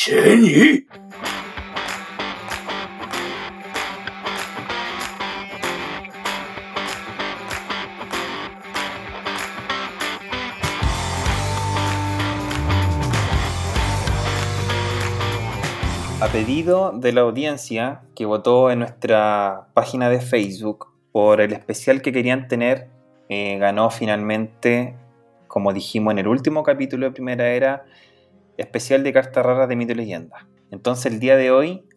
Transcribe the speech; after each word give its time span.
Shenyi. 0.00 0.86
A 16.20 16.28
pedido 16.28 16.92
de 16.92 17.12
la 17.12 17.22
audiencia 17.22 18.02
que 18.14 18.24
votó 18.24 18.70
en 18.70 18.78
nuestra 18.78 19.66
página 19.74 20.08
de 20.08 20.20
Facebook 20.20 20.86
por 21.10 21.40
el 21.40 21.52
especial 21.52 22.02
que 22.02 22.12
querían 22.12 22.46
tener, 22.46 22.86
eh, 23.28 23.58
ganó 23.58 23.90
finalmente, 23.90 24.94
como 25.48 25.72
dijimos 25.72 26.12
en 26.12 26.20
el 26.20 26.28
último 26.28 26.62
capítulo 26.62 27.06
de 27.06 27.10
Primera 27.10 27.48
Era, 27.48 27.84
especial 28.58 29.02
de 29.02 29.12
cartas 29.12 29.46
raras 29.46 29.68
de 29.68 29.76
mito 29.76 29.92
y 29.92 29.94
leyenda. 29.94 30.46
Entonces 30.70 31.10
el 31.10 31.20
día 31.20 31.36
de 31.36 31.50
hoy 31.50 31.88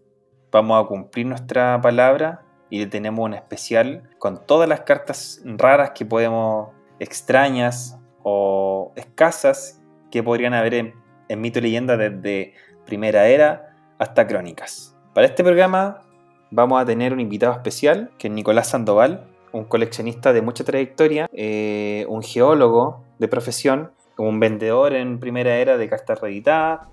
vamos 0.51 0.83
a 0.83 0.87
cumplir 0.87 1.25
nuestra 1.25 1.81
palabra 1.81 2.45
y 2.69 2.79
le 2.79 2.85
tenemos 2.85 3.25
un 3.25 3.33
especial 3.33 4.09
con 4.17 4.45
todas 4.45 4.69
las 4.69 4.81
cartas 4.81 5.41
raras 5.43 5.91
que 5.93 6.05
podemos, 6.05 6.69
extrañas 6.99 7.99
o 8.23 8.93
escasas, 8.95 9.81
que 10.09 10.23
podrían 10.23 10.53
haber 10.53 10.75
en, 10.75 10.93
en 11.27 11.41
mito 11.41 11.59
y 11.59 11.63
leyenda 11.63 11.97
desde 11.97 12.53
Primera 12.85 13.27
Era 13.27 13.75
hasta 13.97 14.25
Crónicas. 14.27 14.95
Para 15.13 15.27
este 15.27 15.43
programa 15.43 16.03
vamos 16.51 16.81
a 16.81 16.85
tener 16.85 17.11
un 17.11 17.19
invitado 17.19 17.53
especial, 17.53 18.11
que 18.17 18.27
es 18.27 18.33
Nicolás 18.33 18.69
Sandoval, 18.69 19.27
un 19.51 19.65
coleccionista 19.65 20.31
de 20.33 20.41
mucha 20.41 20.63
trayectoria, 20.63 21.29
eh, 21.33 22.05
un 22.07 22.21
geólogo 22.21 23.03
de 23.19 23.27
profesión, 23.27 23.91
un 24.27 24.39
vendedor 24.39 24.93
en 24.93 25.19
primera 25.19 25.55
era 25.57 25.77
de 25.77 25.89
cartas 25.89 26.19
reeditadas, 26.21 26.87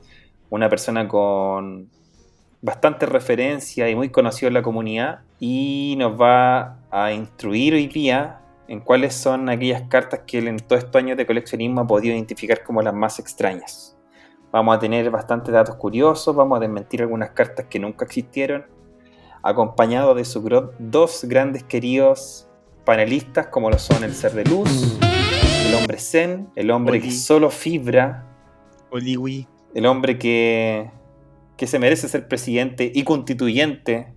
una 0.51 0.69
persona 0.69 1.09
con 1.09 1.89
bastante 2.61 3.07
referencia 3.07 3.89
y 3.89 3.95
muy 3.95 4.09
conocido 4.09 4.49
en 4.49 4.55
la 4.55 4.63
comunidad, 4.63 5.21
y 5.39 5.95
nos 5.99 6.21
va 6.21 6.79
a 6.91 7.13
instruir 7.13 7.75
hoy 7.75 7.87
día 7.87 8.41
en 8.67 8.81
cuáles 8.81 9.15
son 9.15 9.49
aquellas 9.49 9.83
cartas 9.83 10.21
que 10.27 10.39
él 10.39 10.49
en 10.49 10.59
todos 10.59 10.85
estos 10.85 10.97
años 10.97 11.17
de 11.17 11.27
coleccionismo 11.27 11.81
ha 11.83 11.87
podido 11.87 12.15
identificar 12.15 12.63
como 12.65 12.83
las 12.83 12.95
más 12.95 13.19
extrañas. 13.19 13.97
Vamos 14.51 14.77
a 14.77 14.79
tener 14.79 15.11
bastantes 15.11 15.53
datos 15.53 15.77
curiosos, 15.77 16.35
vamos 16.35 16.57
a 16.57 16.61
desmentir 16.61 17.03
algunas 17.03 17.31
cartas 17.31 17.67
que 17.67 17.79
nunca 17.79 18.05
existieron, 18.05 18.67
acompañado 19.43 20.15
de 20.15 20.25
sus 20.25 20.43
dos 20.79 21.25
grandes 21.25 21.65
queridos 21.65 22.49
panelistas 22.85 23.49
como 23.49 23.71
lo 23.71 23.79
son 23.79 24.03
el 24.03 24.15
ser 24.15 24.33
de 24.33 24.45
luz, 24.45 24.99
hombre 25.79 25.99
zen, 25.99 26.51
el 26.57 26.71
hombre 26.71 27.01
que 27.01 27.11
solo 27.11 27.51
fibra, 27.51 28.27
Oliwi. 28.91 29.47
el 29.75 29.87
hombre 29.87 30.19
que, 30.19 30.91
que 31.57 31.67
se 31.67 31.79
merece 31.79 32.09
ser 32.09 32.29
presidente 32.29 32.91
y 32.95 33.05
constituyente 33.05 34.15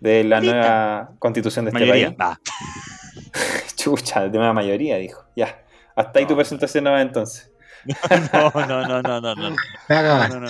de 0.00 0.24
la 0.24 0.40
nueva 0.40 1.10
constitución 1.18 1.64
de 1.64 1.70
este 1.70 1.80
Mayoría. 1.80 2.16
país. 2.16 2.38
Chucha, 3.76 4.28
de 4.28 4.36
nueva 4.38 4.52
mayoría, 4.52 4.96
dijo. 4.96 5.22
Ya, 5.36 5.64
hasta 5.96 6.18
ahí 6.18 6.24
tu 6.26 6.32
No. 6.32 6.36
presentación 6.38 6.84
nueva 6.84 7.00
entonces. 7.00 7.52
no, 8.32 8.50
no, 8.66 8.86
no, 8.86 9.02
no, 9.02 9.20
no, 9.20 9.34
no. 9.34 9.34
No, 9.34 10.02
no, 10.02 10.28
no, 10.28 10.40
no. 10.40 10.48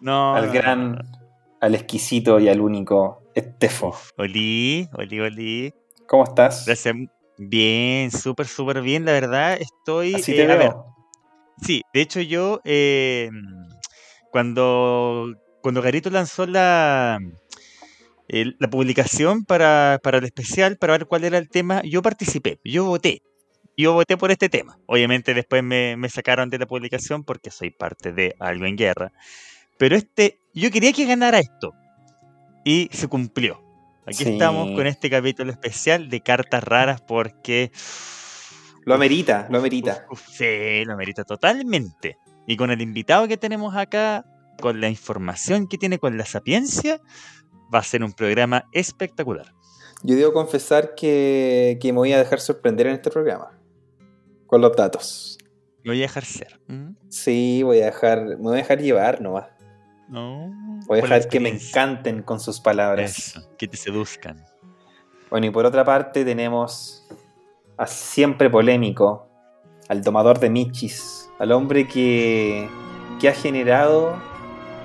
No, 0.00 0.34
al 0.34 0.46
no, 0.46 0.52
gran, 0.52 0.92
no, 0.92 0.98
no. 0.98 1.08
al 1.60 1.74
exquisito 1.74 2.38
y 2.40 2.48
al 2.48 2.60
único 2.60 3.22
Estefo. 3.34 3.94
Oli, 4.18 4.88
Oli, 4.94 5.20
Oli. 5.20 5.74
¿Cómo 6.06 6.24
estás? 6.24 6.66
Gracias. 6.66 6.94
Bien, 7.38 8.10
súper, 8.10 8.46
súper 8.46 8.82
bien. 8.82 9.04
La 9.04 9.12
verdad, 9.12 9.58
estoy. 9.60 10.14
Así 10.14 10.32
eh, 10.32 10.50
a 10.50 10.56
ver, 10.56 10.72
sí, 11.60 11.82
de 11.92 12.00
hecho, 12.00 12.20
yo. 12.20 12.60
eh, 12.64 13.30
cuando, 14.30 15.34
cuando 15.62 15.82
Garito 15.82 16.10
lanzó 16.10 16.46
la. 16.46 17.18
la 18.28 18.68
publicación 18.70 19.44
para, 19.44 20.00
para 20.02 20.18
el 20.18 20.24
especial, 20.24 20.76
para 20.78 20.94
ver 20.94 21.06
cuál 21.06 21.24
era 21.24 21.38
el 21.38 21.48
tema, 21.48 21.82
yo 21.82 22.02
participé, 22.02 22.58
yo 22.64 22.84
voté. 22.84 23.22
Yo 23.76 23.94
voté 23.94 24.16
por 24.18 24.30
este 24.30 24.48
tema. 24.50 24.78
Obviamente 24.86 25.32
después 25.34 25.62
me, 25.62 25.96
me 25.96 26.08
sacaron 26.10 26.50
de 26.50 26.58
la 26.58 26.66
publicación 26.66 27.24
porque 27.24 27.50
soy 27.50 27.70
parte 27.70 28.12
de 28.12 28.34
algo 28.38 28.66
en 28.66 28.76
guerra. 28.76 29.12
Pero 29.78 29.96
este, 29.96 30.38
yo 30.54 30.70
quería 30.70 30.92
que 30.92 31.06
ganara 31.06 31.38
esto. 31.40 31.72
Y 32.64 32.88
se 32.92 33.08
cumplió. 33.08 33.61
Aquí 34.06 34.24
Sí. 34.24 34.32
estamos 34.32 34.70
con 34.76 34.86
este 34.86 35.08
capítulo 35.10 35.50
especial 35.52 36.08
de 36.08 36.20
cartas 36.20 36.62
raras 36.64 37.00
porque... 37.00 37.70
Lo 38.84 38.94
amerita, 38.94 39.46
lo 39.48 39.58
amerita. 39.58 40.06
Uf, 40.10 40.26
sí, 40.28 40.84
lo 40.84 40.96
merita 40.96 41.22
totalmente. 41.24 42.16
Y 42.46 42.56
con 42.56 42.70
el 42.72 42.80
invitado 42.80 43.28
que 43.28 43.36
tenemos 43.36 43.76
acá, 43.76 44.24
con 44.60 44.80
la 44.80 44.88
información 44.88 45.68
que 45.68 45.78
tiene, 45.78 45.98
con 46.00 46.18
la 46.18 46.26
sapiencia, 46.26 47.00
va 47.72 47.78
a 47.78 47.84
ser 47.84 48.02
un 48.02 48.12
programa 48.12 48.64
espectacular. 48.72 49.54
Yo 50.02 50.16
debo 50.16 50.32
confesar 50.32 50.96
que, 50.96 51.78
que 51.80 51.92
me 51.92 51.98
voy 51.98 52.12
a 52.12 52.18
dejar 52.18 52.40
sorprender 52.40 52.88
en 52.88 52.94
este 52.94 53.08
programa. 53.10 53.56
Con 54.46 54.60
los 54.60 54.74
datos. 54.76 55.38
Me 55.84 55.92
voy 55.92 55.98
a 55.98 56.02
dejar 56.02 56.24
ser. 56.24 56.60
Sí, 57.08 57.62
voy 57.62 57.80
a 57.82 57.86
dejar, 57.86 58.24
me 58.24 58.34
voy 58.36 58.54
a 58.54 58.56
dejar 58.56 58.80
llevar 58.80 59.20
nomás. 59.20 59.46
No, 60.08 60.50
Voy 60.86 60.98
a 60.98 61.02
dejar 61.02 61.28
que 61.28 61.40
me 61.40 61.48
encanten 61.48 62.22
con 62.22 62.40
sus 62.40 62.60
palabras. 62.60 63.18
Eso, 63.18 63.56
que 63.56 63.68
te 63.68 63.76
seduzcan. 63.76 64.44
Bueno, 65.30 65.46
y 65.46 65.50
por 65.50 65.64
otra 65.64 65.84
parte 65.84 66.24
tenemos 66.24 67.08
a 67.78 67.86
siempre 67.86 68.50
polémico, 68.50 69.28
al 69.88 70.02
domador 70.02 70.38
de 70.38 70.50
Michis, 70.50 71.30
al 71.38 71.52
hombre 71.52 71.88
que, 71.88 72.68
que 73.20 73.28
ha 73.28 73.34
generado 73.34 74.20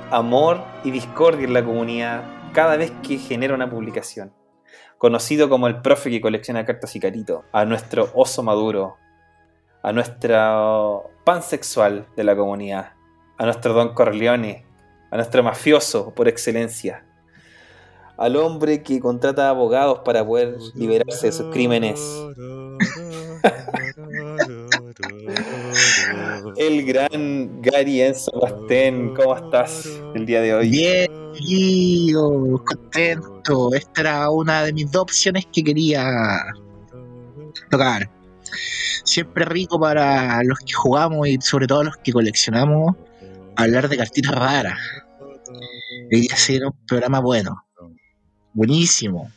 amor 0.10 0.64
y 0.84 0.92
discordia 0.92 1.46
en 1.46 1.54
la 1.54 1.64
comunidad 1.64 2.24
cada 2.54 2.78
vez 2.78 2.92
que 3.04 3.18
genera 3.18 3.54
una 3.54 3.70
publicación. 3.70 4.34
Conocido 4.98 5.50
como 5.50 5.68
el 5.68 5.82
profe 5.82 6.10
que 6.10 6.22
colecciona 6.22 6.66
cartas 6.66 6.96
y 6.96 7.00
carito, 7.00 7.44
a 7.52 7.66
nuestro 7.66 8.10
oso 8.16 8.42
maduro, 8.42 8.96
a 9.84 9.92
nuestro 9.92 11.12
pansexual 11.24 12.08
de 12.16 12.24
la 12.24 12.36
comunidad, 12.36 12.94
a 13.38 13.46
nuestro 13.46 13.74
Don 13.74 13.94
Corleone, 13.94 14.67
a 15.10 15.16
nuestro 15.16 15.44
mafioso 15.44 16.14
por 16.14 16.28
excelencia, 16.28 17.04
al 18.18 18.36
hombre 18.36 18.84
que 18.84 19.00
contrata 19.00 19.50
abogados 19.50 20.00
para 20.04 20.26
poder 20.26 20.58
liberarse 20.76 21.28
de 21.28 21.34
sus 21.34 21.52
crímenes, 21.52 22.00
el 26.58 26.86
gran 26.86 27.62
Gary 27.62 28.02
Enzo 28.02 28.32
Bastén. 28.40 29.14
¿Cómo 29.16 29.36
estás 29.36 29.88
el 30.16 30.26
día 30.26 30.42
de 30.42 30.56
hoy? 30.56 30.70
Bien, 30.70 31.12
contento. 32.66 33.74
Esta 33.74 34.02
era 34.02 34.30
una 34.30 34.64
de 34.64 34.74
mis 34.74 34.92
dos 34.92 35.04
opciones 35.04 35.46
que 35.54 35.64
quería 35.64 36.44
tocar. 37.70 38.10
Siempre 39.04 39.46
rico 39.46 39.80
para 39.80 40.44
los 40.44 40.60
que 40.60 40.74
jugamos 40.74 41.28
y 41.28 41.38
sobre 41.42 41.68
todo 41.68 41.84
los 41.86 41.98
que 41.98 42.12
coleccionamos 42.12 42.96
hablar 43.64 43.90
de 43.90 43.98
cartitas 43.98 44.34
raras. 44.34 44.80
Debería 46.10 46.36
ser 46.36 46.66
un 46.66 46.74
programa 46.88 47.20
bueno. 47.20 47.64
Buenísimo. 48.54 49.32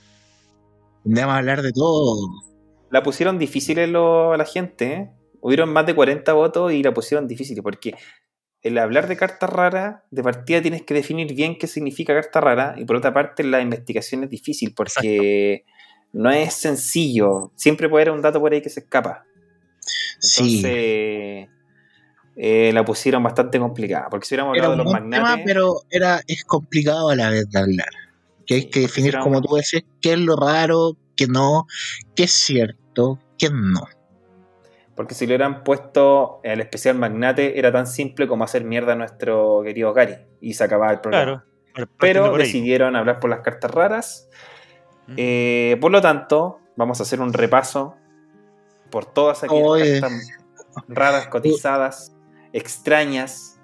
Vamos 1.04 1.34
a 1.34 1.36
hablar 1.38 1.62
de 1.62 1.72
todo. 1.72 2.28
La 2.91 3.03
pusieron 3.03 3.38
difícil 3.38 3.78
en 3.78 3.92
lo- 3.92 4.32
a 4.32 4.36
la 4.36 4.44
gente, 4.44 4.92
¿eh? 4.92 5.10
Hubieron 5.41 5.72
más 5.72 5.86
de 5.86 5.94
40 5.94 6.32
votos 6.34 6.72
y 6.72 6.82
la 6.82 6.92
pusieron 6.92 7.26
difícil 7.26 7.62
porque 7.62 7.94
el 8.62 8.76
hablar 8.76 9.09
de 9.09 9.16
carta 9.16 9.47
rara, 9.47 10.04
de 10.10 10.22
partida 10.22 10.60
tienes 10.60 10.82
que 10.82 10.92
definir 10.92 11.34
bien 11.34 11.56
qué 11.56 11.66
significa 11.66 12.12
carta 12.14 12.41
rara 12.41 12.75
y 12.76 12.84
por 12.84 12.97
otra 12.97 13.12
parte 13.14 13.42
la 13.42 13.60
investigación 13.62 14.25
es 14.25 14.30
difícil 14.30 14.75
porque 14.75 15.64
no 16.12 16.30
es 16.30 16.53
sencillo. 16.54 17.53
Siempre 17.56 17.88
puede 17.88 18.03
haber 18.04 18.14
un 18.14 18.22
dato 18.22 18.38
por 18.41 18.53
ahí 18.53 18.60
que 18.60 18.69
se 18.69 18.80
escapa. 18.80 19.25
Sí. 20.19 21.47
Eh, 22.36 22.70
la 22.72 22.84
pusieron 22.84 23.22
bastante 23.22 23.58
complicada 23.58 24.08
porque 24.08 24.26
si 24.26 24.34
hubiéramos 24.34 24.56
Era 24.56 24.66
hablado 24.66 24.84
de 24.84 24.88
un 24.88 24.94
los 24.94 25.10
tema, 25.10 25.20
magnates... 25.26 25.44
pero 25.46 25.74
era, 25.91 26.20
es 26.26 26.44
complicado 26.44 27.10
a 27.10 27.16
la 27.16 27.30
vez 27.30 27.48
de 27.50 27.59
hablar. 27.59 27.88
Que 28.47 28.54
hay 28.54 28.71
que 28.71 28.80
definir, 28.80 29.18
como 29.18 29.41
tú 29.41 29.56
decías, 29.56 29.84
qué 30.00 30.15
es 30.15 30.18
lo 30.18 30.36
raro, 30.36 30.97
qué 31.16 31.27
no, 31.27 31.66
qué 32.16 32.24
es 32.24 32.32
cierto, 32.32 33.18
qué 33.38 33.50
no. 33.50 33.86
Porque 34.94 35.15
si 35.15 35.27
lo 35.27 35.30
hubieran 35.30 35.65
puesto 35.65 36.41
el 36.42 36.60
especial 36.60 36.97
magnate, 36.98 37.59
era 37.59 37.72
tan 37.72 37.86
simple 37.86 38.27
como 38.28 38.44
hacer 38.44 38.65
mierda 38.65 38.92
a 38.92 38.97
nuestro 38.97 39.62
querido 39.65 39.92
Gary. 39.94 40.16
Y 40.41 40.54
se 40.54 40.65
acababa 40.65 40.92
el 40.92 41.00
programa. 41.00 41.44
Claro. 41.72 41.91
Pero 41.98 42.36
decidieron 42.36 42.97
hablar 42.97 43.21
por 43.21 43.30
las 43.30 43.41
cartas 43.41 43.71
raras. 43.71 44.28
Mm. 45.06 45.15
Eh, 45.16 45.78
por 45.80 45.91
lo 45.91 46.00
tanto, 46.00 46.59
vamos 46.76 47.00
a 47.00 47.04
hacer 47.04 47.21
un 47.21 47.33
repaso 47.33 47.94
por 48.91 49.06
todas 49.06 49.42
aquellas 49.42 49.65
Oye. 49.65 50.00
cartas 50.00 50.28
raras, 50.88 51.26
cotizadas, 51.28 52.15
extrañas. 52.52 53.58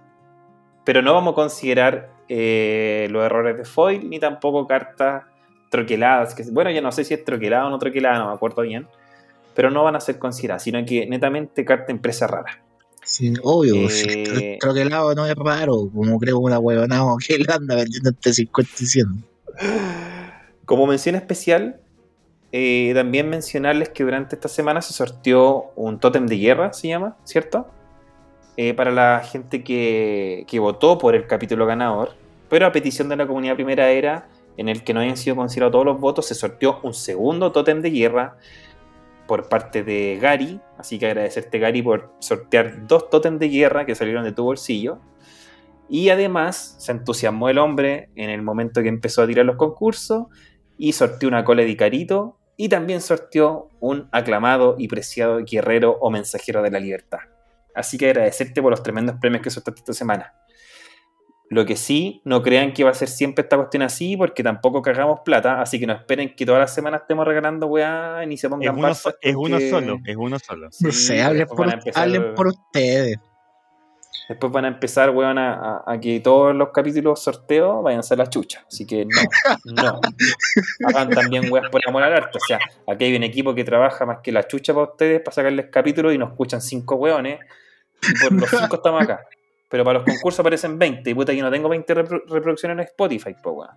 Pero 0.84 1.02
no 1.02 1.14
vamos 1.14 1.32
a 1.32 1.34
considerar 1.34 2.10
eh, 2.28 3.08
los 3.10 3.24
errores 3.24 3.56
de 3.56 3.64
foil 3.64 4.08
ni 4.08 4.18
tampoco 4.20 4.66
cartas 4.66 5.24
troqueladas. 5.70 6.34
Que, 6.34 6.44
bueno, 6.50 6.70
ya 6.70 6.80
no 6.80 6.92
sé 6.92 7.04
si 7.04 7.14
es 7.14 7.24
troquelada 7.24 7.66
o 7.66 7.70
no 7.70 7.78
troquelada, 7.78 8.18
no 8.18 8.28
me 8.28 8.34
acuerdo 8.34 8.62
bien. 8.62 8.86
Pero 9.54 9.70
no 9.70 9.82
van 9.84 9.96
a 9.96 10.00
ser 10.00 10.18
consideradas, 10.18 10.62
sino 10.62 10.84
que 10.84 11.06
netamente 11.06 11.64
carta 11.64 11.92
empresa 11.92 12.26
rara. 12.26 12.62
Sí, 13.06 13.32
obvio. 13.42 13.86
Eh, 13.86 13.88
si 13.88 14.08
el 14.08 14.58
troquelado 14.58 15.14
no 15.14 15.26
es 15.26 15.34
raro, 15.36 15.88
como 15.94 16.18
creo 16.18 16.38
una 16.38 16.58
huevonao 16.58 17.16
que 17.26 17.38
le 17.38 17.52
anda 17.52 17.76
vendiendo 17.76 18.10
entre 18.10 18.32
50 18.32 18.70
y 18.80 18.86
100. 18.86 19.24
Como 20.64 20.86
mención 20.86 21.14
especial, 21.14 21.80
eh, 22.50 22.92
también 22.94 23.28
mencionarles 23.28 23.90
que 23.90 24.02
durante 24.02 24.34
esta 24.34 24.48
semana 24.48 24.82
se 24.82 24.92
sorteó 24.92 25.72
un 25.76 26.00
tótem 26.00 26.26
de 26.26 26.36
guerra, 26.36 26.72
se 26.72 26.88
llama, 26.88 27.16
¿cierto? 27.24 27.68
Eh, 28.58 28.72
para 28.72 28.90
la 28.90 29.20
gente 29.20 29.62
que, 29.62 30.46
votó 30.58 30.96
por 30.96 31.14
el 31.14 31.26
capítulo 31.26 31.66
ganador, 31.66 32.14
pero 32.48 32.64
a 32.64 32.72
petición 32.72 33.08
de 33.10 33.16
la 33.16 33.26
comunidad 33.26 33.54
primera 33.54 33.90
era, 33.90 34.28
en 34.56 34.70
el 34.70 34.82
que 34.82 34.94
no 34.94 35.00
hayan 35.00 35.18
sido 35.18 35.36
considerados 35.36 35.72
todos 35.72 35.84
los 35.84 36.00
votos, 36.00 36.26
se 36.26 36.34
sorteó 36.34 36.80
un 36.82 36.94
segundo 36.94 37.52
tótem 37.52 37.82
de 37.82 37.90
guerra 37.90 38.38
por 39.26 39.50
parte 39.50 39.82
de 39.82 40.18
Gary, 40.20 40.58
así 40.78 40.98
que 40.98 41.06
agradecerte 41.06 41.58
Gary 41.58 41.82
por 41.82 42.14
sortear 42.20 42.86
dos 42.86 43.10
tótem 43.10 43.38
de 43.38 43.48
guerra 43.50 43.84
que 43.84 43.94
salieron 43.94 44.24
de 44.24 44.32
tu 44.32 44.44
bolsillo. 44.44 45.00
Y 45.88 46.08
además 46.08 46.76
se 46.78 46.92
entusiasmó 46.92 47.50
el 47.50 47.58
hombre 47.58 48.08
en 48.16 48.30
el 48.30 48.42
momento 48.42 48.82
que 48.82 48.88
empezó 48.88 49.22
a 49.22 49.26
tirar 49.26 49.44
los 49.44 49.56
concursos 49.56 50.26
y 50.78 50.92
sorteó 50.92 51.28
una 51.28 51.44
cola 51.44 51.62
de 51.62 51.68
Icarito 51.68 52.38
y 52.56 52.70
también 52.70 53.02
sorteó 53.02 53.68
un 53.80 54.08
aclamado 54.12 54.76
y 54.78 54.88
preciado 54.88 55.40
guerrero 55.44 55.98
o 56.00 56.10
mensajero 56.10 56.62
de 56.62 56.70
la 56.70 56.80
libertad. 56.80 57.20
Así 57.76 57.96
que 57.98 58.06
agradecerte 58.10 58.60
por 58.62 58.70
los 58.70 58.82
tremendos 58.82 59.16
premios 59.20 59.42
que 59.42 59.50
sorteaste 59.50 59.80
esta 59.80 59.92
semana. 59.92 60.32
Lo 61.48 61.64
que 61.64 61.76
sí, 61.76 62.22
no 62.24 62.42
crean 62.42 62.72
que 62.72 62.82
va 62.82 62.90
a 62.90 62.94
ser 62.94 63.06
siempre 63.08 63.42
esta 63.44 63.56
cuestión 63.56 63.84
así, 63.84 64.16
porque 64.16 64.42
tampoco 64.42 64.82
cagamos 64.82 65.20
plata, 65.24 65.60
así 65.60 65.78
que 65.78 65.86
no 65.86 65.92
esperen 65.92 66.34
que 66.34 66.44
todas 66.44 66.60
las 66.60 66.74
semanas 66.74 67.02
estemos 67.02 67.24
regalando 67.24 67.68
weá 67.68 68.24
ni 68.26 68.36
se 68.36 68.48
Es 68.48 68.50
pongan 68.50 68.76
uno, 68.76 68.94
so- 68.94 69.14
es 69.20 69.36
uno 69.36 69.60
solo, 69.60 69.98
es 70.04 70.16
uno 70.16 70.38
solo. 70.40 70.66
No 70.80 70.90
Sí, 70.90 70.92
sé, 70.92 71.22
hablen 71.22 71.46
por, 71.46 71.72
empezar- 71.72 72.02
hablen 72.02 72.34
por 72.34 72.48
ustedes. 72.48 73.18
Después 74.28 74.52
van 74.52 74.64
a 74.64 74.68
empezar, 74.68 75.10
weón, 75.10 75.38
a, 75.38 75.54
a- 75.54 75.84
a 75.86 76.00
que 76.00 76.18
todos 76.18 76.52
los 76.52 76.70
capítulos 76.70 77.22
sorteos 77.22 77.80
vayan 77.84 78.00
a 78.00 78.02
ser 78.02 78.18
la 78.18 78.28
chucha. 78.28 78.64
Así 78.66 78.84
que 78.84 79.04
no, 79.06 79.12
no. 79.66 80.00
Hagan 80.88 81.10
también 81.10 81.52
weas 81.52 81.70
por 81.70 81.80
amor 81.86 82.02
al 82.02 82.12
arte. 82.12 82.38
O 82.38 82.44
sea, 82.44 82.58
aquí 82.88 83.04
hay 83.04 83.14
un 83.14 83.22
equipo 83.22 83.54
que 83.54 83.62
trabaja 83.62 84.04
más 84.04 84.18
que 84.20 84.32
la 84.32 84.48
chucha 84.48 84.74
para 84.74 84.86
ustedes 84.90 85.20
para 85.20 85.32
sacarles 85.32 85.66
capítulos 85.70 86.12
y 86.12 86.18
nos 86.18 86.30
escuchan 86.30 86.60
cinco 86.60 86.96
weones. 86.96 87.38
Por 88.22 88.32
los 88.32 88.50
cinco 88.50 88.76
estamos 88.76 89.02
acá. 89.02 89.20
Pero 89.68 89.84
para 89.84 89.98
los 89.98 90.06
concursos 90.08 90.40
aparecen 90.40 90.78
20. 90.78 91.10
Y 91.10 91.14
puta, 91.14 91.32
yo 91.32 91.42
no 91.42 91.50
tengo 91.50 91.68
20 91.68 91.94
repro- 91.94 92.22
reproducciones 92.28 92.76
en 92.78 92.84
Spotify, 92.84 93.34
po 93.42 93.50
weón. 93.52 93.70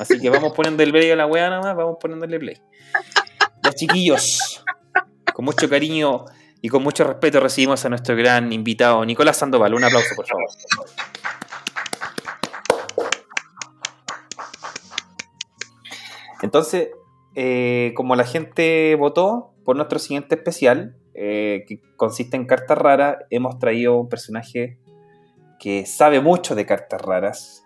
Así 0.00 0.18
que 0.20 0.28
vamos 0.30 0.52
poniendo 0.52 0.82
el 0.82 0.90
play 0.90 1.10
a 1.12 1.16
la 1.16 1.26
wea 1.26 1.48
nada 1.48 1.62
más, 1.62 1.76
vamos 1.76 1.96
poniéndole 2.00 2.38
play. 2.40 2.60
Ya, 3.62 3.72
chiquillos, 3.72 4.64
con 5.32 5.44
mucho 5.44 5.68
cariño 5.68 6.24
y 6.60 6.68
con 6.68 6.82
mucho 6.82 7.04
respeto 7.04 7.38
recibimos 7.38 7.84
a 7.84 7.88
nuestro 7.88 8.16
gran 8.16 8.52
invitado, 8.52 9.04
Nicolás 9.04 9.36
Sandoval. 9.36 9.74
Un 9.74 9.84
aplauso, 9.84 10.14
por 10.16 10.26
favor. 10.26 10.46
Entonces, 16.42 16.90
eh, 17.34 17.92
como 17.96 18.16
la 18.16 18.24
gente 18.24 18.94
votó 18.96 19.54
por 19.64 19.76
nuestro 19.76 19.98
siguiente 19.98 20.34
especial, 20.34 20.96
eh, 21.14 21.64
que 21.66 21.80
consiste 21.96 22.36
en 22.36 22.46
cartas 22.46 22.78
raras, 22.78 23.18
hemos 23.30 23.58
traído 23.58 23.98
un 23.98 24.08
personaje 24.08 24.78
que 25.58 25.86
sabe 25.86 26.20
mucho 26.20 26.54
de 26.54 26.66
cartas 26.66 27.00
raras. 27.00 27.64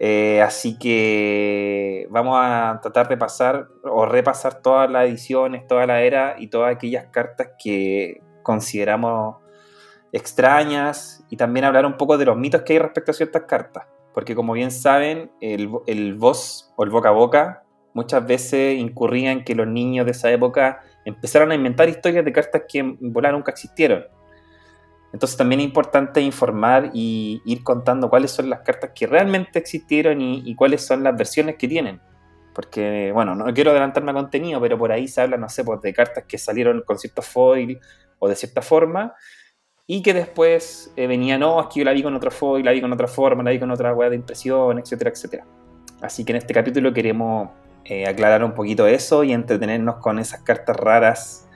Eh, 0.00 0.40
así 0.42 0.78
que 0.78 2.06
vamos 2.10 2.38
a 2.40 2.78
tratar 2.80 3.08
de 3.08 3.16
pasar 3.16 3.68
o 3.82 4.06
repasar 4.06 4.62
todas 4.62 4.88
las 4.88 5.08
ediciones, 5.08 5.66
toda 5.66 5.86
la 5.86 6.02
era 6.02 6.36
y 6.38 6.46
todas 6.46 6.74
aquellas 6.74 7.06
cartas 7.06 7.50
que 7.62 8.22
consideramos 8.44 9.36
extrañas 10.12 11.24
y 11.28 11.36
también 11.36 11.64
hablar 11.64 11.84
un 11.84 11.96
poco 11.96 12.16
de 12.16 12.24
los 12.24 12.36
mitos 12.36 12.62
que 12.62 12.74
hay 12.74 12.78
respecto 12.78 13.10
a 13.10 13.14
ciertas 13.14 13.42
cartas. 13.42 13.86
Porque 14.14 14.34
como 14.34 14.52
bien 14.52 14.70
saben, 14.70 15.30
el, 15.40 15.70
el 15.86 16.14
voz 16.14 16.72
o 16.76 16.84
el 16.84 16.90
boca 16.90 17.08
a 17.10 17.12
boca 17.12 17.64
muchas 17.92 18.24
veces 18.26 18.78
incurría 18.78 19.32
en 19.32 19.44
que 19.44 19.54
los 19.54 19.66
niños 19.66 20.06
de 20.06 20.12
esa 20.12 20.30
época 20.30 20.80
empezaron 21.08 21.50
a 21.50 21.54
inventar 21.54 21.88
historias 21.88 22.24
de 22.24 22.32
cartas 22.32 22.62
que 22.68 22.78
en 22.78 22.96
volar 23.12 23.32
nunca 23.32 23.50
existieron. 23.50 24.04
Entonces 25.12 25.38
también 25.38 25.60
es 25.60 25.66
importante 25.66 26.20
informar 26.20 26.90
y 26.92 27.40
ir 27.46 27.62
contando 27.62 28.10
cuáles 28.10 28.30
son 28.30 28.50
las 28.50 28.60
cartas 28.60 28.90
que 28.94 29.06
realmente 29.06 29.58
existieron 29.58 30.20
y, 30.20 30.54
cuáles 30.54 30.86
son 30.86 31.02
las 31.02 31.16
versiones 31.16 31.56
que 31.56 31.66
tienen. 31.66 32.00
Porque, 32.54 33.10
bueno, 33.12 33.34
no 33.34 33.52
quiero 33.54 33.70
adelantarme 33.70 34.10
a 34.10 34.14
contenido, 34.14 34.60
pero 34.60 34.76
por 34.76 34.92
ahí 34.92 35.08
se 35.08 35.20
habla, 35.22 35.36
no 35.36 35.48
sé, 35.48 35.64
pues, 35.64 35.80
de 35.80 35.94
cartas 35.94 36.24
que 36.26 36.36
salieron 36.36 36.82
con 36.84 36.98
cierto 36.98 37.22
foil 37.22 37.80
o 38.18 38.28
de 38.28 38.34
cierta 38.34 38.60
forma 38.60 39.14
y 39.86 40.02
que 40.02 40.12
después 40.12 40.92
eh, 40.96 41.06
venía, 41.06 41.38
no, 41.38 41.58
es 41.60 41.68
que 41.68 41.80
yo 41.80 41.84
la 41.84 41.92
vi 41.92 42.02
con 42.02 42.14
otro 42.14 42.30
foil, 42.30 42.62
la 42.62 42.72
vi 42.72 42.80
con 42.82 42.92
otra 42.92 43.08
forma, 43.08 43.42
la 43.42 43.52
vi 43.52 43.58
con 43.58 43.70
otra 43.70 43.94
hueá 43.94 44.10
de 44.10 44.16
impresión, 44.16 44.78
etcétera, 44.78 45.10
etcétera. 45.10 45.46
Así 46.02 46.24
que 46.24 46.32
en 46.32 46.36
este 46.36 46.52
capítulo 46.52 46.92
queremos 46.92 47.48
eh, 47.88 48.06
aclarar 48.06 48.44
un 48.44 48.54
poquito 48.54 48.86
eso 48.86 49.24
y 49.24 49.32
entretenernos 49.32 49.96
con 49.96 50.18
esas 50.18 50.42
cartas 50.42 50.76
raras 50.76 51.48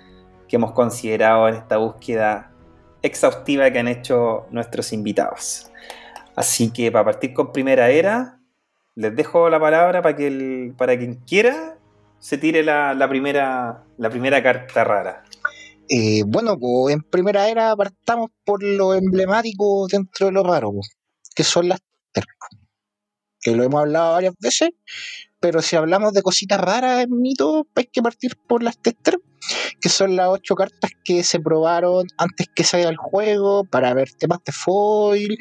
que 0.48 0.56
hemos 0.56 0.72
considerado 0.72 1.48
en 1.48 1.56
esta 1.56 1.76
búsqueda 1.76 2.52
exhaustiva 3.02 3.70
que 3.70 3.78
han 3.78 3.88
hecho 3.88 4.46
nuestros 4.50 4.92
invitados. 4.92 5.70
Así 6.34 6.70
que 6.70 6.90
para 6.90 7.04
partir 7.04 7.34
con 7.34 7.52
primera 7.52 7.90
era, 7.90 8.38
les 8.94 9.14
dejo 9.14 9.50
la 9.50 9.60
palabra 9.60 10.02
para 10.02 10.16
que 10.16 10.72
para 10.76 10.96
quien 10.96 11.16
quiera 11.16 11.76
se 12.18 12.38
tire 12.38 12.62
la, 12.62 12.94
la 12.94 13.08
primera, 13.08 13.84
la 13.98 14.08
primera 14.08 14.42
carta 14.42 14.84
rara. 14.84 15.24
Eh, 15.88 16.22
bueno, 16.26 16.58
pues 16.58 16.94
en 16.94 17.02
primera 17.02 17.48
era 17.48 17.74
partamos 17.76 18.30
por 18.44 18.62
lo 18.62 18.94
emblemático 18.94 19.86
dentro 19.88 20.26
de 20.26 20.32
lo 20.32 20.42
raro, 20.42 20.72
pues, 20.72 20.96
que 21.34 21.44
son 21.44 21.68
las 21.68 21.80
tercos. 22.12 22.48
Que 23.40 23.56
lo 23.56 23.64
hemos 23.64 23.80
hablado 23.80 24.12
varias 24.12 24.34
veces, 24.38 24.70
pero 25.42 25.60
si 25.60 25.74
hablamos 25.74 26.12
de 26.12 26.22
cositas 26.22 26.60
raras 26.60 27.02
en 27.02 27.20
mito, 27.20 27.66
hay 27.74 27.86
que 27.86 28.00
partir 28.00 28.36
por 28.46 28.62
las 28.62 28.78
tester, 28.78 29.18
que 29.80 29.88
son 29.88 30.14
las 30.14 30.28
ocho 30.28 30.54
cartas 30.54 30.92
que 31.04 31.24
se 31.24 31.40
probaron 31.40 32.06
antes 32.16 32.46
que 32.54 32.62
salga 32.62 32.88
el 32.88 32.96
juego, 32.96 33.64
para 33.64 33.92
ver 33.92 34.12
temas 34.12 34.38
de 34.46 34.52
foil 34.52 35.36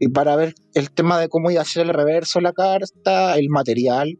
y 0.00 0.08
para 0.08 0.34
ver 0.34 0.54
el 0.74 0.90
tema 0.90 1.20
de 1.20 1.28
cómo 1.28 1.52
iba 1.52 1.62
a 1.62 1.64
ser 1.64 1.86
el 1.86 1.94
reverso 1.94 2.40
de 2.40 2.42
la 2.42 2.52
carta, 2.52 3.38
el 3.38 3.48
material. 3.48 4.18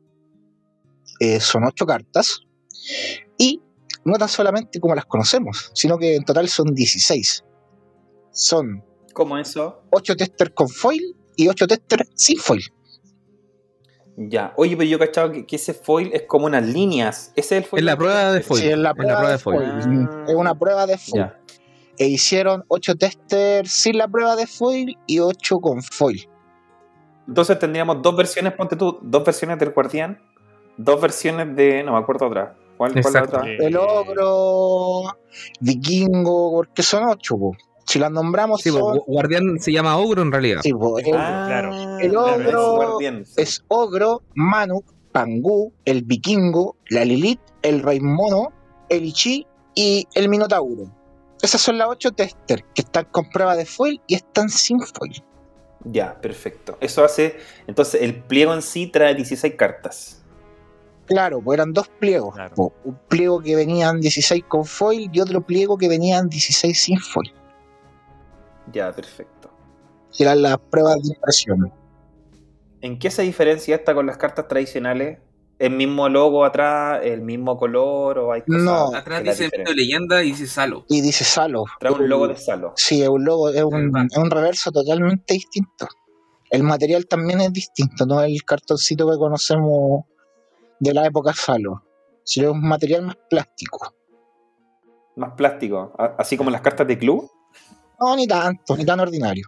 Eh, 1.19 1.41
son 1.41 1.64
ocho 1.64 1.85
cartas. 1.85 2.43
Y 3.37 3.61
no 4.05 4.19
tan 4.19 4.29
solamente 4.29 4.79
como 4.79 4.94
las 4.94 5.06
conocemos, 5.06 5.73
sino 5.75 5.99
que 5.99 6.14
en 6.14 6.25
total 6.25 6.49
son 6.49 6.76
16. 6.76 7.44
Son 8.31 8.85
¿Cómo 9.14 9.37
eso? 9.37 9.82
8 9.91 10.17
testers 10.17 10.53
con 10.55 10.69
foil 10.69 11.17
y 11.35 11.49
8 11.49 11.67
testers 11.67 12.09
sin 12.14 12.38
foil. 12.38 12.62
Ya. 14.21 14.53
Oye, 14.57 14.77
pero 14.77 14.89
yo 14.89 14.97
he 14.97 14.99
cachado 14.99 15.31
que, 15.31 15.47
que 15.47 15.55
ese 15.55 15.73
foil 15.73 16.11
es 16.13 16.23
como 16.23 16.47
unas 16.47 16.67
líneas. 16.67 17.33
Ese 17.37 17.57
es 17.57 17.63
el 17.63 17.69
foil. 17.69 17.81
Es 17.81 17.85
la 17.85 17.97
prueba 17.97 18.33
de 18.33 18.41
foil. 18.43 18.61
Sí, 18.61 18.69
es 18.69 18.79
la 18.79 18.93
prueba, 18.93 19.31
de 19.31 19.39
foil. 19.39 19.63
Ah. 19.63 20.25
Es 20.27 20.35
una 20.35 20.55
prueba 20.57 20.87
de 20.87 20.99
foil. 20.99 21.23
Ya. 21.23 21.39
E 21.99 22.07
hicieron 22.07 22.65
8 22.67 22.97
testers 22.97 23.71
sin 23.71 23.97
la 23.97 24.09
prueba 24.09 24.35
de 24.35 24.49
foil 24.49 24.99
y 25.07 25.21
8 25.21 25.61
con 25.61 25.83
foil. 25.83 26.29
Entonces 27.29 27.59
tendríamos 27.61 28.03
dos 28.03 28.17
versiones, 28.17 28.55
ponte 28.55 28.75
tú, 28.75 28.99
dos 29.03 29.25
versiones 29.25 29.59
del 29.59 29.71
guardián, 29.71 30.21
dos 30.77 31.01
versiones 31.01 31.55
de. 31.55 31.85
No 31.85 31.93
me 31.93 31.99
acuerdo 31.99 32.27
otra. 32.27 32.57
¿Cuál, 32.77 32.93
cuál 32.93 33.05
es 33.05 33.13
la 33.13 33.23
otra? 33.23 33.43
El 33.47 33.77
ogro, 33.77 35.17
vikingo, 35.61 36.53
porque 36.53 36.83
son 36.83 37.05
8. 37.05 37.37
Si 37.88 37.99
las 37.99 38.11
nombramos, 38.11 38.61
Sí, 38.61 38.71
pues, 38.71 38.80
son. 38.83 38.99
gu- 38.99 39.04
Guardián 39.07 39.59
se 39.61 39.73
llama 39.73 39.97
Ogro 39.97 40.21
en 40.23 40.30
realidad. 40.30 40.61
sí, 40.62 40.73
po, 40.73 40.99
el- 40.99 41.07
Ah, 41.14 41.45
claro. 41.49 41.99
El 41.99 42.11
claro, 42.11 42.35
ogro 42.35 42.49
es 42.50 42.76
guardián, 42.88 43.25
sí. 43.26 43.33
es 43.38 43.64
ogro, 43.68 44.23
Manuk, 44.35 44.85
Pangú, 45.12 45.73
el 45.87 46.02
vikingo, 46.02 46.76
la 46.90 47.04
Lilith, 47.04 47.40
el 47.62 47.83
rey 47.83 47.99
mono, 48.00 48.52
el 48.90 49.04
Ichi 49.07 49.47
y 49.75 50.07
el 50.14 50.28
Minotauro. 50.28 50.92
Esas 51.40 51.61
son 51.62 51.78
las 51.78 51.88
8 51.88 52.12
testers 52.12 52.62
que 52.75 52.83
están 52.83 53.07
con 53.11 53.30
prueba 53.30 53.57
de 53.57 53.64
foil 53.64 54.00
y 54.07 54.16
están 54.16 54.50
sin 54.50 54.80
foil. 54.80 55.23
Ya, 55.85 56.21
perfecto. 56.21 56.76
Eso 56.80 57.04
hace. 57.04 57.38
Entonces, 57.66 58.02
el 58.02 58.16
pliego 58.23 58.52
en 58.52 58.61
sí 58.61 58.88
trae 58.88 59.14
16 59.14 59.54
cartas. 59.54 60.23
Claro, 61.07 61.40
pues 61.40 61.57
eran 61.57 61.73
dos 61.73 61.88
pliegos. 61.88 62.35
Claro. 62.35 62.54
Un 62.85 62.99
pliego 63.09 63.40
que 63.40 63.57
venían 63.57 64.00
16 64.00 64.45
con 64.47 64.66
foil 64.66 65.09
y 65.12 65.21
otro 65.21 65.40
pliego 65.40 65.78
que 65.78 65.88
venían 65.88 66.28
16 66.28 66.83
sin 66.83 66.99
foil. 66.99 67.33
Ya, 68.73 68.93
perfecto. 68.93 69.51
Que 70.17 70.25
eran 70.25 70.43
las 70.43 70.59
pruebas 70.59 71.03
de 71.03 71.15
impresión. 71.15 71.73
¿En 72.81 72.99
qué 72.99 73.11
se 73.11 73.23
diferencia 73.23 73.77
esta 73.77 73.95
con 73.95 74.07
las 74.07 74.17
cartas 74.17 74.49
tradicionales? 74.49 75.19
¿El 75.59 75.73
mismo 75.73 76.09
logo 76.09 76.45
atrás, 76.45 77.01
el 77.03 77.21
mismo 77.21 77.57
color 77.57 78.19
o 78.19 78.33
hay 78.33 78.43
cosas 78.43 78.63
No. 78.63 78.95
Atrás 78.95 79.25
dice 79.25 79.51
Leyenda 79.75 80.23
y 80.23 80.29
dice 80.29 80.47
Salo. 80.47 80.85
Y 80.89 81.01
dice 81.01 81.25
Salo. 81.25 81.65
Trae 81.81 81.93
un 81.93 82.09
logo 82.09 82.29
de 82.29 82.37
Salo. 82.37 82.75
Sí, 82.77 83.03
es 83.03 83.09
un 83.09 83.25
logo, 83.25 83.49
es 83.51 83.65
un, 83.65 83.93
es 84.11 84.17
un 84.17 84.31
reverso 84.31 84.71
totalmente 84.71 85.35
distinto. 85.35 85.89
El 86.51 86.63
material 86.63 87.07
también 87.07 87.41
es 87.41 87.53
distinto, 87.53 88.07
no 88.07 88.23
es 88.23 88.33
el 88.33 88.45
cartoncito 88.45 89.11
que 89.11 89.19
conocemos 89.19 90.05
de 90.79 90.95
la 90.95 91.07
época 91.07 91.33
Salo, 91.35 91.83
sino 92.23 92.51
es 92.51 92.55
un 92.55 92.69
material 92.69 93.03
más 93.03 93.17
plástico. 93.29 93.93
Más 95.17 95.33
plástico. 95.33 95.93
Así 96.17 96.37
como 96.37 96.51
las 96.51 96.61
cartas 96.61 96.87
de 96.87 96.97
club. 96.97 97.29
No, 98.00 98.17
ni 98.17 98.26
tanto, 98.26 98.76
ni 98.76 98.85
tan 98.85 99.00
ordinario. 99.00 99.47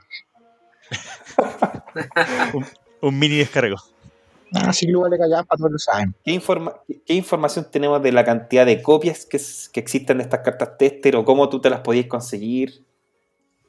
Un 3.02 3.18
mini 3.18 3.36
descargo. 3.38 3.76
Así 4.52 4.86
que 4.86 4.92
igual 4.92 5.10
le 5.12 5.18
cagaban 5.18 5.46
para 5.46 5.58
todos 5.58 5.72
lo 5.72 5.78
saben. 5.78 6.14
¿Qué, 6.24 6.32
informa- 6.32 6.74
qué 7.06 7.14
información 7.14 7.66
tenemos 7.70 8.02
de 8.02 8.10
la 8.12 8.24
cantidad 8.24 8.66
de 8.66 8.82
copias 8.82 9.24
que, 9.24 9.40
que 9.72 9.80
existen 9.80 10.18
de 10.18 10.24
estas 10.24 10.40
cartas 10.40 10.76
tester 10.76 11.14
o 11.16 11.24
cómo 11.24 11.48
tú 11.48 11.60
te 11.60 11.70
las 11.70 11.80
podías 11.80 12.06
conseguir? 12.06 12.84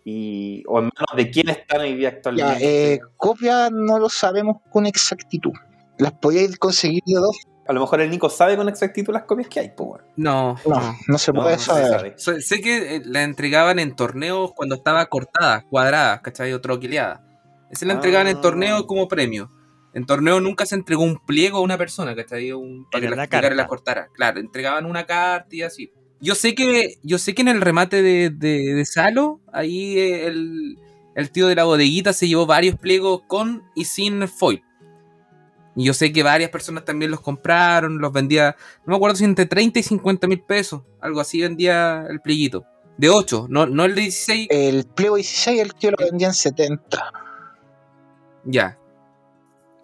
Y, 0.03 0.63
o 0.67 0.79
en 0.79 0.85
manos 0.85 1.15
de 1.15 1.29
quién 1.29 1.50
están 1.50 1.81
hoy 1.81 1.95
día 1.95 2.09
Ya, 2.09 2.15
actualmente. 2.17 2.93
eh, 2.93 3.00
copias 3.17 3.71
no 3.71 4.00
lo 4.00 4.09
sabemos 4.09 4.57
con 4.71 4.88
exactitud. 4.88 5.51
Las 6.00 6.13
podíais 6.13 6.57
conseguir 6.57 7.03
de 7.05 7.13
dos. 7.13 7.38
A 7.71 7.73
lo 7.73 7.81
mejor 7.81 8.01
el 8.01 8.09
Nico 8.09 8.29
sabe 8.29 8.55
con 8.55 8.69
exactitud 8.69 9.11
las 9.13 9.23
copias 9.23 9.47
que 9.49 9.59
hay, 9.59 9.69
pues 9.75 9.87
bueno. 9.89 10.05
No, 10.17 10.57
No, 10.65 10.95
no. 11.07 11.17
se 11.17 11.31
No, 11.33 11.41
puede 11.41 11.55
no 11.55 11.61
se 11.61 11.65
saber. 11.65 12.13
Sé 12.17 12.61
que 12.61 12.97
eh, 12.97 13.01
la 13.05 13.23
entregaban 13.23 13.79
en 13.79 13.95
torneos 13.95 14.51
cuando 14.55 14.75
estaba 14.75 15.05
cortada, 15.07 15.63
cuadrada, 15.69 16.21
¿cachai? 16.21 16.53
O 16.53 16.61
troquileada. 16.61 17.25
Esa 17.71 17.85
la 17.85 17.93
entregaban 17.93 18.27
en 18.27 18.37
Ah. 18.37 18.41
torneos 18.41 18.85
como 18.85 19.07
premio. 19.07 19.49
En 19.93 20.05
torneo 20.05 20.39
nunca 20.39 20.65
se 20.65 20.75
entregó 20.75 21.03
un 21.03 21.17
pliego 21.25 21.57
a 21.57 21.61
una 21.61 21.77
persona, 21.77 22.15
¿cachai? 22.15 22.51
Un, 22.53 22.85
para 22.91 22.99
Era 23.05 23.09
que 23.09 23.09
la, 23.09 23.15
la 23.15 23.23
explicara 23.23 23.47
y 23.47 23.49
la 23.57 23.63
carta. 23.63 23.67
cortara. 23.69 24.07
Claro, 24.13 24.39
entregaban 24.39 24.85
una 24.85 25.05
carta 25.05 25.55
y 25.55 25.61
así. 25.63 25.91
Yo 26.19 26.35
sé 26.35 26.53
que, 26.55 26.95
yo 27.03 27.17
sé 27.17 27.33
que 27.33 27.41
en 27.41 27.47
el 27.47 27.61
remate 27.61 28.01
de, 28.01 28.29
de, 28.29 28.73
de 28.75 28.85
Salo, 28.85 29.41
ahí 29.51 29.97
eh, 29.97 30.27
el, 30.27 30.77
el 31.15 31.31
tío 31.31 31.47
de 31.47 31.55
la 31.55 31.63
bodeguita 31.63 32.13
se 32.13 32.27
llevó 32.27 32.45
varios 32.45 32.75
pliegos 32.77 33.21
con 33.27 33.63
y 33.75 33.85
sin 33.85 34.27
foil. 34.27 34.61
Y 35.75 35.85
yo 35.85 35.93
sé 35.93 36.11
que 36.11 36.23
varias 36.23 36.49
personas 36.49 36.83
también 36.83 37.11
los 37.11 37.21
compraron, 37.21 37.99
los 37.99 38.11
vendía, 38.11 38.55
no 38.85 38.91
me 38.91 38.95
acuerdo 38.95 39.15
si 39.15 39.23
entre 39.23 39.45
30 39.45 39.79
y 39.79 39.83
50 39.83 40.27
mil 40.27 40.41
pesos, 40.41 40.81
algo 40.99 41.21
así 41.21 41.41
vendía 41.41 42.05
el 42.09 42.19
plieguito. 42.19 42.65
De 42.97 43.09
8, 43.09 43.47
no, 43.49 43.65
no 43.65 43.85
el 43.85 43.95
de 43.95 44.01
16, 44.01 44.47
El 44.51 44.85
Pliego 44.85 45.15
16 45.15 45.61
el 45.61 45.73
tío 45.73 45.91
lo 45.91 46.05
vendía 46.05 46.27
en 46.27 46.33
70. 46.33 47.11
ya. 48.45 48.77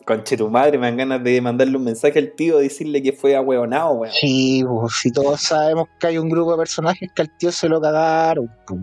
Conche 0.06 0.38
tu 0.38 0.50
madre, 0.50 0.77
me 0.77 0.88
dan 0.88 0.96
ganas 0.98 1.24
de 1.24 1.41
mandarle 1.41 1.75
un 1.75 1.84
mensaje 1.84 2.17
al 2.20 2.32
tío, 2.34 2.60
decirle 2.60 3.01
que 3.01 3.12
fue 3.12 3.36
ahueonado, 3.36 3.91
weón. 3.91 4.13
Sí, 4.13 4.63
pues, 4.65 4.94
si 5.01 5.12
todos 5.12 5.41
sabemos 5.41 5.88
que 6.00 6.08
hay 6.08 6.17
un 6.17 6.29
grupo 6.29 6.51
de 6.51 6.60
personajes 6.60 7.10
que 7.13 7.24
al 7.24 7.38
tío 7.38 7.51
se 7.51 7.67
lo 7.67 7.82
cagaron. 7.82 8.50
pues. 8.65 8.79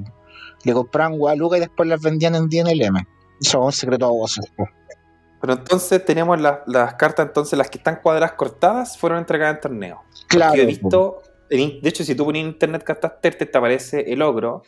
Le 0.64 0.72
compraban 0.74 1.16
Guadalupe 1.18 1.56
y 1.56 1.60
después 1.60 1.88
las 1.88 2.02
vendían 2.02 2.34
en 2.34 2.48
DNLM. 2.48 3.06
Eso 3.40 3.58
es 3.60 3.64
un 3.64 3.72
secreto 3.72 4.06
a 4.06 4.10
voces. 4.10 4.44
pues. 4.56 4.68
Pero 5.44 5.58
entonces 5.58 6.02
tenemos 6.06 6.40
las, 6.40 6.60
las 6.66 6.94
cartas, 6.94 7.26
entonces 7.26 7.58
las 7.58 7.68
que 7.68 7.76
están 7.76 7.96
cuadradas 7.96 8.32
cortadas 8.32 8.96
fueron 8.96 9.18
entregadas 9.18 9.56
en 9.56 9.60
torneo. 9.60 10.02
Claro. 10.26 10.54
Yo 10.54 10.62
he 10.62 10.64
visto, 10.66 11.22
de 11.50 11.78
hecho, 11.82 12.02
si 12.02 12.14
tú 12.14 12.24
pones 12.24 12.40
en 12.40 12.48
internet 12.48 12.82
cartas 12.82 13.12
te 13.20 13.50
aparece 13.52 14.10
el 14.10 14.22
ogro. 14.22 14.62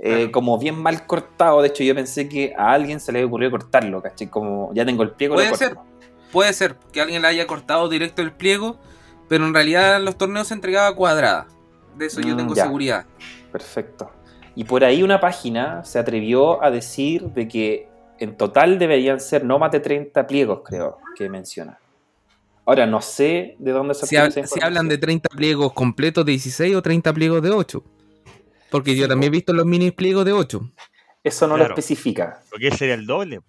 eh, 0.00 0.14
Claro. 0.16 0.32
como 0.32 0.58
bien 0.58 0.74
mal 0.76 1.06
cortado, 1.06 1.62
de 1.62 1.68
hecho 1.68 1.84
yo 1.84 1.94
pensé 1.94 2.28
que 2.28 2.52
a 2.58 2.72
alguien 2.72 2.98
se 2.98 3.12
le 3.12 3.18
había 3.20 3.28
ocurrido 3.28 3.52
cortarlo, 3.52 4.02
¿cachai? 4.02 4.26
Como 4.28 4.72
ya 4.74 4.84
tengo 4.84 5.04
el 5.04 5.12
pliego, 5.12 5.34
Puede 5.36 5.50
corto. 5.50 5.64
ser. 5.64 5.76
Puede 6.32 6.52
ser 6.52 6.74
que 6.92 7.00
alguien 7.00 7.22
le 7.22 7.28
haya 7.28 7.46
cortado 7.46 7.88
directo 7.88 8.20
el 8.20 8.32
pliego, 8.32 8.76
pero 9.28 9.46
en 9.46 9.54
realidad 9.54 9.98
en 9.98 10.04
los 10.04 10.18
torneos 10.18 10.48
se 10.48 10.54
entregaba 10.54 10.94
cuadrada. 10.96 11.46
De 11.96 12.06
eso 12.06 12.20
yo 12.20 12.34
Mm, 12.34 12.38
tengo 12.38 12.54
ya. 12.56 12.64
seguridad. 12.64 13.06
Perfecto. 13.52 14.10
Y 14.56 14.64
por 14.64 14.82
ahí 14.84 15.04
una 15.04 15.20
página 15.20 15.84
se 15.84 16.00
atrevió 16.00 16.60
a 16.62 16.70
decir 16.72 17.26
de 17.30 17.46
que 17.46 17.87
en 18.18 18.36
total 18.36 18.78
deberían 18.78 19.20
ser 19.20 19.44
no 19.44 19.58
más 19.58 19.70
de 19.70 19.80
30 19.80 20.26
pliegos, 20.26 20.60
creo, 20.64 20.98
que 21.16 21.28
menciona. 21.28 21.78
Ahora, 22.66 22.86
no 22.86 23.00
sé 23.00 23.56
de 23.58 23.72
dónde 23.72 23.94
se 23.94 24.06
Si, 24.06 24.16
esa 24.16 24.30
si 24.30 24.60
hablan 24.62 24.88
de 24.88 24.94
información. 24.96 25.00
30 25.00 25.28
pliegos 25.30 25.72
completos 25.72 26.24
de 26.26 26.32
16 26.32 26.76
o 26.76 26.82
30 26.82 27.12
pliegos 27.14 27.42
de 27.42 27.50
8. 27.50 27.82
Porque 28.70 28.94
yo 28.94 29.08
también 29.08 29.32
he 29.32 29.36
visto 29.36 29.52
los 29.54 29.64
mini 29.64 29.90
pliegos 29.90 30.24
de 30.26 30.32
8. 30.32 30.60
Eso 31.24 31.46
no 31.46 31.54
Claro. 31.54 31.70
lo 31.70 31.74
especifica. 31.74 32.42
Porque 32.50 32.70
sería 32.70 32.94
el 32.94 33.06
doble. 33.06 33.40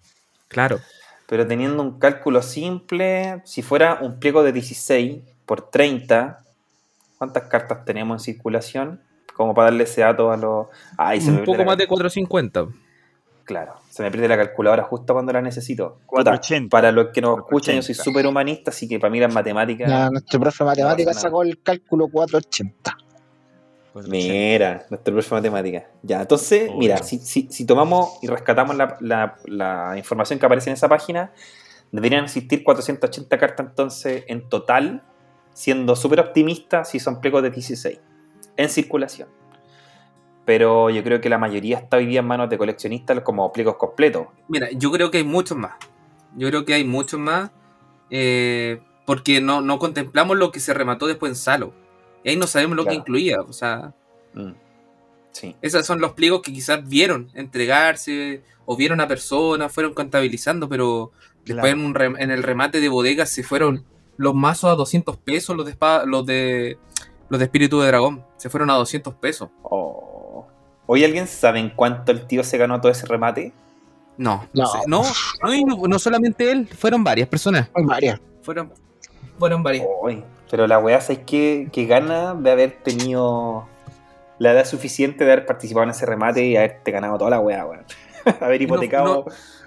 Claro. 0.48 0.80
Pero 1.26 1.46
teniendo 1.46 1.82
un 1.82 1.98
cálculo 1.98 2.40
simple, 2.42 3.42
si 3.44 3.60
fuera 3.62 3.98
un 4.00 4.18
pliego 4.18 4.42
de 4.42 4.52
16 4.52 5.18
por 5.44 5.70
30, 5.70 6.42
¿cuántas 7.18 7.44
cartas 7.44 7.84
tenemos 7.84 8.26
en 8.26 8.34
circulación? 8.34 9.02
Como 9.34 9.54
para 9.54 9.66
darle 9.66 9.84
ese 9.84 10.00
dato 10.00 10.32
a 10.32 10.36
los... 10.38 10.66
Ay, 10.96 11.20
se 11.20 11.30
me 11.30 11.40
Un 11.40 11.44
poco 11.44 11.58
la 11.58 11.64
más 11.66 11.76
de 11.76 11.84
cal- 11.84 11.88
450. 11.88 12.66
Claro, 13.50 13.74
se 13.88 14.04
me 14.04 14.12
pierde 14.12 14.28
la 14.28 14.36
calculadora 14.36 14.84
justo 14.84 15.12
cuando 15.12 15.32
la 15.32 15.42
necesito. 15.42 15.94
Puta, 16.08 16.22
480. 16.30 16.70
para 16.70 16.92
los 16.92 17.08
que 17.08 17.20
nos 17.20 17.38
escuchan, 17.38 17.74
yo 17.74 17.82
soy 17.82 17.96
480. 17.96 18.04
súper 18.04 18.26
humanista, 18.28 18.70
así 18.70 18.86
que 18.86 19.00
para 19.00 19.10
mí 19.10 19.18
las 19.18 19.34
matemáticas... 19.34 19.88
Ya, 19.90 20.08
nuestro 20.08 20.38
profe 20.38 20.62
de 20.62 20.68
matemáticas 20.70 21.20
sacó 21.20 21.42
el 21.42 21.60
cálculo 21.60 22.06
480. 22.06 22.96
Mira, 24.06 24.86
nuestro 24.88 25.12
profe 25.14 25.28
de 25.34 25.40
matemática. 25.40 25.86
Ya, 26.02 26.20
entonces, 26.20 26.68
Obvio. 26.68 26.78
mira, 26.78 26.98
si, 27.02 27.18
si- 27.18 27.48
si 27.50 27.66
tomamos 27.66 28.18
y 28.22 28.28
rescatamos 28.28 28.76
la, 28.76 28.96
la- 29.00 29.34
la 29.46 29.94
información 29.98 30.38
que 30.38 30.46
aparece 30.46 30.70
en 30.70 30.74
esa 30.74 30.88
página, 30.88 31.32
deberían 31.90 32.22
existir 32.24 32.62
480 32.62 33.36
cartas 33.36 33.66
entonces 33.66 34.22
en 34.28 34.48
total, 34.48 35.02
siendo 35.54 35.96
súper 35.96 36.20
optimista 36.20 36.84
si 36.84 37.00
son 37.00 37.20
pliegos 37.20 37.42
de 37.42 37.50
16 37.50 37.98
en 38.56 38.68
circulación. 38.68 39.28
Pero 40.44 40.90
yo 40.90 41.02
creo 41.04 41.20
que 41.20 41.28
la 41.28 41.38
mayoría 41.38 41.78
está 41.78 41.98
hoy 41.98 42.06
día 42.06 42.20
en 42.20 42.26
manos 42.26 42.48
de 42.50 42.58
coleccionistas 42.58 43.20
como 43.20 43.52
pliegos 43.52 43.76
completos. 43.76 44.26
Mira, 44.48 44.68
yo 44.72 44.90
creo 44.90 45.10
que 45.10 45.18
hay 45.18 45.24
muchos 45.24 45.56
más. 45.58 45.74
Yo 46.36 46.48
creo 46.48 46.64
que 46.64 46.74
hay 46.74 46.84
muchos 46.84 47.20
más. 47.20 47.50
eh, 48.10 48.80
porque 49.06 49.40
no, 49.40 49.60
no 49.60 49.78
contemplamos 49.78 50.36
lo 50.36 50.52
que 50.52 50.60
se 50.60 50.72
remató 50.74 51.06
después 51.06 51.30
en 51.30 51.36
Salo. 51.36 51.72
Y 52.24 52.30
ahí 52.30 52.36
no 52.36 52.46
sabemos 52.46 52.76
lo 52.76 52.84
que 52.84 52.94
incluía. 52.94 53.40
O 53.40 53.52
sea, 53.52 53.92
Mm. 54.34 54.52
Sí. 55.32 55.56
esos 55.62 55.84
son 55.86 56.00
los 56.00 56.12
pliegos 56.12 56.42
que 56.42 56.52
quizás 56.52 56.88
vieron 56.88 57.30
entregarse 57.34 58.42
o 58.66 58.76
vieron 58.76 59.00
a 59.00 59.08
personas, 59.08 59.72
fueron 59.72 59.94
contabilizando, 59.94 60.68
pero 60.68 61.10
después 61.44 61.72
en, 61.72 61.80
un 61.84 61.94
rem- 61.94 62.16
en 62.18 62.30
el 62.30 62.42
remate 62.44 62.80
de 62.80 62.88
bodegas 62.88 63.30
se 63.30 63.42
fueron 63.42 63.84
los 64.16 64.34
mazos 64.34 64.70
a 64.72 64.74
200 64.76 65.16
pesos, 65.16 65.56
los 65.56 65.66
de 65.66 65.72
espada, 65.72 66.04
los 66.06 66.24
de 66.26 66.78
los 67.28 67.38
de 67.38 67.44
espíritu 67.44 67.80
de 67.80 67.86
dragón, 67.88 68.24
se 68.36 68.50
fueron 68.50 68.70
a 68.70 68.74
200 68.74 69.14
pesos. 69.14 69.50
Oh. 69.62 70.09
¿Hoy 70.92 71.04
alguien 71.04 71.28
sabe 71.28 71.60
en 71.60 71.70
cuánto 71.70 72.10
el 72.10 72.26
tío 72.26 72.42
se 72.42 72.58
ganó 72.58 72.80
todo 72.80 72.90
ese 72.90 73.06
remate? 73.06 73.52
No, 74.16 74.48
no, 74.52 74.64
No. 74.88 75.02
no, 75.02 75.08
no, 75.44 75.54
y 75.54 75.64
no, 75.64 75.76
no 75.86 75.98
solamente 76.00 76.50
él, 76.50 76.66
fueron 76.66 77.04
varias 77.04 77.28
personas. 77.28 77.68
Varias. 77.74 78.20
Fueron, 78.42 78.72
fueron 79.38 79.62
varias. 79.62 79.86
Uy, 80.02 80.24
pero 80.50 80.66
la 80.66 80.80
weá, 80.80 81.00
¿sabes 81.00 81.20
qué? 81.24 81.68
Que 81.72 81.86
gana 81.86 82.34
de 82.34 82.50
haber 82.50 82.72
tenido 82.82 83.68
la 84.40 84.50
edad 84.50 84.64
suficiente 84.66 85.24
de 85.24 85.30
haber 85.32 85.46
participado 85.46 85.84
en 85.84 85.90
ese 85.90 86.06
remate 86.06 86.44
y 86.44 86.56
haberte 86.56 86.90
ganado 86.90 87.18
toda 87.18 87.30
la 87.30 87.38
weá, 87.40 87.64
weón. 87.64 87.84
haber 88.40 88.60
no- 88.60 88.64
hipotecado. 88.64 89.26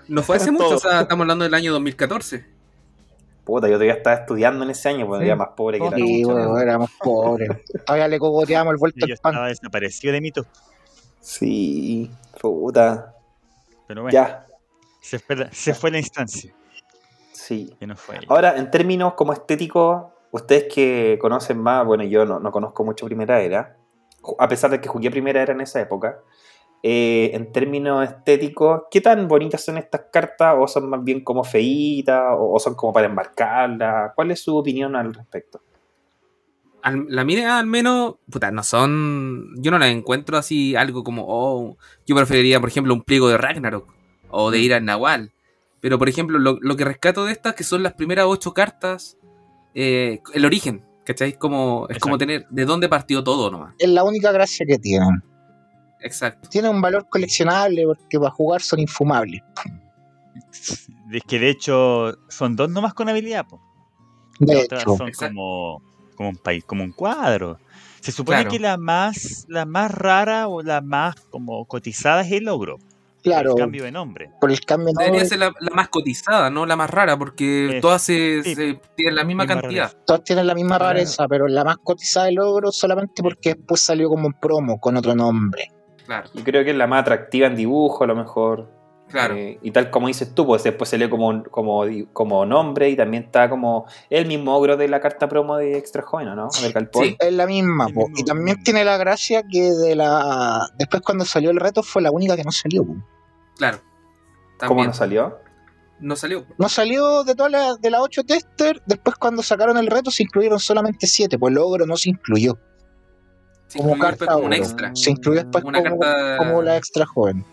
No 0.10 0.24
fue 0.24 0.36
hace 0.36 0.52
mucho, 0.52 0.76
o 0.76 0.78
sea, 0.78 1.02
estamos 1.02 1.24
hablando 1.24 1.46
del 1.46 1.54
año 1.54 1.72
2014. 1.72 2.46
Puta, 3.46 3.68
yo 3.68 3.74
todavía 3.76 3.94
estaba 3.94 4.18
estudiando 4.18 4.64
en 4.66 4.72
ese 4.72 4.90
año, 4.90 5.08
pues 5.08 5.20
Sí. 5.22 5.26
era 5.28 5.36
más 5.38 5.50
pobre 5.56 5.80
que 5.80 5.90
la. 5.90 5.96
Sí, 5.96 6.24
bueno, 6.26 6.40
menos. 6.42 6.62
éramos 6.62 6.92
pobres. 7.00 7.50
Todavía 7.86 8.08
le 8.10 8.20
cogoteamos 8.20 8.74
el 8.74 8.78
vuelto 8.78 9.00
al 9.06 9.10
pan. 9.22 9.32
estaba 9.34 9.48
desaparecido 9.48 10.14
de 10.14 10.22
mito. 10.22 10.46
Sí, 11.24 12.12
puta. 12.42 13.16
Pero 13.88 14.02
bueno, 14.02 14.14
Ya, 14.14 14.46
se, 15.00 15.20
fue 15.20 15.38
la, 15.38 15.52
se 15.54 15.74
fue 15.74 15.90
la 15.90 15.98
instancia. 16.00 16.54
sí. 17.32 17.74
Que 17.80 17.88
no 17.88 17.96
fue. 17.96 18.20
Ahora, 18.28 18.58
en 18.58 18.70
términos 18.70 19.14
como 19.14 19.32
estéticos, 19.32 20.04
ustedes 20.32 20.66
que 20.74 21.18
conocen 21.22 21.60
más, 21.60 21.86
bueno, 21.86 22.04
yo 22.04 22.26
no, 22.26 22.40
no 22.42 22.52
conozco 22.52 22.84
mucho 22.84 23.06
Primera 23.06 23.40
Era, 23.42 23.78
a 24.38 24.48
pesar 24.50 24.70
de 24.72 24.82
que 24.82 24.90
jugué 24.90 25.10
Primera 25.12 25.42
Era 25.42 25.54
en 25.54 25.62
esa 25.62 25.80
época, 25.80 26.20
eh, 26.82 27.32
en 27.34 27.54
términos 27.54 28.04
estéticos, 28.04 28.84
¿qué 28.92 29.00
tan 29.00 29.30
bonitas 29.30 29.64
son 29.64 29.78
estas 29.78 30.02
cartas? 30.12 30.56
¿O 30.60 30.68
son 30.68 30.90
más 30.90 31.02
bien 31.06 31.24
como 31.24 31.46
feitas? 31.46 32.22
¿O, 32.38 32.54
o 32.56 32.60
son 32.60 32.76
como 32.76 32.92
para 32.92 33.08
embarcarlas? 33.08 34.12
¿Cuál 34.14 34.32
es 34.32 34.42
su 34.42 34.58
opinión 34.58 34.94
al 34.98 35.14
respecto? 35.14 35.62
Al- 36.84 37.06
la 37.10 37.24
mía 37.24 37.58
al 37.58 37.66
menos, 37.66 38.16
puta, 38.30 38.52
no 38.52 38.62
son. 38.64 39.56
Yo 39.58 39.72
no 39.72 39.80
la 39.80 39.88
encuentro 39.90 40.38
así 40.38 40.76
algo 40.76 41.04
como, 41.04 41.26
oh, 41.28 41.78
yo 42.06 42.16
preferiría, 42.16 42.60
por 42.60 42.70
ejemplo, 42.70 42.94
un 42.94 43.02
pliego 43.04 43.30
de 43.30 43.38
Ragnarok 43.38 43.92
o 44.30 44.52
de 44.52 44.60
Ira 44.60 44.80
Nahual. 44.80 45.32
Pero, 45.80 45.98
por 45.98 46.08
ejemplo, 46.10 46.40
lo, 46.40 46.58
lo 46.62 46.76
que 46.76 46.86
rescato 46.86 47.26
de 47.26 47.32
estas, 47.32 47.56
que 47.56 47.64
son 47.64 47.84
las 47.84 47.94
primeras 47.94 48.26
ocho 48.28 48.54
cartas, 48.54 49.18
eh, 49.74 50.22
el 50.34 50.46
origen, 50.46 50.84
¿cachai? 51.06 51.34
Como, 51.38 51.88
es 51.90 52.00
como 52.00 52.18
tener 52.18 52.46
de 52.50 52.66
dónde 52.66 52.88
partió 52.90 53.24
todo 53.24 53.50
nomás. 53.50 53.74
Es 53.80 53.90
la 53.90 54.04
única 54.04 54.32
gracia 54.32 54.66
que 54.66 54.78
tienen. 54.78 55.24
Exacto. 56.02 56.50
Tienen 56.50 56.72
un 56.72 56.82
valor 56.82 57.08
coleccionable 57.10 57.86
porque 57.86 58.20
para 58.20 58.32
jugar 58.32 58.62
son 58.62 58.80
infumables. 58.80 59.42
Es 61.12 61.24
que 61.28 61.40
de 61.40 61.50
hecho 61.50 62.18
son 62.30 62.56
dos 62.56 62.70
nomás 62.70 62.94
con 62.94 63.08
habilidad. 63.10 63.46
po. 63.48 63.62
De 64.40 64.54
Las 64.54 64.64
otras 64.66 64.82
hecho, 64.84 64.98
son 64.98 65.08
Exacto. 65.08 65.36
como, 65.36 65.82
como 66.14 66.30
un 66.30 66.38
país, 66.38 66.64
como 66.64 66.84
un 66.84 66.92
cuadro. 66.92 67.58
Se 68.02 68.12
supone 68.12 68.40
Claro. 68.40 68.52
que 68.52 68.60
la 68.60 68.78
más, 68.78 69.46
la 69.48 69.66
más 69.66 69.92
rara 69.92 70.48
o 70.48 70.62
la 70.62 70.82
más 70.82 71.16
como 71.30 71.66
cotizada 71.66 72.22
es 72.22 72.32
el 72.32 72.48
ogro. 72.50 72.78
claro, 73.24 73.52
El 73.52 73.58
cambio 73.58 73.86
de 73.86 73.92
nombre. 73.94 74.30
por 74.42 74.52
el 74.52 74.60
cambio 74.60 74.88
de 74.88 74.94
Debería 75.06 75.12
nombre, 75.22 75.30
ser 75.30 75.40
la, 75.40 75.54
la 75.62 75.74
más 75.74 75.88
cotizada, 75.88 76.50
no 76.50 76.66
la 76.66 76.76
más 76.76 76.90
rara, 76.90 77.18
porque 77.18 77.80
todas 77.82 78.02
se, 78.02 78.44
sí. 78.44 78.54
se 78.56 78.82
tienen 78.98 79.16
la 79.16 79.24
misma 79.24 79.44
Misma 79.46 79.62
cantidad. 79.62 79.84
rareza. 79.86 80.06
todas 80.06 80.24
tienen 80.26 80.48
la 80.48 80.54
misma 80.56 80.78
Claro. 80.78 80.94
rareza, 80.94 81.28
pero 81.30 81.48
la 81.48 81.64
más 81.64 81.78
cotizada 81.78 82.26
del 82.26 82.36
logro 82.36 82.72
solamente 82.74 83.24
porque 83.24 83.56
después 83.56 83.80
salió 83.80 84.10
como 84.10 84.28
un 84.28 84.34
promo 84.34 84.80
con 84.82 84.98
otro 84.98 85.16
nombre. 85.16 85.72
Claro, 86.06 86.30
Y 86.34 86.42
creo 86.42 86.66
que 86.66 86.72
es 86.72 86.76
la 86.78 86.86
más 86.88 87.04
atractiva 87.04 87.48
en 87.48 87.56
dibujo, 87.56 88.04
a 88.04 88.08
lo 88.08 88.16
mejor. 88.18 88.70
Claro. 89.14 89.36
Eh, 89.36 89.58
y 89.62 89.72
tal 89.72 89.90
como 89.90 90.08
dices 90.08 90.36
tú, 90.36 90.46
pues 90.46 90.62
después 90.64 90.90
se 90.90 90.98
lee 90.98 91.10
como, 91.10 91.44
como, 91.44 91.84
como 92.12 92.46
nombre 92.46 92.90
y 92.90 92.98
también 92.98 93.24
está 93.24 93.50
como 93.50 93.86
el 94.10 94.26
mismo 94.26 94.54
ogro 94.54 94.76
de 94.76 94.90
la 94.90 95.00
carta 95.00 95.30
promo 95.30 95.56
de 95.56 95.78
Extra 95.78 96.02
Joven, 96.02 96.36
¿no? 96.36 96.50
Sí. 96.52 97.16
Es 97.18 97.34
la 97.34 97.46
misma, 97.48 97.88
po. 97.88 98.08
y 98.16 98.26
también 98.26 98.62
tiene 98.64 98.84
la 98.84 98.98
gracia 98.98 99.44
que 99.50 99.72
de 99.72 99.96
la 99.96 100.68
después 100.78 101.02
cuando 101.02 101.24
salió 101.24 101.52
el 101.52 101.58
reto 101.62 101.82
fue 101.84 102.02
la 102.02 102.12
única 102.12 102.36
que 102.36 102.44
no 102.44 102.52
salió. 102.52 102.84
po. 102.84 102.96
claro. 103.56 103.80
¿Cómo 104.68 104.84
no 104.84 104.94
salió? 104.94 105.40
No 106.00 106.16
salió. 106.16 106.46
No 106.58 106.68
salió 106.70 107.24
de 107.24 107.36
todas 107.36 107.52
las 107.52 107.80
de 107.82 107.90
las 107.90 108.02
8 108.02 108.24
tester, 108.24 108.82
después 108.86 109.16
cuando 109.18 109.42
sacaron 109.44 109.78
el 109.78 109.88
reto 109.88 110.10
se 110.12 110.24
incluyeron 110.24 110.60
solamente 110.60 111.08
7, 111.08 111.38
pues 111.40 111.52
el 111.52 111.56
logro 111.56 111.86
no 111.86 111.96
se 111.98 112.10
incluyó. 112.10 112.58
Se 113.68 113.80
Como 113.80 113.92
incluyó 113.96 114.10
carta 114.18 114.26
como 114.34 114.38
un 114.40 114.54
oro. 114.54 114.56
extra. 114.56 114.92
Se 114.96 115.12
incluyó 115.12 115.42
después 115.44 115.64
Una 115.64 115.82
como, 115.84 116.00
carta- 116.00 116.38
como 116.38 116.62
la 116.62 116.78
extra 116.78 117.06
joven. 117.06 117.46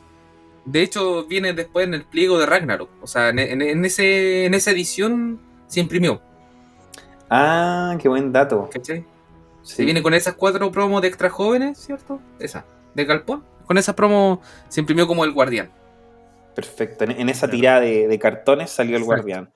De 0.64 0.83
hecho, 0.83 1.25
viene 1.26 1.52
después 1.52 1.87
en 1.87 1.95
el 1.95 2.05
pliego 2.05 2.38
de 2.38 2.47
Ragnarok. 2.47 2.90
O 3.02 3.07
sea, 3.07 3.31
en, 3.31 3.38
en- 3.38 3.62
en 3.62 3.85
ese, 3.85 4.45
en 4.47 4.55
esa 4.55 4.71
edición 4.71 5.40
se 5.67 5.81
imprimió. 5.81 6.21
Ah, 7.29 7.97
qué 8.00 8.09
buen 8.09 8.33
dato. 8.33 8.69
¿Cachai? 8.73 9.05
Sí. 9.62 9.76
Se 9.76 9.85
viene 9.85 10.02
con 10.02 10.14
esas 10.14 10.35
cuatro 10.35 10.71
promos 10.73 11.02
de 11.02 11.09
extra 11.09 11.31
jóvenes, 11.31 11.79
¿cierto? 11.79 12.21
Esa, 12.38 12.64
de 12.95 13.05
Galpón. 13.05 13.45
Con 13.67 13.79
esa 13.79 13.95
promo 13.95 14.40
se 14.69 14.81
imprimió 14.81 15.07
como 15.07 15.25
el 15.25 15.33
guardián. 15.33 15.71
Perfecto. 16.55 17.05
En, 17.05 17.12
en 17.12 17.29
esa 17.29 17.47
Claro. 17.47 17.57
tirada 17.59 17.81
de, 17.81 18.09
de 18.09 18.19
cartones 18.19 18.71
salió 18.71 18.97
el 18.97 19.02
Exacto. 19.02 19.23
guardián. 19.23 19.50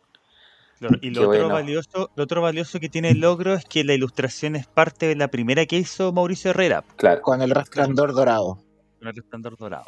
Claro, 0.78 0.98
y 1.00 1.10
lo 1.10 1.20
otro, 1.22 1.28
bueno. 1.42 1.48
valioso, 1.54 2.10
lo 2.14 2.24
otro 2.24 2.42
valioso 2.42 2.78
que 2.80 2.88
tiene 2.88 3.10
el 3.10 3.20
logro 3.20 3.54
es 3.54 3.64
que 3.64 3.84
la 3.84 3.94
ilustración 3.94 4.54
es 4.56 4.66
parte 4.66 5.06
de 5.06 5.16
la 5.16 5.28
primera 5.28 5.66
que 5.66 5.76
hizo 5.76 6.12
Mauricio 6.12 6.50
Herrera, 6.50 6.84
Claro. 6.96 7.22
Con 7.22 7.42
el 7.42 7.50
resplandor 7.50 8.12
dorado. 8.12 8.58
con 8.98 9.08
el 9.08 9.14
resplandor 9.14 9.56
dorado. 9.56 9.86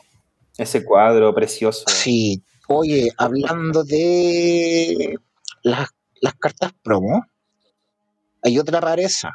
Ese 0.59 0.85
cuadro 0.85 1.35
precioso. 1.35 1.85
Sí. 1.89 2.43
Oye, 2.69 3.11
hablando 3.17 3.85
de 3.85 5.19
las, 5.63 5.91
las 6.21 6.35
cartas 6.35 6.73
promo, 6.83 7.27
hay 8.43 8.59
otra 8.59 8.81
rareza. 8.81 9.33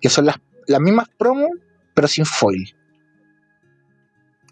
Que 0.00 0.08
son 0.08 0.26
las, 0.26 0.36
las 0.66 0.80
mismas 0.80 1.08
promos, 1.16 1.50
pero 1.94 2.08
sin 2.08 2.24
foil. 2.26 2.74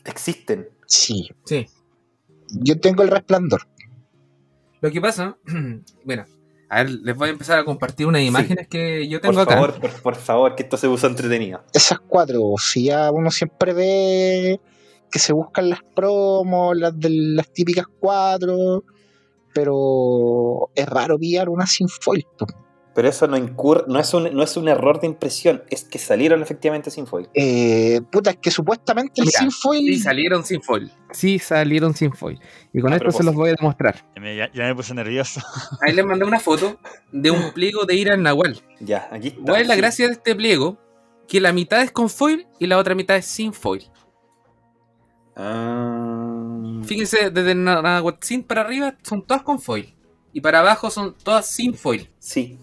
Existen. 0.04 0.68
Sí. 0.86 1.28
Sí. 1.44 1.66
Yo 2.50 2.78
tengo 2.78 3.02
el 3.02 3.08
resplandor. 3.08 3.62
Lo 4.80 4.90
que 4.90 5.00
pasa, 5.00 5.36
bueno, 6.04 6.24
a 6.68 6.82
ver, 6.82 6.90
les 6.90 7.16
voy 7.16 7.28
a 7.28 7.32
empezar 7.32 7.58
a 7.58 7.64
compartir 7.64 8.06
unas 8.06 8.22
imágenes 8.22 8.68
que 8.68 9.08
yo 9.08 9.20
Por 9.20 9.30
tengo 9.30 9.40
acá. 9.42 9.54
favor, 9.54 9.80
por, 9.80 10.02
por 10.02 10.14
favor, 10.16 10.54
que 10.54 10.62
esto 10.62 10.76
se 10.76 10.88
puso 10.88 11.06
entretenido. 11.06 11.64
Esas 11.72 11.98
cuatro, 12.00 12.54
si 12.58 12.84
ya 12.84 13.10
uno 13.10 13.30
siempre 13.30 13.72
ve 13.72 14.60
que 15.10 15.18
se 15.18 15.32
buscan 15.32 15.68
las 15.70 15.80
promos, 15.94 16.76
las 16.76 16.98
de 16.98 17.10
las 17.10 17.52
típicas 17.52 17.86
cuatro, 18.00 18.84
pero 19.54 20.70
es 20.74 20.86
raro 20.86 21.18
pillar 21.18 21.48
una 21.48 21.66
sin 21.66 21.88
foil. 21.88 22.26
Pero 22.94 23.08
eso 23.08 23.26
no 23.26 23.36
incurre, 23.36 23.84
no 23.88 23.98
es 24.00 24.14
un, 24.14 24.34
no 24.34 24.42
es 24.42 24.56
un 24.56 24.68
error 24.68 25.00
de 25.00 25.06
impresión, 25.06 25.62
es 25.68 25.84
que 25.84 25.98
salieron 25.98 26.40
efectivamente 26.40 26.90
sin 26.90 27.06
foil. 27.06 27.28
Eh, 27.34 28.00
puta, 28.10 28.30
es 28.30 28.36
que 28.38 28.50
supuestamente 28.50 29.20
el 29.20 29.26
Mira, 29.26 29.38
sin 29.38 29.50
foil. 29.50 29.86
Sí, 29.86 29.98
salieron 29.98 30.44
sin 30.44 30.62
foil. 30.62 30.90
Sí, 31.12 31.38
salieron 31.38 31.94
sin 31.94 32.12
foil. 32.14 32.40
Y 32.72 32.80
con 32.80 32.94
A 32.94 32.96
esto 32.96 33.10
se 33.10 33.22
los 33.22 33.34
voy 33.34 33.50
a 33.50 33.54
demostrar. 33.54 34.02
Ya 34.14 34.22
me, 34.22 34.34
ya- 34.36 34.50
ya 34.50 34.64
me 34.64 34.74
puse 34.74 34.94
nervioso. 34.94 35.40
Ahí 35.86 35.92
les 35.94 36.06
mandé 36.06 36.24
una 36.24 36.40
foto 36.40 36.78
de 37.12 37.30
un 37.30 37.52
pliego 37.52 37.84
de 37.84 37.96
Ira 37.96 38.14
al 38.14 38.22
Nahual. 38.22 38.62
Ya, 38.80 39.08
aquí 39.12 39.28
está. 39.28 39.42
¿Cuál 39.42 39.60
es 39.60 39.68
la 39.68 39.74
sí. 39.74 39.80
gracia 39.80 40.06
de 40.06 40.12
este 40.14 40.34
pliego? 40.34 40.78
Que 41.28 41.40
la 41.42 41.52
mitad 41.52 41.82
es 41.82 41.90
con 41.92 42.08
foil 42.08 42.46
y 42.58 42.66
la 42.66 42.78
otra 42.78 42.94
mitad 42.94 43.16
es 43.16 43.26
sin 43.26 43.52
foil. 43.52 43.90
Ah, 45.36 46.80
Fíjense, 46.84 47.30
desde 47.30 47.54
Nahuatzin 47.54 48.42
para 48.42 48.62
arriba 48.62 48.94
son 49.02 49.22
todas 49.22 49.42
con 49.42 49.60
foil. 49.60 49.92
Y 50.32 50.40
para 50.40 50.60
abajo 50.60 50.90
son 50.90 51.14
todas 51.22 51.46
sin 51.46 51.74
foil. 51.74 52.08
sí. 52.18 52.58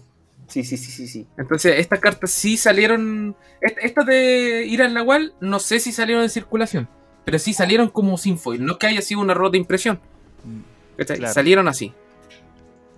Sí, 0.46 0.62
sí, 0.62 0.76
sí, 0.76 0.90
sí, 0.92 1.08
sí. 1.08 1.26
Entonces, 1.38 1.80
estas 1.80 1.98
cartas 2.00 2.30
sí 2.30 2.56
salieron. 2.58 3.34
est- 3.62 3.78
Estas 3.80 4.04
de 4.06 4.64
ir 4.66 4.82
al 4.82 4.92
Nahual, 4.92 5.34
no 5.40 5.58
sé 5.58 5.80
si 5.80 5.90
salieron 5.90 6.22
en 6.22 6.28
circulación. 6.28 6.86
Pero 7.24 7.38
sí 7.38 7.54
salieron 7.54 7.88
como 7.88 8.18
sin 8.18 8.38
foil. 8.38 8.62
No 8.64 8.72
es 8.72 8.78
que 8.78 8.86
haya 8.86 9.00
sido 9.00 9.20
un 9.22 9.30
error 9.30 9.50
de 9.50 9.56
impresión. 9.58 9.98
¿cachai? 10.98 11.16
Claro. 11.16 11.32
Salieron 11.34 11.66
así. 11.66 11.92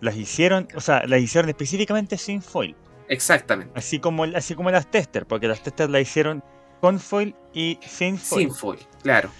Las 0.01 0.17
hicieron, 0.17 0.67
o 0.75 0.81
sea, 0.81 1.07
las 1.07 1.21
hicieron 1.23 1.49
específicamente 1.49 2.19
sin 2.19 2.43
foil. 2.43 2.75
Exactamente. 3.09 3.73
Así 3.79 4.01
como, 4.01 4.25
así 4.25 4.55
como 4.57 4.71
las 4.73 4.91
tester, 4.91 5.25
porque 5.25 5.47
las 5.49 5.63
tester 5.63 5.89
las 5.89 6.03
hicieron 6.03 6.43
con 6.81 6.99
foil 6.99 7.35
y 7.55 7.79
sin 7.87 8.19
foil. 8.19 8.49
Sin 8.49 8.55
foil, 8.55 8.79
claro. 9.03 9.31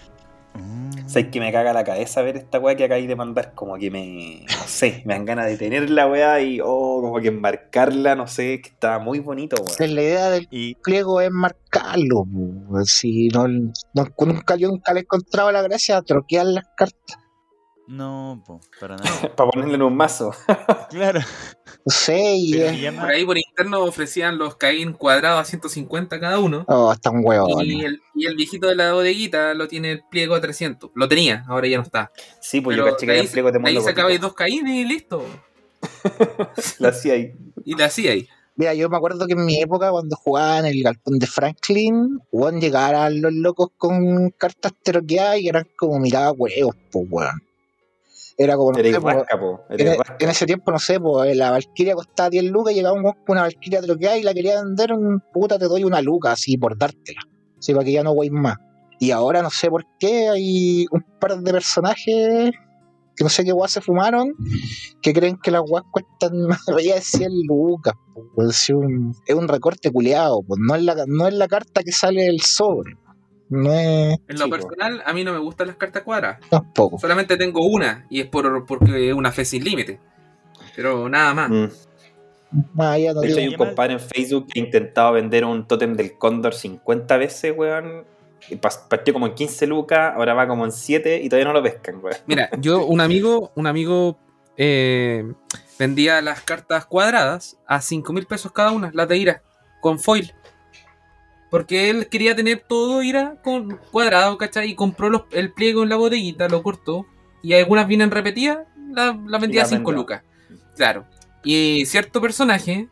Mm. 0.57 1.09
¿Sabes 1.09 1.29
que 1.29 1.39
me 1.39 1.53
caga 1.53 1.73
la 1.73 1.85
cabeza 1.85 2.21
ver 2.23 2.37
esta 2.37 2.59
weá 2.59 2.75
que 2.77 2.85
acabáis 2.85 3.07
de 3.07 3.15
mandar? 3.15 3.55
Como 3.55 3.77
que 3.77 3.91
me. 3.91 4.45
No 4.59 4.67
sé, 4.67 5.03
me 5.07 5.15
dan 5.15 5.25
ganas 5.25 5.47
de 5.47 5.57
tener 5.57 5.89
la 5.91 6.07
weá 6.09 6.41
y. 6.41 6.61
Oh, 6.63 7.01
como 7.01 7.21
que 7.21 7.29
enmarcarla, 7.29 8.17
no 8.17 8.27
sé, 8.27 8.61
que 8.61 8.71
estaba 8.71 8.99
muy 8.99 9.21
bonito, 9.21 9.57
weón. 9.57 9.77
es 9.79 9.91
la 9.93 10.03
idea 10.03 10.31
del 10.31 10.49
Y 10.51 10.75
pliego 10.77 11.21
es 11.21 11.31
marcarlo. 11.31 12.25
Si 12.85 13.29
no, 13.29 13.47
no- 13.47 13.73
nunca, 14.19 14.57
yo 14.57 14.69
nunca 14.69 14.93
le 14.93 15.01
he 15.01 15.03
encontrado 15.03 15.53
la 15.53 15.63
gracia 15.63 15.97
a 15.97 16.03
troquear 16.03 16.47
las 16.47 16.65
cartas. 16.77 17.19
no, 17.87 18.43
po, 18.45 18.61
para 18.81 18.97
nada. 18.97 19.07
Para 19.37 19.51
ponerle 19.51 19.75
en 19.77 19.83
un 19.83 19.97
mazo. 19.97 20.33
claro. 20.91 21.21
No 21.87 21.93
sé, 21.93 22.35
y 22.35 22.91
Por 22.91 23.11
ahí 23.11 23.25
por 23.25 23.39
interno 23.39 23.85
ofrecían 23.85 24.39
los 24.39 24.57
Caín 24.57 24.93
cuadrados 24.93 25.41
a 25.41 25.45
150 25.45 26.19
cada 26.19 26.41
uno. 26.41 26.65
Oh, 26.67 26.93
están 26.93 27.25
huevos. 27.25 27.63
Y 27.63 27.85
el, 27.85 28.03
y 28.13 28.27
el 28.27 28.35
viejito 28.35 28.67
de 28.67 28.75
la 28.75 28.93
bodeguita 28.93 29.55
lo 29.55 29.69
tiene 29.69 29.93
el 29.93 30.03
pliego 30.11 30.35
a 30.35 30.41
300. 30.41 30.91
Lo 30.97 31.07
tenía, 31.07 31.45
ahora 31.47 31.69
ya 31.69 31.77
no 31.77 31.85
está. 31.85 32.11
Sí, 32.41 32.61
pues 32.61 32.75
Pero 32.77 32.89
yo 32.89 32.93
caché 32.93 33.07
que 33.07 33.13
había 33.13 33.31
pliegos 33.31 33.53
de 33.53 33.61
ahí 33.65 33.81
sacabais 33.81 34.21
dos 34.21 34.35
Caín 34.35 34.67
y 34.67 34.85
listo. 34.85 35.25
Lo 36.81 36.89
hacía 36.89 37.13
ahí. 37.13 37.33
Y 37.65 37.77
le 37.77 37.85
hacía 37.85 38.11
ahí. 38.11 38.29
Mira, 38.57 38.75
yo 38.75 38.89
me 38.89 38.97
acuerdo 38.97 39.25
que 39.29 39.35
en 39.35 39.45
mi 39.45 39.63
época, 39.63 39.93
cuando 39.93 40.17
jugaba 40.17 40.59
en 40.59 40.67
el 40.67 40.83
galpón 40.83 41.21
de 41.21 41.29
Franklin, 41.29 42.19
weón, 42.33 42.61
llegaran 42.61 43.21
los 43.21 43.33
locos 43.33 43.69
con 43.77 44.31
cartas 44.31 44.73
troqueadas 44.83 45.39
y 45.39 45.49
eran 45.49 45.69
como 45.77 46.01
miraba 46.01 46.33
huevos, 46.33 46.75
pues, 46.91 47.07
weón. 47.09 47.46
Era 48.39 48.55
como, 48.57 48.73
no 48.73 48.79
sé, 48.93 49.01
po, 49.01 49.07
po. 49.39 49.65
en, 50.19 50.29
ese 50.31 50.45
tiempo, 50.47 50.71
no 50.71 50.79
sé, 50.79 51.01
pues 51.01 51.35
la 51.37 51.51
Valkyria 51.53 51.95
costaba 51.95 52.29
10 52.29 52.45
lucas 52.45 52.73
y 52.75 52.77
llegaba 52.77 52.95
un 52.95 53.03
con 53.03 53.15
una 53.29 53.43
Valkyria 53.43 53.81
troqueada 53.81 54.19
y 54.19 54.23
la 54.23 54.35
quería 54.35 54.63
vender, 54.63 54.93
un 54.93 55.23
puta, 55.33 55.59
te 55.59 55.65
doy 55.67 55.85
una 55.85 56.03
luca, 56.03 56.33
así, 56.33 56.59
por 56.59 56.77
dártela. 56.77 57.21
Así, 57.59 57.73
para 57.73 57.85
que 57.85 57.93
ya 57.93 58.03
no 58.03 58.13
weis 58.13 58.31
más. 58.31 58.57
Y 59.01 59.11
ahora 59.11 59.41
no 59.43 59.51
sé 59.51 59.69
por 59.71 59.85
qué 59.99 60.29
hay 60.29 60.87
un 60.91 61.03
par 61.19 61.39
de 61.39 61.53
personajes 61.53 62.51
que 63.19 63.25
no 63.25 63.31
sé 63.31 63.45
qué 63.45 63.53
weas 63.55 63.71
se 63.73 63.81
fumaron 63.81 64.35
que 65.01 65.15
creen 65.15 65.39
que 65.43 65.51
las 65.51 65.63
weas 65.67 65.85
cuestan 65.91 66.39
más 66.49 66.69
allá 66.69 66.97
de 66.97 67.01
100 67.01 67.31
lucas. 67.49 67.95
po. 68.15 68.51
Si 68.53 68.73
un- 68.75 69.15
es 69.27 69.35
un 69.35 69.49
recorte 69.49 69.91
culeado, 69.91 70.43
pues 70.47 70.61
no 70.63 70.75
es, 70.75 70.83
la, 70.83 70.95
no 71.07 71.27
es 71.27 71.33
la 71.35 71.49
carta 71.49 71.83
que 71.83 71.93
sale 71.93 72.25
del 72.25 72.41
sobre. 72.43 72.93
No 73.49 73.73
es 73.73 74.19
En 74.29 74.39
lo 74.39 74.47
Sí, 74.47 74.51
personal, 74.51 75.03
a 75.05 75.13
mí 75.13 75.25
no 75.25 75.33
me 75.33 75.39
gustan 75.39 75.69
las 75.69 75.77
cartas 75.77 76.03
cuadradas. 76.03 76.41
tampoco. 76.49 76.99
Solamente 76.99 77.37
tengo 77.37 77.65
una 77.67 78.07
y 78.11 78.21
es 78.21 78.27
por 78.27 78.67
porque 78.67 79.09
es 79.09 79.15
una 79.15 79.33
fe 79.33 79.45
sin 79.45 79.65
límite. 79.65 80.01
Pero 80.75 81.09
nada 81.09 81.35
más. 81.35 81.51
Mm. 81.51 81.69
No 82.75 82.93
De 82.93 83.29
hecho, 83.29 83.39
hay 83.39 83.49
un 83.49 83.55
compadre 83.55 83.95
en 83.95 84.01
Facebook 84.01 84.47
que 84.47 84.61
ha 84.61 84.63
intentado 84.63 85.13
vender 85.13 85.45
un 85.45 85.67
tótem 85.67 85.95
del 85.95 86.17
cóndor 86.17 86.55
50 86.55 87.17
veces, 87.17 87.55
weón. 87.57 88.05
Partió 88.89 89.13
como 89.13 89.27
en 89.27 89.35
15 89.35 89.67
lucas, 89.67 90.13
ahora 90.15 90.35
va 90.35 90.47
como 90.47 90.65
en 90.65 90.73
7 90.73 91.21
y 91.23 91.29
todavía 91.29 91.47
no 91.47 91.53
lo 91.53 91.63
pescan, 91.63 91.97
weón. 92.03 92.17
Mira, 92.27 92.49
yo, 92.59 92.87
un 92.87 93.01
amigo, 93.01 93.51
un 93.57 93.67
amigo 93.67 94.17
eh, 94.57 95.25
vendía 95.79 96.23
las 96.23 96.43
cartas 96.43 96.87
cuadradas 96.87 97.59
a 97.67 97.81
5 97.81 98.13
mil 98.13 98.27
pesos 98.27 98.53
cada 98.53 98.71
una, 98.71 98.91
las 98.95 99.09
de 99.09 99.17
Ira, 99.17 99.43
con 99.81 99.99
foil. 99.99 100.33
Porque 101.51 101.91
él 101.91 102.09
quería 102.09 102.35
tener 102.35 102.65
todo 102.69 103.03
Ira 103.03 103.37
con 103.45 103.77
cuadrado, 103.93 104.37
¿cachai? 104.39 104.71
Y 104.71 104.75
compró 104.75 105.09
los- 105.11 105.23
el 105.31 105.53
pliego 105.53 105.83
en 105.85 105.89
la 105.89 105.97
bodeguita, 105.97 106.49
lo 106.49 106.63
cortó. 106.63 107.07
Y 107.43 107.53
algunas 107.55 107.87
vienen 107.87 108.11
repetidas, 108.11 108.59
las 108.93 109.15
la 109.27 109.39
vendía 109.39 109.61
a 109.61 109.65
Las 109.65 109.71
5 109.71 109.91
vendió. 109.91 110.03
lucas. 110.03 110.23
Claro. 110.77 111.07
Y 111.45 111.85
cierto 111.87 112.21
personaje 112.21 112.89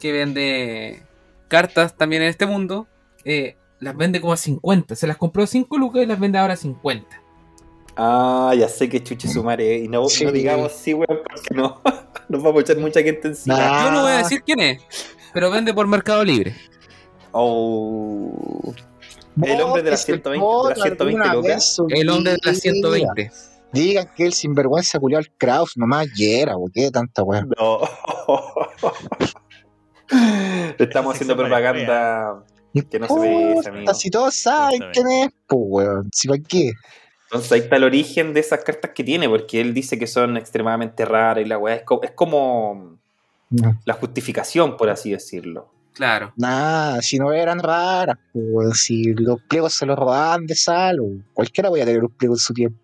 que 0.00 0.12
vende 0.12 1.02
cartas 1.48 1.96
también 1.96 2.22
en 2.22 2.28
este 2.28 2.46
mundo, 2.46 2.86
eh, 3.24 3.56
las 3.80 3.96
vende 3.96 4.20
como 4.20 4.32
a 4.32 4.36
50. 4.38 4.94
Se 4.96 5.06
las 5.06 5.16
compró 5.18 5.42
a 5.42 5.46
5 5.46 5.76
lucas 5.76 6.02
y 6.02 6.06
las 6.06 6.18
vende 6.18 6.38
ahora 6.38 6.54
a 6.54 6.56
50. 6.56 7.20
Ah, 7.96 8.54
ya 8.56 8.68
sé 8.68 8.88
que 8.88 9.02
chuche 9.02 9.28
su 9.28 9.42
madre. 9.42 9.78
Y 9.78 9.88
no, 9.88 10.08
Sí. 10.08 10.24
no 10.24 10.32
digamos 10.32 10.72
sí, 10.72 10.94
weón, 10.94 11.18
porque 11.28 11.54
no. 11.54 11.80
Nos 12.28 12.42
vamos 12.42 12.58
a 12.58 12.62
echar 12.62 12.76
mucha 12.78 13.02
gente 13.02 13.28
encima. 13.28 13.56
Nah. 13.58 13.84
Yo 13.84 13.90
no 13.90 14.02
voy 14.02 14.12
a 14.12 14.18
decir 14.18 14.42
quién 14.44 14.60
es, 14.60 14.80
pero 15.32 15.50
vende 15.50 15.72
por 15.74 15.86
Mercado 15.86 16.24
Libre. 16.24 16.54
Oh. 17.32 18.74
El 19.42 19.60
hombre 19.62 19.82
de 19.82 19.90
las 19.92 20.00
Bótese, 20.06 20.22
120, 20.22 20.30
de 20.30 20.38
las 20.38 20.40
bótalo 20.40 20.82
120 20.82 21.02
alguna 21.22 21.34
lucas. 21.34 21.54
vez 21.54 21.64
su 21.74 21.86
El 21.88 22.08
hombre 22.10 22.32
de 22.32 22.38
las 22.42 22.54
vida. 22.62 22.72
120. 22.72 23.30
Digan 23.72 24.08
que 24.16 24.24
el 24.24 24.32
sinvergüenza 24.32 24.98
culió 24.98 25.18
al 25.18 25.30
Kraus 25.36 25.76
nomás 25.76 26.08
ayer, 26.12 26.48
¿o 26.54 26.64
qué 26.72 26.90
tanta 26.90 27.22
weá? 27.22 27.46
No. 27.58 27.80
Estamos 30.78 31.14
haciendo 31.14 31.36
propaganda 31.36 32.42
Que 32.90 32.98
no 32.98 33.06
se 33.08 33.14
merece, 33.20 33.68
amigo. 33.68 33.94
Si 33.94 34.10
todos 34.10 34.34
saben 34.34 34.78
saben. 34.80 34.92
quién 34.92 35.10
es, 35.10 35.28
pues, 35.46 35.62
weón. 35.66 36.10
Si 36.12 36.28
para 36.28 36.40
qué. 36.42 36.72
Entonces 37.24 37.52
ahí 37.52 37.60
está 37.60 37.76
el 37.76 37.84
origen 37.84 38.32
de 38.32 38.40
esas 38.40 38.64
cartas 38.64 38.92
que 38.94 39.04
tiene, 39.04 39.28
porque 39.28 39.60
él 39.60 39.74
dice 39.74 39.98
que 39.98 40.06
son 40.06 40.36
extremadamente 40.38 41.04
raras 41.04 41.44
y 41.44 41.48
la 41.48 41.58
weá 41.58 41.74
es, 41.76 41.82
co- 41.82 42.00
es 42.02 42.12
como 42.12 42.96
No. 43.50 43.78
la 43.84 43.94
justificación, 43.94 44.76
por 44.78 44.88
así 44.88 45.10
decirlo. 45.10 45.68
Claro. 45.92 46.32
Nada, 46.36 47.02
si 47.02 47.18
no 47.18 47.32
eran 47.32 47.58
raras, 47.58 48.16
pues. 48.32 48.80
Si 48.82 49.12
los 49.14 49.40
pliegos 49.42 49.74
se 49.74 49.86
los 49.86 49.98
robaban 49.98 50.46
de 50.46 50.54
sal, 50.54 51.00
o 51.00 51.08
cualquiera 51.32 51.68
voy 51.68 51.80
a 51.80 51.84
tener 51.84 52.04
un 52.04 52.10
pliego 52.10 52.34
en 52.34 52.38
su 52.38 52.54
tiempo. 52.54 52.78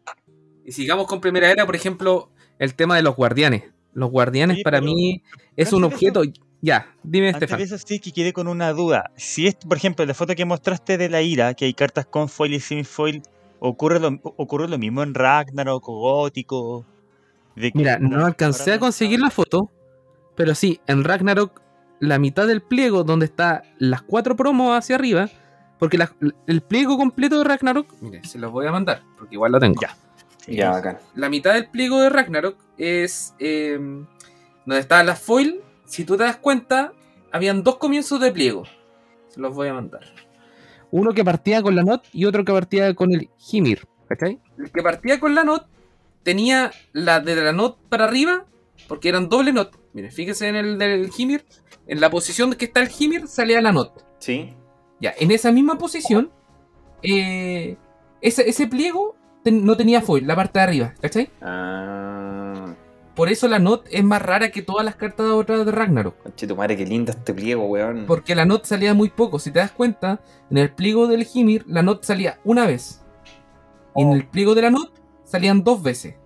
Y 0.64 0.72
sigamos 0.72 1.06
con 1.06 1.20
primera 1.20 1.50
era, 1.50 1.66
por 1.66 1.76
ejemplo, 1.76 2.30
el 2.58 2.74
tema 2.74 2.96
de 2.96 3.02
los 3.02 3.14
guardianes. 3.14 3.64
Los 3.92 4.10
guardianes 4.10 4.58
Sí, 4.58 4.62
para 4.64 4.80
mí 4.80 5.22
es 5.56 5.72
un 5.72 5.84
objeto. 5.84 6.22
Ya, 6.60 6.94
dime, 7.02 7.28
Estefan. 7.28 7.60
eso 7.60 7.76
sí 7.78 8.00
que 8.00 8.10
quedé 8.10 8.32
con 8.32 8.48
una 8.48 8.72
duda. 8.72 9.10
Si 9.16 9.46
es, 9.46 9.54
por 9.54 9.76
ejemplo, 9.76 10.04
la 10.06 10.14
foto 10.14 10.34
que 10.34 10.44
mostraste 10.46 10.96
de 10.96 11.10
la 11.10 11.20
ira, 11.20 11.52
que 11.54 11.66
hay 11.66 11.74
cartas 11.74 12.06
con 12.06 12.28
foil 12.28 12.54
y 12.54 12.60
sin 12.60 12.84
foil, 12.86 13.22
¿ocurre 13.60 14.00
lo, 14.00 14.18
ocurre 14.22 14.66
lo 14.68 14.78
mismo 14.78 15.02
en 15.02 15.14
Ragnarok 15.14 15.86
o 15.88 16.00
Gótico? 16.00 16.86
De 17.54 17.70
Mira, 17.74 17.98
no 17.98 18.24
alcancé 18.24 18.72
a 18.72 18.78
conseguir 18.78 19.20
la 19.20 19.30
foto, 19.30 19.70
pero 20.34 20.54
sí, 20.54 20.80
en 20.86 21.04
Ragnarok, 21.04 21.60
la 22.00 22.18
mitad 22.18 22.46
del 22.46 22.60
pliego 22.62 23.04
donde 23.04 23.26
está 23.26 23.62
las 23.78 24.02
cuatro 24.02 24.36
promos 24.36 24.76
hacia 24.76 24.96
arriba, 24.96 25.28
porque 25.78 25.98
la- 25.98 26.12
el 26.46 26.60
pliego 26.62 26.96
completo 26.96 27.38
de 27.38 27.44
Ragnarok, 27.44 27.92
mire, 28.00 28.24
se 28.24 28.38
los 28.38 28.50
voy 28.52 28.66
a 28.66 28.72
mandar, 28.72 29.02
porque 29.18 29.34
igual 29.34 29.52
lo 29.52 29.60
tengo. 29.60 29.80
Ya. 29.80 29.96
Ya, 30.46 30.70
bacán. 30.70 30.98
La 31.14 31.30
mitad 31.30 31.54
del 31.54 31.70
pliego 31.70 32.00
de 32.02 32.10
Ragnarok 32.10 32.58
es 32.76 33.34
eh, 33.38 33.78
donde 34.66 34.78
estaban 34.80 35.06
las 35.06 35.18
foil. 35.20 35.60
Si 35.86 36.04
tú 36.04 36.16
te 36.18 36.24
das 36.24 36.36
cuenta, 36.36 36.92
habían 37.32 37.62
dos 37.62 37.76
comienzos 37.78 38.20
de 38.20 38.30
pliego. 38.30 38.64
Se 39.28 39.40
los 39.40 39.54
voy 39.54 39.68
a 39.68 39.74
mandar. 39.74 40.02
Uno 40.90 41.12
que 41.14 41.24
partía 41.24 41.62
con 41.62 41.74
la 41.74 41.82
NOT 41.82 42.04
y 42.12 42.26
otro 42.26 42.44
que 42.44 42.52
partía 42.52 42.94
con 42.94 43.12
el 43.12 43.30
Himir. 43.50 43.86
¿Cachai? 44.06 44.38
El 44.58 44.70
que 44.70 44.82
partía 44.82 45.18
con 45.18 45.34
la 45.34 45.44
NOT 45.44 45.66
tenía 46.22 46.70
la 46.92 47.20
de 47.20 47.36
la 47.36 47.52
NOT 47.52 47.78
para 47.88 48.04
arriba, 48.04 48.44
porque 48.86 49.08
eran 49.08 49.28
doble 49.30 49.50
NOT. 49.52 49.74
Miren, 49.94 50.10
fíjense 50.12 50.48
en 50.48 50.56
el 50.56 50.78
del 50.78 51.10
Himir. 51.16 51.44
En 51.86 52.00
la 52.00 52.10
posición 52.10 52.52
que 52.54 52.66
está 52.66 52.80
el 52.82 52.90
Himir 52.98 53.26
salía 53.28 53.60
la 53.62 53.72
NOT. 53.72 54.04
Sí. 54.18 54.54
Ya, 55.00 55.14
en 55.18 55.30
esa 55.30 55.50
misma 55.52 55.76
posición, 55.78 56.30
eh, 57.02 57.76
ese, 58.20 58.48
ese 58.48 58.66
pliego 58.66 59.14
ten- 59.42 59.64
no 59.64 59.76
tenía 59.76 60.00
foil, 60.00 60.26
la 60.26 60.34
parte 60.36 60.58
de 60.58 60.62
arriba, 60.62 60.94
¿cachai? 61.00 61.30
Ah. 61.42 62.74
Por 63.14 63.28
eso 63.28 63.46
la 63.46 63.60
NOT 63.60 63.86
es 63.92 64.02
más 64.02 64.20
rara 64.20 64.50
que 64.50 64.62
todas 64.62 64.84
las 64.84 64.96
cartas 64.96 65.26
otras 65.26 65.64
de 65.64 65.70
Ragnarok. 65.70 66.20
Conche 66.22 66.46
tu 66.48 66.56
madre, 66.56 66.76
qué 66.76 66.84
lindo 66.84 67.12
este 67.12 67.32
pliego, 67.32 67.64
weón. 67.66 68.06
Porque 68.08 68.34
la 68.34 68.44
NOT 68.44 68.64
salía 68.64 68.92
muy 68.94 69.08
poco. 69.10 69.38
Si 69.38 69.52
te 69.52 69.60
das 69.60 69.70
cuenta, 69.70 70.20
en 70.50 70.58
el 70.58 70.70
pliego 70.72 71.06
del 71.06 71.24
Himir, 71.32 71.64
la 71.68 71.82
NOT 71.82 72.02
salía 72.02 72.40
una 72.44 72.66
vez. 72.66 73.02
Y 73.94 74.02
en 74.02 74.10
el 74.10 74.26
pliego 74.26 74.56
de 74.56 74.62
la 74.62 74.70
NOT 74.70 74.90
salían 75.22 75.62
dos 75.62 75.80
veces. 75.80 76.16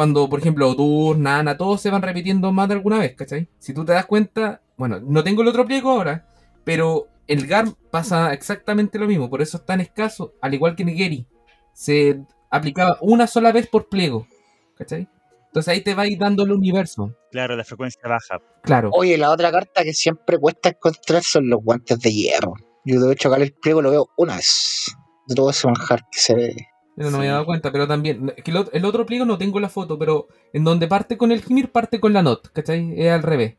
Cuando, 0.00 0.30
por 0.30 0.40
ejemplo, 0.40 0.74
Tur, 0.74 1.18
Nana, 1.18 1.58
todos 1.58 1.82
se 1.82 1.90
van 1.90 2.00
repitiendo 2.00 2.50
más 2.52 2.68
de 2.68 2.74
alguna 2.76 2.98
vez, 2.98 3.14
¿cachai? 3.14 3.48
Si 3.58 3.74
tú 3.74 3.84
te 3.84 3.92
das 3.92 4.06
cuenta, 4.06 4.62
bueno, 4.78 4.98
no 4.98 5.22
tengo 5.22 5.42
el 5.42 5.48
otro 5.48 5.66
pliego 5.66 5.90
ahora, 5.90 6.26
pero 6.64 7.08
el 7.26 7.46
GAR 7.46 7.66
pasa 7.90 8.32
exactamente 8.32 8.98
lo 8.98 9.06
mismo, 9.06 9.28
por 9.28 9.42
eso 9.42 9.58
es 9.58 9.66
tan 9.66 9.78
escaso, 9.82 10.32
al 10.40 10.54
igual 10.54 10.74
que 10.74 10.86
Nigeri. 10.86 11.26
Se 11.74 12.18
aplicaba 12.50 12.96
una 13.02 13.26
sola 13.26 13.52
vez 13.52 13.66
por 13.66 13.90
pliego, 13.90 14.26
¿cachai? 14.74 15.06
Entonces 15.48 15.68
ahí 15.68 15.82
te 15.82 15.92
va 15.92 16.04
a 16.04 16.06
ir 16.06 16.18
dando 16.18 16.44
el 16.44 16.52
universo. 16.52 17.14
Claro, 17.30 17.54
la 17.54 17.64
frecuencia 17.64 18.00
baja. 18.08 18.38
Claro. 18.62 18.88
Oye, 18.94 19.18
la 19.18 19.30
otra 19.30 19.52
carta 19.52 19.84
que 19.84 19.92
siempre 19.92 20.38
cuesta 20.38 20.70
encontrar 20.70 21.22
son 21.24 21.50
los 21.50 21.62
guantes 21.62 22.00
de 22.00 22.10
hierro. 22.10 22.54
Yo 22.86 23.00
de 23.00 23.12
hecho 23.12 23.28
acá 23.28 23.42
el 23.42 23.52
pliego 23.52 23.82
lo 23.82 23.90
veo 23.90 24.08
una 24.16 24.36
vez. 24.36 24.96
De 25.26 25.34
todo 25.34 25.50
ese 25.50 25.66
manjar 25.66 26.00
que 26.10 26.18
se 26.18 26.34
ve. 26.34 26.69
No 27.04 27.10
me 27.10 27.18
había 27.18 27.32
dado 27.32 27.46
cuenta, 27.46 27.72
pero 27.72 27.86
también. 27.88 28.32
es 28.36 28.44
que 28.44 28.50
el, 28.50 28.56
ot- 28.58 28.70
el 28.72 28.84
otro 28.84 29.06
pliego 29.06 29.24
no 29.24 29.38
tengo 29.38 29.58
la 29.60 29.68
foto, 29.68 29.98
pero 29.98 30.28
en 30.52 30.64
donde 30.64 30.86
parte 30.86 31.16
con 31.16 31.32
el 31.32 31.42
Himir 31.46 31.70
parte 31.70 31.98
con 32.00 32.12
la 32.12 32.22
Not, 32.22 32.52
¿cachai? 32.52 32.94
Es 33.00 33.10
al 33.10 33.22
revés. 33.22 33.54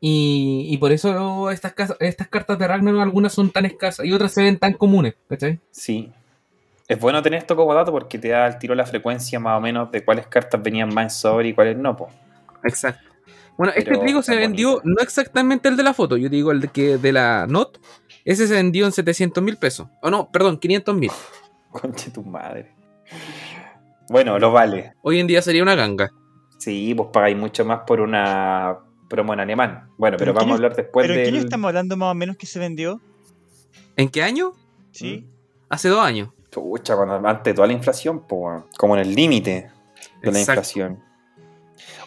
Y, 0.00 0.66
y 0.68 0.76
por 0.78 0.92
eso 0.92 1.50
estas, 1.50 1.72
cartas 1.72 2.58
de 2.58 2.68
Ragnarok 2.68 3.00
algunas 3.00 3.32
son 3.32 3.50
tan 3.50 3.64
escasas 3.64 4.04
y 4.04 4.12
otras 4.12 4.32
se 4.32 4.42
ven 4.42 4.58
tan 4.58 4.74
comunes, 4.74 5.14
¿cachai? 5.28 5.58
Sí. 5.70 6.12
Es 6.86 7.00
bueno 7.00 7.22
tener 7.22 7.38
esto 7.38 7.56
como 7.56 7.74
dato 7.74 7.90
porque 7.92 8.18
te 8.18 8.28
da 8.28 8.44
al 8.46 8.58
tiro 8.58 8.74
la 8.74 8.86
frecuencia 8.86 9.40
más 9.40 9.58
o 9.58 9.60
menos 9.60 9.90
de 9.90 10.04
cuáles 10.04 10.26
cartas 10.26 10.62
venían 10.62 10.92
más 10.94 11.04
en 11.04 11.10
sobre 11.10 11.48
y 11.48 11.52
cuáles 11.54 11.76
no, 11.76 11.96
po. 11.96 12.08
Exacto. 12.62 13.00
Bueno, 13.56 13.72
este 13.74 13.96
pliego 13.98 14.22
se 14.22 14.36
vendió, 14.36 14.68
bonito. 14.72 14.88
no 14.88 14.96
exactamente 15.02 15.68
el 15.68 15.76
de 15.78 15.82
la 15.82 15.94
foto, 15.94 16.18
yo 16.18 16.28
digo 16.28 16.52
el 16.52 16.60
de, 16.60 16.68
que 16.68 16.98
de 16.98 17.12
la 17.12 17.46
Not, 17.48 17.80
ese 18.24 18.46
se 18.46 18.52
vendió 18.54 18.84
en 18.84 18.92
700 18.92 19.42
mil 19.42 19.56
pesos. 19.56 19.88
O 20.02 20.10
no, 20.10 20.30
perdón, 20.30 20.58
500 20.58 20.94
mil. 20.94 21.10
Conche 21.80 22.10
tu 22.10 22.22
madre. 22.22 22.74
Bueno, 24.08 24.38
lo 24.38 24.52
vale. 24.52 24.94
Hoy 25.02 25.20
en 25.20 25.26
día 25.26 25.42
sería 25.42 25.62
una 25.62 25.74
ganga. 25.74 26.10
Sí, 26.58 26.94
pues 26.94 27.08
pagáis 27.12 27.36
mucho 27.36 27.64
más 27.64 27.80
por 27.86 28.00
una 28.00 28.78
promo 29.08 29.34
en 29.34 29.40
alemán. 29.40 29.88
Bueno, 29.96 30.16
pero, 30.16 30.18
¿Pero 30.18 30.30
en 30.32 30.34
vamos 30.36 30.50
a 30.52 30.54
hablar 30.54 30.76
después 30.76 31.06
¿Pero 31.06 31.14
en 31.14 31.24
qué 31.24 31.28
año 31.28 31.36
del... 31.36 31.44
estamos 31.44 31.68
hablando 31.68 31.96
más 31.96 32.12
o 32.12 32.14
menos 32.14 32.36
que 32.36 32.46
se 32.46 32.58
vendió? 32.58 33.00
¿En 33.96 34.08
qué 34.08 34.22
año? 34.22 34.52
Sí. 34.90 35.26
Hace 35.68 35.88
dos 35.88 36.00
años. 36.00 36.30
Chucha, 36.50 36.96
cuando 36.96 37.14
antes 37.28 37.44
de 37.44 37.54
toda 37.54 37.66
la 37.66 37.74
inflación, 37.74 38.26
pues, 38.26 38.62
como 38.78 38.96
en 38.96 39.02
el 39.02 39.14
límite 39.14 39.70
de 40.22 40.32
la 40.32 40.40
inflación. 40.40 41.02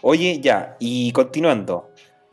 Oye, 0.01 0.39
ya, 0.41 0.75
y 0.79 1.11
continuando. 1.11 1.91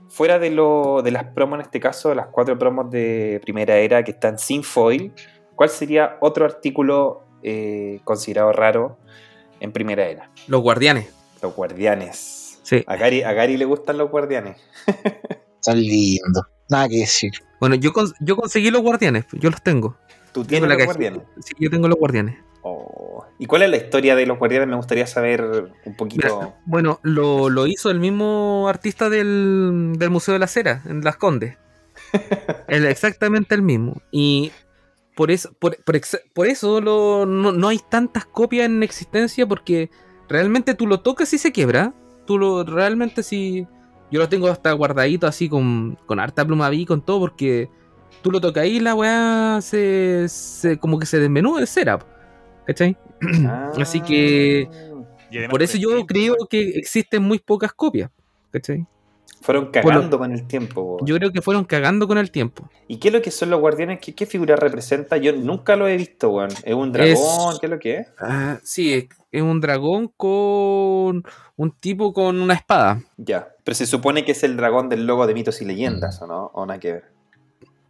Fuera 0.09 0.39
de, 0.39 0.51
lo, 0.51 1.03
de 1.03 1.11
las 1.11 1.25
promos, 1.25 1.59
en 1.59 1.63
este 1.63 1.81
caso, 1.81 2.15
las 2.15 2.29
cuatro 2.29 2.59
promos 2.59 2.91
de 2.91 3.39
primera 3.43 3.77
era 3.77 4.03
que 4.03 4.13
están 4.13 4.39
sin 4.39 4.63
foil, 4.63 5.13
¿cuál 5.55 5.69
sería 5.69 6.17
otro 6.21 6.45
artículo 6.45 7.26
eh, 7.47 8.01
considerado 8.05 8.53
raro 8.53 8.99
en 9.61 9.73
primera 9.73 10.07
era? 10.07 10.31
Los 10.49 10.61
guardianes. 10.63 11.09
Los 11.41 11.55
guardianes. 11.55 12.59
Sí. 12.63 12.83
A 12.87 12.97
Gary, 12.97 13.23
a 13.23 13.33
Gary 13.33 13.57
le 13.57 13.65
gustan 13.65 13.97
los 13.99 14.11
guardianes. 14.11 14.57
Tan 15.63 15.81
lindo. 15.81 16.43
Nada 16.69 16.89
que 16.89 16.97
decir. 16.99 17.33
Bueno, 17.61 17.77
yo, 17.77 17.93
cons- 17.93 18.15
yo 18.21 18.37
conseguí 18.37 18.71
los 18.71 18.83
guardianes, 18.83 19.25
yo 19.33 19.51
los 19.51 19.63
tengo. 19.63 19.97
¿Tú 20.33 20.45
tienes 20.45 20.69
los 20.69 20.85
guardianes? 20.85 21.23
Sí, 21.45 21.55
yo 21.59 21.71
tengo 21.71 21.89
los 21.89 21.99
guardianes. 21.99 22.39
Oh. 22.63 23.25
¿Y 23.39 23.47
cuál 23.47 23.63
es 23.63 23.71
la 23.71 23.77
historia 23.77 24.17
de 24.17 24.27
los 24.27 24.39
guardianes? 24.39 24.69
Me 24.69 24.77
gustaría 24.77 25.07
saber 25.07 25.71
un 25.85 25.97
poquito. 25.97 26.39
Mira, 26.41 26.57
bueno, 26.67 26.99
lo, 27.03 27.49
lo 27.49 27.67
hizo 27.69 27.91
el 27.91 28.01
mismo 28.01 28.67
artista 28.69 29.09
del, 29.09 29.93
del 29.97 30.11
Museo 30.11 30.35
de 30.35 30.41
la 30.41 30.49
Cera, 30.49 30.83
en 30.87 31.03
Las 31.05 31.17
Condes. 31.17 31.57
El- 32.69 32.87
exactamente 32.87 33.55
el 33.55 33.63
mismo. 33.63 34.03
Y 34.11 34.51
por 35.17 35.31
eso, 35.33 35.53
por, 35.59 35.83
por 35.83 35.97
ex- 35.97 36.21
por 36.35 36.47
eso 36.47 36.81
lo- 36.81 37.27
no, 37.27 37.51
no 37.53 37.69
hay 37.69 37.81
tantas 37.89 38.25
copias 38.27 38.67
en 38.67 38.83
existencia 38.83 39.47
porque 39.47 39.91
realmente 40.29 40.75
tú 40.75 40.87
lo 40.87 41.01
tocas 41.01 41.33
y 41.33 41.39
se 41.39 41.51
quiebra. 41.53 41.93
Tú 42.27 42.39
lo 42.39 42.63
realmente 42.65 43.23
sí. 43.23 43.67
Yo 44.11 44.21
lo 44.21 44.29
tengo 44.29 44.47
hasta 44.49 44.71
guardadito 44.73 45.27
así 45.27 45.49
con, 45.49 45.99
con 46.07 46.21
harta 46.21 46.45
pluma 46.45 46.69
vi 46.71 46.87
con 46.87 47.01
todo 47.05 47.19
porque 47.21 47.69
tú 48.23 48.31
lo 48.31 48.41
tocas 48.41 48.67
y 48.67 48.79
la 48.79 48.95
weá 48.95 49.59
se, 49.63 50.29
se- 50.29 50.79
como 50.79 50.99
que 50.99 51.07
se 51.07 51.19
desmenuda 51.19 51.61
de 51.61 51.67
cera. 51.67 51.99
¿Cachai? 52.67 52.97
Ah. 53.47 53.73
Así 53.81 54.01
que 54.01 54.69
Y 55.31 55.49
por 55.49 55.63
eso 55.63 55.79
yo 55.79 56.05
creo 56.07 56.37
que 56.51 56.61
existen 56.79 57.23
muy 57.23 57.39
pocas 57.39 57.73
copias. 57.73 58.11
¿Cachai? 58.53 58.87
Fueron 59.47 59.71
cagando 59.71 60.19
con 60.19 60.33
el 60.33 60.47
tiempo. 60.47 60.99
po. 60.99 61.07
Yo 61.07 61.15
creo 61.17 61.31
que 61.31 61.41
fueron 61.41 61.65
cagando 61.65 62.09
con 62.09 62.19
el 62.19 62.31
tiempo. 62.33 62.69
¿Y 62.89 62.97
qué 62.97 63.09
es 63.09 63.15
lo 63.15 63.23
que 63.23 63.31
son 63.31 63.49
los 63.51 63.61
guardianes? 63.61 64.01
¿Qué, 64.01 64.13
qué 64.13 64.27
figura 64.27 64.57
representa? 64.57 65.17
Yo 65.19 65.33
nunca 65.33 65.77
lo 65.77 65.87
he 65.87 65.97
visto, 65.97 66.31
weón. 66.31 66.51
¿Es 66.65 66.75
un 66.75 66.91
dragón? 66.91 67.13
Es- 67.13 67.59
¿Qué 67.61 67.67
es 67.67 67.71
lo 67.71 67.79
que 67.79 67.97
es? 67.99 68.09
Ah, 68.19 68.59
sí, 68.65 68.93
es, 68.93 69.07
es 69.31 69.43
un 69.43 69.61
dragón 69.61 70.09
con 70.17 71.23
un 71.57 71.71
tipo 71.79 72.13
con 72.13 72.41
una 72.41 72.55
espada. 72.55 73.01
Ya. 73.17 73.49
Pero 73.63 73.75
se 73.77 73.87
supone 73.87 74.25
que 74.25 74.33
es 74.33 74.43
el 74.43 74.57
dragón 74.57 74.89
del 74.89 75.07
logo 75.07 75.27
de 75.29 75.35
mitos 75.35 75.63
y 75.63 75.65
leyendas, 75.65 76.21
¿o 76.23 76.27
no? 76.27 76.51
¿O 76.53 76.67
nada 76.67 76.81
que 76.81 76.93
ver? 76.95 77.05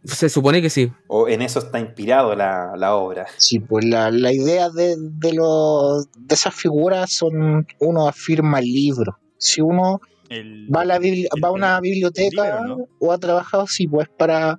Se 0.03 0.29
supone 0.29 0.61
que 0.61 0.69
sí. 0.69 0.91
¿O 1.07 1.27
en 1.27 1.41
eso 1.41 1.59
está 1.59 1.79
inspirado 1.79 2.35
la, 2.35 2.73
la 2.77 2.95
obra? 2.95 3.25
Sí, 3.37 3.59
pues 3.59 3.83
la, 3.83 4.09
la 4.11 4.31
idea 4.31 4.69
de, 4.69 4.95
de, 4.97 5.33
los, 5.33 6.07
de 6.15 6.35
esas 6.35 6.53
figuras 6.53 7.11
son 7.11 7.67
uno 7.79 8.07
afirma 8.07 8.59
el 8.59 8.65
libro. 8.65 9.17
Si 9.37 9.59
uno 9.59 9.99
el- 10.29 10.67
va 10.75 10.81
a, 10.81 10.85
la 10.85 10.99
bibli- 10.99 11.27
el- 11.33 11.43
va 11.43 11.49
a 11.49 11.51
una 11.51 11.75
el 11.75 11.81
biblioteca 11.81 12.61
libro, 12.61 12.77
¿no? 12.77 12.85
o 12.99 13.11
ha 13.11 13.17
trabajado, 13.17 13.67
sí, 13.67 13.87
pues 13.87 14.07
para. 14.17 14.57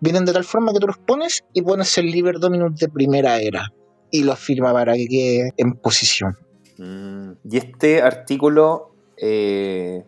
Vienen 0.00 0.24
de 0.24 0.32
tal 0.32 0.44
forma 0.44 0.72
que 0.72 0.78
tú 0.80 0.86
los 0.86 0.98
pones 0.98 1.42
y 1.52 1.62
pones 1.62 1.96
el 1.98 2.06
Liber 2.06 2.38
Dominus 2.38 2.76
de 2.76 2.88
primera 2.88 3.40
era. 3.40 3.72
Y 4.10 4.24
lo 4.24 4.32
afirma 4.32 4.72
para 4.72 4.94
que 4.94 5.06
quede 5.06 5.52
en 5.56 5.74
posición. 5.74 6.36
Mm, 6.78 7.32
Y 7.50 7.56
este 7.58 8.02
artículo, 8.02 8.94
eh, 9.16 10.04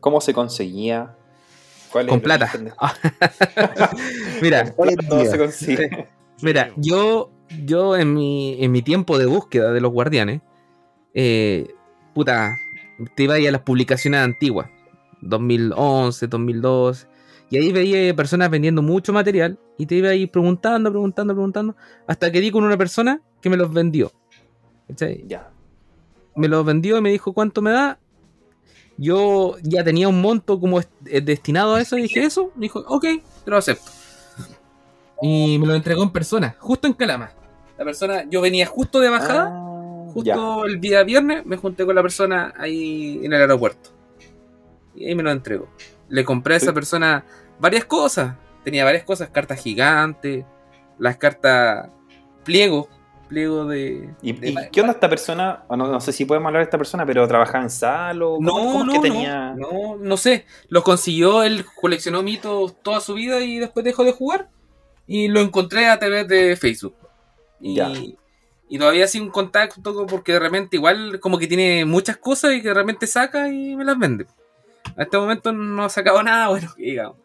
¿cómo 0.00 0.20
se 0.20 0.32
conseguía? 0.32 1.16
¿Cuál 1.90 2.06
es 2.06 2.10
Con 2.12 2.20
plata. 2.20 2.50
Mira, 4.40 4.72
¿Cómo 4.74 5.24
se 5.24 5.38
consigue? 5.38 6.08
mira, 6.42 6.72
yo, 6.76 7.30
yo 7.64 7.96
en 7.96 8.14
mi, 8.14 8.62
en 8.64 8.72
mi 8.72 8.82
tiempo 8.82 9.18
de 9.18 9.26
búsqueda 9.26 9.72
de 9.72 9.80
los 9.80 9.92
guardianes, 9.92 10.40
eh, 11.14 11.68
puta, 12.14 12.54
te 13.14 13.24
iba 13.24 13.34
a 13.34 13.38
ir 13.38 13.48
a 13.48 13.52
las 13.52 13.62
publicaciones 13.62 14.20
antiguas, 14.20 14.68
2011, 15.20 16.26
2012, 16.26 17.06
Y 17.50 17.58
ahí 17.58 17.72
veía 17.72 18.14
personas 18.14 18.50
vendiendo 18.50 18.82
mucho 18.82 19.12
material 19.12 19.58
y 19.78 19.86
te 19.86 19.96
iba 19.96 20.08
ahí 20.10 20.26
preguntando, 20.26 20.90
preguntando, 20.90 21.34
preguntando, 21.34 21.76
hasta 22.06 22.30
que 22.30 22.40
di 22.40 22.50
con 22.50 22.64
una 22.64 22.76
persona 22.76 23.20
que 23.40 23.50
me 23.50 23.56
los 23.56 23.72
vendió. 23.72 24.12
¿Cachai? 24.88 25.24
Ya. 25.26 25.50
Me 26.34 26.48
los 26.48 26.64
vendió 26.64 26.98
y 26.98 27.00
me 27.00 27.10
dijo 27.10 27.32
cuánto 27.32 27.62
me 27.62 27.70
da. 27.70 27.98
Yo 28.96 29.56
ya 29.62 29.82
tenía 29.84 30.08
un 30.08 30.20
monto 30.20 30.60
como 30.60 30.80
eh, 30.80 31.20
destinado 31.20 31.74
a 31.74 31.80
eso 31.80 31.98
y 31.98 32.02
dije 32.02 32.24
eso. 32.24 32.52
Me 32.54 32.62
dijo, 32.62 32.84
ok, 32.86 33.04
te 33.44 33.50
lo 33.50 33.56
acepto. 33.56 33.90
Y 35.22 35.58
me 35.58 35.66
lo 35.66 35.74
entregó 35.74 36.02
en 36.02 36.10
persona, 36.10 36.56
justo 36.58 36.88
en 36.88 36.94
Calama. 36.94 37.30
La 37.78 37.84
persona, 37.84 38.24
yo 38.28 38.40
venía 38.40 38.66
justo 38.66 39.00
de 39.00 39.08
bajada. 39.08 39.50
Ah, 39.52 39.71
Justo 40.12 40.64
ya. 40.64 40.70
el 40.72 40.80
día 40.80 41.02
viernes 41.04 41.44
me 41.46 41.56
junté 41.56 41.84
con 41.86 41.94
la 41.94 42.02
persona 42.02 42.52
ahí 42.58 43.20
en 43.22 43.32
el 43.32 43.40
aeropuerto. 43.40 43.90
Y 44.94 45.06
ahí 45.06 45.14
me 45.14 45.22
lo 45.22 45.30
entregó. 45.30 45.68
Le 46.08 46.24
compré 46.24 46.54
a 46.54 46.56
esa 46.58 46.72
persona 46.72 47.24
varias 47.58 47.84
cosas. 47.84 48.34
Tenía 48.64 48.84
varias 48.84 49.04
cosas, 49.04 49.28
cartas 49.30 49.60
gigantes, 49.60 50.44
las 50.98 51.16
cartas 51.16 51.88
pliego, 52.44 52.88
pliego 53.28 53.64
de... 53.64 54.10
¿Y, 54.22 54.32
de- 54.34 54.50
y 54.50 54.56
qué 54.70 54.80
onda 54.82 54.92
esta 54.92 55.08
persona? 55.08 55.64
No, 55.70 55.76
no 55.76 56.00
sé 56.00 56.12
si 56.12 56.24
podemos 56.24 56.46
hablar 56.48 56.60
de 56.60 56.64
esta 56.64 56.78
persona, 56.78 57.04
pero 57.06 57.26
trabajaba 57.26 57.64
en 57.64 57.70
Salo. 57.70 58.34
¿Cómo, 58.36 58.46
No, 58.48 58.54
cómo 58.72 58.84
no, 58.84 58.92
que 58.92 58.98
no, 58.98 59.02
tenía? 59.02 59.54
no, 59.56 59.96
no 59.96 60.16
sé. 60.16 60.44
Los 60.68 60.82
consiguió, 60.84 61.42
él 61.42 61.64
coleccionó 61.80 62.22
mitos 62.22 62.80
toda 62.82 63.00
su 63.00 63.14
vida 63.14 63.40
y 63.40 63.58
después 63.58 63.84
dejó 63.84 64.04
de 64.04 64.12
jugar. 64.12 64.48
Y 65.06 65.26
lo 65.28 65.40
encontré 65.40 65.88
a 65.88 65.98
través 65.98 66.28
de 66.28 66.54
Facebook. 66.56 66.94
Y, 67.60 67.74
Ya. 67.76 67.90
Y 68.72 68.78
todavía 68.78 69.06
sin 69.06 69.28
contacto 69.28 70.06
porque 70.06 70.32
de 70.32 70.38
repente 70.38 70.76
igual 70.76 71.20
como 71.20 71.36
que 71.38 71.46
tiene 71.46 71.84
muchas 71.84 72.16
cosas 72.16 72.54
y 72.54 72.62
que 72.62 72.68
de 72.68 72.74
repente 72.74 73.06
saca 73.06 73.48
y 73.48 73.76
me 73.76 73.84
las 73.84 73.98
vende. 73.98 74.26
A 74.96 75.02
este 75.02 75.18
momento 75.18 75.52
no 75.52 75.84
ha 75.84 75.90
sacado 75.90 76.22
nada 76.22 76.48
bueno, 76.48 76.72
digamos. 76.78 77.18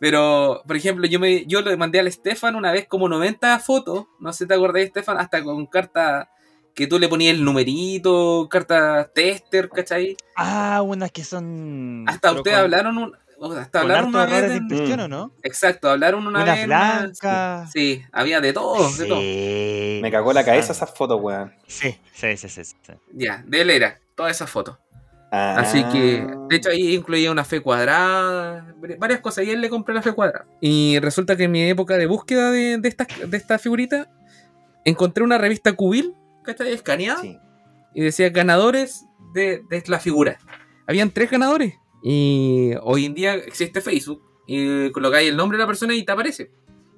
Pero, 0.00 0.62
por 0.66 0.74
ejemplo, 0.74 1.06
yo 1.06 1.20
me 1.20 1.44
yo 1.44 1.60
le 1.60 1.76
mandé 1.76 2.00
al 2.00 2.10
Stefan 2.10 2.56
una 2.56 2.72
vez 2.72 2.86
como 2.88 3.10
90 3.10 3.58
fotos, 3.58 4.06
no 4.20 4.32
sé 4.32 4.44
si 4.44 4.48
te 4.48 4.54
acordás, 4.54 4.86
Stefan, 4.86 5.18
hasta 5.18 5.42
con 5.44 5.66
carta 5.66 6.30
que 6.74 6.86
tú 6.86 6.98
le 6.98 7.08
ponías 7.08 7.34
el 7.34 7.44
numerito, 7.44 8.48
carta 8.50 9.10
tester, 9.14 9.68
¿cachai? 9.68 10.16
Ah, 10.34 10.80
unas 10.82 11.10
que 11.12 11.24
son. 11.24 12.04
Hasta 12.06 12.32
ustedes 12.32 12.56
con- 12.56 12.64
hablaron 12.64 12.96
un, 12.98 13.12
hasta 13.58 13.80
harto 13.80 14.08
una 14.08 14.26
vez. 14.26 14.48
de 14.50 14.56
impresión, 14.56 14.98
Mm. 15.00 15.02
¿o 15.02 15.08
no? 15.08 15.32
exacto, 15.42 15.90
hablaron 15.90 16.26
una 16.26 16.42
Una 16.42 16.54
vez. 16.54 16.64
una- 16.64 16.98
blanca. 17.00 17.66
Sí, 17.72 18.02
había 18.12 18.40
de 18.40 18.52
todo, 18.52 18.90
de 18.96 19.06
todo. 19.06 19.20
Me 20.02 20.10
cagó 20.10 20.32
la 20.32 20.44
cabeza 20.44 20.72
Ah, 20.72 20.76
esas 20.76 20.94
fotos, 20.94 21.20
weón. 21.20 21.52
Sí, 21.66 21.98
sí, 22.14 22.36
sí, 22.36 22.48
sí. 22.48 22.64
sí. 22.64 22.74
Ya, 23.12 23.42
de 23.46 23.60
él 23.60 23.70
era, 23.70 23.98
todas 24.14 24.32
esas 24.36 24.48
fotos. 24.50 24.78
Ah. 25.32 25.56
Así 25.58 25.82
que, 25.84 26.26
de 26.48 26.56
hecho, 26.56 26.70
ahí 26.70 26.94
incluía 26.94 27.30
una 27.32 27.44
fe 27.44 27.60
cuadrada, 27.60 28.64
vari- 28.80 28.96
varias 28.98 29.20
cosas. 29.20 29.44
Y 29.44 29.50
él 29.50 29.60
le 29.60 29.68
compré 29.68 29.92
la 29.94 30.00
fe 30.02 30.12
cuadrada. 30.12 30.46
Y 30.60 30.98
resulta 31.00 31.36
que 31.36 31.44
en 31.44 31.50
mi 31.50 31.62
época 31.68 31.96
de 31.98 32.06
búsqueda 32.06 32.50
de, 32.52 32.78
de 32.78 32.88
esta, 32.88 33.06
de 33.26 33.36
esta 33.36 33.58
figurita, 33.58 34.08
encontré 34.84 35.24
una 35.24 35.36
revista 35.36 35.72
cubil, 35.72 36.14
¿cachai? 36.44 36.72
Escaneada. 36.72 37.20
Sí. 37.20 37.38
y 37.92 38.02
decía 38.02 38.28
ganadores 38.28 39.04
de, 39.34 39.62
de 39.70 39.82
la 39.86 39.98
figura. 39.98 40.38
Habían 40.86 41.10
tres 41.10 41.30
ganadores. 41.30 41.74
Y 42.08 42.70
hoy 42.82 43.06
en 43.06 43.14
día 43.14 43.34
existe 43.34 43.80
Facebook. 43.80 44.22
Y 44.46 44.90
colocáis 44.92 45.28
el 45.28 45.36
nombre 45.36 45.58
de 45.58 45.64
la 45.64 45.66
persona 45.66 45.92
y 45.92 46.04
te 46.04 46.12
aparece. 46.12 46.52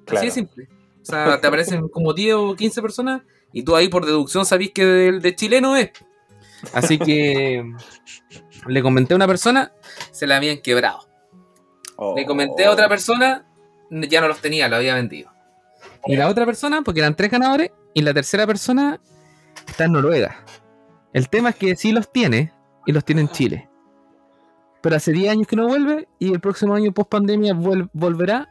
Claro. 0.05 0.19
Así 0.19 0.27
de 0.27 0.31
simple. 0.31 0.69
O 1.01 1.05
sea, 1.05 1.41
te 1.41 1.47
aparecen 1.47 1.87
como 1.89 2.13
10 2.13 2.35
o 2.35 2.55
15 2.55 2.79
personas. 2.83 3.23
Y 3.51 3.63
tú 3.63 3.75
ahí 3.75 3.87
por 3.89 4.05
deducción 4.05 4.45
sabís 4.45 4.69
que 4.71 5.07
el 5.07 5.19
de 5.21 5.35
chileno 5.35 5.75
es. 5.75 5.89
Así 6.73 6.99
que 6.99 7.63
le 8.67 8.81
comenté 8.83 9.13
a 9.13 9.15
una 9.15 9.25
persona, 9.25 9.73
se 10.11 10.27
la 10.27 10.37
habían 10.37 10.59
quebrado. 10.61 10.99
Le 12.15 12.25
comenté 12.27 12.65
a 12.65 12.71
otra 12.71 12.85
Oh. 12.85 12.89
persona, 12.89 13.47
ya 13.89 14.21
no 14.21 14.27
los 14.27 14.39
tenía, 14.41 14.67
lo 14.67 14.75
había 14.75 14.93
vendido. 14.93 15.31
Y 16.05 16.17
la 16.17 16.27
otra 16.29 16.45
persona, 16.45 16.83
porque 16.83 16.99
eran 16.99 17.15
tres 17.15 17.31
ganadores, 17.31 17.71
y 17.95 18.03
la 18.03 18.13
tercera 18.13 18.45
persona 18.45 19.01
está 19.67 19.85
en 19.85 19.93
Noruega. 19.93 20.45
El 21.13 21.29
tema 21.29 21.49
es 21.49 21.55
que 21.55 21.75
sí 21.75 21.91
los 21.91 22.11
tiene, 22.11 22.53
y 22.85 22.91
los 22.91 23.03
tiene 23.03 23.21
en 23.21 23.29
Chile. 23.29 23.68
Pero 24.81 24.95
hace 24.95 25.11
10 25.11 25.31
años 25.31 25.47
que 25.47 25.55
no 25.55 25.67
vuelve, 25.67 26.07
y 26.19 26.31
el 26.31 26.39
próximo 26.39 26.73
año 26.73 26.93
post 26.93 27.09
pandemia 27.09 27.53
volverá, 27.53 28.49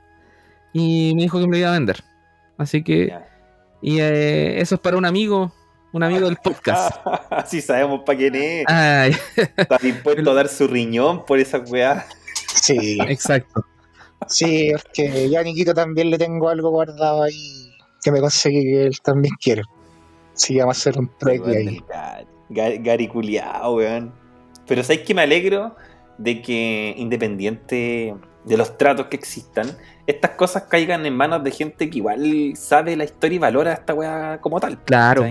y 0.72 1.12
me 1.14 1.22
dijo 1.22 1.40
que 1.40 1.46
me 1.46 1.52
lo 1.52 1.58
iba 1.58 1.70
a 1.70 1.72
vender. 1.72 2.02
Así 2.58 2.82
que, 2.82 3.14
y 3.80 4.00
eh, 4.00 4.60
eso 4.60 4.74
es 4.74 4.80
para 4.80 4.96
un 4.96 5.06
amigo, 5.06 5.52
un 5.92 6.02
amigo 6.02 6.26
del 6.26 6.36
podcast. 6.36 7.00
Así 7.30 7.62
sabemos 7.62 8.02
para 8.04 8.18
quién 8.18 8.34
es. 8.34 8.64
Ay, 8.66 9.16
Está 9.56 9.78
dispuesto 9.78 10.30
a 10.30 10.34
dar 10.34 10.48
su 10.48 10.66
riñón 10.66 11.24
por 11.24 11.38
esa 11.38 11.58
weá. 11.58 12.06
Sí, 12.54 12.98
exacto. 13.08 13.64
sí, 14.26 14.70
es 14.70 14.84
que 14.92 15.30
ya 15.30 15.40
a 15.40 15.42
Nikito 15.42 15.72
también 15.72 16.10
le 16.10 16.18
tengo 16.18 16.48
algo 16.48 16.70
guardado 16.70 17.22
ahí 17.22 17.72
que 18.02 18.12
me 18.12 18.20
conseguí 18.20 18.62
que 18.62 18.82
él 18.84 19.00
también 19.00 19.34
quiere. 19.40 19.62
Sí, 20.34 20.58
vamos 20.58 20.76
a 20.76 20.80
hacer 20.80 20.98
un 20.98 21.10
trueque 21.18 21.56
ahí. 21.56 21.84
Gary, 22.50 22.78
Gary 22.78 23.08
culiao, 23.08 23.76
weón. 23.76 24.12
Pero 24.66 24.82
¿sabes 24.82 25.02
que 25.02 25.14
me 25.14 25.22
alegro 25.22 25.74
de 26.18 26.42
que, 26.42 26.94
independiente 26.96 28.14
de 28.44 28.56
los 28.56 28.76
tratos 28.78 29.06
que 29.06 29.16
existan, 29.16 29.76
estas 30.06 30.32
cosas 30.32 30.64
caigan 30.64 31.06
en 31.06 31.14
manos 31.14 31.44
de 31.44 31.50
gente 31.50 31.90
que 31.90 31.98
igual 31.98 32.52
sabe 32.56 32.96
la 32.96 33.04
historia 33.04 33.36
y 33.36 33.38
valora 33.38 33.72
esta 33.72 33.94
weá 33.94 34.40
como 34.40 34.58
tal? 34.60 34.82
Claro. 34.84 35.26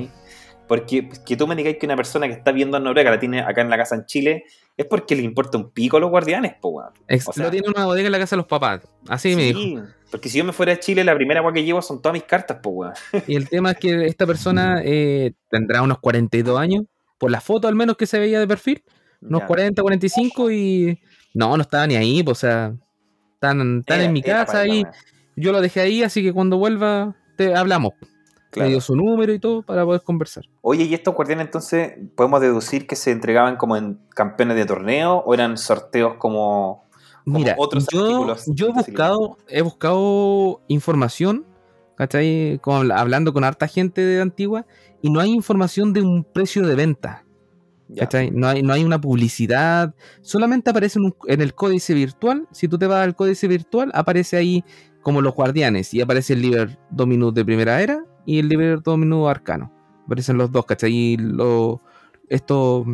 Porque 0.67 1.09
que 1.25 1.37
tú 1.37 1.47
me 1.47 1.55
digáis 1.55 1.77
que 1.77 1.85
una 1.85 1.95
persona 1.95 2.27
que 2.27 2.33
está 2.33 2.51
viendo 2.51 2.75
a 2.77 2.79
Noruega 2.79 3.09
la 3.11 3.19
tiene 3.19 3.39
acá 3.41 3.61
en 3.61 3.69
la 3.69 3.77
casa 3.77 3.95
en 3.95 4.05
Chile 4.05 4.43
es 4.75 4.85
porque 4.85 5.15
le 5.15 5.23
importa 5.23 5.57
un 5.57 5.71
pico 5.71 5.97
a 5.97 5.99
los 5.99 6.09
guardianes, 6.09 6.55
po, 6.61 6.69
weón. 6.69 6.91
O 7.25 7.33
sea- 7.33 7.45
lo 7.45 7.51
tiene 7.51 7.69
una 7.69 7.85
bodega 7.85 8.05
en 8.07 8.11
la 8.11 8.19
casa 8.19 8.35
de 8.35 8.37
los 8.37 8.47
papás. 8.47 8.81
Así 9.07 9.35
me 9.35 9.43
dijo. 9.43 9.59
Sí, 9.59 9.77
porque 10.11 10.29
si 10.29 10.37
yo 10.37 10.43
me 10.43 10.51
fuera 10.53 10.73
de 10.73 10.79
Chile, 10.79 11.03
la 11.03 11.15
primera 11.15 11.41
weá 11.41 11.53
que 11.53 11.63
llevo 11.63 11.81
son 11.81 12.01
todas 12.01 12.13
mis 12.13 12.23
cartas, 12.23 12.57
po, 12.61 12.69
weón. 12.69 12.93
Y 13.27 13.35
el 13.35 13.49
tema 13.49 13.71
es 13.71 13.77
que 13.77 14.05
esta 14.05 14.27
persona 14.27 14.81
eh, 14.83 15.33
tendrá 15.49 15.81
unos 15.81 15.99
42 15.99 16.59
años, 16.59 16.83
por 17.17 17.31
la 17.31 17.41
foto 17.41 17.67
al 17.67 17.75
menos 17.75 17.97
que 17.97 18.05
se 18.05 18.19
veía 18.19 18.39
de 18.39 18.47
perfil, 18.47 18.83
unos 19.21 19.41
Ya. 19.41 19.47
40, 19.47 19.81
45 19.81 20.51
y 20.51 20.99
no, 21.33 21.55
no 21.55 21.61
estaba 21.61 21.85
ni 21.87 21.95
ahí, 21.95 22.23
pues, 22.23 22.37
o 22.37 22.41
sea, 22.41 22.73
están, 23.33 23.79
están 23.79 24.01
en 24.01 24.13
mi 24.13 24.21
era 24.25 24.45
casa 24.45 24.63
weá. 24.63 24.91
yo 25.35 25.51
lo 25.51 25.61
dejé 25.61 25.81
ahí, 25.81 26.03
así 26.03 26.23
que 26.23 26.33
cuando 26.33 26.57
vuelva 26.57 27.15
te 27.37 27.55
hablamos. 27.55 27.93
Me 28.01 28.07
Claro. 28.49 28.69
dio 28.69 28.81
su 28.81 28.95
número 28.95 29.33
y 29.33 29.39
todo 29.39 29.61
para 29.61 29.83
poder 29.85 30.01
conversar. 30.01 30.45
Oye, 30.61 30.85
¿y 30.85 30.93
estos 30.93 31.13
guardianes 31.13 31.45
entonces 31.47 31.93
podemos 32.15 32.41
deducir 32.41 32.87
que 32.87 32.95
se 32.95 33.11
entregaban 33.11 33.57
como 33.57 33.75
en 33.77 33.99
campeones 34.15 34.55
de 34.55 34.65
torneo 34.65 35.17
o 35.17 35.33
eran 35.33 35.57
sorteos 35.57 36.15
como... 36.17 36.85
Como 37.25 37.39
Mira, 37.39 37.55
otros 37.57 37.85
yo, 37.91 38.05
artículos 38.05 38.45
yo 38.47 38.69
he 38.69 38.71
buscado, 38.71 39.37
he 39.49 39.61
buscado 39.61 40.61
información, 40.69 41.45
¿cachai? 41.95 42.57
Como 42.63 42.77
habla- 42.77 42.95
hablando 42.99 43.33
con 43.33 43.43
harta 43.43 43.67
gente 43.67 43.99
de 44.01 44.21
Antigua, 44.21 44.65
y 45.01 45.09
no 45.11 45.19
hay 45.19 45.31
información 45.33 45.91
de 45.91 46.01
un 46.01 46.23
precio 46.23 46.65
de 46.65 46.75
venta. 46.75 47.25
No 48.31 48.47
hay, 48.47 48.63
no 48.63 48.73
hay 48.73 48.83
una 48.83 48.99
publicidad, 48.99 49.95
solamente 50.21 50.69
aparece 50.69 50.99
en, 51.27 51.41
el 51.41 51.53
códice 51.53 51.93
virtual. 51.93 52.47
Si 52.51 52.67
tú 52.67 52.77
te 52.77 52.87
vas 52.87 53.03
al 53.03 53.15
códice 53.15 53.47
virtual, 53.47 53.91
aparece 53.93 54.35
ahí 54.35 54.63
como 55.01 55.21
los 55.21 55.33
guardianes 55.33 55.93
y 55.93 56.01
aparece 56.01 56.33
el 56.33 56.41
Liber 56.41 56.77
Dominus 56.89 57.33
de 57.33 57.45
primera 57.45 57.81
era 57.81 58.03
y 58.25 58.39
el 58.39 58.49
Liber 58.49 58.81
Dominus 58.81 59.29
arcano. 59.29 59.71
Aparecen 60.05 60.37
los 60.37 60.51
dos, 60.51 60.65
¿cachai? 60.65 60.91
Y 60.93 61.17
estos, 62.27 62.85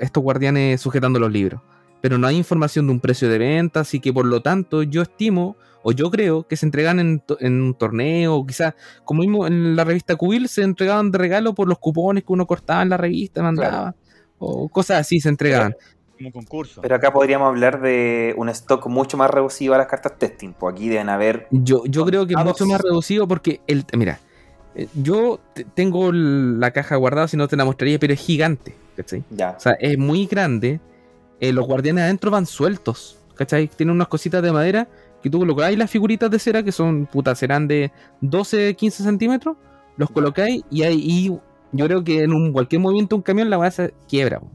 estos 0.00 0.22
guardianes 0.22 0.80
sujetando 0.80 1.18
los 1.18 1.32
libros. 1.32 1.62
Pero 2.02 2.18
no 2.18 2.26
hay 2.26 2.36
información 2.36 2.86
de 2.86 2.92
un 2.92 3.00
precio 3.00 3.30
de 3.30 3.38
venta, 3.38 3.80
así 3.80 4.00
que 4.00 4.12
por 4.12 4.26
lo 4.26 4.42
tanto 4.42 4.82
yo 4.82 5.00
estimo 5.00 5.56
o 5.84 5.92
yo 5.92 6.10
creo 6.10 6.48
que 6.48 6.56
se 6.56 6.66
entregan 6.66 6.98
en, 6.98 7.22
en 7.38 7.62
un 7.62 7.74
torneo, 7.74 8.34
o 8.34 8.44
quizás 8.46 8.74
como 9.04 9.20
mismo 9.20 9.46
en 9.46 9.76
la 9.76 9.84
revista 9.84 10.16
Cubil 10.16 10.48
se 10.48 10.62
entregaban 10.62 11.12
de 11.12 11.18
regalo 11.18 11.54
por 11.54 11.68
los 11.68 11.78
cupones 11.78 12.24
que 12.24 12.32
uno 12.32 12.46
cortaba 12.46 12.82
en 12.82 12.88
la 12.88 12.96
revista, 12.96 13.42
mandaba, 13.42 13.94
o 14.38 14.68
cosas 14.68 14.98
así 15.00 15.20
se 15.20 15.28
entregaban. 15.28 15.76
Como 16.16 16.32
concurso. 16.32 16.80
Pero 16.80 16.94
acá 16.94 17.12
podríamos 17.12 17.48
hablar 17.48 17.80
de 17.80 18.34
un 18.36 18.48
stock 18.48 18.86
mucho 18.86 19.16
más 19.16 19.30
reducido 19.30 19.74
a 19.74 19.78
las 19.78 19.88
cartas 19.88 20.16
testing. 20.18 20.52
Pues 20.52 20.72
aquí 20.74 20.88
deben 20.88 21.08
haber... 21.08 21.48
Yo, 21.50 21.84
yo 21.86 22.04
creo 22.06 22.26
que 22.26 22.36
mucho 22.36 22.66
más 22.66 22.80
reducido 22.80 23.26
porque, 23.26 23.60
el, 23.66 23.84
mira, 23.96 24.20
eh, 24.76 24.86
yo 24.94 25.40
te- 25.54 25.64
tengo 25.64 26.12
la 26.12 26.70
caja 26.70 26.96
guardada, 26.96 27.28
si 27.28 27.36
no 27.36 27.48
te 27.48 27.56
la 27.56 27.64
mostraría, 27.64 27.98
pero 27.98 28.12
es 28.12 28.20
gigante, 28.20 28.76
¿cachai? 28.96 29.24
Ya. 29.30 29.54
O 29.56 29.60
sea, 29.60 29.72
es 29.80 29.98
muy 29.98 30.26
grande. 30.26 30.80
eh, 31.40 31.52
los 31.52 31.66
guardianes 31.66 32.04
adentro 32.04 32.30
van 32.30 32.46
sueltos, 32.46 33.18
¿cachai? 33.34 33.66
Tienen 33.68 33.94
unas 33.96 34.08
cositas 34.08 34.42
de 34.42 34.52
madera 34.52 34.88
que 35.24 35.30
tú 35.30 35.38
colocáis 35.38 35.78
las 35.78 35.90
figuritas 35.90 36.30
de 36.30 36.38
cera, 36.38 36.62
que 36.62 36.70
son, 36.70 37.06
puta, 37.06 37.34
serán 37.34 37.66
de 37.66 37.90
12, 38.20 38.74
15 38.74 39.02
centímetros, 39.02 39.56
los 39.96 40.10
colocáis 40.10 40.62
y 40.70 40.82
ahí 40.82 41.02
y 41.02 41.28
yo 41.72 41.86
creo 41.86 42.04
que 42.04 42.24
en 42.24 42.34
un, 42.34 42.52
cualquier 42.52 42.82
movimiento 42.82 43.16
un 43.16 43.22
camión 43.22 43.48
la 43.48 43.56
base 43.56 43.94
quiebra. 44.06 44.40
po. 44.40 44.50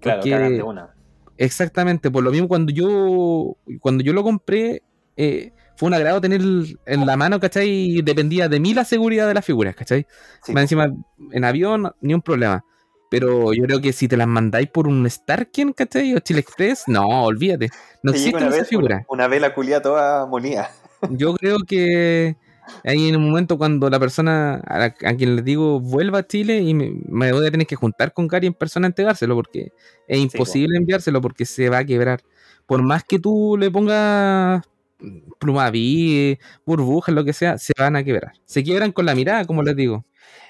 Claro, 0.00 0.22
de 0.22 0.62
una. 0.62 0.94
Exactamente, 1.36 2.10
por 2.10 2.24
lo 2.24 2.30
mismo 2.30 2.48
cuando 2.48 2.72
yo 2.72 3.58
cuando 3.80 4.02
yo 4.02 4.14
lo 4.14 4.22
compré, 4.22 4.82
eh, 5.14 5.52
fue 5.76 5.88
un 5.88 5.94
agrado 5.94 6.22
tener 6.22 6.40
en 6.40 7.06
la 7.06 7.16
mano, 7.18 7.38
¿cachai? 7.38 7.68
Y 7.68 8.00
dependía 8.00 8.48
de 8.48 8.60
mí 8.60 8.72
la 8.72 8.86
seguridad 8.86 9.28
de 9.28 9.34
las 9.34 9.44
figuras, 9.44 9.76
¿cachai? 9.76 10.06
Sí, 10.42 10.54
Más 10.54 10.62
encima, 10.62 10.90
en 11.32 11.44
avión, 11.44 11.92
ni 12.00 12.14
un 12.14 12.22
problema. 12.22 12.64
Pero 13.10 13.52
yo 13.54 13.62
creo 13.64 13.80
que 13.80 13.92
si 13.92 14.06
te 14.08 14.16
las 14.16 14.26
mandáis 14.26 14.68
por 14.68 14.86
un 14.86 15.08
Starken, 15.08 15.72
¿cachai? 15.72 16.14
O 16.14 16.18
Chile 16.20 16.40
Express, 16.40 16.84
no, 16.86 17.24
olvídate. 17.24 17.70
No 18.02 18.10
existe 18.12 18.36
una 18.36 18.48
esa 18.48 18.56
vez 18.58 18.68
figura. 18.68 18.96
Una, 19.08 19.24
una 19.24 19.28
vela 19.28 19.54
culia 19.54 19.80
toda 19.80 20.26
molida. 20.26 20.70
Yo 21.10 21.34
creo 21.34 21.58
que 21.66 22.36
ahí 22.84 23.08
en 23.08 23.16
un 23.16 23.26
momento 23.30 23.56
cuando 23.56 23.88
la 23.88 23.98
persona 23.98 24.56
a, 24.66 24.78
la- 24.78 24.84
a 25.04 25.14
quien 25.16 25.36
le 25.36 25.42
digo 25.42 25.80
vuelva 25.80 26.18
a 26.18 26.26
Chile 26.26 26.58
y 26.58 26.74
me, 26.74 26.92
me 27.08 27.32
voy 27.32 27.46
a 27.46 27.50
tener 27.50 27.66
que 27.66 27.76
juntar 27.76 28.12
con 28.12 28.28
Gary 28.28 28.46
en 28.48 28.52
persona 28.54 28.86
a 28.86 28.90
entregárselo 28.90 29.34
porque 29.34 29.72
es 30.06 30.18
imposible 30.18 30.76
enviárselo 30.76 31.20
porque 31.22 31.46
se 31.46 31.70
va 31.70 31.78
a 31.78 31.84
quebrar. 31.84 32.20
Por 32.66 32.82
más 32.82 33.04
que 33.04 33.18
tú 33.18 33.56
le 33.58 33.70
pongas 33.70 34.62
plumaví, 35.38 36.38
burbujas, 36.66 37.14
lo 37.14 37.24
que 37.24 37.32
sea, 37.32 37.58
se 37.58 37.72
van 37.78 37.96
a 37.96 38.04
quebrar. 38.04 38.32
Se 38.44 38.62
quiebran 38.62 38.92
con 38.92 39.06
la 39.06 39.14
mirada, 39.14 39.44
como 39.46 39.62
les 39.62 39.76
digo. 39.76 40.04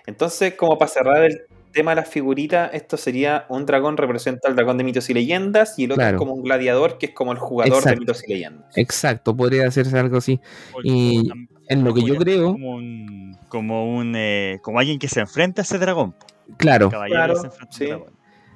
Entonces, 0.06 0.54
como 0.54 0.78
para 0.78 0.90
cerrar 0.90 1.22
el 1.24 1.42
tema 1.72 1.92
de 1.92 1.96
las 1.96 2.08
figuritas, 2.08 2.70
esto 2.72 2.96
sería 2.96 3.46
un 3.48 3.66
dragón 3.66 3.96
representa 3.96 4.48
al 4.48 4.56
dragón 4.56 4.78
de 4.78 4.84
mitos 4.84 5.08
y 5.10 5.14
leyendas 5.14 5.78
y 5.78 5.84
el 5.84 5.92
otro 5.92 6.00
Claro. 6.02 6.16
es 6.16 6.18
como 6.18 6.34
un 6.34 6.42
gladiador 6.42 6.98
que 6.98 7.06
es 7.06 7.12
como 7.12 7.32
el 7.32 7.38
jugador 7.38 7.82
de 7.84 7.96
mitos 7.96 8.22
y 8.26 8.32
leyendas. 8.32 8.76
Exacto, 8.76 9.36
podría 9.36 9.66
hacerse 9.68 9.98
algo 9.98 10.18
así. 10.18 10.40
Y 10.82 11.30
en 11.68 11.84
lo 11.84 11.92
que 11.94 12.02
yo 12.02 12.16
creo, 12.16 12.52
Como 12.52 12.70
un, 12.76 13.36
como 13.48 13.96
un 13.96 14.14
eh, 14.16 14.58
como 14.62 14.78
alguien 14.78 14.98
que 14.98 15.08
se 15.08 15.20
enfrenta 15.20 15.62
a 15.62 15.64
ese 15.64 15.78
dragón. 15.78 16.14
claro, 16.56 16.88
Claro, 16.90 17.36
sí. 17.36 17.48
ese 17.70 17.86
dragón. 17.86 18.12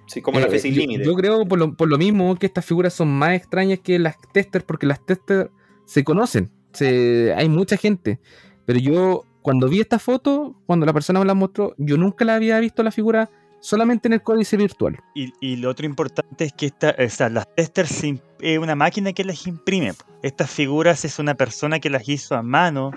Sí, 0.06 0.20
como 0.20 0.40
la 0.40 0.46
Eh, 0.46 0.50
fe 0.50 0.58
sin 0.58 0.74
yo, 0.74 0.80
límite. 0.82 1.04
yo 1.04 1.14
creo 1.14 1.46
por 1.46 1.58
lo, 1.58 1.74
por 1.74 1.88
lo 1.88 1.96
mismo 1.96 2.34
que 2.36 2.46
estas 2.46 2.64
figuras 2.66 2.92
son 2.92 3.08
más 3.08 3.34
extrañas 3.34 3.78
que 3.78 3.98
las 3.98 4.16
testers, 4.32 4.64
porque 4.64 4.86
las 4.86 5.04
testers 5.06 5.48
se 5.86 6.04
conocen, 6.04 6.50
se, 6.72 7.32
hay 7.34 7.48
mucha 7.48 7.76
gente. 7.76 8.18
Pero 8.66 8.78
yo, 8.78 9.24
cuando 9.42 9.68
vi 9.68 9.80
esta 9.80 9.98
foto, 9.98 10.56
cuando 10.66 10.86
la 10.86 10.92
persona 10.92 11.20
me 11.20 11.26
la 11.26 11.34
mostró, 11.34 11.74
yo 11.76 11.96
nunca 11.96 12.24
la 12.24 12.36
había 12.36 12.58
visto 12.60 12.82
la 12.82 12.90
figura 12.90 13.28
solamente 13.60 14.08
en 14.08 14.14
el 14.14 14.22
códice 14.22 14.56
virtual. 14.56 14.98
Y, 15.14 15.32
y 15.40 15.56
lo 15.56 15.70
otro 15.70 15.86
importante 15.86 16.44
es 16.44 16.52
que 16.52 16.66
esta, 16.66 16.94
o 16.98 17.08
sea, 17.08 17.28
las 17.28 17.52
testers 17.54 18.02
es 18.40 18.58
una 18.58 18.74
máquina 18.74 19.12
que 19.12 19.24
las 19.24 19.46
imprime. 19.46 19.92
Estas 20.22 20.50
figuras 20.50 21.04
es 21.04 21.18
una 21.18 21.34
persona 21.34 21.78
que 21.80 21.90
las 21.90 22.08
hizo 22.08 22.34
a 22.34 22.42
mano 22.42 22.90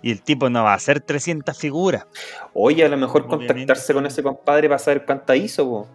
y 0.00 0.10
el 0.10 0.22
tipo 0.22 0.48
no 0.50 0.64
va 0.64 0.72
a 0.72 0.76
hacer 0.76 1.00
300 1.00 1.56
figuras. 1.56 2.06
Oye, 2.54 2.84
a 2.84 2.88
lo 2.88 2.96
mejor 2.96 3.22
Obviamente. 3.22 3.48
contactarse 3.48 3.94
con 3.94 4.06
ese 4.06 4.22
compadre 4.22 4.68
para 4.68 4.78
saber 4.78 5.04
cuánta 5.04 5.36
hizo. 5.36 5.64
po. 5.68 5.88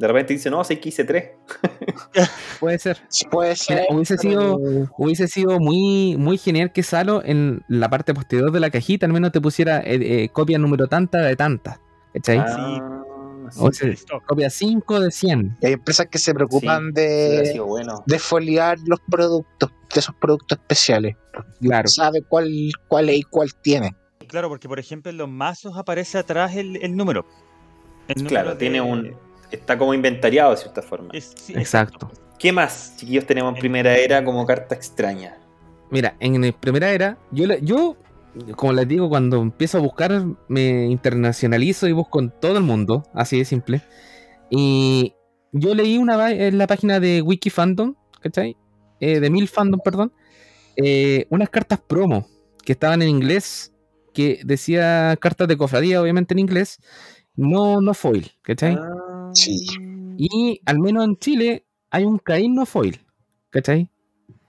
De 0.00 0.06
repente 0.06 0.32
dice, 0.32 0.48
no, 0.48 0.64
sé 0.64 0.80
que 0.80 0.88
hice 0.88 1.04
tres. 1.04 1.32
Puede 2.58 2.78
ser. 2.78 3.02
Puede 3.30 3.54
ser. 3.54 3.84
hubiese 3.90 4.16
sido- 4.16 4.56
Hubiese 4.96 5.28
sido 5.28 5.60
muy, 5.60 6.16
muy 6.16 6.38
genial 6.38 6.72
que 6.72 6.82
Salo 6.82 7.22
en 7.22 7.62
la 7.68 7.90
parte 7.90 8.14
posterior 8.14 8.50
de 8.50 8.60
la 8.60 8.70
cajita 8.70 9.04
al 9.04 9.12
menos 9.12 9.30
te 9.30 9.42
pusiera 9.42 9.80
eh, 9.80 10.24
eh, 10.24 10.28
copia 10.32 10.56
número 10.58 10.86
tanta 10.88 11.18
de 11.18 11.36
tanta. 11.36 11.82
¿Cachai? 12.14 12.38
Ah, 12.38 13.10
sí, 13.50 13.60
O 13.60 13.70
sea, 13.72 13.94
copia 14.26 14.48
5 14.48 15.00
de 15.00 15.10
100. 15.10 15.58
Hay 15.62 15.72
empresas 15.74 16.06
que 16.10 16.18
se 16.18 16.32
preocupan 16.32 16.86
sí, 16.86 16.92
de, 17.02 17.50
sido 17.52 17.66
bueno. 17.66 18.02
de 18.06 18.18
foliar 18.18 18.78
los 18.86 19.00
productos, 19.00 19.70
de 19.94 20.00
esos 20.00 20.14
productos 20.14 20.56
especiales. 20.56 21.14
Claro. 21.60 21.88
Sabe 21.88 22.22
cuál, 22.22 22.48
cuál 22.88 23.10
es 23.10 23.18
y 23.18 23.22
cuál 23.24 23.50
tiene. 23.54 23.94
Claro, 24.28 24.48
porque 24.48 24.66
por 24.66 24.78
ejemplo 24.78 25.10
en 25.10 25.18
los 25.18 25.28
mazos 25.28 25.76
aparece 25.76 26.16
atrás 26.16 26.56
el, 26.56 26.82
el 26.82 26.96
número. 26.96 27.26
El 28.08 28.24
Claro, 28.24 28.56
tiene 28.56 28.80
un. 28.80 29.14
Está 29.50 29.76
como 29.78 29.94
inventariado 29.94 30.50
de 30.52 30.56
cierta 30.58 30.82
forma. 30.82 31.10
es- 31.12 31.32
sí, 31.36 31.52
Exacto. 31.56 32.10
¿Qué 32.38 32.52
más, 32.52 32.94
chiquillos, 32.96 33.26
tenemos 33.26 33.52
en 33.54 33.60
primera 33.60 33.96
era 33.96 34.24
como 34.24 34.46
carta 34.46 34.74
extraña? 34.74 35.36
Mira, 35.90 36.14
en 36.20 36.52
primera 36.54 36.90
era, 36.90 37.18
yo, 37.32 37.46
le- 37.46 37.60
yo, 37.62 37.96
como 38.56 38.72
les 38.72 38.88
digo, 38.88 39.08
cuando 39.08 39.42
empiezo 39.42 39.78
a 39.78 39.80
buscar, 39.80 40.24
me 40.48 40.86
internacionalizo 40.86 41.86
y 41.88 41.92
busco 41.92 42.20
en 42.20 42.30
todo 42.40 42.56
el 42.56 42.64
mundo, 42.64 43.04
así 43.12 43.38
de 43.38 43.44
simple. 43.44 43.82
Y 44.48 45.14
yo 45.52 45.74
leí 45.74 45.98
una 45.98 46.30
en 46.30 46.56
la 46.58 46.66
página 46.66 47.00
de 47.00 47.20
Wikifandom, 47.22 47.94
¿cachai? 48.20 48.56
Eh, 49.00 49.20
de 49.20 49.30
Mil 49.30 49.48
Fandom, 49.48 49.80
perdón, 49.84 50.12
eh, 50.76 51.26
unas 51.30 51.50
cartas 51.50 51.80
promo 51.80 52.26
que 52.64 52.72
estaban 52.72 53.02
en 53.02 53.08
inglés, 53.08 53.72
que 54.14 54.40
decía 54.44 55.16
cartas 55.20 55.48
de 55.48 55.56
cofradía, 55.56 56.00
obviamente 56.00 56.34
en 56.34 56.38
inglés, 56.38 56.78
no, 57.34 57.80
no 57.80 57.94
foil, 57.94 58.30
¿cachai? 58.42 58.74
Ah, 58.74 59.09
Sí. 59.40 59.66
Y 60.16 60.60
al 60.66 60.78
menos 60.78 61.04
en 61.04 61.16
Chile 61.16 61.64
hay 61.90 62.04
un 62.04 62.18
Caín 62.18 62.54
no 62.54 62.66
foil, 62.66 63.00
¿cachai? 63.50 63.88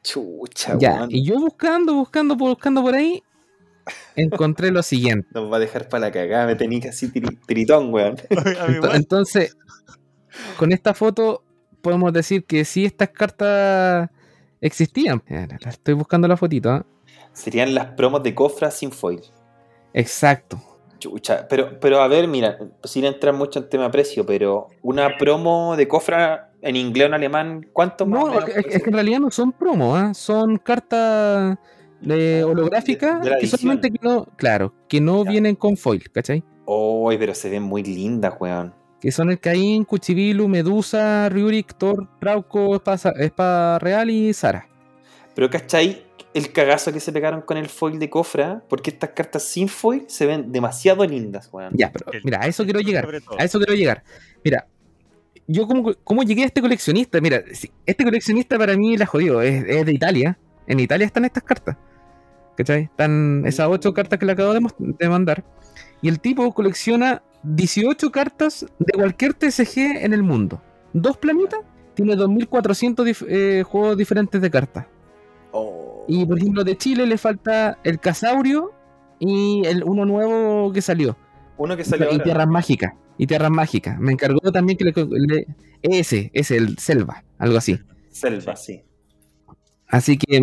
Chucha, 0.04 0.78
Ya, 0.80 0.96
weón. 0.96 1.10
y 1.12 1.24
yo 1.26 1.40
buscando, 1.40 1.94
buscando, 1.94 2.36
buscando 2.36 2.82
por 2.82 2.96
ahí, 2.96 3.22
encontré 4.16 4.72
lo 4.72 4.82
siguiente. 4.84 5.28
Nos 5.34 5.52
va 5.52 5.58
a 5.58 5.60
dejar 5.60 5.88
para 5.90 6.08
la 6.08 6.12
cagada, 6.12 6.46
me 6.48 6.56
tenía 6.56 6.80
casi 6.82 7.08
tiri- 7.10 7.40
tiritón, 7.46 7.94
weón. 7.94 8.16
Entonces, 8.94 9.56
con 10.58 10.72
esta 10.72 10.94
foto 10.94 11.44
podemos 11.82 12.12
decir 12.14 12.46
que 12.46 12.66
sí 12.66 12.86
estas 12.86 13.10
cartas 13.10 14.10
existían. 14.60 15.24
Estoy 15.66 15.94
buscando 15.96 16.28
la 16.28 16.38
fotito. 16.38 16.70
¿ah? 16.70 16.86
Serían 17.34 17.74
las 17.76 17.88
promos 17.94 18.22
de 18.24 18.36
Cofra 18.36 18.72
sin 18.72 18.92
foil. 18.92 19.22
Exacto. 19.94 20.62
Chucha, 21.02 21.48
pero, 21.50 21.80
pero 21.80 22.00
a 22.00 22.08
ver, 22.08 22.28
mira, 22.28 22.60
sin 22.84 23.06
entrar 23.06 23.34
mucho 23.34 23.58
en 23.58 23.68
tema 23.70 23.90
precio, 23.90 24.24
pero 24.24 24.68
una 24.84 25.18
promo 25.18 25.76
de 25.76 25.88
Cofra 25.88 26.52
en 26.62 26.76
inglés 26.76 27.06
o 27.06 27.08
en 27.08 27.14
alemán, 27.16 27.68
¿cuánto 27.74 28.06
más 28.06 28.24
No, 28.24 28.40
es, 28.46 28.54
que 28.84 28.90
en 28.90 28.94
realidad 28.94 29.20
no 29.20 29.32
son 29.32 29.52
promos, 29.52 29.98
¿ah? 30.00 30.14
son 30.14 30.58
cartas 30.58 31.58
de 32.02 32.44
holográficas 32.44 33.24
de 33.24 33.36
que 33.40 33.48
solamente 33.48 33.90
que 33.90 33.98
no, 34.02 34.26
claro, 34.38 34.74
que 34.88 35.02
no 35.02 35.24
Ya. 35.26 35.32
vienen 35.32 35.56
con 35.56 35.76
foil, 35.76 36.04
¿cachai? 36.12 36.44
Uy, 36.66 37.18
pero 37.18 37.34
se 37.34 37.50
ven 37.50 37.64
muy 37.64 37.84
lindas, 37.84 38.36
weón. 38.40 38.74
Que 39.02 39.12
son 39.12 39.32
el 39.32 39.40
Caín, 39.40 39.84
Cuchibilu, 39.84 40.48
Medusa, 40.48 41.28
Ryurik, 41.30 41.74
Thor, 41.74 42.08
Trauco, 42.20 42.76
Espada, 42.76 43.14
Espada 43.18 43.80
Real 43.80 44.12
y 44.12 44.32
Sara. 44.34 44.68
Pero 45.34 45.50
¿cachai? 45.50 46.04
El 46.34 46.52
cagazo 46.54 46.94
que 46.94 47.00
se 47.02 47.12
pegaron 47.12 47.42
con 47.42 47.58
el 47.58 47.68
foil 47.68 48.00
de 48.00 48.10
Cofra, 48.10 48.64
porque 48.70 48.90
estas 48.90 49.10
cartas 49.10 49.44
sin 49.44 49.68
foil 49.68 50.06
se 50.08 50.26
ven 50.26 50.52
demasiado 50.52 51.06
lindas, 51.06 51.50
weón. 51.52 51.74
Ya, 51.76 51.92
pero 51.92 52.12
El- 52.14 52.22
mira, 52.24 52.40
a 52.42 52.48
eso 52.48 52.64
quiero 52.64 52.80
llegar. 52.80 53.06
A 53.38 53.44
eso 53.44 53.58
quiero 53.60 53.74
llegar. 53.74 54.04
Mira, 54.44 54.66
yo 55.48 55.68
como, 55.68 55.94
como 56.04 56.24
llegué 56.24 56.44
a 56.44 56.46
este 56.46 56.62
coleccionista, 56.62 57.20
mira, 57.20 57.44
este 57.86 58.04
coleccionista 58.06 58.58
para 58.58 58.78
mí 58.78 58.96
la 58.96 59.06
jodió, 59.06 59.42
es, 59.42 59.66
es 59.68 59.86
de 59.86 59.94
Italia. 59.94 60.38
En 60.68 60.80
Italia 60.80 61.06
están 61.06 61.26
estas 61.26 61.44
cartas. 61.44 61.76
¿Cachai? 62.56 62.84
Están 62.84 63.44
esas 63.46 63.68
ocho 63.70 63.94
cartas 63.94 64.18
que 64.20 64.26
le 64.26 64.32
acabo 64.34 64.54
de, 64.54 65.10
mandar. 65.10 65.44
Y 66.02 66.08
el 66.10 66.20
tipo 66.22 66.54
colecciona 66.54 67.24
18 67.44 68.12
cartas 68.12 68.66
de 68.80 68.94
cualquier 68.94 69.34
TCG 69.34 70.04
en 70.04 70.14
el 70.14 70.24
mundo. 70.24 70.62
Dos 70.94 71.18
planitas, 71.18 71.60
tiene 71.96 72.16
2400 72.16 73.06
dif- 73.06 73.26
eh, 73.28 73.64
juegos 73.64 73.98
diferentes 73.98 74.40
de 74.42 74.50
cartas. 74.52 74.86
Oh. 75.52 76.06
Y 76.08 76.26
por 76.26 76.38
ejemplo, 76.38 76.64
de 76.64 76.78
Chile 76.78 77.06
le 77.06 77.18
falta 77.18 77.78
el 77.84 78.00
Casaurio 78.00 78.72
y 79.20 79.62
el 79.66 79.84
uno 79.84 80.06
nuevo 80.06 80.72
que 80.72 80.82
salió. 80.82 81.16
Uno 81.58 81.78
que 81.78 81.84
salió 81.86 82.08
Y 82.08 82.14
ahora. 82.14 82.24
tierras 82.24 82.48
mágicas. 82.48 82.94
Y 83.18 83.28
tierras 83.28 83.52
mágicas. 83.52 84.00
Me 84.00 84.12
encargó 84.12 84.52
también 84.52 84.78
que 84.78 84.86
le, 84.86 84.94
le- 84.96 85.48
ese, 85.84 86.32
ese, 86.34 86.58
el 86.58 86.78
Selva, 86.78 87.24
algo 87.38 87.58
así. 87.58 87.80
Selva, 88.10 88.56
sí. 88.56 88.84
Así 89.88 90.18
que 90.18 90.42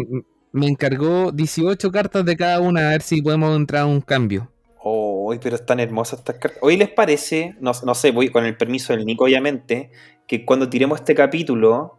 me 0.53 0.66
encargó 0.66 1.33
18 1.33 1.90
cartas 1.90 2.25
de 2.25 2.37
cada 2.37 2.61
una, 2.61 2.88
a 2.88 2.90
ver 2.92 3.03
si 3.03 3.23
podemos 3.23 3.57
entrar 3.57 3.83
a 3.83 3.87
un 3.87 4.01
cambio. 4.01 4.51
Oh, 4.83 5.35
pero 5.42 5.57
están 5.57 5.81
hermosas 5.81 6.21
estas 6.21 6.37
cartas. 6.38 6.59
Hoy 6.62 6.77
les 6.77 6.88
parece, 6.90 7.57
no, 7.61 7.73
no 7.85 7.94
sé, 7.94 8.11
voy 8.12 8.29
con 8.31 8.44
el 8.44 8.57
permiso 8.57 8.92
del 8.94 9.05
Nico, 9.07 9.25
obviamente, 9.25 9.90
que 10.27 10.44
cuando 10.44 10.68
tiremos 10.68 11.01
este 11.01 11.14
capítulo, 11.14 11.97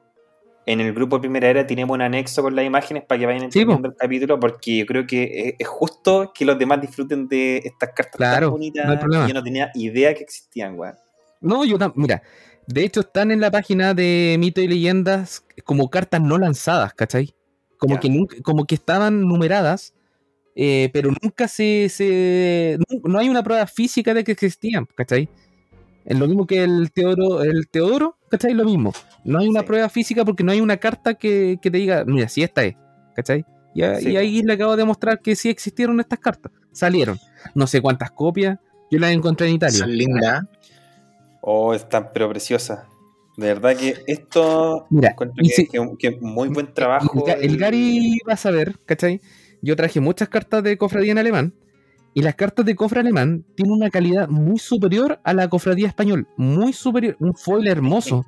en 0.71 0.79
el 0.81 0.93
grupo 0.93 1.15
de 1.17 1.21
Primera 1.21 1.47
Era 1.49 1.65
tiremos 1.65 1.95
un 1.95 2.01
anexo 2.01 2.43
con 2.43 2.55
las 2.55 2.63
imágenes 2.63 3.03
para 3.03 3.17
que 3.19 3.25
vayan 3.25 3.51
Sí, 3.51 3.59
entendiendo 3.59 3.87
el 3.87 3.95
capítulo, 3.95 4.39
porque 4.39 4.77
yo 4.77 4.85
creo 4.85 5.07
que 5.07 5.55
es, 5.57 5.67
justo 5.67 6.31
que 6.33 6.45
los 6.45 6.59
demás 6.59 6.79
disfruten 6.79 7.27
de 7.27 7.57
estas 7.57 7.89
cartas 7.89 8.15
Claro, 8.17 8.47
tan 8.47 8.51
bonitas 8.51 8.85
no 8.85 8.91
hay 8.91 8.97
problema. 8.99 9.25
que 9.25 9.29
yo 9.29 9.33
no 9.33 9.43
tenía 9.43 9.71
idea 9.73 10.13
que 10.13 10.23
existían, 10.23 10.77
weón. 10.77 10.93
No, 11.41 11.65
yo 11.65 11.77
tam- 11.79 11.93
mira, 11.95 12.21
de 12.67 12.83
hecho 12.83 12.99
están 12.99 13.31
en 13.31 13.39
la 13.41 13.49
página 13.49 13.95
de 13.95 14.35
Mito 14.39 14.61
y 14.61 14.67
Leyendas 14.67 15.43
como 15.63 15.89
cartas 15.89 16.21
no 16.21 16.37
lanzadas, 16.37 16.93
¿cachai? 16.93 17.33
Como, 17.79 17.99
que, 17.99 18.09
nunca, 18.09 18.35
como 18.43 18.65
que 18.65 18.75
estaban 18.75 19.21
numeradas, 19.21 19.95
eh, 20.55 20.91
pero 20.93 21.09
nunca 21.19 21.47
se, 21.47 21.89
se- 21.89 22.77
No 23.05 23.17
hay 23.17 23.27
una 23.29 23.41
prueba 23.41 23.65
física 23.65 24.13
de 24.13 24.23
que 24.23 24.33
existían, 24.33 24.85
¿cachai? 24.93 25.29
Es 26.05 26.19
lo 26.19 26.27
mismo 26.27 26.45
que 26.45 26.63
el 26.63 26.91
Teodoro, 26.91 27.41
el 27.41 27.67
Teodoro, 27.69 28.17
¿cachai? 28.29 28.53
Lo 28.53 28.63
mismo. 28.65 28.93
No 29.23 29.39
hay 29.39 29.47
una 29.47 29.61
Sí. 29.61 29.65
prueba 29.67 29.89
física 29.89 30.23
porque 30.25 30.43
no 30.43 30.51
hay 30.51 30.61
una 30.61 30.77
carta 30.77 31.13
que, 31.15 31.57
que 31.61 31.69
te 31.71 31.77
diga, 31.77 32.03
mira, 32.05 32.27
si 32.29 32.43
esta 32.43 32.63
es, 32.63 32.75
¿cachai? 33.15 33.45
Y, 33.73 33.83
a- 33.83 33.95
Sí. 33.99 34.09
y 34.11 34.17
ahí 34.17 34.41
le 34.41 34.53
acabo 34.53 34.75
de 34.75 34.85
mostrar 34.85 35.19
que 35.21 35.35
sí 35.35 35.49
existieron 35.49 35.99
estas 35.99 36.19
cartas. 36.19 36.51
Salieron. 36.71 37.17
No 37.55 37.67
sé 37.67 37.81
cuántas 37.81 38.11
copias. 38.11 38.57
Yo 38.91 38.99
las 38.99 39.11
encontré 39.11 39.47
en 39.47 39.55
Italia. 39.55 39.77
Son 39.77 39.95
lindas. 39.95 40.43
Oh, 41.41 41.73
están 41.73 42.09
pero 42.13 42.29
preciosas. 42.29 42.79
De 43.37 43.47
verdad 43.47 43.75
que 43.77 44.03
esto 44.07 44.85
Mira, 44.89 45.15
que, 45.15 45.49
si- 45.49 45.67
que- 45.67 45.87
que 45.97 46.11
muy 46.19 46.49
buen 46.49 46.73
trabajo. 46.73 47.25
El, 47.27 47.43
el 47.51 47.57
Gary 47.57 48.17
va 48.27 48.33
a 48.33 48.37
saber, 48.37 48.77
¿cachai? 48.85 49.21
Yo 49.61 49.75
traje 49.75 49.99
muchas 49.99 50.27
cartas 50.29 50.63
de 50.63 50.77
cofradía 50.77 51.11
en 51.13 51.17
alemán 51.19 51.53
Y 52.13 52.21
las 52.21 52.35
cartas 52.35 52.65
de 52.65 52.75
cofre 52.75 52.99
alemán 53.01 53.45
tienen 53.55 53.73
una 53.73 53.89
calidad 53.89 54.27
muy 54.27 54.57
superior 54.59 55.19
a 55.23 55.33
la 55.33 55.47
cofradía 55.47 55.87
español. 55.87 56.27
Muy 56.37 56.73
superior. 56.73 57.15
Un 57.19 57.33
foil 57.35 57.67
hermoso. 57.67 58.25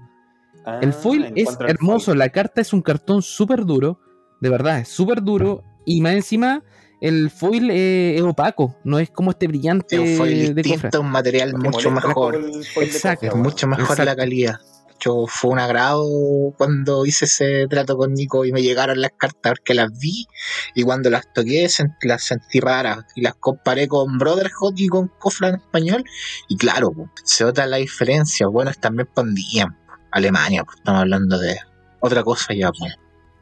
El 0.81 0.89
Ah, 0.89 0.93
foil 0.93 1.25
en 1.25 1.33
es 1.37 1.57
hermoso. 1.59 2.07
foil. 2.11 2.19
La 2.19 2.29
carta 2.29 2.61
es 2.61 2.71
un 2.73 2.81
cartón 2.81 3.21
súper 3.21 3.65
duro. 3.65 3.99
De 4.39 4.49
verdad, 4.49 4.79
es 4.79 4.87
súper 4.89 5.23
duro. 5.23 5.63
Y 5.85 6.01
más 6.01 6.13
encima, 6.13 6.63
el 7.01 7.31
foil 7.31 7.69
eh, 7.71 8.15
es 8.15 8.21
opaco. 8.21 8.75
No 8.83 8.99
es 8.99 9.09
como 9.09 9.31
este 9.31 9.47
brillante 9.47 9.95
Es 9.95 10.01
un 10.11 10.17
foil 10.17 10.39
de 10.55 10.61
cofre. 10.61 10.73
distinto, 10.73 11.01
un 11.01 11.09
material 11.09 11.55
mucho 11.57 11.89
mejor. 11.89 12.35
el 12.35 12.63
foil 12.63 12.87
Exacto. 12.87 13.35
mucho 13.35 13.67
mejor 13.67 13.81
Exacto. 13.83 14.05
la 14.05 14.15
calidad. 14.15 14.55
Hecho, 15.01 15.25
fue 15.25 15.49
un 15.49 15.57
agrado 15.57 16.53
cuando 16.59 17.07
hice 17.07 17.25
ese 17.25 17.65
trato 17.67 17.97
con 17.97 18.13
Nico 18.13 18.45
y 18.45 18.51
me 18.51 18.61
llegaron 18.61 19.01
las 19.01 19.09
cartas 19.17 19.53
porque 19.53 19.73
las 19.73 19.97
vi 19.97 20.27
y 20.75 20.83
cuando 20.83 21.09
las 21.09 21.33
toqué 21.33 21.65
sent- 21.65 21.95
las 22.03 22.21
sentí 22.23 22.59
raras 22.59 23.05
y 23.15 23.21
las 23.21 23.33
comparé 23.33 23.87
con 23.87 24.19
Brotherhood 24.19 24.75
y 24.77 24.87
con 24.89 25.07
Cofra 25.17 25.47
en 25.49 25.55
español 25.55 26.03
y 26.47 26.55
claro, 26.55 26.91
po, 26.91 27.09
se 27.23 27.43
nota 27.45 27.65
la 27.65 27.77
diferencia. 27.77 28.45
Bueno, 28.45 28.69
también 28.79 29.09
pondían 29.11 29.75
Alemania, 30.11 30.63
pues, 30.63 30.77
estamos 30.77 31.01
hablando 31.01 31.39
de 31.39 31.55
otra 31.99 32.21
cosa 32.23 32.53
ya. 32.53 32.69
pues. 32.71 32.95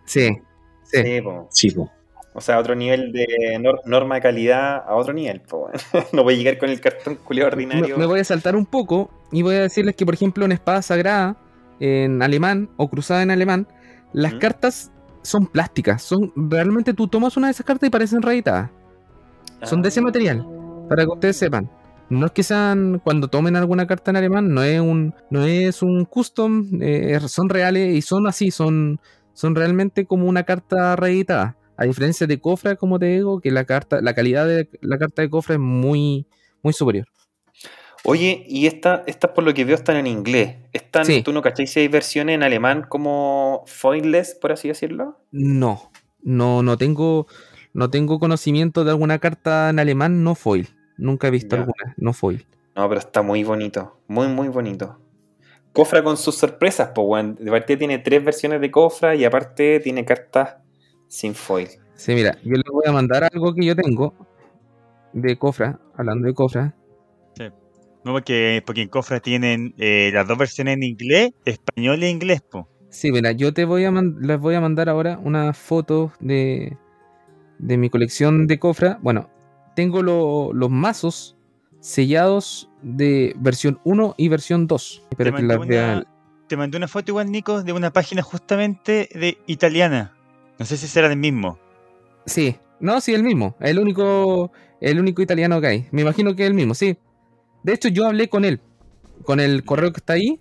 Sí. 0.06 0.30
Sí. 0.84 1.04
Sí, 1.04 1.22
po. 1.22 1.48
Sí, 1.52 1.72
pues. 1.72 1.90
O 2.36 2.40
sea, 2.42 2.58
otro 2.58 2.74
nivel 2.74 3.12
de 3.12 3.26
nor- 3.60 3.82
norma 3.84 4.16
de 4.16 4.22
calidad 4.22 4.78
a 4.88 4.96
otro 4.96 5.12
nivel, 5.12 5.42
po. 5.42 5.70
No 6.14 6.24
voy 6.24 6.36
a 6.36 6.38
llegar 6.38 6.58
con 6.58 6.70
el 6.70 6.80
cartón 6.80 7.20
Me, 7.30 7.44
ordinario. 7.44 7.98
me 7.98 8.06
voy 8.06 8.22
a 8.22 8.24
saltar 8.24 8.56
un 8.56 8.66
poco 8.66 9.12
y 9.30 9.42
voy 9.42 9.56
a 9.56 9.62
decirles 9.64 9.96
que, 9.98 10.06
por 10.06 10.14
ejemplo, 10.14 10.46
en 10.46 10.54
Espada 10.54 10.82
Sagrada, 10.82 11.36
en 11.80 12.22
alemán 12.22 12.70
o 12.78 12.90
Cruzada 12.90 13.24
en 13.24 13.32
alemán, 13.32 13.68
las 14.14 14.34
¿Mm? 14.34 14.40
cartas 14.40 14.92
son 15.22 15.48
plásticas. 15.48 16.02
Son 16.02 16.32
realmente 16.36 16.94
tú 16.94 17.08
tomas 17.08 17.38
una 17.38 17.48
de 17.48 17.52
esas 17.52 17.66
cartas 17.66 17.88
y 17.88 17.92
parecen 17.92 18.22
reeditadas. 18.22 18.72
son 19.64 19.82
de 19.82 19.90
ese 19.90 20.02
material, 20.02 20.46
Para 20.88 21.04
que 21.04 21.10
ustedes 21.10 21.38
sepan. 21.38 21.70
No 22.10 22.26
es 22.26 22.32
que 22.32 22.42
sean, 22.42 23.00
cuando 23.04 23.28
tomen 23.28 23.56
alguna 23.56 23.86
carta 23.86 24.10
en 24.10 24.18
alemán, 24.18 24.52
no 24.52 24.64
es 24.64 24.80
un, 24.80 25.14
no 25.30 25.46
es 25.46 25.84
un 25.84 26.06
custom, 26.06 26.82
eh, 26.82 27.20
son 27.28 27.50
reales 27.50 27.96
y 27.96 28.02
son 28.02 28.26
así, 28.26 28.50
son, 28.50 29.00
son 29.34 29.54
realmente 29.54 30.06
como 30.06 30.28
una 30.28 30.44
carta 30.44 30.96
reeditada. 30.96 31.56
A 31.78 31.86
diferencia 31.86 32.26
de 32.26 32.40
Cofra, 32.40 32.76
como 32.76 32.98
te 32.98 33.06
digo, 33.06 33.40
que 33.40 33.52
la 33.52 33.64
carta, 33.66 34.02
la 34.02 34.16
calidad 34.16 34.48
de 34.48 34.68
la 34.82 34.98
carta 34.98 35.22
de 35.22 35.30
Cofra 35.30 35.56
es 35.56 35.62
muy, 35.62 36.26
muy 36.64 36.74
superior. 36.74 37.06
Oye, 38.06 38.44
y 38.48 38.66
esta- 38.68 39.04
estas 39.08 39.32
por 39.32 39.44
lo 39.44 39.54
que 39.54 39.66
veo 39.66 39.76
están 39.76 39.98
en 39.98 40.08
inglés. 40.08 40.58
¿Están, 40.74 41.06
Sí. 41.06 41.22
¿Tú 41.22 41.34
no 41.34 41.42
cacháis 41.42 41.72
si 41.72 41.82
hay 41.82 41.88
versiones 41.88 42.36
en 42.36 42.44
alemán 42.44 42.86
como 42.88 43.64
foilless, 43.68 44.36
por 44.36 44.52
así 44.52 44.68
decirlo? 44.70 45.20
No, 45.32 45.92
no, 46.24 46.64
no 46.64 46.78
tengo, 46.78 47.28
no 47.74 47.90
tengo 47.90 48.20
conocimiento 48.20 48.84
de 48.84 48.92
alguna 48.92 49.20
carta 49.20 49.70
en 49.70 49.80
alemán 49.80 50.24
no 50.24 50.36
foil. 50.36 50.70
Nunca 50.98 51.28
he 51.28 51.32
visto 51.32 51.56
Ya. 51.56 51.62
alguna 51.64 51.94
no 51.98 52.14
foil. 52.14 52.46
No, 52.76 52.88
pero 52.88 53.00
está 53.00 53.22
muy 53.22 53.44
bonito. 53.44 54.00
Muy, 54.08 54.28
muy 54.28 54.48
bonito. 54.48 54.98
Cofra 55.74 56.02
con 56.04 56.18
sus 56.18 56.36
sorpresas, 56.36 56.92
pues, 56.96 57.06
weón. 57.08 57.36
De 57.36 57.52
partida 57.52 57.78
tiene 57.78 58.00
tres 58.00 58.24
versiones 58.24 58.60
de 58.62 58.72
Cofra 58.72 59.16
y 59.16 59.24
aparte 59.26 59.80
tiene 59.82 60.04
cartas 60.06 60.56
sin 61.08 61.36
foil. 61.36 61.68
Sí, 61.96 62.14
mira, 62.16 62.38
yo 62.44 62.54
les 62.56 62.64
voy 62.72 62.84
a 62.88 62.92
mandar 62.92 63.26
algo 63.32 63.54
que 63.54 63.66
yo 63.66 63.76
tengo 63.76 64.14
de 65.14 65.38
Cofra, 65.38 65.80
hablando 65.96 66.28
de 66.28 66.34
Cofra. 66.34 66.74
No, 68.04 68.14
porque, 68.14 68.64
porque 68.66 68.82
en 68.84 68.90
Cofra 68.90 69.20
tienen 69.20 69.74
eh, 69.78 70.10
las 70.14 70.28
dos 70.28 70.38
versiones 70.38 70.76
en 70.76 70.84
inglés, 70.84 71.32
español 71.46 72.02
e 72.04 72.10
inglés, 72.10 72.42
po. 72.42 72.68
Sí, 72.90 73.12
mira, 73.12 73.34
yo 73.34 73.54
te 73.54 73.66
voy 73.66 73.84
a 73.86 73.92
les 73.92 74.40
voy 74.40 74.56
a 74.56 74.62
mandar 74.62 74.90
ahora 74.90 75.20
una 75.24 75.54
foto 75.54 76.12
de, 76.20 76.76
de 77.60 77.78
mi 77.78 77.90
colección 77.90 78.48
de 78.48 78.58
Cofra. 78.58 78.98
Bueno, 79.02 79.30
tengo 79.76 80.02
lo- 80.02 80.52
los 80.54 80.70
mazos 80.72 81.38
sellados 81.82 82.70
de 82.82 83.34
versión 83.38 83.80
1 83.84 84.16
y 84.18 84.30
versión 84.30 84.66
2. 84.68 85.04
Espero 85.12 85.36
que 85.36 85.44
mandé 85.44 85.58
las 85.58 85.68
vean. 85.68 85.98
una- 85.98 86.08
Te 86.48 86.58
mandé 86.58 86.78
una 86.78 86.88
foto 86.88 87.12
igual, 87.12 87.32
Nico, 87.32 87.62
de 87.64 87.74
una 87.74 87.92
página 87.94 88.22
justamente 88.24 89.08
de 89.14 89.38
italiana. 89.46 90.16
No 90.58 90.66
sé 90.66 90.78
si 90.78 90.88
será 90.88 91.08
el 91.12 91.18
mismo. 91.18 91.60
Sí, 92.26 92.56
no, 92.80 93.00
sí, 93.02 93.14
el 93.14 93.24
mismo. 93.24 93.56
El 93.60 93.78
único, 93.80 94.52
el 94.82 95.00
único 95.00 95.22
italiano 95.22 95.62
que 95.62 95.68
hay. 95.68 95.88
Me 95.92 96.02
imagino 96.02 96.36
que 96.36 96.44
es 96.44 96.48
el 96.50 96.56
mismo, 96.56 96.74
sí. 96.74 96.98
De 97.64 97.74
hecho, 97.74 97.90
yo 97.90 98.08
hablé 98.08 98.30
con 98.30 98.46
él, 98.46 98.60
con 99.24 99.40
el 99.40 99.64
correo 99.64 99.92
que 99.92 100.00
está 100.00 100.14
ahí. 100.14 100.40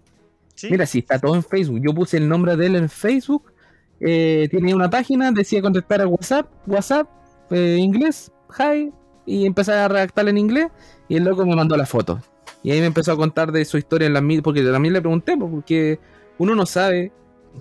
¿Sí? 0.54 0.68
Mira, 0.70 0.86
sí, 0.86 1.00
está 1.00 1.18
todo 1.18 1.34
en 1.34 1.42
Facebook. 1.42 1.80
Yo 1.80 1.94
puse 1.94 2.16
el 2.16 2.28
nombre 2.28 2.56
de 2.56 2.66
él 2.66 2.76
en 2.76 2.88
Facebook. 2.88 3.52
Eh, 4.00 4.48
tiene 4.50 4.74
una 4.74 4.90
página, 4.90 5.32
decía 5.32 5.60
contestar 5.60 6.00
al 6.00 6.08
WhatsApp, 6.08 6.48
WhatsApp, 6.66 7.08
eh, 7.50 7.76
inglés, 7.80 8.30
hi, 8.56 8.92
y 9.26 9.46
empecé 9.46 9.72
a 9.72 9.88
redactar 9.88 10.28
en 10.28 10.38
inglés. 10.38 10.68
Y 11.08 11.16
el 11.16 11.24
loco 11.24 11.44
me 11.44 11.54
mandó 11.54 11.76
la 11.76 11.86
foto. 11.86 12.20
Y 12.62 12.70
ahí 12.70 12.80
me 12.80 12.86
empezó 12.86 13.12
a 13.12 13.16
contar 13.16 13.52
de 13.52 13.64
su 13.64 13.78
historia 13.78 14.06
en 14.06 14.14
la 14.14 14.20
mil, 14.20 14.42
porque 14.42 14.62
también 14.62 14.94
le 14.94 15.00
pregunté, 15.00 15.36
porque 15.36 15.98
uno 16.38 16.54
no 16.54 16.66
sabe 16.66 17.12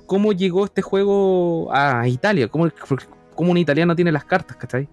cómo 0.06 0.34
llegó 0.34 0.66
este 0.66 0.82
juego 0.82 1.70
a 1.72 2.08
Italia, 2.08 2.48
cómo, 2.48 2.70
cómo 3.36 3.52
un 3.52 3.58
italiano 3.58 3.96
tiene 3.96 4.12
las 4.12 4.26
cartas, 4.26 4.58
¿cachai? 4.58 4.88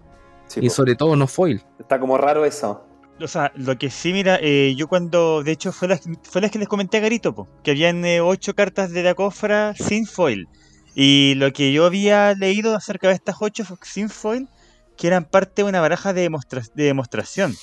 Sí, 0.47 0.59
y 0.61 0.67
po. 0.67 0.73
sobre 0.73 0.95
todo 0.95 1.15
no 1.15 1.27
foil. 1.27 1.63
Está 1.79 1.99
como 1.99 2.17
raro 2.17 2.45
eso. 2.45 2.85
O 3.21 3.27
sea, 3.27 3.51
lo 3.55 3.77
que 3.77 3.89
sí, 3.89 4.11
mira, 4.11 4.37
eh, 4.41 4.73
yo 4.75 4.87
cuando, 4.87 5.41
de 5.41 5.53
hecho, 5.53 5.71
fue 5.71 5.87
las, 5.87 6.01
fue 6.23 6.41
las 6.41 6.51
que 6.51 6.59
les 6.59 6.67
comenté 6.67 6.97
a 6.97 6.99
Garito, 6.99 7.33
po, 7.33 7.47
que 7.63 7.71
habían 7.71 8.03
eh, 8.03 8.19
ocho 8.19 8.53
cartas 8.53 8.91
de 8.91 9.03
la 9.03 9.13
cofra 9.15 9.73
sin 9.73 10.05
foil. 10.05 10.47
Y 10.95 11.35
lo 11.35 11.51
que 11.53 11.71
yo 11.71 11.85
había 11.85 12.33
leído 12.33 12.75
acerca 12.75 13.07
de 13.07 13.13
estas 13.13 13.35
ocho 13.39 13.63
sin 13.83 14.09
foil, 14.09 14.49
que 14.97 15.07
eran 15.07 15.25
parte 15.25 15.61
de 15.63 15.69
una 15.69 15.79
baraja 15.81 16.11
de, 16.13 16.29
demostra- 16.29 16.69
de 16.73 16.83
demostración. 16.83 17.53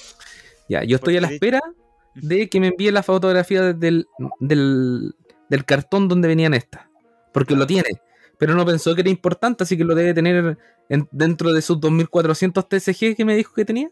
Ya, 0.69 0.85
yo 0.85 0.97
estoy 0.97 1.19
a 1.19 1.21
la 1.21 1.29
de- 1.29 1.35
espera 1.35 1.61
de 2.15 2.49
que 2.49 2.61
me 2.61 2.69
envíe 2.69 2.91
la 2.91 3.03
fotografía 3.03 3.73
del, 3.75 4.07
del, 4.41 5.15
del 5.51 5.65
cartón 5.65 6.09
donde 6.09 6.29
venían 6.29 6.55
estas. 6.55 6.87
Porque 7.33 7.55
lo 7.57 7.67
tiene. 7.67 7.89
Pero 8.39 8.55
no 8.55 8.65
pensó 8.67 8.95
que 8.95 9.03
era 9.03 9.11
importante, 9.11 9.65
así 9.65 9.77
que 9.77 9.85
lo 9.85 9.95
debe 9.95 10.15
tener 10.15 10.57
en- 10.89 11.09
dentro 11.13 11.53
de 11.53 11.61
sus 11.63 11.79
2400 11.81 12.69
TCG 12.69 13.17
que 13.17 13.25
me 13.27 13.37
dijo 13.37 13.53
que 13.55 13.65
tenía. 13.67 13.91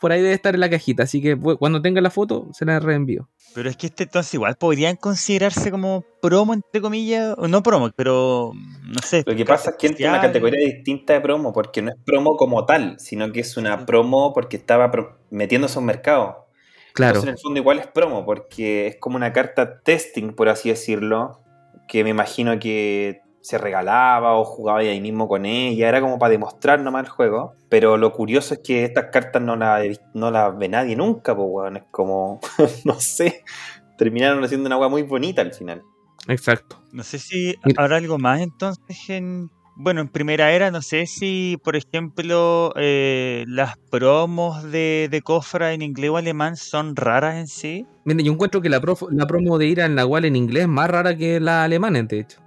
Por 0.00 0.12
ahí 0.12 0.20
debe 0.22 0.34
estar 0.34 0.54
en 0.54 0.60
la 0.60 0.70
cajita. 0.70 1.02
Así 1.02 1.20
que 1.20 1.36
cuando 1.36 1.82
tenga 1.82 2.00
la 2.00 2.10
foto, 2.10 2.46
se 2.52 2.64
la 2.64 2.78
reenvío. 2.78 3.28
Pero 3.54 3.68
es 3.68 3.76
que 3.76 3.86
este 3.86 4.04
entonces 4.04 4.32
igual 4.34 4.56
podrían 4.56 4.96
considerarse 4.96 5.70
como 5.70 6.04
promo, 6.22 6.54
entre 6.54 6.80
comillas, 6.80 7.34
o 7.38 7.48
no 7.48 7.62
promo, 7.62 7.90
pero 7.96 8.52
no 8.54 9.00
sé. 9.02 9.24
Lo 9.26 9.34
que 9.34 9.44
pasa 9.44 9.70
es 9.70 9.76
que 9.76 9.86
entra 9.88 10.04
en 10.06 10.12
una 10.12 10.20
categoría 10.20 10.64
distinta 10.64 11.14
de 11.14 11.20
promo, 11.20 11.52
porque 11.52 11.82
no 11.82 11.90
es 11.90 11.96
promo 12.04 12.36
como 12.36 12.64
tal, 12.66 13.00
sino 13.00 13.32
que 13.32 13.40
es 13.40 13.56
una 13.56 13.86
promo 13.86 14.32
porque 14.32 14.56
estaba 14.56 14.90
pro- 14.90 15.18
metiéndose 15.30 15.78
a 15.78 15.80
un 15.80 15.86
mercado. 15.86 16.46
Claro. 16.92 17.10
Entonces, 17.16 17.28
en 17.28 17.34
el 17.36 17.40
fondo, 17.40 17.60
igual 17.60 17.78
es 17.78 17.86
promo, 17.86 18.24
porque 18.24 18.86
es 18.88 18.96
como 18.96 19.16
una 19.16 19.32
carta 19.32 19.80
testing, 19.80 20.32
por 20.34 20.48
así 20.48 20.68
decirlo, 20.68 21.40
que 21.88 22.04
me 22.04 22.10
imagino 22.10 22.58
que 22.58 23.22
se 23.40 23.58
regalaba 23.58 24.36
o 24.36 24.44
jugaba 24.44 24.80
ahí 24.80 25.00
mismo 25.00 25.28
con 25.28 25.46
ella. 25.46 25.88
Era 25.88 26.00
como 26.00 26.18
para 26.18 26.30
demostrar 26.32 26.80
nomás 26.80 27.04
el 27.04 27.10
juego. 27.10 27.54
Pero 27.68 27.96
lo 27.96 28.12
curioso 28.12 28.54
es 28.54 28.60
que 28.60 28.84
estas 28.84 29.06
cartas 29.12 29.42
no 29.42 29.56
las 29.56 29.84
no 30.14 30.30
las 30.30 30.56
ve 30.58 30.68
nadie 30.68 30.96
nunca, 30.96 31.34
pues, 31.36 31.48
weón. 31.50 31.76
Es 31.78 31.84
como, 31.90 32.40
no 32.84 32.94
sé, 33.00 33.42
terminaron 33.96 34.42
haciendo 34.44 34.66
una 34.66 34.74
agua 34.76 34.88
muy 34.88 35.02
bonita 35.02 35.42
al 35.42 35.52
final. 35.52 35.82
Exacto. 36.26 36.82
No 36.92 37.02
sé 37.04 37.18
si 37.18 37.54
habrá 37.76 37.96
algo 37.96 38.18
más 38.18 38.40
entonces 38.40 38.96
en... 39.08 39.50
Bueno, 39.80 40.00
en 40.00 40.08
primera 40.08 40.50
era, 40.50 40.72
no 40.72 40.82
sé 40.82 41.06
si, 41.06 41.56
por 41.62 41.76
ejemplo, 41.76 42.72
eh, 42.74 43.44
las 43.46 43.76
promos 43.92 44.64
de, 44.72 45.06
de 45.08 45.22
Cofra 45.22 45.72
en 45.72 45.82
inglés 45.82 46.10
o 46.10 46.16
alemán 46.16 46.56
son 46.56 46.96
raras 46.96 47.36
en 47.36 47.46
sí. 47.46 47.86
Mira, 48.04 48.20
yo 48.24 48.32
encuentro 48.32 48.60
que 48.60 48.68
la, 48.70 48.80
prof- 48.80 49.06
la 49.12 49.24
promo 49.28 49.56
de 49.56 49.66
ir 49.66 49.80
al 49.80 49.94
Nahual 49.94 50.24
en 50.24 50.34
inglés 50.34 50.62
es 50.64 50.68
más 50.68 50.90
rara 50.90 51.16
que 51.16 51.38
la 51.38 51.62
alemana, 51.62 52.02
de 52.02 52.18
hecho. 52.18 52.40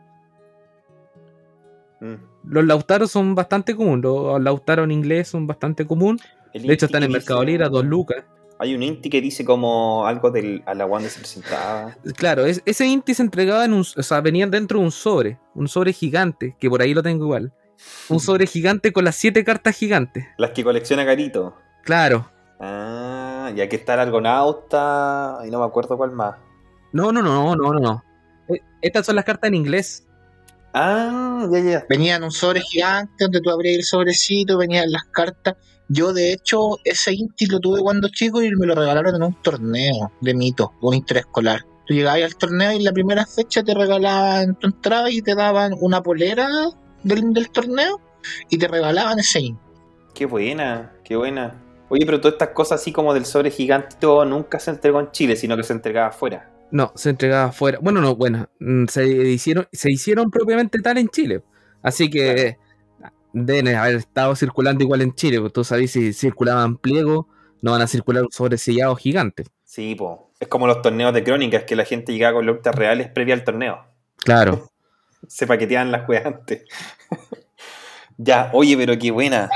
Mm. 2.02 2.16
Los 2.44 2.66
Lautaro 2.66 3.08
son 3.08 3.36
bastante 3.36 3.76
común. 3.76 4.02
Los 4.02 4.42
Lautaro 4.42 4.84
en 4.84 4.92
inglés 4.92 5.30
son 5.30 5.48
bastante 5.48 5.86
común. 5.88 6.20
El 6.54 6.64
De 6.64 6.74
hecho, 6.74 6.88
están 6.88 7.04
en 7.04 7.12
Mercado 7.12 7.44
Libre 7.44 7.64
a 7.66 7.70
2 7.70 7.86
lucas. 7.86 8.26
Hay 8.60 8.76
un 8.76 8.84
Inti 8.84 9.10
que 9.10 9.22
dice 9.22 9.44
como 9.46 10.06
algo 10.06 10.30
del 10.30 10.62
a 10.68 10.74
la 10.76 10.86
se 11.02 11.20
presentaba. 11.20 11.96
Claro, 12.16 12.46
es- 12.46 12.62
ese 12.66 12.86
Inti 12.86 13.14
se 13.16 13.24
entregaba 13.24 13.66
en 13.66 13.74
un. 13.74 13.82
O 13.82 14.04
sea, 14.04 14.22
venía 14.22 14.46
dentro 14.48 14.80
de 14.80 14.86
un 14.86 14.92
sobre. 14.92 15.40
Un 15.56 15.68
sobre 15.68 15.94
gigante, 15.94 16.56
que 16.60 16.70
por 16.70 16.82
ahí 16.82 16.94
lo 16.94 17.02
tengo 17.02 17.26
igual. 17.26 17.54
Un 18.10 18.20
sobre 18.20 18.46
gigante 18.46 18.92
con 18.94 19.04
las 19.06 19.16
siete 19.16 19.44
cartas 19.44 19.76
gigantes. 19.76 20.26
Las 20.38 20.52
que 20.52 20.64
colecciona 20.64 21.06
Carito. 21.06 21.56
Claro. 21.84 22.30
Ah, 22.60 23.52
y 23.56 23.62
aquí 23.62 23.76
está 23.76 23.96
el 23.96 24.02
Argonauta. 24.02 25.40
Y 25.48 25.50
no 25.50 25.60
me 25.60 25.66
acuerdo 25.66 25.98
cuál 25.98 26.12
más. 26.12 26.36
No, 26.94 27.12
no, 27.12 27.22
no, 27.24 27.56
no, 27.56 27.72
no, 27.72 27.80
no. 27.80 28.04
Eh, 28.50 28.60
Estas 28.82 29.06
son 29.06 29.16
las 29.16 29.26
cartas 29.26 29.48
en 29.48 29.56
inglés. 29.56 30.08
Ah, 30.74 31.48
ya, 31.52 31.60
ya. 31.60 31.86
Venía 31.90 32.16
en 32.16 32.24
un 32.24 32.32
sobre 32.32 32.62
gigante 32.62 33.26
donde 33.26 33.42
tú 33.42 33.50
abrías 33.50 33.78
el 33.78 33.84
sobrecito, 33.84 34.58
venían 34.58 34.92
las 34.92 35.04
cartas. 35.12 35.56
Yo, 35.90 36.14
de 36.14 36.32
hecho, 36.32 36.78
ese 36.86 37.14
Inti 37.14 37.48
lo 37.48 37.60
tuve 37.60 37.82
cuando 37.82 38.08
chico 38.08 38.42
y 38.42 38.50
me 38.52 38.66
lo 38.66 38.76
regalaron 38.76 39.16
en 39.16 39.24
un 39.24 39.42
torneo 39.42 40.12
de 40.22 40.34
mito, 40.34 40.72
un 40.82 40.96
interescolar. 40.96 41.66
Tú 41.86 41.94
llegabas 41.94 42.24
al 42.24 42.36
torneo 42.38 42.72
y 42.72 42.78
en 42.78 42.84
la 42.86 42.94
primera 42.94 43.26
fecha 43.26 43.62
te 43.64 43.74
regalaban 43.74 44.56
tu 44.56 44.68
entrada 44.68 45.12
y 45.12 45.22
te 45.22 45.36
daban 45.36 45.74
una 45.82 46.02
polera 46.02 46.48
del, 47.04 47.34
del 47.34 47.50
torneo 47.52 48.00
y 48.50 48.58
te 48.58 48.68
regalaban 48.70 49.20
ese 49.20 49.42
Inti. 49.42 49.62
Qué 50.14 50.26
buena, 50.26 50.94
qué 51.04 51.18
buena. 51.18 51.62
Oye, 51.90 52.06
pero 52.06 52.22
todas 52.22 52.36
estas 52.36 52.50
cosas 52.50 52.80
así 52.80 52.94
como 52.94 53.14
del 53.14 53.26
sobre 53.26 53.52
gigante 53.52 53.98
todo 54.00 54.24
nunca 54.24 54.60
se 54.60 54.72
entregó 54.72 55.02
en 55.02 55.12
Chile, 55.12 55.36
sino 55.36 55.58
que 55.58 55.64
se 55.64 55.74
entregaba 55.74 56.08
afuera. 56.08 56.51
No, 56.72 56.94
se 56.96 57.10
entregaba 57.10 57.46
afuera. 57.46 57.80
Bueno, 57.82 58.02
no, 58.02 58.16
bueno, 58.16 58.50
mm, 58.60 58.86
se 58.86 59.08
hicieron, 59.08 59.68
se 59.72 59.92
hicieron 59.92 60.32
propiamente 60.32 60.80
tal 60.80 60.98
en 60.98 61.10
Chile. 61.10 61.44
Así 61.82 62.10
que 62.10 62.58
deben 63.34 63.68
haber 63.70 63.96
estado 63.96 64.36
circulando 64.36 64.84
igual 64.84 65.02
en 65.02 65.14
Chile. 65.14 65.40
Porque 65.40 65.54
tú 65.54 65.64
sabes 65.64 65.92
si 65.92 66.14
circulaban 66.14 66.78
pliegos, 66.78 67.26
no 67.62 67.72
van 67.72 67.82
a 67.82 67.88
circular 67.88 68.26
sobre 68.32 68.58
sellados 68.58 69.00
gigantes. 69.00 69.48
Sí, 69.66 69.96
po. 69.96 70.32
Es 70.40 70.48
como 70.48 70.66
los 70.68 70.82
torneos 70.82 71.14
de 71.14 71.24
crónicas, 71.24 71.64
que 71.64 71.76
la 71.76 71.86
gente 71.86 72.14
llegaba 72.14 72.36
con 72.36 72.46
locutas 72.46 72.76
reales 72.76 73.10
previa 73.10 73.36
al 73.36 73.44
torneo. 73.44 73.86
Claro. 74.18 74.70
Se 75.28 75.46
paqueteaban 75.46 75.92
las 75.92 76.08
weas 76.10 76.26
antes. 76.26 76.64
ya, 78.18 78.50
oye, 78.54 78.76
pero 78.76 78.98
qué 78.98 79.12
buena. 79.12 79.50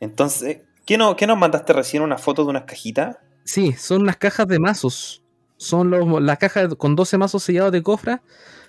Entonces, 0.00 0.62
¿qué, 0.84 0.98
no, 0.98 1.16
¿qué 1.16 1.26
nos 1.26 1.38
mandaste 1.38 1.72
recién? 1.72 2.02
¿Una 2.02 2.18
foto 2.18 2.44
de 2.44 2.50
unas 2.50 2.64
cajitas? 2.64 3.16
Sí, 3.44 3.72
son 3.72 4.02
unas 4.02 4.16
cajas 4.16 4.46
de 4.46 4.58
mazos. 4.58 5.23
Son 5.64 5.90
los, 5.90 6.22
las 6.22 6.38
cajas 6.38 6.74
con 6.76 6.94
12 6.96 7.18
mazos 7.18 7.42
sellados 7.42 7.72
de 7.72 7.82
cofra. 7.82 8.22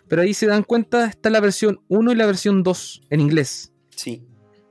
Pero 0.08 0.22
ahí 0.22 0.34
se 0.34 0.48
dan 0.48 0.64
cuenta, 0.64 1.06
está 1.06 1.30
la 1.30 1.40
versión 1.40 1.82
1 1.88 2.12
y 2.12 2.16
la 2.16 2.26
versión 2.26 2.64
2 2.64 3.08
en 3.10 3.22
inglés. 3.22 3.74
Sí. 3.90 4.24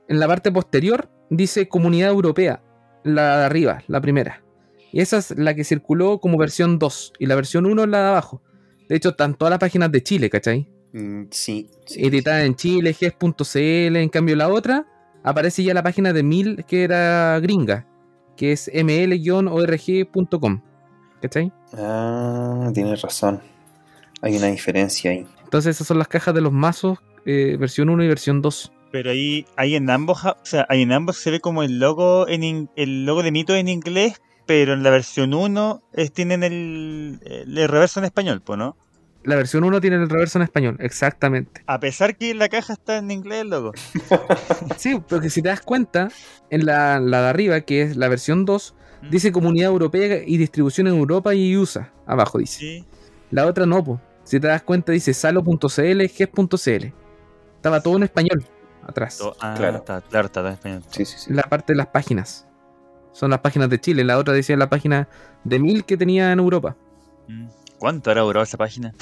En 0.07 0.19
la 0.19 0.27
parte 0.27 0.51
posterior 0.51 1.09
dice 1.29 1.67
Comunidad 1.67 2.09
Europea, 2.09 2.63
la 3.03 3.39
de 3.39 3.45
arriba, 3.45 3.83
la 3.87 3.99
primera. 4.01 4.43
Y 4.91 5.01
esa 5.01 5.17
es 5.17 5.31
la 5.37 5.53
que 5.53 5.63
circuló 5.65 6.19
como 6.19 6.37
versión 6.37 6.79
2 6.79 7.13
y 7.19 7.25
la 7.25 7.35
versión 7.35 7.65
1 7.65 7.83
es 7.83 7.89
la 7.89 8.01
de 8.01 8.07
abajo. 8.07 8.41
De 8.87 8.95
hecho, 8.95 9.09
están 9.09 9.35
todas 9.35 9.49
las 9.49 9.59
páginas 9.59 9.91
de 9.91 10.03
Chile, 10.03 10.29
¿cachai? 10.29 10.69
Mm, 10.93 11.23
sí. 11.31 11.69
sí, 11.85 12.05
Editada 12.05 12.45
en 12.45 12.55
Chile, 12.55 12.93
GES.cl. 12.93 13.95
En 13.97 14.09
cambio, 14.09 14.37
la 14.37 14.47
otra 14.47 14.87
aparece 15.23 15.63
ya 15.63 15.73
la 15.73 15.83
página 15.83 16.13
de 16.13 16.23
Mil, 16.23 16.63
que 16.65 16.83
era 16.83 17.37
gringa, 17.41 17.87
que 18.37 18.53
es 18.53 18.71
ml-org.com. 18.73 20.61
¿Cachai? 21.25 21.51
Ah, 21.75 22.69
tienes 22.73 23.01
razón. 23.01 23.41
Hay 24.21 24.37
una 24.37 24.47
diferencia 24.47 25.09
ahí. 25.11 25.25
Entonces, 25.43 25.75
esas 25.75 25.87
son 25.87 25.97
las 25.97 26.07
cajas 26.07 26.35
de 26.35 26.41
los 26.41 26.51
mazos, 26.53 26.99
eh, 27.25 27.57
versión 27.59 27.89
1 27.89 28.03
y 28.03 28.07
versión 28.07 28.41
2. 28.43 28.71
Pero 28.91 29.09
ahí, 29.09 29.45
ahí 29.57 29.75
en 29.75 29.89
ambos, 29.89 30.19
ja- 30.19 30.37
o 30.41 30.45
sea, 30.45 30.65
ahí 30.69 30.83
en 30.83 30.91
ambos 30.91 31.17
se 31.17 31.31
ve 31.31 31.39
como 31.39 31.63
el 31.63 31.79
logo 31.79 32.27
en 32.27 32.43
in- 32.43 32.69
el 32.75 33.05
logo 33.05 33.23
de 33.23 33.31
Mito 33.31 33.55
en 33.55 33.67
inglés, 33.69 34.21
pero 34.45 34.73
en 34.73 34.83
la 34.83 34.91
versión 34.91 35.33
1 35.33 35.81
es, 35.93 36.11
tienen 36.13 36.43
el, 36.43 37.19
el 37.25 37.67
reverso 37.67 37.99
en 37.99 38.05
español, 38.05 38.41
pues, 38.45 38.59
¿no? 38.59 38.77
La 39.23 39.35
versión 39.35 39.63
1 39.63 39.81
tiene 39.81 39.95
el 39.95 40.07
reverso 40.07 40.37
en 40.37 40.43
español, 40.43 40.77
exactamente. 40.79 41.63
A 41.65 41.79
pesar 41.79 42.15
que 42.15 42.35
la 42.35 42.47
caja 42.49 42.73
está 42.73 42.97
en 42.97 43.09
inglés 43.09 43.41
el 43.41 43.49
logo. 43.49 43.71
Sí, 44.77 45.01
porque 45.09 45.31
si 45.31 45.41
te 45.41 45.49
das 45.49 45.61
cuenta, 45.61 46.09
en 46.51 46.65
la, 46.67 46.99
la 46.99 47.23
de 47.23 47.27
arriba, 47.29 47.61
que 47.61 47.81
es 47.81 47.97
la 47.97 48.07
versión 48.07 48.45
2, 48.45 48.75
dice 49.09 49.31
Comunidad 49.31 49.69
Europea 49.71 50.21
y 50.25 50.37
distribución 50.37 50.87
en 50.87 50.95
Europa 50.95 51.33
y 51.33 51.55
USA. 51.57 51.91
Abajo 52.05 52.37
dice. 52.39 52.59
Sí. 52.59 52.85
La 53.31 53.45
otra 53.45 53.65
no, 53.65 53.83
po. 53.83 53.99
Si 54.23 54.39
te 54.39 54.47
das 54.47 54.63
cuenta, 54.63 54.91
dice 54.91 55.13
salo.cl, 55.13 56.07
ges.cl. 56.07 56.85
Estaba 57.55 57.81
todo 57.81 57.97
en 57.97 58.03
español 58.03 58.43
atrás. 58.83 59.17
To- 59.17 59.35
ah, 59.39 59.55
Claro. 59.57 59.77
está, 59.77 60.01
claro, 60.01 60.27
está 60.27 60.41
en 60.41 60.47
español. 60.53 60.83
Sí, 60.89 61.05
sí, 61.05 61.15
sí. 61.17 61.33
La 61.33 61.43
parte 61.43 61.73
de 61.73 61.77
las 61.77 61.87
páginas. 61.87 62.47
Son 63.11 63.29
las 63.31 63.39
páginas 63.39 63.69
de 63.69 63.79
Chile. 63.79 64.03
La 64.03 64.17
otra 64.17 64.33
decía 64.33 64.57
la 64.57 64.69
página 64.69 65.07
de 65.43 65.59
mil 65.59 65.85
que 65.85 65.95
tenía 65.97 66.31
en 66.31 66.39
Europa. 66.39 66.75
Mm. 67.27 67.47
¿Cuánto 67.77 68.09
habrá 68.09 68.21
durado 68.23 68.43
esa 68.43 68.57
página? 68.57 68.93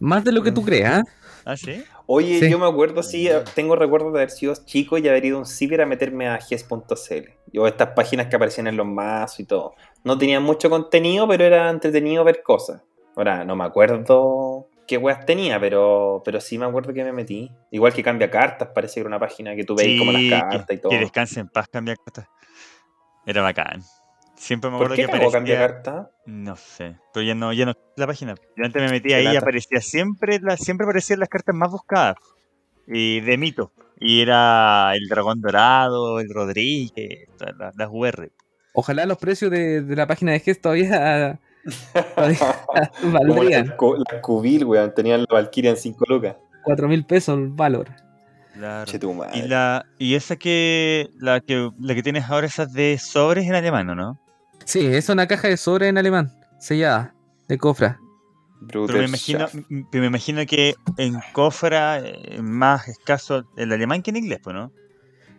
Más 0.00 0.24
de 0.24 0.32
lo 0.32 0.42
que 0.42 0.52
tú 0.52 0.62
Mm. 0.62 0.64
creas, 0.64 0.98
¿ah? 1.00 1.04
Ah, 1.44 1.56
sí. 1.56 1.84
Oye, 2.06 2.38
Sí. 2.40 2.50
yo 2.50 2.58
me 2.58 2.66
acuerdo, 2.66 3.02
sí, 3.02 3.28
tengo 3.54 3.76
recuerdos 3.76 4.12
de 4.12 4.18
haber 4.20 4.30
sido 4.30 4.54
chico 4.64 4.98
y 4.98 5.06
haber 5.08 5.24
ido 5.24 5.36
a 5.36 5.40
un 5.40 5.46
ciber 5.46 5.80
a 5.82 5.86
meterme 5.86 6.28
a 6.28 6.38
GES.cl. 6.38 7.30
Yo 7.52 7.66
estas 7.66 7.88
páginas 7.90 8.26
que 8.28 8.36
aparecían 8.36 8.66
en 8.66 8.76
los 8.76 8.86
mazos 8.86 9.40
y 9.40 9.44
todo. 9.44 9.74
No 10.04 10.16
tenían 10.18 10.42
mucho 10.42 10.68
contenido, 10.70 11.28
pero 11.28 11.44
era 11.44 11.70
entretenido 11.70 12.24
ver 12.24 12.42
cosas. 12.42 12.82
Ahora, 13.16 13.44
no 13.44 13.56
me 13.56 13.64
acuerdo 13.64 14.68
qué 14.86 14.98
weas 14.98 15.24
tenía, 15.24 15.58
pero, 15.60 16.20
pero 16.24 16.40
sí 16.40 16.58
me 16.58 16.66
acuerdo 16.66 16.92
que 16.92 17.04
me 17.04 17.12
metí. 17.12 17.50
Igual 17.70 17.92
que 17.94 18.02
cambia 18.02 18.30
cartas, 18.30 18.68
parece 18.74 18.94
que 18.94 19.00
era 19.00 19.08
una 19.08 19.20
página 19.20 19.54
que 19.54 19.64
tú 19.64 19.74
veis 19.76 19.98
como 19.98 20.12
las 20.12 20.22
cartas 20.40 20.66
que, 20.66 20.74
y 20.74 20.78
todo. 20.78 20.90
que 20.90 20.98
descanse 20.98 21.40
en 21.40 21.48
paz, 21.48 21.68
cambia 21.70 21.94
cartas. 21.96 22.26
Era 23.26 23.42
bacán. 23.42 23.82
Siempre 24.36 24.70
me 24.70 24.76
¿Por 24.78 24.86
acuerdo 24.92 24.96
qué 25.12 25.18
que 25.18 25.26
aparecía. 25.26 25.58
carta? 25.58 26.10
No 26.26 26.56
sé, 26.56 26.96
pero 27.12 27.24
ya 27.24 27.34
no, 27.34 27.52
ya 27.52 27.66
no 27.66 27.74
la 27.96 28.06
página. 28.06 28.34
Yo 28.56 28.64
antes 28.64 28.82
me 28.82 28.88
metía 28.90 29.16
ahí 29.18 29.28
y 29.32 29.36
aparecía 29.36 29.80
siempre, 29.80 30.38
la, 30.40 30.56
siempre 30.56 30.84
aparecían 30.84 31.20
las 31.20 31.28
cartas 31.28 31.54
más 31.54 31.70
buscadas. 31.70 32.16
Y 32.86 33.20
de 33.20 33.38
mito. 33.38 33.72
Y 34.00 34.20
era 34.20 34.94
el 34.94 35.08
dragón 35.08 35.40
dorado, 35.40 36.20
el 36.20 36.28
Rodríguez, 36.32 37.28
todas 37.38 37.54
las, 37.56 37.76
las 37.76 37.88
UR. 37.90 38.30
Ojalá 38.74 39.06
los 39.06 39.18
precios 39.18 39.50
de, 39.50 39.82
de 39.82 39.96
la 39.96 40.06
página 40.06 40.32
de 40.32 40.40
GES 40.40 40.60
todavía, 40.60 41.38
todavía 42.14 42.38
Como 43.00 43.12
valdrían 43.12 43.68
la, 43.68 43.76
cu- 43.76 43.96
la 44.10 44.20
Cubil, 44.20 44.64
weón. 44.64 44.92
Tenían 44.94 45.20
la 45.20 45.26
Valkyria 45.30 45.70
en 45.70 45.76
5 45.76 46.04
lucas. 46.08 46.36
4 46.64 46.88
mil 46.88 47.04
pesos 47.06 47.38
el 47.38 47.48
valor. 47.48 47.88
Claro. 48.54 48.84
Che, 48.90 48.98
tu 48.98 49.12
madre. 49.14 49.38
Y 49.38 49.42
la 49.48 49.86
y 49.98 50.14
esa 50.14 50.36
que 50.36 51.08
la 51.18 51.40
que 51.40 51.70
la 51.80 51.94
que 51.94 52.02
tienes 52.02 52.28
ahora 52.28 52.46
esas 52.46 52.72
de 52.72 52.98
sobres 52.98 53.46
en 53.46 53.54
alemán, 53.54 53.88
¿o 53.90 53.94
¿no? 53.94 54.20
Sí, 54.64 54.86
es 54.86 55.08
una 55.08 55.26
caja 55.26 55.48
de 55.48 55.56
sobre 55.56 55.88
en 55.88 55.98
alemán, 55.98 56.32
sellada, 56.58 57.14
de 57.48 57.58
cofra. 57.58 57.98
Pero 58.86 58.98
me 58.98 59.04
imagino, 59.04 59.46
me 59.92 60.06
imagino 60.06 60.46
que 60.46 60.74
en 60.96 61.16
Cofra 61.32 61.98
es 61.98 62.40
más 62.42 62.88
escaso 62.88 63.44
el 63.56 63.72
alemán 63.72 64.02
que 64.02 64.10
en 64.10 64.16
inglés, 64.16 64.40
pues, 64.42 64.54
¿no? 64.54 64.72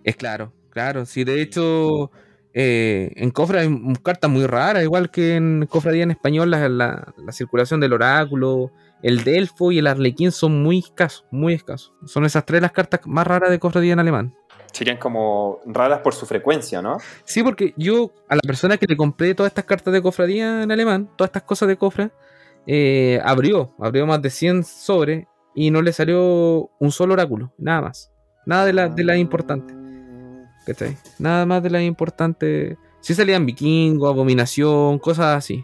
Es 0.04 0.16
claro, 0.16 0.54
claro. 0.70 1.06
Sí, 1.08 1.24
de 1.24 1.42
hecho, 1.42 2.12
eh, 2.54 3.12
en 3.16 3.32
cofra 3.32 3.62
hay 3.62 3.70
cartas 4.04 4.30
muy 4.30 4.46
raras, 4.46 4.84
igual 4.84 5.10
que 5.10 5.36
en 5.38 5.66
cofradía 5.68 6.04
en 6.04 6.12
español, 6.12 6.52
la, 6.52 6.70
la- 6.70 7.14
la 7.18 7.32
circulación 7.32 7.80
del 7.80 7.94
oráculo, 7.94 8.72
el 9.06 9.24
delfo 9.24 9.72
y 9.72 9.78
el 9.78 9.86
arlequín 9.86 10.32
son 10.32 10.64
muy 10.64 10.80
escasos, 10.80 11.28
muy 11.30 11.54
escasos. 11.54 11.94
Son 12.08 12.26
esas 12.26 12.44
tres 12.44 12.60
las 12.60 12.72
cartas 12.72 13.02
más 13.06 13.28
raras 13.28 13.52
de 13.52 13.60
cofradía 13.60 13.94
en 13.94 14.00
alemán. 14.00 14.36
Serían 14.74 14.98
como 14.98 15.60
raras 15.68 16.00
por 16.00 16.16
su 16.16 16.26
frecuencia, 16.26 16.82
¿no? 16.82 16.98
Sí, 17.24 17.44
porque 17.44 17.76
yo 17.78 18.12
a 18.28 18.34
la 18.34 18.42
persona 18.42 18.78
que 18.78 18.88
le 18.88 18.98
compré 18.98 19.36
todas 19.36 19.52
estas 19.52 19.66
cartas 19.66 19.94
de 19.94 20.02
cofradía 20.02 20.64
en 20.64 20.72
alemán, 20.72 21.08
todas 21.16 21.30
estas 21.30 21.44
cosas 21.44 21.68
de 21.68 21.78
cofra, 21.78 22.12
eh, 22.66 23.22
abrió, 23.24 23.76
abrió 23.80 24.08
más 24.08 24.24
de 24.24 24.32
100 24.32 24.64
sobres 24.64 25.28
y 25.54 25.70
no 25.70 25.84
le 25.84 25.94
salió 25.94 26.72
un 26.80 26.92
solo 26.92 27.14
oráculo, 27.14 27.54
nada 27.60 27.82
más. 27.82 28.12
Nada 28.48 28.66
de 28.66 28.74
la, 28.74 28.90
de 28.90 29.04
la 29.04 29.18
importante. 29.18 29.72
¿Cachai? 30.66 30.98
Nada 31.20 31.46
más 31.46 31.62
de 31.62 31.70
la 31.70 31.84
importante. 31.84 32.76
Sí 33.02 33.14
salían 33.14 33.46
vikingos, 33.46 34.10
abominación, 34.10 34.98
cosas 34.98 35.38
así. 35.38 35.64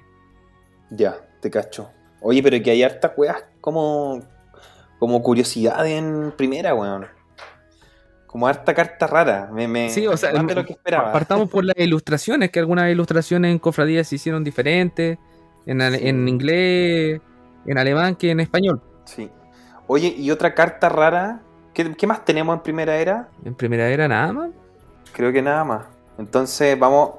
Ya, 0.91 1.17
te 1.41 1.49
cacho. 1.49 1.89
Oye, 2.21 2.41
pero 2.43 2.61
que 2.63 2.71
hay 2.71 2.83
hartas 2.83 3.11
weas 3.17 3.43
como, 3.59 4.21
como 4.99 5.21
curiosidad 5.23 5.85
en 5.87 6.33
primera, 6.37 6.73
weón. 6.75 7.07
Como 8.27 8.47
harta 8.47 8.73
carta 8.73 9.07
rara. 9.07 9.49
Me, 9.51 9.67
me, 9.67 9.89
Sí, 9.89 10.07
o 10.07 10.15
sea, 10.15 10.31
más 10.33 10.47
de 10.47 10.55
lo 10.55 10.65
que 10.65 10.73
esperaba. 10.73 11.11
Partamos 11.11 11.49
por 11.49 11.65
las 11.65 11.75
ilustraciones, 11.77 12.49
que 12.51 12.59
algunas 12.59 12.89
ilustraciones 12.89 13.51
en 13.51 13.59
cofradías 13.59 14.07
se 14.07 14.15
hicieron 14.15 14.43
diferentes, 14.43 15.17
en, 15.65 15.81
Sí. 15.81 16.07
en 16.07 16.27
inglés, 16.27 17.21
en 17.65 17.77
alemán 17.77 18.15
que 18.15 18.31
en 18.31 18.39
español. 18.39 18.81
Sí. 19.05 19.29
Oye, 19.87 20.07
y 20.17 20.31
otra 20.31 20.53
carta 20.55 20.87
rara. 20.87 21.41
¿Qué, 21.73 21.93
qué 21.95 22.07
más 22.07 22.23
tenemos 22.23 22.55
en 22.55 22.61
primera 22.63 22.95
era? 22.97 23.29
En 23.43 23.55
primera 23.55 23.87
era 23.89 24.07
nada 24.07 24.31
más. 24.31 24.49
Creo 25.13 25.31
que 25.33 25.41
nada 25.41 25.63
más. 25.63 25.85
Entonces 26.17 26.77
vamos 26.79 27.11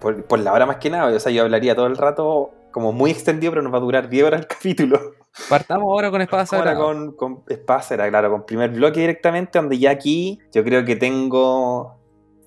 por, 0.00 0.24
por 0.24 0.38
la 0.38 0.52
hora 0.52 0.66
más 0.66 0.76
que 0.76 0.90
nada. 0.90 1.06
O 1.06 1.18
sea, 1.20 1.32
yo 1.32 1.42
hablaría 1.42 1.74
todo 1.74 1.86
el 1.86 1.96
rato 1.96 2.52
como 2.72 2.92
muy 2.92 3.10
extendido, 3.10 3.52
pero 3.52 3.62
nos 3.62 3.72
va 3.72 3.78
a 3.78 3.80
durar 3.82 4.08
10 4.08 4.24
horas 4.24 4.40
el 4.40 4.46
capítulo. 4.48 4.98
Partamos 5.48 5.84
ahora 5.84 6.10
con 6.10 6.20
Espada 6.20 6.42
Ahora 6.42 6.72
Sagrada. 6.72 6.78
con, 6.78 7.12
con 7.16 7.44
Spacera, 7.50 8.08
claro, 8.10 8.30
con 8.30 8.44
primer 8.44 8.70
bloque 8.70 9.00
directamente, 9.00 9.58
donde 9.58 9.78
ya 9.78 9.90
aquí 9.90 10.38
yo 10.52 10.62
creo 10.64 10.84
que 10.84 10.96
tengo 10.96 11.98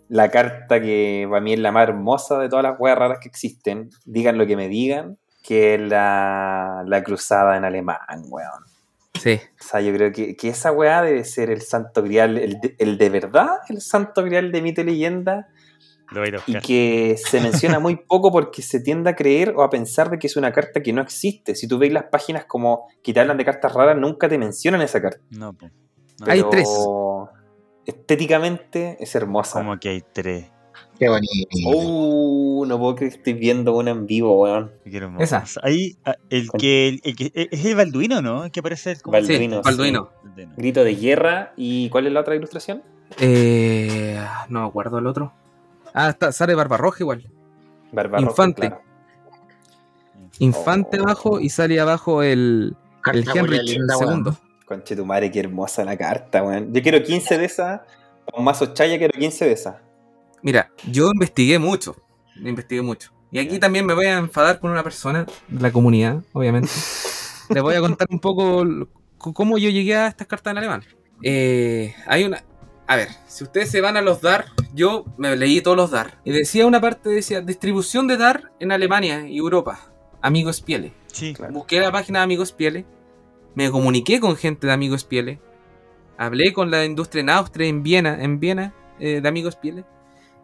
la 0.07 0.29
carta 0.29 0.79
que 0.79 1.25
para 1.29 1.41
mí 1.41 1.53
es 1.53 1.59
la 1.59 1.71
más 1.71 1.87
hermosa 1.87 2.37
de 2.39 2.49
todas 2.49 2.63
las 2.63 2.79
weas 2.79 2.97
raras 2.97 3.19
que 3.21 3.27
existen. 3.27 3.89
Digan 4.05 4.37
lo 4.37 4.45
que 4.45 4.55
me 4.55 4.67
digan, 4.67 5.17
que 5.43 5.75
es 5.75 5.81
la, 5.81 6.83
la 6.85 7.03
cruzada 7.03 7.57
en 7.57 7.65
alemán, 7.65 7.97
weón. 8.29 8.63
Sí. 9.19 9.39
O 9.59 9.63
sea, 9.63 9.81
yo 9.81 9.93
creo 9.93 10.11
que, 10.11 10.35
que 10.35 10.49
esa 10.49 10.71
weá 10.71 11.01
debe 11.01 11.23
ser 11.23 11.49
el 11.49 11.61
santo 11.61 12.03
grial, 12.03 12.37
el 12.37 12.59
de, 12.59 12.75
el 12.77 12.97
de 12.97 13.09
verdad, 13.09 13.47
el 13.69 13.81
santo 13.81 14.23
grial 14.23 14.51
de 14.51 14.61
mito 14.61 14.81
y 14.81 14.83
leyenda, 14.83 15.47
Lo 16.11 16.19
voy 16.21 16.27
a 16.27 16.29
ir 16.29 16.35
a 16.35 16.43
y 16.45 16.61
que 16.61 17.15
se 17.17 17.41
menciona 17.41 17.79
muy 17.79 17.95
poco 17.95 18.31
porque 18.31 18.61
se 18.61 18.79
tiende 18.79 19.09
a 19.09 19.15
creer 19.15 19.53
o 19.55 19.63
a 19.63 19.69
pensar 19.69 20.09
de 20.09 20.19
que 20.19 20.27
es 20.27 20.35
una 20.37 20.51
carta 20.51 20.81
que 20.81 20.93
no 20.93 21.01
existe. 21.01 21.55
Si 21.55 21.67
tú 21.67 21.77
veis 21.77 21.91
las 21.93 22.05
páginas 22.05 22.45
como 22.45 22.87
que 23.03 23.13
te 23.13 23.19
hablan 23.19 23.37
de 23.37 23.45
cartas 23.45 23.73
raras, 23.73 23.97
nunca 23.97 24.29
te 24.29 24.37
mencionan 24.37 24.81
esa 24.81 25.01
carta. 25.01 25.21
No. 25.31 25.55
No, 26.19 26.25
Hay 26.27 26.43
tres. 26.49 26.69
Estéticamente 27.85 28.97
es 28.99 29.15
hermosa. 29.15 29.59
Como 29.59 29.79
que 29.79 29.89
hay 29.89 30.03
tres. 30.13 30.45
Qué 30.97 31.09
bonito. 31.09 31.49
Uh, 31.65 32.65
no 32.65 32.79
puedo 32.79 32.95
creer 32.95 33.11
que 33.11 33.17
estoy 33.17 33.33
viendo 33.33 33.75
una 33.75 33.91
en 33.91 34.05
vivo, 34.05 34.41
weón. 34.41 34.71
Esa. 35.19 35.43
Ahí, 35.61 35.97
ah, 36.05 36.15
el 36.29 36.49
que, 36.57 36.87
el, 36.87 37.01
el 37.03 37.15
que 37.15 37.31
es 37.33 37.65
el 37.65 37.75
Balduino, 37.75 38.21
¿no? 38.21 38.45
El 38.45 38.51
que 38.51 38.61
aparece 38.61 38.95
como 39.01 39.11
Balduino, 39.13 39.57
Sí, 39.57 39.61
Balduino. 39.63 40.09
Balduino. 40.23 40.53
Grito 40.55 40.83
de 40.83 40.95
guerra. 40.95 41.53
¿Y 41.57 41.89
cuál 41.89 42.07
es 42.07 42.13
la 42.13 42.21
otra 42.21 42.35
ilustración? 42.35 42.81
Eh, 43.19 44.17
no 44.49 44.61
me 44.61 44.67
acuerdo 44.67 44.99
el 44.99 45.07
otro. 45.07 45.33
Ah, 45.95 46.09
está, 46.09 46.31
sale 46.31 46.53
Barbarroja 46.55 46.97
igual. 47.03 47.25
Barbarroja, 47.91 48.29
Infante. 48.31 48.61
claro. 48.67 48.81
Infante 50.39 50.99
Oh. 50.99 51.03
abajo 51.03 51.39
y 51.39 51.49
sale 51.49 51.79
abajo 51.79 52.21
el, 52.21 52.75
el 53.13 53.25
Henry 53.33 53.59
linda. 53.63 53.95
II. 53.99 54.33
Conche 54.65 54.95
tu 54.95 55.05
madre, 55.05 55.31
qué 55.31 55.39
hermosa 55.39 55.85
la 55.85 55.95
carta, 55.97 56.43
weón. 56.43 56.73
Yo 56.73 56.81
quiero 56.81 57.01
15 57.01 57.37
de 57.37 57.45
esas. 57.45 57.81
Con 58.31 58.43
mazo 58.43 58.73
chaya 58.73 58.97
quiero 58.97 59.17
15 59.17 59.45
de 59.45 59.51
esas. 59.53 59.75
Mira, 60.41 60.71
yo 60.91 61.09
investigué 61.13 61.59
mucho. 61.59 61.95
Investigué 62.35 62.81
mucho. 62.81 63.11
Y 63.31 63.39
aquí 63.39 63.59
también 63.59 63.85
me 63.85 63.93
voy 63.93 64.07
a 64.07 64.17
enfadar 64.17 64.59
con 64.59 64.71
una 64.71 64.83
persona 64.83 65.25
de 65.47 65.61
la 65.61 65.71
comunidad, 65.71 66.21
obviamente. 66.33 66.69
Les 67.49 67.61
voy 67.63 67.75
a 67.75 67.79
contar 67.79 68.07
un 68.09 68.19
poco 68.19 68.65
cómo 69.17 69.57
yo 69.57 69.69
llegué 69.69 69.95
a 69.95 70.07
estas 70.07 70.27
cartas 70.27 70.51
en 70.51 70.57
alemán. 70.57 70.83
Eh, 71.23 71.95
hay 72.07 72.23
una. 72.25 72.43
A 72.87 72.95
ver, 72.95 73.09
si 73.27 73.43
ustedes 73.43 73.71
se 73.71 73.81
van 73.81 73.97
a 73.97 74.01
los 74.01 74.21
DAR, 74.21 74.45
yo 74.73 75.05
me 75.17 75.35
leí 75.35 75.61
todos 75.61 75.75
los 75.75 75.91
DAR. 75.91 76.19
Y 76.23 76.31
decía 76.31 76.67
una 76.67 76.79
parte, 76.79 77.09
decía 77.09 77.41
distribución 77.41 78.07
de 78.07 78.17
DAR 78.17 78.51
en 78.59 78.71
Alemania 78.71 79.27
y 79.27 79.37
Europa. 79.37 79.79
Amigos 80.21 80.61
Piele. 80.61 80.93
Sí. 81.07 81.33
Claro. 81.33 81.53
Busqué 81.53 81.79
la 81.79 81.91
página 81.91 82.19
de 82.19 82.23
Amigos 82.23 82.51
Piele. 82.51 82.85
Me 83.55 83.71
comuniqué 83.71 84.19
con 84.19 84.35
gente 84.35 84.67
de 84.67 84.73
Amigos 84.73 85.03
Piele. 85.03 85.39
Hablé 86.17 86.53
con 86.53 86.69
la 86.69 86.85
industria 86.85 87.21
en 87.21 87.29
Austria, 87.29 87.67
en 87.67 87.81
Viena, 87.81 88.23
en 88.23 88.39
Viena, 88.39 88.73
eh, 88.99 89.19
de 89.21 89.27
Amigos 89.27 89.55
Piele. 89.55 89.83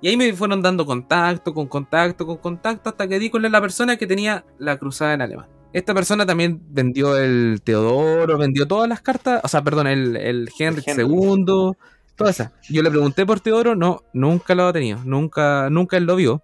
Y 0.02 0.08
ahí 0.08 0.18
me 0.18 0.34
fueron 0.34 0.64
dando 0.64 0.86
contacto, 0.86 1.54
con 1.54 1.68
contacto, 1.68 2.26
con 2.26 2.38
contacto, 2.38 2.89
hasta 2.89 3.08
que 3.08 3.20
di 3.20 3.30
con 3.30 3.44
la 3.44 3.62
persona 3.62 3.98
que 3.98 4.08
tenía 4.08 4.46
la 4.58 4.78
cruzada 4.78 5.14
en 5.14 5.22
alemán. 5.22 5.48
Esta 5.74 5.94
persona 5.94 6.26
también 6.26 6.60
vendió 6.70 7.16
el 7.18 7.62
Teodoro, 7.64 8.38
vendió 8.38 8.68
todas 8.68 8.89
las 8.89 9.02
cartas, 9.02 9.42
o 9.44 9.48
sea, 9.48 9.64
perdón, 9.64 9.88
el, 9.88 10.18
el 10.18 10.50
Henry 10.58 10.84
Henry. 10.86 11.04
II, 11.04 11.74
todas 12.22 12.40
esas. 12.40 12.52
Yo 12.70 12.82
le 12.82 12.90
pregunté 12.90 13.26
por 13.26 13.40
Teodoro, 13.40 13.76
no, 13.76 14.04
nunca 14.14 14.56
lo 14.56 14.68
ha 14.68 14.74
tenido, 14.74 15.00
nunca, 15.04 15.70
nunca 15.70 15.98
él 15.98 16.06
lo 16.06 16.16
vio. 16.16 16.44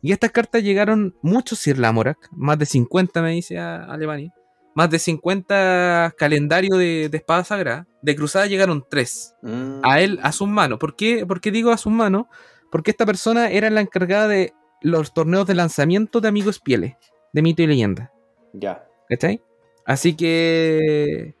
Y 0.00 0.12
estas 0.12 0.32
cartas 0.32 0.62
llegaron 0.62 1.14
muchos 1.22 1.60
Sir 1.60 1.78
Lamorak, 1.78 2.18
más 2.32 2.58
de 2.58 2.66
50 2.66 3.22
me 3.22 3.32
dice 3.32 3.58
a 3.58 3.84
Alemania, 3.84 4.34
más 4.74 4.90
de 4.90 4.98
50 4.98 6.14
calendarios 6.18 6.76
de, 6.78 7.08
de 7.08 7.16
espada 7.16 7.44
sagrada, 7.44 7.86
de 8.02 8.16
cruzada 8.16 8.46
llegaron 8.46 8.84
3 8.88 9.32
Mm, 9.42 9.80
a 9.82 10.00
él, 10.00 10.20
a 10.22 10.32
sus 10.32 10.48
manos. 10.48 10.78
¿Por 10.78 10.94
qué, 10.96 11.26
¿Por 11.26 11.40
qué 11.40 11.50
digo 11.50 11.70
a 11.70 11.76
sus 11.76 11.92
manos? 11.92 12.26
Porque 12.70 12.92
esta 12.92 13.04
persona 13.04 13.50
era 13.50 13.70
la 13.70 13.80
encargada 13.80 14.28
de 14.28 14.54
los 14.80 15.12
torneos 15.12 15.46
de 15.46 15.54
lanzamiento 15.54 16.20
de 16.20 16.28
Amigos 16.28 16.60
Pieles, 16.60 16.94
de 17.32 17.42
mito 17.42 17.62
y 17.62 17.66
leyenda. 17.66 18.12
Ya. 18.52 18.86
¿Cachai? 19.08 19.42
Así 19.84 20.14
que 20.14 21.34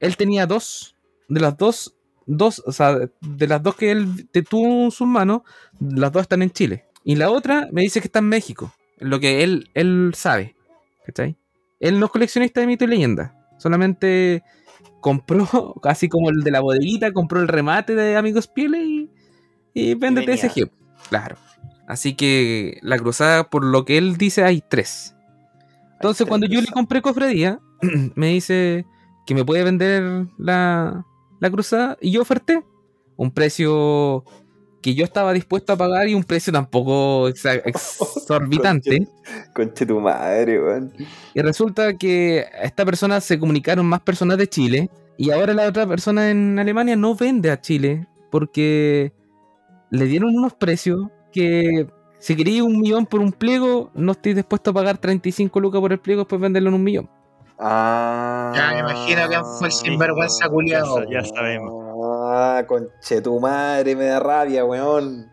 él 0.00 0.16
tenía 0.16 0.46
dos, 0.46 0.96
de 1.28 1.40
las 1.40 1.56
dos, 1.56 1.95
dos, 2.26 2.62
o 2.66 2.72
sea, 2.72 2.98
de 3.20 3.46
las 3.46 3.62
dos 3.62 3.76
que 3.76 3.90
él 3.90 4.28
te 4.30 4.42
tuvo 4.42 4.84
en 4.84 4.90
sus 4.90 5.06
manos, 5.06 5.42
las 5.80 6.12
dos 6.12 6.22
están 6.22 6.42
en 6.42 6.50
Chile. 6.50 6.84
Y 7.04 7.14
la 7.16 7.30
otra 7.30 7.68
me 7.72 7.82
dice 7.82 8.00
que 8.00 8.08
está 8.08 8.18
en 8.18 8.28
México, 8.28 8.72
lo 8.98 9.20
que 9.20 9.44
él, 9.44 9.70
él 9.74 10.12
sabe. 10.14 10.56
¿Cachai? 11.06 11.36
Él 11.78 12.00
no 12.00 12.06
es 12.06 12.12
coleccionista 12.12 12.60
de 12.60 12.66
mito 12.66 12.84
y 12.84 12.88
leyenda, 12.88 13.36
solamente 13.58 14.42
compró, 15.00 15.74
casi 15.82 16.08
como 16.08 16.30
el 16.30 16.42
de 16.42 16.50
la 16.50 16.60
bodeguita, 16.60 17.12
compró 17.12 17.40
el 17.40 17.48
remate 17.48 17.94
de 17.94 18.16
Amigos 18.16 18.48
Pieles 18.48 18.82
y, 18.84 19.10
y 19.72 19.94
vende. 19.94 20.22
TSG. 20.26 20.68
Claro. 21.08 21.36
Así 21.86 22.14
que 22.14 22.78
la 22.82 22.98
cruzada, 22.98 23.48
por 23.48 23.64
lo 23.64 23.84
que 23.84 23.98
él 23.98 24.16
dice, 24.16 24.42
hay 24.42 24.62
tres. 24.68 25.14
Entonces, 25.92 26.18
tres 26.18 26.28
cuando 26.28 26.48
yo 26.48 26.60
le 26.60 26.66
compré 26.66 27.00
cofradía, 27.00 27.60
me 28.16 28.28
dice 28.30 28.84
que 29.26 29.34
me 29.34 29.44
puede 29.44 29.62
vender 29.62 30.26
la, 30.38 31.04
la 31.40 31.50
cruzada 31.50 31.96
y 32.00 32.10
yo 32.12 32.22
oferté 32.22 32.62
un 33.16 33.30
precio 33.30 34.24
que 34.82 34.94
yo 34.94 35.04
estaba 35.04 35.32
dispuesto 35.32 35.72
a 35.72 35.76
pagar 35.76 36.08
y 36.08 36.14
un 36.14 36.22
precio 36.22 36.52
tampoco 36.52 37.28
exorbitante. 37.64 39.08
Conche 39.52 39.84
tu 39.84 39.98
madre, 40.00 40.62
weón. 40.62 40.92
Y 41.34 41.40
resulta 41.40 41.96
que 41.96 42.44
a 42.52 42.62
esta 42.62 42.84
persona 42.84 43.20
se 43.20 43.38
comunicaron 43.38 43.86
más 43.86 44.00
personas 44.00 44.38
de 44.38 44.46
Chile 44.46 44.90
y 45.16 45.30
ahora 45.30 45.54
la 45.54 45.66
otra 45.66 45.86
persona 45.86 46.30
en 46.30 46.58
Alemania 46.58 46.94
no 46.94 47.14
vende 47.14 47.50
a 47.50 47.60
Chile 47.60 48.06
porque 48.30 49.12
le 49.90 50.04
dieron 50.04 50.36
unos 50.36 50.54
precios 50.54 51.08
que 51.32 51.88
si 52.18 52.36
quería 52.36 52.64
un 52.64 52.78
millón 52.78 53.06
por 53.06 53.20
un 53.20 53.32
pliego, 53.32 53.90
no 53.94 54.12
estoy 54.12 54.34
dispuesto 54.34 54.70
a 54.70 54.74
pagar 54.74 54.98
35 54.98 55.58
lucas 55.60 55.80
por 55.80 55.92
el 55.92 55.98
pliego 55.98 56.22
después 56.22 56.40
venderlo 56.40 56.68
en 56.68 56.74
un 56.74 56.84
millón. 56.84 57.10
Ah. 57.58 58.52
Ya 58.54 58.72
me 58.72 58.80
imagino 58.80 59.28
que 59.28 59.38
fue 59.58 59.68
el 59.68 59.72
sinvergüenza 59.72 60.48
culiado. 60.48 61.08
Ya 61.10 61.24
sabemos. 61.24 61.86
Ah, 62.04 62.64
conche 62.66 63.20
tu 63.22 63.40
madre, 63.40 63.96
me 63.96 64.04
da 64.04 64.20
rabia, 64.20 64.64
weón. 64.64 65.30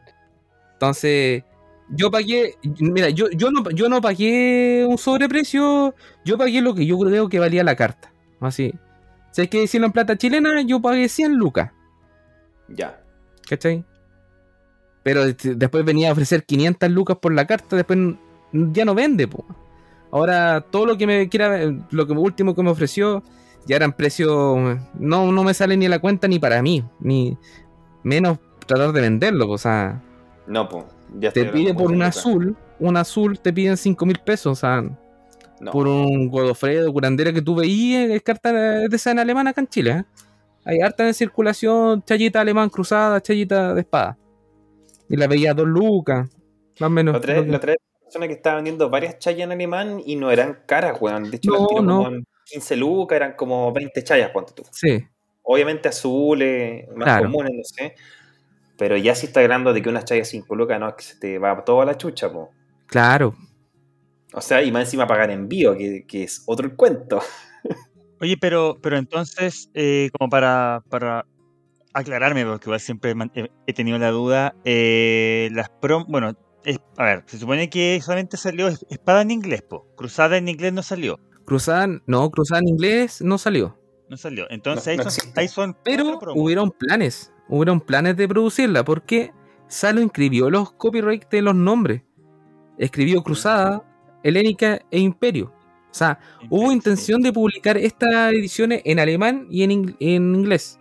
Entonces, 0.73 1.43
yo 1.89 2.09
pagué, 2.09 2.55
mira, 2.79 3.09
yo, 3.09 3.29
yo, 3.31 3.51
no, 3.51 3.69
yo 3.71 3.89
no 3.89 4.01
pagué 4.01 4.85
un 4.87 4.97
sobreprecio, 4.97 5.93
yo 6.25 6.37
pagué 6.37 6.61
lo 6.61 6.73
que 6.73 6.85
yo 6.85 6.97
creo 6.99 7.29
que 7.29 7.39
valía 7.39 7.63
la 7.63 7.75
carta. 7.75 8.11
Así. 8.39 8.73
Si 9.31 9.41
hay 9.41 9.47
que 9.47 9.59
decirlo 9.59 9.87
en 9.87 9.93
plata 9.93 10.17
chilena, 10.17 10.61
yo 10.61 10.81
pagué 10.81 11.09
100 11.09 11.35
lucas. 11.35 11.71
Ya. 12.67 13.01
¿Cachai? 13.47 13.83
Pero 15.03 15.23
este, 15.23 15.55
después 15.55 15.83
venía 15.83 16.09
a 16.09 16.13
ofrecer 16.13 16.45
500 16.45 16.89
lucas 16.89 17.17
por 17.17 17.33
la 17.33 17.45
carta, 17.45 17.75
después 17.75 17.99
ya 18.51 18.85
no 18.85 18.95
vende, 18.95 19.27
po. 19.27 19.45
Ahora 20.13 20.61
todo 20.61 20.85
lo 20.85 20.95
que 20.95 21.07
me 21.07 21.27
quiera, 21.27 21.59
lo 21.89 22.05
que 22.05 22.13
último 22.13 22.53
que 22.53 22.61
me 22.61 22.69
ofreció, 22.69 23.23
ya 23.65 23.77
eran 23.77 23.93
precios, 23.93 24.77
no, 24.93 25.31
no 25.31 25.43
me 25.43 25.55
sale 25.55 25.75
ni 25.75 25.87
a 25.87 25.89
la 25.89 25.97
cuenta 25.97 26.27
ni 26.27 26.37
para 26.37 26.61
mí, 26.61 26.83
ni 26.99 27.35
menos 28.03 28.37
tratar 28.67 28.91
de 28.91 29.01
venderlo, 29.01 29.47
po, 29.47 29.53
o 29.53 29.57
sea, 29.57 30.03
No, 30.45 30.69
pues. 30.69 30.85
Ya 31.19 31.31
te 31.31 31.45
pide 31.45 31.73
por 31.73 31.91
un 31.91 32.03
azul, 32.03 32.55
un 32.79 32.95
azul 32.95 33.39
te 33.39 33.51
piden 33.51 33.75
5 33.75 34.05
mil 34.05 34.19
pesos, 34.19 34.51
o 34.51 34.55
sea, 34.55 34.83
No. 35.59 35.71
por 35.71 35.87
un 35.87 36.29
Godofredo, 36.29 36.93
curandera 36.93 37.33
que 37.33 37.41
tú 37.41 37.55
veías, 37.55 38.11
es 38.11 38.21
carta 38.21 38.53
de 38.53 38.95
esa 38.95 39.09
en 39.09 39.17
alemán 39.19 39.47
acá 39.47 39.61
en 39.61 39.67
Chile, 39.67 39.91
¿eh? 39.91 40.03
Hay 40.63 40.79
harta 40.79 41.07
en 41.07 41.15
circulación, 41.15 42.03
chayita 42.03 42.39
alemán 42.39 42.69
cruzada, 42.69 43.19
chayita 43.19 43.73
de 43.73 43.81
espada. 43.81 44.15
Y 45.09 45.17
la 45.17 45.25
veía 45.25 45.51
a 45.51 45.53
dos 45.55 45.67
lucas, 45.67 46.29
más 46.79 46.87
o 46.87 46.89
menos. 46.91 47.19
Vez 47.19 47.47
una 47.47 47.59
persona 48.13 48.27
que 48.27 48.33
estaba 48.33 48.57
vendiendo 48.57 48.89
varias 48.91 49.17
chayas 49.17 49.45
en 49.45 49.51
alemán 49.53 50.01
y 50.05 50.15
no 50.15 50.29
eran 50.31 50.59
caras, 50.67 51.01
weón. 51.01 51.31
De 51.31 51.37
hecho, 51.37 51.49
No, 51.51 51.57
las 51.59 51.67
tiró 51.67 51.81
no. 51.81 51.97
como 52.03 52.15
en 52.15 52.27
15 52.45 52.75
lucas, 52.75 53.15
eran 53.15 53.33
como 53.33 53.71
20 53.73 54.03
chayas, 54.03 54.29
ponte 54.29 54.53
tú. 54.53 54.63
Sí, 54.71 55.03
Obviamente 55.41 55.89
azules, 55.89 56.87
más 56.95 57.05
Claro. 57.05 57.23
comunes, 57.25 57.51
no 57.53 57.63
sé. 57.63 57.95
Pero 58.77 58.95
ya 58.97 59.13
si 59.15 59.25
está 59.25 59.41
hablando 59.41 59.73
de 59.73 59.81
que 59.81 59.89
una 59.89 60.03
chaya 60.05 60.23
5 60.23 60.55
lucas, 60.55 60.79
no, 60.79 60.89
es 60.89 60.95
que 60.95 61.03
se 61.03 61.19
te 61.19 61.37
va 61.39 61.63
toda 61.65 61.85
la 61.85 61.97
chucha, 61.97 62.31
po. 62.31 62.51
claro. 62.87 63.35
O 64.35 64.41
sea, 64.41 64.63
y 64.63 64.71
más 64.71 64.83
encima 64.85 65.05
pagar 65.05 65.29
envío, 65.29 65.77
que, 65.77 66.05
que 66.07 66.23
es 66.23 66.43
otro 66.47 66.65
el 66.67 66.75
cuento. 66.75 67.21
Oye, 68.21 68.35
pero, 68.37 68.77
pero 68.81 68.97
entonces, 68.97 69.69
eh, 69.75 70.09
como 70.17 70.27
para, 70.29 70.81
para 70.89 71.25
aclararme, 71.93 72.43
porque 72.45 72.65
igual 72.65 72.79
siempre 72.79 73.13
he 73.67 73.73
tenido 73.73 73.99
la 73.99 74.09
duda, 74.09 74.55
eh, 74.65 75.49
las 75.51 75.69
prom, 75.69 76.05
bueno, 76.07 76.33
es- 76.65 76.79
a 76.97 77.03
ver, 77.05 77.23
se 77.27 77.37
supone 77.37 77.69
que 77.69 77.99
solamente 78.01 78.37
salió 78.37 78.67
es- 78.67 78.85
espada 78.89 79.21
en 79.21 79.31
inglés, 79.31 79.61
po. 79.63 79.85
Cruzada 79.95 80.37
en 80.37 80.47
inglés 80.47 80.73
no 80.73 80.83
salió, 80.83 81.19
Cruzada, 81.45 81.87
no, 82.07 82.31
cruzada 82.31 82.59
en 82.61 82.69
inglés 82.69 83.21
no 83.21 83.37
salió. 83.37 83.77
no 84.09 84.17
salió. 84.17 84.45
Entonces 84.49 84.85
No- 84.85 84.91
ahí, 84.91 84.97
son, 84.97 85.07
existe. 85.07 85.39
ahí 85.39 85.47
son 85.47 85.77
Pero 85.83 86.19
hubieron 86.35 86.71
planes, 86.71 87.31
hubieron 87.49 87.81
planes 87.81 88.15
de 88.17 88.27
producirla, 88.27 88.83
porque 88.85 89.31
Salo 89.67 90.01
inscribió 90.01 90.49
los 90.49 90.71
copyrights 90.73 91.29
de 91.29 91.41
los 91.41 91.55
nombres. 91.55 92.03
Escribió 92.77 93.23
Cruzada, 93.23 93.83
Helénica 94.23 94.79
e 94.91 94.99
Imperio. 94.99 95.51
O 95.91 95.93
sea, 95.95 96.19
hubo 96.49 96.69
Sí. 96.69 96.73
intención 96.75 97.21
de 97.21 97.31
publicar 97.33 97.77
estas 97.77 98.31
ediciones 98.33 98.81
en 98.85 98.99
alemán 98.99 99.47
y 99.49 99.63
en, 99.63 99.71
ing- 99.71 99.95
en 99.99 100.35
inglés. 100.35 100.79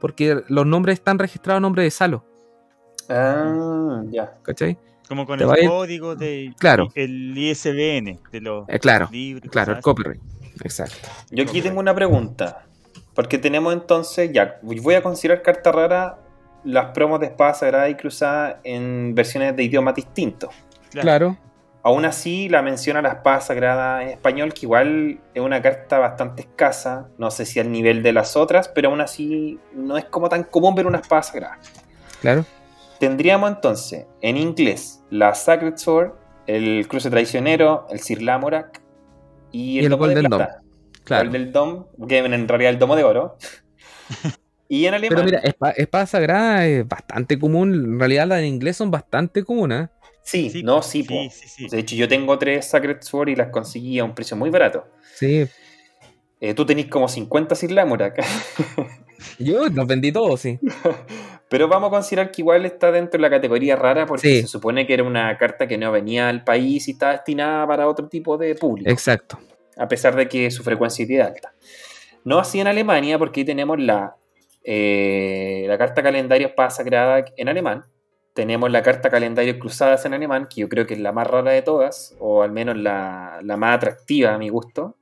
Porque 0.00 0.42
los 0.48 0.64
nombres 0.66 0.94
están 0.98 1.18
registrados 1.18 1.58
a 1.58 1.60
nombre 1.60 1.82
de 1.82 1.90
Salo. 1.90 2.24
Ah, 3.08 4.02
ya. 4.10 4.38
¿Cachai? 4.42 4.78
Como 5.08 5.26
con 5.26 5.38
te 5.38 5.44
el 5.44 5.50
ir- 5.50 5.68
código 5.68 6.14
de 6.16 6.52
Claro. 6.58 6.88
el 6.94 7.36
ISBN 7.36 8.18
de 8.30 8.40
los 8.40 8.68
Eh, 8.68 8.78
claro, 8.78 9.08
libros. 9.10 9.50
claro, 9.50 9.72
el 9.72 9.76
cosas 9.80 9.84
copyright. 9.84 10.20
Exacto. 10.62 11.08
Yo 11.30 11.44
aquí 11.44 11.62
tengo 11.62 11.80
una 11.80 11.94
pregunta. 11.94 12.64
Porque 13.14 13.38
tenemos 13.38 13.72
entonces, 13.72 14.30
ya, 14.32 14.58
voy 14.62 14.94
a 14.94 15.02
considerar 15.02 15.42
carta 15.42 15.72
rara 15.72 16.18
las 16.64 16.92
promos 16.92 17.18
de 17.20 17.26
espada 17.26 17.54
sagrada 17.54 17.88
y 17.88 17.94
cruzada 17.96 18.60
en 18.62 19.14
versiones 19.14 19.56
de 19.56 19.64
idiomas 19.64 19.94
distintos. 19.96 20.50
Claro. 20.90 21.36
Aún 21.82 22.04
así, 22.04 22.48
la 22.48 22.60
menciona 22.62 23.00
la 23.02 23.10
espada 23.10 23.40
sagrada 23.40 24.02
en 24.02 24.10
español, 24.10 24.52
que 24.52 24.66
igual 24.66 25.20
es 25.34 25.42
una 25.42 25.62
carta 25.62 25.98
bastante 25.98 26.42
escasa. 26.42 27.08
No 27.18 27.30
sé 27.30 27.46
si 27.46 27.58
al 27.60 27.72
nivel 27.72 28.02
de 28.02 28.12
las 28.12 28.36
otras, 28.36 28.68
pero 28.68 28.88
aún 28.90 29.00
así 29.00 29.58
no 29.74 29.96
es 29.96 30.04
como 30.04 30.28
tan 30.28 30.44
común 30.44 30.74
ver 30.74 30.86
una 30.86 30.98
espada 30.98 31.22
sagrada. 31.22 31.58
Claro. 32.20 32.44
Tendríamos 33.00 33.50
entonces 33.50 34.06
en 34.20 34.36
inglés 34.36 35.02
la 35.10 35.34
Sacred 35.34 35.76
Sword, 35.76 36.12
el 36.46 36.86
Cruce 36.88 37.10
Traicionero, 37.10 37.86
el 37.90 38.00
Sir 38.00 38.22
Lamorak 38.22 38.82
y 39.52 39.78
el, 39.78 39.82
Y 39.82 39.86
el 39.86 39.90
Domo 39.90 40.06
de 40.08 40.14
Golden 40.14 40.30
Plata. 40.30 40.62
Claro. 41.04 41.24
El 41.26 41.32
del 41.32 41.52
Dom, 41.52 41.86
que 42.08 42.18
en 42.18 42.48
realidad 42.48 42.72
el 42.72 42.78
Domo 42.78 42.96
de 42.96 43.04
Oro. 43.04 43.36
Y 44.70 44.84
en 44.84 44.92
alemán. 44.92 45.24
Pero 45.24 45.24
mira, 45.24 45.42
espa- 45.42 45.72
espada 45.78 46.04
sagrada 46.04 46.66
es 46.66 46.86
bastante 46.86 47.38
común. 47.38 47.72
En 47.72 47.98
realidad, 47.98 48.26
las 48.26 48.40
en 48.40 48.44
inglés 48.44 48.76
son 48.76 48.90
bastante 48.90 49.42
comunes. 49.42 49.84
¿eh? 49.84 49.88
sí, 50.22 50.50
Sí, 50.50 50.62
no, 50.62 50.82
sí, 50.82 51.02
sí, 51.04 51.30
sí, 51.30 51.48
sí. 51.48 51.68
De 51.70 51.78
hecho, 51.78 51.96
yo 51.96 52.06
tengo 52.06 52.38
tres 52.38 52.66
Sacred 52.68 52.98
Sword 53.00 53.30
y 53.30 53.36
las 53.36 53.48
conseguí 53.48 53.98
a 53.98 54.04
un 54.04 54.14
precio 54.14 54.36
muy 54.36 54.50
barato. 54.50 54.86
Sí. 55.14 55.46
Eh, 56.38 56.52
tú 56.52 56.66
tenés 56.66 56.84
como 56.88 57.08
50 57.08 57.54
sin 57.54 57.74
Lamorak. 57.74 58.22
Yo 59.38 59.66
los 59.70 59.86
vendí 59.86 60.12
todos, 60.12 60.38
sí. 60.38 60.58
Pero 61.50 61.66
vamos 61.68 61.88
a 61.88 61.90
considerar 61.90 62.30
que 62.30 62.42
igual 62.42 62.66
está 62.66 62.92
dentro 62.92 63.12
de 63.18 63.22
la 63.22 63.30
categoría 63.30 63.74
rara 63.76 64.04
porque 64.06 64.28
Sí. 64.28 64.40
se 64.42 64.48
supone 64.48 64.86
que 64.86 64.94
era 64.94 65.02
una 65.04 65.36
carta 65.38 65.66
que 65.66 65.78
no 65.78 65.90
venía 65.90 66.28
al 66.28 66.44
país 66.44 66.88
y 66.88 66.90
estaba 66.92 67.12
destinada 67.12 67.66
para 67.66 67.88
otro 67.88 68.06
tipo 68.08 68.36
de 68.36 68.54
público. 68.54 68.90
Exacto. 68.90 69.38
a 69.80 69.86
pesar 69.86 70.16
de 70.16 70.28
que 70.28 70.50
su 70.50 70.64
frecuencia 70.64 71.06
es 71.08 71.24
alta. 71.24 71.52
No 72.24 72.40
así 72.40 72.58
en 72.58 72.66
Alemania, 72.66 73.16
porque 73.16 73.40
ahí 73.40 73.44
tenemos 73.46 73.78
la, 73.78 74.16
eh, 74.64 75.64
la 75.68 75.78
carta 75.78 76.02
calendario 76.02 76.48
Espada 76.48 76.70
Sagrada 76.70 77.24
en 77.36 77.48
alemán. 77.48 77.84
Tenemos 78.34 78.70
la 78.72 78.82
carta 78.82 79.08
calendario 79.08 79.56
Cruzadas 79.58 80.04
en 80.04 80.14
alemán, 80.14 80.48
que 80.52 80.62
yo 80.62 80.68
creo 80.68 80.84
que 80.84 80.94
es 80.94 81.00
la 81.00 81.12
más 81.12 81.26
rara 81.28 81.52
de 81.52 81.62
todas, 81.62 82.16
o 82.18 82.42
al 82.42 82.50
menos 82.50 82.76
la, 82.76 83.38
la 83.44 83.56
más 83.56 83.76
atractiva 83.76 84.34
a 84.34 84.38
mi 84.38 84.48
gusto. 84.48 84.96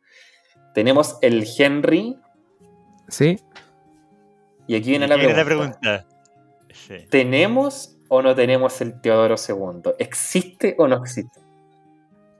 Tenemos 0.74 1.16
el 1.22 1.46
Henry, 1.58 2.18
Sí. 3.08 3.38
y 4.66 4.76
aquí 4.76 4.90
viene 4.90 5.08
la 5.08 5.16
pregunta. 5.16 5.38
la 5.38 5.44
pregunta. 5.44 6.06
Sí. 6.86 6.94
¿Tenemos 7.10 7.96
o 8.08 8.22
no 8.22 8.34
tenemos 8.34 8.80
el 8.80 9.00
Teodoro 9.00 9.36
II? 9.36 9.92
¿Existe 9.98 10.74
o 10.78 10.86
no 10.86 10.96
existe? 10.96 11.40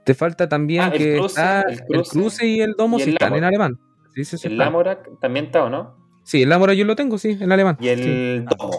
Te 0.05 0.13
falta 0.13 0.47
también 0.47 0.83
Ah, 0.83 0.89
el 0.93 0.97
que 0.97 1.15
cruce, 1.17 1.27
está 1.41 1.61
el 1.61 1.83
el 1.89 2.03
cruce 2.03 2.47
y 2.47 2.61
el 2.61 2.73
domo 2.73 2.97
y 2.97 3.01
sí 3.01 3.09
el 3.09 3.15
están 3.15 3.35
en 3.35 3.43
alemán. 3.43 3.79
Sí, 4.15 4.23
sí, 4.23 4.37
sí, 4.37 4.47
¿El. 4.47 4.57
Lamorak 4.57 5.19
también 5.19 5.45
está 5.47 5.63
o 5.65 5.69
no? 5.69 5.95
Sí, 6.23 6.43
el 6.43 6.49
Lamora 6.49 6.73
yo 6.73 6.83
lo 6.83 6.95
tengo, 6.95 7.17
sí, 7.17 7.37
en 7.39 7.51
alemán. 7.51 7.77
Y 7.79 7.87
el 7.87 8.03
Sí. 8.03 8.45
Domo. 8.57 8.77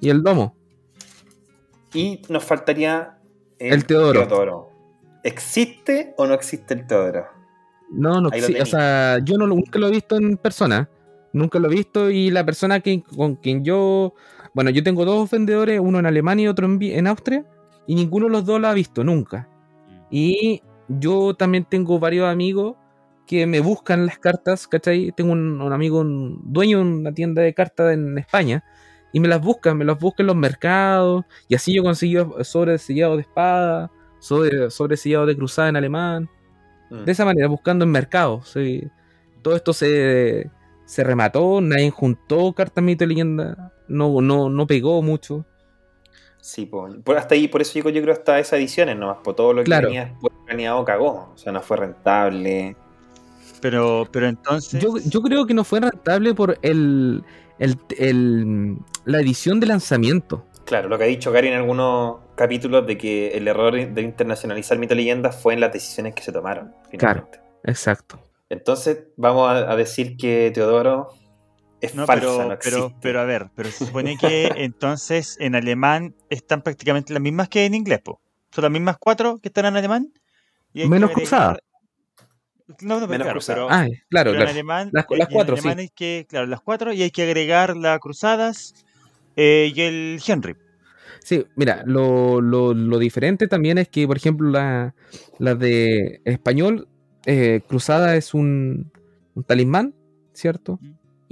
Y 0.00 0.10
el 0.10 0.22
domo. 0.22 0.54
Y 1.94 2.20
nos 2.28 2.44
faltaría 2.44 3.18
El 3.58 3.86
Teodoro. 3.86 4.70
¿Existe 5.22 6.14
o 6.16 6.26
no 6.26 6.34
existe 6.34 6.74
el 6.74 6.86
Teodoro? 6.86 7.26
No, 7.90 8.20
no 8.20 8.28
existe. 8.28 8.60
O 8.60 8.66
sea, 8.66 9.18
yo 9.22 9.38
no, 9.38 9.46
nunca 9.46 9.78
lo 9.78 9.88
he 9.88 9.90
visto 9.90 10.16
en 10.16 10.36
persona. 10.36 10.88
Nunca 11.32 11.58
lo 11.58 11.70
he 11.70 11.74
visto. 11.74 12.10
Y 12.10 12.30
la 12.30 12.44
persona 12.44 12.80
que, 12.80 13.02
con 13.02 13.36
quien 13.36 13.64
yo. 13.64 14.14
Bueno, 14.54 14.70
yo 14.70 14.82
tengo 14.82 15.04
dos 15.04 15.30
vendedores, 15.30 15.80
uno 15.80 15.98
en 15.98 16.06
Alemania 16.06 16.44
y 16.44 16.48
otro 16.48 16.66
en, 16.66 17.06
Austria. 17.06 17.46
Y 17.86 17.94
ninguno 17.94 18.26
de 18.26 18.32
los 18.32 18.44
dos 18.44 18.60
lo 18.60 18.68
ha 18.68 18.74
visto 18.74 19.02
nunca. 19.04 19.48
Y 20.10 20.62
yo 20.88 21.34
también 21.34 21.64
tengo 21.64 21.98
varios 21.98 22.28
amigos 22.28 22.76
que 23.26 23.46
me 23.46 23.60
buscan 23.60 24.06
las 24.06 24.18
cartas, 24.18 24.68
¿cachai? 24.68 25.12
Tengo 25.16 25.32
un, 25.32 25.60
un 25.60 25.72
amigo, 25.72 26.00
un 26.00 26.40
dueño 26.44 26.78
de 26.78 26.84
una 26.84 27.12
tienda 27.14 27.42
de 27.42 27.54
cartas 27.54 27.94
en 27.94 28.18
España, 28.18 28.62
y 29.12 29.20
me 29.20 29.28
las 29.28 29.40
buscan, 29.40 29.78
me 29.78 29.84
las 29.84 29.98
buscan 29.98 30.24
en 30.24 30.28
los 30.28 30.36
mercados, 30.36 31.24
y 31.48 31.54
así 31.54 31.74
yo 31.74 31.82
conseguí 31.82 32.16
sobre 32.42 32.78
sellado 32.78 33.16
de 33.16 33.22
espada, 33.22 33.90
sobre, 34.18 34.70
sobre 34.70 34.96
sellado 34.96 35.26
de 35.26 35.36
cruzada 35.36 35.68
en 35.68 35.76
alemán, 35.76 36.28
Mm. 36.92 37.04
de 37.04 37.12
esa 37.12 37.24
manera, 37.24 37.48
buscando 37.48 37.84
en 37.84 37.90
mercados. 37.90 38.48
sí. 38.50 38.84
Todo 39.42 39.56
esto 39.56 39.72
se, 39.72 40.50
se 40.84 41.02
remató, 41.04 41.60
nadie 41.60 41.90
juntó 41.90 42.52
cartas 42.52 42.84
mito 42.84 43.02
y 43.04 43.08
leyenda, 43.08 43.71
no, 43.88 44.20
no, 44.20 44.48
no 44.48 44.66
pegó 44.66 45.02
mucho. 45.02 45.44
Sí, 46.40 46.66
po. 46.66 46.88
por, 47.04 47.16
hasta 47.16 47.34
ahí, 47.36 47.46
por 47.46 47.62
eso 47.62 47.72
digo 47.74 47.88
yo 47.90 48.02
creo 48.02 48.12
hasta 48.14 48.38
esas 48.40 48.54
ediciones 48.58 48.96
nomás, 48.96 49.18
por 49.22 49.36
todo 49.36 49.52
lo 49.52 49.60
que 49.60 49.66
Claro. 49.66 49.86
venía 49.88 50.06
después 50.06 50.32
planeado 50.44 50.84
cagó. 50.84 51.30
O 51.34 51.38
sea, 51.38 51.52
no 51.52 51.60
fue 51.62 51.76
rentable. 51.76 52.76
Pero, 53.60 54.08
pero 54.10 54.26
entonces. 54.26 54.80
Yo, 54.82 54.94
yo 54.98 55.22
creo 55.22 55.46
que 55.46 55.54
no 55.54 55.62
fue 55.62 55.78
rentable 55.80 56.34
por 56.34 56.58
el, 56.62 57.22
el, 57.60 57.78
el- 57.96 58.76
la 59.04 59.20
edición 59.20 59.60
de 59.60 59.66
lanzamiento. 59.68 60.44
Claro, 60.64 60.88
lo 60.88 60.98
que 60.98 61.04
ha 61.04 61.06
dicho 61.08 61.30
Gary 61.30 61.48
en 61.48 61.54
algunos 61.54 62.18
capítulos 62.36 62.86
de 62.86 62.98
que 62.98 63.28
el 63.36 63.46
error 63.46 63.74
de 63.74 64.02
internacionalizar 64.02 64.78
mito 64.78 64.94
y 64.94 64.98
leyenda 64.98 65.30
fue 65.30 65.54
en 65.54 65.60
las 65.60 65.72
decisiones 65.72 66.14
que 66.14 66.22
se 66.22 66.32
tomaron, 66.32 66.72
finalmente. 66.90 67.40
Exacto. 67.64 68.18
Entonces, 68.48 69.04
vamos 69.16 69.48
a, 69.48 69.70
a 69.70 69.76
decir 69.76 70.16
que 70.16 70.50
Teodoro 70.52 71.08
es 71.82 71.94
No, 71.94 72.06
falsa, 72.06 72.20
pero, 72.24 72.32
no 72.48 72.58
pero, 72.62 72.76
existe. 72.78 72.94
pero 73.02 73.20
a 73.20 73.24
ver, 73.24 73.50
pero 73.54 73.70
se 73.70 73.84
supone 73.86 74.16
que 74.16 74.48
entonces 74.56 75.36
en 75.40 75.54
alemán 75.54 76.14
están 76.30 76.62
prácticamente 76.62 77.12
las 77.12 77.22
mismas 77.22 77.48
que 77.48 77.66
en 77.66 77.74
inglés, 77.74 78.00
po. 78.02 78.20
Son 78.50 78.62
las 78.62 78.70
mismas 78.70 78.96
cuatro 78.98 79.38
que 79.38 79.48
están 79.48 79.66
en 79.66 79.76
alemán. 79.76 80.12
y 80.72 80.80
Menos 80.88 81.10
agregar- 81.10 81.14
cruzada. 81.14 81.58
No, 82.80 83.00
no, 83.00 83.06
pero 83.06 83.08
Menos 83.08 83.24
claro, 83.26 83.32
cruzada. 83.32 83.56
pero, 83.56 83.68
Ah, 83.70 83.86
claro, 84.08 84.30
pero 84.30 84.32
claro. 84.32 84.42
en 84.42 84.48
alemán, 84.48 84.90
Las- 84.92 85.06
cuatro, 85.06 85.54
en 85.54 85.58
alemán 85.60 85.76
sí. 85.76 85.80
hay 85.82 85.88
que, 85.90 86.26
claro, 86.28 86.46
las 86.46 86.60
cuatro, 86.62 86.92
y 86.92 87.02
hay 87.02 87.10
que 87.10 87.22
agregar 87.24 87.76
las 87.76 87.98
cruzadas 87.98 88.74
eh, 89.36 89.72
y 89.74 89.80
el 89.82 90.20
Henry. 90.26 90.54
Sí, 91.24 91.44
mira, 91.56 91.82
lo, 91.86 92.40
lo- 92.40 92.72
lo 92.74 92.98
diferente 92.98 93.46
también 93.48 93.78
es 93.78 93.88
que, 93.88 94.06
por 94.06 94.16
ejemplo, 94.16 94.48
la, 94.50 94.94
la 95.38 95.54
de 95.54 96.20
español, 96.24 96.88
eh, 97.26 97.60
cruzada 97.68 98.16
es 98.16 98.32
un, 98.34 98.90
un 99.34 99.44
talismán, 99.44 99.94
¿cierto? 100.32 100.78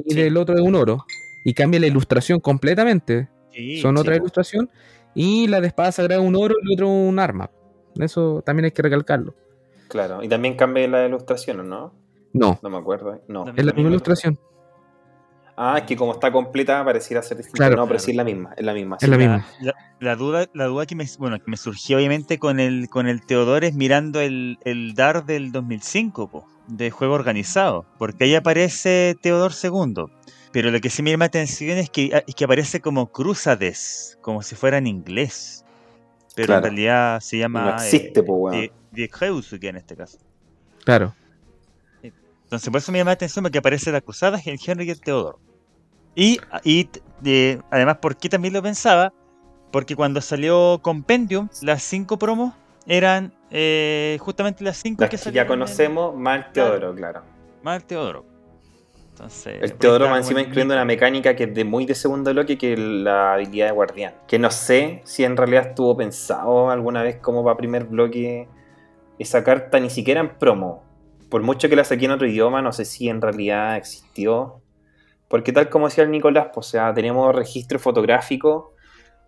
Y 0.06 0.12
Sí. 0.14 0.20
del 0.22 0.36
otro 0.36 0.54
es 0.56 0.60
un 0.62 0.74
oro. 0.74 1.04
Y 1.44 1.54
cambia 1.54 1.80
la 1.80 1.86
ilustración 1.86 2.40
completamente. 2.40 3.28
Sí, 3.52 3.80
Son 3.80 3.96
otra 3.96 4.16
ilustración. 4.16 4.70
Y 5.14 5.48
la 5.48 5.60
de 5.60 5.66
espada 5.68 5.90
sagrada 5.92 6.20
es 6.22 6.26
un 6.28 6.36
oro 6.36 6.54
y 6.62 6.66
el 6.68 6.72
otro 6.74 6.88
un 6.88 7.18
arma. 7.18 7.50
Eso 7.98 8.42
también 8.44 8.66
hay 8.66 8.70
que 8.70 8.82
recalcarlo. 8.82 9.34
Claro, 9.88 10.22
y 10.22 10.28
también 10.28 10.54
cambia 10.56 10.86
la 10.86 11.06
ilustración, 11.06 11.60
¿o 11.60 11.62
no? 11.64 11.94
No, 12.32 12.60
No 12.62 12.70
me 12.70 12.76
acuerdo. 12.78 13.20
No. 13.26 13.44
Es 13.56 13.64
la 13.64 13.72
misma 13.72 13.90
ilustración. 13.90 14.38
Ah, 15.62 15.76
es 15.78 15.84
que 15.84 15.94
como 15.94 16.12
está 16.12 16.32
completa 16.32 16.82
pareciera 16.84 17.22
ser 17.22 17.36
distinta. 17.36 17.58
Claro. 17.58 17.76
no, 17.76 17.82
pero 17.82 17.96
Claro. 17.98 18.04
sí 18.04 18.10
es 18.12 18.16
la 18.16 18.24
misma, 18.24 18.54
es 18.56 18.64
la 18.64 18.72
misma. 18.72 18.96
Es 18.96 19.00
sí. 19.04 19.10
la 19.10 19.16
la, 19.16 19.18
misma. 19.18 19.46
la- 19.60 19.74
la 20.00 20.16
duda, 20.16 20.46
la 20.54 20.64
duda 20.64 20.86
que 20.86 20.94
me, 20.94 21.04
bueno, 21.18 21.36
que 21.38 21.50
me 21.50 21.58
surgió 21.58 21.98
obviamente 21.98 22.38
con 22.38 22.58
el, 22.60 22.88
con 22.88 23.06
el 23.06 23.20
Teodoro 23.26 23.66
es 23.66 23.74
mirando 23.74 24.20
el, 24.20 24.58
el 24.64 24.94
DAR 24.94 25.26
del 25.26 25.52
2005, 25.52 26.28
po, 26.30 26.46
de 26.68 26.90
juego 26.90 27.12
organizado, 27.12 27.84
porque 27.98 28.24
ahí 28.24 28.34
aparece 28.34 29.14
Teodor 29.20 29.52
II. 29.62 30.04
Pero 30.52 30.70
lo 30.70 30.80
que 30.80 30.88
sí 30.88 31.02
me 31.02 31.10
llama 31.10 31.24
la 31.24 31.28
atención 31.28 31.76
es 31.76 31.90
que, 31.90 32.24
es 32.26 32.34
que 32.34 32.44
aparece 32.44 32.80
como 32.80 33.12
Cruzades, 33.12 34.16
como 34.22 34.40
si 34.42 34.54
fuera 34.56 34.78
en 34.78 34.86
inglés. 34.86 35.64
Pero 36.34 36.46
Claro. 36.46 36.58
en 36.66 36.72
realidad 36.72 37.20
se 37.20 37.36
llama 37.36 37.64
No 37.66 37.74
existe, 37.74 38.20
eh, 38.20 38.22
po, 38.22 38.34
weón. 38.36 38.56
Die- 38.58 38.72
Die 38.92 39.68
en 39.68 39.76
este 39.76 39.94
caso. 39.96 40.18
Claro. 40.84 41.14
Entonces 42.02 42.68
por 42.70 42.78
eso 42.78 42.90
me 42.90 42.98
llama 42.98 43.10
la 43.10 43.14
atención 43.14 43.42
porque 43.42 43.58
aparece 43.58 43.92
la 43.92 44.00
Cruzada, 44.00 44.40
el 44.44 44.58
Henry 44.64 44.86
y 44.86 44.90
el 44.90 45.00
Teodoro. 45.00 45.38
Y, 46.14 46.40
y 46.64 46.88
de- 47.20 47.60
además, 47.70 47.98
¿por 47.98 48.16
qué 48.16 48.28
también 48.28 48.54
lo 48.54 48.62
pensaba? 48.62 49.12
Porque 49.70 49.94
cuando 49.94 50.20
salió 50.20 50.80
Compendium, 50.82 51.48
las 51.62 51.82
cinco 51.82 52.18
promos 52.18 52.54
eran 52.86 53.32
eh, 53.50 54.18
justamente 54.20 54.64
las 54.64 54.78
cinco 54.78 55.02
Las 55.02 55.10
que 55.10 55.16
que 55.16 55.32
ya 55.32 55.46
conocemos, 55.46 56.14
el 56.14 56.52
Teodoro, 56.52 56.94
claro. 56.94 57.22
el 57.64 57.84
Teodoro. 57.84 58.24
Entonces, 59.12 59.62
El 59.62 59.74
Teodoro 59.74 60.06
está 60.06 60.16
encima 60.16 60.40
incluyendo 60.40 60.72
una 60.72 60.86
mecánica 60.86 61.36
que 61.36 61.44
es 61.44 61.54
de 61.54 61.64
muy 61.64 61.84
de 61.84 61.94
segundo 61.94 62.32
bloque 62.32 62.56
que 62.56 62.74
la 62.74 63.34
habilidad 63.34 63.66
de 63.66 63.72
guardián. 63.72 64.14
Que 64.26 64.38
no 64.38 64.50
sé 64.50 65.02
si 65.04 65.24
en 65.24 65.36
realidad 65.36 65.68
estuvo 65.68 65.94
pensado 65.94 66.70
alguna 66.70 67.02
vez 67.02 67.16
como 67.16 67.44
para 67.44 67.56
primer 67.58 67.84
bloque 67.84 68.48
esa 69.18 69.44
carta, 69.44 69.78
ni 69.78 69.90
siquiera 69.90 70.20
en 70.20 70.30
promo. 70.38 70.82
Por 71.28 71.42
mucho 71.42 71.68
que 71.68 71.76
la 71.76 71.84
saqué 71.84 72.06
en 72.06 72.12
otro 72.12 72.26
idioma, 72.26 72.62
no 72.62 72.72
sé 72.72 72.86
si 72.86 73.10
en 73.10 73.20
realidad 73.20 73.76
existió. 73.76 74.59
Porque 75.30 75.52
tal 75.52 75.70
como 75.70 75.86
decía 75.86 76.02
el 76.02 76.10
Nicolás, 76.10 76.48
pues, 76.52 76.66
o 76.66 76.70
sea, 76.70 76.92
tenemos 76.92 77.32
registro 77.32 77.78
fotográfico 77.78 78.74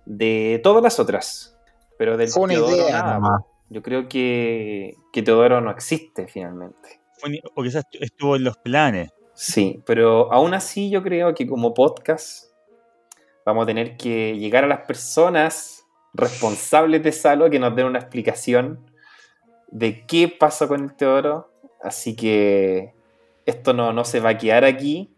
de 0.05 0.61
todas 0.65 0.83
las 0.83 0.99
otras. 0.99 1.57
Pero 1.97 2.17
del 2.17 2.27
Fue 2.29 2.43
una 2.43 2.55
Teodoro 2.55 2.75
idea 2.75 2.91
nada, 2.91 3.15
nomás. 3.15 3.43
po. 3.43 3.49
Yo 3.71 3.83
creo 3.83 4.09
que, 4.09 4.97
que 5.13 5.23
Teodoro 5.23 5.61
no 5.61 5.71
existe 5.71 6.27
finalmente. 6.27 7.01
O 7.55 7.63
quizás 7.63 7.85
estuvo 7.93 8.35
en 8.35 8.43
los 8.43 8.59
planes. 8.59 9.11
Sí, 9.33 9.81
pero 9.87 10.33
aún 10.33 10.55
así 10.55 10.91
yo 10.91 11.05
creo 11.05 11.37
que 11.37 11.47
como 11.47 11.73
podcast 11.73 12.53
vamos 13.47 13.63
a 13.63 13.67
tener 13.67 13.97
que 13.97 14.37
llegar 14.37 14.65
a 14.65 14.67
las 14.67 14.81
personas 14.81 15.85
responsables 16.15 17.05
de 17.05 17.13
Salo 17.13 17.49
que 17.49 17.61
nos 17.61 17.77
den 17.77 17.87
una 17.87 18.01
explicación 18.01 18.91
de 19.69 20.05
qué 20.05 20.27
pasó 20.27 20.67
con 20.67 20.83
el 20.83 20.97
Teodoro. 20.97 21.53
Así 21.81 22.17
que 22.17 22.93
esto 23.47 23.73
no, 23.73 23.93
no 23.93 24.05
se 24.05 24.19
va 24.19 24.31
a 24.31 24.39
quedar 24.39 24.65
aquí, 24.65 25.12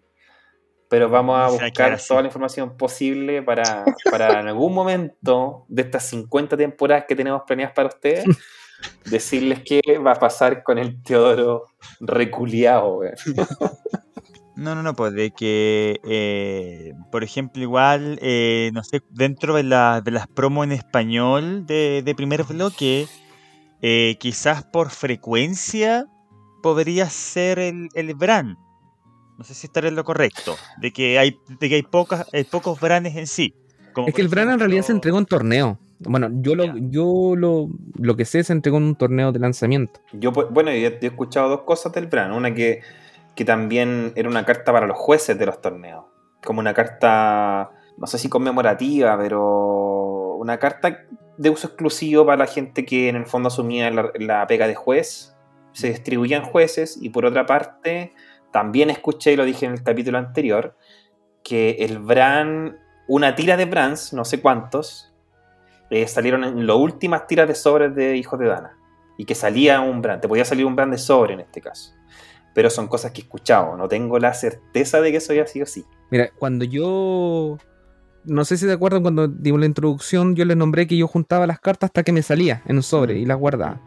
pero 0.95 1.09
vamos 1.09 1.37
a 1.37 1.49
buscar 1.51 1.91
toda 2.07 2.21
la 2.23 2.29
información 2.29 2.77
posible 2.77 3.43
para, 3.43 3.85
para 4.13 4.39
en 4.39 4.47
algún 4.47 4.73
momento 4.73 5.65
de 5.67 5.83
estas 5.83 6.05
50 6.05 6.57
temporadas 6.57 7.07
que 7.09 7.17
tenemos 7.17 7.43
planeadas 7.45 7.75
para 7.75 7.89
ustedes, 7.89 8.25
decirles 9.05 9.63
qué 9.65 9.81
va 9.99 10.13
a 10.13 10.19
pasar 10.21 10.63
con 10.63 10.79
el 10.79 11.03
Teodoro 11.03 11.65
reculeado. 11.99 13.01
No, 14.55 14.77
no, 14.77 14.85
no, 14.85 14.95
pues 14.95 15.13
de 15.15 15.33
que, 15.33 15.99
eh, 16.05 16.93
por 17.11 17.25
ejemplo, 17.25 17.61
igual, 17.61 18.21
eh, 18.23 18.71
no 18.73 18.85
sé, 18.85 19.01
dentro 19.11 19.57
de, 19.57 19.65
la- 19.65 20.01
de 20.01 20.13
las 20.13 20.29
promos 20.29 20.65
en 20.65 20.71
español 20.71 21.67
de, 21.67 22.03
de 22.05 22.15
primer 22.15 22.45
bloque, 22.45 23.09
eh, 23.83 24.15
quizás 24.21 24.63
por 24.63 24.91
frecuencia 24.91 26.07
podría 26.63 27.11
ser 27.11 27.59
el, 27.59 27.89
el 27.95 28.15
Bran. 28.15 28.57
No 29.37 29.45
sé 29.45 29.55
si 29.55 29.67
estaré 29.67 29.89
en 29.89 29.97
lo 29.97 30.05
correcto. 30.05 30.57
De 30.79 30.93
que 30.93 31.19
hay, 31.19 31.39
de 31.61 31.69
que 31.69 31.75
hay 31.77 31.83
pocas, 31.83 32.27
hay 32.33 32.45
pocos 32.45 32.81
branes 32.81 33.17
en 33.17 33.27
sí. 33.27 33.55
Como 33.93 34.09
Es 34.09 34.15
que 34.15 34.23
el 34.23 34.29
Bran 34.29 34.51
en 34.51 34.59
realidad 34.59 34.83
se 34.83 34.93
entregó 34.93 35.19
en 35.19 35.27
torneo. 35.27 35.79
Bueno, 36.01 36.29
yo 36.33 36.55
lo, 36.55 36.77
yo 36.77 37.35
lo, 37.37 37.69
lo 37.99 38.17
que 38.17 38.25
sé 38.25 38.43
se 38.45 38.53
entregó 38.53 38.77
en 38.79 38.85
un 38.85 38.97
torneo 38.97 39.33
de 39.33 39.39
lanzamiento. 39.39 40.01
Yo, 40.13 40.33
pues, 40.33 40.49
bueno, 40.51 40.73
yo, 40.73 40.89
yo 40.91 40.99
he 41.01 41.07
escuchado 41.07 41.49
dos 41.49 41.63
cosas 41.63 41.93
del 41.93 42.07
Bran. 42.07 42.33
Una 42.33 42.53
que, 42.55 42.81
que 43.35 43.45
también 43.45 44.13
era 44.17 44.29
una 44.29 44.45
carta 44.45 44.73
para 44.73 44.87
los 44.87 44.99
jueces 44.99 45.39
de 45.39 45.47
los 45.47 45.61
torneos. 45.61 46.05
Como 46.45 46.61
una 46.61 46.75
carta, 46.75 47.71
no 47.97 48.07
sé 48.07 48.19
si 48.19 48.29
conmemorativa, 48.29 49.17
pero 49.17 50.35
una 50.37 50.59
carta 50.59 51.07
de 51.39 51.51
uso 51.51 51.69
exclusivo 51.69 52.27
para 52.27 52.37
la 52.37 52.47
gente 52.47 52.85
que 52.85 53.09
en 53.09 53.17
el 53.17 53.27
fondo 53.27 53.49
asumía 53.49 53.91
la, 53.91 54.11
la 54.19 54.47
pega 54.47 54.67
de 54.67 54.75
juez. 54.75 55.35
Se 55.73 55.89
distribuían 55.89 56.45
jueces 56.45 56.99
y 57.01 57.09
por 57.09 57.25
otra 57.25 57.47
parte, 57.47 58.13
también 58.55 58.89
escuché, 58.89 59.33
y 59.33 59.37
lo 59.37 59.45
dije 59.45 59.67
en 59.67 59.73
el 59.73 59.83
capítulo 59.83 60.17
anterior, 60.17 60.77
que 61.43 61.71
el 61.81 61.99
Bran, 61.99 62.79
una 63.09 63.35
tira 63.35 63.57
de 63.57 63.65
Brans, 63.65 64.13
no 64.13 64.25
sé 64.25 64.41
cuántos, 64.41 65.13
eh, 65.91 66.07
salieron 66.07 66.45
en 66.45 66.65
las 66.65 66.77
últimas 66.77 67.27
tiras 67.27 67.49
de 67.49 67.57
sobres 67.57 67.97
de 67.97 68.17
Hijos 68.17 68.39
de 68.39 68.47
Dana. 68.47 68.79
Y 69.19 69.25
que 69.25 69.35
salía 69.35 69.81
un 69.81 70.01
Bran, 70.01 70.21
te 70.21 70.29
podía 70.29 70.45
salir 70.45 70.67
un 70.67 70.77
Bran 70.77 70.93
de 70.93 70.99
sobre 70.99 71.35
en 71.35 71.41
este 71.41 71.61
caso. 71.61 71.95
Pero 72.55 72.71
son 72.71 72.87
cosas 72.87 73.11
que 73.11 73.23
he 73.23 73.25
escuchado, 73.25 73.77
no 73.77 73.89
tengo 73.89 74.21
la 74.21 74.33
certeza 74.33 75.01
de 75.01 75.11
que 75.11 75.17
eso 75.17 75.33
haya 75.33 75.49
sido 75.49 75.65
así. 75.65 75.85
Mira, 76.13 76.31
cuando 76.39 76.65
yo. 76.65 77.59
No 78.23 78.45
sé 78.45 78.57
si 78.57 78.67
te 78.67 78.73
acuerdan 78.73 79.03
cuando 79.03 79.27
dimos 79.27 79.59
la 79.59 79.67
introducción, 79.67 80.37
yo 80.37 80.45
les 80.45 80.57
nombré 80.57 80.87
que 80.87 80.97
yo 80.97 81.09
juntaba 81.09 81.49
las 81.49 81.59
cartas 81.59 81.89
hasta 81.89 82.05
que 82.05 82.13
me 82.13 82.23
salía 82.23 82.63
en 82.67 82.77
un 82.77 82.85
sobre 82.85 83.15
Mm. 83.15 83.19
y 83.19 83.27
las 83.27 83.37
guardaba. 83.37 83.81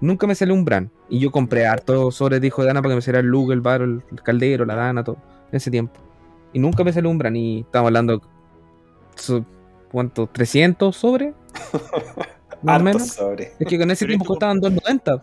Nunca 0.00 0.26
me 0.26 0.34
salió 0.34 0.54
un 0.54 0.64
Bran. 0.64 0.90
Y 1.08 1.18
yo 1.18 1.30
compré 1.30 1.66
harto 1.66 2.10
sobres 2.10 2.40
de 2.40 2.46
hijo 2.46 2.62
de 2.62 2.68
Dana 2.68 2.82
para 2.82 2.92
que 2.92 2.96
me 2.96 3.02
saliera 3.02 3.20
el 3.20 3.26
Luke, 3.26 3.52
el 3.52 3.60
Bar, 3.60 3.82
el, 3.82 4.02
Caldero, 4.22 4.64
la 4.64 4.74
Dana, 4.74 5.04
todo. 5.04 5.16
En 5.50 5.56
ese 5.56 5.70
tiempo. 5.70 6.00
Y 6.52 6.58
nunca 6.58 6.84
me 6.84 6.92
salió 6.92 7.10
un 7.10 7.18
Bran. 7.18 7.36
Y 7.36 7.60
estamos 7.60 7.88
hablando. 7.88 8.22
¿Cuánto? 9.90 10.28
¿300 10.30 10.92
sobres? 10.92 11.34
Más 12.62 12.80
o 12.80 12.84
menos. 12.84 13.06
sobre. 13.08 13.52
Es 13.58 13.66
que 13.66 13.78
con 13.78 13.90
ese 13.90 14.04
Pero 14.04 14.10
tiempo 14.10 14.24
costaban 14.24 14.60
2.90. 14.60 15.22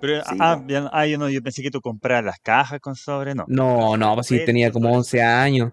Pero, 0.00 0.22
Sí, 0.24 0.36
ah, 0.38 0.60
bien, 0.64 0.84
ah, 0.92 1.06
yo, 1.06 1.18
no, 1.18 1.28
yo 1.28 1.42
pensé 1.42 1.62
que 1.62 1.70
tú 1.70 1.80
comprabas 1.80 2.24
las 2.24 2.38
cajas 2.38 2.80
con 2.80 2.94
sobre, 2.94 3.34
no. 3.34 3.44
No, 3.48 3.96
no, 3.96 4.14
pues 4.14 4.28
sí, 4.28 4.44
tenía 4.44 4.70
como 4.70 4.86
sobre. 4.86 4.98
11 4.98 5.22
años. 5.22 5.72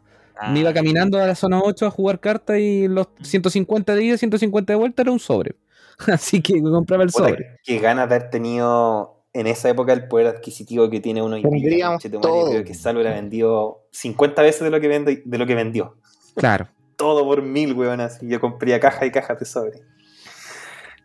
Me 0.52 0.60
iba 0.60 0.72
Ah, 0.72 0.74
caminando 0.74 1.18
a 1.22 1.28
la 1.28 1.36
zona 1.36 1.62
8 1.64 1.86
a 1.86 1.92
jugar 1.92 2.20
cartas 2.20 2.58
y 2.60 2.88
los 2.88 3.08
150 3.22 3.96
de 3.96 4.04
ida, 4.04 4.18
150 4.18 4.74
de 4.74 4.78
vuelta 4.78 5.02
era 5.02 5.12
un 5.12 5.20
sobre. 5.20 5.56
Así 6.08 6.42
que 6.42 6.62
compraba 6.62 7.04
el 7.04 7.10
Puta, 7.10 7.30
sobre. 7.30 7.60
Qué 7.64 7.80
ganas 7.80 8.10
de 8.10 8.16
haber 8.16 8.30
tenido 8.30 9.24
en 9.34 9.48
esa 9.48 9.70
época 9.70 9.94
el 9.94 10.08
poder 10.08 10.28
adquisitivo 10.28 10.90
que 10.90 11.02
tiene 11.02 11.22
uno 11.22 11.36
día. 11.36 11.98
Todo. 12.22 12.50
Creo 12.50 12.64
que 12.64 12.74
Sal 12.74 12.96
hubiera 12.96 13.14
vendido 13.14 13.88
50 13.92 14.42
veces 14.42 14.62
de 14.62 14.70
lo 14.70 14.80
que, 14.80 14.88
vende, 14.88 15.22
de 15.26 15.38
lo 15.38 15.46
que 15.46 15.56
vendió. 15.56 15.98
Claro. 16.36 16.68
Todo 16.96 17.26
por 17.26 17.42
mil, 17.42 17.74
weón, 17.74 18.00
así. 18.00 18.28
Yo 18.28 18.40
compré 18.40 18.80
caja 18.80 19.06
y 19.06 19.12
cajas 19.12 19.40
de 19.40 19.46
sobre. 19.46 19.82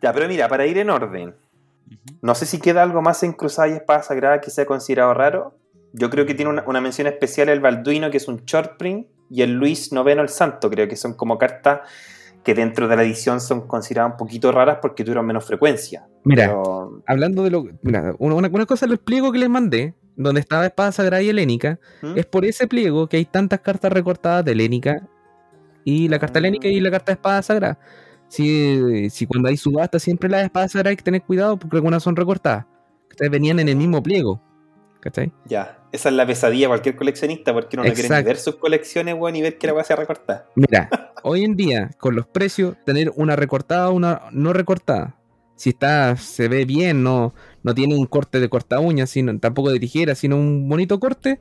Ya, 0.01 0.13
pero 0.13 0.27
mira, 0.27 0.47
para 0.47 0.65
ir 0.65 0.77
en 0.77 0.89
orden, 0.89 1.35
no 2.21 2.33
sé 2.33 2.45
si 2.45 2.59
queda 2.59 2.81
algo 2.83 3.01
más 3.01 3.21
en 3.23 3.33
Cruzada 3.33 3.67
y 3.67 3.73
Espada 3.73 4.01
Sagrada 4.01 4.39
que 4.39 4.49
sea 4.49 4.65
considerado 4.65 5.13
raro. 5.13 5.57
Yo 5.93 6.09
creo 6.09 6.25
que 6.25 6.33
tiene 6.33 6.49
una, 6.49 6.63
una 6.65 6.79
mención 6.79 7.07
especial 7.07 7.49
el 7.49 7.59
Balduino, 7.59 8.09
que 8.09 8.17
es 8.17 8.29
un 8.29 8.45
short 8.45 8.77
print, 8.77 9.07
y 9.29 9.41
el 9.41 9.51
Luis 9.51 9.91
Noveno 9.91 10.21
el 10.21 10.29
Santo, 10.29 10.69
creo 10.69 10.87
que 10.87 10.95
son 10.95 11.13
como 11.13 11.37
cartas 11.37 11.81
que 12.43 12.53
dentro 12.55 12.87
de 12.87 12.95
la 12.95 13.03
edición 13.03 13.39
son 13.39 13.67
consideradas 13.67 14.13
un 14.13 14.17
poquito 14.17 14.51
raras 14.51 14.79
porque 14.81 15.03
tuvieron 15.03 15.25
menos 15.25 15.45
frecuencia. 15.45 16.07
Mira, 16.23 16.47
Pero- 16.47 17.01
hablando 17.07 17.43
de 17.43 17.51
lo. 17.51 17.65
Mira, 17.83 18.15
una, 18.19 18.35
una- 18.35 18.65
cosa 18.65 18.87
del 18.87 18.97
pliego 18.97 19.31
que 19.31 19.39
les 19.39 19.49
mandé, 19.49 19.95
donde 20.15 20.39
estaba 20.41 20.65
Espada 20.65 20.91
Sagrada 20.91 21.21
y 21.21 21.29
Helénica, 21.29 21.79
¿Mm? 22.01 22.17
es 22.17 22.25
por 22.25 22.45
ese 22.45 22.67
pliego 22.67 23.07
que 23.07 23.17
hay 23.17 23.25
tantas 23.25 23.59
cartas 23.61 23.91
recortadas 23.91 24.43
de 24.45 24.51
Helénica 24.53 25.07
y 25.83 26.07
la 26.07 26.19
carta 26.19 26.37
Ah. 26.37 26.41
Helénica 26.41 26.67
y 26.67 26.79
la 26.79 26.91
carta 26.91 27.11
de 27.11 27.13
Espada 27.15 27.41
Sagrada. 27.41 27.79
Si, 28.27 29.09
si 29.09 29.25
cuando 29.25 29.49
hay 29.49 29.57
subasta 29.57 29.99
siempre 29.99 30.29
las 30.29 30.43
espadas 30.43 30.71
sagradas 30.71 30.91
hay 30.91 30.97
que 30.97 31.03
tener 31.03 31.21
cuidado 31.23 31.57
porque 31.59 31.75
algunas 31.77 32.01
son 32.01 32.15
recortadas. 32.15 32.65
Venían 33.29 33.59
en 33.59 33.67
el 33.69 33.75
mismo 33.75 34.01
pliego. 34.01 34.41
¿Cachai? 35.01 35.31
Ya, 35.45 35.77
esa 35.91 36.09
es 36.09 36.15
la 36.15 36.25
pesadilla 36.25 36.65
de 36.65 36.69
cualquier 36.69 36.95
coleccionista 36.95 37.53
porque 37.53 37.75
uno 37.75 37.83
no 37.83 37.93
quiere 37.93 38.01
ni 38.09 38.13
Exacto. 38.13 38.27
ver 38.27 38.37
sus 38.37 38.55
colecciones, 38.55 39.15
weón, 39.17 39.35
y 39.35 39.41
ver 39.41 39.57
que 39.57 39.67
la 39.67 39.73
va 39.73 39.81
a 39.81 39.83
ser 39.83 39.99
recortada. 39.99 40.47
Mira, 40.55 41.13
hoy 41.23 41.43
en 41.43 41.55
día, 41.55 41.91
con 41.99 42.15
los 42.15 42.25
precios, 42.27 42.75
tener 42.85 43.11
una 43.15 43.35
recortada 43.35 43.89
o 43.89 43.93
una 43.93 44.21
no 44.31 44.53
recortada. 44.53 45.17
Si 45.55 45.69
está, 45.71 46.15
se 46.17 46.47
ve 46.47 46.65
bien, 46.65 47.03
no, 47.03 47.33
no 47.61 47.75
tiene 47.75 47.95
un 47.95 48.05
corte 48.07 48.39
de 48.39 48.49
corta 48.49 48.79
uña, 48.79 49.05
sino, 49.05 49.37
tampoco 49.39 49.69
de 49.71 49.79
tijera, 49.79 50.15
sino 50.15 50.35
un 50.37 50.67
bonito 50.67 50.99
corte, 50.99 51.39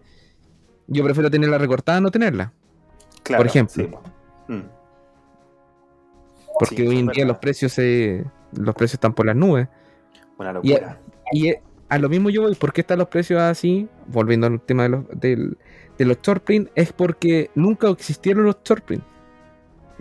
yo 0.88 1.04
prefiero 1.04 1.30
tenerla 1.30 1.56
recortada 1.58 2.00
no 2.00 2.10
tenerla. 2.10 2.52
Claro, 3.22 3.40
Por 3.42 3.46
ejemplo. 3.46 3.84
sí. 4.48 4.52
Mm. 4.52 4.62
Porque 6.58 6.76
Sí, 6.76 6.82
hoy 6.86 6.98
en 6.98 7.06
día 7.06 7.24
verdad. 7.24 7.28
los 7.28 7.38
precios 7.38 7.72
se, 7.72 8.24
los 8.52 8.74
precios 8.74 8.94
están 8.94 9.14
por 9.14 9.24
las 9.24 9.36
nubes. 9.36 9.68
Una 10.38 10.52
locura. 10.52 10.98
y 11.32 11.48
eh, 11.48 11.62
a 11.90 11.98
lo 11.98 12.08
mismo 12.08 12.30
yo 12.30 12.42
voy, 12.42 12.54
¿por 12.54 12.72
qué 12.72 12.80
están 12.82 12.98
los 12.98 13.08
precios 13.08 13.40
así? 13.42 13.88
Volviendo 14.06 14.46
al 14.46 14.60
tema 14.62 14.84
de 14.84 14.88
los, 14.90 15.04
del- 15.14 15.58
de 15.98 16.04
los 16.06 16.18
short 16.22 16.42
print, 16.44 16.70
es 16.74 16.92
porque 16.92 17.50
nunca 17.54 17.88
existieron 17.90 18.44
los 18.44 18.56
short 18.64 18.84
print. 18.84 19.04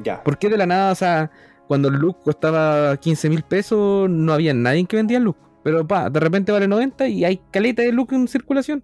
Ya. 0.04 0.24
¿Por 0.24 0.38
qué 0.38 0.50
de 0.50 0.58
la 0.58 0.66
nada, 0.66 0.92
o 0.92 0.96
sea, 0.96 1.30
cuando 1.68 1.90
el 1.90 1.96
look 1.96 2.20
costaba 2.24 2.96
15 2.98 3.30
mil 3.30 3.44
pesos, 3.44 4.10
no 4.10 4.32
había 4.34 4.54
nadie 4.54 4.86
que 4.86 4.96
vendía 4.96 5.18
el 5.18 5.26
look? 5.26 5.38
Pero 5.64 5.86
pa, 5.86 6.10
de 6.10 6.20
repente 6.22 6.52
vale 6.54 6.68
90 6.68 7.08
y 7.10 7.26
hay 7.26 7.42
caleta 7.52 7.82
de 7.82 7.92
look 7.92 8.14
en 8.14 8.28
circulación. 8.30 8.82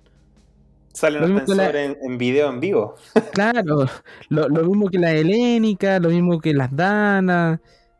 Salen 0.94 1.22
lo 1.22 1.28
mismo 1.28 1.40
en 1.42 1.46
que 1.46 1.56
la- 1.56 1.66
sobre 1.68 1.86
en, 1.86 1.98
en 2.02 2.18
video 2.18 2.50
en 2.50 2.60
vivo. 2.60 2.96
Claro, 3.34 3.86
lo, 4.30 4.50
lo 4.50 4.64
mismo 4.64 4.90
que 4.90 5.00
la 5.00 5.12
helénica, 5.14 6.00
lo 6.00 6.10
mismo 6.10 6.40
que 6.40 6.54
las 6.54 6.76
danas. 6.76 7.60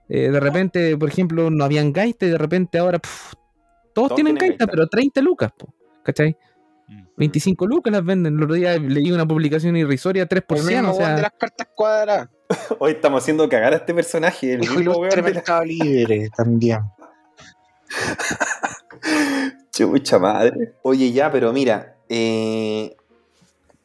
eh, 0.10 0.30
de 0.30 0.40
repente, 0.40 0.98
por 0.98 1.10
ejemplo, 1.10 1.50
no 1.50 1.64
habían 1.64 1.94
gaita 1.94 2.26
y 2.26 2.30
de 2.30 2.38
repente 2.38 2.78
ahora 2.80 3.00
todos, 3.96 4.10
Todos 4.10 4.16
tienen 4.18 4.36
tienen 4.38 4.52
gaita, 4.52 4.66
gaita. 4.66 4.72
pero 4.72 4.88
30 4.88 5.22
lucas, 5.22 5.52
po, 5.58 5.74
¿cachai? 6.04 6.36
Mm. 6.88 7.04
25 7.18 7.66
lucas 7.66 7.94
las 7.94 8.06
venden. 8.06 8.36
El 8.38 8.44
otro 8.44 8.56
día 8.56 8.78
leí 8.78 9.12
una 9.12 9.26
publicación 9.26 9.76
irrisoria 9.78 10.28
3 10.28 10.44
por 10.44 10.58
El 10.58 10.64
100, 10.66 10.82
mismo 10.86 10.96
o 10.96 11.08
de 11.08 11.22
las 11.22 11.32
cartas 11.38 11.68
cuadradas. 11.74 12.30
Hoy 12.80 12.92
estamos 12.92 13.24
haciendo 13.24 13.48
cagar 13.50 13.74
a 13.74 13.78
este 13.78 13.94
personaje. 13.94 14.54
El 14.54 14.60
mismo 14.60 14.80
Ilustre 14.82 15.22
la- 15.22 15.30
Mercado 15.30 15.64
Libre 15.64 16.30
también. 16.36 16.82
Chucha 19.72 20.20
madre. 20.20 20.74
Oye, 20.84 21.12
ya, 21.12 21.32
pero 21.32 21.52
mira, 21.54 21.96
eh, 22.10 22.96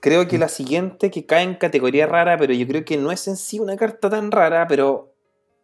creo 0.00 0.26
que 0.28 0.38
la 0.38 0.48
siguiente 0.48 1.11
que 1.11 1.26
cae 1.26 1.42
en 1.44 1.54
categoría 1.54 2.06
rara, 2.06 2.36
pero 2.38 2.52
yo 2.54 2.66
creo 2.66 2.84
que 2.84 2.96
no 2.96 3.11
es 3.12 3.26
en 3.28 3.36
sí 3.36 3.58
una 3.58 3.76
carta 3.76 4.08
tan 4.11 4.30
rara, 4.30 4.66
pero 4.66 5.12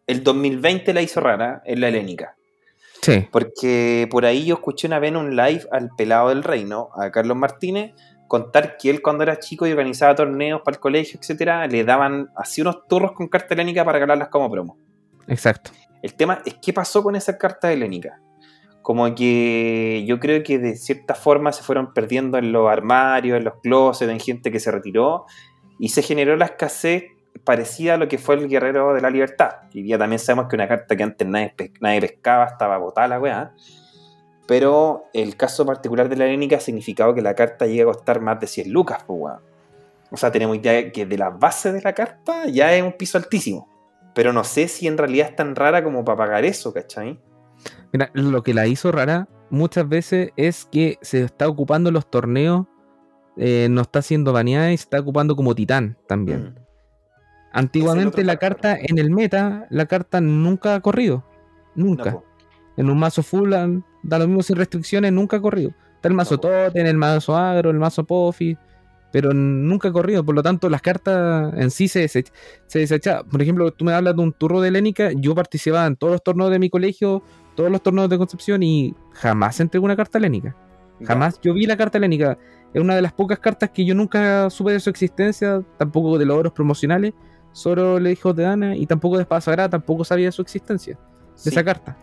el 0.05 0.23
2020 0.23 0.93
la 0.93 1.01
hizo 1.01 1.19
rara, 1.21 1.61
es 1.65 1.79
la 1.79 1.87
helénica. 1.89 2.35
Sí, 3.01 3.27
Porque 3.31 4.07
por 4.09 4.25
ahí 4.25 4.45
yo 4.45 4.55
escuché 4.55 4.87
una 4.87 4.99
vez 4.99 5.09
en 5.09 5.17
un 5.17 5.35
live 5.35 5.65
al 5.71 5.89
pelado 5.97 6.29
del 6.29 6.43
reino, 6.43 6.89
a 6.95 7.11
Carlos 7.11 7.37
Martínez, 7.37 7.93
contar 8.27 8.77
que 8.77 8.89
él 8.89 9.01
cuando 9.01 9.23
era 9.23 9.39
chico 9.39 9.65
y 9.65 9.71
organizaba 9.71 10.15
torneos 10.15 10.61
para 10.63 10.75
el 10.75 10.81
colegio, 10.81 11.19
etcétera, 11.19 11.65
le 11.67 11.83
daban 11.83 12.29
así 12.35 12.61
unos 12.61 12.87
turros 12.87 13.13
con 13.13 13.27
carta 13.27 13.53
helénica 13.53 13.83
para 13.83 13.97
regalarlas 13.97 14.29
como 14.29 14.51
promo. 14.51 14.77
exacto. 15.27 15.71
El 16.03 16.13
tema 16.13 16.41
es 16.45 16.55
qué 16.61 16.73
pasó 16.73 17.01
con 17.01 17.15
esa 17.15 17.37
carta 17.37 17.71
helénica. 17.71 18.21
Como 18.83 19.13
que 19.15 20.05
yo 20.07 20.19
creo 20.19 20.43
que 20.43 20.59
de 20.59 20.75
cierta 20.75 21.15
forma 21.15 21.51
se 21.51 21.63
fueron 21.63 21.91
perdiendo 21.91 22.37
en 22.37 22.51
los 22.51 22.69
armarios, 22.69 23.37
en 23.37 23.43
los 23.43 23.55
closets, 23.61 24.11
en 24.11 24.19
gente 24.19 24.51
que 24.51 24.59
se 24.59 24.71
retiró 24.71 25.25
y 25.79 25.89
se 25.89 26.01
generó 26.01 26.37
la 26.37 26.45
escasez 26.45 27.03
parecida 27.47 27.93
a 27.93 27.97
lo 27.97 28.09
que 28.09 28.17
fue 28.17 28.35
el 28.35 28.49
Guerrero 28.49 28.93
de 28.93 28.99
la 28.99 29.09
Libertad. 29.09 29.51
Hoy 29.73 29.81
día 29.81 29.97
también 29.97 30.19
sabemos 30.19 30.49
que 30.49 30.57
una 30.57 30.67
carta 30.67 30.97
que 30.97 31.01
antes 31.01 31.25
nadie, 31.25 31.53
nadie 31.79 32.01
pescaba 32.01 32.43
estaba 32.43 32.77
botada 32.77 33.07
la 33.07 33.19
weá. 33.21 33.53
Pero 34.45 35.05
el 35.13 35.37
caso 35.37 35.65
particular 35.65 36.09
de 36.09 36.17
la 36.17 36.25
helénica 36.25 36.57
ha 36.57 36.59
significado 36.59 37.15
que 37.15 37.21
la 37.21 37.35
carta 37.35 37.65
llega 37.65 37.83
a 37.89 37.93
costar 37.93 38.19
más 38.19 38.41
de 38.41 38.47
100 38.47 38.69
lucas, 38.69 39.01
pues 39.07 39.17
weón. 39.21 39.39
O 40.11 40.17
sea, 40.17 40.29
tenemos 40.29 40.57
idea 40.57 40.91
que 40.91 41.05
de 41.05 41.17
la 41.17 41.29
base 41.29 41.71
de 41.71 41.81
la 41.81 41.93
carta 41.93 42.47
ya 42.47 42.73
es 42.75 42.83
un 42.83 42.91
piso 42.91 43.17
altísimo. 43.17 43.69
Pero 44.13 44.33
no 44.33 44.43
sé 44.43 44.67
si 44.67 44.85
en 44.87 44.97
realidad 44.97 45.29
es 45.29 45.35
tan 45.37 45.55
rara 45.55 45.81
como 45.85 46.03
para 46.03 46.17
pagar 46.17 46.43
eso, 46.43 46.73
¿cachai? 46.73 47.17
Mira, 47.93 48.11
lo 48.13 48.43
que 48.43 48.53
la 48.53 48.67
hizo 48.67 48.91
rara 48.91 49.29
muchas 49.49 49.87
veces 49.87 50.31
es 50.35 50.65
que 50.65 50.97
se 51.01 51.23
está 51.23 51.47
ocupando 51.47 51.91
los 51.91 52.11
torneos, 52.11 52.65
eh, 53.37 53.67
no 53.69 53.81
está 53.83 54.01
siendo 54.01 54.33
baneada 54.33 54.73
y 54.73 54.77
se 54.77 54.83
está 54.83 54.99
ocupando 54.99 55.37
como 55.37 55.55
titán 55.55 55.97
también. 56.07 56.55
Mm. 56.57 56.66
Antiguamente 57.51 58.23
la 58.23 58.37
carta 58.37 58.77
en 58.79 58.97
el 58.99 59.09
meta, 59.09 59.67
la 59.69 59.85
carta 59.85 60.21
nunca 60.21 60.75
ha 60.75 60.79
corrido. 60.81 61.23
Nunca. 61.75 62.11
No, 62.11 62.23
en 62.75 62.89
un 62.89 62.99
mazo 62.99 63.23
full 63.23 63.53
ah, 63.53 63.67
da 64.03 64.19
lo 64.19 64.27
mismo 64.27 64.43
sin 64.43 64.55
restricciones, 64.55 65.11
nunca 65.11 65.37
ha 65.37 65.41
corrido. 65.41 65.71
Está 65.95 66.09
el 66.09 66.13
mazo 66.13 66.35
No. 66.35 66.41
Totem, 66.41 66.85
el 66.85 66.97
mazo 66.97 67.35
Agro, 67.35 67.71
el 67.71 67.79
mazo 67.79 68.03
Pofi, 68.03 68.55
pero 69.11 69.33
nunca 69.33 69.89
ha 69.89 69.91
corrido. 69.91 70.23
Por 70.23 70.35
lo 70.35 70.43
tanto, 70.43 70.69
las 70.69 70.81
cartas 70.81 71.53
en 71.55 71.71
sí 71.71 71.87
se, 71.87 72.03
desech- 72.05 72.31
se 72.67 72.79
desechaban. 72.79 73.27
Por 73.29 73.41
ejemplo, 73.41 73.71
tú 73.71 73.85
me 73.85 73.93
hablas 73.93 74.15
de 74.15 74.21
un 74.21 74.33
turro 74.33 74.61
de 74.61 74.67
Helénica, 74.67 75.11
yo 75.15 75.33
participaba 75.33 75.87
en 75.87 75.95
todos 75.95 76.11
los 76.11 76.23
torneos 76.23 76.51
de 76.51 76.59
mi 76.59 76.69
colegio, 76.69 77.23
todos 77.55 77.71
los 77.71 77.81
torneos 77.81 78.09
de 78.09 78.17
Concepción 78.19 78.61
y 78.61 78.93
jamás 79.13 79.59
entregué 79.59 79.83
una 79.85 79.95
carta 79.95 80.19
helénica. 80.19 80.55
Jamás 81.03 81.39
yo 81.41 81.53
vi 81.53 81.65
la 81.67 81.77
carta 81.77 81.97
helénica. 81.99 82.37
Es 82.73 82.81
una 82.81 82.95
de 82.95 83.01
las 83.01 83.13
pocas 83.13 83.39
cartas 83.39 83.69
que 83.71 83.85
yo 83.85 83.95
nunca 83.95 84.49
supe 84.49 84.71
de 84.71 84.79
su 84.79 84.89
existencia, 84.89 85.61
tampoco 85.77 86.17
de 86.17 86.25
los 86.25 86.37
oros 86.37 86.53
promocionales. 86.53 87.13
Solo 87.57 87.99
le 87.99 88.09
dijo 88.11 88.33
de 88.33 88.43
Dana 88.43 88.75
y 88.75 88.85
tampoco 88.85 89.15
de 89.17 89.23
Espada 89.23 89.41
Sagrada, 89.41 89.69
tampoco 89.69 90.03
sabía 90.05 90.27
de 90.27 90.31
su 90.31 90.43
existencia, 90.43 90.93
de 90.93 90.99
Sí. 91.33 91.49
esa 91.49 91.63
carta 91.63 91.97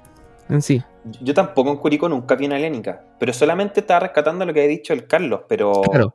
en 0.48 0.60
sí. 0.60 0.82
Yo 1.22 1.32
tampoco 1.32 1.70
en 1.70 1.76
Curicó 1.76 2.08
nunca 2.08 2.34
vi 2.34 2.46
una 2.46 2.56
helénica, 2.58 3.04
pero 3.20 3.32
solamente 3.32 3.78
estaba 3.78 4.00
rescatando 4.00 4.44
lo 4.44 4.52
que 4.52 4.60
había 4.64 4.70
dicho 4.70 4.92
el 4.92 5.06
Carlos, 5.06 5.42
pero 5.48 5.70
Claro, 5.82 6.12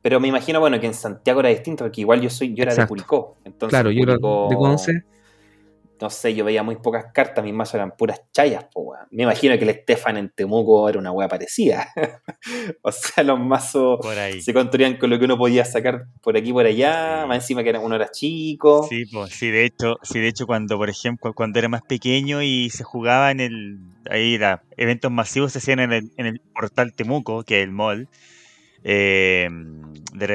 pero 0.00 0.20
me 0.20 0.28
imagino 0.28 0.60
bueno 0.60 0.78
que 0.78 0.86
en 0.86 0.94
Santiago 0.94 1.40
era 1.40 1.48
distinto, 1.48 1.82
porque 1.84 2.02
igual 2.02 2.20
yo 2.20 2.30
soy 2.30 2.54
yo 2.54 2.62
era 2.62 2.70
Exacto. 2.70 2.94
de 2.94 3.00
Curicó, 3.00 3.36
entonces 3.44 3.70
claro, 3.70 3.90
yo 3.90 4.02
era 4.04 4.12
de 4.12 4.20
Conce. 4.56 5.02
No 6.00 6.10
sé, 6.10 6.34
yo 6.34 6.44
veía 6.44 6.62
muy 6.62 6.76
pocas 6.76 7.06
cartas, 7.12 7.44
mis 7.44 7.52
mazos 7.54 7.74
eran 7.74 7.92
puras 7.96 8.20
chayas, 8.32 8.64
po, 8.72 8.80
weón. 8.82 9.06
Me 9.10 9.22
imagino 9.24 9.56
que 9.58 9.64
el 9.64 9.70
Estefan 9.70 10.16
en 10.16 10.30
Temuco 10.30 10.88
era 10.88 10.98
una 10.98 11.12
wea 11.12 11.28
parecida. 11.28 11.88
o 12.82 12.92
sea, 12.92 13.24
los 13.24 13.38
mazos 13.40 13.98
Por 14.00 14.18
ahí. 14.18 14.40
se 14.40 14.52
construían 14.54 14.96
con 14.96 15.10
lo 15.10 15.18
que 15.18 15.24
uno 15.24 15.36
podía 15.38 15.64
sacar 15.64 16.06
por 16.22 16.36
aquí 16.36 16.50
y 16.50 16.52
por 16.52 16.66
allá, 16.66 17.22
Sí. 17.22 17.28
más 17.28 17.36
encima 17.38 17.64
que 17.64 17.70
uno 17.72 17.96
era 17.96 18.10
chico. 18.10 18.86
Sí, 18.88 19.04
pues, 19.06 19.30
sí, 19.32 19.50
de 19.50 19.64
hecho, 19.64 19.96
sí, 20.02 20.20
de 20.20 20.28
hecho, 20.28 20.46
cuando, 20.46 20.76
por 20.76 20.88
ejemplo, 20.90 21.32
cuando 21.34 21.58
era 21.58 21.68
más 21.68 21.82
pequeño 21.82 22.42
y 22.42 22.70
se 22.70 22.84
jugaba 22.84 23.30
en 23.30 23.40
el, 23.40 23.78
ahí 24.10 24.34
era, 24.34 24.62
eventos 24.76 25.10
masivos 25.10 25.52
se 25.52 25.58
hacían 25.58 25.80
en 25.80 25.92
el, 25.92 26.10
en 26.16 26.26
el 26.26 26.40
portal 26.54 26.92
Temuco, 26.94 27.42
que 27.44 27.60
es 27.60 27.64
el 27.64 27.72
mall, 27.72 28.08
eh, 28.84 29.48
de 30.14 30.26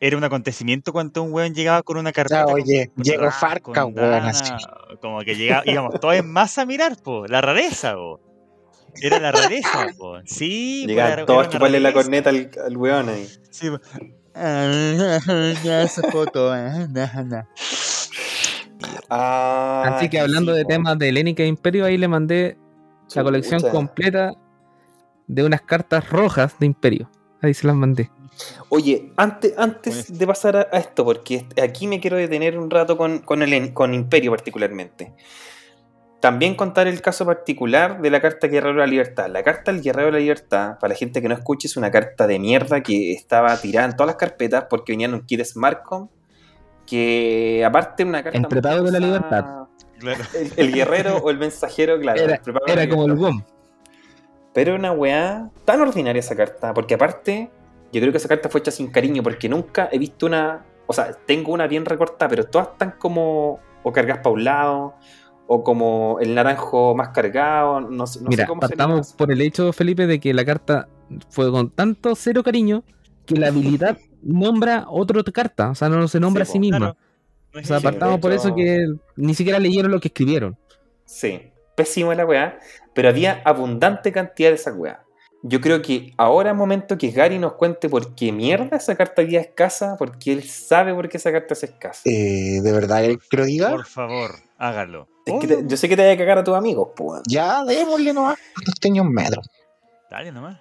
era 0.00 0.16
un 0.16 0.24
acontecimiento 0.24 0.92
cuando 0.92 1.22
un 1.22 1.32
weón 1.32 1.54
llegaba 1.54 1.82
con 1.82 1.96
una 1.96 2.12
carpeta. 2.12 2.44
Con- 2.44 2.54
oye, 2.54 2.90
con 2.94 3.04
llegó 3.04 3.30
Farca, 3.30 3.84
weón, 3.86 3.94
Dana, 4.10 4.28
así. 4.30 4.52
Como 5.00 5.20
que 5.20 5.34
llegaba, 5.36 5.62
íbamos 5.66 5.98
todos 6.00 6.14
en 6.16 6.30
masa 6.30 6.62
a 6.62 6.66
mirar, 6.66 6.96
po, 7.02 7.26
la 7.26 7.40
rareza, 7.40 7.94
po. 7.94 8.20
Era 9.00 9.18
la 9.18 9.32
rareza, 9.32 9.86
po. 9.98 10.18
Sí, 10.24 10.84
Llegaban 10.86 11.12
era- 11.12 11.26
todos 11.26 11.46
a 11.46 11.50
chuparle 11.50 11.80
la 11.80 11.92
corneta 11.92 12.30
al, 12.30 12.50
al 12.64 12.76
weón 12.76 13.08
ahí. 13.08 13.26
Sí, 13.50 13.70
po. 13.70 13.78
Ah, 14.34 15.18
ya 15.64 15.82
esa 15.82 16.02
foto, 16.10 16.52
ah, 16.52 16.86
na. 16.92 17.48
Ah, 19.08 19.94
Así 19.96 20.08
que 20.08 20.18
hablando 20.20 20.52
sí, 20.52 20.58
de 20.58 20.64
temas 20.64 20.98
de 20.98 21.08
Helénica 21.08 21.42
e 21.42 21.46
Imperio, 21.46 21.84
ahí 21.84 21.96
le 21.96 22.08
mandé 22.08 22.58
la 23.14 23.22
colección 23.22 23.60
completa 23.70 24.34
de 25.26 25.44
unas 25.44 25.62
cartas 25.62 26.08
rojas 26.10 26.58
de 26.58 26.66
Imperio. 26.66 27.10
Ahí 27.42 27.54
se 27.54 27.66
las 27.66 27.76
mandé. 27.76 28.10
Oye, 28.68 29.12
antes, 29.16 29.54
antes 29.56 30.18
de 30.18 30.26
pasar 30.26 30.56
a, 30.56 30.68
a 30.72 30.78
esto, 30.78 31.04
porque 31.04 31.46
aquí 31.62 31.86
me 31.86 32.00
quiero 32.00 32.16
detener 32.16 32.58
un 32.58 32.70
rato 32.70 32.96
con, 32.96 33.20
con, 33.20 33.42
el, 33.42 33.72
con 33.72 33.94
Imperio 33.94 34.30
particularmente. 34.30 35.12
También 36.20 36.54
contar 36.54 36.86
el 36.88 37.00
caso 37.02 37.26
particular 37.26 38.00
de 38.00 38.10
la 38.10 38.20
carta 38.20 38.48
Guerrero 38.48 38.74
de 38.74 38.80
la 38.80 38.86
Libertad. 38.86 39.28
La 39.28 39.42
carta 39.42 39.72
del 39.72 39.82
Guerrero 39.82 40.06
de 40.06 40.12
la 40.12 40.18
Libertad, 40.18 40.78
para 40.80 40.94
la 40.94 40.98
gente 40.98 41.20
que 41.22 41.28
no 41.28 41.34
escuche, 41.34 41.68
es 41.68 41.76
una 41.76 41.90
carta 41.90 42.26
de 42.26 42.38
mierda 42.38 42.82
que 42.82 43.12
estaba 43.12 43.56
tirada 43.60 43.86
en 43.86 43.96
todas 43.96 44.08
las 44.08 44.16
carpetas 44.16 44.64
porque 44.68 44.92
venían 44.92 45.14
un 45.14 45.24
kit 45.24 45.44
Smartcom 45.44 46.08
que 46.86 47.64
aparte 47.64 48.04
una 48.04 48.22
carta... 48.22 48.38
El 48.38 48.84
de 48.84 48.92
la 48.92 48.98
libertad. 48.98 49.66
Claro. 49.98 50.24
El, 50.34 50.52
el 50.56 50.72
guerrero 50.72 51.16
o 51.18 51.30
el 51.30 51.38
mensajero, 51.38 51.98
claro. 51.98 52.20
Era, 52.20 52.40
el 52.82 52.88
como 52.88 53.06
el. 53.06 53.14
WOM. 53.14 53.42
Pero 54.52 54.74
una 54.74 54.92
weá 54.92 55.50
tan 55.64 55.80
ordinaria 55.80 56.20
esa 56.20 56.34
carta, 56.34 56.72
porque 56.72 56.94
aparte, 56.94 57.50
yo 57.96 58.00
creo 58.02 58.12
que 58.12 58.18
esa 58.18 58.28
carta 58.28 58.48
fue 58.48 58.60
hecha 58.60 58.70
sin 58.70 58.88
cariño, 58.88 59.22
porque 59.22 59.48
nunca 59.48 59.88
he 59.90 59.98
visto 59.98 60.26
una. 60.26 60.64
O 60.86 60.92
sea, 60.92 61.12
tengo 61.26 61.52
una 61.52 61.66
bien 61.66 61.84
recortada, 61.84 62.28
pero 62.28 62.44
todas 62.44 62.68
están 62.68 62.92
como. 62.98 63.60
O 63.82 63.92
cargas 63.92 64.18
para 64.18 64.30
un 64.30 64.44
lado, 64.44 64.94
o 65.46 65.62
como 65.62 66.18
el 66.20 66.34
naranjo 66.34 66.94
más 66.94 67.10
cargado, 67.10 67.80
no, 67.80 68.04
Mira, 68.28 68.44
sé 68.44 68.46
cómo 68.48 68.60
partamos 68.60 69.12
por 69.12 69.30
el 69.30 69.40
hecho, 69.40 69.72
Felipe, 69.72 70.06
de 70.06 70.18
que 70.18 70.34
la 70.34 70.44
carta 70.44 70.88
fue 71.30 71.50
con 71.50 71.70
tanto 71.70 72.14
cero 72.16 72.42
cariño 72.42 72.82
que 73.26 73.36
la 73.36 73.48
habilidad 73.48 73.96
nombra 74.22 74.86
otra 74.88 75.22
carta. 75.32 75.70
O 75.70 75.74
sea, 75.74 75.88
no 75.88 76.08
se 76.08 76.20
nombra 76.20 76.44
Sí, 76.44 76.50
a 76.50 76.52
sí 76.52 76.58
misma. 76.58 76.78
Claro. 76.78 76.96
No 77.54 77.60
O 77.60 77.64
sea, 77.64 77.80
partamos 77.80 78.20
por 78.20 78.32
eso 78.32 78.54
que 78.54 78.86
ni 79.16 79.34
siquiera 79.34 79.58
leyeron 79.58 79.90
lo 79.90 80.00
que 80.00 80.08
escribieron. 80.08 80.58
Sí, 81.04 81.52
pésimo 81.76 82.12
la 82.12 82.26
weá, 82.26 82.58
pero 82.92 83.08
había 83.08 83.40
abundante 83.44 84.12
cantidad 84.12 84.50
de 84.50 84.56
esa 84.56 84.72
weá. 84.72 85.05
Yo 85.42 85.60
creo 85.60 85.80
que 85.82 86.12
ahora 86.16 86.50
es 86.50 86.56
momento 86.56 86.98
que 86.98 87.10
Gary 87.10 87.38
nos 87.38 87.52
cuente 87.54 87.88
por 87.88 88.14
qué 88.16 88.32
mierda 88.32 88.76
esa 88.78 88.96
carta 88.96 89.22
había 89.22 89.40
escasa, 89.40 89.96
porque 89.96 90.32
él 90.32 90.42
sabe 90.42 90.92
por 90.94 91.08
qué 91.08 91.18
esa 91.18 91.30
carta 91.30 91.54
es 91.54 91.62
escasa. 91.62 92.00
Eh, 92.04 92.60
¿De 92.62 92.72
verdad 92.72 93.02
querés 93.02 93.18
que 93.30 93.36
lo 93.36 93.44
diga? 93.44 93.70
Por 93.70 93.86
favor, 93.86 94.34
hágalo. 94.58 95.08
Es 95.24 95.34
que 95.40 95.46
te- 95.46 95.64
yo 95.66 95.76
sé 95.76 95.88
que 95.88 95.96
te 95.96 96.02
vaya 96.02 96.14
a 96.14 96.16
cagar 96.16 96.38
a 96.38 96.44
tus 96.44 96.54
amigos, 96.56 96.88
pues. 96.96 97.22
Ya, 97.28 97.64
démosle 97.64 98.12
nomás. 98.12 98.38
No 98.66 98.72
tenía 98.80 99.02
un 99.02 99.12
metro. 99.12 99.40
Dale 100.10 100.32
nomás. 100.32 100.60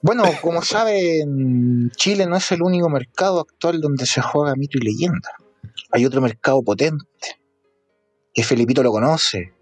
Bueno, 0.00 0.24
como 0.42 0.62
saben, 0.62 1.90
Chile 1.96 2.26
no 2.26 2.36
es 2.36 2.52
el 2.52 2.62
único 2.62 2.88
mercado 2.90 3.40
actual 3.40 3.80
donde 3.80 4.04
se 4.06 4.20
juega 4.22 4.54
mito 4.54 4.78
y 4.78 4.84
leyenda. 4.84 5.30
Hay 5.90 6.04
otro 6.06 6.20
mercado 6.20 6.62
potente, 6.62 7.04
que 8.32 8.42
Felipito 8.42 8.82
lo 8.82 8.90
conoce, 8.92 9.52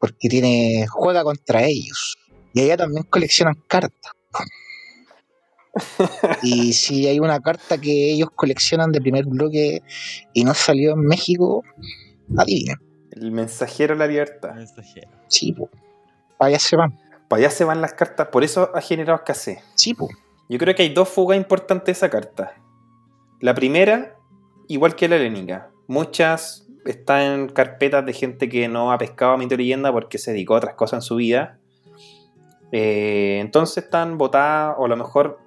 porque 0.00 0.28
tiene 0.28 0.86
juega 0.88 1.22
contra 1.22 1.62
ellos. 1.64 2.16
Y 2.54 2.62
allá 2.62 2.76
también 2.78 3.04
coleccionan 3.10 3.56
cartas. 3.66 4.12
Y 6.42 6.72
si 6.72 7.06
hay 7.06 7.18
una 7.18 7.40
carta 7.40 7.78
que 7.78 8.12
ellos 8.12 8.30
coleccionan 8.34 8.92
de 8.92 9.00
primer 9.00 9.26
bloque 9.26 9.82
y 10.32 10.44
no 10.44 10.54
salió 10.54 10.92
en 10.92 11.00
México, 11.00 11.64
adivinen. 12.38 12.76
El 13.10 13.32
mensajero 13.32 13.94
de 13.94 13.98
la 13.98 14.06
libertad. 14.06 14.54
Mensajero. 14.54 15.10
Sí, 15.28 15.52
po. 15.52 15.68
Para 16.38 16.50
allá 16.50 16.58
se 16.60 16.76
van. 16.76 16.98
Para 17.28 17.40
allá 17.40 17.50
se 17.50 17.64
van 17.64 17.80
las 17.80 17.94
cartas, 17.94 18.28
por 18.28 18.44
eso 18.44 18.70
ha 18.74 18.80
generado 18.80 19.16
escasez. 19.16 19.58
Sí, 19.74 19.94
po. 19.94 20.08
Yo 20.48 20.58
creo 20.58 20.74
que 20.74 20.82
hay 20.82 20.94
dos 20.94 21.08
fugas 21.08 21.36
importantes 21.36 21.86
de 21.86 21.92
esa 21.92 22.10
carta. 22.10 22.54
La 23.40 23.54
primera, 23.54 24.16
igual 24.68 24.94
que 24.94 25.08
la 25.08 25.16
helénica. 25.16 25.70
Muchas 25.88 26.68
están 26.84 27.22
en 27.22 27.48
carpetas 27.48 28.06
de 28.06 28.12
gente 28.12 28.48
que 28.48 28.68
no 28.68 28.92
ha 28.92 28.98
pescado 28.98 29.32
a 29.32 29.38
mito 29.38 29.56
leyenda 29.56 29.92
porque 29.92 30.18
se 30.18 30.32
dedicó 30.32 30.54
a 30.54 30.58
otras 30.58 30.74
cosas 30.74 30.98
en 30.98 31.02
su 31.02 31.16
vida. 31.16 31.58
Eh, 32.76 33.38
entonces 33.38 33.84
están 33.84 34.18
botadas, 34.18 34.74
o 34.76 34.86
a 34.86 34.88
lo 34.88 34.96
mejor 34.96 35.38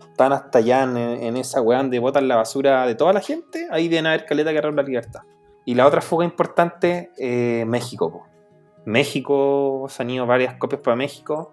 están 0.00 0.32
hasta 0.32 0.60
allá 0.60 0.84
en, 0.84 1.36
esa 1.36 1.60
weón 1.60 1.90
de 1.90 1.98
botar 1.98 2.22
la 2.22 2.36
basura 2.36 2.86
de 2.86 2.94
toda 2.94 3.12
la 3.12 3.20
gente. 3.20 3.68
Ahí 3.70 3.88
deben 3.88 4.06
haber 4.06 4.24
caleta 4.24 4.50
que 4.50 4.62
la 4.62 4.82
libertad. 4.82 5.20
Y 5.66 5.74
la 5.74 5.86
otra 5.86 6.00
fuga 6.00 6.24
importante, 6.24 7.10
eh, 7.18 7.66
México. 7.66 8.26
México, 8.86 9.88
se 9.90 10.02
han 10.02 10.08
ido 10.08 10.24
varias 10.24 10.54
copias 10.54 10.80
para 10.80 10.96
México. 10.96 11.52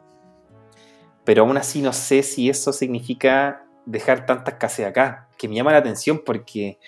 Pero 1.26 1.44
aún 1.44 1.58
así 1.58 1.82
no 1.82 1.92
sé 1.92 2.24
si 2.24 2.50
eso 2.50 2.72
significa 2.72 3.66
dejar 3.86 4.26
tanta 4.26 4.52
escasez 4.52 4.88
acá. 4.88 5.28
Que 5.38 5.50
me 5.50 5.56
llama 5.56 5.74
la 5.74 5.80
atención 5.80 6.22
porque, 6.26 6.80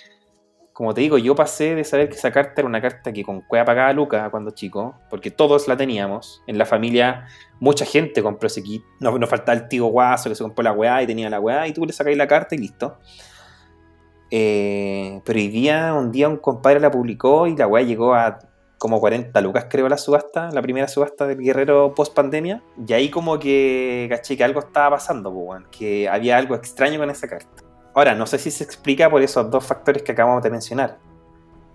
como 0.79 0.93
te 0.93 1.01
digo, 1.01 1.17
yo 1.17 1.35
pasé 1.35 1.75
de 1.75 1.83
saber 1.83 2.07
que 2.07 2.15
esa 2.15 2.31
carta 2.31 2.53
era 2.61 2.65
una 2.65 2.79
carta 2.79 3.11
que 3.11 3.21
con 3.21 3.41
cueva 3.41 3.65
pagaba 3.65 3.91
Luca 3.91 4.29
cuando 4.29 4.51
chico, 4.51 4.95
porque 5.09 5.29
todos 5.29 5.67
la 5.67 5.75
teníamos. 5.75 6.41
En 6.47 6.57
la 6.57 6.65
familia, 6.65 7.27
mucha 7.59 7.83
gente 7.83 8.23
compró 8.23 8.47
ese 8.47 8.63
kit. 8.63 8.81
No, 9.01 9.17
no 9.17 9.27
faltaba 9.27 9.57
el 9.57 9.67
tío 9.67 9.87
guaso 9.87 10.29
que 10.29 10.35
se 10.35 10.41
compró 10.41 10.63
la 10.63 10.71
weá 10.71 11.03
y 11.03 11.05
tenía 11.05 11.29
la 11.29 11.41
weá 11.41 11.67
y 11.67 11.73
tú 11.73 11.85
le 11.85 11.91
sacáis 11.91 12.15
la 12.15 12.27
carta 12.27 12.55
y 12.55 12.59
listo. 12.59 12.97
Eh, 14.31 15.19
pero 15.25 15.37
hoy 15.37 15.49
día, 15.49 15.93
un 15.93 16.13
día 16.13 16.29
un 16.29 16.37
compadre 16.37 16.79
la 16.79 16.89
publicó 16.89 17.45
y 17.45 17.57
la 17.57 17.67
weá 17.67 17.83
llegó 17.83 18.15
a 18.15 18.39
como 18.77 19.01
40 19.01 19.41
lucas, 19.41 19.65
creo, 19.69 19.89
la 19.89 19.97
subasta, 19.97 20.49
la 20.53 20.61
primera 20.61 20.87
subasta 20.87 21.27
del 21.27 21.39
guerrero 21.39 21.93
post 21.93 22.13
pandemia. 22.13 22.63
Y 22.87 22.93
ahí 22.93 23.09
como 23.09 23.37
que 23.37 24.07
caché 24.09 24.37
que 24.37 24.45
algo 24.45 24.61
estaba 24.61 24.91
pasando, 24.91 25.59
que 25.77 26.07
había 26.07 26.37
algo 26.37 26.55
extraño 26.55 26.99
con 26.99 27.09
esa 27.09 27.27
carta. 27.27 27.68
Ahora, 27.93 28.15
no 28.15 28.25
sé 28.25 28.37
si 28.37 28.51
se 28.51 28.63
explica 28.63 29.09
por 29.09 29.21
esos 29.21 29.49
dos 29.49 29.65
factores 29.65 30.03
que 30.03 30.11
acabamos 30.11 30.43
de 30.43 30.49
mencionar. 30.49 30.99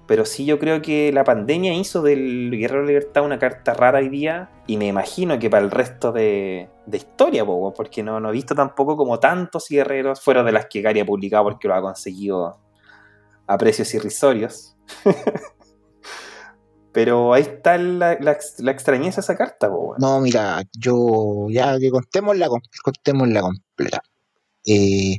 Pero 0.06 0.24
sí 0.26 0.44
yo 0.44 0.58
creo 0.58 0.82
que 0.82 1.12
la 1.12 1.24
pandemia 1.24 1.72
hizo 1.74 2.02
del 2.02 2.50
Guerrero 2.50 2.82
de 2.82 2.88
Libertad 2.88 3.24
una 3.24 3.38
carta 3.38 3.72
rara 3.72 4.00
hoy 4.00 4.10
día. 4.10 4.50
Y 4.66 4.76
me 4.76 4.86
imagino 4.86 5.38
que 5.38 5.48
para 5.48 5.64
el 5.64 5.70
resto 5.70 6.12
de, 6.12 6.68
de 6.86 6.96
historia, 6.96 7.44
po, 7.44 7.72
porque 7.74 8.02
no, 8.02 8.20
no 8.20 8.28
he 8.28 8.32
visto 8.32 8.54
tampoco 8.54 8.96
como 8.96 9.18
tantos 9.18 9.66
guerreros 9.68 10.20
fuera 10.20 10.42
de 10.42 10.52
las 10.52 10.66
que 10.66 10.82
Gary 10.82 11.00
ha 11.00 11.06
publicado 11.06 11.44
porque 11.44 11.68
lo 11.68 11.74
ha 11.74 11.80
conseguido 11.80 12.58
a 13.46 13.58
precios 13.58 13.92
irrisorios. 13.94 14.76
Pero 16.92 17.32
ahí 17.34 17.42
está 17.42 17.76
la, 17.76 18.16
la, 18.20 18.70
extrañeza 18.70 19.16
de 19.16 19.24
esa 19.24 19.36
carta, 19.36 19.68
po. 19.68 19.96
No, 19.98 20.20
mira, 20.20 20.62
yo 20.78 21.48
ya 21.50 21.76
que 21.78 21.90
contémosla, 21.90 22.48
contémosla 22.84 23.40
completa. 23.40 24.00
Eh, 24.64 25.18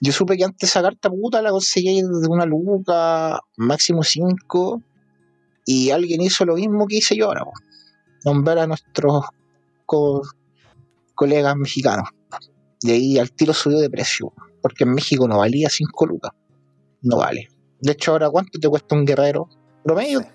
yo 0.00 0.12
supe 0.12 0.36
que 0.36 0.44
antes 0.44 0.68
esa 0.70 0.82
carta 0.82 1.10
puta 1.10 1.42
la 1.42 1.50
conseguí 1.50 2.00
de 2.02 2.28
una 2.28 2.46
luca, 2.46 3.40
máximo 3.56 4.02
5, 4.02 4.82
y 5.64 5.90
alguien 5.90 6.20
hizo 6.22 6.44
lo 6.44 6.54
mismo 6.54 6.86
que 6.86 6.96
hice 6.96 7.16
yo 7.16 7.26
ahora, 7.26 7.44
nombrar 8.24 8.58
a 8.58 8.66
nuestros 8.66 9.24
co- 9.84 10.22
colegas 11.14 11.56
mexicanos. 11.56 12.08
De 12.82 12.92
ahí 12.92 13.18
al 13.18 13.32
tiro 13.32 13.52
subió 13.54 13.78
de 13.78 13.90
precio, 13.90 14.32
porque 14.62 14.84
en 14.84 14.92
México 14.94 15.26
no 15.26 15.38
valía 15.38 15.68
5 15.68 16.06
lucas. 16.06 16.32
No 17.02 17.18
vale. 17.18 17.48
De 17.80 17.92
hecho, 17.92 18.12
ahora, 18.12 18.30
¿cuánto 18.30 18.58
te 18.58 18.68
cuesta 18.68 18.94
un 18.94 19.04
guerrero? 19.04 19.48
¿Promedio? 19.84 20.20
Sí. 20.20 20.26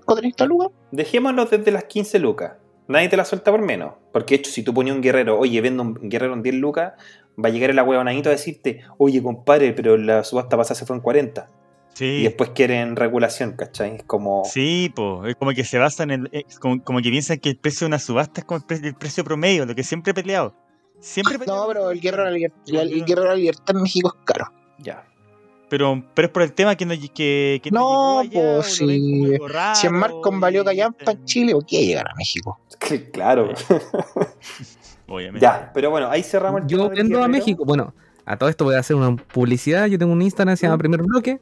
¿25, 0.00 0.16
30 0.16 0.44
lucas? 0.46 0.70
Dejémoslo 0.92 1.46
desde 1.46 1.70
las 1.70 1.84
15 1.84 2.18
lucas. 2.18 2.52
Nadie 2.88 3.08
te 3.08 3.16
la 3.16 3.24
suelta 3.24 3.50
por 3.50 3.62
menos. 3.62 3.94
Porque 4.12 4.34
de 4.34 4.40
hecho, 4.40 4.50
si 4.50 4.62
tú 4.62 4.74
ponías 4.74 4.96
un 4.96 5.02
guerrero, 5.02 5.38
oye, 5.38 5.60
vendo 5.60 5.82
un 5.82 5.94
guerrero 5.94 6.34
en 6.34 6.42
10 6.42 6.56
lucas, 6.56 6.94
va 7.44 7.48
a 7.48 7.52
llegar 7.52 7.70
el 7.70 7.78
ahueonadito 7.78 8.28
a 8.28 8.32
decirte, 8.32 8.82
oye, 8.98 9.22
compadre, 9.22 9.72
pero 9.72 9.96
la 9.96 10.24
subasta 10.24 10.56
pasada 10.56 10.74
se 10.78 10.86
fue 10.86 10.96
en 10.96 11.02
40. 11.02 11.48
Y 11.50 11.92
Sí, 11.92 12.22
después 12.22 12.50
quieren 12.50 12.94
regulación, 12.96 13.52
¿cachai? 13.56 13.96
Es 13.96 14.02
como. 14.04 14.44
sí, 14.44 14.90
po. 14.94 15.26
Es 15.26 15.34
como 15.36 15.50
que 15.52 15.64
se 15.64 15.76
basan 15.78 16.10
en. 16.10 16.28
es 16.32 16.58
como, 16.58 16.82
como 16.82 17.00
que 17.02 17.10
piensan 17.10 17.38
que 17.38 17.50
el 17.50 17.56
precio 17.56 17.84
de 17.84 17.88
una 17.88 17.98
subasta 17.98 18.40
es 18.40 18.44
como 18.46 18.58
el, 18.58 18.64
pre- 18.64 18.86
el 18.88 18.94
precio 18.94 19.24
promedio, 19.24 19.66
lo 19.66 19.74
que 19.74 19.82
siempre 19.82 20.12
he 20.12 20.14
peleado. 20.14 20.54
Siempre 21.00 21.34
he 21.34 21.38
peleado. 21.38 21.62
No, 21.62 21.68
pero 21.68 21.90
el 21.90 22.00
guerrero 22.00 22.24
de 22.24 22.30
la 22.30 22.34
libertad, 22.36 22.62
el 22.68 23.04
guerrero 23.04 23.22
de 23.22 23.28
la 23.28 23.34
libertad 23.36 23.76
en 23.76 23.82
México 23.82 24.14
es 24.16 24.24
caro. 24.24 24.52
Ya. 24.78 25.04
Pero, 25.68 26.02
pero 26.14 26.26
es 26.26 26.32
por 26.32 26.42
el 26.42 26.52
tema 26.52 26.74
que 26.74 26.84
no, 26.86 26.94
que, 27.14 27.60
que 27.62 27.70
No, 27.70 28.22
pues, 28.32 28.80
raro, 29.48 29.74
Si 29.76 29.86
en 29.86 29.92
Marcon 29.92 30.40
valió 30.40 30.62
y- 30.62 30.64
callampa 30.64 31.12
en 31.12 31.24
Chile, 31.24 31.52
¿por 31.52 31.66
qué 31.66 31.84
llegar 31.86 32.08
a 32.08 32.14
México? 32.14 32.58
Claro. 33.12 33.50
Obviamente. 35.10 35.40
ya, 35.40 35.70
pero 35.74 35.90
bueno, 35.90 36.08
ahí 36.10 36.22
cerramos 36.22 36.62
el 36.62 36.66
tema 36.68 36.82
Yo 36.84 36.88
vendo 36.90 37.22
a. 37.22 37.28
México. 37.28 37.64
Bueno, 37.66 37.92
a 38.24 38.36
todo 38.38 38.48
esto 38.48 38.64
voy 38.64 38.76
a 38.76 38.78
hacer 38.78 38.96
una 38.96 39.14
publicidad. 39.16 39.86
Yo 39.86 39.98
tengo 39.98 40.12
un 40.12 40.22
Instagram, 40.22 40.56
se 40.56 40.66
llama 40.66 40.78
Primer 40.78 41.02
Bloque. 41.02 41.40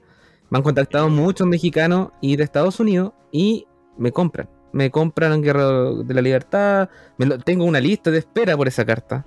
Me 0.50 0.56
han 0.58 0.64
contactado 0.64 1.08
muchos 1.10 1.46
mexicanos 1.46 2.08
y 2.22 2.36
de 2.36 2.44
Estados 2.44 2.80
Unidos 2.80 3.12
y 3.30 3.66
me 3.98 4.10
compran. 4.10 4.48
Me 4.72 4.90
compran 4.90 5.42
Guerrero 5.42 6.02
de 6.02 6.14
la 6.14 6.22
Libertad. 6.22 6.88
me 7.18 7.26
lo- 7.26 7.38
tengo 7.38 7.64
una 7.64 7.78
lista 7.80 8.10
de 8.10 8.18
espera 8.18 8.56
por 8.56 8.66
esa 8.68 8.84
carta. 8.86 9.24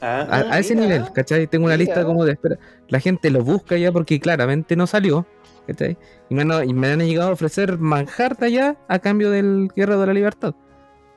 Ah, 0.00 0.26
A, 0.30 0.54
a 0.54 0.58
ese 0.60 0.74
mira. 0.76 0.86
nivel, 0.86 1.12
¿cachai? 1.12 1.46
Tengo 1.48 1.64
una 1.66 1.76
mira. 1.76 1.86
lista 1.86 2.04
como 2.04 2.24
de 2.24 2.32
espera. 2.32 2.56
La 2.88 3.00
gente 3.00 3.30
lo 3.30 3.42
busca 3.42 3.76
ya 3.76 3.90
porque 3.90 4.20
claramente 4.20 4.76
no 4.76 4.86
salió. 4.86 5.26
¿cachai? 5.66 5.96
Y 6.28 6.34
me, 6.36 6.42
han, 6.42 6.68
y 6.68 6.72
me 6.74 6.86
han 6.92 7.00
llegado 7.00 7.30
a 7.30 7.32
ofrecer 7.32 7.78
manjar 7.78 8.36
de 8.36 8.46
allá 8.46 8.76
a 8.86 9.00
cambio 9.00 9.30
del 9.32 9.68
Guerrero 9.74 10.00
de 10.00 10.06
la 10.06 10.12
Libertad. 10.14 10.54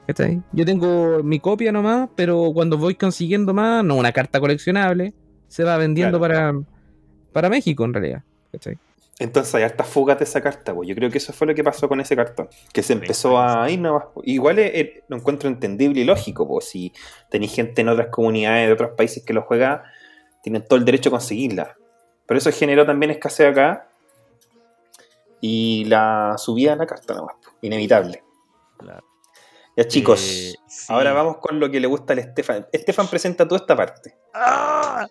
¿Cachai? 0.10 0.42
Yo 0.54 0.66
tengo 0.66 1.22
mi 1.24 1.40
copia 1.40 1.72
nomás, 1.72 2.10
pero 2.16 2.50
cuando 2.52 2.80
voy 2.80 2.96
consiguiendo 2.96 3.54
más, 3.54 3.84
no 3.84 3.94
una 3.96 4.12
carta 4.12 4.40
coleccionable, 4.40 5.14
se 5.48 5.64
va 5.64 5.78
vendiendo 5.78 6.20
para, 6.20 6.54
para 7.32 7.48
México 7.50 7.86
en 7.86 7.94
realidad. 7.94 8.24
¿cachai? 8.52 8.80
Entonces 9.20 9.54
hay 9.54 9.64
hartas 9.64 9.86
fugas 9.88 10.18
de 10.18 10.24
esa 10.24 10.42
carta, 10.42 10.74
pues. 10.74 10.90
Yo 10.90 10.96
creo 10.96 11.12
que 11.12 11.20
eso 11.20 11.32
fue 11.32 11.46
lo 11.46 11.54
que 11.54 11.64
pasó 11.64 11.88
con 11.88 12.00
ese 12.02 12.16
cartón. 12.16 12.48
Que 12.74 12.82
se 12.82 12.94
empezó 12.94 13.40
a 13.40 13.70
ir 13.70 13.80
nomás. 13.80 14.06
Igual 14.24 14.58
es- 14.60 14.72
es- 14.74 14.90
lo 15.10 15.18
encuentro 15.18 15.48
entendible 15.48 16.02
y 16.02 16.06
lógico, 16.06 16.48
pues. 16.48 16.66
Si 16.70 16.92
tenéis 17.30 17.54
gente 17.54 17.82
en 17.82 17.90
otras 17.90 18.08
comunidades 18.08 18.66
de 18.68 18.74
otros 18.74 18.92
países 18.98 19.24
que 19.24 19.34
lo 19.34 19.44
juega, 19.44 19.84
tienen 20.42 20.66
todo 20.66 20.80
el 20.80 20.86
derecho 20.86 21.10
a 21.10 21.12
conseguirla. 21.12 21.76
Pero 22.26 22.38
eso 22.38 22.50
generó 22.52 22.86
también 22.86 23.12
escasez 23.12 23.48
acá. 23.52 23.90
Y 25.42 25.86
la 25.86 26.36
subida 26.38 26.72
de 26.72 26.78
la 26.78 26.86
carta 26.88 27.14
nomás, 27.14 27.36
po. 27.44 27.52
Inevitable. 27.62 28.24
Claro. 28.78 29.04
Ya 29.80 29.88
chicos, 29.88 30.20
Eh, 30.22 30.54
sí. 30.68 30.86
ahora 30.90 31.14
vamos 31.14 31.38
con 31.38 31.58
lo 31.58 31.72
que 31.72 31.80
le 31.80 31.88
gusta 31.88 32.12
al 32.12 32.20
Estefan. 32.20 32.68
Estefan 32.74 33.08
presenta 33.08 33.48
toda 33.48 33.62
esta 33.62 33.78
parte. 33.78 34.14
¡Ah! 34.34 35.08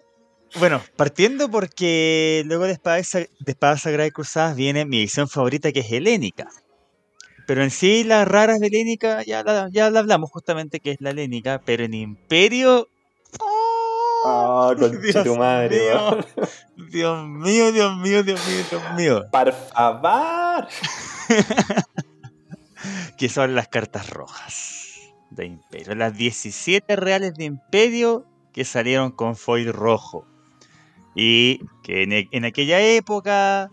Bueno, 0.59 0.83
partiendo 0.95 1.51
porque 1.51 2.43
luego 2.45 2.65
de 2.65 2.73
Espada, 2.73 3.03
Sa- 3.03 3.21
de 3.21 3.29
Espada 3.47 3.79
Sagrada 3.79 4.07
y 4.07 4.11
Cruzadas 4.11 4.55
viene 4.57 4.85
mi 4.85 4.99
edición 4.99 5.27
favorita 5.27 5.73
que 5.73 5.81
es 5.81 5.91
helénica. 5.91 6.49
Pero 7.47 7.63
en 7.63 7.71
sí 7.71 8.05
las 8.05 8.29
raras 8.29 8.61
de 8.61 8.67
helénica 8.67 9.23
ya 9.23 9.43
la, 9.43 9.71
ya 9.73 9.89
la 9.89 10.01
hablamos 10.01 10.31
justamente 10.31 10.81
que 10.81 10.91
es 10.91 11.01
la 11.01 11.11
helénica, 11.11 11.63
pero 11.65 11.85
en 11.85 11.95
Imperio... 11.95 12.89
¡Oh! 13.41 14.23
Ah, 14.27 14.75
concha 14.79 15.25
tu 15.25 15.35
madre, 15.37 15.79
mío. 15.81 16.19
Dios 16.91 17.27
mío, 17.27 17.73
Dios 17.73 17.97
mío, 17.97 18.23
Dios 18.23 18.41
mío, 18.47 18.65
Dios 18.71 18.83
mío. 18.99 19.25
Por 19.33 19.51
favor. 19.53 20.69
Que 23.17 23.29
son 23.29 23.55
las 23.55 23.69
cartas 23.69 24.11
rojas 24.11 24.85
de 25.31 25.47
Imperio. 25.47 25.95
Las 25.95 26.17
17 26.17 26.97
reales 26.97 27.35
de 27.35 27.45
Imperio 27.45 28.27
que 28.53 28.65
salieron 28.65 29.11
con 29.13 29.37
foil 29.37 29.73
rojo. 29.73 30.27
Y 31.15 31.61
que 31.83 32.03
en, 32.05 32.13
e- 32.13 32.29
en 32.31 32.45
aquella 32.45 32.81
época, 32.81 33.71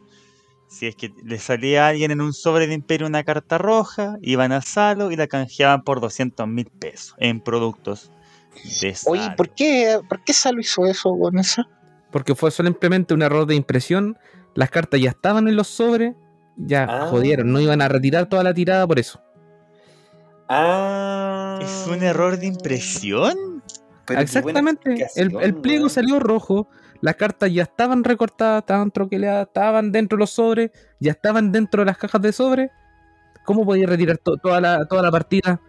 si 0.68 0.88
es 0.88 0.96
que 0.96 1.12
le 1.24 1.38
salía 1.40 1.86
a 1.86 1.90
alguien 1.90 2.12
en 2.12 2.22
un 2.22 2.34
sobre 2.34 2.68
de 2.68 2.74
Imperio 2.74 3.08
una 3.08 3.24
carta 3.24 3.58
roja, 3.58 4.18
iban 4.22 4.52
a 4.52 4.62
Salo 4.62 5.12
y 5.12 5.16
la 5.16 5.28
canjeaban 5.28 5.84
por 5.84 6.02
200 6.02 6.48
mil 6.48 6.66
pesos 6.66 7.16
en 7.20 7.40
productos 7.42 8.12
de 8.82 8.96
Oye, 9.06 9.26
Salo. 9.26 9.36
¿por 9.36 9.50
qué, 9.54 10.00
¿por 10.10 10.24
qué 10.24 10.34
Salo 10.34 10.60
hizo 10.60 10.86
eso 10.86 11.16
con 11.18 11.38
esa? 11.38 11.68
Porque 12.12 12.34
fue 12.36 12.50
simplemente 12.52 13.14
un 13.14 13.22
error 13.22 13.46
de 13.46 13.56
impresión. 13.56 14.18
Las 14.54 14.70
cartas 14.72 15.00
ya 15.02 15.10
estaban 15.10 15.48
en 15.48 15.56
los 15.56 15.68
sobres. 15.68 16.16
Ya 16.58 16.86
Ah. 16.90 17.08
jodieron, 17.08 17.52
no 17.52 17.60
iban 17.60 17.82
a 17.82 17.88
retirar 17.88 18.28
toda 18.28 18.44
la 18.44 18.54
tirada 18.54 18.88
por 18.88 19.00
eso. 19.00 19.22
Ah. 20.48 21.60
¿Es 21.62 21.88
un 21.88 22.04
error 22.04 22.38
de 22.38 22.48
impresión? 22.48 23.64
Pero 24.06 24.20
Exactamente. 24.22 25.08
El, 25.16 25.56
pliego 25.56 25.90
salió 25.90 26.20
rojo. 26.20 26.68
Las 27.02 27.16
cartas 27.16 27.52
ya 27.52 27.64
estaban 27.64 28.04
recortadas, 28.04 28.62
estaban 28.62 28.90
troqueleadas, 28.92 29.48
estaban 29.48 29.92
dentro 29.92 30.18
de 30.18 30.22
los 30.22 30.30
sobres, 30.32 30.72
ya 31.00 31.12
estaban 31.12 31.52
dentro 31.52 31.82
de 31.82 31.86
las 31.88 31.98
cajas 31.98 32.22
de 32.22 32.32
sobre. 32.32 32.72
¿Cómo 33.44 33.66
podía 33.66 33.86
retirar 33.86 34.18
to- 34.18 34.38
toda, 34.38 34.62
la, 34.62 34.86
toda 34.88 35.02
la 35.02 35.12
partida? 35.12 35.60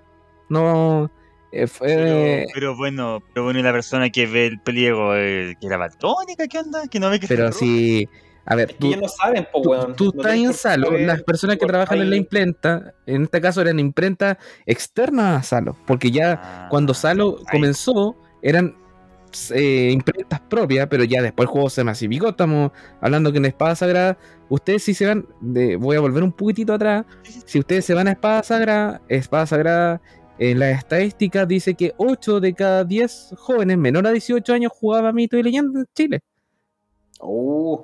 No. 0.48 1.10
eh, 1.52 1.66
fue- 1.66 1.88
Pero, 1.88 2.46
pero 2.54 2.76
bueno, 2.76 3.20
pero 3.32 3.44
bueno, 3.44 3.58
y 3.60 3.62
la 3.62 3.72
persona 3.72 4.10
que 4.10 4.26
ve 4.26 4.46
el 4.46 4.60
pliego, 4.60 5.14
eh, 5.16 5.56
que 5.60 5.66
era 5.66 5.76
baltónica, 5.78 6.46
¿qué 6.48 6.58
onda? 6.58 6.86
Que 6.88 7.00
no 7.00 7.08
ve 7.10 7.18
que 7.18 7.26
pero 7.26 7.46
está 7.46 7.58
si. 7.60 8.08
A 8.46 8.54
ver, 8.54 8.70
Es 8.70 8.76
que 8.76 8.80
tú, 8.80 8.86
ellos 8.88 9.00
no 9.02 9.08
saben, 9.08 9.48
po, 9.52 9.60
tú, 9.62 9.70
weón. 9.70 9.96
tú 9.96 10.04
No 10.14 10.22
estás 10.22 10.34
en 10.36 10.52
Salo, 10.54 10.86
saber 10.86 11.00
las 11.06 11.22
personas 11.22 11.56
que 11.58 11.66
trabajan 11.66 12.00
en 12.00 12.10
la 12.10 12.16
imprenta, 12.16 12.94
en 13.04 13.24
este 13.24 13.40
caso 13.40 13.60
eran 13.60 13.78
imprentas 13.80 14.36
externas 14.66 15.40
a 15.40 15.42
Salo, 15.42 15.76
porque 15.86 16.10
ya 16.10 16.40
Ah, 16.42 16.66
cuando 16.70 16.94
Salo 16.94 17.38
ahí. 17.38 17.44
comenzó 17.50 18.16
eran 18.42 18.76
eh, 19.52 19.90
imprentas 19.92 20.40
propias, 20.40 20.86
pero 20.88 21.04
ya 21.04 21.20
después 21.20 21.46
el 21.46 21.50
juego 21.52 21.68
se 21.68 21.84
masificó. 21.84 22.28
Estamos 22.30 22.70
hablando 23.00 23.32
que 23.32 23.38
en 23.38 23.44
Espada 23.46 23.74
Sagrada, 23.74 24.16
ustedes 24.48 24.82
si 24.84 24.94
se 24.94 25.06
van, 25.06 25.26
de- 25.40 25.76
voy 25.76 25.96
a 25.96 26.00
volver 26.00 26.22
un 26.22 26.32
poquitito 26.32 26.72
atrás, 26.72 27.04
si 27.44 27.58
ustedes 27.58 27.84
se 27.84 27.92
van 27.94 28.08
a 28.08 28.12
Espada 28.12 28.42
Sagrada, 28.44 29.02
Espada 29.08 29.44
Sagrada 29.46 30.00
en 30.38 30.58
las 30.60 30.78
estadísticas 30.78 31.48
dice 31.48 31.74
que 31.74 31.92
8 31.96 32.40
de 32.40 32.54
cada 32.54 32.84
10 32.84 33.34
jóvenes 33.36 33.76
menor 33.76 34.06
a 34.06 34.10
18 34.12 34.52
años 34.54 34.70
jugaban 34.72 35.14
mito 35.14 35.36
y 35.36 35.42
leyenda 35.42 35.80
en 35.80 35.86
Chile. 35.94 36.20
Uh, 37.20 37.78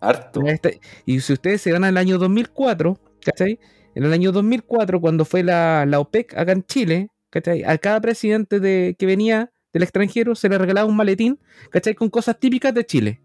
harto. 0.00 0.40
La 0.42 0.52
esta- 0.52 0.70
Y 1.06 1.20
si 1.20 1.32
ustedes 1.32 1.60
se 1.62 1.72
van 1.72 1.84
al 1.84 1.96
año 1.96 2.18
2004, 2.18 2.98
¿cachai? 3.24 3.58
En 3.94 4.04
el 4.04 4.12
año 4.12 4.32
2004, 4.32 5.00
cuando 5.00 5.24
fue 5.24 5.42
la, 5.42 5.84
la 5.86 5.98
OPEC 6.00 6.36
acá 6.36 6.52
en 6.52 6.62
Chile, 6.64 7.08
¿cachai? 7.30 7.64
A 7.64 7.76
cada 7.78 8.00
presidente 8.00 8.60
de, 8.60 8.94
que 8.98 9.06
venía 9.06 9.50
del 9.72 9.82
extranjero 9.82 10.34
se 10.34 10.48
le 10.48 10.58
regalaba 10.58 10.88
un 10.88 10.96
maletín, 10.96 11.38
¿cachai? 11.70 11.94
Con 11.94 12.08
cosas 12.10 12.38
típicas 12.40 12.72
de 12.74 12.84
Chile. 12.84 13.20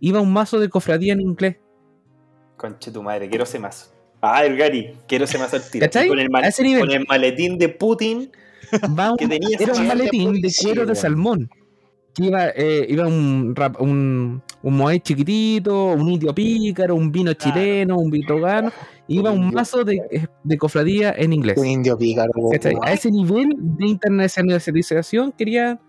Iba 0.00 0.20
un 0.20 0.32
mazo 0.32 0.58
de 0.58 0.68
cofradía 0.68 1.12
en 1.12 1.20
inglés. 1.20 1.56
Conche 2.56 2.90
tu 2.90 3.02
madre, 3.02 3.28
quiero 3.28 3.44
ese 3.44 3.58
mazo. 3.58 3.92
Ah, 4.20 4.44
el 4.44 4.56
Gary, 4.56 4.94
quiero 5.08 5.24
ese 5.24 5.36
mazo 5.38 5.56
al 5.56 5.68
tiro. 5.70 5.84
¿Cachai? 5.84 6.08
Con 6.08 6.18
el, 6.18 6.30
mal- 6.30 6.44
con 6.78 6.90
el 6.90 7.04
maletín 7.08 7.58
de 7.58 7.68
Putin 7.68 8.30
Va 8.98 9.10
un- 9.12 9.16
que 9.16 9.26
tenía 9.26 9.56
era 9.58 9.72
un 9.74 9.86
maletín 9.88 10.40
de 10.40 10.50
cuero 10.62 10.86
de 10.86 10.94
salmón. 10.94 11.50
Que 12.14 12.26
iba, 12.26 12.48
eh, 12.50 12.86
iba 12.88 13.06
un, 13.06 13.54
rap- 13.56 13.80
un, 13.80 14.42
un 14.62 14.76
moe 14.76 15.00
chiquitito, 15.00 15.86
un 15.86 16.08
indio 16.08 16.34
pícaro, 16.34 16.94
un 16.94 17.10
vino 17.10 17.34
Claro. 17.34 17.54
chileno, 17.54 17.96
un 17.98 18.10
vitogano. 18.10 18.70
Iba 19.08 19.30
Un 19.32 19.50
mazo 19.52 19.84
de, 19.84 20.28
de 20.44 20.58
cofradía 20.58 21.12
en 21.16 21.32
inglés. 21.32 21.58
Un 21.58 21.66
indio 21.66 21.98
pícaro. 21.98 22.32
¿cachai? 22.50 22.74
A 22.82 22.92
ese 22.92 23.10
nivel 23.10 23.50
de 23.58 23.86
internacionalización 23.88 25.32
quería 25.32 25.80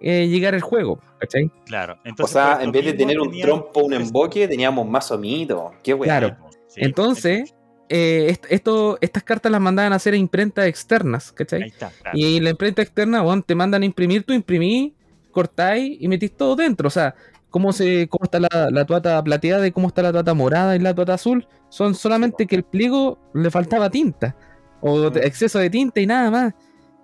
eh, 0.00 0.28
llegar 0.28 0.54
el 0.54 0.60
juego, 0.60 1.00
¿cachai? 1.18 1.50
Claro. 1.66 1.98
O 2.20 2.26
sea, 2.26 2.58
en 2.62 2.70
vez 2.70 2.84
de 2.84 2.92
tener 2.92 3.18
un 3.20 3.30
trompo, 3.40 3.80
un 3.84 3.92
emboque, 3.94 4.46
teníamos 4.46 4.86
mazo 4.88 5.18
mito. 5.18 5.72
Qué 5.82 5.94
weón. 5.94 6.04
Claro. 6.04 6.36
Sí, 6.68 6.80
Entonces, 6.82 7.54
eh, 7.88 8.26
est- 8.28 8.44
esto, 8.50 8.98
estas 9.00 9.22
cartas 9.24 9.50
las 9.50 9.60
mandaban 9.60 9.92
a 9.92 9.96
hacer 9.96 10.12
a 10.14 10.16
imprentas 10.18 10.66
externas, 10.66 11.30
Ahí 11.30 11.34
¿cachai? 11.34 11.62
está, 11.64 11.90
claro. 12.02 12.16
Y 12.18 12.38
la 12.40 12.50
imprenta 12.50 12.82
externa, 12.82 13.22
bueno, 13.22 13.42
te 13.44 13.54
mandan 13.54 13.82
a 13.82 13.86
imprimir, 13.86 14.22
tú 14.24 14.32
imprimís, 14.34 14.92
cortáis 15.32 15.96
y 16.00 16.06
metís 16.08 16.36
todo 16.36 16.54
dentro. 16.54 16.86
O 16.88 16.90
sea, 16.90 17.14
cómo, 17.50 17.72
se, 17.72 18.08
cómo 18.08 18.24
está 18.24 18.40
la, 18.40 18.68
la 18.70 18.84
tuata 18.84 19.22
plateada 19.22 19.66
y 19.66 19.72
cómo 19.72 19.88
está 19.88 20.02
la 20.02 20.12
tuata 20.12 20.34
morada 20.34 20.76
y 20.76 20.78
la 20.78 20.94
tuata 20.94 21.14
azul, 21.14 21.46
son 21.68 21.94
solamente 21.94 22.46
que 22.46 22.56
el 22.56 22.62
pliego 22.64 23.18
le 23.34 23.50
faltaba 23.50 23.90
tinta. 23.90 24.36
O 24.80 25.10
Mm. 25.10 25.16
exceso 25.18 25.58
de 25.58 25.70
tinta 25.70 26.00
y 26.00 26.06
nada 26.06 26.30
más. 26.30 26.54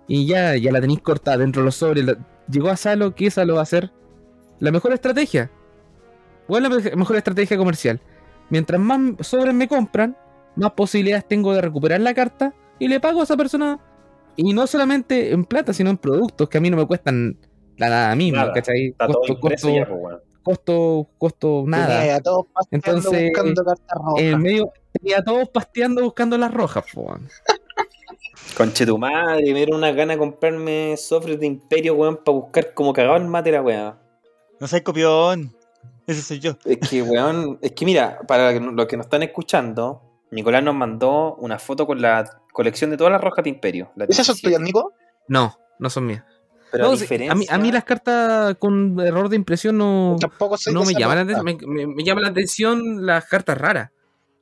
Y 0.07 0.27
ya, 0.27 0.55
ya 0.55 0.71
la 0.71 0.79
tenéis 0.81 1.01
cortada 1.01 1.37
dentro 1.37 1.61
de 1.61 1.65
los 1.65 1.75
sobres. 1.75 2.05
La- 2.05 2.17
Llegó 2.49 2.69
a 2.69 2.77
Salo, 2.77 3.15
que 3.15 3.31
Salo 3.31 3.55
va 3.55 3.61
a 3.63 3.65
ser 3.65 3.91
la 4.59 4.71
mejor 4.71 4.93
estrategia. 4.93 5.49
¿Cuál 6.47 6.65
es 6.65 6.71
la 6.85 6.91
me- 6.91 6.95
mejor 6.95 7.15
estrategia 7.15 7.57
comercial? 7.57 7.99
Mientras 8.51 8.79
más 8.79 8.99
sobres 9.21 9.53
me 9.53 9.67
compran, 9.67 10.15
más 10.55 10.71
posibilidades 10.73 11.27
tengo 11.27 11.53
de 11.53 11.61
recuperar 11.61 11.99
la 12.01 12.13
carta 12.13 12.53
y 12.77 12.87
le 12.87 12.99
pago 12.99 13.21
a 13.21 13.23
esa 13.23 13.35
persona. 13.35 13.79
Y 14.37 14.53
no 14.53 14.67
solamente 14.67 15.31
en 15.31 15.43
plata, 15.45 15.73
sino 15.73 15.89
en 15.89 15.97
productos 15.97 16.47
que 16.49 16.57
a 16.59 16.61
mí 16.61 16.69
no 16.69 16.77
me 16.77 16.85
cuestan 16.85 17.37
la 17.77 17.89
nada 17.89 18.15
misma, 18.15 18.41
Nada, 18.41 18.53
¿cachai? 18.53 18.87
Está 18.89 19.07
todo 19.07 19.17
Costo, 19.19 19.33
impreso 19.33 19.67
costo, 19.67 19.79
ya, 19.79 19.87
pues, 19.87 19.99
weón. 20.01 20.19
Costo, 20.45 21.07
costo, 21.17 21.63
nada. 21.65 21.99
Tenía 21.99 22.15
a 22.17 22.21
todos 22.21 22.45
pasteando 22.53 22.87
Entonces, 22.87 23.23
buscando 23.23 23.65
cartas 23.65 23.97
rojas. 23.97 24.23
En 24.23 24.41
medio, 24.41 24.73
tenía 24.93 25.23
todos 25.23 25.49
pasteando 25.49 26.03
buscando 26.03 26.37
las 26.37 26.53
rojas, 26.53 26.85
weón. 26.93 27.27
Conche 28.57 28.85
tu 28.85 28.97
madre, 28.97 29.43
me 29.43 29.53
dieron 29.53 29.77
una 29.77 29.91
gana 29.91 30.13
de 30.13 30.19
comprarme 30.19 30.95
sofres 30.97 31.39
de 31.39 31.47
imperio, 31.47 31.95
weón, 31.95 32.17
para 32.17 32.37
buscar 32.37 32.73
como 32.73 32.93
cagado 32.93 33.17
el 33.17 33.25
mate 33.25 33.51
la 33.51 33.61
weá. 33.63 33.97
No 34.59 34.67
soy 34.67 34.81
copión. 34.81 35.53
Ese 36.05 36.21
soy 36.21 36.39
yo. 36.39 36.55
Es 36.63 36.77
que, 36.87 37.01
weón, 37.01 37.57
es 37.61 37.71
que 37.71 37.83
mira, 37.83 38.19
para 38.27 38.51
los 38.53 38.85
que 38.85 38.97
nos 38.97 39.07
están 39.07 39.23
escuchando, 39.23 40.03
Nicolás 40.29 40.63
nos 40.63 40.75
mandó 40.75 41.35
una 41.37 41.57
foto 41.57 41.87
con 41.87 41.99
la 41.99 42.23
colección 42.53 42.91
de 42.91 42.97
todas 42.97 43.11
las 43.11 43.21
rojas 43.21 43.43
de 43.43 43.49
Imperio. 43.49 43.91
la 43.95 44.05
¿Esas 44.05 44.27
son 44.27 44.35
17. 44.35 44.47
tuyas, 44.47 44.61
Nico? 44.61 44.93
No, 45.27 45.57
no 45.79 45.89
son 45.89 46.05
mías. 46.05 46.23
Pero 46.71 46.85
No, 46.85 46.91
a 46.91 46.95
sí, 46.95 47.01
diferencia... 47.03 47.31
a, 47.31 47.35
mí, 47.35 47.45
a 47.49 47.57
mí 47.57 47.71
las 47.71 47.83
cartas 47.83 48.55
con 48.59 48.99
error 48.99 49.29
de 49.29 49.35
impresión 49.35 49.77
no, 49.77 50.17
Tampoco 50.19 50.57
no 50.71 50.83
me 50.83 50.93
llaman 50.93 51.17
la 51.17 51.21
atención. 51.23 51.45
Me, 51.45 51.85
me- 51.85 51.87
me 51.95 52.03
llaman 52.03 52.23
la 52.23 52.29
atención 52.29 53.05
las 53.05 53.25
cartas 53.25 53.57
raras. 53.57 53.91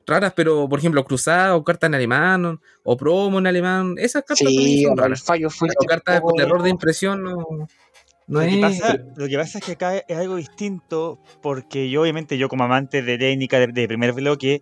Raras, 0.06 0.34
pero 0.36 0.68
por 0.68 0.80
ejemplo, 0.80 1.04
cruzadas 1.06 1.52
o 1.54 1.64
cartas 1.64 1.88
en 1.88 1.95
alemán 1.95 2.45
o, 2.45 2.60
o 2.84 2.98
promo 2.98 3.40
en 3.40 3.48
alemán. 3.48 3.95
Esas 3.98 4.24
cartas 4.24 4.48
Sí, 4.48 4.84
son 4.84 4.94
el 4.94 4.98
raras. 4.98 5.24
fallo 5.24 5.50
fue 5.50 5.70
Pero 5.70 5.88
cartas 5.88 6.22
con 6.22 6.40
error 6.41 6.62
de 6.62 6.70
impresión 6.70 7.24
no, 7.24 7.36
no 8.28 8.41
Lo 8.41 8.41
que, 8.41 8.58
pasa, 8.60 8.98
lo 9.16 9.28
que 9.28 9.38
pasa 9.38 9.60
es 9.60 9.66
que 9.66 9.72
acá 9.74 9.98
es 9.98 10.18
algo 10.18 10.36
distinto 10.38 11.20
porque 11.41 11.90
yo 11.90 12.02
obviamente 12.02 12.38
yo 12.38 12.50
como 12.50 12.64
amante 12.66 13.02
de 13.02 13.18
Lénica 13.18 13.60
de, 13.60 13.68
de 13.68 13.88
primer 13.88 14.12
bloque, 14.14 14.62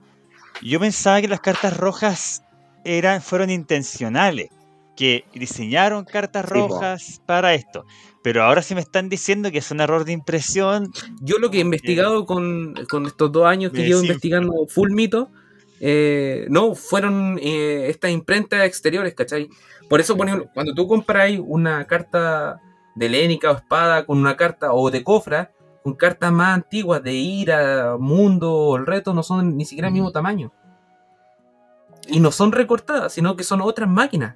yo 0.61 0.79
pensaba 0.79 1.21
que 1.21 1.27
las 1.27 1.39
cartas 1.39 1.75
rojas 1.77 2.43
eran, 2.83 3.21
fueron 3.21 3.49
intencionales, 3.49 4.49
que 4.95 5.25
diseñaron 5.33 6.05
cartas 6.05 6.45
Sí, 6.47 6.53
rojas 6.53 7.21
para 7.25 7.53
esto. 7.53 7.85
Pero 8.23 8.43
ahora 8.43 8.61
sí 8.61 8.75
me 8.75 8.81
están 8.81 9.09
diciendo 9.09 9.51
que 9.51 9.57
es 9.59 9.71
un 9.71 9.81
error 9.81 10.05
de 10.05 10.11
impresión. 10.11 10.91
Yo 11.21 11.37
lo 11.39 11.49
que 11.49 11.57
he 11.57 11.61
investigado 11.61 12.25
con, 12.25 12.75
con 12.89 13.05
estos 13.05 13.31
dos 13.31 13.45
años 13.45 13.71
que 13.71 13.83
llevo 13.83 14.01
investigando 14.01 14.67
full 14.67 14.91
mito, 14.91 15.31
eh, 15.79 16.45
no, 16.49 16.75
fueron 16.75 17.39
eh, 17.41 17.87
estas 17.89 18.11
imprentas 18.11 18.63
exteriores, 18.65 19.15
¿cachai? 19.15 19.49
Por 19.89 19.99
eso, 19.99 20.15
por 20.15 20.27
ejemplo, 20.27 20.49
cuando 20.53 20.75
tú 20.75 20.87
compras 20.87 21.31
una 21.39 21.85
carta 21.85 22.61
de 22.95 23.09
Lénica 23.09 23.51
o 23.51 23.55
Espada 23.55 24.05
con 24.05 24.19
una 24.19 24.37
carta, 24.37 24.73
o 24.73 24.91
de 24.91 25.03
Cofra, 25.03 25.51
con 25.83 25.95
cartas 25.95 26.31
más 26.31 26.53
antiguas 26.53 27.01
de 27.01 27.13
Ira, 27.13 27.97
Mundo 27.99 28.53
o 28.53 28.77
el 28.77 28.85
Reto, 28.85 29.15
no 29.15 29.23
son 29.23 29.57
ni 29.57 29.65
siquiera 29.65 29.87
el 29.87 29.93
mismo 29.93 30.11
tamaño. 30.11 30.53
Y 32.07 32.19
no 32.19 32.31
son 32.31 32.51
recortadas, 32.51 33.13
sino 33.13 33.35
que 33.35 33.43
son 33.43 33.61
otras 33.61 33.89
máquinas. 33.89 34.35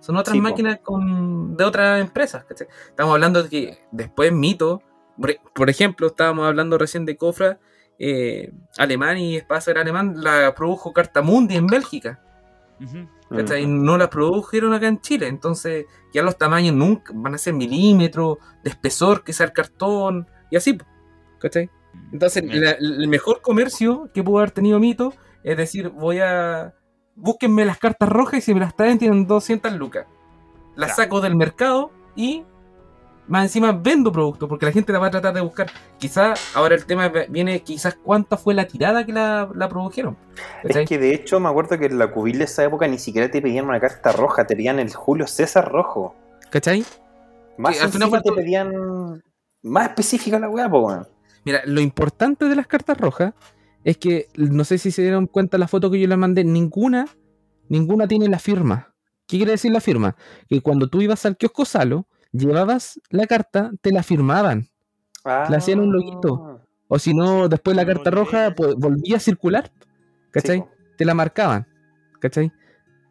Son 0.00 0.16
otras 0.16 0.34
Sí, 0.34 0.40
máquinas 0.40 0.78
con, 0.82 1.56
de 1.56 1.64
otras 1.64 2.00
empresas, 2.00 2.44
¿cachai? 2.44 2.68
Estamos 2.88 3.12
hablando 3.14 3.42
de 3.42 3.48
que 3.48 3.78
después 3.90 4.32
Mito, 4.32 4.82
por, 5.54 5.68
ejemplo, 5.70 6.06
estábamos 6.06 6.46
hablando 6.46 6.78
recién 6.78 7.04
de 7.04 7.16
Cofra, 7.16 7.58
eh, 7.98 8.52
alemán 8.76 9.18
y 9.18 9.36
Espacer 9.36 9.76
alemán, 9.76 10.14
la 10.22 10.54
produjo 10.54 10.92
Cartamundi 10.92 11.56
en 11.56 11.66
Bélgica. 11.66 12.20
Ujú. 12.80 13.08
¿cachai? 13.36 13.66
Mm. 13.66 13.84
No 13.84 13.98
la 13.98 14.08
produjeron 14.08 14.72
acá 14.72 14.86
en 14.86 15.00
Chile. 15.00 15.26
Entonces, 15.26 15.86
ya 16.14 16.22
los 16.22 16.38
tamaños 16.38 16.74
nunca 16.76 17.12
van 17.14 17.34
a 17.34 17.38
ser 17.38 17.54
milímetros 17.54 18.38
de 18.62 18.70
espesor 18.70 19.24
que 19.24 19.32
sea 19.32 19.46
el 19.46 19.52
cartón 19.52 20.28
y 20.50 20.56
así. 20.56 20.78
¿cachai? 21.40 21.68
Entonces, 22.12 22.44
la- 22.46 22.70
el 22.72 23.08
mejor 23.08 23.42
comercio 23.42 24.08
que 24.14 24.22
pudo 24.22 24.38
haber 24.38 24.52
tenido 24.52 24.78
Mito 24.78 25.12
es 25.42 25.56
decir, 25.56 25.88
voy 25.88 26.20
a. 26.20 26.74
Búsquenme 27.20 27.64
las 27.64 27.78
cartas 27.78 28.08
rojas 28.08 28.38
y 28.38 28.40
si 28.40 28.54
me 28.54 28.60
las 28.60 28.74
traen 28.74 28.98
tienen 28.98 29.26
200 29.26 29.72
lucas. 29.72 30.06
Las 30.76 30.96
saco 30.96 31.20
del 31.20 31.34
mercado 31.34 31.90
y 32.14 32.44
más 33.26 33.42
encima 33.42 33.72
vendo 33.72 34.10
productos 34.10 34.48
porque 34.48 34.66
la 34.66 34.72
gente 34.72 34.92
la 34.92 34.98
va 34.98 35.08
a 35.08 35.10
tratar 35.10 35.34
de 35.34 35.40
buscar. 35.40 35.70
Quizás 35.98 36.56
ahora 36.56 36.74
el 36.74 36.86
tema 36.86 37.12
viene, 37.28 37.60
quizás 37.60 37.98
cuánta 38.02 38.36
fue 38.36 38.54
la 38.54 38.66
tirada 38.66 39.04
que 39.04 39.12
la, 39.12 39.48
la 39.54 39.68
produjeron. 39.68 40.16
¿cachai? 40.62 40.84
Es 40.84 40.88
que 40.88 40.98
de 40.98 41.12
hecho 41.14 41.38
me 41.40 41.48
acuerdo 41.48 41.78
que 41.78 41.86
en 41.86 41.98
la 41.98 42.10
cubil 42.10 42.38
de 42.38 42.44
esa 42.44 42.64
época 42.64 42.86
ni 42.86 42.98
siquiera 42.98 43.30
te 43.30 43.42
pedían 43.42 43.66
una 43.66 43.80
carta 43.80 44.12
roja, 44.12 44.46
te 44.46 44.56
pedían 44.56 44.78
el 44.78 44.92
Julio 44.94 45.26
César 45.26 45.70
rojo. 45.70 46.14
¿Cachai? 46.50 46.84
Más 47.58 47.80
al 47.82 47.90
final 47.90 48.22
te 48.22 48.32
pedían 48.32 49.22
más 49.62 49.88
específica 49.88 50.38
la 50.38 50.48
weá, 50.48 50.68
po. 50.70 51.04
Mira, 51.44 51.62
lo 51.64 51.80
importante 51.80 52.46
de 52.46 52.56
las 52.56 52.66
cartas 52.66 52.96
rojas 52.96 53.34
es 53.84 53.96
que, 53.96 54.28
no 54.36 54.64
sé 54.64 54.78
si 54.78 54.90
se 54.90 55.02
dieron 55.02 55.26
cuenta 55.26 55.58
la 55.58 55.68
foto 55.68 55.90
que 55.90 56.00
yo 56.00 56.08
les 56.08 56.18
mandé, 56.18 56.44
ninguna, 56.44 57.06
ninguna 57.68 58.08
tiene 58.08 58.28
la 58.28 58.38
firma. 58.38 58.94
¿Qué 59.26 59.36
quiere 59.36 59.52
decir 59.52 59.70
la 59.70 59.80
firma? 59.80 60.16
Que 60.48 60.60
cuando 60.60 60.88
tú 60.88 61.02
ibas 61.02 61.24
al 61.26 61.36
kiosco 61.36 61.64
Salo, 61.64 62.06
llevabas 62.32 63.00
la 63.10 63.26
carta, 63.26 63.70
te 63.80 63.92
la 63.92 64.02
firmaban. 64.02 64.68
Le 65.24 65.56
hacían 65.56 65.80
un 65.80 65.92
loguito. 65.92 66.62
O 66.88 66.98
si 66.98 67.12
no, 67.12 67.48
después 67.48 67.76
la 67.76 67.84
carta 67.84 68.10
roja 68.10 68.54
pues, 68.56 68.74
volvía 68.76 69.18
a 69.18 69.20
circular. 69.20 69.70
¿Cachai? 70.30 70.58
Sí, 70.58 70.64
te 70.96 71.04
la 71.04 71.14
marcaban. 71.14 71.66
¿Cachai? 72.20 72.50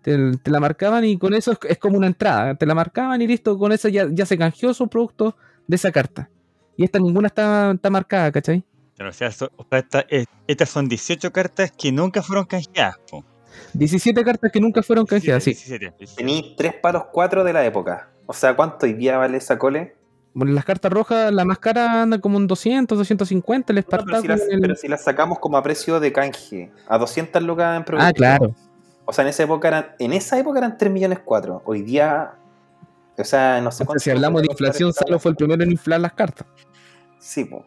Te, 0.01 0.31
te 0.37 0.51
la 0.51 0.59
marcaban 0.59 1.05
y 1.05 1.17
con 1.17 1.33
eso 1.33 1.51
es, 1.51 1.59
es 1.69 1.77
como 1.77 1.97
una 1.97 2.07
entrada. 2.07 2.55
Te 2.55 2.65
la 2.65 2.73
marcaban 2.73 3.21
y 3.21 3.27
listo, 3.27 3.57
con 3.57 3.71
eso 3.71 3.87
ya, 3.87 4.07
ya 4.11 4.25
se 4.25 4.37
canjeó 4.37 4.73
su 4.73 4.87
producto 4.87 5.35
de 5.67 5.75
esa 5.75 5.91
carta. 5.91 6.29
Y 6.75 6.83
esta 6.83 6.99
ninguna 6.99 7.27
está, 7.27 7.71
está 7.71 7.89
marcada, 7.89 8.31
¿cachai? 8.31 8.63
Pero, 8.97 9.09
o 9.09 9.13
sea, 9.13 9.31
so- 9.31 9.51
o 9.55 9.65
sea, 9.69 9.79
esta- 9.79 10.05
estas 10.47 10.69
son 10.69 10.87
18 10.89 11.31
cartas 11.31 11.71
que 11.71 11.91
nunca 11.91 12.21
fueron 12.23 12.45
canjeadas. 12.45 12.97
po. 13.09 13.23
17 13.73 14.23
cartas 14.23 14.51
que 14.51 14.59
nunca 14.59 14.81
fueron 14.83 15.05
canjeadas, 15.05 15.43
sí. 15.43 15.51
17, 15.51 15.93
17. 15.97 16.15
Tení 16.17 16.55
tres 16.57 16.73
palos 16.81 17.03
cuatro 17.11 17.43
de 17.43 17.53
la 17.53 17.65
época. 17.65 18.09
O 18.25 18.33
sea, 18.33 18.55
¿cuánto 18.55 18.85
hoy 18.85 18.93
día 18.93 19.17
vale 19.17 19.37
esa 19.37 19.57
cole? 19.57 19.95
Bueno, 20.33 20.53
las 20.53 20.65
cartas 20.65 20.91
rojas, 20.91 21.33
la 21.33 21.45
más 21.45 21.57
cara 21.57 22.03
anda 22.03 22.19
como 22.19 22.37
en 22.37 22.45
200, 22.45 22.97
250, 22.97 23.71
el 23.71 23.75
No, 23.77 23.79
Espartaco. 23.79 24.21
pero, 24.21 24.21
si 24.21 24.27
las, 24.27 24.41
el- 24.47 24.59
pero 24.61 24.75
si 24.75 24.87
las 24.87 25.03
sacamos 25.03 25.39
como 25.39 25.57
a 25.57 25.63
precio 25.63 25.99
de 25.99 26.11
canje, 26.13 26.71
a 26.87 26.97
200 26.99 27.41
lucas 27.41 27.77
en 27.77 27.83
producto. 27.83 28.07
Ah, 28.07 28.13
claro. 28.13 28.55
O 29.05 29.13
sea, 29.13 29.23
en 29.23 29.29
esa 29.29 29.43
época 29.43 29.67
eran, 29.69 29.87
en 29.99 30.13
esa 30.13 30.37
época 30.37 30.59
eran 30.59 30.77
3 30.77 30.91
millones 30.91 31.19
4. 31.25 31.61
Hoy 31.65 31.81
día, 31.81 32.33
o 33.17 33.23
sea, 33.23 33.59
no 33.61 33.71
sé 33.71 33.75
O 33.75 33.77
sea, 33.77 33.85
cuánto. 33.87 34.03
si 34.03 34.09
hablamos 34.11 34.41
de 34.43 34.47
inflación, 34.51 34.93
Salo 34.93 35.17
fue 35.17 35.31
el 35.31 35.37
primero 35.37 35.63
en 35.63 35.71
inflar 35.71 35.99
las 36.01 36.13
cartas. 36.13 36.45
Sí, 37.19 37.45
po. 37.45 37.65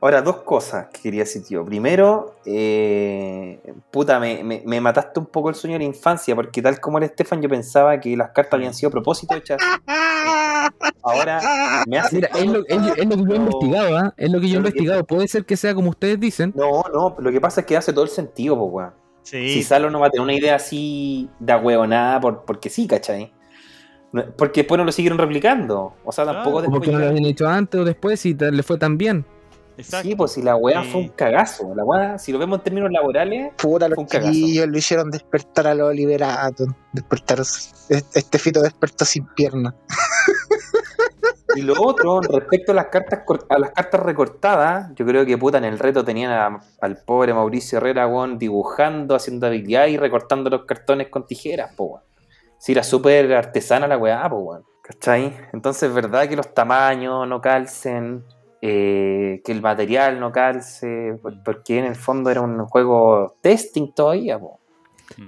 Ahora, 0.00 0.22
dos 0.22 0.36
cosas 0.42 0.86
que 0.92 1.00
quería 1.02 1.20
decir, 1.24 1.42
tío. 1.44 1.64
Primero, 1.64 2.36
eh, 2.46 3.60
puta, 3.90 4.20
me, 4.20 4.44
me- 4.44 4.62
me 4.64 4.80
mataste 4.80 5.18
un 5.18 5.26
poco 5.26 5.48
el 5.48 5.56
sueño 5.56 5.74
de 5.74 5.80
la 5.80 5.84
infancia, 5.86 6.36
porque 6.36 6.62
tal 6.62 6.78
como 6.78 6.98
el 6.98 7.04
Estefan, 7.04 7.42
yo 7.42 7.48
pensaba 7.48 7.98
que 7.98 8.16
las 8.16 8.30
cartas 8.30 8.54
habían 8.54 8.74
sido 8.74 8.88
a 8.88 8.92
propósito 8.92 9.34
hechas. 9.34 9.60
Ahora, 11.02 11.84
me 11.88 11.98
hace. 11.98 12.16
Mira, 12.16 12.28
es 12.34 12.46
lo, 12.46 12.60
es- 12.66 12.98
es 12.98 13.06
lo 13.08 13.16
que 13.16 13.22
yo 13.28 13.32
he 13.34 13.36
investigado, 13.36 13.96
¿ah? 13.96 14.14
Es 14.16 14.30
lo 14.30 14.40
que 14.40 14.48
yo 14.48 14.54
he 14.54 14.58
investigado. 14.58 15.04
Puede 15.04 15.26
ser 15.26 15.44
que 15.44 15.56
sea 15.56 15.74
como 15.74 15.90
ustedes 15.90 16.20
dicen. 16.20 16.52
No, 16.54 16.84
no, 16.92 17.16
lo 17.18 17.30
que 17.32 17.40
pasa 17.40 17.62
es 17.62 17.66
que 17.66 17.76
hace 17.76 17.92
todo 17.92 18.04
el 18.04 18.10
sentido, 18.10 18.56
po, 18.56 18.64
weón. 18.66 18.92
Sí, 19.22 19.52
Si 19.52 19.62
Salo 19.62 19.90
no 19.90 20.00
va 20.00 20.06
a 20.06 20.10
tener 20.10 20.22
una 20.24 20.32
idea 20.32 20.54
así 20.54 21.28
de 21.38 21.54
huevonada 21.56 22.20
por, 22.20 22.44
porque 22.44 22.70
sí, 22.70 22.86
¿cachai? 22.86 23.32
Porque 24.38 24.60
después 24.62 24.78
no 24.78 24.84
lo 24.84 24.92
siguieron 24.92 25.18
replicando. 25.18 25.94
O 26.04 26.12
sea, 26.12 26.24
tampoco 26.24 26.42
Claro, 26.44 26.56
O 26.58 26.62
después. 26.62 26.78
porque 26.78 26.92
no 26.92 26.98
lo 27.00 27.08
habían 27.08 27.24
hecho 27.26 27.46
antes 27.46 27.78
o 27.80 27.84
después 27.84 28.24
y 28.24 28.34
te- 28.34 28.50
le 28.52 28.62
fue 28.62 28.78
tan 28.78 28.96
bien. 28.96 29.26
Exacto. 29.78 30.08
Sí, 30.08 30.14
pues 30.14 30.32
si 30.32 30.42
la 30.42 30.56
weá 30.56 30.82
Sí. 30.84 30.90
fue 30.90 31.00
un 31.02 31.08
cagazo. 31.08 31.74
La 31.74 31.84
weá, 31.84 32.18
si 32.18 32.32
lo 32.32 32.38
vemos 32.38 32.58
en 32.58 32.64
términos 32.64 32.90
laborales, 32.90 33.52
Puta, 33.56 33.86
Fue 33.86 33.88
los 33.90 33.98
un 33.98 34.06
cagazo. 34.06 34.32
chiquillos 34.32 34.68
lo 34.68 34.78
hicieron 34.78 35.10
despertar 35.10 35.66
a 35.68 35.74
los 35.74 35.94
liberatos. 35.94 36.68
Despertar. 36.92 37.38
Este 37.40 38.38
fito 38.38 38.60
despertó 38.62 39.04
sin 39.04 39.26
pierna. 39.34 39.74
Y 41.56 41.62
lo 41.62 41.74
otro, 41.82 42.20
respecto 42.20 42.72
a 42.72 42.74
las 42.74 42.86
cartas 42.86 43.20
a 43.48 43.58
las 43.58 43.70
cartas 43.70 44.00
recortadas, 44.02 44.90
yo 44.94 45.04
creo 45.06 45.24
que 45.24 45.36
puta 45.38 45.58
en 45.58 45.64
el 45.64 45.78
reto 45.78 46.04
tenían 46.04 46.30
a- 46.30 46.60
al 46.80 46.98
pobre 46.98 47.32
Mauricio 47.32 47.78
Herrera 47.78 48.06
weón, 48.06 48.38
dibujando, 48.38 49.14
haciendo 49.14 49.46
habilidad 49.46 49.86
y 49.86 49.96
recortando 49.96 50.50
los 50.50 50.66
cartones 50.66 51.08
con 51.08 51.26
tijeras, 51.26 51.74
po, 51.74 51.84
weón. 51.84 52.02
Sí, 52.58 52.72
era 52.72 52.82
súper 52.84 53.32
artesana 53.32 53.86
la 53.88 53.96
weá, 53.96 54.28
po, 54.28 54.36
weón. 54.36 54.64
¿Cachai? 54.82 55.34
Entonces 55.52 55.88
es 55.88 55.94
verdad 55.94 56.28
que 56.28 56.36
los 56.36 56.52
tamaños 56.54 57.26
no 57.26 57.40
calcen, 57.40 58.24
eh, 58.62 59.40
que 59.44 59.52
el 59.52 59.60
material 59.62 60.18
no 60.20 60.32
calce, 60.32 61.18
por- 61.22 61.42
porque 61.42 61.78
en 61.78 61.84
el 61.84 61.94
fondo 61.96 62.30
era 62.30 62.40
un 62.40 62.58
juego 62.66 63.36
testing 63.40 63.92
todavía, 63.94 64.38
po. 64.38 64.58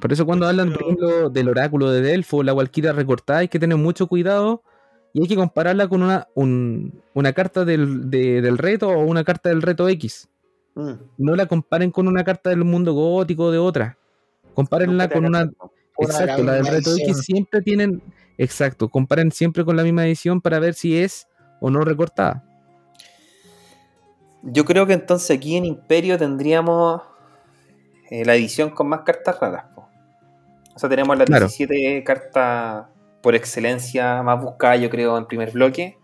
Por 0.00 0.12
eso 0.12 0.26
cuando 0.26 0.46
hablan, 0.46 0.68
por 0.72 0.78
Pero- 0.78 0.86
ejemplo, 0.90 1.30
del 1.30 1.48
oráculo 1.48 1.90
de 1.90 2.02
Delfo, 2.02 2.42
la 2.42 2.52
Valkyria 2.52 2.92
recortada, 2.92 3.38
hay 3.40 3.48
que 3.48 3.58
tener 3.58 3.78
mucho 3.78 4.06
cuidado 4.08 4.62
y 5.12 5.22
hay 5.22 5.28
que 5.28 5.36
compararla 5.36 5.88
con 5.88 6.02
una, 6.02 6.28
un- 6.34 7.02
una 7.14 7.32
carta 7.32 7.64
del, 7.64 8.10
de- 8.10 8.42
del 8.42 8.58
reto 8.58 8.88
o 8.90 8.98
una 9.04 9.24
carta 9.24 9.48
del 9.48 9.62
reto 9.62 9.88
X. 9.88 10.28
Mm. 10.74 10.92
No 11.18 11.34
la 11.36 11.46
comparen 11.46 11.90
con 11.90 12.08
una 12.08 12.22
carta 12.24 12.50
del 12.50 12.64
mundo 12.64 12.92
gótico 12.92 13.44
o 13.44 13.50
de 13.50 13.58
otra. 13.58 13.96
Compárenla 14.54 15.08
con 15.08 15.24
una... 15.24 15.50
Exacto, 15.98 16.42
la 16.44 16.54
del 16.54 16.66
reto 16.66 16.90
edición. 16.90 17.10
X 17.10 17.24
siempre 17.24 17.62
tienen... 17.62 18.02
Exacto, 18.38 18.88
comparen 18.88 19.32
siempre 19.32 19.64
con 19.64 19.76
la 19.76 19.82
misma 19.82 20.06
edición 20.06 20.40
para 20.40 20.58
ver 20.60 20.74
si 20.74 20.98
es 20.98 21.26
o 21.60 21.70
no 21.70 21.80
recortada. 21.82 22.44
Yo 24.42 24.64
creo 24.64 24.86
que 24.86 24.94
entonces 24.94 25.36
aquí 25.36 25.56
en 25.56 25.64
Imperio 25.64 26.16
tendríamos 26.18 27.02
eh, 28.10 28.24
la 28.24 28.34
edición 28.34 28.70
con 28.70 28.88
más 28.88 29.00
cartas 29.02 29.38
raras. 29.40 29.64
po. 29.74 29.88
O 30.74 30.78
sea, 30.78 30.88
tenemos 30.88 31.16
las 31.18 31.26
Claro. 31.26 31.46
17 31.46 32.02
cartas 32.04 32.86
por 33.22 33.34
excelencia 33.34 34.22
más 34.22 34.40
buscadas, 34.42 34.80
yo 34.80 34.88
creo, 34.88 35.18
en 35.18 35.26
primer 35.26 35.50
bloque. 35.52 35.98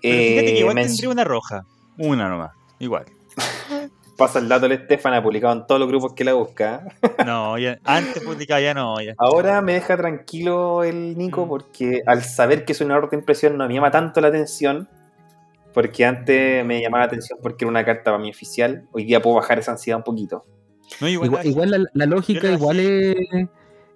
Pero 0.00 0.14
fíjate 0.18 0.46
que 0.46 0.52
Eh, 0.56 0.58
igual 0.60 0.74
men- 0.76 0.86
tendría 0.86 1.10
una 1.10 1.24
roja. 1.24 1.64
Una 1.98 2.28
nomás. 2.28 2.52
Igual. 2.78 3.06
Pasa 4.16 4.38
el 4.38 4.48
dato 4.48 4.64
el 4.66 4.72
Estefan, 4.72 5.12
ha 5.12 5.22
publicado 5.22 5.52
en 5.54 5.66
todos 5.66 5.78
los 5.80 5.88
grupos 5.88 6.14
que 6.14 6.24
la 6.24 6.32
busca. 6.34 6.84
No, 7.26 7.58
ya, 7.58 7.78
antes 7.84 8.22
publicaba 8.22 8.60
ya 8.62 8.72
no. 8.72 8.98
Ya. 9.00 9.14
Ahora 9.18 9.60
me 9.60 9.74
deja 9.74 9.96
tranquilo 9.96 10.84
el 10.84 11.18
Nico 11.18 11.44
Mm. 11.44 11.48
porque 11.48 12.02
al 12.06 12.22
saber 12.22 12.64
que 12.64 12.72
es 12.72 12.80
una 12.80 12.96
orden 12.96 13.10
de 13.10 13.16
impresión 13.16 13.58
no 13.58 13.66
me 13.68 13.74
llama 13.74 13.90
tanto 13.90 14.20
la 14.22 14.28
atención. 14.28 14.88
Porque 15.76 16.06
antes 16.06 16.64
me 16.64 16.80
llamaba 16.80 17.02
la 17.02 17.06
atención 17.08 17.38
porque 17.42 17.66
era 17.66 17.70
una 17.70 17.84
carta 17.84 18.04
para 18.04 18.18
mi 18.18 18.30
oficial. 18.30 18.88
Hoy 18.92 19.04
día 19.04 19.20
puedo 19.20 19.36
bajar 19.36 19.58
esa 19.58 19.72
ansiedad 19.72 19.98
un 19.98 20.04
poquito. 20.04 20.46
No, 21.02 21.06
igual, 21.08 21.28
Igual, 21.28 21.42
la- 21.44 21.50
igual 21.50 21.70
la, 21.70 21.90
la 21.92 22.06
lógica 22.06 22.50
igual 22.50 22.80
es, 22.80 23.14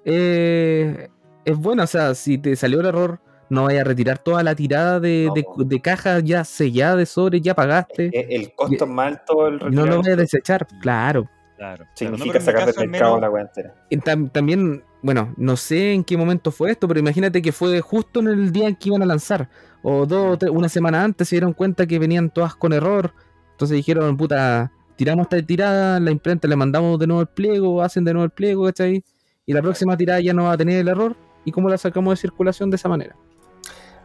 eh, 0.05 1.09
es 1.44 1.57
buena. 1.57 1.85
O 1.85 1.86
sea, 1.86 2.15
si 2.15 2.39
te 2.39 2.55
salió 2.57 2.81
el 2.81 2.86
error, 2.86 3.20
no 3.48 3.65
vayas 3.65 3.81
a 3.82 3.85
retirar 3.85 4.19
toda 4.19 4.43
la 4.43 4.55
tirada 4.55 5.01
de, 5.01 5.27
No, 5.28 5.35
de, 5.35 5.44
de 5.65 5.81
caja 5.81 6.20
ya 6.20 6.44
sellada 6.44 6.97
de 6.97 7.07
sobre, 7.07 7.40
ya 7.40 7.55
pagaste. 7.55 8.11
El 8.12 8.52
costo 8.55 8.85
es 8.85 8.90
más 8.90 9.07
alto 9.09 9.47
el 9.48 9.59
no 9.74 9.86
lo 9.86 9.98
vayas 10.02 10.15
a 10.15 10.16
desechar, 10.16 10.66
claro. 10.81 11.28
Claro, 11.57 11.85
claro. 11.97 12.12
No, 12.12 12.16
Significa 12.19 12.39
mi 12.39 12.44
sacar 12.44 12.73
del 12.74 12.89
mercado 12.89 13.15
menos- 13.16 13.20
la 13.23 13.31
wea 13.31 13.43
entera. 13.43 13.74
Y 13.90 13.97
tam- 13.98 14.31
también, 14.32 14.82
bueno, 15.02 15.35
no 15.36 15.57
sé 15.57 15.93
en 15.93 16.05
qué 16.05 16.16
momento 16.16 16.51
fue 16.52 16.70
esto, 16.70 16.89
pero 16.89 17.01
imagínate 17.01 17.43
que 17.43 17.52
fue 17.52 17.81
justo 17.81 18.20
en 18.20 18.28
el 18.28 18.52
día 18.52 18.69
en 18.69 18.77
que 18.77 18.89
iban 18.89 19.02
a 19.02 19.07
lanzar. 19.07 19.48
O 19.82 20.07
dos 20.07 20.39
tres- 20.39 20.51
una 20.52 20.69
semana 20.69 21.05
antes 21.05 21.28
se 21.28 21.36
dieron 21.36 21.52
cuenta 21.52 21.86
que 21.86 21.98
venían 21.98 22.31
todas 22.31 22.55
con 22.55 22.73
error. 22.73 23.12
Entonces 23.52 23.77
dijeron, 23.77 24.16
puta, 24.16 24.73
tiramos 24.97 25.24
esta 25.24 25.40
tirada, 25.44 26.01
la 26.01 26.11
imprenta 26.11 26.48
le 26.48 26.57
mandamos 26.57 26.98
de 26.98 27.07
nuevo 27.07 27.23
el 27.23 27.28
pliego, 27.28 27.82
hacen 27.82 28.05
de 28.05 28.12
nuevo 28.12 28.24
el 28.24 28.31
pliego, 28.31 28.65
¿cachai? 28.66 29.05
Y 29.47 29.52
la 29.52 29.62
próxima 29.62 29.97
tirada 29.97 30.20
ya 30.20 30.32
no 30.32 30.44
va 30.44 30.52
a 30.52 30.57
tener 30.57 30.78
el 30.78 30.89
error. 30.89 31.16
¿Y 31.44 31.52
cómo 31.52 31.69
la 31.69 31.78
sacamos 31.78 32.12
de 32.12 32.16
circulación 32.16 32.70
de 32.70 32.77
esa 32.77 32.89
manera? 32.89 33.16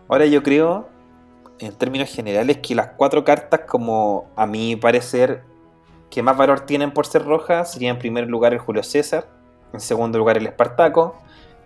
Ahora 0.07 0.25
yo 0.25 0.41
creo, 0.41 0.87
en 1.59 1.73
términos 1.73 2.09
generales, 2.09 2.57
que 2.59 2.75
las 2.75 2.87
cuatro 2.95 3.23
cartas, 3.25 3.61
como 3.67 4.29
a 4.35 4.45
mi 4.45 4.75
parecer, 4.75 5.43
que 6.09 6.23
más 6.23 6.37
valor 6.37 6.61
tienen 6.61 6.91
por 6.91 7.05
ser 7.05 7.25
rojas, 7.25 7.73
sería 7.73 7.89
en 7.89 7.99
primer 7.99 8.27
lugar 8.27 8.53
el 8.53 8.59
Julio 8.59 8.83
César, 8.83 9.27
en 9.73 9.79
segundo 9.81 10.17
lugar 10.17 10.37
el 10.37 10.45
Espartaco, 10.45 11.17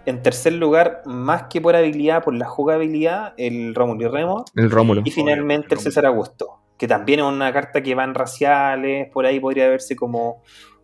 en 0.09 0.21
tercer 0.23 0.53
lugar, 0.53 1.01
más 1.05 1.43
que 1.49 1.61
por 1.61 1.75
habilidad, 1.75 2.23
por 2.23 2.33
la 2.35 2.45
jugabilidad, 2.47 3.33
el 3.37 3.73
Rómulo 3.75 4.05
y 4.05 4.07
Remo, 4.07 4.45
El 4.55 4.69
Rómulo. 4.71 5.01
y 5.05 5.11
finalmente 5.11 5.75
el 5.75 5.79
César 5.81 6.05
Augusto, 6.05 6.61
que 6.77 6.87
también 6.87 7.19
es 7.19 7.25
una 7.25 7.51
carta 7.53 7.81
que 7.81 7.95
va 7.95 8.03
en 8.03 8.13
raciales, 8.15 9.07
por 9.11 9.25
ahí 9.25 9.39
podría 9.39 9.69
verse 9.69 9.95
como 9.95 10.43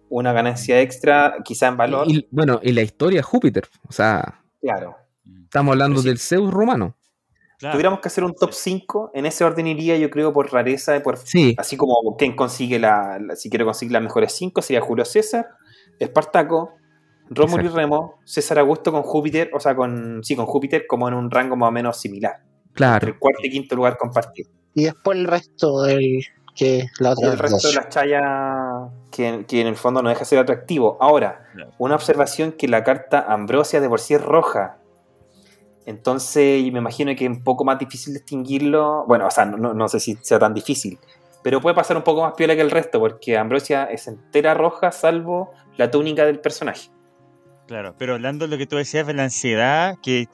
una 0.10 0.32
ganancia 0.34 0.80
extra, 0.82 1.38
quizá 1.44 1.68
en 1.68 1.78
valor, 1.78 2.06
Y, 2.08 2.28
bueno, 2.32 2.60
y 2.62 2.72
la 2.72 2.82
historia 2.84 3.20
es 3.22 3.26
Júpiter. 3.26 3.64
O 3.90 3.92
sea, 3.92 4.42
claro. 4.62 4.96
estamos 5.44 5.72
hablando 5.74 6.02
sí. 6.02 6.08
del 6.08 6.20
Zeus 6.20 6.52
romano. 6.54 6.96
Claro. 7.58 7.74
Tuviéramos 7.74 8.02
que 8.02 8.10
hacer 8.10 8.24
un 8.24 8.36
top 8.36 8.52
5, 8.52 9.12
en 9.16 9.26
ese 9.26 9.44
orden 9.46 9.66
iría 9.66 9.98
yo 9.98 10.10
creo 10.10 10.34
por 10.34 10.52
rareza, 10.52 11.02
por 11.02 11.18
Sí, 11.18 11.56
Así 11.58 11.78
como 11.78 12.16
quien 12.18 12.36
consigue 12.36 12.78
la, 12.80 13.18
la- 13.20 13.36
si 13.36 13.50
quiero 13.50 13.66
conseguir 13.66 13.94
las 13.94 14.04
mejores 14.04 14.34
cinco, 14.34 14.62
sería 14.62 14.82
Julio 14.82 15.06
César, 15.06 15.48
Espartaco, 16.00 16.74
Rómulo 17.30 17.66
y. 17.66 17.68
Remo, 17.70 18.20
César 18.24 18.60
Augusto 18.60 18.92
con 18.92 19.04
Júpiter, 19.04 19.50
o 19.54 19.60
sea, 19.60 19.76
con 19.76 20.24
sí, 20.24 20.36
con 20.36 20.46
Júpiter 20.46 20.86
como 20.88 21.08
en 21.08 21.14
un 21.14 21.32
rango 21.32 21.56
más 21.56 21.70
o 21.70 21.72
menos 21.72 21.98
similar. 21.98 22.42
Entre 22.42 22.74
claro. 22.74 23.08
el 23.08 23.20
cuarto 23.20 23.42
y 23.44 23.50
quinto 23.50 23.76
lugar 23.76 23.98
compartido. 23.98 24.50
Y 24.74 24.84
después 24.84 25.18
el 25.18 25.26
resto 25.26 25.84
del 25.84 26.26
que 26.56 26.88
la 27.00 27.12
otra 27.12 27.34
el 27.34 27.38
resto 27.38 27.68
de 27.68 27.76
las 27.76 27.90
chayas 27.90 28.24
que, 29.12 29.46
que 29.48 29.62
en 29.62 29.68
el 29.68 29.76
fondo 29.76 30.02
no 30.02 30.10
deja 30.10 30.22
de 30.22 30.26
ser 30.26 30.40
atractivo. 30.40 30.98
Ahora, 31.02 31.46
una 31.78 31.96
observación 31.96 32.54
que 32.54 32.68
la 32.68 32.84
carta 32.84 33.26
Ambrosia 33.28 33.82
de 33.82 33.90
por 33.90 34.00
sí 34.00 34.14
es 34.14 34.22
roja. 34.22 34.78
Entonces, 35.86 36.64
y 36.64 36.72
me 36.72 36.80
imagino 36.80 37.14
que 37.16 37.26
es 37.26 37.30
un 37.30 37.44
poco 37.44 37.64
más 37.64 37.78
difícil 37.78 38.14
distinguirlo. 38.14 39.06
Bueno, 39.08 39.28
o 39.28 39.32
sea, 39.32 39.46
no, 39.46 39.74
no 39.74 39.88
sé 39.88 40.00
si 40.00 40.18
sea 40.22 40.40
tan 40.40 40.54
difícil. 40.54 40.98
Pero 41.44 41.62
puede 41.62 41.76
pasar 41.76 41.96
un 41.96 42.04
poco 42.04 42.24
más 42.24 42.34
piola 42.34 42.56
que 42.56 42.62
el 42.62 42.72
resto, 42.72 43.00
porque 43.00 43.38
Ambrosia 43.38 43.84
es 43.86 44.08
entera 44.08 44.56
roja, 44.56 44.92
salvo 44.92 45.52
la 45.78 45.92
túnica 45.92 46.26
del 46.26 46.40
personaje. 46.40 46.90
Claro, 47.68 47.96
pero 47.98 48.14
hablando 48.14 48.46
de 48.46 48.52
lo 48.52 48.58
que 48.58 48.68
tú 48.68 48.76
decías 48.76 49.08
de 49.08 49.14
la 49.14 49.24
ansiedad, 49.24 49.98
que, 50.02 50.28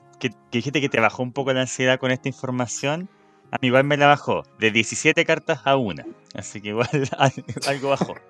dijiste 0.52 0.82
que 0.82 0.90
te 0.90 1.00
bajó 1.00 1.24
un 1.24 1.32
poco 1.32 1.54
la 1.54 1.62
ansiedad 1.62 2.00
con 2.00 2.12
esta 2.12 2.28
información, 2.28 3.10
a 3.52 3.58
mí 3.62 3.68
igual 3.68 3.86
me 3.86 3.98
la 3.98 4.08
bajó, 4.08 4.44
de 4.60 4.72
17 4.72 5.26
cartas 5.26 5.62
a 5.66 5.78
una. 5.78 6.06
Así 6.36 6.62
que 6.62 6.70
igual 6.70 6.90
algo 7.68 7.90
bajó. 7.90 8.16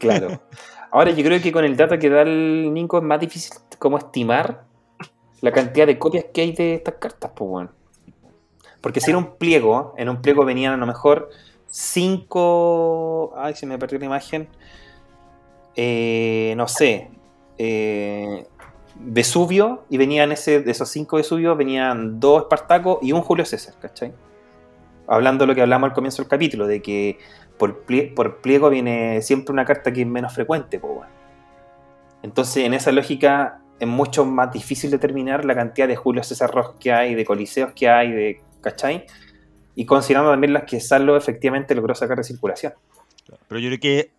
Claro. 0.00 0.40
Ahora, 0.90 1.12
yo 1.12 1.22
creo 1.22 1.40
que 1.40 1.52
con 1.52 1.64
el 1.64 1.76
dato 1.76 1.96
que 1.96 2.10
da 2.10 2.22
el 2.22 2.74
Nico 2.74 2.98
es 2.98 3.04
más 3.04 3.20
difícil 3.20 3.52
como 3.78 3.98
estimar 3.98 4.64
la 5.40 5.52
cantidad 5.52 5.86
de 5.86 5.96
copias 5.96 6.24
que 6.32 6.40
hay 6.40 6.52
de 6.52 6.74
estas 6.74 6.94
cartas, 6.94 7.30
pues 7.36 7.48
bueno. 7.48 7.70
Porque 8.80 9.00
si 9.00 9.10
era 9.10 9.18
un 9.18 9.36
pliego, 9.36 9.94
en 9.96 10.08
un 10.08 10.20
pliego 10.20 10.44
venían 10.44 10.72
a 10.72 10.76
lo 10.76 10.86
mejor 10.86 11.30
cinco. 11.68 13.32
Ay, 13.36 13.54
se 13.54 13.66
me 13.66 13.78
perdió 13.78 13.98
la 13.98 14.06
imagen. 14.06 14.48
Eh, 15.76 16.54
no 16.56 16.66
sé. 16.68 17.10
Eh, 17.58 18.46
Vesubio, 18.98 19.84
y 19.90 19.98
venían 19.98 20.32
ese, 20.32 20.60
de 20.60 20.70
esos 20.70 20.88
cinco 20.88 21.16
Vesubios, 21.16 21.56
venían 21.56 22.18
dos 22.18 22.42
Espartacos 22.42 22.98
y 23.02 23.12
un 23.12 23.22
Julio 23.22 23.44
César, 23.44 23.74
¿cachai? 23.80 24.12
Hablando 25.06 25.44
de 25.44 25.48
lo 25.48 25.54
que 25.54 25.62
hablamos 25.62 25.90
al 25.90 25.94
comienzo 25.94 26.22
del 26.22 26.28
capítulo, 26.28 26.66
de 26.66 26.82
que 26.82 27.18
por, 27.58 27.84
plie- 27.86 28.14
por 28.14 28.40
pliego 28.40 28.70
viene 28.70 29.22
siempre 29.22 29.52
una 29.52 29.64
carta 29.64 29.92
que 29.92 30.00
es 30.00 30.06
menos 30.06 30.34
frecuente. 30.34 30.80
Entonces, 32.22 32.64
en 32.64 32.74
esa 32.74 32.90
lógica, 32.90 33.60
es 33.78 33.86
mucho 33.86 34.24
más 34.24 34.52
difícil 34.52 34.90
determinar 34.90 35.44
la 35.44 35.54
cantidad 35.54 35.86
de 35.86 35.96
Julio 35.96 36.22
César 36.22 36.50
Rojos 36.50 36.76
que 36.80 36.90
hay, 36.92 37.14
de 37.14 37.24
Coliseos 37.24 37.72
que 37.74 37.88
hay, 37.88 38.10
de 38.10 38.40
¿cachai? 38.62 39.06
Y 39.74 39.84
considerando 39.84 40.30
también 40.30 40.54
las 40.54 40.64
que 40.64 40.80
Salo 40.80 41.16
efectivamente 41.16 41.74
logró 41.74 41.94
sacar 41.94 42.16
de 42.16 42.24
circulación. 42.24 42.72
Pero 43.46 43.60
yo 43.60 43.68
creo 43.68 43.80
que 43.80 44.10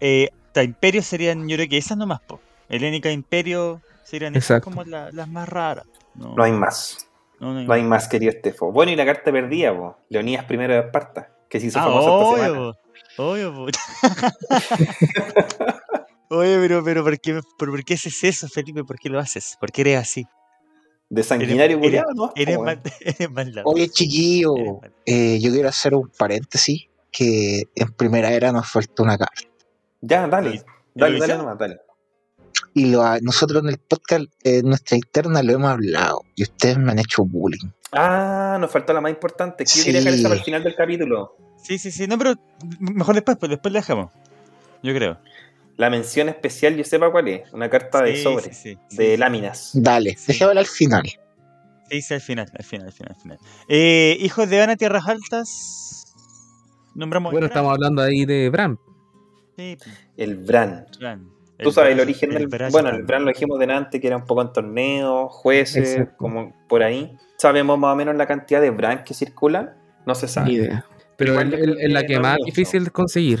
eh, 0.00 0.28
Imperio 0.62 1.02
serían, 1.02 1.48
yo 1.48 1.56
creo 1.56 1.68
que 1.68 1.78
esas 1.78 1.96
nomás, 1.96 2.20
po. 2.20 2.38
Helénica 2.68 3.10
Imperio 3.10 3.80
serían 4.04 4.34
esas 4.36 4.60
como 4.62 4.84
la- 4.84 5.10
las 5.12 5.28
más 5.28 5.48
raras. 5.48 5.86
No, 6.14 6.34
No 6.34 6.42
hay 6.42 6.52
más. 6.52 7.08
no, 7.40 7.52
no 7.52 7.58
hay 7.60 7.66
No 7.66 7.72
hay 7.74 7.82
más, 7.82 8.08
querido 8.08 8.32
Estefo. 8.32 8.70
Bueno, 8.72 8.92
y 8.92 8.96
la 8.96 9.04
carta 9.04 9.30
perdida, 9.32 9.76
po. 9.76 9.96
Leonidas 10.08 10.46
I 10.50 10.56
de 10.56 10.78
Esparta, 10.78 11.30
que 11.48 11.60
se 11.60 11.66
hizo 11.66 11.78
Ah, 11.78 11.84
famosa 11.84 12.10
esta 12.10 12.24
semana. 12.46 12.72
obvio, 13.18 13.50
obvio. 13.50 13.66
Oye, 16.30 16.56
pero, 16.58 16.82
pero 16.82 17.04
¿por, 17.04 17.20
qué, 17.20 17.40
por, 17.58 17.70
por 17.70 17.84
qué 17.84 17.94
haces 17.94 18.24
eso, 18.24 18.48
Felipe? 18.48 18.82
¿Por 18.84 18.98
qué 18.98 19.08
lo 19.08 19.18
haces? 19.20 19.56
¿Por 19.60 19.70
qué 19.70 19.82
eres 19.82 19.98
así? 19.98 20.26
De 21.08 21.22
sanguinario 21.22 21.76
Eres- 21.78 21.86
culiado, 21.86 22.10
¿no? 22.14 22.32
Eres 22.34 22.56
Po, 22.56 22.64
mal, 22.64 22.80
eres. 23.00 23.28
Oye, 23.64 23.88
chiquillo, 23.88 24.56
Eres 24.56 24.72
mal. 24.80 24.92
eh, 25.06 25.38
yo 25.40 25.52
quiero 25.52 25.68
hacer 25.68 25.94
un 25.94 26.08
paréntesis 26.16 26.86
que 27.12 27.64
en 27.74 27.92
primera 27.92 28.32
era 28.32 28.50
nos 28.52 28.68
falta 28.68 29.02
una 29.02 29.16
carta. 29.18 29.42
Ya, 30.00 30.26
dale. 30.26 30.50
¿Y- 30.50 30.54
y 30.56 30.62
Dale, 30.94 31.18
dale 31.18 31.36
nomás, 31.36 31.58
dale. 31.58 31.80
Y 32.74 32.90
lo, 32.90 33.02
ha- 33.02 33.20
nosotros 33.20 33.62
en 33.62 33.68
el 33.70 33.78
podcast, 33.78 34.24
eh, 34.42 34.62
nuestra 34.64 34.96
interna, 34.96 35.42
lo 35.42 35.52
hemos 35.52 35.70
hablado. 35.70 36.22
Y 36.34 36.42
ustedes 36.42 36.76
me 36.76 36.90
han 36.92 36.98
hecho 36.98 37.24
bullying. 37.24 37.68
Ah, 37.92 38.56
nos 38.60 38.70
faltó 38.70 38.92
la 38.92 39.00
más 39.00 39.10
importante. 39.12 39.64
Que 39.64 39.70
yo 39.70 39.76
Sí. 39.76 39.84
quería 39.84 40.00
dejar 40.00 40.14
esa 40.14 40.28
para 40.28 40.34
el 40.40 40.44
final 40.44 40.62
del 40.64 40.74
capítulo. 40.74 41.36
Sí, 41.62 41.78
sí, 41.78 41.90
sí. 41.92 42.06
No, 42.08 42.18
pero 42.18 42.34
mejor 42.80 43.14
después, 43.14 43.36
pues 43.38 43.50
después 43.50 43.72
la 43.72 43.80
dejamos. 43.80 44.10
Yo 44.82 44.92
creo. 44.94 45.18
La 45.76 45.88
mención 45.90 46.28
especial, 46.28 46.76
yo 46.76 46.84
sepa 46.84 47.10
cuál 47.10 47.28
es. 47.28 47.52
Una 47.52 47.70
carta 47.70 48.02
de 48.02 48.20
sobre, 48.22 48.52
sí, 48.52 48.76
sí, 48.90 48.96
de 48.96 49.12
sí. 49.12 49.16
láminas. 49.16 49.70
Dale, 49.74 50.16
Sí. 50.16 50.32
déjamelo 50.32 50.60
al 50.60 50.66
final. 50.66 51.02
Sí, 51.90 52.02
sí, 52.02 52.14
al 52.14 52.20
final, 52.20 52.50
al 52.58 52.64
final, 52.64 52.86
al 52.88 52.92
final, 52.92 53.14
al 53.16 53.22
final. 53.22 53.38
Eh, 53.68 54.16
hijos 54.20 54.48
de 54.50 54.60
Ana 54.62 54.76
Tierras 54.76 55.06
Altas. 55.06 56.14
Nombramos. 56.94 57.30
Bueno, 57.32 57.46
Bran. 57.46 57.50
estamos 57.52 57.72
hablando 57.72 58.02
ahí 58.02 58.24
de 58.24 58.48
Bram. 58.50 58.78
Sí, 59.56 59.78
El 60.16 60.36
Bran. 60.36 60.86
Bran. 60.98 61.28
Tú 61.64 61.72
sabes 61.72 61.92
el 61.92 62.00
origen 62.00 62.30
del. 62.30 62.48
Bran- 62.48 62.70
Bueno, 62.70 62.90
el 62.90 63.02
Bran 63.02 63.24
lo 63.24 63.28
dijimos 63.30 63.58
delante, 63.58 64.00
que 64.00 64.06
era 64.06 64.16
un 64.16 64.24
poco 64.24 64.42
en 64.42 64.52
torneos, 64.52 65.32
jueces, 65.32 65.92
Exacto. 65.92 66.14
como 66.18 66.54
por 66.68 66.82
ahí. 66.82 67.16
¿Sabemos 67.38 67.78
más 67.78 67.92
o 67.92 67.96
menos 67.96 68.14
la 68.16 68.26
cantidad 68.26 68.60
de 68.60 68.70
Bran 68.70 69.02
que 69.04 69.14
circulan? 69.14 69.74
No 70.06 70.14
se 70.14 70.26
Ni 70.26 70.32
sabe. 70.32 70.52
idea. 70.52 70.84
Pero 71.16 71.38
es 71.40 71.92
la 71.92 72.04
que 72.04 72.18
más 72.20 72.38
difícil 72.44 72.84
de 72.84 72.90
conseguir. 72.90 73.40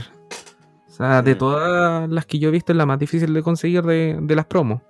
O 0.88 0.90
sea, 0.96 1.22
de 1.22 1.34
Mm. 1.34 1.38
todas 1.38 2.08
las 2.08 2.24
que 2.26 2.38
yo 2.38 2.48
he 2.48 2.52
visto, 2.52 2.72
es 2.72 2.76
la 2.78 2.86
más 2.86 2.98
difícil 2.98 3.32
de 3.34 3.42
conseguir 3.42 3.82
de, 3.82 4.16
de 4.20 4.36
las 4.36 4.46
promos. 4.46 4.80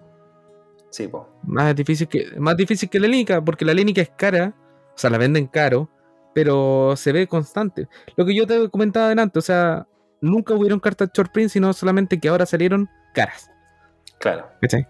Sí, 0.91 1.09
po. 1.09 1.29
Más 1.43 1.75
difícil 1.75 2.07
que, 2.09 2.27
más 2.39 2.57
difícil 2.57 2.89
que 2.89 3.01
la 3.01 3.09
Lénica, 3.09 3.43
porque 3.45 3.65
la 3.65 3.75
Lénica 3.75 4.01
es 4.03 4.11
cara, 4.11 4.55
o 4.95 4.99
sea, 4.99 5.11
la 5.11 5.19
venden 5.19 5.47
caro, 5.47 5.89
pero 6.35 6.95
se 6.97 7.11
ve 7.13 7.27
constante. 7.27 7.89
Lo 8.17 8.25
que 8.25 8.35
yo 8.35 8.47
te 8.47 8.69
comentaba 8.69 9.07
adelante, 9.07 9.39
o 9.39 9.43
sea, 9.43 9.87
nunca 10.21 10.55
hubieron 10.55 10.79
cartas 10.79 11.11
short 11.13 11.33
print, 11.33 11.51
sino 11.51 11.73
solamente 11.73 12.21
que 12.21 12.29
ahora 12.29 12.47
salieron 12.47 12.89
caras. 13.15 13.51
Claro. 14.19 14.49
¿Cachai? 14.61 14.87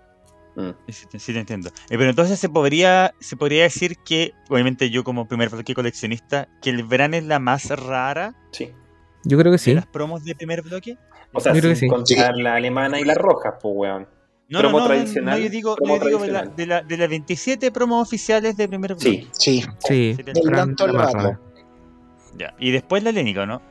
Mm. 0.57 0.71
Sí, 0.89 1.19
sí, 1.19 1.33
te 1.33 1.39
entiendo. 1.41 1.69
Eh, 1.91 1.99
pero 1.99 2.09
entonces 2.11 2.39
se 2.39 2.49
podría, 2.49 3.13
se 3.21 3.37
podría 3.37 3.63
decir 3.65 3.97
que, 4.05 4.33
obviamente 4.49 4.91
yo 4.91 5.03
como 5.05 5.27
primer 5.27 5.49
bloque 5.51 5.75
coleccionista, 5.75 6.49
que 6.63 6.71
el 6.71 6.85
Bran 6.85 7.15
es 7.15 7.25
la 7.25 7.39
más 7.39 7.71
rara 7.71 8.35
Sí. 8.53 8.73
Yo 9.25 9.39
creo 9.39 9.51
que 9.51 9.57
de 9.57 9.59
sí. 9.59 9.75
las 9.75 9.87
promos 9.87 10.23
de 10.25 10.35
primer 10.35 10.63
bloque. 10.63 10.97
O 11.33 11.41
sea, 11.41 11.53
Yo 11.55 11.61
creo 11.61 11.75
sin 11.75 11.91
que 11.91 11.97
sí. 12.07 12.15
contar 12.15 12.37
la 12.37 12.55
alemana 12.55 13.01
y 13.01 13.05
la 13.05 13.15
roja, 13.15 13.59
pues, 13.59 13.75
weón. 13.77 14.09
No, 14.49 14.61
Promo 14.61 14.81
no, 14.81 14.87
tradicional, 14.87 15.39
no, 15.39 15.45
yo 15.45 15.51
digo, 15.51 15.77
yo 15.83 15.99
digo 15.99 16.19
de, 16.21 16.29
la, 16.31 16.43
tradicional. 16.43 16.57
de, 16.57 16.67
la, 16.67 16.83
de 16.83 16.97
las 16.99 17.09
27 17.09 17.73
promos 17.73 18.07
oficiales 18.07 18.57
de 18.59 18.69
primer 18.69 18.93
bloque. 18.95 19.27
Sí. 19.33 19.61
Sí, 19.61 19.65
Sí, 19.89 20.15
Sería 20.15 20.33
el 20.37 20.43
Bran 20.43 20.53
Bran 20.53 20.77
todo 20.77 20.87
la 20.89 20.93
el 20.93 20.99
más 20.99 21.13
rato. 21.15 21.25
rara. 21.27 21.41
Ya. 22.39 22.55
Y 22.59 22.71
después 22.71 23.03
la 23.03 23.11
Lénica, 23.11 23.47
¿no? 23.47 23.63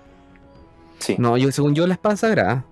Sí. 0.99 1.15
No, 1.19 1.37
yo 1.37 1.51
según 1.51 1.75
yo 1.75 1.85
la 1.85 1.93
espada 1.93 2.17
sagrada. 2.17 2.65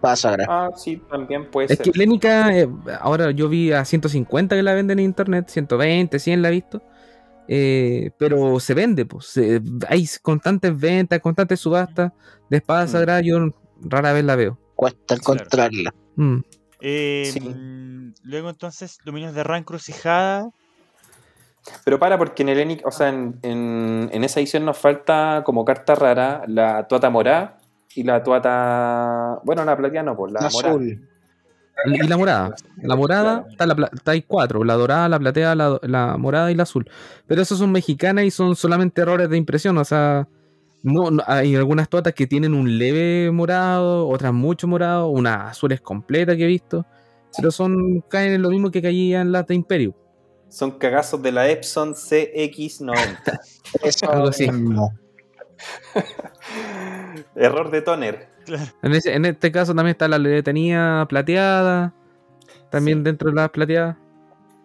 Pasa 0.00 0.30
ahora. 0.30 0.46
Ah, 0.48 0.70
sí, 0.76 1.00
también 1.10 1.50
puede 1.50 1.72
Es 1.72 1.78
ser. 1.78 1.90
que 1.92 1.98
Lénica, 1.98 2.56
eh, 2.56 2.68
ahora 3.00 3.30
yo 3.30 3.48
vi 3.48 3.72
a 3.72 3.84
150 3.84 4.54
que 4.56 4.62
la 4.62 4.74
venden 4.74 4.98
en 4.98 5.04
internet, 5.06 5.48
120, 5.48 6.18
100 6.18 6.42
la 6.42 6.48
he 6.48 6.52
visto. 6.52 6.82
eh, 7.46 8.10
pero 8.18 8.58
se 8.58 8.72
vende, 8.72 9.04
pues. 9.04 9.26
se- 9.26 9.60
hay 9.88 10.08
constantes 10.22 10.80
ventas, 10.80 11.20
constantes 11.20 11.60
subastas 11.60 12.10
de 12.48 12.56
espada 12.56 12.86
Mm. 12.86 12.88
sagrada. 12.88 13.20
Yo 13.20 13.50
rara 13.82 14.14
vez 14.14 14.24
la 14.24 14.34
veo. 14.34 14.58
Cuesta 14.74 14.98
Claro. 15.18 15.20
encontrarla. 15.20 15.94
Mm. 16.16 16.38
Eh, 16.80 17.28
Sí. 17.30 18.12
Luego 18.22 18.48
entonces, 18.48 18.98
Dominios 19.04 19.34
de 19.34 19.44
Ra 19.44 19.58
encrucijada. 19.58 20.48
Pero 21.84 21.98
para, 21.98 22.16
porque 22.16 22.42
en 22.44 22.48
el 22.50 22.80
o 22.84 22.90
sea, 22.90 23.08
en, 23.10 23.38
en- 23.42 24.08
en 24.12 24.24
esa 24.24 24.40
edición 24.40 24.64
nos 24.64 24.78
falta 24.78 25.42
como 25.44 25.64
carta 25.66 25.94
rara 25.94 26.44
la 26.46 26.88
tuata 26.88 27.10
morada 27.10 27.58
y 27.94 28.02
la 28.02 28.22
tuata. 28.22 29.40
Bueno, 29.44 29.64
la 29.64 29.76
plateada 29.76 30.04
no, 30.04 30.16
pues 30.16 30.32
la 30.32 30.40
morada. 30.40 30.70
Azul. 30.74 31.08
Y 31.86 32.06
la 32.06 32.16
morada. 32.16 32.54
La 32.82 32.94
morada, 32.96 33.46
está, 33.50 33.66
la 33.66 33.90
está 33.92 34.12
hay 34.12 34.22
cuatro: 34.22 34.62
la 34.64 34.74
dorada, 34.74 35.08
la 35.08 35.18
plateada, 35.18 35.54
la, 35.54 35.78
la 35.82 36.16
morada 36.16 36.50
y 36.52 36.54
la 36.54 36.62
azul. 36.62 36.88
Pero 37.26 37.42
esas 37.42 37.58
son 37.58 37.72
mexicanas 37.72 38.24
y 38.24 38.30
son 38.30 38.54
solamente 38.56 39.00
errores 39.02 39.28
de 39.28 39.36
impresión. 39.36 39.76
O 39.78 39.84
sea, 39.84 40.28
no, 40.82 41.10
no- 41.10 41.22
hay 41.26 41.56
algunas 41.56 41.88
totas 41.88 42.14
que 42.14 42.26
tienen 42.26 42.54
un 42.54 42.78
leve 42.78 43.30
morado, 43.32 44.06
otras 44.08 44.32
mucho 44.32 44.68
morado, 44.68 45.08
unas 45.08 45.50
azules 45.50 45.80
completas 45.80 46.36
que 46.36 46.44
he 46.44 46.48
visto. 46.48 46.86
Pero 47.36 47.50
son 47.50 48.00
caen 48.08 48.32
en 48.34 48.42
lo 48.42 48.50
mismo 48.50 48.70
que 48.70 48.80
caían 48.80 49.32
las 49.32 49.46
de 49.48 49.56
Imperio. 49.56 49.94
Son 50.48 50.70
cagazos 50.78 51.20
de 51.20 51.32
la 51.32 51.48
Epson 51.48 51.94
CX90. 51.94 53.40
Eso 53.82 54.08
Algo 54.12 54.28
así. 54.28 54.48
mismo. 54.48 54.92
Error 57.36 57.70
de 57.70 57.82
toner. 57.82 58.28
En, 58.82 58.92
ese- 58.94 59.14
en 59.14 59.24
este 59.24 59.50
caso 59.52 59.74
también 59.74 59.92
está 59.92 60.08
la 60.08 60.18
letanía 60.18 61.06
plateada. 61.08 61.92
También 62.70 62.98
Sí. 62.98 63.04
dentro 63.04 63.30
de 63.30 63.36
las 63.36 63.50
plateadas. 63.50 63.96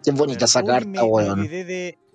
Qué 0.04 0.12
bonita 0.12 0.46
esa 0.46 0.64
carta, 0.64 1.04
weón. 1.04 1.48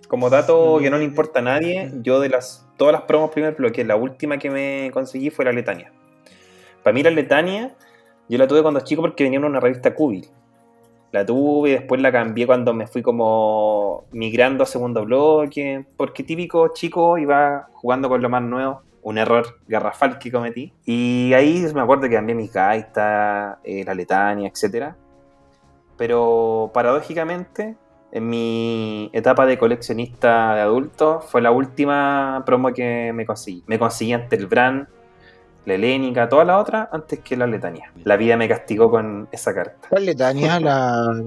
Como 0.08 0.28
dato 0.30 0.78
que 0.80 0.90
no 0.90 0.98
le 0.98 1.04
importa 1.04 1.38
a 1.38 1.42
nadie, 1.42 1.92
yo 2.02 2.20
de 2.20 2.28
las 2.28 2.66
todas 2.76 2.92
las 2.92 3.02
promos 3.02 3.30
primer 3.30 3.54
bloque, 3.54 3.84
la 3.84 3.96
última 3.96 4.38
que 4.38 4.50
me 4.50 4.90
conseguí 4.92 5.30
fue 5.30 5.44
la 5.44 5.52
Letania. 5.52 5.92
Para 6.82 6.92
mí 6.94 7.02
la 7.02 7.10
Letania, 7.10 7.74
yo 8.28 8.36
la 8.38 8.46
tuve 8.46 8.62
cuando 8.62 8.80
chico 8.80 9.00
porque 9.02 9.24
venía 9.24 9.38
en 9.38 9.44
una 9.44 9.60
revista 9.60 9.94
Cubil. 9.94 10.28
La 11.14 11.24
tuve 11.24 11.70
después 11.70 12.00
la 12.00 12.10
cambié 12.10 12.44
cuando 12.44 12.74
me 12.74 12.88
fui 12.88 13.00
como 13.00 14.02
migrando 14.10 14.64
a 14.64 14.66
segundo 14.66 15.04
bloque, 15.04 15.86
porque 15.96 16.24
típico 16.24 16.72
chico 16.74 17.18
iba 17.18 17.68
jugando 17.72 18.08
con 18.08 18.20
lo 18.20 18.28
más 18.28 18.42
nuevo, 18.42 18.82
un 19.00 19.18
error 19.18 19.60
garrafal 19.68 20.18
que 20.18 20.32
cometí. 20.32 20.72
Y 20.84 21.32
ahí 21.32 21.64
me 21.72 21.82
acuerdo 21.82 22.08
que 22.08 22.16
cambié 22.16 22.34
mis 22.34 22.52
gaitas, 22.52 23.58
eh, 23.62 23.84
la 23.84 23.94
Letania, 23.94 24.48
etcétera. 24.48 24.96
Pero 25.96 26.72
paradójicamente, 26.74 27.76
en 28.10 28.28
mi 28.28 29.08
etapa 29.12 29.46
de 29.46 29.56
coleccionista 29.56 30.56
de 30.56 30.62
adulto, 30.62 31.20
fue 31.20 31.40
la 31.40 31.52
última 31.52 32.42
promo 32.44 32.72
que 32.72 33.12
me 33.14 33.24
conseguí. 33.24 33.62
Me 33.68 33.78
conseguí 33.78 34.14
ante 34.14 34.34
el 34.34 34.48
Bran, 34.48 34.88
la 35.66 35.74
Helénica, 35.74 36.28
toda 36.28 36.44
la 36.44 36.58
otra, 36.58 36.88
antes 36.92 37.20
que 37.20 37.36
la 37.36 37.46
Letania. 37.46 37.90
La 38.04 38.16
vida 38.16 38.36
me 38.36 38.48
castigó 38.48 38.90
con 38.90 39.28
esa 39.32 39.54
carta. 39.54 39.88
¿Cuál 39.88 40.06
le 40.06 40.14
daña 40.14 40.60
la, 40.60 41.22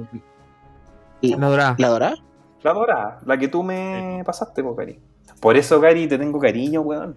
La 1.21 1.47
dorada. 1.49 1.75
la 1.77 1.87
dorada? 1.87 2.15
La 2.63 2.73
dorada, 2.73 3.19
la 3.25 3.37
que 3.37 3.47
tú 3.47 3.63
me 3.63 4.21
pasaste, 4.25 4.63
po, 4.63 4.75
Cari. 4.75 4.99
Por 5.39 5.57
eso, 5.57 5.79
Cari, 5.79 6.07
te 6.07 6.17
tengo 6.17 6.39
cariño, 6.39 6.81
weón. 6.81 7.15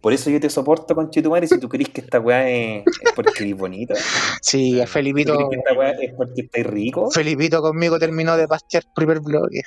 Por 0.00 0.12
eso 0.12 0.28
yo 0.28 0.38
te 0.38 0.50
soporto 0.50 0.94
con 0.94 1.08
Chitumare 1.08 1.46
si 1.46 1.58
tú 1.58 1.66
crees 1.68 1.88
que 1.88 2.02
esta 2.02 2.20
weá 2.20 2.46
es, 2.50 2.84
es 3.02 3.12
porque 3.16 3.42
eres 3.42 3.56
bonito. 3.56 3.94
Sí. 4.42 4.78
¿Tú 4.78 4.86
Felipito, 4.86 5.34
crees 5.34 5.48
que 5.48 5.56
esta 5.56 5.72
weá 5.72 5.90
es 5.92 6.12
porque 6.14 6.42
estás 6.42 6.66
rico? 6.66 7.10
Felipito 7.10 7.62
conmigo 7.62 7.98
terminó 7.98 8.36
de 8.36 8.46
pastear 8.46 8.82
primer 8.94 9.20
bloque. 9.20 9.62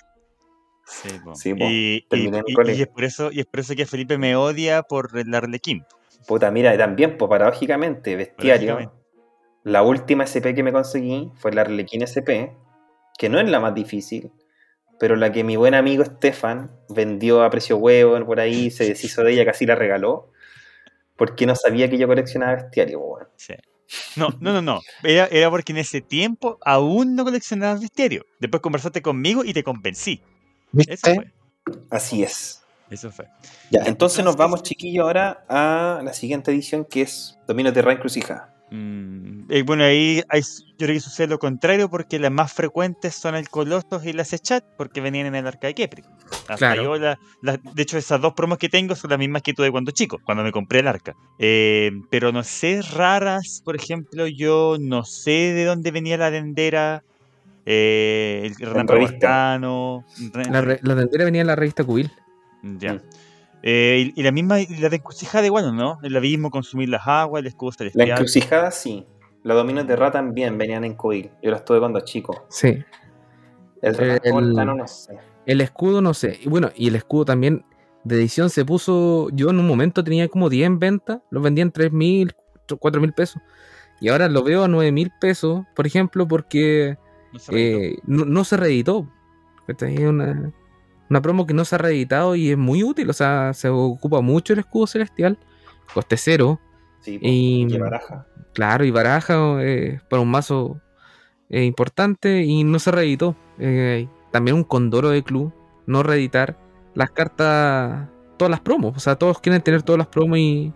Sí, 0.85 1.09
po. 1.23 1.33
Sí, 1.35 1.53
po. 1.55 1.65
y, 1.65 1.95
y- 1.95 2.07
Terminé 2.07 2.37
en 2.37 2.43
y- 2.45 2.53
colegio. 2.53 2.79
y 2.79 2.81
es 2.83 2.87
por 2.87 3.03
eso, 3.03 3.31
y 3.31 3.39
es 3.39 3.45
por 3.47 3.61
eso 3.61 3.73
que 3.75 3.87
Felipe 3.87 4.19
me 4.19 4.35
odia 4.35 4.83
por 4.83 5.09
el 5.17 5.33
Arlequín. 5.33 5.83
Puta, 6.27 6.51
mira, 6.51 6.77
también, 6.77 7.17
pues 7.17 7.29
paradójicamente, 7.29 8.15
bestiario. 8.15 8.75
Paradójicamente. 8.75 9.07
La 9.63 9.81
última 9.83 10.23
SP 10.23 10.55
que 10.55 10.63
me 10.63 10.71
conseguí 10.71 11.31
fue 11.35 11.51
la 11.51 11.61
Arlequín 11.61 12.01
SP, 12.03 12.55
que 13.17 13.29
no 13.29 13.39
es 13.39 13.49
la 13.49 13.59
más 13.59 13.73
difícil, 13.73 14.31
pero 14.99 15.15
la 15.15 15.31
que 15.31 15.43
mi 15.43 15.55
buen 15.55 15.73
amigo 15.73 16.05
Stefan 16.05 16.71
vendió 16.89 17.43
a 17.43 17.49
precio 17.49 17.77
huevo 17.77 18.25
por 18.25 18.39
ahí, 18.39 18.71
se 18.71 18.85
deshizo 18.87 19.23
de 19.23 19.33
ella, 19.33 19.45
casi 19.45 19.65
la 19.65 19.75
regaló, 19.75 20.31
porque 21.15 21.45
no 21.45 21.55
sabía 21.55 21.89
que 21.89 21.97
yo 21.97 22.07
coleccionaba 22.07 22.55
bestiario. 22.55 23.01
Sí. 23.35 23.55
No, 24.15 24.29
no, 24.39 24.51
no, 24.53 24.61
no. 24.61 24.81
Era, 25.03 25.27
era 25.31 25.49
porque 25.49 25.71
en 25.71 25.77
ese 25.77 26.01
tiempo 26.01 26.57
aún 26.63 27.15
no 27.15 27.23
coleccionabas 27.23 27.81
bestiario. 27.81 28.25
Después 28.39 28.61
conversaste 28.61 29.01
conmigo 29.01 29.43
y 29.45 29.53
te 29.53 29.63
convencí. 29.63 30.21
Eso 30.77 30.89
¿Viste? 30.91 31.15
fue. 31.15 31.33
Así 31.89 32.23
es. 32.23 32.63
Eso 32.89 33.11
fue. 33.11 33.27
Ya, 33.69 33.81
entonces 33.85 34.23
nos 34.23 34.35
vamos, 34.37 34.63
chiquillos, 34.63 35.05
ahora 35.05 35.43
a 35.49 36.01
la 36.03 36.13
siguiente 36.13 36.51
edición 36.51 36.85
que 36.85 37.01
es 37.01 37.37
Dominios 37.47 37.75
de 37.75 37.81
Ra 37.81 37.93
Encrucijada. 37.93 38.53
Mm, 38.69 39.49
eh, 39.49 39.63
bueno, 39.63 39.85
ahí 39.85 40.21
hay- 40.27 40.41
yo 40.41 40.75
creo 40.77 40.93
que 40.93 40.99
sucede 40.99 41.27
lo 41.27 41.39
contrario 41.39 41.89
porque 41.89 42.19
las 42.19 42.31
más 42.31 42.51
frecuentes 42.51 43.15
son 43.15 43.35
el 43.35 43.49
Colossus 43.49 44.05
y 44.05 44.11
la 44.11 44.25
Sechat 44.25 44.63
porque 44.77 44.99
venían 44.99 45.25
en 45.27 45.35
el 45.35 45.47
arca 45.47 45.67
de 45.67 45.73
Kepri. 45.73 46.03
Hasta 46.49 46.57
Claro. 46.57 46.83
yo 46.83 46.95
la- 46.97 47.17
la- 47.41 47.57
de 47.57 47.81
hecho, 47.81 47.97
esas 47.97 48.19
dos 48.19 48.33
promos 48.33 48.57
que 48.57 48.67
tengo 48.67 48.93
son 48.95 49.09
las 49.09 49.19
mismas 49.19 49.41
que 49.41 49.53
tuve 49.53 49.71
cuando 49.71 49.91
chico, 49.91 50.19
cuando 50.25 50.43
me 50.43 50.51
compré 50.51 50.79
el 50.79 50.87
arca. 50.87 51.13
Eh, 51.39 51.91
pero 52.09 52.33
no 52.33 52.43
sé, 52.43 52.81
raras, 52.93 53.61
por 53.63 53.75
ejemplo, 53.77 54.27
yo 54.27 54.75
no 54.79 55.05
sé 55.05 55.53
de 55.53 55.63
dónde 55.63 55.91
venía 55.91 56.17
la 56.17 56.29
dendera, 56.29 57.03
eh, 57.65 58.51
el 58.59 58.65
Renato 58.69 58.93
revista. 58.93 59.27
Barcano, 59.27 60.05
re- 60.33 60.49
La, 60.51 60.61
re- 60.61 60.79
la 60.83 60.95
tendera 60.95 61.25
venía 61.25 61.41
en 61.41 61.47
la 61.47 61.55
revista 61.55 61.83
Cubil. 61.85 62.11
Ya. 62.79 62.93
Mm. 62.95 63.01
Eh, 63.63 64.11
y, 64.15 64.19
y 64.19 64.23
la 64.23 64.31
misma, 64.31 64.61
y 64.61 64.67
la 64.77 64.89
de 64.89 64.97
encrucijada 64.97 65.45
igual, 65.45 65.75
¿no? 65.75 65.99
El 66.03 66.15
abismo, 66.15 66.51
consumir 66.51 66.89
las 66.89 67.07
aguas, 67.07 67.41
el 67.41 67.47
escudo 67.47 67.71
La 67.71 67.77
celestial. 67.77 68.09
Encrucijada 68.11 68.71
sí. 68.71 69.05
Los 69.43 69.57
Dominios 69.57 69.87
de 69.87 69.95
Ra 69.95 70.11
también 70.11 70.57
venían 70.57 70.83
en 70.83 70.93
Coil. 70.95 71.31
Yo 71.41 71.51
los 71.51 71.63
tuve 71.65 71.79
cuando 71.79 71.99
chico. 72.01 72.45
Sí. 72.49 72.83
El 73.81 74.19
el- 74.23 74.53
no 74.53 74.87
sé. 74.87 75.17
El 75.45 75.61
escudo, 75.61 76.01
no 76.01 76.13
sé. 76.13 76.39
Y 76.43 76.49
bueno, 76.49 76.69
y 76.75 76.87
el 76.89 76.95
escudo 76.95 77.25
también 77.25 77.63
de 78.03 78.15
edición 78.17 78.49
se 78.49 78.65
puso. 78.65 79.29
Yo 79.31 79.49
en 79.49 79.59
un 79.59 79.67
momento 79.67 80.03
tenía 80.03 80.27
como 80.27 80.49
10 80.49 80.67
en 80.67 80.79
venta. 80.79 81.21
Los 81.29 81.41
vendía 81.43 81.61
en 81.61 81.71
3 81.71 81.91
mil, 81.93 82.33
4 82.79 82.99
mil 82.99 83.13
pesos. 83.13 83.41
Y 84.01 84.09
ahora 84.09 84.27
lo 84.27 84.43
veo 84.43 84.63
a 84.63 84.67
9 84.67 84.91
mil 84.91 85.11
pesos, 85.21 85.65
por 85.75 85.87
ejemplo, 85.87 86.27
porque 86.27 86.97
No 87.31 87.39
se 87.39 87.51
reeditó. 87.51 87.79
eh, 87.79 87.99
no, 88.05 88.25
no 88.25 88.43
se 88.43 88.57
reeditó. 88.57 89.07
¿cachai? 89.67 89.95
Es 89.95 90.01
una, 90.01 90.51
una 91.09 91.21
promo 91.21 91.45
que 91.45 91.53
no 91.53 91.65
se 91.65 91.75
ha 91.75 91.77
reeditado 91.77 92.35
y 92.35 92.51
es 92.51 92.57
muy 92.57 92.83
útil. 92.83 93.09
O 93.09 93.13
sea, 93.13 93.53
se 93.53 93.69
ocupa 93.69 94.21
mucho 94.21 94.53
el 94.53 94.59
escudo 94.59 94.87
celestial. 94.87 95.37
Coste 95.93 96.17
cero. 96.17 96.59
Sí, 97.01 97.19
Y- 97.21 97.77
baraja. 97.77 98.25
Claro, 98.53 98.83
y 98.85 98.91
baraja 98.91 99.63
eh, 99.63 99.99
para 100.09 100.21
un 100.21 100.31
mazo 100.31 100.81
eh, 101.49 101.63
importante 101.63 102.43
y 102.43 102.63
no 102.63 102.79
se 102.79 102.91
reeditó. 102.91 103.35
Eh, 103.59 104.07
también 104.31 104.57
un 104.57 104.63
condoro 104.63 105.09
de 105.09 105.23
club, 105.23 105.53
no 105.85 106.01
reeditar 106.03 106.57
las 106.95 107.11
cartas, 107.11 108.09
todas 108.37 108.49
las 108.49 108.59
promos. 108.61 108.97
O 108.97 108.99
sea, 108.99 109.15
todos 109.15 109.39
quieren 109.39 109.61
tener 109.61 109.83
todas 109.83 109.99
las 109.99 110.07
promos 110.07 110.39
y, 110.39 110.73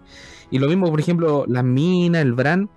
y 0.51 0.59
lo 0.59 0.67
mismo, 0.67 0.89
por 0.91 0.99
ejemplo, 0.99 1.45
las 1.47 1.63
minas, 1.63 2.21
el 2.21 2.33
Bran, 2.33 2.69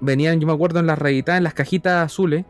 venían, 0.00 0.40
yo 0.40 0.46
me 0.46 0.52
acuerdo, 0.52 0.80
en 0.80 0.86
las 0.86 0.98
reeditadas, 0.98 1.38
en 1.38 1.44
las 1.44 1.54
cajitas 1.54 2.04
azules. 2.04 2.44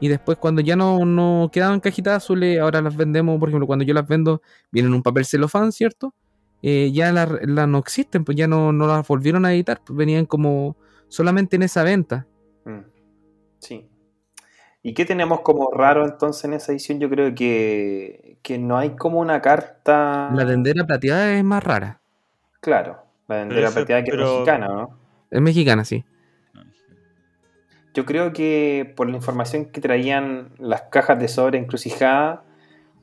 Y 0.00 0.08
después 0.08 0.38
cuando 0.38 0.60
ya 0.60 0.76
no, 0.76 1.04
no 1.04 1.50
quedaban 1.52 1.80
cajitas 1.80 2.16
azules, 2.16 2.60
ahora 2.60 2.80
las 2.80 2.96
vendemos, 2.96 3.38
por 3.38 3.48
ejemplo, 3.48 3.66
cuando 3.66 3.84
yo 3.84 3.94
las 3.94 4.06
vendo, 4.06 4.42
vienen 4.70 4.92
en 4.92 4.96
un 4.96 5.02
papel 5.02 5.24
celofán, 5.24 5.72
¿cierto? 5.72 6.14
eh, 6.62 6.90
ya 6.92 7.12
las 7.12 7.28
las 7.42 7.68
no 7.68 7.78
existen, 7.78 8.24
pues 8.24 8.36
ya 8.36 8.48
no, 8.48 8.72
no 8.72 8.86
las 8.86 9.06
volvieron 9.06 9.44
a 9.44 9.52
editar, 9.52 9.80
pues 9.84 9.96
venían 9.96 10.26
como 10.26 10.76
solamente 11.08 11.56
en 11.56 11.62
esa 11.62 11.82
venta. 11.82 12.26
Mm, 12.64 12.80
Sí. 13.60 13.88
¿Y 14.82 14.94
qué 14.94 15.04
tenemos 15.04 15.40
como 15.40 15.70
raro 15.72 16.06
entonces 16.06 16.44
en 16.44 16.52
esa 16.54 16.72
edición? 16.72 17.00
Yo 17.00 17.10
creo 17.10 17.34
que, 17.34 18.38
que 18.42 18.58
no 18.58 18.78
hay 18.78 18.90
como 18.90 19.18
una 19.18 19.42
carta. 19.42 20.30
La 20.32 20.46
tendera 20.46 20.84
plateada 20.84 21.32
es 21.34 21.44
más 21.44 21.62
rara, 21.62 22.00
Claro, 22.60 22.98
la 23.26 23.40
tendera 23.40 23.70
plateada 23.70 24.02
que 24.04 24.10
es 24.10 24.16
mexicana, 24.16 24.68
¿no? 24.68 24.90
es 25.30 25.40
mexicana, 25.40 25.84
sí. 25.84 26.04
Yo 27.94 28.04
creo 28.04 28.32
que 28.32 28.92
por 28.96 29.08
la 29.08 29.16
información 29.16 29.66
que 29.66 29.80
traían 29.80 30.50
las 30.58 30.82
cajas 30.82 31.18
de 31.18 31.28
sobre 31.28 31.58
encrucijada, 31.58 32.44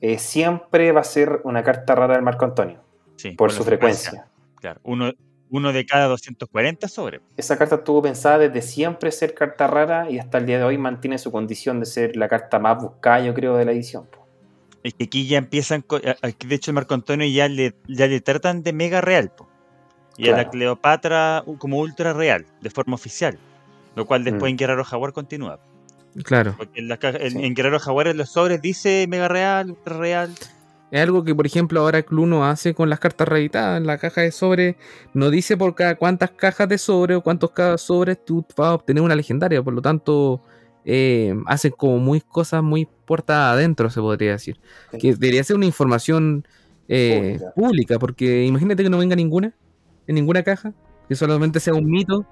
eh, 0.02 0.20
siempre 0.20 0.92
va 0.92 1.02
a 1.02 1.06
ser 1.06 1.42
una 1.44 1.64
carta 1.64 1.96
rara 1.96 2.14
del 2.16 2.24
Marco 2.24 2.46
Antonio, 2.46 2.82
Sí, 3.16 3.32
por 3.32 3.52
su 3.52 3.64
frecuencia. 3.64 4.28
Claro, 4.60 4.80
uno, 4.84 5.12
uno 5.50 5.74
de 5.74 5.86
cada 5.86 6.08
240 6.08 6.88
sobre. 6.88 7.22
Esa 7.38 7.58
carta 7.58 7.76
estuvo 7.76 8.02
pensada 8.02 8.38
desde 8.38 8.62
siempre 8.62 9.12
ser 9.12 9.34
carta 9.34 9.68
rara 9.68 10.10
y 10.10 10.20
hasta 10.20 10.38
el 10.38 10.46
día 10.46 10.58
de 10.58 10.64
hoy 10.64 10.78
mantiene 10.78 11.18
su 11.18 11.32
condición 11.32 11.80
de 11.80 11.86
ser 11.86 12.16
la 12.16 12.28
carta 12.28 12.60
más 12.60 12.82
buscada, 12.82 13.22
yo 13.22 13.34
creo, 13.34 13.56
de 13.56 13.66
la 13.66 13.72
edición. 13.72 14.08
Es 14.84 14.94
que 14.94 15.06
aquí 15.06 15.28
ya 15.28 15.40
empiezan, 15.40 15.84
aquí 16.22 16.48
de 16.48 16.56
hecho 16.56 16.72
el 16.72 16.76
Marco 16.76 16.94
Antonio 16.94 17.28
ya 17.28 17.48
le, 17.48 17.74
ya 17.88 18.08
le 18.08 18.22
tratan 18.22 18.62
de 18.64 18.74
mega 18.74 19.02
real. 19.02 19.32
po. 19.36 19.48
Y 20.18 20.30
a 20.30 20.38
la. 20.38 20.50
Cleopatra 20.50 21.44
como 21.58 21.80
ultra 21.80 22.14
real, 22.14 22.46
de 22.62 22.70
forma 22.70 22.96
oficial. 22.96 23.38
Lo 23.96 24.06
cual 24.06 24.24
después 24.24 24.44
Mm. 24.44 24.54
en 24.54 24.58
Guerrero 24.58 24.84
Jaguar 24.84 25.14
continúa. 25.14 25.60
Claro. 26.24 26.56
Porque 26.58 26.80
en, 26.80 26.88
la 26.88 26.98
caja- 26.98 27.18
en- 27.20 27.32
Sí. 27.32 27.44
en 27.46 27.54
Guerrero 27.56 27.80
Jaguar 27.80 28.08
en 28.08 28.18
los 28.18 28.30
sobres 28.30 28.62
dice 28.62 29.06
mega 29.10 29.28
real, 29.28 29.76
real. 29.86 30.32
Es 30.92 31.02
algo 31.02 31.24
que, 31.24 31.34
por 31.36 31.46
ejemplo, 31.46 31.82
ahora 31.82 32.04
Club 32.04 32.28
no 32.28 32.46
hace 32.46 32.74
con 32.74 32.90
las 32.90 33.00
cartas 33.00 33.28
reeditadas. 33.28 33.78
En 33.82 33.88
la 33.88 33.98
caja 33.98 34.22
de 34.22 34.32
sobre 34.32 34.78
no 35.14 35.30
dice 35.30 35.58
por 35.58 35.76
cada 35.76 35.96
cuántas 35.96 36.32
cajas 36.32 36.70
de 36.70 36.78
sobre 36.78 37.16
o 37.16 37.22
cuántos 37.22 37.52
cada 37.52 37.78
sobres 37.78 38.24
tú 38.24 38.46
vas 38.56 38.68
a 38.70 38.74
obtener 38.76 39.04
una 39.04 39.16
legendaria. 39.16 39.62
Por 39.62 39.74
lo 39.74 39.82
tanto, 39.82 40.42
eh, 40.86 41.36
hacen 41.48 41.72
como 41.76 41.98
muy 41.98 42.22
cosas 42.22 42.62
muy 42.64 42.88
puertas 43.06 43.36
adentro, 43.54 43.90
se 43.90 44.00
podría 44.00 44.32
decir. 44.34 44.58
Sí. 44.92 44.98
Que 45.00 45.14
debería 45.16 45.44
ser 45.44 45.56
una 45.58 45.66
información 45.66 46.48
eh, 46.88 47.40
Pública. 47.40 47.52
pública, 47.56 48.00
porque 48.00 48.46
imagínate 48.46 48.84
que 48.84 48.90
no 48.92 49.00
venga 49.00 49.16
ninguna, 49.16 49.54
en 50.06 50.16
ninguna 50.16 50.44
caja, 50.44 50.72
que 51.10 51.16
solamente 51.16 51.60
sea 51.60 51.74
un 51.74 51.90
mito. 51.90 52.26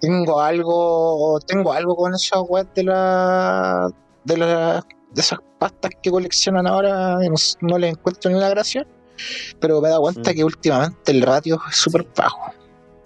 Tengo 0.00 0.40
algo, 0.40 1.38
tengo 1.46 1.72
algo 1.72 1.94
con 1.96 2.14
esa 2.14 2.40
web 2.40 2.66
de 2.74 2.84
la, 2.84 3.90
de 4.24 4.36
la, 4.36 4.84
de 5.12 5.20
esas 5.20 5.38
pastas 5.58 5.90
que 6.02 6.10
coleccionan 6.10 6.66
ahora, 6.66 7.16
no, 7.18 7.34
no 7.60 7.78
le 7.78 7.88
encuentro 7.88 8.30
ni 8.30 8.38
la 8.40 8.48
gracia, 8.48 8.86
pero 9.60 9.80
me 9.80 9.88
he 9.88 9.90
dado 9.90 10.02
cuenta 10.02 10.30
Mm. 10.30 10.34
que 10.34 10.44
últimamente 10.44 11.12
el 11.12 11.22
ratio 11.22 11.60
es 11.68 11.76
súper 11.76 12.06
bajo. 12.16 12.52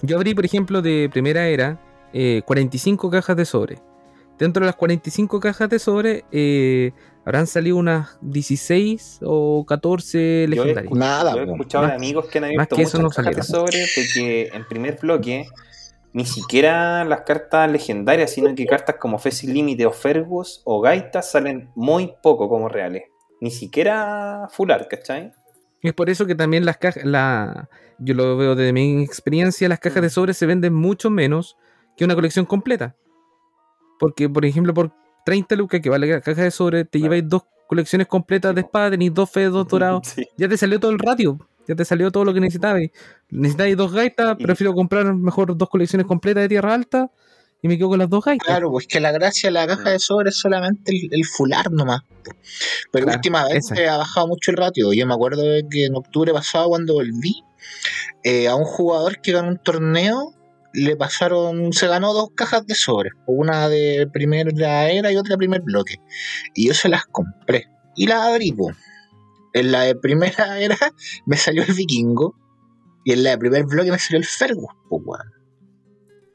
Yo 0.03 0.17
abrí, 0.17 0.35
por 0.35 0.45
ejemplo, 0.45 0.83
de 0.83 1.09
primera 1.13 1.47
era 1.49 1.81
eh, 2.13 2.43
45 2.47 3.11
cajas 3.11 3.37
de 3.37 3.45
sobre. 3.45 3.79
Dentro 4.39 4.61
de 4.61 4.67
las 4.67 4.77
45 4.77 5.41
cajas 5.41 5.69
de 5.69 5.79
sobre 5.79 6.25
eh, 6.31 6.93
habrán 7.25 7.47
salido 7.47 7.77
unas 7.77 8.19
16 8.21 9.21
o 9.25 9.65
14 9.67 10.19
Yo 10.19 10.23
he 10.45 10.49
legendarias. 10.49 10.93
Nada, 10.93 11.35
yo 11.35 11.43
he 11.43 11.51
escuchado 11.51 11.85
de 11.85 11.89
Más- 11.93 11.97
amigos 11.97 12.27
que 12.27 12.39
han 12.39 12.45
más 12.45 12.51
abierto 12.53 12.77
que 12.77 12.83
eso 12.83 13.01
muchas 13.01 13.19
no 13.25 13.31
cajas 13.31 13.47
de 13.49 13.53
sobre 13.55 13.79
de 13.79 14.09
que 14.13 14.47
en 14.53 14.65
primer 14.69 14.99
bloque 15.01 15.47
ni 16.15 16.25
siquiera 16.25 17.05
las 17.05 17.23
cartas 17.23 17.71
legendarias, 17.71 18.31
sino 18.33 18.55
que 18.55 18.65
cartas 18.67 18.97
como 19.01 19.19
Fezzi 19.19 19.47
Límite 19.49 19.85
o 19.85 19.91
Fergus 19.91 20.63
o 20.65 20.81
Gaitas 20.81 21.31
salen 21.31 21.71
muy 21.75 22.15
poco 22.23 22.49
como 22.49 22.69
reales. 22.69 23.03
Ni 23.41 23.51
siquiera 23.51 24.49
full 24.51 24.71
art, 24.71 24.89
¿cachai? 24.89 25.33
Es 25.83 25.93
por 25.93 26.09
eso 26.09 26.25
que 26.25 26.35
también 26.35 26.65
las 26.65 26.79
cajas, 26.79 27.05
la, 27.05 27.69
yo 27.99 28.15
lo 28.15 28.37
veo 28.37 28.55
desde 28.55 28.73
mi 28.73 29.03
experiencia, 29.03 29.69
las 29.69 29.81
cajas 29.81 30.03
de 30.03 30.09
sobre 30.09 30.33
se 30.35 30.47
venden 30.47 30.73
mucho 30.73 31.11
menos 31.11 31.57
que 31.97 32.05
una 32.05 32.15
colección 32.15 32.47
completa. 32.47 32.95
Porque, 33.99 34.29
por 34.29 34.45
ejemplo, 34.45 34.73
por 34.73 34.93
30 35.27 35.57
lucas 35.57 35.81
que 35.81 35.91
vale 35.91 36.07
la 36.07 36.21
caja 36.21 36.43
de 36.43 36.51
sobre, 36.51 36.85
te 36.85 36.99
Claro. 36.99 37.05
lleváis 37.05 37.29
dos 37.29 37.43
colecciones 37.69 38.07
completas 38.07 38.55
de 38.55 38.61
espada, 38.63 38.91
tenéis 38.93 39.13
dos 39.13 39.31
feos, 39.31 39.53
dos 39.53 39.67
dorados. 39.69 40.07
Sí. 40.07 40.27
Ya 40.39 40.49
te 40.49 40.57
salió 40.57 40.79
todo 40.79 40.91
el 40.93 40.99
ratio. 40.99 41.39
Ya 41.67 41.75
te 41.75 41.85
salió 41.85 42.11
todo 42.11 42.25
lo 42.25 42.35
que 42.35 42.41
necesitabais. 42.41 42.91
Necesitáis 43.31 43.77
dos 43.77 43.93
gaitas, 43.93 44.37
prefiero 44.37 44.75
comprar 44.75 45.15
mejor 45.15 45.57
dos 45.57 45.69
colecciones 45.69 46.07
completas 46.07 46.43
de 46.43 46.49
tierra 46.49 46.75
alta 46.75 47.11
y 47.63 47.69
me 47.69 47.79
quedo 47.79 47.89
con 47.89 47.99
las 47.99 48.11
dos 48.11 48.25
gaitas. 48.25 48.47
Claro, 48.47 48.71
pues 48.71 48.87
que 48.87 49.01
la 49.01 49.11
gracia 49.13 49.49
de 49.49 49.53
la 49.53 49.67
caja 49.67 49.91
de 49.91 49.99
sobre 49.99 50.29
es 50.29 50.37
solamente 50.39 50.93
el, 50.93 51.09
el 51.11 51.25
fular 51.25 51.73
nomás. 51.73 52.03
Pero 52.93 53.07
Claro, 53.07 53.17
últimamente 53.19 53.59
esa. 53.59 53.95
ha 53.95 53.97
bajado 53.99 54.29
mucho 54.29 54.51
el 54.51 54.59
ratio. 54.59 54.93
Yo 54.93 55.07
me 55.07 55.15
acuerdo 55.15 55.43
de 55.43 55.67
que 55.71 55.87
en 55.87 55.95
octubre 55.95 56.33
pasado, 56.33 56.69
cuando 56.69 56.95
volví, 56.95 57.43
eh, 58.23 58.49
a 58.49 58.55
un 58.55 58.65
jugador 58.65 59.21
que 59.21 59.33
ganó 59.33 59.49
un 59.49 59.59
torneo, 59.59 60.35
le 60.75 60.97
pasaron, 60.97 61.73
se 61.73 61.87
ganó 61.87 62.13
dos 62.13 62.31
cajas 62.35 62.67
de 62.67 62.75
sobre, 62.75 63.11
una 63.27 63.69
de 63.69 64.09
primera 64.13 64.91
era 64.91 65.13
y 65.13 65.17
otra 65.17 65.35
de 65.35 65.39
primer 65.39 65.63
bloque. 65.63 66.01
Y 66.55 66.69
yo 66.69 66.75
se 66.75 66.89
las 66.89 67.07
compré. 67.07 67.69
Y 67.97 68.07
las 68.07 68.27
abrí. 68.27 68.55
En 69.55 69.73
la 69.73 69.83
de 69.83 69.95
primera 69.95 70.59
era 70.61 70.77
me 71.27 71.37
salió 71.37 71.63
el 71.63 71.73
vikingo. 71.73 72.35
Y 73.05 73.13
en 73.13 73.25
la 73.25 73.31
de 73.31 73.39
primer 73.39 73.65
bloque 73.65 73.91
me 73.91 73.99
salió 73.99 74.19
el 74.19 74.25
Fergus, 74.27 74.71
po, 74.89 74.97
weón. 74.97 75.31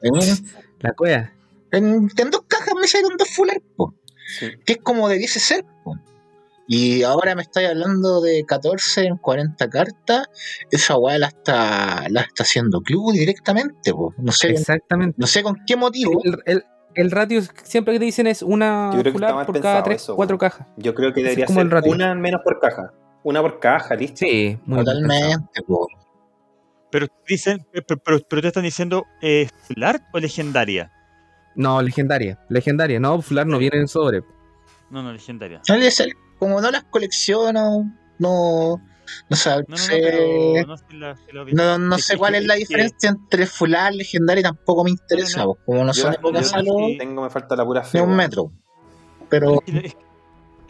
En, 0.02 0.12
La 0.80 0.92
cueva. 0.94 1.32
en, 1.72 2.08
en 2.16 2.30
dos 2.30 2.42
cajas 2.48 2.74
me 2.80 2.86
salieron 2.86 3.16
dos 3.18 3.28
fuller, 3.28 3.62
po. 3.76 3.94
Sí. 4.38 4.50
Que 4.64 4.74
es 4.74 4.78
como 4.78 5.08
debiese 5.08 5.40
ser, 5.40 5.64
po. 5.84 5.96
Y 6.68 7.02
ahora 7.02 7.34
me 7.34 7.42
estáis 7.42 7.68
hablando 7.68 8.20
de 8.20 8.44
14 8.46 9.02
en 9.04 9.16
40 9.16 9.68
cartas. 9.68 10.28
Esa 10.70 10.96
weá 10.96 11.18
la 11.18 11.26
está, 11.26 12.04
la 12.08 12.20
está 12.20 12.44
haciendo 12.44 12.80
club 12.80 13.12
directamente, 13.12 13.92
po. 13.92 14.14
No 14.18 14.30
sé, 14.30 14.50
Exactamente. 14.50 15.16
no 15.18 15.26
sé 15.26 15.42
con 15.42 15.56
qué 15.66 15.76
motivo. 15.76 16.20
El, 16.24 16.38
el- 16.46 16.64
el 16.96 17.10
ratio 17.12 17.40
siempre 17.62 17.94
que 17.94 18.00
te 18.00 18.04
dicen 18.06 18.26
es 18.26 18.42
una 18.42 18.90
mal 19.20 19.46
por 19.46 19.60
cada 19.60 19.82
3, 19.84 20.00
eso, 20.02 20.16
4 20.16 20.34
weón. 20.34 20.38
cajas. 20.38 20.66
Yo 20.76 20.92
creo 20.94 21.12
que 21.12 21.22
debería 21.22 21.46
como 21.46 21.58
ser 21.60 21.66
el 21.66 21.70
ratio. 21.70 21.92
una 21.92 22.14
menos 22.16 22.40
por 22.44 22.58
caja. 22.58 22.92
Una 23.22 23.40
por 23.42 23.58
caja, 23.60 23.94
listo. 23.94 24.18
Sí, 24.18 24.58
muy. 24.66 24.78
Totalmente. 24.78 25.62
Pero 26.90 27.06
dicen, 27.28 27.64
pero, 27.72 27.98
pero, 28.04 28.18
pero 28.28 28.42
te 28.42 28.48
están 28.48 28.64
diciendo 28.64 29.06
eh, 29.22 29.48
full 29.68 29.82
art 29.84 30.02
o 30.12 30.18
legendaria. 30.18 30.90
No, 31.54 31.80
legendaria. 31.82 32.38
Legendaria. 32.48 32.98
No, 32.98 33.20
fular 33.22 33.46
no 33.46 33.58
viene 33.58 33.78
en 33.78 33.88
sobre. 33.88 34.22
No, 34.90 35.02
no, 35.02 35.12
legendaria. 35.12 35.60
No 35.68 35.74
debe 35.74 35.90
ser. 35.90 36.08
Como 36.38 36.60
no 36.60 36.70
las 36.70 36.84
colecciono, 36.84 37.84
no. 38.18 38.80
No 39.28 39.36
sé. 39.36 39.50
No, 39.50 39.56
no, 39.58 39.64
no, 39.68 39.76
sé- 39.76 40.00
pero 40.02 40.66
no 40.66 40.76
sé 40.76 40.84
la. 40.94 41.78
No, 41.78 41.98
sé 41.98 42.16
cuál 42.16 42.36
es 42.36 42.46
la 42.46 42.54
diferencia 42.54 43.10
entre 43.10 43.46
fular, 43.46 43.92
legendario 43.94 44.40
y 44.40 44.44
tampoco 44.44 44.84
me 44.84 44.90
interesa. 44.90 45.40
No, 45.40 45.44
no. 45.46 45.54
po. 45.54 45.60
Como 45.66 45.84
no 45.84 45.92
Yo, 45.92 46.02
son 46.02 46.14
épocas 46.14 46.42
no- 46.42 46.48
salvo, 46.48 46.78
sí. 46.86 46.96
tengo, 46.98 47.22
me 47.22 47.30
falta 47.30 47.54
la 47.56 47.64
pura 47.64 47.82
fe. 47.82 47.98
ni 47.98 48.04
un 48.04 48.16
metro. 48.16 48.52
Pero 49.28 49.60
Es, 49.66 49.74
es- 49.84 49.96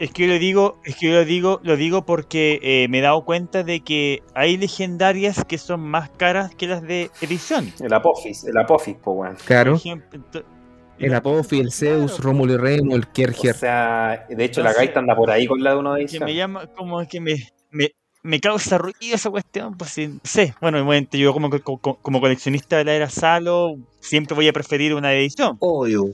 es 0.03 0.11
que 0.11 0.23
yo 0.27 0.33
lo 0.33 0.39
digo, 0.39 0.79
es 0.83 0.95
que 0.95 1.07
yo 1.07 1.13
lo 1.13 1.25
digo, 1.25 1.59
lo 1.63 1.77
digo 1.77 2.05
porque 2.05 2.59
eh, 2.63 2.87
me 2.89 2.99
he 2.99 3.01
dado 3.01 3.23
cuenta 3.23 3.63
de 3.63 3.81
que 3.81 4.23
hay 4.33 4.57
legendarias 4.57 5.45
que 5.45 5.57
son 5.57 5.79
más 5.81 6.09
caras 6.09 6.53
que 6.55 6.67
las 6.67 6.81
de 6.81 7.09
edición. 7.21 7.71
El 7.79 7.93
Apophis, 7.93 8.43
el 8.45 8.57
Apophis, 8.57 8.95
pues, 9.01 9.15
weón. 9.17 9.37
Claro. 9.45 9.79
El 10.99 11.13
Apophis, 11.15 11.59
el 11.61 11.71
Zeus, 11.71 12.11
Claro, 12.13 12.23
Rómulo 12.23 12.53
y 12.53 12.57
Remo, 12.57 12.95
el 12.95 13.03
O 13.03 13.11
Kerger. 13.13 13.55
sea, 13.55 14.25
de 14.29 14.43
hecho, 14.43 14.61
la 14.61 14.69
Entonces- 14.69 14.75
gaita 14.87 14.99
anda 14.99 15.15
por 15.15 15.31
ahí 15.31 15.47
con 15.47 15.63
la 15.63 15.71
de 15.71 15.77
uno 15.77 15.93
de 15.93 15.99
que 15.99 16.03
edición. 16.05 16.25
me 16.25 16.35
llama 16.35 16.67
como 16.75 17.07
que 17.07 17.19
me, 17.19 17.35
me, 17.71 17.89
me 18.23 18.39
causa 18.39 18.77
ruido 18.77 18.97
esa 19.15 19.29
cuestión, 19.31 19.75
pues 19.77 19.89
sí, 19.91 20.19
sé. 20.23 20.53
Bueno, 20.61 20.77
yo 21.11 21.33
como, 21.33 21.49
como, 21.61 21.79
como 22.01 22.21
coleccionista 22.21 22.77
de 22.77 22.83
la 22.85 22.93
era 22.93 23.09
Salo 23.09 23.75
siempre 23.99 24.35
voy 24.35 24.47
a 24.47 24.53
preferir 24.53 24.93
una 24.93 25.11
edición. 25.13 25.57
obvio. 25.59 26.05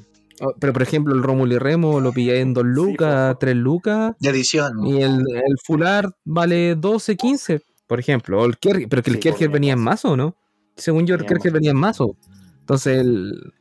Oh, 0.42 0.54
Pero 0.60 0.74
por 0.74 0.82
ejemplo, 0.84 1.16
el 1.16 1.24
Rómulo 1.24 1.56
y 1.56 1.58
Remo 1.58 2.00
lo 2.00 2.12
pillé 2.12 2.40
en 2.42 2.54
2 2.54 2.64
Sí, 2.64 2.70
lucas, 2.70 3.34
po. 3.34 3.40
3 3.40 3.56
lucas. 3.56 4.16
De 4.20 4.30
edición. 4.30 4.86
Y 4.86 5.02
el, 5.02 5.20
el 5.34 5.58
Fular 5.64 6.10
vale 6.26 6.76
12, 6.76 7.16
15, 7.16 7.62
por 7.88 8.00
ejemplo. 8.00 8.42
O 8.42 8.46
el 8.46 8.58
Kerger, 8.58 8.88
pero 8.90 9.02
que 9.02 9.10
el 9.12 9.16
Sí, 9.18 9.22
Kerger 9.22 9.50
venía 9.50 9.74
en 9.74 9.80
mazo, 9.80 10.16
¿no? 10.16 10.36
Según 10.76 11.08
yo, 11.08 11.16
el 11.16 11.26
Kerger 11.26 11.52
venía 11.52 11.72
en 11.72 11.78
mazo. 11.78 12.16
Entonces, 12.60 13.00
el, 13.00 13.54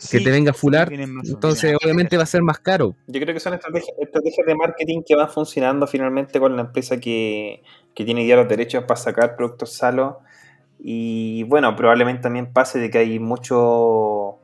que 0.00 0.18
Sí, 0.18 0.24
te 0.24 0.30
venga 0.30 0.54
Fular, 0.54 0.90
entonces 0.92 1.76
obviamente 1.82 2.16
va 2.16 2.22
a 2.22 2.26
ser 2.26 2.42
más 2.42 2.58
caro. 2.58 2.96
Yo 3.06 3.20
creo 3.20 3.34
que 3.34 3.40
son 3.40 3.52
estrategias, 3.52 3.94
estrategias 3.98 4.46
de 4.46 4.54
marketing 4.54 5.02
que 5.06 5.14
van 5.14 5.28
funcionando 5.28 5.86
finalmente 5.86 6.40
con 6.40 6.56
la 6.56 6.62
empresa 6.62 6.98
que, 6.98 7.62
que 7.94 8.04
tiene 8.06 8.26
ya 8.26 8.36
los 8.36 8.48
derechos 8.48 8.84
para 8.84 8.98
sacar 8.98 9.36
productos 9.36 9.74
Salo. 9.74 10.20
Y 10.78 11.42
bueno, 11.42 11.76
probablemente 11.76 12.22
también 12.22 12.50
pase 12.50 12.78
de 12.78 12.90
que 12.90 12.96
hay 12.96 13.18
mucho 13.18 14.39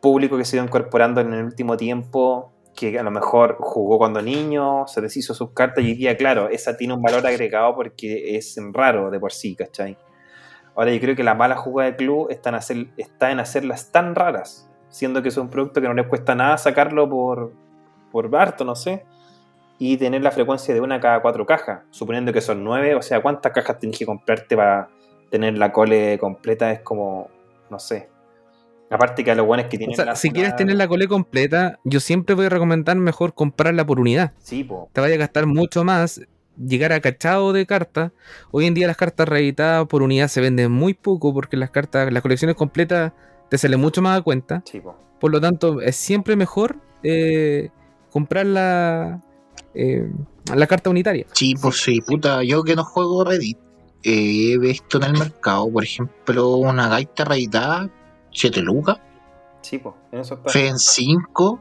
público 0.00 0.36
que 0.36 0.44
se 0.44 0.56
ha 0.56 0.58
ido 0.58 0.66
incorporando 0.66 1.20
en 1.20 1.32
el 1.32 1.44
último 1.44 1.76
tiempo, 1.76 2.52
que 2.74 2.98
a 2.98 3.02
lo 3.02 3.10
mejor 3.10 3.56
jugó 3.60 3.98
cuando 3.98 4.22
niño, 4.22 4.86
se 4.86 5.00
deshizo 5.00 5.34
sus 5.34 5.50
cartas 5.50 5.84
y 5.84 5.88
hoy 5.88 5.94
día, 5.94 6.16
claro, 6.16 6.48
esa 6.48 6.76
tiene 6.76 6.94
un 6.94 7.02
valor 7.02 7.26
agregado 7.26 7.74
porque 7.74 8.36
es 8.36 8.56
raro 8.72 9.10
de 9.10 9.20
por 9.20 9.32
sí, 9.32 9.54
¿cachai? 9.54 9.96
Ahora 10.74 10.92
yo 10.92 11.00
creo 11.00 11.16
que 11.16 11.24
la 11.24 11.34
mala 11.34 11.56
jugada 11.56 11.90
de 11.90 11.96
club 11.96 12.28
está 12.30 12.50
en, 12.50 12.54
hacer, 12.54 12.86
está 12.96 13.30
en 13.32 13.40
hacerlas 13.40 13.92
tan 13.92 14.14
raras, 14.14 14.68
siendo 14.88 15.22
que 15.22 15.28
es 15.28 15.36
un 15.36 15.50
producto 15.50 15.80
que 15.80 15.88
no 15.88 15.94
les 15.94 16.06
cuesta 16.06 16.34
nada 16.34 16.56
sacarlo 16.58 17.08
por, 17.08 17.52
por 18.10 18.34
harto, 18.34 18.64
no 18.64 18.74
sé, 18.74 19.04
y 19.78 19.96
tener 19.96 20.22
la 20.22 20.30
frecuencia 20.30 20.72
de 20.72 20.80
una 20.80 21.00
cada 21.00 21.20
cuatro 21.22 21.44
cajas, 21.44 21.82
suponiendo 21.90 22.32
que 22.32 22.40
son 22.40 22.62
nueve, 22.62 22.94
o 22.94 23.02
sea, 23.02 23.20
¿cuántas 23.20 23.52
cajas 23.52 23.78
tienes 23.78 23.98
que 23.98 24.06
comprarte 24.06 24.56
para 24.56 24.88
tener 25.30 25.58
la 25.58 25.72
cole 25.72 26.18
completa? 26.18 26.70
Es 26.70 26.80
como, 26.80 27.28
no 27.68 27.78
sé. 27.78 28.08
Aparte 28.90 29.22
que 29.22 29.30
a 29.30 29.36
los 29.36 29.46
buenos 29.46 29.66
que 29.66 29.76
O 29.76 29.78
tienen 29.78 29.96
sea, 29.96 30.04
la 30.04 30.16
si 30.16 30.30
quieres 30.30 30.56
tener 30.56 30.76
la 30.76 30.88
cole 30.88 31.06
completa, 31.06 31.78
yo 31.84 32.00
siempre 32.00 32.34
voy 32.34 32.46
a 32.46 32.48
recomendar 32.48 32.96
mejor 32.96 33.34
comprarla 33.34 33.86
por 33.86 34.00
unidad. 34.00 34.32
Sí, 34.38 34.64
po. 34.64 34.90
Te 34.92 35.00
vaya 35.00 35.14
a 35.14 35.18
gastar 35.18 35.46
mucho 35.46 35.84
más, 35.84 36.20
llegar 36.58 36.92
a 36.92 37.00
cachado 37.00 37.52
de 37.52 37.66
cartas. 37.66 38.10
Hoy 38.50 38.66
en 38.66 38.74
día 38.74 38.88
las 38.88 38.96
cartas 38.96 39.28
reeditadas 39.28 39.86
por 39.86 40.02
unidad 40.02 40.26
se 40.26 40.40
venden 40.40 40.72
muy 40.72 40.94
poco 40.94 41.32
porque 41.32 41.56
las 41.56 41.70
cartas, 41.70 42.12
las 42.12 42.20
colecciones 42.20 42.56
completas 42.56 43.12
te 43.48 43.58
salen 43.58 43.80
mucho 43.80 44.02
más 44.02 44.18
a 44.18 44.22
cuenta. 44.22 44.62
Sí, 44.64 44.80
po. 44.80 44.96
Por 45.20 45.30
lo 45.30 45.40
tanto, 45.40 45.80
es 45.80 45.94
siempre 45.94 46.34
mejor 46.34 46.76
eh, 47.04 47.70
comprar 48.10 48.46
la, 48.46 49.20
eh, 49.74 50.10
la 50.52 50.66
carta 50.66 50.90
unitaria. 50.90 51.26
Sí, 51.32 51.54
pues 51.60 51.80
sí, 51.80 52.00
puta. 52.00 52.42
Yo 52.42 52.64
que 52.64 52.74
no 52.74 52.84
juego 52.84 53.24
Reddit, 53.24 53.58
eh, 54.02 54.52
he 54.54 54.58
visto 54.58 54.98
en 54.98 55.04
el 55.04 55.12
mercado, 55.12 55.70
por 55.70 55.84
ejemplo, 55.84 56.56
una 56.56 56.88
gaita 56.88 57.24
reeditada, 57.24 57.90
7 58.32 58.60
lucas, 58.62 58.98
Sí, 59.62 59.78
po. 59.78 59.96
En 60.12 60.20
eso 60.20 60.34
está. 60.34 60.50
fe 60.50 60.68
en 60.68 60.78
5. 60.78 61.60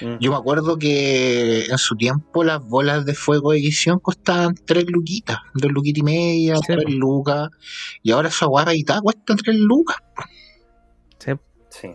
Mm. 0.00 0.16
Yo 0.18 0.30
me 0.32 0.36
acuerdo 0.38 0.78
que 0.78 1.66
en 1.66 1.78
su 1.78 1.94
tiempo 1.96 2.42
las 2.42 2.64
bolas 2.66 3.04
de 3.04 3.14
fuego 3.14 3.52
de 3.52 3.58
edición 3.58 3.98
costaban 4.00 4.54
3 4.64 4.86
luquitas, 4.88 5.38
2 5.54 5.70
luquitas 5.70 5.98
y 5.98 6.02
media, 6.02 6.56
Sí, 6.56 6.62
3 6.66 6.84
po. 6.84 6.90
lucas. 6.90 7.50
Y 8.02 8.10
ahora 8.12 8.28
esa 8.28 8.46
guarra 8.46 8.70
reeditada 8.70 9.00
cuesta 9.02 9.36
3 9.36 9.56
lucas. 9.56 9.98
Sí. 11.18 11.32
Sí. 11.68 11.88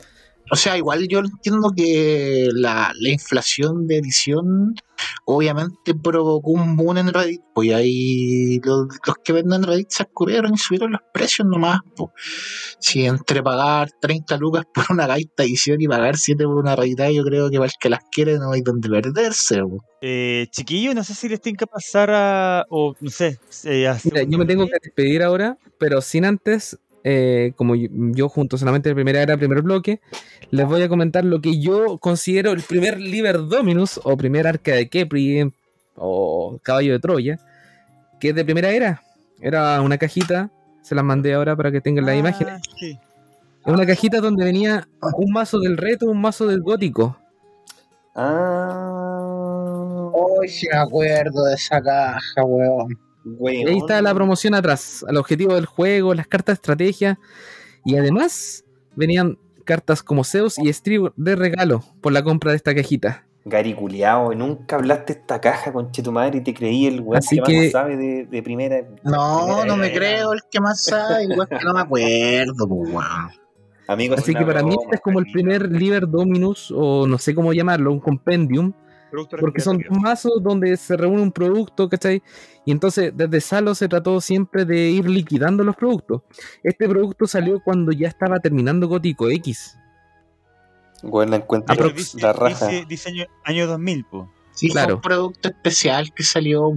O 0.51 0.55
sea, 0.55 0.77
igual 0.77 1.07
yo 1.07 1.19
entiendo 1.19 1.71
que 1.75 2.47
la, 2.53 2.91
la 2.99 3.09
inflación 3.09 3.87
de 3.87 3.97
edición 3.97 4.75
obviamente 5.26 5.93
provocó 5.95 6.51
un 6.51 6.77
boom 6.77 6.97
en 6.97 7.13
Reddit, 7.13 7.41
pues 7.53 7.69
y 7.69 7.73
ahí 7.73 8.59
los, 8.63 8.88
los 9.05 9.15
que 9.23 9.34
venden 9.34 9.61
en 9.61 9.67
Reddit 9.67 9.89
se 9.89 10.03
escurrieron 10.03 10.53
y 10.53 10.57
subieron 10.57 10.91
los 10.91 11.01
precios 11.13 11.47
nomás, 11.47 11.80
pues. 11.95 12.11
Si 12.80 13.05
entre 13.05 13.41
pagar 13.41 13.89
30 13.99 14.38
lucas 14.38 14.65
por 14.73 14.85
una 14.89 15.07
gaita 15.07 15.43
edición 15.43 15.81
y 15.81 15.88
pagar 15.88 16.17
7 16.17 16.43
por 16.45 16.57
una 16.57 16.76
rarita, 16.76 17.09
yo 17.11 17.23
creo 17.23 17.49
que 17.49 17.57
para 17.57 17.67
el 17.67 17.73
que 17.80 17.89
las 17.89 18.01
quiere 18.11 18.38
no 18.38 18.51
hay 18.51 18.61
donde 18.61 18.89
perderse, 18.89 19.61
pues. 19.61 19.81
Eh, 20.01 20.47
chiquillo, 20.51 20.93
no 20.93 21.03
sé 21.03 21.15
si 21.15 21.27
les 21.27 21.41
tienen 21.41 21.57
que 21.57 21.65
pasar 21.65 22.11
a. 22.11 22.65
O 22.69 22.95
no 22.99 23.09
sé. 23.09 23.39
eh, 23.63 23.88
a 23.88 23.97
Mira, 24.03 24.23
yo 24.23 24.38
me 24.38 24.45
tengo 24.45 24.67
que 24.67 24.77
despedir 24.84 25.23
ahora, 25.23 25.57
pero 25.80 25.99
sin 26.01 26.26
antes, 26.26 26.77
eh, 27.03 27.53
como 27.55 27.76
yo, 27.76 27.88
yo 27.91 28.30
junto 28.30 28.57
solamente 28.57 28.89
la 28.89 28.95
primera 28.95 29.22
era 29.22 29.38
primer 29.38 29.61
bloque, 29.61 30.01
les 30.51 30.65
voy 30.67 30.81
a 30.81 30.89
comentar 30.89 31.26
lo 31.26 31.41
que 31.41 31.59
yo 31.59 31.97
considero 31.97 32.51
el 32.51 32.61
primer 32.61 32.99
Liber 32.99 33.38
Dominus 33.47 33.99
o 34.03 34.15
primer 34.17 34.47
arca 34.47 34.73
de 34.73 34.88
Kepri 34.89 35.51
o 35.95 36.59
caballo 36.63 36.93
de 36.93 36.99
Troya, 36.99 37.39
que 38.19 38.30
es 38.30 38.35
de 38.35 38.43
primera 38.45 38.69
era. 38.72 39.01
Era 39.41 39.81
una 39.81 39.97
cajita, 39.97 40.49
se 40.81 40.95
las 40.95 41.03
mandé 41.03 41.34
ahora 41.34 41.55
para 41.55 41.72
que 41.72 41.81
tengan 41.81 42.05
las 42.05 42.15
Ah, 42.15 42.17
imágenes. 42.19 42.61
sí. 42.80 42.97
Es 43.65 43.73
una 43.73 43.85
cajita 43.85 44.22
donde 44.22 44.45
venía 44.45 44.88
un 45.17 45.31
mazo 45.31 45.59
del 45.59 45.76
reto, 45.77 46.05
un 46.05 46.22
mazo 46.22 46.45
del 46.45 46.61
gótico. 46.61 47.17
Ah. 48.15 50.09
Hoy 50.13 50.47
sí 50.47 50.67
me 50.72 50.77
acuerdo 50.77 51.43
de 51.45 51.55
esa 51.55 51.81
caja, 51.81 52.43
weón. 52.45 52.97
weón. 53.26 53.67
Y 53.67 53.72
ahí 53.72 53.77
está 53.77 54.01
la 54.01 54.13
promoción 54.13 54.53
atrás, 54.53 55.03
al 55.07 55.17
objetivo 55.17 55.55
del 55.55 55.65
juego, 55.65 56.13
las 56.13 56.27
cartas 56.27 56.53
de 56.53 56.57
estrategia. 56.57 57.19
Y 57.84 57.97
además 57.97 58.63
venían 58.95 59.38
cartas 59.65 60.01
como 60.01 60.23
Zeus 60.23 60.57
y 60.57 60.71
Strib 60.71 61.11
de 61.17 61.35
regalo 61.35 61.83
por 62.01 62.13
la 62.13 62.23
compra 62.23 62.51
de 62.51 62.57
esta 62.57 62.73
cajita. 62.73 63.25
Gary 63.47 63.75
culiao, 63.75 64.33
nunca 64.33 64.75
hablaste 64.77 65.13
esta 65.13 65.39
caja 65.39 65.71
con 65.71 65.91
tu 65.91 66.11
madre 66.11 66.39
y 66.39 66.41
te 66.41 66.53
creí 66.53 66.87
el 66.87 67.01
weón 67.01 67.17
Así 67.17 67.37
que, 67.37 67.43
que- 67.51 67.61
más 67.63 67.71
sabe 67.71 67.95
de, 67.97 68.25
de 68.25 68.41
primera. 68.41 68.81
No, 69.03 69.45
primera 69.45 69.65
no 69.65 69.77
me 69.77 69.93
creo 69.93 70.33
el 70.33 70.41
que 70.49 70.59
más 70.59 70.83
sabe, 70.83 71.25
igual 71.25 71.47
que 71.47 71.63
no 71.63 71.73
me 71.73 71.81
acuerdo, 71.81 72.67
pues, 72.67 72.91
weón. 72.91 73.31
Amigos, 73.87 74.17
Así 74.19 74.33
que 74.33 74.43
para 74.43 74.63
mí 74.63 74.75
este 74.81 74.95
es 74.95 75.01
como 75.01 75.19
el 75.19 75.25
primer 75.31 75.71
Liber 75.71 76.07
Dominus, 76.09 76.73
o 76.75 77.05
no 77.05 77.19
sé 77.19 77.35
cómo 77.35 77.53
llamarlo, 77.53 77.91
un 77.91 77.99
compendium, 77.99 78.73
porque 79.39 79.61
son 79.61 79.77
dos 79.77 79.97
mazos 79.99 80.41
donde 80.43 80.75
se 80.77 80.95
reúne 80.97 81.21
un 81.21 81.31
producto, 81.31 81.87
¿cachai? 81.89 82.21
Y 82.65 82.71
entonces 82.71 83.11
desde 83.15 83.41
Salo 83.41 83.75
se 83.75 83.87
trató 83.87 84.19
siempre 84.21 84.65
de 84.65 84.89
ir 84.89 85.07
liquidando 85.09 85.63
los 85.63 85.75
productos. 85.75 86.21
Este 86.63 86.87
producto 86.87 87.27
salió 87.27 87.59
cuando 87.63 87.91
ya 87.91 88.07
estaba 88.07 88.39
terminando 88.39 88.87
Gótico 88.87 89.29
X. 89.29 89.77
Weón, 91.03 91.29
la 91.31 91.37
encuentro 91.37 91.89
dice, 91.89 92.19
la 92.19 92.33
raja. 92.33 92.67
dice- 92.67 92.85
dice 92.87 93.09
año, 93.09 93.25
año 93.43 93.67
2000, 93.67 94.05
po. 94.05 94.31
Sí, 94.51 94.69
Claro. 94.69 94.95
un 94.95 95.01
producto 95.01 95.49
especial 95.49 96.13
que 96.13 96.23
salió. 96.23 96.71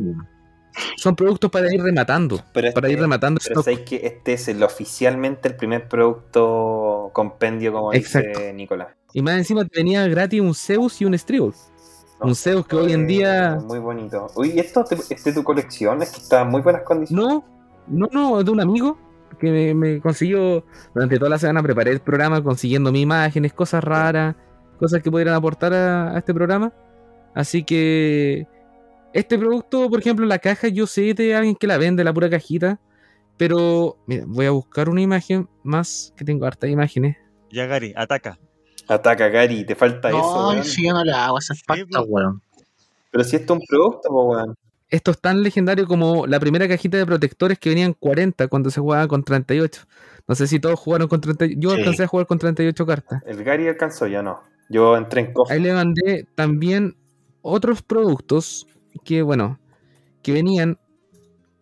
Son 0.96 1.16
productos 1.16 1.50
para 1.50 1.72
ir 1.72 1.82
rematando, 1.82 2.36
Pero 2.52 2.72
para 2.72 2.86
este- 2.88 2.92
ir 2.92 3.00
rematando 3.00 3.40
Pero 3.46 3.62
sabéis 3.62 3.80
que 3.80 3.96
este 4.04 4.34
es 4.34 4.48
el 4.48 4.62
oficialmente 4.62 5.48
el 5.48 5.56
primer 5.56 5.88
producto 5.88 7.10
compendio, 7.14 7.72
como 7.72 7.92
Exacto. 7.92 8.28
dice 8.28 8.52
Nicolás. 8.52 8.88
Y 9.14 9.22
más 9.22 9.34
encima 9.38 9.64
te 9.64 9.78
venía 9.78 10.06
gratis 10.06 10.40
un 10.40 10.54
Zeus 10.54 11.00
y 11.00 11.04
un 11.04 11.16
Stribble. 11.18 11.54
Un 12.20 12.34
Zeus 12.34 12.66
que 12.66 12.76
hoy 12.76 12.92
en 12.92 13.06
día. 13.06 13.58
Muy 13.66 13.78
bonito. 13.78 14.26
Uy, 14.34 14.52
¿y 14.56 14.58
esto 14.58 14.84
te- 14.84 14.96
es 14.96 15.24
de 15.24 15.32
tu 15.32 15.44
colección? 15.44 16.02
Es 16.02 16.10
que 16.10 16.18
está 16.20 16.42
en 16.42 16.48
muy 16.48 16.60
buenas 16.62 16.82
condiciones. 16.82 17.24
No, 17.24 17.44
no, 17.86 18.08
no, 18.12 18.40
es 18.40 18.44
de 18.44 18.50
un 18.50 18.60
amigo 18.60 18.98
que 19.38 19.50
me, 19.50 19.74
me 19.74 20.00
consiguió 20.00 20.64
durante 20.94 21.16
toda 21.18 21.30
la 21.30 21.38
semana 21.38 21.62
preparé 21.62 21.92
el 21.92 22.00
programa 22.00 22.42
consiguiéndome 22.42 22.98
imágenes, 22.98 23.52
cosas 23.52 23.84
raras, 23.84 24.34
cosas 24.80 25.00
que 25.02 25.10
pudieran 25.10 25.34
aportar 25.34 25.72
a, 25.72 26.14
a 26.14 26.18
este 26.18 26.34
programa. 26.34 26.72
Así 27.34 27.62
que 27.62 28.46
este 29.12 29.38
producto, 29.38 29.88
por 29.88 30.00
ejemplo, 30.00 30.26
la 30.26 30.38
caja, 30.40 30.68
yo 30.68 30.86
sé 30.86 31.14
de 31.14 31.36
alguien 31.36 31.54
que 31.54 31.66
la 31.68 31.78
vende, 31.78 32.02
la 32.04 32.12
pura 32.12 32.28
cajita. 32.28 32.80
Pero, 33.36 33.96
mira, 34.08 34.24
voy 34.26 34.46
a 34.46 34.50
buscar 34.50 34.88
una 34.88 35.00
imagen 35.00 35.48
más, 35.62 36.12
que 36.16 36.24
tengo 36.24 36.44
hartas 36.44 36.68
imágenes. 36.70 37.16
Ya, 37.52 37.66
Gary, 37.66 37.94
ataca. 37.96 38.36
Ataca, 38.88 39.28
Gary, 39.28 39.64
te 39.64 39.74
falta 39.74 40.08
eso, 40.08 40.52
No, 40.54 40.64
si 40.64 40.86
yo 40.86 40.92
no 40.94 41.04
le 41.04 41.12
hago 41.12 41.38
esas 41.38 41.62
pastas, 41.62 41.86
pues. 41.90 42.04
weón. 42.08 42.40
Pero 43.10 43.24
si 43.24 43.36
esto 43.36 43.54
es 43.54 43.60
un 43.60 43.66
producto, 43.66 44.08
weón. 44.10 44.56
Esto 44.90 45.10
es 45.10 45.20
tan 45.20 45.42
legendario 45.42 45.86
como 45.86 46.26
la 46.26 46.40
primera 46.40 46.66
cajita 46.66 46.96
de 46.96 47.04
protectores 47.04 47.58
que 47.58 47.68
venían 47.68 47.92
40 47.92 48.48
cuando 48.48 48.70
se 48.70 48.80
jugaba 48.80 49.06
con 49.06 49.22
38. 49.22 49.82
No 50.26 50.34
sé 50.34 50.46
si 50.46 50.58
todos 50.60 50.78
jugaron 50.80 51.08
con 51.08 51.20
38. 51.20 51.58
Yo 51.60 51.70
Sí. 51.72 51.78
alcancé 51.78 52.04
a 52.04 52.06
jugar 52.06 52.26
con 52.26 52.38
38 52.38 52.86
cartas. 52.86 53.22
El 53.26 53.44
Gary 53.44 53.68
alcanzó, 53.68 54.06
yo 54.06 54.22
no. 54.22 54.40
Yo 54.70 54.96
entré 54.96 55.20
en 55.22 55.32
cofre. 55.34 55.54
Ahí 55.56 55.62
le 55.62 55.72
mandé 55.74 56.26
también 56.34 56.96
otros 57.42 57.82
productos 57.82 58.66
que, 59.04 59.20
bueno, 59.22 59.58
que 60.22 60.32
venían 60.32 60.78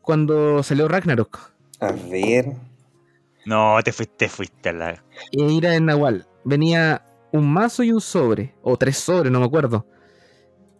cuando 0.02 0.62
salió 0.62 0.86
Ragnarok. 0.88 1.38
A 1.80 1.90
ver. 1.92 2.52
No, 3.44 3.76
te 3.84 3.92
fuiste, 3.92 4.14
te 4.16 4.28
fuiste 4.28 4.68
a 4.68 4.72
la. 4.72 4.90
E 5.32 5.42
Ira 5.52 5.74
en 5.74 5.86
Nahual. 5.86 6.26
Venía 6.44 7.02
un 7.32 7.52
mazo 7.52 7.82
y 7.82 7.92
un 7.92 8.00
sobre. 8.00 8.54
O 8.62 8.76
tres 8.76 8.98
sobres, 8.98 9.32
no 9.32 9.40
me 9.40 9.46
acuerdo. 9.46 9.86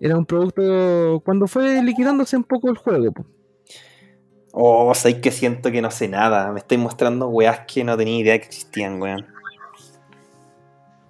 Era 0.01 0.17
un 0.17 0.27
producto 0.27 1.21
cuando 1.25 1.47
fue 1.47 1.83
liquidándose 1.83 2.37
un 2.37 2.45
poco 2.45 2.69
el 2.71 2.77
juego. 2.77 3.13
po. 3.13 3.27
Oh, 4.53 4.95
sabéis 4.95 5.19
que 5.19 5.31
siento 5.31 5.71
que 5.71 5.83
no 5.83 5.91
sé 5.91 6.09
nada. 6.09 6.53
Me 6.53 6.61
estáis 6.61 6.81
mostrando 6.81 7.29
weas 7.29 7.61
que 7.67 7.85
no 7.85 7.97
tenía 7.97 8.19
idea 8.19 8.39
que 8.39 8.47
existían, 8.47 9.01
weón. 9.01 9.27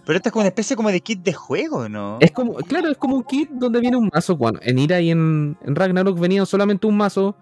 Pero 0.05 0.17
esta 0.17 0.29
es 0.29 0.33
como 0.33 0.43
una 0.43 0.49
especie 0.49 0.77
como 0.77 0.91
de 0.91 1.01
kit 1.01 1.23
de 1.23 1.33
juego, 1.33 1.89
¿no? 1.89 2.19
Es 2.21 2.31
como, 2.31 2.55
claro, 2.55 2.89
es 2.89 2.97
como 2.97 3.17
un 3.17 3.25
kit 3.25 3.51
donde 3.51 3.81
viene 3.81 3.97
un 3.97 4.09
mazo. 4.13 4.37
Bueno, 4.37 4.61
en 4.63 4.79
Ira 4.79 5.01
y 5.01 5.11
en, 5.11 5.59
en 5.63 5.75
Ragnarok 5.75 6.19
venía 6.19 6.47
solamente 6.47 6.87
un 6.87 6.97
mazo. 6.97 7.37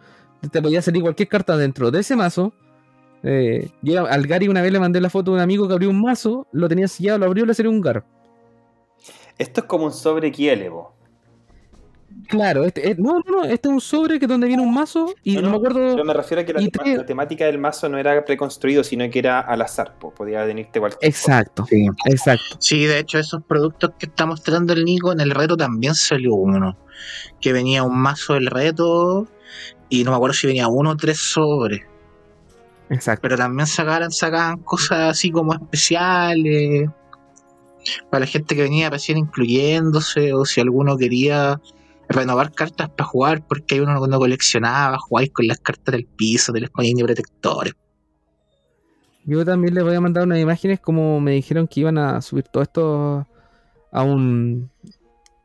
Te 0.51 0.63
podía 0.63 0.81
salir 0.81 1.03
cualquier 1.03 1.29
carta 1.29 1.57
dentro 1.59 1.91
de 1.91 2.01
ese 2.01 2.17
mazo. 2.17 2.55
Eh, 3.25 3.71
yo 3.83 4.07
al 4.07 4.27
Gary 4.27 4.49
una 4.49 4.61
vez 4.63 4.71
le 4.71 4.79
mandé 4.79 5.01
la 5.01 5.09
foto 5.11 5.31
de 5.31 5.37
un 5.39 5.43
amigo 5.43 5.67
que 5.67 5.73
abrió 5.73 5.89
un 5.91 6.01
mazo, 6.01 6.47
lo 6.53 6.69
tenía 6.69 6.87
sellado, 6.89 7.19
lo 7.19 7.27
abrió 7.27 7.45
y 7.45 7.47
le 7.49 7.55
salió 7.55 7.71
un 7.71 7.81
Gar. 7.81 8.05
Esto 9.39 9.63
es 9.63 9.67
como 9.67 9.87
un 9.87 9.93
sobre 9.93 10.31
Kielevo. 10.31 10.93
Claro, 12.29 12.65
este, 12.65 12.91
eh, 12.91 12.95
no, 12.97 13.15
no, 13.27 13.43
no, 13.43 13.45
este 13.45 13.69
es 13.69 13.75
un 13.75 13.81
sobre 13.81 14.19
que 14.19 14.27
donde 14.27 14.47
viene 14.47 14.63
un 14.63 14.73
mazo 14.73 15.13
y 15.23 15.35
No, 15.35 15.43
no, 15.43 15.47
no, 15.49 15.51
me 15.53 15.57
acuerdo. 15.57 15.93
Pero 15.93 16.05
me 16.05 16.15
refiero 16.15 16.41
a 16.41 16.45
que 16.45 16.53
la, 16.55 16.63
Y 16.63 16.69
tema- 16.69 16.85
te- 16.85 16.97
la 16.97 17.07
temática 17.07 17.45
del 17.47 17.59
mazo 17.59 17.89
no 17.89 17.99
era 17.99 18.25
preconstruido, 18.25 18.83
sino 18.85 19.09
que 19.11 19.19
era 19.19 19.41
al 19.41 19.61
azar. 19.61 19.99
po. 19.99 20.15
Podía 20.15 20.45
venirte 20.45 20.79
cualquier 20.81 21.07
Exacto, 21.11 21.67
Sí. 21.69 21.87
exacto. 22.07 22.57
Sí, 22.61 22.85
de 22.87 23.01
hecho, 23.01 23.19
esos 23.19 23.43
productos 23.43 23.91
que 23.99 24.07
está 24.07 24.25
mostrando 24.27 24.73
el 24.73 24.85
Nico 24.85 25.13
en 25.13 25.21
el 25.21 25.33
reto 25.33 25.57
también 25.57 25.95
salió 25.95 26.35
uno. 26.35 26.79
Que 27.41 27.53
venía 27.53 27.83
un 27.83 27.99
mazo 27.99 28.35
del 28.35 28.47
reto 28.47 29.27
y 29.91 30.05
no 30.05 30.13
me 30.13 30.17
acuerdo 30.17 30.35
si 30.35 30.47
venía 30.47 30.69
uno 30.69 30.91
o 30.91 30.97
tres 30.97 31.19
sobres. 31.19 31.83
Exacto. 32.91 33.23
Pero 33.23 33.37
también 33.37 33.67
sacaban, 33.67 34.11
sacaban 34.11 34.59
cosas 34.59 35.11
así 35.13 35.31
como 35.31 35.55
especiales. 35.55 36.89
Para 38.11 38.21
la 38.21 38.27
gente 38.27 38.55
que 38.55 38.63
venía 38.63 38.89
recién 38.91 39.19
incluyéndose 39.19 40.33
o 40.33 40.45
si 40.45 40.61
alguno 40.61 40.97
quería 40.97 41.61
renovar 42.09 42.53
cartas 42.53 42.91
para 42.91 43.09
jugar 43.09 43.47
porque 43.47 43.75
hay 43.75 43.81
uno 43.81 44.01
que 44.03 44.09
no 44.09 44.19
coleccionaba, 44.19 44.99
jugáis 44.99 45.31
con 45.33 45.47
las 45.47 45.59
cartas 45.59 45.93
del 45.93 46.07
piso, 46.07 46.53
te 46.53 46.61
les 46.61 46.71
ponían 46.71 46.97
protectores. 47.07 47.75
Yo 49.27 49.45
también 49.45 49.75
les 49.75 49.85
voy 49.85 49.95
a 49.95 50.01
mandar 50.01 50.25
unas 50.25 50.39
imágenes 50.39 50.81
como 50.81 51.19
me 51.21 51.33
dijeron 51.33 51.67
que 51.67 51.81
iban 51.81 51.97
a 51.99 52.21
subir 52.21 52.45
todo 52.45 52.63
esto 52.63 53.27
a 53.91 54.03
un... 54.03 54.71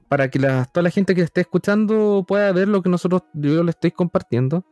Para 0.10 0.30
que 0.30 0.40
la- 0.40 0.66
toda 0.66 0.84
la 0.84 0.90
gente 0.90 1.16
que 1.16 1.22
esté 1.22 1.42
escuchando 1.42 2.26
pueda 2.28 2.52
ver 2.52 2.68
lo 2.68 2.82
que 2.82 2.90
nosotros, 2.90 3.24
yo 3.34 3.64
le 3.64 3.72
estoy 3.72 3.92
compartiendo. 3.92 4.66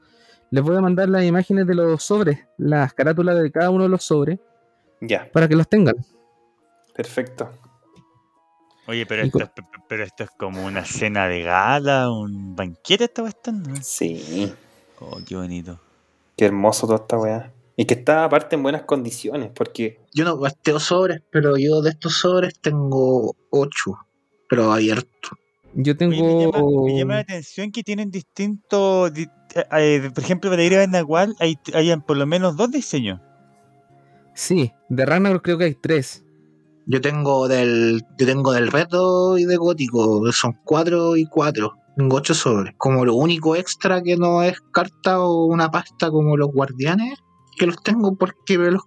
Les 0.51 0.63
voy 0.63 0.75
a 0.77 0.81
mandar 0.81 1.09
las 1.09 1.23
imágenes 1.23 1.67
de 1.67 1.75
los 1.75 2.01
sobres, 2.03 2.39
las 2.57 2.93
carátulas 2.93 3.41
de 3.41 3.51
cada 3.51 3.69
uno 3.69 3.83
de 3.83 3.89
los 3.89 4.03
sobres, 4.03 4.39
Ya, 5.01 5.29
para 5.31 5.47
que 5.47 5.55
los 5.55 5.67
tengan. 5.67 5.95
perfecto. 6.95 7.49
Oye, 8.87 9.05
pero 9.05 9.23
esto, 9.23 9.39
es- 9.43 9.49
pero 9.89 10.03
esto 10.03 10.23
es 10.23 10.29
como 10.31 10.65
una 10.65 10.85
cena 10.85 11.27
de 11.27 11.43
gala, 11.43 12.09
un 12.09 12.55
banquete 12.55 13.03
esta 13.05 13.21
cuestión, 13.23 13.61
¿no? 13.63 13.75
Sí, 13.81 14.53
Oh, 14.99 15.17
qué 15.27 15.35
bonito. 15.35 15.79
qué 16.37 16.45
hermoso 16.45 16.87
toda 16.87 16.99
esta 16.99 17.17
wea. 17.17 17.53
Y 17.75 17.85
que 17.85 17.93
está 17.95 18.23
aparte 18.23 18.55
en 18.55 18.63
buenas 18.63 18.83
condiciones, 18.83 19.51
porque 19.53 19.99
Yo 20.13 20.23
no 20.25 20.37
gasteo 20.39 20.79
sobres, 20.79 21.21
pero 21.29 21.57
yo 21.57 21.81
de 21.81 21.91
estos 21.91 22.13
sobres 22.17 22.57
tengo 22.59 23.35
ocho, 23.51 23.99
pero 24.49 24.71
abiertos. 24.71 25.31
Yo 25.73 25.93
Oye, 25.99 26.07
me, 26.09 26.17
tengo... 26.19 26.51
llama, 26.51 26.81
me 26.85 26.97
llama 26.97 27.13
la 27.15 27.19
atención 27.21 27.71
que 27.71 27.83
tienen 27.83 28.09
distintos. 28.11 29.13
di- 29.13 29.27
eh, 29.55 29.65
eh, 30.05 30.11
por 30.13 30.23
ejemplo, 30.23 30.49
para 30.49 30.63
ir 30.63 30.75
a 30.75 30.87
Nahual 30.87 31.35
hay, 31.39 31.55
hay 31.73 31.95
por 31.97 32.17
lo 32.17 32.25
menos 32.25 32.55
dos 32.57 32.71
diseños. 32.71 33.19
Sí, 34.33 34.71
de 34.89 35.05
Ragnarok 35.05 35.43
creo 35.43 35.57
que 35.57 35.63
hay 35.65 35.75
tres. 35.75 36.23
Yo 36.85 37.01
tengo 37.01 37.47
del, 37.47 38.01
yo 38.17 38.25
tengo 38.25 38.53
del 38.53 38.71
reto 38.71 39.37
y 39.37 39.45
de 39.45 39.57
gótico, 39.57 40.23
que 40.23 40.31
son 40.31 40.57
cuatro 40.63 41.17
y 41.17 41.25
cuatro. 41.25 41.73
Tengo 41.97 42.15
ocho 42.15 42.33
sobres. 42.33 42.73
Como 42.77 43.03
lo 43.03 43.15
único 43.15 43.55
extra 43.55 44.01
que 44.01 44.15
no 44.15 44.43
es 44.43 44.59
carta 44.71 45.19
o 45.21 45.45
una 45.45 45.69
pasta 45.71 46.09
como 46.11 46.37
los 46.37 46.49
guardianes, 46.51 47.17
que 47.57 47.65
los 47.65 47.81
tengo 47.83 48.15
porque 48.15 48.57
me 48.57 48.69
los 48.71 48.83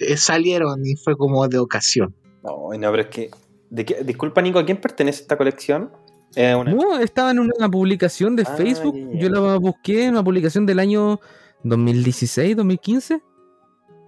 eh, 0.00 0.16
salieron 0.16 0.84
y 0.84 0.96
fue 0.96 1.16
como 1.16 1.46
de 1.48 1.58
ocasión. 1.58 2.14
No, 2.42 2.70
no, 2.76 2.90
pero 2.90 3.02
es 3.02 3.08
que. 3.08 3.30
¿de 3.70 3.84
qué- 3.84 4.02
Disculpa, 4.04 4.42
Nico, 4.42 4.58
¿a 4.58 4.64
quién 4.64 4.80
pertenece 4.80 5.22
esta 5.22 5.38
colección? 5.38 5.90
Una- 6.36 6.72
No, 6.72 6.98
estaba 6.98 7.30
en 7.32 7.40
una 7.40 7.68
publicación 7.70 8.36
de 8.36 8.44
Ah, 8.46 8.54
Facebook. 8.56 8.94
Yo 9.14 9.28
la 9.28 9.56
busqué 9.58 10.04
en 10.04 10.12
una 10.12 10.22
publicación 10.24 10.66
del 10.66 10.78
año 10.78 11.20
2016, 11.64 12.56
2015. 12.56 13.22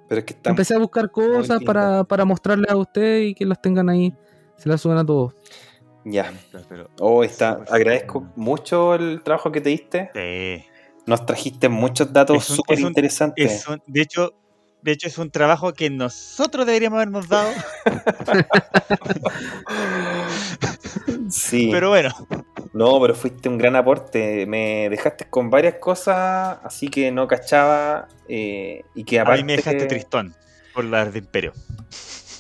Pero 0.09 0.19
es 0.19 0.25
que 0.25 0.35
está 0.35 0.51
Empecé 0.51 0.75
a 0.75 0.79
buscar 0.79 1.11
cosas 1.11 1.63
para, 1.65 2.05
para 2.05 2.25
mostrarles 2.25 2.71
a 2.71 2.77
ustedes 2.77 3.31
y 3.31 3.35
que 3.35 3.47
las 3.47 3.61
tengan 3.63 3.89
ahí. 3.89 4.13
Se 4.57 4.69
las 4.69 4.81
suban 4.81 4.99
a 4.99 5.07
todos. 5.07 5.35
Ya. 6.05 6.33
Oh, 7.01 7.23
está. 7.25 7.65
Agradezco 7.71 8.29
mucho 8.37 8.95
el 8.95 9.23
trabajo 9.23 9.51
que 9.53 9.61
te 9.61 9.71
diste. 9.71 10.11
sí. 10.15 10.65
Nos 11.07 11.25
trajiste 11.27 11.69
muchos 11.69 12.13
datos 12.13 12.45
súper 12.45 12.79
interesantes. 12.79 13.65
De 13.87 14.01
hecho, 14.03 14.35
de 14.83 14.93
hecho 14.93 15.09
es 15.09 15.19
un 15.19 15.31
trabajo 15.31 15.73
que 15.73 15.91
nosotros 15.91 16.67
deberíamos 16.67 16.99
habernos 16.99 17.29
dado, 17.29 17.51
Sí. 21.31 21.69
pero 21.73 21.89
bueno, 21.91 22.11
No, 22.73 23.01
pero 23.01 23.15
fuiste 23.15 23.49
un 23.49 23.59
gran 23.59 23.77
aporte. 23.77 24.47
Me 24.47 24.89
dejaste 24.91 25.27
con 25.29 25.51
varias 25.51 25.75
cosas, 25.77 26.59
así 26.63 26.89
que 26.89 27.11
no 27.11 27.27
cachaba. 27.29 28.09
eh, 28.29 28.85
y 28.95 29.05
que 29.05 29.19
a 29.19 29.23
aparte 29.23 29.43
mí 29.43 29.47
me 29.47 29.57
dejaste 29.57 29.87
tristón 29.87 30.35
por 30.75 30.85
las 30.85 31.13
de 31.13 31.19
Imperio. 31.21 31.53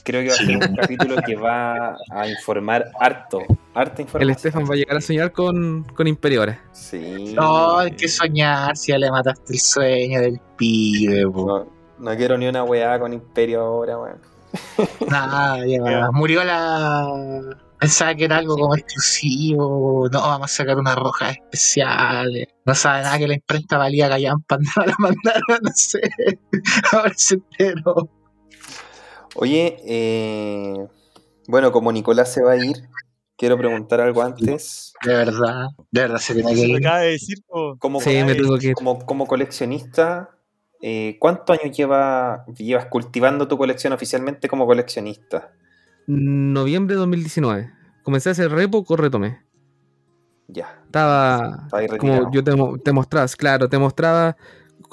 creo 0.04 0.22
que 0.22 0.28
va 0.28 0.34
a 0.34 0.36
ser 0.38 0.56
un 0.56 0.76
capítulo 0.76 1.16
que 1.26 1.34
va 1.36 1.96
a 2.10 2.28
informar 2.28 2.90
harto. 3.00 3.40
Harta 3.74 4.02
información. 4.02 4.22
El 4.22 4.30
Estefan 4.36 4.64
va 4.64 4.74
a 4.74 4.76
llegar 4.76 4.96
a 4.96 5.00
soñar 5.00 5.32
con, 5.32 5.84
con 5.94 6.06
Imperiores. 6.06 6.56
Sí. 6.72 7.32
No, 7.34 7.78
hay 7.78 7.92
que 7.92 8.08
soñar 8.08 8.76
si 8.76 8.92
ya 8.92 8.98
le 8.98 9.10
mataste 9.10 9.52
el 9.52 9.60
sueño 9.60 10.20
del 10.20 10.40
pibe, 10.56 11.28
po. 11.28 11.46
No, 11.46 11.66
no 12.10 12.16
quiero 12.16 12.36
ni 12.38 12.46
una 12.48 12.62
weá 12.64 12.98
con 12.98 13.12
Imperio 13.12 13.60
ahora, 13.62 13.98
weón. 13.98 14.20
Nada, 15.08 15.58
ya, 15.66 15.78
Ya. 15.90 16.10
murió 16.12 16.42
la. 16.42 17.56
Pensaba 17.80 18.14
que 18.14 18.24
era 18.26 18.36
algo 18.36 18.56
como 18.56 18.74
exclusivo. 18.76 20.08
No, 20.12 20.20
vamos 20.20 20.52
a 20.52 20.54
sacar 20.54 20.76
unas 20.76 20.96
rojas 20.96 21.36
especiales. 21.36 22.48
No 22.66 22.74
sabe 22.74 23.02
nada 23.02 23.18
que 23.18 23.26
la 23.28 23.34
imprenta 23.34 23.78
valía 23.78 24.08
callampa. 24.08 24.58
No 24.76 24.84
la 24.84 24.94
mandaron, 24.98 25.58
no 25.62 25.70
sé. 25.74 26.00
Ahora 26.92 27.12
se 27.16 27.34
enteró. 27.36 28.08
Oye, 29.34 29.76
eh, 29.86 30.74
bueno, 31.48 31.72
como 31.72 31.90
Nicolás 31.92 32.32
se 32.32 32.42
va 32.42 32.52
a 32.52 32.56
ir, 32.56 32.76
quiero 33.36 33.56
preguntar 33.56 34.00
algo 34.00 34.22
antes. 34.22 34.92
De 35.04 35.14
verdad, 35.14 35.68
de 35.90 36.00
verdad 36.02 36.18
se 36.18 36.34
tiene 36.34 36.52
que 36.54 36.60
ir. 36.60 36.76
acaba 36.76 37.00
de 37.00 37.10
decir. 37.12 37.38
Como, 37.78 38.00
Sí, 38.00 38.22
me 38.24 38.34
tengo 38.34 38.58
que 38.58 38.68
ir. 38.68 38.74
como, 38.74 38.98
como 39.06 39.26
coleccionista, 39.26 40.30
eh, 40.82 41.16
¿cuántos 41.18 41.58
años 41.58 41.74
lleva, 41.76 42.44
llevas 42.58 42.86
cultivando 42.86 43.48
tu 43.48 43.56
colección 43.56 43.92
oficialmente 43.92 44.48
como 44.48 44.66
coleccionista? 44.66 45.52
Noviembre 46.06 46.94
de 46.94 47.00
2019. 47.00 47.70
Comencé 48.02 48.30
a 48.30 48.32
hacer 48.32 48.50
re 48.50 48.68
poco, 48.68 48.96
retomé. 48.96 49.40
Ya, 50.48 50.82
Estaba. 50.86 51.68
Como 51.98 52.30
yo 52.32 52.42
te, 52.42 52.52
te 52.82 52.92
claro, 53.36 53.68
te 53.68 53.78
mostraba. 53.78 54.36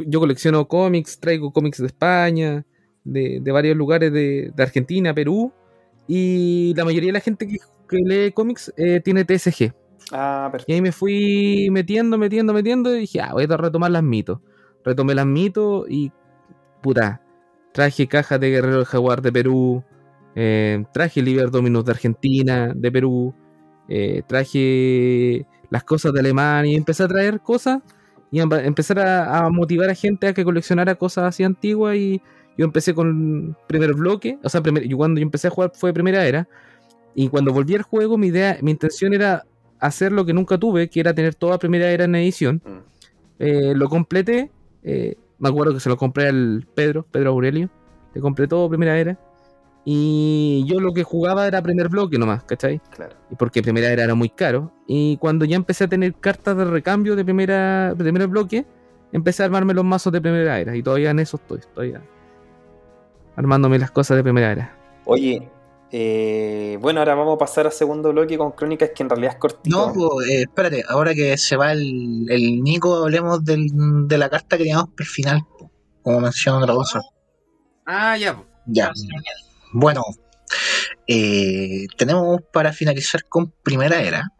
Yo 0.05 0.19
colecciono 0.19 0.67
cómics, 0.67 1.19
traigo 1.19 1.51
cómics 1.51 1.79
de 1.79 1.87
España, 1.87 2.65
de, 3.03 3.39
de 3.41 3.51
varios 3.51 3.75
lugares 3.75 4.13
de, 4.13 4.51
de 4.55 4.63
Argentina, 4.63 5.13
Perú. 5.13 5.51
Y 6.07 6.73
la 6.75 6.85
mayoría 6.85 7.09
de 7.09 7.13
la 7.13 7.19
gente 7.19 7.47
que, 7.47 7.57
que 7.89 7.97
lee 7.97 8.31
cómics 8.31 8.71
eh, 8.77 9.01
tiene 9.03 9.25
TSG. 9.25 9.73
Ah, 10.11 10.49
Y 10.49 10.51
perfecto. 10.51 10.73
ahí 10.73 10.81
me 10.81 10.91
fui 10.91 11.69
metiendo, 11.71 12.17
metiendo, 12.17 12.53
metiendo. 12.53 12.95
Y 12.95 12.99
dije, 13.01 13.21
ah, 13.21 13.33
voy 13.33 13.45
a 13.49 13.57
retomar 13.57 13.91
las 13.91 14.03
mitos. 14.03 14.39
Retomé 14.85 15.15
las 15.15 15.25
mitos 15.25 15.85
y. 15.89 16.11
Puta. 16.81 17.21
Traje 17.73 18.07
cajas 18.07 18.39
de 18.39 18.49
Guerrero 18.51 18.77
del 18.77 18.85
Jaguar 18.85 19.21
de 19.21 19.31
Perú. 19.31 19.83
Eh, 20.39 20.83
traje 20.93 21.21
Liber 21.23 21.49
Dominus 21.49 21.83
de 21.85 21.91
Argentina, 21.91 22.71
de 22.75 22.91
Perú. 22.91 23.33
eh, 23.89 24.21
traje 24.27 25.45
las 25.71 25.83
cosas 25.83 26.13
de 26.13 26.19
Alemania. 26.19 26.73
Y 26.73 26.75
empecé 26.75 27.03
a 27.03 27.07
traer 27.07 27.39
cosas. 27.41 27.79
Y 28.31 28.39
a 28.39 28.43
empe- 28.45 28.65
empezar 28.65 28.99
a, 28.99 29.45
a 29.45 29.49
motivar 29.49 29.89
a 29.89 29.95
gente 29.95 30.27
a 30.27 30.33
que 30.33 30.43
coleccionara 30.43 30.95
cosas 30.95 31.23
así 31.25 31.43
antiguas. 31.43 31.95
Y 31.95 32.21
yo 32.57 32.65
empecé 32.65 32.93
con 32.93 33.57
primer 33.67 33.93
bloque. 33.93 34.37
O 34.43 34.49
sea, 34.49 34.61
primer, 34.61 34.83
yo 34.87 34.97
cuando 34.97 35.19
yo 35.19 35.23
empecé 35.23 35.47
a 35.47 35.51
jugar 35.51 35.71
fue 35.73 35.91
primera 35.93 36.25
era. 36.25 36.47
Y 37.15 37.29
cuando 37.29 37.51
volví 37.53 37.73
al 37.75 37.81
juego, 37.81 38.17
mi 38.17 38.27
idea, 38.27 38.59
mi 38.61 38.71
intención 38.71 39.13
era 39.13 39.43
hacer 39.79 40.11
lo 40.11 40.25
que 40.25 40.33
nunca 40.33 40.57
tuve, 40.57 40.87
que 40.89 40.99
era 40.99 41.13
tener 41.15 41.33
toda 41.33 41.57
primera 41.57 41.89
era 41.89 42.03
en 42.05 42.13
edición. 42.15 42.61
Mm. 42.65 42.77
Eh, 43.39 43.73
lo 43.75 43.87
completé. 43.89 44.51
eh, 44.83 45.15
me 45.39 45.49
acuerdo 45.49 45.73
que 45.73 45.79
se 45.79 45.89
lo 45.89 45.97
compré 45.97 46.27
al 46.27 46.67
Pedro, 46.75 47.05
Pedro 47.11 47.29
Aurelio. 47.31 47.69
Le 48.13 48.21
compré 48.21 48.47
todo 48.47 48.67
primera 48.69 48.97
era. 48.99 49.17
Y 49.89 50.65
yo 50.67 50.81
lo 50.81 50.91
que 50.91 51.03
jugaba 51.03 51.47
era 51.47 51.61
primer 51.61 51.87
bloque 51.87 52.17
nomás, 52.17 52.43
¿cachai? 52.43 52.81
Claro. 52.89 53.15
Y 53.31 53.35
porque 53.35 53.63
primera 53.63 53.87
era 53.89 54.03
era 54.03 54.15
muy 54.15 54.27
caro. 54.27 54.73
Y 54.85 55.15
cuando 55.15 55.45
ya 55.45 55.55
empecé 55.55 55.85
a 55.85 55.87
tener 55.87 56.13
cartas 56.15 56.57
de 56.57 56.65
recambio 56.65 57.15
de 57.15 57.23
primera 57.23 57.93
de 57.93 58.03
primer 58.03 58.27
bloque, 58.27 58.65
empecé 59.13 59.43
a 59.43 59.45
armarme 59.45 59.73
los 59.73 59.85
mazos 59.85 60.11
de 60.11 60.19
primera 60.19 60.59
era. 60.59 60.75
Y 60.75 60.83
todavía 60.83 61.11
en 61.11 61.19
eso 61.19 61.37
estoy, 61.37 61.61
todavía 61.73 62.01
armándome 63.37 63.79
las 63.79 63.91
cosas 63.91 64.17
de 64.17 64.23
primera 64.23 64.51
era. 64.51 64.77
Oye, 65.05 65.49
eh, 65.89 66.77
bueno, 66.81 66.99
ahora 66.99 67.15
vamos 67.15 67.35
a 67.35 67.37
pasar 67.37 67.65
a 67.67 67.71
segundo 67.71 68.11
bloque 68.11 68.37
con 68.37 68.51
crónicas 68.51 68.89
que 68.93 69.03
en 69.03 69.09
realidad 69.09 69.35
es 69.35 69.39
cortito. 69.39 69.87
No, 69.87 69.93
po, 69.93 70.21
eh, 70.21 70.41
espérate, 70.41 70.83
ahora 70.89 71.13
que 71.13 71.37
se 71.37 71.55
va 71.55 71.71
el, 71.71 72.25
el 72.29 72.61
Nico, 72.61 72.93
hablemos 72.93 73.41
del, 73.45 73.69
de 74.05 74.17
la 74.17 74.27
carta 74.27 74.57
que 74.57 74.63
teníamos 74.63 74.89
por 74.89 75.05
final, 75.05 75.45
po, 75.57 75.71
como 76.01 76.19
mencionó 76.19 76.57
otra 76.57 76.73
cosa. 76.73 76.99
Ah, 77.85 78.17
ya. 78.17 78.43
Ya. 78.65 78.91
Bueno, 79.71 80.03
eh, 81.07 81.87
tenemos 81.97 82.41
para 82.53 82.73
finalizar 82.73 83.23
con 83.27 83.51
Primera 83.63 84.01
Era. 84.01 84.31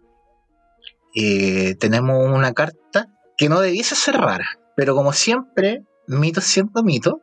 eh, 1.16 1.76
tenemos 1.80 2.28
una 2.28 2.54
carta 2.54 3.08
que 3.38 3.50
no 3.50 3.60
debiese 3.60 3.96
ser 3.96 4.16
rara, 4.16 4.48
pero 4.76 4.96
como 4.96 5.14
siempre, 5.14 5.84
mito 6.08 6.42
siendo 6.42 6.84
mito, 6.84 7.22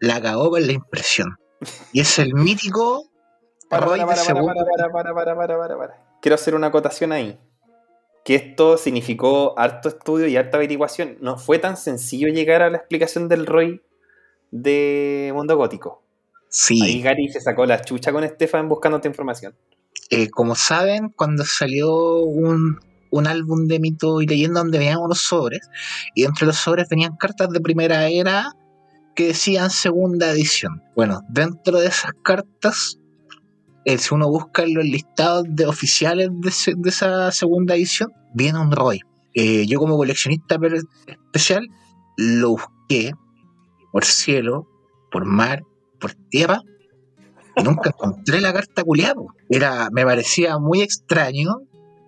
la 0.00 0.20
cagó 0.20 0.50
con 0.50 0.66
la 0.66 0.72
impresión. 0.72 1.36
Y 1.92 2.00
es 2.00 2.18
el 2.18 2.34
mítico 2.34 3.04
Para, 3.68 3.86
para, 3.86 4.06
para, 4.06 4.24
para, 4.92 5.14
para, 5.14 5.34
para, 5.36 5.78
para. 5.78 6.04
Quiero 6.22 6.34
hacer 6.34 6.54
una 6.54 6.68
acotación 6.68 7.12
ahí. 7.12 7.38
Que 8.24 8.34
esto 8.34 8.76
significó 8.78 9.58
harto 9.58 9.88
estudio 9.88 10.26
y 10.26 10.36
harta 10.36 10.56
averiguación. 10.58 11.16
No 11.20 11.38
fue 11.38 11.58
tan 11.58 11.76
sencillo 11.76 12.28
llegar 12.28 12.62
a 12.62 12.70
la 12.70 12.78
explicación 12.78 13.28
del 13.28 13.46
Roy 13.46 13.82
de 14.50 15.30
Mundo 15.34 15.56
Gótico. 15.56 16.02
Sí. 16.50 16.82
Ahí 16.82 17.00
Gary 17.00 17.28
se 17.28 17.40
sacó 17.40 17.64
la 17.64 17.80
chucha 17.80 18.12
con 18.12 18.28
Stefan 18.28 18.68
buscando 18.68 18.96
esta 18.96 19.08
información. 19.08 19.54
Eh, 20.10 20.28
como 20.28 20.56
saben, 20.56 21.10
cuando 21.10 21.44
salió 21.44 22.18
un, 22.24 22.80
un 23.10 23.26
álbum 23.26 23.66
de 23.66 23.78
mito 23.78 24.20
y 24.20 24.26
leyenda 24.26 24.60
donde 24.60 24.78
venían 24.78 24.98
unos 24.98 25.22
sobres, 25.22 25.70
y 26.14 26.24
entre 26.24 26.46
los 26.46 26.56
sobres 26.56 26.88
venían 26.88 27.16
cartas 27.16 27.50
de 27.50 27.60
primera 27.60 28.08
era 28.08 28.52
que 29.14 29.28
decían 29.28 29.70
segunda 29.70 30.30
edición. 30.30 30.82
Bueno, 30.96 31.20
dentro 31.28 31.78
de 31.78 31.86
esas 31.86 32.12
cartas, 32.22 32.98
eh, 33.84 33.98
si 33.98 34.14
uno 34.14 34.28
busca 34.28 34.62
en 34.62 34.74
los 34.74 34.84
listados 34.84 35.44
de 35.48 35.66
oficiales 35.66 36.28
de, 36.32 36.88
esa 36.88 37.30
segunda 37.30 37.74
edición, 37.74 38.12
viene 38.34 38.58
un 38.58 38.72
Roy. 38.72 39.00
Eh, 39.34 39.66
yo 39.66 39.78
como 39.78 39.96
coleccionista 39.96 40.58
especial 41.06 41.68
lo 42.16 42.50
busqué 42.50 43.12
por 43.92 44.04
cielo, 44.04 44.66
por 45.10 45.24
mar, 45.24 45.62
por 46.00 46.14
tierra, 46.14 46.62
nunca 47.62 47.90
encontré 47.90 48.40
la 48.40 48.52
carta 48.52 48.82
culiada. 48.82 49.20
Era, 49.48 49.88
me 49.92 50.04
parecía 50.04 50.58
muy 50.58 50.82
extraño 50.82 51.62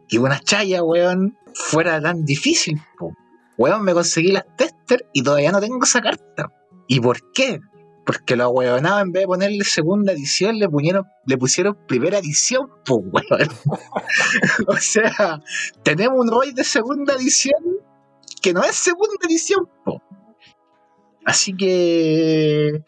que 0.09 0.19
una 0.19 0.41
chaya, 0.41 0.83
weón, 0.83 1.37
fuera 1.55 2.01
tan 2.01 2.25
difícil. 2.25 2.81
po. 2.99 3.13
Weón, 3.59 3.83
me 3.85 3.95
conseguí 3.95 4.33
las 4.33 4.45
tester 4.57 5.07
y 5.13 5.23
todavía 5.23 5.53
no 5.53 5.61
tengo 5.61 5.85
esa 5.85 6.01
carta. 6.01 6.53
¿Y 6.89 7.01
por 7.01 7.33
qué? 7.33 7.61
Porque 8.05 8.35
los 8.35 8.51
weonados 8.53 9.03
en 9.03 9.13
vez 9.13 9.23
de 9.23 9.27
ponerle 9.27 9.65
segunda 9.65 10.13
edición 10.13 10.59
le 10.59 10.69
pusieron, 10.69 11.05
le 11.27 11.39
pusieron 11.39 11.79
primera 11.87 12.19
edición, 12.19 12.69
weón. 12.89 13.23
o 14.67 14.77
sea, 14.79 15.41
tenemos 15.83 16.19
un 16.19 16.31
Roy 16.31 16.53
de 16.53 16.65
segunda 16.65 17.15
edición 17.15 17.63
que 18.41 18.53
no 18.53 18.65
es 18.65 18.75
segunda 18.75 19.15
edición. 19.29 19.69
Así 21.25 21.55
que 21.55 22.83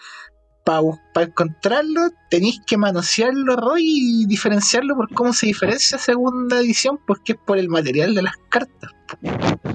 para 0.65 1.27
encontrarlo 1.27 2.09
tenéis 2.31 2.61
que 2.67 2.77
manosearlo, 2.79 3.55
Roy, 3.57 3.83
y 3.85 4.27
diferenciarlo 4.27 4.97
por 4.97 5.13
cómo 5.13 5.33
se 5.33 5.47
diferencia 5.47 5.99
segunda 5.99 6.59
edición, 6.59 6.99
porque 7.07 7.33
es 7.33 7.39
por 7.45 7.59
el 7.59 7.69
material 7.69 8.15
de 8.15 8.23
las 8.23 8.35
cartas 8.49 8.91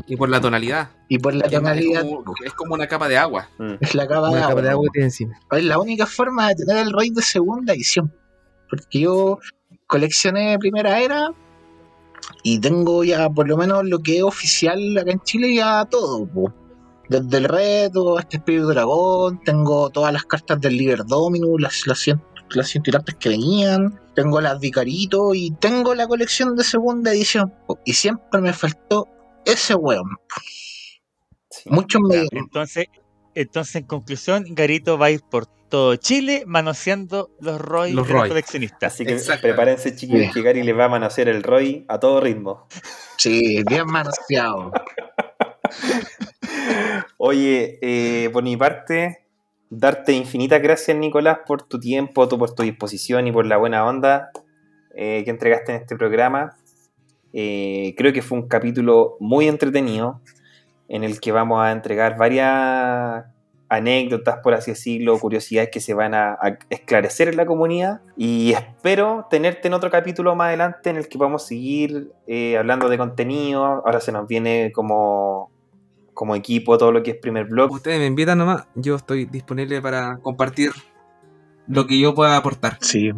Y 0.07 0.15
por 0.15 0.29
la 0.29 0.41
tonalidad. 0.41 0.89
y 1.07 1.19
por 1.19 1.35
la 1.35 1.47
Que 1.47 1.57
tonalidad. 1.57 2.03
Es 2.03 2.09
como, 2.09 2.33
es 2.43 2.53
como 2.53 2.73
una 2.73 2.87
capa 2.87 3.07
de 3.07 3.17
agua. 3.17 3.49
Mm. 3.59 3.73
Es 3.79 3.93
la 3.93 4.07
capa 4.07 4.29
de 4.29 4.35
capa 4.35 4.49
agua. 4.49 4.61
de 4.63 4.69
agua 4.69 4.83
que 4.85 4.91
tiene 4.93 5.05
encima. 5.05 5.39
Es 5.51 5.63
la 5.63 5.77
única 5.79 6.07
forma 6.07 6.47
de 6.49 6.55
tener 6.55 6.87
el 6.87 6.91
Roy 6.91 7.11
de 7.11 7.21
segunda 7.21 7.73
edición. 7.73 8.11
Porque 8.69 8.99
yo 9.01 9.39
coleccioné 9.87 10.57
primera 10.59 10.99
era 10.99 11.31
y 12.43 12.59
tengo 12.59 13.03
ya 13.03 13.29
por 13.29 13.47
lo 13.47 13.57
menos 13.57 13.85
lo 13.85 13.99
que 13.99 14.17
es 14.17 14.23
oficial 14.23 14.97
acá 14.97 15.11
en 15.11 15.19
Chile 15.21 15.53
ya 15.53 15.85
todo. 15.85 16.27
po. 16.27 16.53
Desde 17.09 17.37
el 17.37 17.43
reto, 17.45 18.19
este 18.19 18.37
espíritu 18.37 18.67
dragón, 18.67 19.41
tengo 19.43 19.89
todas 19.89 20.13
las 20.13 20.23
cartas 20.23 20.61
del 20.61 20.77
Liber 20.77 21.03
Dominus, 21.05 21.59
las, 21.59 21.87
las 21.87 21.99
100 21.99 22.21
las 22.51 22.71
cintilantes 22.71 23.15
que 23.15 23.29
venían, 23.29 23.99
tengo 24.15 24.41
las 24.41 24.59
Vicarito 24.59 25.33
y 25.35 25.51
tengo 25.51 25.93
la 25.95 26.07
colección 26.07 26.55
de 26.55 26.63
segunda 26.63 27.11
edición. 27.11 27.53
Y 27.85 27.93
siempre 27.93 28.41
me 28.41 28.53
faltó 28.53 29.07
ese 29.45 29.75
weón. 29.75 30.17
Sí. 31.49 31.69
Muchos 31.69 32.01
me 32.01 32.25
Entonces, 32.31 32.87
entonces, 33.35 33.75
en 33.75 33.83
conclusión, 33.83 34.45
Garito 34.49 34.97
va 34.97 35.07
a 35.07 35.11
ir 35.11 35.21
por 35.21 35.45
todo 35.45 35.95
Chile 35.95 36.43
manoseando 36.47 37.29
los 37.39 37.61
ROI 37.61 37.93
Los 37.93 38.07
de 38.07 38.13
los 38.13 38.21
ROI. 38.21 38.29
coleccionistas. 38.29 38.93
Así 38.93 39.05
que 39.05 39.17
prepárense, 39.41 39.95
chiquillos, 39.95 40.33
que 40.33 40.41
Gary 40.41 40.63
les 40.63 40.77
va 40.77 40.85
a 40.85 40.89
manosear 40.89 41.29
el 41.29 41.43
ROI 41.43 41.85
a 41.87 41.99
todo 41.99 42.19
ritmo. 42.21 42.67
Sí, 43.17 43.63
bien 43.67 43.85
manoseado. 43.85 44.71
Oye, 47.17 47.79
eh, 47.81 48.29
por 48.31 48.43
mi 48.43 48.57
parte, 48.57 49.25
darte 49.69 50.13
infinitas 50.13 50.61
gracias, 50.61 50.97
Nicolás, 50.97 51.39
por 51.45 51.63
tu 51.63 51.79
tiempo, 51.79 52.27
por 52.27 52.55
tu 52.55 52.63
disposición 52.63 53.27
y 53.27 53.31
por 53.31 53.45
la 53.45 53.57
buena 53.57 53.85
onda 53.85 54.31
eh, 54.95 55.23
que 55.23 55.29
entregaste 55.29 55.73
en 55.73 55.81
este 55.81 55.95
programa. 55.95 56.55
Eh, 57.33 57.93
creo 57.97 58.13
que 58.13 58.21
fue 58.21 58.37
un 58.37 58.47
capítulo 58.47 59.17
muy 59.19 59.47
entretenido 59.47 60.21
en 60.87 61.03
el 61.03 61.19
que 61.19 61.31
vamos 61.31 61.61
a 61.61 61.71
entregar 61.71 62.17
varias 62.17 63.25
anécdotas, 63.67 64.37
por 64.41 64.55
así 64.55 64.71
decirlo, 64.71 65.19
curiosidades 65.19 65.69
que 65.71 65.79
se 65.79 65.93
van 65.93 66.15
a, 66.15 66.39
esclarecer 66.71 67.27
en 67.27 67.37
la 67.37 67.45
comunidad. 67.45 68.01
Y 68.17 68.53
espero 68.53 69.27
tenerte 69.29 69.67
en 69.67 69.75
otro 69.75 69.91
capítulo 69.91 70.35
más 70.35 70.47
adelante 70.47 70.89
en 70.89 70.95
el 70.95 71.07
que 71.07 71.19
vamos 71.19 71.43
a 71.43 71.47
seguir 71.47 72.11
hablando 72.57 72.89
de 72.89 72.97
contenido. 72.97 73.63
Ahora 73.63 73.99
se 73.99 74.11
nos 74.11 74.27
viene 74.27 74.71
como, 74.73 75.51
como 76.19 76.35
equipo 76.35 76.77
todo 76.77 76.91
lo 76.91 77.01
que 77.01 77.11
es 77.11 77.17
primer 77.17 77.45
blog. 77.45 77.71
Ustedes 77.71 77.97
me 77.97 78.05
invitan 78.05 78.39
nomás, 78.39 78.67
yo 78.75 78.95
estoy 78.97 79.23
disponible 79.23 79.81
para 79.81 80.17
compartir 80.17 80.71
lo 81.65 81.87
que 81.87 81.97
yo 81.97 82.13
pueda 82.13 82.35
aportar. 82.35 82.77
Sí. 82.81 83.09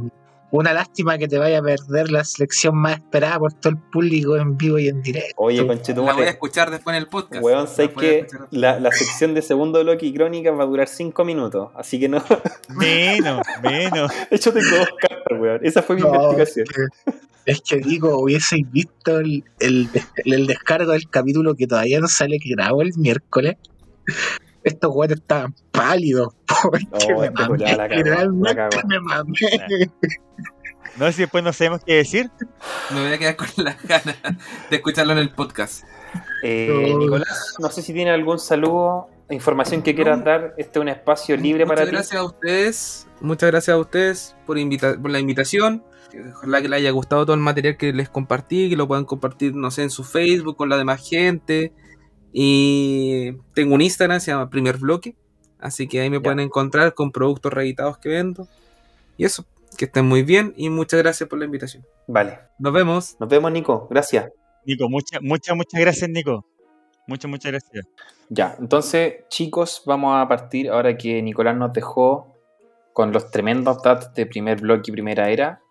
Una 0.51 0.73
lástima 0.73 1.17
que 1.17 1.27
te 1.29 1.37
vaya 1.37 1.59
a 1.59 1.61
perder 1.61 2.11
la 2.11 2.23
selección 2.25 2.75
más 2.75 2.95
esperada 2.97 3.39
por 3.39 3.53
todo 3.53 3.71
el 3.71 3.77
público 3.79 4.35
en 4.35 4.57
vivo 4.57 4.77
y 4.79 4.89
en 4.89 5.01
directo. 5.01 5.33
Oye, 5.37 5.57
La 5.57 5.63
voy 5.63 5.71
a 5.71 5.77
conchetumare, 5.77 6.27
escuchar 6.29 6.69
después 6.71 6.95
en 6.95 7.03
el 7.03 7.07
podcast. 7.07 7.41
weón, 7.43 7.67
sé 7.69 7.89
que 7.91 8.27
la, 8.51 8.79
la 8.79 8.91
sección 8.91 9.33
de 9.33 9.41
segundo 9.41 9.81
bloque 9.81 10.05
y 10.05 10.13
crónicas 10.13 10.53
va 10.57 10.63
a 10.63 10.65
durar 10.67 10.87
5 10.89 11.23
minutos, 11.23 11.69
así 11.75 11.99
que 11.99 12.09
no. 12.09 12.21
Menos, 12.75 13.41
menos. 13.63 14.11
De 14.29 14.35
hecho, 14.35 14.51
tengo 14.51 14.75
dos 14.75 14.89
cartas, 14.99 15.39
weón. 15.39 15.59
Esa 15.63 15.81
fue 15.81 15.95
mi 15.95 16.01
No, 16.01 16.31
investigación. 16.31 16.65
es 16.67 16.73
que- 16.73 17.11
Es 17.43 17.61
que 17.61 17.77
digo, 17.77 18.19
hubieseis 18.21 18.69
visto 18.69 19.19
el, 19.19 19.43
el, 19.59 19.89
el 20.25 20.47
descargo 20.47 20.91
del 20.91 21.09
capítulo 21.09 21.55
que 21.55 21.65
todavía 21.65 21.99
no 21.99 22.07
sale, 22.07 22.37
que 22.39 22.49
grabó 22.51 22.81
el 22.83 22.91
miércoles. 22.97 23.55
Estos 24.63 24.91
güeyes 24.91 25.17
estaban 25.19 25.55
pálidos. 25.71 26.33
Porque 26.63 26.85
Oh, 27.15 27.21
me 27.21 27.31
mamé, 27.31 27.47
culiao 27.47 27.77
la 27.77 27.87
cagó, 27.89 27.97
literalmente 27.97 28.53
la 28.55 28.69
cagó. 28.69 28.87
me 28.87 28.99
mamé. 28.99 29.39
No 30.97 31.05
sé 31.07 31.13
si 31.13 31.21
después 31.21 31.43
no 31.43 31.53
sabemos 31.53 31.81
qué 31.85 31.95
decir. 31.95 32.29
Me 32.93 33.01
voy 33.01 33.13
a 33.13 33.17
quedar 33.17 33.35
con 33.37 33.47
las 33.57 33.81
ganas 33.83 34.17
de 34.69 34.75
escucharlo 34.75 35.13
en 35.13 35.19
el 35.19 35.31
podcast. 35.31 35.83
Eh. 36.43 36.93
Nicolás, 36.97 37.55
no 37.59 37.69
sé 37.69 37.81
si 37.81 37.93
tiene 37.93 38.11
algún 38.11 38.39
saludo, 38.39 39.07
información 39.29 39.81
que 39.83 39.95
quieras 39.95 40.19
No. 40.19 40.25
dar. 40.25 40.53
Este 40.57 40.79
es 40.79 40.81
un 40.81 40.89
espacio 40.89 41.37
libre 41.37 41.65
Muchas 41.65 41.75
para 41.79 41.89
ti. 41.89 41.95
gracias 41.95 42.19
a 42.19 42.23
ustedes. 42.25 43.07
Muchas 43.21 43.49
gracias 43.51 43.73
a 43.73 43.77
ustedes 43.77 44.35
por, 44.45 44.57
invita- 44.57 45.01
por 45.01 45.11
la 45.11 45.19
invitación. 45.19 45.83
Ojalá 46.35 46.61
que 46.61 46.67
les 46.67 46.77
haya 46.79 46.91
gustado 46.91 47.25
todo 47.25 47.35
el 47.35 47.39
material 47.41 47.77
que 47.77 47.93
les 47.93 48.09
compartí, 48.09 48.69
que 48.69 48.75
lo 48.75 48.85
puedan 48.85 49.05
compartir, 49.05 49.55
no 49.55 49.71
sé, 49.71 49.83
en 49.83 49.89
su 49.89 50.03
Facebook 50.03 50.57
con 50.57 50.67
la 50.67 50.75
demás 50.77 51.07
gente. 51.07 51.71
Y 52.33 53.33
tengo 53.53 53.75
un 53.75 53.81
Instagram, 53.81 54.19
se 54.19 54.31
llama 54.31 54.49
Primer 54.49 54.77
Bloque. 54.77 55.15
Así 55.59 55.87
que 55.87 56.01
ahí 56.01 56.09
me 56.09 56.17
Ya. 56.17 56.23
pueden 56.23 56.39
encontrar 56.39 56.93
con 56.93 57.11
productos 57.11 57.53
reeditados 57.53 57.97
que 57.97 58.09
vendo. 58.09 58.47
Y 59.17 59.25
eso, 59.25 59.45
que 59.77 59.85
estén 59.85 60.05
muy 60.07 60.23
bien 60.23 60.53
y 60.57 60.69
muchas 60.69 60.99
gracias 61.01 61.29
por 61.29 61.39
la 61.39 61.45
invitación. 61.45 61.85
Vale. 62.07 62.39
Nos 62.57 62.73
vemos. 62.73 63.15
Nos 63.19 63.29
vemos, 63.29 63.51
Nico. 63.51 63.87
Gracias. 63.89 64.31
Nico, 64.65 64.89
muchas, 64.89 65.21
muchas, 65.21 65.55
muchas 65.55 65.79
gracias, 65.81 66.09
Nico. 66.09 66.45
Muchas, 67.07 67.29
muchas 67.29 67.51
gracias. 67.51 67.85
Ya, 68.29 68.55
entonces, 68.59 69.27
chicos, 69.29 69.81
vamos 69.85 70.15
a 70.15 70.27
partir 70.27 70.69
ahora 70.69 70.95
que 70.97 71.21
Nicolás 71.21 71.57
nos 71.57 71.73
dejó 71.73 72.35
con 72.93 73.11
los 73.11 73.29
tremendos 73.31 73.81
datos 73.81 74.13
de 74.13 74.25
primer 74.25 74.61
bloque 74.61 74.89
y 74.89 74.93
primera 74.93 75.29
era. 75.29 75.61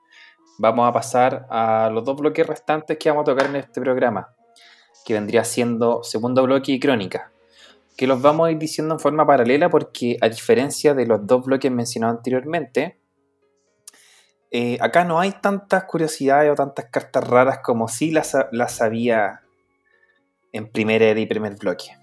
Vamos 0.59 0.89
a 0.89 0.93
pasar 0.93 1.47
a 1.49 1.89
los 1.93 2.05
dos 2.05 2.17
bloques 2.21 2.47
restantes 2.47 2.99
que 2.99 3.09
vamos 3.09 3.23
a 3.23 3.25
tocar 3.33 3.47
en 3.47 3.57
este 3.57 3.81
programa, 3.81 4.29
que 5.05 5.15
vendría 5.15 5.45
siendo 5.45 6.03
segundo 6.03 6.43
bloque 6.43 6.73
y 6.73 6.81
crónica, 6.81 7.33
que 7.97 8.07
los 8.07 8.21
vamos 8.21 8.49
a 8.49 8.51
ir 8.51 8.59
diciendo 8.59 8.95
en 8.95 9.01
forma 9.01 9.27
paralela 9.27 9.69
porque 9.71 10.17
a 10.21 10.29
diferencia 10.29 10.95
de 10.95 11.07
los 11.07 11.27
dos 11.27 11.45
bloques 11.45 11.71
mencionados 11.71 12.19
anteriormente, 12.19 12.99
eh, 14.51 14.79
acá 14.81 15.05
no 15.05 15.21
hay 15.21 15.33
tantas 15.33 15.85
curiosidades 15.85 16.51
o 16.51 16.55
tantas 16.55 16.87
cartas 16.87 17.27
raras 17.27 17.61
como 17.63 17.89
si 17.89 18.11
las, 18.11 18.37
las 18.51 18.83
había 18.83 19.43
en 20.53 20.67
primera 20.69 21.05
era 21.05 21.21
y 21.21 21.27
primer 21.27 21.57
bloque. 21.57 21.97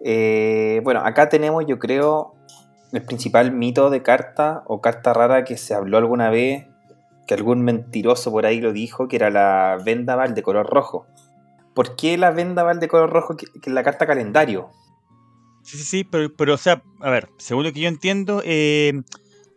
Eh, 0.00 0.80
bueno, 0.84 1.00
acá 1.00 1.28
tenemos, 1.28 1.64
yo 1.66 1.78
creo, 1.78 2.34
el 2.92 3.02
principal 3.02 3.52
mito 3.52 3.90
de 3.90 4.02
carta 4.02 4.62
o 4.66 4.80
carta 4.80 5.12
rara 5.12 5.44
que 5.44 5.56
se 5.56 5.74
habló 5.74 5.98
alguna 5.98 6.30
vez, 6.30 6.66
que 7.26 7.34
algún 7.34 7.62
mentiroso 7.62 8.30
por 8.30 8.46
ahí 8.46 8.60
lo 8.60 8.72
dijo, 8.72 9.08
que 9.08 9.16
era 9.16 9.30
la 9.30 9.78
vendaval 9.84 10.34
de 10.34 10.42
color 10.42 10.66
rojo. 10.68 11.06
¿Por 11.76 11.94
qué 11.94 12.16
la 12.16 12.30
vendaval 12.30 12.80
de 12.80 12.88
color 12.88 13.10
rojo 13.10 13.36
que, 13.36 13.46
que 13.60 13.68
la 13.70 13.82
carta 13.82 14.06
calendario? 14.06 14.70
Sí, 15.62 15.76
sí, 15.76 15.84
sí, 15.84 16.04
pero, 16.04 16.34
pero 16.34 16.54
o 16.54 16.56
sea, 16.56 16.82
a 17.00 17.10
ver, 17.10 17.28
según 17.36 17.64
lo 17.64 17.72
que 17.72 17.80
yo 17.80 17.88
entiendo, 17.88 18.40
eh, 18.46 19.02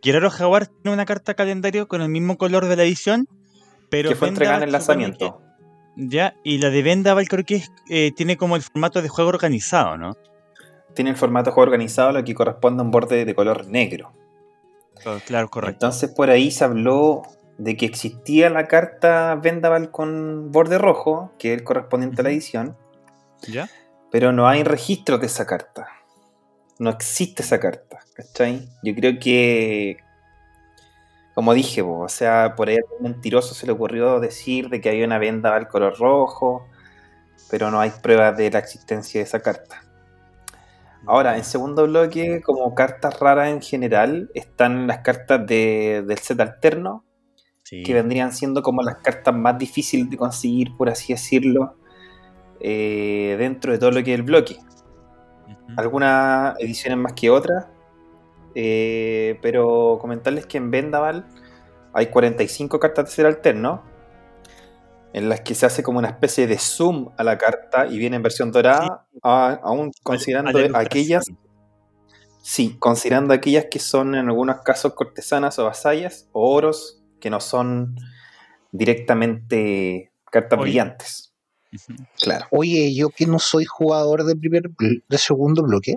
Guerrero 0.02 0.28
Jaguar 0.28 0.66
tiene 0.66 0.92
una 0.92 1.06
carta 1.06 1.32
calendario 1.32 1.88
con 1.88 2.02
el 2.02 2.10
mismo 2.10 2.36
color 2.36 2.66
de 2.66 2.76
la 2.76 2.82
edición, 2.84 3.26
pero 3.88 4.10
que 4.10 4.16
fue 4.16 4.28
entregada 4.28 4.58
en 4.58 4.64
el 4.64 4.72
lanzamiento. 4.72 5.40
que- 5.40 5.50
ya, 5.96 6.34
y 6.44 6.58
la 6.58 6.68
de 6.68 6.82
Vendaval 6.82 7.26
creo 7.26 7.44
que 7.44 7.56
es, 7.56 7.72
eh, 7.88 8.12
tiene 8.14 8.36
como 8.36 8.54
el 8.56 8.62
formato 8.62 9.00
de 9.00 9.08
juego 9.08 9.30
organizado, 9.30 9.96
¿no? 9.96 10.14
Tiene 10.94 11.10
el 11.10 11.16
formato 11.16 11.50
de 11.50 11.54
juego 11.54 11.68
organizado, 11.70 12.12
lo 12.12 12.22
que 12.22 12.34
corresponde 12.34 12.82
a 12.82 12.84
un 12.84 12.90
borde 12.90 13.24
de 13.24 13.34
color 13.34 13.66
negro. 13.66 14.12
Oh, 15.06 15.18
Claro, 15.24 15.48
correcto. 15.48 15.86
Entonces 15.86 16.10
por 16.10 16.28
ahí 16.28 16.50
se 16.50 16.64
habló 16.64 17.22
de 17.62 17.76
que 17.76 17.84
existía 17.84 18.48
la 18.48 18.66
carta 18.66 19.34
Vendaval 19.34 19.90
con 19.90 20.50
borde 20.50 20.78
rojo, 20.78 21.32
que 21.38 21.52
es 21.52 21.58
el 21.58 21.64
correspondiente 21.64 22.22
a 22.22 22.24
la 22.24 22.30
edición, 22.30 22.74
¿Ya? 23.46 23.68
pero 24.10 24.32
no 24.32 24.48
hay 24.48 24.64
registros 24.64 25.20
de 25.20 25.26
esa 25.26 25.46
carta. 25.46 25.86
No 26.78 26.88
existe 26.88 27.42
esa 27.42 27.60
carta, 27.60 27.98
¿cachai? 28.14 28.66
Yo 28.82 28.94
creo 28.94 29.18
que, 29.20 29.98
como 31.34 31.52
dije, 31.52 31.84
po, 31.84 31.98
o 32.00 32.08
sea, 32.08 32.54
por 32.56 32.68
ahí 32.70 32.76
a 32.76 32.78
algún 32.78 33.12
mentiroso 33.12 33.52
se 33.54 33.66
le 33.66 33.72
ocurrió 33.72 34.20
decir 34.20 34.70
de 34.70 34.80
que 34.80 34.88
había 34.88 35.04
una 35.04 35.18
venda 35.18 35.54
al 35.54 35.68
color 35.68 35.98
rojo, 35.98 36.66
pero 37.50 37.70
no 37.70 37.78
hay 37.80 37.90
pruebas 38.02 38.38
de 38.38 38.50
la 38.50 38.58
existencia 38.60 39.20
de 39.20 39.24
esa 39.26 39.40
carta. 39.40 39.82
Ahora, 41.06 41.36
en 41.36 41.44
segundo 41.44 41.84
bloque, 41.86 42.40
como 42.40 42.74
cartas 42.74 43.20
raras 43.20 43.50
en 43.50 43.60
general, 43.60 44.30
están 44.34 44.86
las 44.86 45.00
cartas 45.00 45.46
de- 45.46 46.02
del 46.06 46.18
set 46.18 46.40
alterno, 46.40 47.04
Sí. 47.70 47.84
que 47.84 47.94
vendrían 47.94 48.32
siendo 48.32 48.62
como 48.62 48.82
las 48.82 48.96
cartas 48.96 49.32
más 49.32 49.56
difíciles 49.56 50.10
de 50.10 50.16
conseguir, 50.16 50.76
por 50.76 50.88
así 50.88 51.12
decirlo, 51.12 51.76
eh, 52.58 53.36
dentro 53.38 53.70
de 53.70 53.78
todo 53.78 53.92
lo 53.92 54.02
que 54.02 54.12
es 54.12 54.18
el 54.18 54.24
bloque. 54.24 54.56
Algunas 55.76 56.58
ediciones 56.58 56.98
más 56.98 57.12
que 57.12 57.30
otras, 57.30 57.68
eh, 58.56 59.38
pero 59.40 59.98
comentarles 60.00 60.46
que 60.46 60.58
en 60.58 60.72
Vendaval 60.72 61.26
hay 61.92 62.06
45 62.08 62.80
cartas 62.80 63.04
de 63.04 63.10
ser 63.12 63.26
alterno, 63.26 63.84
en 65.12 65.28
las 65.28 65.42
que 65.42 65.54
se 65.54 65.64
hace 65.64 65.84
como 65.84 66.00
una 66.00 66.08
especie 66.08 66.48
de 66.48 66.58
zoom 66.58 67.10
a 67.16 67.22
la 67.22 67.38
carta 67.38 67.86
y 67.86 67.98
viene 67.98 68.16
en 68.16 68.22
versión 68.24 68.50
dorada, 68.50 69.06
aún 69.22 69.92
considerando 70.02 70.58
A 70.76 70.80
aquellas 70.80 71.24
Sí, 72.42 72.76
considerando 72.80 73.32
aquellas 73.32 73.66
que 73.70 73.78
son 73.78 74.16
en 74.16 74.28
algunos 74.28 74.62
casos 74.62 74.94
cortesanas 74.94 75.58
o 75.60 75.66
vasallas 75.66 76.28
o 76.32 76.52
oros 76.52 76.99
que 77.20 77.30
no 77.30 77.40
son 77.40 77.96
directamente 78.72 80.12
cartas 80.30 80.58
Oye. 80.58 80.70
brillantes. 80.70 81.32
Claro. 82.20 82.46
Oye, 82.50 82.94
yo 82.94 83.10
que 83.10 83.26
no 83.26 83.38
soy 83.38 83.64
jugador 83.64 84.24
de 84.24 84.34
primer 84.34 84.70
de 85.08 85.18
segundo 85.18 85.62
bloque, 85.62 85.96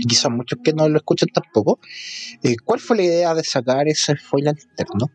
y 0.00 0.06
quizás 0.06 0.30
muchos 0.30 0.58
que 0.62 0.72
no 0.72 0.88
lo 0.88 0.98
escuchan 0.98 1.28
tampoco, 1.32 1.78
eh, 2.42 2.56
¿cuál 2.64 2.80
fue 2.80 2.96
la 2.96 3.02
idea 3.04 3.34
de 3.34 3.44
sacar 3.44 3.88
ese 3.88 4.16
foil 4.16 4.48
alterno? 4.48 5.10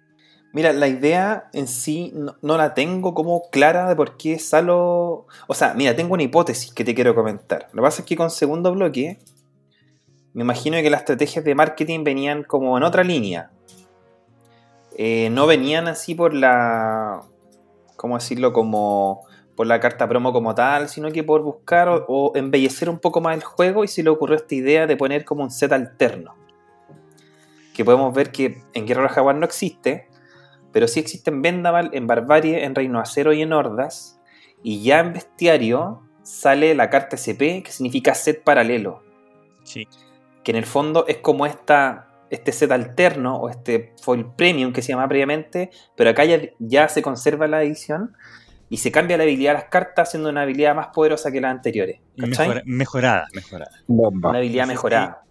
Mira, 0.53 0.73
la 0.73 0.87
idea 0.87 1.49
en 1.53 1.67
sí 1.67 2.11
no, 2.13 2.35
no 2.41 2.57
la 2.57 2.73
tengo 2.73 3.13
como 3.13 3.49
clara 3.51 3.87
de 3.87 3.95
por 3.95 4.17
qué 4.17 4.37
Salo. 4.37 5.27
O 5.47 5.53
sea, 5.53 5.73
mira, 5.75 5.95
tengo 5.95 6.13
una 6.13 6.23
hipótesis 6.23 6.73
que 6.73 6.83
te 6.83 6.93
quiero 6.93 7.15
comentar. 7.15 7.69
Lo 7.71 7.81
que 7.81 7.85
pasa 7.85 8.01
es 8.01 8.07
que 8.07 8.17
con 8.17 8.29
segundo 8.29 8.73
bloque, 8.73 9.19
me 10.33 10.43
imagino 10.43 10.77
que 10.81 10.89
las 10.89 11.01
estrategias 11.01 11.45
de 11.45 11.55
marketing 11.55 12.03
venían 12.03 12.43
como 12.43 12.77
en 12.77 12.83
otra 12.83 13.03
línea. 13.03 13.51
Eh, 15.03 15.31
no 15.31 15.47
venían 15.47 15.87
así 15.87 16.13
por 16.13 16.31
la. 16.35 17.23
¿Cómo 17.95 18.19
decirlo? 18.19 18.53
Como 18.53 19.25
por 19.55 19.65
la 19.65 19.79
carta 19.79 20.07
promo 20.07 20.31
como 20.31 20.53
tal, 20.53 20.89
sino 20.89 21.11
que 21.11 21.23
por 21.23 21.41
buscar 21.41 21.89
o, 21.89 22.05
o 22.07 22.35
embellecer 22.35 22.87
un 22.87 22.99
poco 22.99 23.19
más 23.19 23.35
el 23.35 23.43
juego 23.43 23.83
y 23.83 23.87
se 23.87 24.03
le 24.03 24.11
ocurrió 24.11 24.35
esta 24.35 24.53
idea 24.53 24.85
de 24.85 24.95
poner 24.95 25.25
como 25.25 25.41
un 25.41 25.49
set 25.49 25.71
alterno. 25.71 26.35
que 27.73 27.83
podemos 27.83 28.13
ver 28.13 28.31
que 28.31 28.61
en 28.75 28.85
Guerrero 28.85 29.09
Jaguar 29.09 29.37
no 29.37 29.45
existe, 29.45 30.07
pero 30.71 30.87
sí 30.87 30.99
existe 30.99 31.31
en 31.31 31.41
Vendaval, 31.41 31.89
en 31.93 32.05
Barbarie, 32.05 32.63
en 32.63 32.75
Reino 32.75 32.99
Acero 32.99 33.33
y 33.33 33.41
en 33.41 33.53
Hordas. 33.53 34.21
Y 34.61 34.83
ya 34.83 34.99
en 34.99 35.13
Bestiario 35.13 36.03
sale 36.21 36.75
la 36.75 36.91
carta 36.91 37.15
SP, 37.17 37.65
que 37.65 37.71
significa 37.71 38.13
set 38.13 38.43
paralelo. 38.43 39.01
Sí. 39.63 39.87
Que 40.43 40.51
en 40.51 40.57
el 40.57 40.65
fondo 40.67 41.07
es 41.07 41.17
como 41.17 41.47
esta, 41.47 42.10
este 42.31 42.51
set 42.51 42.71
alterno 42.71 43.35
o 43.37 43.49
este 43.49 43.93
foil 44.01 44.25
premium 44.35 44.73
que 44.73 44.81
se 44.81 44.93
llama 44.93 45.07
previamente, 45.07 45.69
pero 45.95 46.09
acá 46.09 46.25
ya, 46.25 46.39
ya 46.59 46.87
se 46.87 47.01
conserva 47.03 47.45
la 47.47 47.61
edición 47.61 48.13
y 48.69 48.77
se 48.77 48.91
cambia 48.91 49.17
la 49.17 49.23
habilidad 49.23 49.51
de 49.51 49.59
las 49.59 49.65
cartas, 49.65 50.07
haciendo 50.09 50.29
una 50.29 50.43
habilidad 50.43 50.73
más 50.73 50.87
poderosa 50.87 51.29
que 51.31 51.41
las 51.41 51.51
anteriores. 51.51 51.99
¿cachai? 52.17 52.47
Mejora- 52.47 52.63
mejorada, 52.65 53.27
mejorada. 53.33 53.71
Bomba. 53.87 54.29
Una 54.29 54.39
habilidad 54.39 54.65
mejorada. 54.65 55.23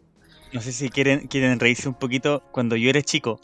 No 0.52 0.60
sé 0.60 0.72
si 0.72 0.90
quieren, 0.90 1.26
quieren 1.26 1.58
reírse 1.58 1.88
un 1.88 1.94
poquito. 1.94 2.42
Cuando 2.52 2.76
yo 2.76 2.90
era 2.90 3.00
chico, 3.02 3.40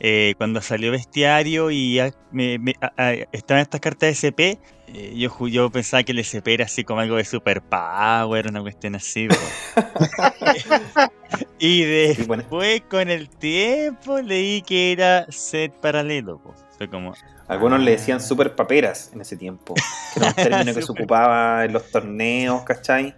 eh, 0.00 0.34
cuando 0.38 0.60
salió 0.62 0.90
Bestiario 0.92 1.70
y 1.70 1.94
ya 1.96 2.10
me- 2.32 2.58
me- 2.58 2.74
a- 2.80 2.92
a- 2.96 3.12
estaban 3.32 3.60
estas 3.62 3.80
cartas 3.80 4.08
de 4.08 4.10
SP, 4.16 4.58
eh, 4.88 5.14
yo, 5.16 5.48
yo 5.48 5.70
pensaba 5.70 6.02
que 6.02 6.12
el 6.12 6.18
SP 6.20 6.54
era 6.54 6.66
así 6.66 6.84
como 6.84 7.00
algo 7.00 7.16
de 7.16 7.24
superpower, 7.24 8.48
una 8.48 8.60
cuestión 8.60 8.94
así. 8.94 9.28
y 11.58 12.14
bueno. 12.26 12.42
después, 12.42 12.82
con 12.90 13.08
el 13.08 13.28
tiempo, 13.28 14.20
leí 14.20 14.62
que 14.62 14.92
era 14.92 15.26
set 15.30 15.72
paralelo. 15.80 16.40
Fue 16.76 16.88
como, 16.88 17.14
Algunos 17.48 17.80
le 17.80 17.92
decían 17.92 18.20
super 18.20 18.54
paperas 18.54 19.10
en 19.14 19.20
ese 19.20 19.36
tiempo. 19.36 19.74
Que 20.12 20.20
era 20.20 20.28
un 20.28 20.34
término 20.34 20.74
que 20.74 20.82
se 20.82 20.92
ocupaba 20.92 21.64
en 21.64 21.72
los 21.72 21.90
torneos, 21.90 22.62
¿cachai? 22.64 23.14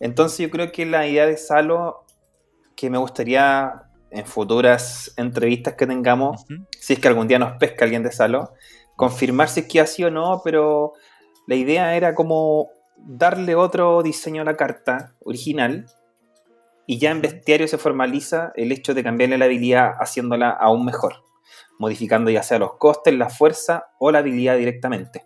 Entonces 0.00 0.38
yo 0.38 0.50
creo 0.50 0.72
que 0.72 0.84
la 0.84 1.06
idea 1.06 1.26
de 1.26 1.36
Salo, 1.36 2.04
que 2.74 2.90
me 2.90 2.98
gustaría 2.98 3.84
en 4.10 4.26
futuras 4.26 5.12
entrevistas 5.16 5.74
que 5.74 5.86
tengamos, 5.86 6.44
si 6.78 6.94
es 6.94 6.98
que 6.98 7.08
algún 7.08 7.28
día 7.28 7.38
nos 7.38 7.52
pesca 7.52 7.84
alguien 7.84 8.02
de 8.02 8.12
Salo, 8.12 8.52
confirmar 8.96 9.48
si 9.48 9.60
es 9.60 9.66
que 9.66 9.80
así 9.80 10.04
o 10.04 10.10
no, 10.10 10.40
pero 10.44 10.92
la 11.46 11.54
idea 11.54 11.96
era 11.96 12.14
como 12.14 12.70
darle 12.96 13.54
otro 13.54 14.02
diseño 14.02 14.42
a 14.42 14.44
la 14.44 14.56
carta 14.56 15.14
original 15.24 15.86
y 16.86 16.98
ya 16.98 17.10
en 17.10 17.22
bestiario 17.22 17.68
se 17.68 17.78
formaliza 17.78 18.52
el 18.54 18.72
hecho 18.72 18.94
de 18.94 19.02
cambiarle 19.02 19.38
la 19.38 19.46
habilidad 19.46 19.92
haciéndola 19.98 20.50
aún 20.50 20.84
mejor, 20.84 21.24
modificando 21.78 22.30
ya 22.30 22.42
sea 22.42 22.58
los 22.58 22.74
costes, 22.74 23.14
la 23.14 23.28
fuerza 23.28 23.88
o 23.98 24.10
la 24.10 24.18
habilidad 24.18 24.56
directamente. 24.56 25.24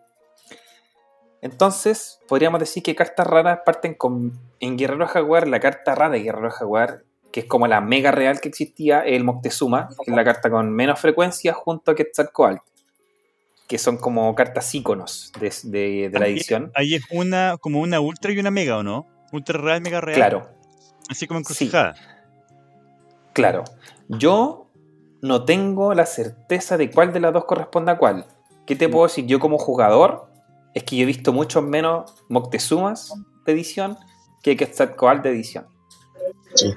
Entonces, 1.43 2.21
podríamos 2.29 2.61
decir 2.61 2.83
que 2.83 2.95
cartas 2.95 3.27
raras 3.27 3.61
parten 3.65 3.95
con. 3.95 4.33
En 4.59 4.77
Guerrero 4.77 5.07
Jaguar, 5.07 5.47
la 5.47 5.61
carta 5.61 5.95
rara 5.95 6.11
de 6.11 6.21
Guerrero 6.21 6.51
Jaguar, 6.51 7.03
que 7.31 7.41
es 7.41 7.47
como 7.47 7.67
la 7.67 7.81
mega 7.81 8.11
real 8.11 8.41
que 8.41 8.49
existía, 8.49 9.01
el 9.01 9.23
Moctezuma, 9.23 9.89
que 10.05 10.11
es 10.11 10.17
la 10.17 10.25
carta 10.25 10.51
con 10.51 10.71
menos 10.73 10.99
frecuencia 10.99 11.53
junto 11.53 11.91
a 11.91 11.95
Quetzalcoatl, 11.95 12.57
que 13.67 13.79
son 13.79 13.97
como 13.97 14.35
cartas 14.35 14.73
íconos 14.75 15.33
de, 15.41 15.53
de- 15.65 16.09
de 16.11 16.19
la 16.19 16.27
Ahí- 16.27 16.33
edición. 16.35 16.71
Ahí 16.75 16.95
es 16.95 17.03
una, 17.11 17.57
como 17.61 17.81
una 17.81 18.01
ultra 18.01 18.33
y 18.33 18.39
una 18.39 18.51
mega, 18.51 18.79
¿o 18.79 18.83
no? 18.83 19.07
Ultra 19.33 19.59
real, 19.61 19.81
mega 19.81 20.01
real. 20.01 20.17
Claro, 20.17 20.49
Así 21.09 21.27
como 21.27 21.39
Sí. 21.41 21.43
encrucijada. 21.43 21.95
claro. 23.33 23.65
Yo 24.09 24.71
no 25.23 25.45
tengo 25.45 25.95
la 25.95 26.07
certeza 26.07 26.77
de 26.77 26.91
cuál 26.91 27.13
de 27.13 27.21
las 27.21 27.33
dos 27.33 27.45
corresponde 27.45 27.93
a 27.93 27.99
cuál. 27.99 28.27
¿Qué 28.67 28.77
te 28.77 28.89
puedo 28.89 29.07
decir? 29.07 29.27
Yo 29.27 29.39
como 29.41 29.59
jugador, 29.59 30.31
es 30.75 30.83
que 30.85 30.97
yo 30.97 31.03
he 31.03 31.07
visto 31.07 31.33
muchos 31.33 31.63
menos 31.65 32.15
Moctezumas 32.29 33.13
de 33.45 33.53
edición 33.53 33.97
que 34.43 34.57
Quetzalcoatl 34.57 35.23
de 35.23 35.31
edición. 35.31 35.67
Sí. 36.55 36.73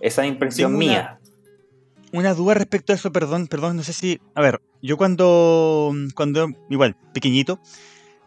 Esa 0.00 0.22
es 0.24 0.28
impresión 0.28 0.72
Tengo 0.72 0.84
una- 0.84 0.92
mía. 0.92 1.18
Una 2.12 2.34
duda 2.34 2.54
respecto 2.54 2.92
a 2.92 2.96
eso, 2.96 3.12
perdón, 3.12 3.48
perdón, 3.48 3.76
no 3.76 3.82
sé 3.82 3.92
si. 3.92 4.20
A 4.34 4.40
ver, 4.40 4.60
yo 4.82 4.96
cuando. 4.96 5.92
cuando 6.14 6.48
igual, 6.70 6.96
pequeñito, 7.12 7.60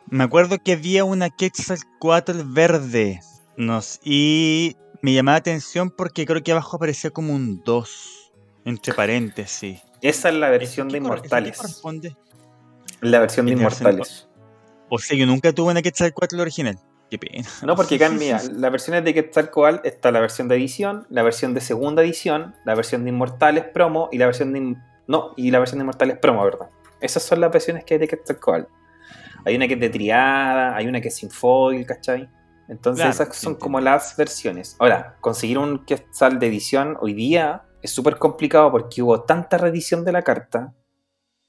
me 0.08 0.24
acuerdo 0.24 0.58
que 0.64 0.74
había 0.74 1.04
una 1.04 1.30
Quetzalcoatl 1.30 2.44
verde. 2.46 3.22
Nos, 3.58 4.00
y 4.04 4.76
me 5.02 5.14
llamaba 5.14 5.36
la 5.36 5.40
atención 5.40 5.90
porque 5.90 6.26
creo 6.26 6.44
que 6.44 6.52
abajo 6.52 6.78
aparecía 6.78 7.10
como 7.12 7.34
un 7.34 7.64
2. 7.64 8.34
Entre 8.66 8.94
paréntesis. 8.94 9.82
Esa 10.02 10.30
es 10.30 10.36
la 10.36 10.50
versión 10.50 10.88
¿Qué 10.88 10.94
de 10.94 10.98
Inmortales. 11.00 11.58
corresponde? 11.58 12.16
La 13.02 13.20
versión 13.20 13.48
de. 13.48 13.54
Inmortales. 13.54 14.28
O 14.90 15.00
sea, 15.00 15.18
yo 15.18 15.26
nunca 15.26 15.54
tuve 15.54 15.72
una 15.72 15.82
Quetzalcoatl 15.82 16.40
original. 16.40 16.78
Qué 17.12 17.20
pena. 17.20 17.48
No, 17.64 17.76
porque 17.76 18.00
cambia. 18.00 18.42
Las 18.54 18.72
versiones 18.72 19.04
de 19.04 19.14
Quetzalcoatl 19.14 19.86
está 19.86 20.12
la 20.12 20.22
versión 20.22 20.48
de 20.48 20.56
edición, 20.56 21.06
la 21.10 21.24
versión 21.24 21.54
de 21.54 21.60
segunda 21.60 22.02
edición, 22.02 22.56
la 22.64 22.74
versión 22.74 23.04
de 23.04 23.10
Inmortales 23.10 23.66
promo 23.66 24.08
y 24.14 24.18
la 24.18 24.26
versión 24.28 24.54
de. 24.54 24.78
No, 25.08 25.34
y 25.36 25.52
la 25.52 25.60
versión 25.60 25.80
de 25.80 25.84
Inmortales 25.84 26.18
promo, 26.20 26.42
¿verdad? 26.46 26.70
Esas 27.02 27.22
son 27.24 27.42
las 27.42 27.52
versiones 27.52 27.84
que 27.84 27.96
hay 27.96 28.00
de 28.00 28.08
Quetzalcoatl. 28.08 28.64
Hay 29.44 29.56
una 29.58 29.68
que 29.68 29.74
es 29.74 29.80
de 29.82 29.90
triada, 29.90 30.74
hay 30.74 30.88
una 30.88 31.02
que 31.02 31.10
es 31.10 31.16
sin 31.16 31.30
foil, 31.30 31.86
¿cachai? 31.86 32.30
Entonces 32.70 33.02
Claro, 33.02 33.12
esas 33.12 33.28
son 33.36 33.54
entiendo. 33.54 33.60
como 33.60 33.82
las 33.82 34.16
versiones. 34.16 34.78
Ahora, 34.80 35.18
conseguir 35.20 35.58
un 35.58 35.84
Quetzal 35.84 36.40
de 36.40 36.48
edición 36.48 36.98
hoy 37.02 37.14
día 37.14 37.64
es 37.82 37.92
súper 37.92 38.16
complicado 38.18 38.72
porque 38.72 39.02
hubo 39.02 39.24
tanta 39.24 39.58
reedición 39.58 40.06
de 40.06 40.14
la 40.14 40.22
carta 40.22 40.74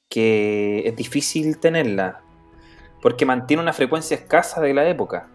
que 0.08 0.82
es 0.86 0.96
difícil 0.96 1.58
tenerla. 1.60 2.20
Porque 3.00 3.24
mantiene 3.24 3.62
una 3.62 3.72
frecuencia 3.72 4.16
escasa 4.16 4.60
de 4.60 4.74
la 4.74 4.88
época. 4.88 5.28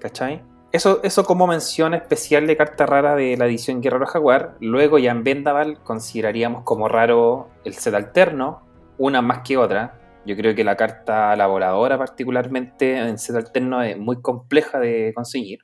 ¿Cachai? 0.00 0.42
Eso, 0.70 1.00
eso 1.02 1.24
como 1.24 1.46
mención 1.46 1.94
especial 1.94 2.46
de 2.46 2.56
carta 2.56 2.84
rara 2.84 3.14
de 3.16 3.36
la 3.36 3.46
edición 3.46 3.80
Guerrero 3.80 4.06
Jaguar. 4.06 4.56
Luego 4.60 4.98
ya 4.98 5.12
en 5.12 5.24
Vendaval 5.24 5.82
consideraríamos 5.82 6.62
como 6.64 6.88
raro 6.88 7.48
el 7.64 7.74
set 7.74 7.94
alterno, 7.94 8.62
una 8.98 9.22
más 9.22 9.40
que 9.40 9.56
otra. 9.56 9.98
Yo 10.26 10.36
creo 10.36 10.54
que 10.54 10.64
la 10.64 10.76
carta 10.76 11.34
la 11.36 11.46
voladora 11.46 11.96
particularmente 11.96 12.98
en 12.98 13.18
set 13.18 13.36
alterno 13.36 13.82
es 13.82 13.96
muy 13.96 14.20
compleja 14.20 14.78
de 14.78 15.12
conseguir. 15.14 15.60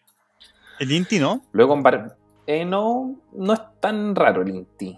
El 0.81 0.91
Inti, 0.91 1.19
¿no? 1.19 1.45
Luego 1.53 1.75
en 1.75 1.83
Bar... 1.83 2.17
eh, 2.47 2.65
no, 2.65 3.21
no 3.33 3.53
es 3.53 3.61
tan 3.81 4.17
raro 4.17 4.41
el 4.41 4.49
Inti. 4.49 4.97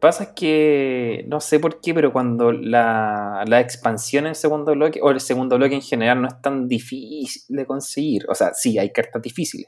Pasa 0.00 0.24
es 0.24 0.28
que 0.36 1.24
no 1.28 1.40
sé 1.40 1.58
por 1.58 1.80
qué, 1.80 1.92
pero 1.92 2.12
cuando 2.12 2.52
la, 2.52 3.44
la 3.46 3.60
expansión 3.60 4.26
en 4.26 4.34
segundo 4.36 4.72
bloque, 4.72 5.00
o 5.02 5.10
el 5.10 5.20
segundo 5.20 5.56
bloque 5.56 5.74
en 5.74 5.82
general, 5.82 6.22
no 6.22 6.28
es 6.28 6.40
tan 6.40 6.68
difícil 6.68 7.42
de 7.56 7.66
conseguir. 7.66 8.24
O 8.28 8.34
sea, 8.34 8.52
sí, 8.54 8.78
hay 8.78 8.92
cartas 8.92 9.20
difíciles, 9.22 9.66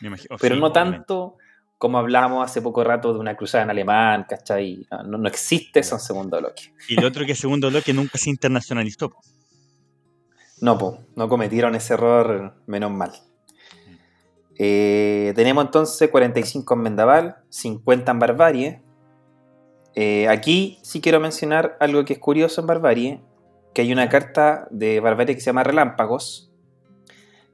Me 0.00 0.06
imagino. 0.08 0.36
pero 0.40 0.54
Sí, 0.54 0.60
no 0.60 0.68
obviamente. 0.68 0.96
tanto 0.98 1.36
como 1.78 1.98
hablábamos 1.98 2.44
hace 2.44 2.62
poco 2.62 2.84
rato 2.84 3.12
de 3.12 3.18
una 3.18 3.36
cruzada 3.36 3.64
en 3.64 3.70
alemán, 3.70 4.24
¿cachai? 4.28 4.86
No, 5.04 5.26
existe 5.28 5.80
eso 5.80 5.96
en 5.96 6.00
segundo 6.00 6.38
bloque. 6.38 6.72
Y 6.88 6.94
lo 6.98 7.08
otro 7.08 7.26
que 7.26 7.34
segundo 7.34 7.68
bloque 7.68 7.92
nunca 7.92 8.16
se 8.18 8.30
internacionalizó. 8.30 9.14
No, 10.60 10.78
po, 10.78 11.00
no 11.16 11.28
cometieron 11.28 11.74
ese 11.74 11.94
error, 11.94 12.54
menos 12.66 12.90
mal. 12.92 13.12
Eh, 14.58 15.32
tenemos 15.36 15.64
entonces 15.66 16.08
45 16.08 16.74
en 16.74 16.84
Vendaval, 16.84 17.36
50 17.50 18.12
en 18.12 18.18
Barbarie. 18.18 18.82
Eh, 19.96 20.28
aquí 20.28 20.78
sí 20.82 21.00
quiero 21.00 21.20
mencionar 21.20 21.76
algo 21.80 22.04
que 22.04 22.12
es 22.12 22.18
curioso 22.18 22.60
en 22.60 22.66
Barbarie, 22.66 23.20
que 23.74 23.80
hay 23.82 23.92
una 23.92 24.08
carta 24.10 24.68
de 24.70 25.00
Barbarie 25.00 25.34
que 25.34 25.40
se 25.40 25.46
llama 25.46 25.64
Relámpagos, 25.64 26.52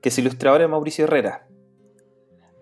que 0.00 0.10
su 0.10 0.20
ilustrador 0.20 0.60
es 0.62 0.68
Mauricio 0.68 1.04
Herrera. 1.04 1.46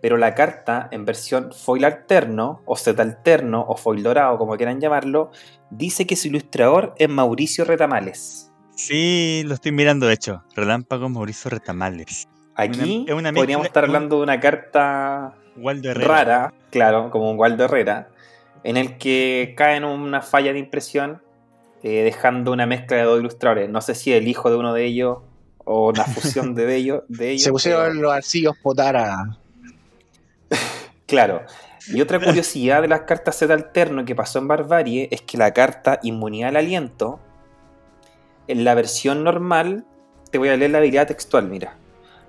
Pero 0.02 0.18
la 0.18 0.34
carta 0.34 0.88
en 0.92 1.06
versión 1.06 1.52
foil 1.52 1.84
alterno, 1.84 2.62
o 2.66 2.76
set 2.76 3.00
alterno, 3.00 3.64
o 3.68 3.76
foil 3.76 4.02
dorado, 4.02 4.36
como 4.38 4.56
quieran 4.56 4.80
llamarlo, 4.80 5.30
dice 5.70 6.06
que 6.06 6.16
su 6.16 6.28
ilustrador 6.28 6.94
es 6.98 7.08
Mauricio 7.08 7.64
Retamales. 7.64 8.52
Sí, 8.76 9.42
lo 9.46 9.54
estoy 9.54 9.72
mirando, 9.72 10.06
de 10.06 10.14
hecho. 10.14 10.42
Relámpagos 10.54 11.10
Mauricio 11.10 11.50
Retamales. 11.50 12.28
Aquí 12.54 13.02
Una- 13.04 13.12
es 13.12 13.18
una 13.18 13.32
podríamos 13.32 13.66
estar 13.66 13.84
hablando 13.84 14.18
de 14.18 14.22
una 14.24 14.40
carta 14.40 15.34
Waldo 15.56 15.94
rara, 15.94 16.52
claro, 16.70 17.10
como 17.10 17.30
un 17.30 17.38
Waldo 17.38 17.64
Herrera, 17.64 18.08
en 18.64 18.76
el 18.76 18.98
que 18.98 19.54
cae 19.56 19.76
en 19.76 19.84
una 19.84 20.20
falla 20.22 20.52
de 20.52 20.58
impresión, 20.58 21.22
eh, 21.82 22.02
dejando 22.02 22.52
una 22.52 22.66
mezcla 22.66 22.96
de 22.98 23.04
dos 23.04 23.20
ilustradores. 23.20 23.68
No 23.70 23.80
sé 23.80 23.94
si 23.94 24.12
el 24.12 24.28
hijo 24.28 24.50
de 24.50 24.56
uno 24.56 24.74
de 24.74 24.84
ellos 24.84 25.18
o 25.64 25.88
una 25.88 26.04
fusión 26.04 26.54
de 26.54 26.74
ellos. 26.76 27.02
De 27.08 27.30
ellos 27.30 27.42
Se 27.44 27.50
pusieron 27.50 27.88
pero- 27.88 28.00
los 28.02 28.12
arcillos 28.12 28.54
potara. 28.62 29.38
Claro. 31.06 31.42
Y 31.88 32.00
otra 32.00 32.20
curiosidad 32.20 32.82
de 32.82 32.88
las 32.88 33.00
cartas 33.00 33.36
Z 33.36 33.52
alterno 33.52 34.04
que 34.04 34.14
pasó 34.14 34.38
en 34.38 34.46
Barbarie 34.46 35.08
es 35.10 35.22
que 35.22 35.38
la 35.38 35.52
carta 35.52 35.98
Inmunidad 36.04 36.50
al 36.50 36.56
Aliento, 36.56 37.18
en 38.46 38.62
la 38.64 38.74
versión 38.74 39.24
normal, 39.24 39.84
te 40.30 40.38
voy 40.38 40.50
a 40.50 40.56
leer 40.56 40.70
la 40.70 40.78
habilidad 40.78 41.08
textual, 41.08 41.48
mira. 41.48 41.76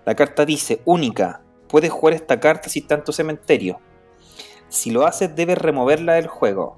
La 0.05 0.15
carta 0.15 0.45
dice, 0.45 0.81
única, 0.85 1.41
puedes 1.67 1.91
jugar 1.91 2.15
esta 2.15 2.39
carta 2.39 2.69
si 2.69 2.79
está 2.79 2.95
en 2.95 3.03
tu 3.03 3.11
cementerio. 3.13 3.79
Si 4.72 4.89
lo 4.89 5.06
haces, 5.06 5.35
debes 5.35 5.57
removerla 5.57 6.14
del 6.14 6.27
juego. 6.27 6.77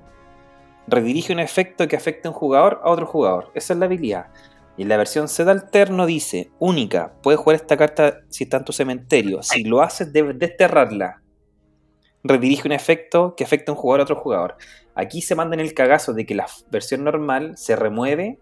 Redirige 0.88 1.32
un 1.32 1.40
efecto 1.40 1.88
que 1.88 1.96
afecte 1.96 2.28
a 2.28 2.32
un 2.32 2.36
jugador 2.36 2.82
a 2.84 2.90
otro 2.90 3.06
jugador. 3.06 3.52
Esa 3.54 3.74
es 3.74 3.80
la 3.80 3.86
habilidad. 3.86 4.32
Y 4.76 4.82
en 4.82 4.90
la 4.90 4.98
versión 4.98 5.28
Z 5.28 5.50
alterno 5.50 6.08
dice, 6.08 6.52
única, 6.58 7.14
puedes 7.22 7.40
jugar 7.40 7.56
esta 7.58 7.78
carta 7.78 8.22
si 8.30 8.46
está 8.46 8.58
en 8.58 8.66
tu 8.66 8.74
cementerio. 8.74 9.44
Si 9.44 9.64
lo 9.64 9.84
haces, 9.84 10.12
debes 10.12 10.40
desterrarla. 10.40 11.22
redirige 12.24 12.68
un 12.68 12.72
efecto 12.72 13.36
que 13.36 13.44
afecta 13.44 13.72
a 13.72 13.76
un 13.76 13.80
jugador 13.80 14.00
a 14.02 14.04
otro 14.04 14.16
jugador. 14.16 14.58
Aquí 14.96 15.22
se 15.22 15.36
manda 15.36 15.54
en 15.56 15.60
el 15.60 15.74
cagazo 15.74 16.14
de 16.14 16.26
que 16.26 16.36
la 16.36 16.48
versión 16.72 17.04
normal 17.04 17.58
se 17.58 17.76
remueve 17.76 18.40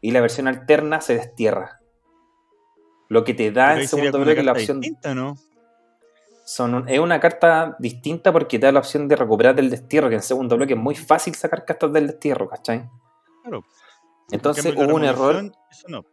y 0.00 0.12
la 0.12 0.20
versión 0.20 0.48
alterna 0.48 1.00
se 1.00 1.14
destierra. 1.16 1.80
Lo 3.08 3.24
que 3.24 3.34
te 3.34 3.50
da 3.50 3.68
Pero 3.68 3.80
en 3.82 3.88
segundo 3.88 4.20
bloque 4.20 4.42
la 4.42 4.52
opción. 4.52 4.80
distinta, 4.80 5.14
¿no? 5.14 5.36
Son 6.50 6.74
un- 6.74 6.88
es 6.88 6.98
una 6.98 7.20
carta 7.20 7.76
distinta 7.78 8.32
porque 8.32 8.58
te 8.58 8.64
da 8.64 8.72
la 8.72 8.78
opción 8.78 9.06
de 9.06 9.16
recuperar 9.16 9.54
del 9.54 9.68
destierro, 9.68 10.08
que 10.08 10.14
en 10.14 10.22
segundo 10.22 10.56
bloque 10.56 10.72
es 10.72 10.78
muy 10.78 10.94
fácil 10.94 11.34
sacar 11.34 11.62
cartas 11.66 11.92
del 11.92 12.06
destierro, 12.06 12.48
¿cachai? 12.48 12.88
Claro. 13.42 13.64
Entonces 14.30 14.74
hubo 14.74 14.94
un 14.94 15.04
error. 15.04 15.52
Eso 15.70 15.88
no. 15.88 16.06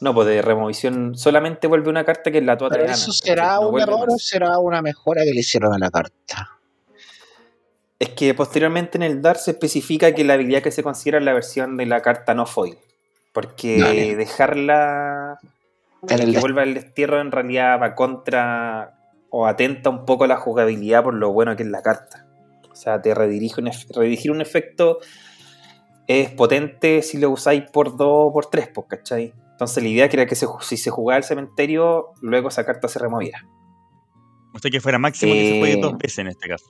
No, 0.00 0.12
pues 0.14 0.26
de 0.26 0.42
removisión 0.42 1.14
solamente 1.16 1.68
vuelve 1.68 1.90
una 1.90 2.02
carta 2.04 2.32
que 2.32 2.38
es 2.38 2.44
la 2.44 2.56
tuata 2.58 2.74
Pero 2.76 2.90
eso 2.90 3.12
gana, 3.12 3.18
será 3.22 3.60
un 3.60 3.80
error 3.80 4.08
o 4.08 4.18
será 4.18 4.58
una 4.58 4.82
mejora 4.82 5.22
que 5.22 5.30
le 5.32 5.38
hicieron 5.38 5.72
a 5.74 5.78
la 5.78 5.90
carta. 5.92 6.58
Es 8.00 8.08
que 8.08 8.34
posteriormente 8.34 8.98
en 8.98 9.04
el 9.04 9.22
DAR 9.22 9.36
se 9.36 9.52
especifica 9.52 10.12
que 10.12 10.24
la 10.24 10.34
habilidad 10.34 10.60
que 10.62 10.72
se 10.72 10.82
considera 10.82 11.18
es 11.18 11.24
la 11.24 11.34
versión 11.34 11.76
de 11.76 11.86
la 11.86 12.02
carta 12.02 12.34
no 12.34 12.46
foil. 12.46 12.76
Porque 13.32 13.78
Dale. 13.78 14.16
dejarla 14.16 15.38
En 16.08 16.18
el 16.20 16.32
que 16.32 16.40
vuelva 16.40 16.64
el 16.64 16.74
destierro 16.74 17.20
en 17.20 17.30
realidad 17.30 17.80
va 17.80 17.94
contra 17.94 18.96
o 19.30 19.46
atenta 19.46 19.90
un 19.90 20.04
poco 20.04 20.24
a 20.24 20.26
la 20.26 20.36
jugabilidad 20.36 21.02
por 21.04 21.14
lo 21.14 21.32
bueno 21.32 21.56
que 21.56 21.62
es 21.62 21.68
la 21.68 21.82
carta. 21.82 22.26
O 22.70 22.74
sea, 22.74 23.00
te 23.00 23.14
redirige 23.14 23.60
un 23.60 23.68
ef- 23.68 23.86
redirigir 23.94 24.30
un 24.32 24.40
efecto 24.40 24.98
es 26.06 26.30
potente 26.30 27.02
si 27.02 27.18
lo 27.18 27.30
usáis 27.30 27.62
por 27.70 27.96
2 27.96 28.08
o 28.08 28.32
por 28.32 28.46
3, 28.46 28.68
pues, 28.74 28.86
¿cachai? 28.88 29.32
Entonces 29.52 29.82
la 29.82 29.88
idea 29.88 30.08
que 30.08 30.16
era 30.16 30.26
que 30.26 30.34
se 30.34 30.46
si 30.60 30.76
se 30.76 30.90
jugaba 30.90 31.18
el 31.18 31.24
cementerio, 31.24 32.06
luego 32.20 32.48
esa 32.48 32.64
carta 32.64 32.88
se 32.88 32.98
removiera. 32.98 33.46
O 34.52 34.58
sea 34.58 34.70
que 34.70 34.80
fuera 34.80 34.98
máximo 34.98 35.32
que 35.32 35.48
se 35.48 35.58
juegue 35.60 35.74
Eh, 35.74 35.80
dos 35.80 35.96
veces 35.98 36.18
en 36.18 36.26
este 36.28 36.48
caso. 36.48 36.64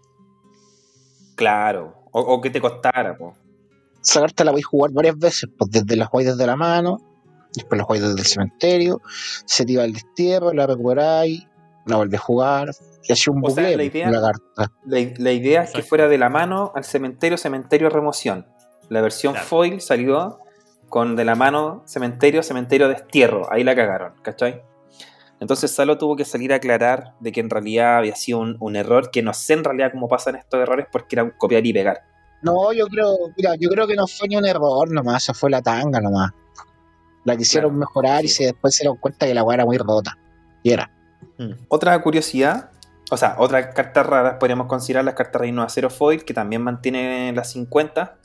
Claro. 1.36 1.94
O, 2.12 2.20
o 2.20 2.40
que 2.40 2.50
te 2.50 2.60
costara, 2.60 3.16
pues. 3.16 3.34
Esa 4.02 4.20
carta 4.20 4.44
la 4.44 4.50
voy 4.52 4.60
a 4.62 4.66
jugar 4.66 4.90
varias 4.92 5.18
veces, 5.18 5.48
pues 5.56 5.70
desde 5.70 5.96
la 5.96 6.06
jugáis 6.06 6.28
desde 6.30 6.46
la 6.46 6.56
mano, 6.56 6.98
después 7.54 7.78
la 7.78 7.84
jugáis 7.84 8.02
desde 8.02 8.20
el 8.20 8.26
cementerio, 8.26 9.00
se 9.44 9.64
tira 9.66 9.82
al 9.84 9.92
destierro, 9.92 10.52
la 10.52 10.66
recuperáis, 10.66 11.46
la 11.86 11.97
volví 11.97 12.16
a 12.16 12.19
jugar, 12.19 12.70
y 13.02 13.12
así 13.12 13.31
un 13.31 13.39
O 13.44 13.51
sea, 13.51 13.62
bucle 13.65 13.77
la 13.77 13.82
idea- 13.85 14.11
la 14.11 14.20
carta. 14.20 14.73
La, 14.86 14.98
la 15.19 15.32
idea 15.32 15.62
es 15.62 15.73
que 15.73 15.82
fuera 15.82 16.09
de 16.09 16.19
la 16.19 16.28
mano 16.28 16.73
al 16.74 16.85
cementerio, 16.85 17.36
cementerio, 17.39 17.89
remoción. 17.90 18.47
La 18.89 19.01
versión 19.01 19.32
Claro. 19.35 19.47
foil 19.48 19.81
salió 19.81 20.40
con 20.89 21.16
de 21.16 21.24
la 21.24 21.35
mano, 21.36 21.82
cementerio, 21.86 22.43
cementerio, 22.43 22.89
destierro. 22.89 23.51
Ahí 23.52 23.62
la 23.65 23.74
cagaron, 23.77 24.15
¿cachai? 24.23 24.62
Entonces 25.39 25.70
Salo 25.70 25.97
tuvo 25.97 26.16
que 26.16 26.24
salir 26.27 26.52
a 26.52 26.57
aclarar 26.57 27.15
de 27.20 27.32
que 27.32 27.40
en 27.40 27.48
realidad 27.48 27.98
había 27.98 28.15
sido 28.16 28.40
un, 28.40 28.57
un 28.61 28.77
error, 28.77 29.11
que 29.11 29.23
no 29.23 29.32
sé 29.32 29.55
en 29.55 29.65
realidad 29.65 29.90
cómo 29.93 30.07
pasan 30.09 30.35
estos 30.36 30.61
errores 30.61 30.86
porque 30.93 31.15
era 31.16 31.23
un 31.24 31.31
copiar 31.31 31.65
y 31.65 31.73
pegar. 31.73 32.02
No, 32.43 32.73
yo 32.73 32.86
creo, 32.89 33.16
mira, 33.36 33.55
yo 33.59 33.69
creo 33.70 33.86
que 33.86 33.94
no 33.97 34.07
fue 34.07 34.28
ni 34.28 34.36
un 34.36 34.44
error 34.47 34.90
nomás, 34.93 35.23
esa 35.23 35.32
fue 35.35 35.48
la 35.51 35.62
tanga 35.62 36.01
nomás. 36.01 36.31
La 37.24 37.36
quisieron 37.36 37.70
Claro, 37.70 37.78
mejorar 37.81 38.24
y 38.24 38.28
se 38.28 38.44
después 38.44 38.74
se 38.74 38.82
dieron 38.85 38.97
cuenta 38.98 39.27
que 39.27 39.35
la 39.35 39.43
weá 39.43 39.55
era 39.57 39.65
muy 39.65 39.78
rota. 39.78 40.19
Y 40.62 40.73
era. 40.73 40.90
Otra 41.68 42.00
curiosidad, 42.02 42.70
o 43.10 43.16
sea, 43.16 43.36
otras 43.38 43.74
cartas 43.74 44.06
raras 44.06 44.34
podríamos 44.38 44.66
considerar 44.66 45.04
las 45.04 45.14
cartas 45.14 45.40
Reino 45.40 45.62
de 45.62 45.66
Acero 45.66 45.90
Foil, 45.90 46.24
que 46.24 46.34
también 46.34 46.62
mantienen 46.62 47.34
las 47.34 47.50
50. 47.52 48.16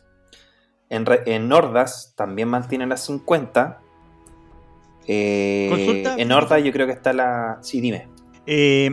En, 0.90 1.06
re- 1.06 1.24
en 1.26 1.52
Hordas 1.52 2.14
también 2.16 2.48
mantienen 2.48 2.90
las 2.90 3.04
50. 3.06 3.80
Eh, 5.08 5.68
Consulta. 5.70 6.16
en 6.18 6.32
Hordas 6.32 6.64
yo 6.64 6.72
creo 6.72 6.88
que 6.88 6.94
está 6.94 7.14
la... 7.14 7.60
Sí, 7.62 7.80
dime. 7.82 8.08
Eh, 8.48 8.92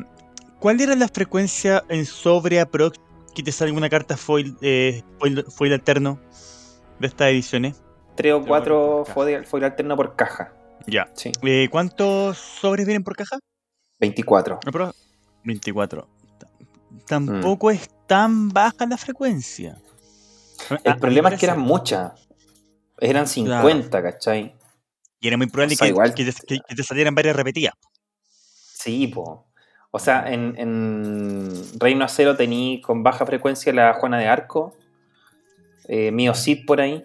¿Cuál 0.59 0.81
era 0.81 0.95
la 0.95 1.09
frecuencia 1.09 1.83
en 1.89 2.05
sobre 2.07 2.61
aprox 2.61 2.99
que 3.35 3.43
te 3.43 3.51
sale 3.53 3.71
alguna 3.71 3.89
carta 3.89 4.17
foil, 4.17 4.57
eh, 4.61 5.03
foil, 5.19 5.45
foil 5.51 5.73
alterno 5.73 6.21
de 6.99 7.07
estas 7.07 7.29
ediciones? 7.29 7.83
3 8.15 8.35
o 8.35 8.39
Pero 8.41 8.47
4 8.49 8.75
bueno, 8.77 8.97
por 8.97 9.05
caja. 9.07 9.15
foil, 9.15 9.45
foil 9.47 9.65
alterno 9.65 9.97
por 9.97 10.17
caja. 10.17 10.53
Ya. 10.87 11.09
Sí, 11.15 11.33
Eh, 11.43 11.69
¿Cuántos 11.71 12.37
sobres 12.39 12.87
vienen 12.87 13.05
por 13.05 13.17
caja? 13.17 13.39
24. 14.03 14.59
Apro- 14.67 14.93
24. 15.45 16.09
T- 16.39 16.47
Tampoco 17.07 17.71
es 17.71 17.89
tan 18.07 18.49
baja 18.49 18.85
la 18.87 18.97
frecuencia. 18.97 19.79
A 20.71 20.75
El 20.85 20.97
problema 20.99 21.29
es 21.31 21.39
que 21.41 21.47
eran 21.47 21.61
muchas. 21.61 22.13
Eran 22.99 23.27
50, 23.27 24.03
¿cachai? 24.03 24.55
Y 25.21 25.29
era 25.29 25.37
muy 25.37 25.47
probable 25.47 25.75
O 25.75 25.77
sea, 25.79 25.87
que, 25.87 25.91
igual- 25.91 26.15
que 26.15 26.25
te, 26.25 26.33
que- 26.47 26.61
que 26.69 26.75
te 26.75 26.83
salieran 26.83 27.15
varias 27.15 27.37
repetidas. 27.37 27.75
Sí, 28.75 29.07
po. 29.07 29.47
O 29.93 29.99
sea, 29.99 30.33
en, 30.33 30.55
en 30.59 31.51
Reino 31.79 32.05
Acero 32.05 32.37
tení 32.37 32.81
con 32.81 33.03
baja 33.05 33.25
frecuencia 33.27 33.73
la 33.73 33.95
Juana 33.95 34.19
de 34.19 34.27
Arco, 34.27 34.75
eh, 35.87 36.11
Mio 36.11 36.35
Cid 36.35 36.65
por 36.67 36.81
ahí. 36.81 37.05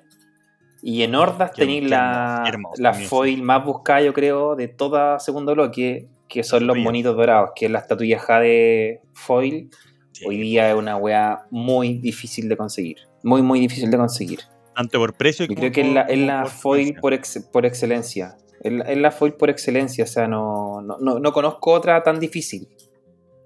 Y 0.81 1.03
en 1.03 1.13
Hordas 1.15 1.51
tení 1.53 1.81
la, 1.81 2.43
hermoso, 2.47 2.81
la 2.81 2.93
foil 2.93 3.41
más 3.43 3.63
buscada, 3.65 4.01
yo 4.01 4.13
creo, 4.13 4.55
de 4.55 4.67
toda 4.67 5.19
segundo 5.19 5.53
bloque, 5.53 6.07
que 6.27 6.43
son 6.43 6.67
los 6.67 6.77
monitos 6.77 7.15
dorados, 7.15 7.51
que 7.55 7.65
es 7.65 7.71
la 7.71 7.79
estatuilla 7.79 8.19
Jade 8.19 9.01
foil. 9.13 9.69
Sí. 10.11 10.25
Hoy 10.27 10.37
día 10.37 10.69
es 10.69 10.75
una 10.75 10.97
weá 10.97 11.45
muy 11.51 11.99
difícil 11.99 12.49
de 12.49 12.57
conseguir. 12.57 12.97
Muy, 13.23 13.41
muy 13.41 13.59
difícil 13.59 13.91
de 13.91 13.97
conseguir. 13.97 14.39
Tanto 14.75 14.99
por 14.99 15.13
precio 15.13 15.45
Yo 15.45 15.49
como 15.49 15.59
creo 15.59 15.71
que 15.71 15.81
es 15.81 15.93
la, 15.93 16.01
es 16.01 16.15
como 16.15 16.25
la 16.27 16.41
por 16.43 16.51
foil 16.51 16.95
por, 16.95 17.13
ex- 17.13 17.49
por 17.51 17.65
excelencia. 17.65 18.35
Es 18.61 18.71
la, 18.71 18.83
es 18.85 18.97
la 18.97 19.11
foil 19.11 19.33
por 19.33 19.49
excelencia. 19.49 20.03
O 20.03 20.07
sea, 20.07 20.27
no, 20.27 20.81
no, 20.81 20.97
no, 20.99 21.19
no 21.19 21.31
conozco 21.31 21.71
otra 21.71 22.01
tan 22.03 22.19
difícil. 22.19 22.67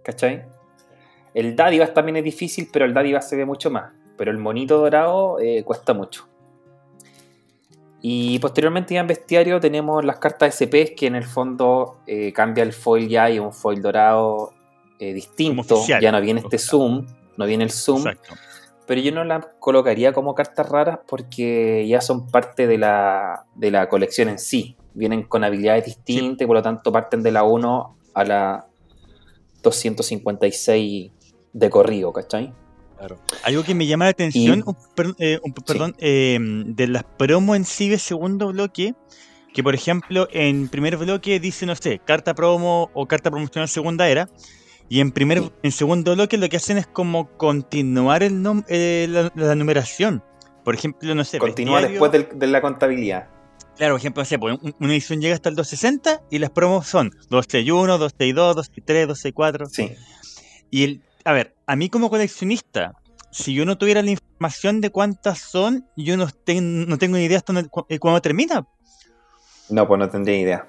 ¿Cachai? 0.03 0.45
El 1.33 1.55
Dadivas 1.55 1.93
también 1.93 2.17
es 2.17 2.23
difícil, 2.23 2.69
pero 2.71 2.85
el 2.85 2.93
Dadivas 2.93 3.27
se 3.29 3.35
ve 3.35 3.45
mucho 3.45 3.69
más. 3.69 3.93
Pero 4.17 4.31
el 4.31 4.37
monito 4.37 4.77
dorado 4.77 5.39
eh, 5.39 5.63
cuesta 5.63 5.93
mucho. 5.93 6.27
Y 8.01 8.39
posteriormente 8.39 8.95
ya 8.95 9.01
en 9.01 9.07
bestiario 9.07 9.59
tenemos 9.59 10.03
las 10.03 10.17
cartas 10.17 10.55
SP 10.57 10.95
que 10.97 11.05
en 11.07 11.15
el 11.15 11.23
fondo 11.23 11.97
eh, 12.07 12.33
cambia 12.33 12.63
el 12.63 12.73
foil 12.73 13.07
ya 13.07 13.29
y 13.29 13.37
un 13.37 13.53
foil 13.53 13.81
dorado 13.81 14.53
eh, 14.99 15.13
distinto. 15.13 15.75
oficial. 15.77 16.01
Ya 16.01 16.11
no 16.11 16.19
viene 16.19 16.39
este 16.39 16.55
Oficial. 16.55 16.69
zoom, 16.79 17.05
no 17.37 17.45
viene 17.45 17.63
el 17.63 17.71
zoom 17.71 17.99
Exacto. 18.07 18.33
pero 18.87 19.01
yo 19.01 19.11
no 19.11 19.23
las 19.23 19.45
colocaría 19.59 20.13
como 20.13 20.33
cartas 20.33 20.67
raras 20.69 20.99
porque 21.07 21.85
ya 21.87 22.01
son 22.01 22.27
parte 22.27 22.65
de 22.65 22.77
la, 22.79 23.45
de 23.55 23.69
la 23.71 23.87
colección 23.87 24.29
en 24.29 24.39
sí. 24.39 24.75
Vienen 24.93 25.23
con 25.23 25.43
habilidades 25.43 25.85
distintas 25.85 26.41
y 26.43 26.47
por 26.47 26.55
lo 26.55 26.61
tanto 26.63 26.91
parten 26.91 27.21
de 27.21 27.31
la 27.31 27.43
1 27.43 27.97
a 28.15 28.23
la 28.23 28.65
256 29.63 31.11
de 31.53 31.69
corrido, 31.69 32.11
¿cachai? 32.13 32.53
Algo 33.43 33.63
que 33.63 33.73
me 33.75 33.85
llama 33.87 34.05
la 34.05 34.11
atención, 34.11 34.59
Y- 34.59 34.63
un 34.65 34.75
per- 34.95 35.15
eh, 35.19 35.39
un- 35.43 35.53
perdón, 35.53 35.95
eh, 35.99 36.37
de 36.39 36.87
las 36.87 37.03
promos 37.03 37.55
en 37.57 37.65
sí 37.65 37.89
de 37.89 37.97
segundo 37.99 38.47
bloque, 38.47 38.93
que 39.53 39.63
por 39.63 39.75
ejemplo 39.75 40.27
en 40.31 40.67
primer 40.69 40.97
bloque 40.97 41.39
dice, 41.39 41.65
no 41.65 41.75
sé, 41.75 41.99
carta 42.05 42.33
promo 42.33 42.89
o 42.93 43.07
carta 43.07 43.29
promocional 43.31 43.67
segunda 43.67 44.07
era, 44.09 44.29
y 44.89 44.99
en 44.99 45.11
primer, 45.11 45.39
Sí. 45.39 45.51
en 45.63 45.71
segundo 45.71 46.13
bloque 46.15 46.37
lo 46.37 46.47
que 46.49 46.57
hacen 46.57 46.77
es 46.77 46.85
como 46.87 47.29
continuar 47.37 48.23
el 48.23 48.33
nom- 48.43 48.65
eh, 48.67 49.07
la, 49.09 49.31
la 49.35 49.55
numeración. 49.55 50.23
Por 50.63 50.75
ejemplo, 50.75 51.15
no 51.15 51.23
sé, 51.23 51.39
Continúa 51.39 51.81
bestiario- 51.81 51.99
después 52.07 52.11
del- 52.29 52.39
de 52.39 52.47
la 52.47 52.61
contabilidad. 52.61 53.27
Claro, 53.77 53.93
por 53.95 53.99
ejemplo, 54.01 54.21
no 54.21 54.25
sé, 54.25 54.37
pues, 54.37 54.57
un- 54.61 54.75
una 54.79 54.93
edición 54.93 55.21
llega 55.21 55.33
hasta 55.33 55.49
el 55.49 55.55
260 55.55 56.21
y 56.29 56.37
las 56.39 56.51
promos 56.51 56.85
son 56.87 57.09
261, 57.29 57.97
262, 57.97 58.55
263, 58.55 59.07
264. 59.07 59.65
Sí. 59.67 59.91
Y 60.69 60.83
el, 60.83 61.01
a 61.25 61.33
ver, 61.33 61.55
a 61.71 61.75
mí 61.77 61.89
como 61.89 62.09
coleccionista, 62.09 62.93
si 63.31 63.53
yo 63.53 63.65
no 63.65 63.77
tuviera 63.77 64.01
la 64.01 64.11
información 64.11 64.81
de 64.81 64.89
cuántas 64.89 65.39
son, 65.39 65.87
yo 65.95 66.17
no, 66.17 66.27
ten- 66.27 66.87
no 66.87 66.97
tengo 66.97 67.15
ni 67.17 67.23
idea 67.23 67.37
hasta 67.37 67.53
eh, 67.87 67.99
cuándo 67.99 68.21
termina. 68.21 68.67
No, 69.69 69.87
pues 69.87 69.99
no 69.99 70.09
tendría 70.09 70.37
idea. 70.39 70.67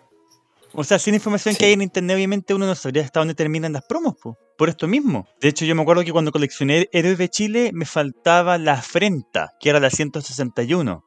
O 0.75 0.85
sea, 0.85 0.99
sin 0.99 1.15
información 1.15 1.55
Sí. 1.55 1.59
que 1.59 1.65
hay 1.67 1.73
en 1.73 1.83
internet, 1.83 2.15
obviamente 2.17 2.55
uno 2.55 2.67
no 2.67 2.75
sabría 2.75 3.03
hasta 3.03 3.19
dónde 3.21 3.35
terminan 3.35 3.73
las 3.73 3.83
promos, 3.85 4.15
po, 4.23 4.39
por 4.57 4.69
esto 4.69 4.87
mismo. 4.87 5.27
De 5.41 5.49
hecho, 5.49 5.65
yo 5.65 5.75
me 5.75 5.83
acuerdo 5.83 6.05
que 6.05 6.13
cuando 6.13 6.31
coleccioné 6.33 6.89
Héroes 6.93 7.19
de 7.19 7.29
Chile 7.29 7.71
me 7.75 7.85
faltaba 7.85 8.57
la 8.59 8.75
afrenta, 8.75 9.53
que 9.61 9.69
era 9.71 9.81
la 9.81 9.91
161. 9.91 11.05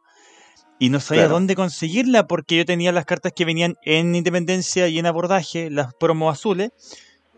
Y 0.77 0.89
no 0.89 0.99
sabía 0.99 1.23
Claro. 1.23 1.35
dónde 1.35 1.55
conseguirla 1.55 2.27
porque 2.27 2.57
yo 2.57 2.65
tenía 2.65 2.91
las 2.91 3.05
cartas 3.05 3.31
que 3.34 3.45
venían 3.45 3.76
en 3.84 4.13
Independencia 4.13 4.89
y 4.89 4.99
en 4.99 5.05
Abordaje, 5.05 5.69
las 5.72 5.93
promos 5.93 6.34
azules. 6.38 6.72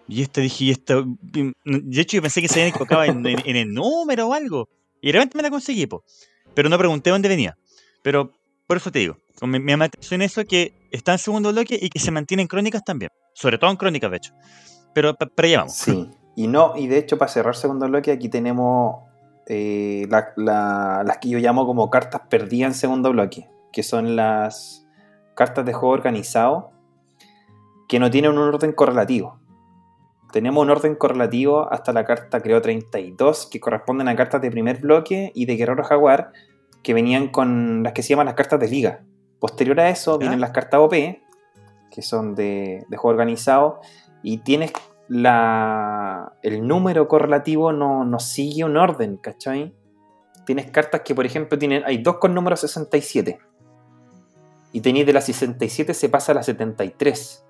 Y 0.07 0.21
esta 0.21 0.41
dije, 0.41 0.65
y 0.65 0.71
esta. 0.71 1.03
De 1.03 2.01
hecho, 2.01 2.17
yo 2.17 2.21
pensé 2.21 2.41
que 2.41 2.47
se 2.47 2.55
habían 2.61 2.69
equivocado 2.69 3.03
en, 3.03 3.25
el 3.25 3.73
número 3.73 4.27
o 4.29 4.33
algo. 4.33 4.69
Y 5.01 5.11
realmente 5.11 5.37
me 5.37 5.43
la 5.43 5.49
conseguí, 5.49 5.85
po. 5.85 6.03
Pero 6.53 6.69
no 6.69 6.77
pregunté 6.77 7.09
dónde 7.09 7.27
venía. 7.29 7.57
Pero 8.03 8.31
por 8.67 8.77
eso 8.77 8.91
te 8.91 8.99
digo, 8.99 9.17
me, 9.41 9.59
me 9.59 9.73
atención 9.73 10.21
eso 10.21 10.43
que 10.45 10.73
está 10.91 11.11
en 11.13 11.19
segundo 11.19 11.51
bloque 11.51 11.77
y 11.81 11.89
que 11.89 11.99
se 11.99 12.11
mantiene 12.11 12.41
en 12.43 12.47
crónicas 12.47 12.83
también. 12.83 13.11
Sobre 13.33 13.57
todo 13.57 13.69
en 13.69 13.77
crónicas, 13.77 14.09
de 14.11 14.17
hecho. 14.17 14.33
Pero 14.93 15.13
pa- 15.15 15.25
para 15.27 15.47
allá 15.47 15.57
vamos. 15.59 15.73
Sí. 15.73 16.09
Y 16.35 16.47
no, 16.47 16.73
y 16.77 16.87
de 16.87 16.97
hecho, 16.99 17.17
para 17.17 17.29
cerrar 17.29 17.55
segundo 17.55 17.87
bloque, 17.87 18.11
aquí 18.11 18.29
tenemos 18.29 19.03
eh, 19.47 20.07
la- 20.09 20.33
la- 20.37 21.03
las 21.05 21.17
que 21.19 21.29
yo 21.29 21.39
llamo 21.39 21.65
como 21.65 21.89
cartas 21.89 22.21
perdidas 22.29 22.73
en 22.73 22.79
segundo 22.79 23.11
bloque, 23.11 23.49
que 23.71 23.83
son 23.83 24.15
las 24.15 24.85
cartas 25.35 25.65
de 25.65 25.73
juego 25.73 25.93
organizado 25.93 26.71
que 27.87 27.99
no 27.99 28.09
tienen 28.11 28.31
un 28.31 28.39
orden 28.39 28.71
correlativo. 28.73 29.39
Tenemos 30.37 30.61
un 30.61 30.69
orden 30.69 30.93
correlativo 30.93 31.67
hasta 31.73 31.91
la 31.91 32.05
carta, 32.05 32.41
creo, 32.41 32.61
32, 32.61 33.47
que 33.47 33.59
corresponden 33.59 34.07
a 34.07 34.15
cartas 34.15 34.39
de 34.39 34.51
primer 34.51 34.77
bloque 34.77 35.31
y 35.33 35.47
de 35.47 35.55
Guerrero 35.55 35.83
Jaguar, 35.83 36.31
que 36.83 36.93
venían 36.93 37.29
con 37.29 37.81
las 37.81 37.93
que 37.93 38.03
se 38.03 38.09
llaman 38.09 38.27
las 38.27 38.35
cartas 38.35 38.59
de 38.59 38.67
liga. 38.67 39.03
Posterior 39.39 39.79
a 39.79 39.89
eso 39.89 40.19
vienen 40.19 40.39
las 40.39 40.51
cartas 40.51 40.79
OP, 40.79 40.93
que 40.93 42.01
son 42.03 42.35
de, 42.35 42.85
de 42.87 42.97
juego 42.97 43.13
organizado, 43.17 43.81
y 44.21 44.37
tienes 44.43 44.73
la, 45.07 46.33
el 46.43 46.67
número 46.67 47.07
correlativo 47.07 47.73
no, 47.73 48.05
no 48.05 48.19
sigue 48.19 48.63
un 48.63 48.77
orden, 48.77 49.17
¿cachai? 49.17 49.73
Tienes 50.45 50.69
cartas 50.69 51.01
que, 51.01 51.15
por 51.15 51.25
ejemplo, 51.25 51.57
tienen, 51.57 51.81
hay 51.83 51.97
dos 51.97 52.17
con 52.17 52.35
número 52.35 52.55
67. 52.55 53.39
Y 54.71 54.81
tenéis 54.81 55.07
de 55.07 55.13
la 55.13 55.21
67 55.21 55.95
se 55.95 56.09
pasa 56.09 56.33
a 56.33 56.35
la 56.35 56.43
73. 56.43 57.46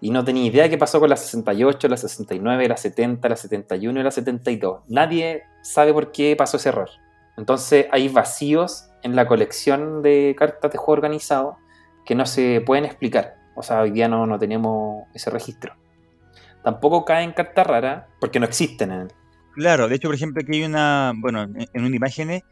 Y 0.00 0.10
no 0.10 0.24
tenía 0.24 0.44
idea 0.44 0.68
qué 0.68 0.78
pasó 0.78 1.00
con 1.00 1.10
la 1.10 1.16
68, 1.16 1.88
la 1.88 1.96
69, 1.96 2.68
la 2.68 2.76
70, 2.76 3.28
la 3.28 3.36
71 3.36 4.00
y 4.00 4.02
la 4.02 4.10
72. 4.10 4.82
Nadie 4.88 5.42
sabe 5.62 5.92
por 5.92 6.12
qué 6.12 6.36
pasó 6.36 6.56
ese 6.56 6.68
error. 6.68 6.88
Entonces 7.36 7.86
hay 7.90 8.08
vacíos 8.08 8.90
en 9.02 9.16
la 9.16 9.26
colección 9.26 10.02
de 10.02 10.34
cartas 10.38 10.70
de 10.72 10.78
juego 10.78 10.92
organizado 10.92 11.56
que 12.04 12.14
no 12.14 12.26
se 12.26 12.62
pueden 12.64 12.84
explicar. 12.84 13.36
O 13.56 13.62
sea, 13.62 13.80
hoy 13.80 13.90
día 13.90 14.08
no, 14.08 14.26
no 14.26 14.38
tenemos 14.38 15.04
ese 15.14 15.30
registro. 15.30 15.74
Tampoco 16.62 17.04
caen 17.04 17.32
cartas 17.32 17.66
raras 17.66 18.04
porque 18.20 18.38
no 18.38 18.46
existen 18.46 18.92
en 18.92 19.00
él. 19.02 19.08
Claro, 19.54 19.88
de 19.88 19.96
hecho, 19.96 20.08
por 20.08 20.14
ejemplo, 20.14 20.42
aquí 20.42 20.58
hay 20.58 20.64
una, 20.64 21.12
bueno, 21.16 21.42
en 21.42 21.68
en 21.72 21.84
una 21.84 21.96
imagen 21.96 22.30
eh, 22.30 22.42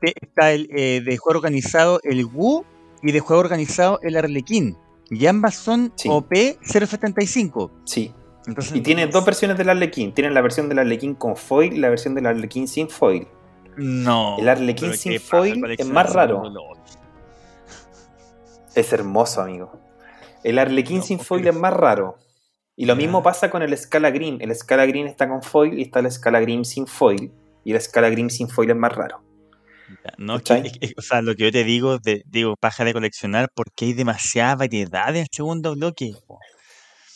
está 0.00 0.52
el 0.52 0.68
eh, 0.74 1.02
de 1.04 1.16
juego 1.16 1.38
organizado 1.38 2.00
el 2.04 2.24
Wu 2.24 2.64
y 3.02 3.12
de 3.12 3.20
juego 3.20 3.40
organizado 3.40 3.98
el 4.02 4.16
Arlequín. 4.16 4.76
Y 5.10 5.26
ambas 5.26 5.54
son 5.56 5.92
Sí. 5.96 6.08
OP 6.10 6.32
075. 6.62 7.70
Sí. 7.84 8.12
Entonces, 8.46 8.76
Y 8.76 8.80
tiene 8.80 9.06
dos 9.06 9.24
versiones 9.24 9.58
del 9.58 9.68
Arlequín. 9.68 10.12
Tienen 10.14 10.32
la 10.34 10.40
versión 10.40 10.68
del 10.68 10.78
Arlequín 10.78 11.14
con 11.14 11.36
foil 11.36 11.74
y 11.74 11.78
la 11.78 11.90
versión 11.90 12.14
del 12.14 12.26
Arlequín 12.26 12.66
sin 12.68 12.88
foil. 12.88 13.26
No. 13.76 14.36
El 14.38 14.48
Arlequín 14.48 14.94
sin 14.94 15.20
foil 15.20 15.62
es 15.78 15.86
más 15.86 16.12
raro. 16.12 16.42
Es 18.74 18.92
hermoso, 18.92 19.42
amigo. 19.42 19.72
El 20.44 20.58
Arlequín 20.58 20.98
No, 20.98 21.02
sin 21.02 21.18
¿por 21.18 21.26
foil 21.26 21.48
es 21.48 21.54
más 21.54 21.72
raro. 21.72 22.16
Y 22.76 22.86
lo 22.86 22.94
mismo 22.94 23.22
pasa 23.22 23.50
con 23.50 23.62
el 23.62 23.76
Scala 23.76 24.10
Green. 24.10 24.38
El 24.40 24.54
Scala 24.54 24.86
Green 24.86 25.06
está 25.08 25.28
con 25.28 25.42
foil 25.42 25.78
y 25.78 25.82
está 25.82 25.98
el 25.98 26.10
Scala 26.10 26.40
Green 26.40 26.64
sin 26.64 26.86
foil. 26.86 27.32
Y 27.64 27.72
el 27.72 27.80
Scala 27.80 28.08
Green 28.08 28.30
sin 28.30 28.48
foil 28.48 28.70
es 28.70 28.76
más 28.76 28.94
raro. 28.94 29.20
No, 30.18 30.36
es 30.36 30.42
que- 30.42 30.48
¿Cachai? 30.54 30.66
es- 30.66 30.90
es- 30.90 30.94
o 30.96 31.02
sea, 31.02 31.22
lo 31.22 31.34
que 31.34 31.44
yo 31.44 31.52
te 31.52 31.64
digo, 31.64 31.98
de- 31.98 32.22
digo, 32.26 32.54
paja 32.56 32.84
de 32.84 32.92
coleccionar 32.92 33.50
porque 33.54 33.86
hay 33.86 33.92
demasiada 33.94 34.56
variedad 34.56 35.08
en 35.10 35.16
el 35.22 35.28
segundo 35.30 35.74
bloque. 35.74 36.12
po. 36.26 36.38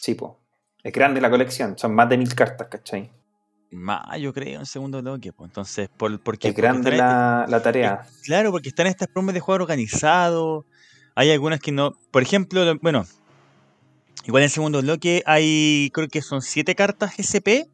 Sí, 0.00 0.14
po. 0.14 0.38
Es 0.82 0.92
grande 0.92 1.20
la 1.20 1.30
colección. 1.30 1.78
Son 1.78 1.94
más 1.94 2.08
de 2.08 2.18
mil 2.18 2.34
cartas, 2.34 2.68
¿cachai? 2.68 3.10
Más, 3.70 4.18
yo 4.20 4.32
creo, 4.34 4.60
en 4.60 4.66
segundo 4.66 5.00
bloque. 5.00 5.32
pues. 5.32 5.48
Entonces, 5.48 5.88
por, 5.96 6.20
porque, 6.20 6.48
Es 6.48 6.54
grande 6.54 6.92
la, 6.96 7.46
la 7.48 7.62
tarea. 7.62 8.02
Claro, 8.24 8.50
porque 8.50 8.68
están 8.68 8.86
estas 8.86 9.08
promos 9.08 9.32
de 9.32 9.40
juego 9.40 9.62
organizado. 9.62 10.64
Hay 11.14 11.30
algunas 11.30 11.60
que 11.60 11.72
no. 11.72 11.92
Por 12.10 12.22
ejemplo, 12.22 12.64
lo- 12.64 12.78
bueno, 12.80 13.04
igual 14.26 14.42
en 14.42 14.50
segundo 14.50 14.82
bloque 14.82 15.22
hay, 15.26 15.90
creo 15.92 16.08
que 16.08 16.20
son 16.22 16.42
siete 16.42 16.74
cartas 16.74 17.14
GCP, 17.16 17.66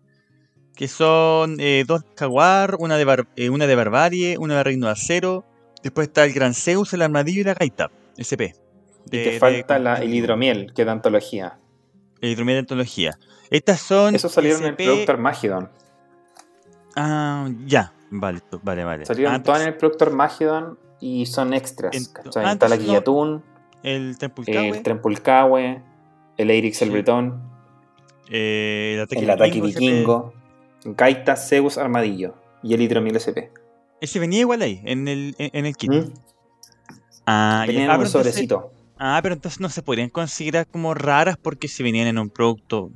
que 0.79 0.87
son 0.87 1.57
eh, 1.59 1.83
dos 1.87 2.03
de 2.03 2.09
Jaguar, 2.17 2.77
una 2.79 2.97
de, 2.97 3.05
bar- 3.05 3.27
eh, 3.35 3.51
una 3.51 3.67
de 3.67 3.75
Barbarie, 3.75 4.39
una 4.39 4.59
de 4.59 4.63
Reino 4.63 4.87
de 4.87 4.93
Acero. 4.93 5.45
Después 5.83 6.07
está 6.07 6.25
el 6.25 6.33
Gran 6.33 6.55
Zeus, 6.55 6.93
el 6.95 7.03
Armadillo 7.03 7.41
y 7.41 7.45
la 7.45 7.55
Gaita, 7.55 7.91
SP. 8.15 8.55
Y 9.07 9.11
te 9.11 9.17
de- 9.33 9.39
falta 9.41 9.81
la, 9.81 9.97
el 9.97 10.15
hidromiel, 10.15 10.73
que 10.75 10.83
es 10.83 10.87
de 10.87 10.93
antología. 10.93 11.59
El 12.21 12.31
hidromiel 12.31 12.55
de 12.57 12.61
antología. 12.61 13.19
Estas 13.51 13.81
son. 13.81 14.15
Eso 14.15 14.29
salieron 14.29 14.61
en 14.63 14.67
el 14.69 14.73
SP 14.75 14.85
producto 14.85 15.13
Armageddon. 15.13 15.69
Ah, 16.95 17.49
ya. 17.67 17.93
Vale, 18.11 18.41
vale, 18.63 18.85
vale. 18.85 19.05
Salieron 19.07 19.35
Ah, 19.35 19.43
todas 19.43 19.63
en 19.63 19.69
el 19.69 19.77
producto 19.77 20.05
Armageddon 20.05 20.79
y 21.01 21.27
son 21.27 21.55
extras. 21.55 21.93
Ent- 21.95 22.13
¿cachai? 22.13 22.45
ah, 22.45 22.53
Está 22.53 22.69
la 22.69 22.75
entonces 22.77 22.79
no- 22.79 22.85
Guillatún, 22.87 23.45
El 23.83 24.17
Tempulcahue, 24.19 24.69
el 24.69 24.83
Trempulcahue, 24.83 25.83
el 26.37 26.51
Eirix 26.51 26.83
el. 26.83 26.91
Bretón, 26.91 27.43
eh, 28.31 29.05
el 29.11 29.31
ataque 29.31 29.59
el. 29.59 29.63
Vikingo, 29.63 30.33
Gaita, 30.97 31.37
Zeus, 31.37 31.79
Armadillo 31.79 32.35
y 32.63 32.75
el 32.75 32.83
Hidromiel 32.83 33.17
SP. 33.21 33.51
Ese 34.01 34.19
venía 34.19 34.41
igual 34.41 34.63
ahí, 34.63 34.81
en 34.85 35.09
el, 35.09 35.35
en, 35.39 35.67
el 35.67 35.77
kit. 35.77 35.91
¿Mm? 35.91 36.13
Ah, 37.27 37.65
ya. 37.67 37.73
Venían 37.73 37.91
Ah, 37.91 37.95
en 37.95 38.01
un 38.01 38.07
entonces- 38.07 38.33
sobrecito. 38.35 38.73
ah, 38.99 39.19
pero 39.23 39.35
entonces 39.35 39.61
no 39.61 39.69
se 39.69 39.83
podrían 39.83 40.09
considerar 40.09 40.67
como 40.67 40.95
raras 40.95 41.37
porque 41.41 41.69
si 41.69 41.83
venían 41.83 42.07
en 42.07 42.19
un 42.19 42.31
producto. 42.31 42.91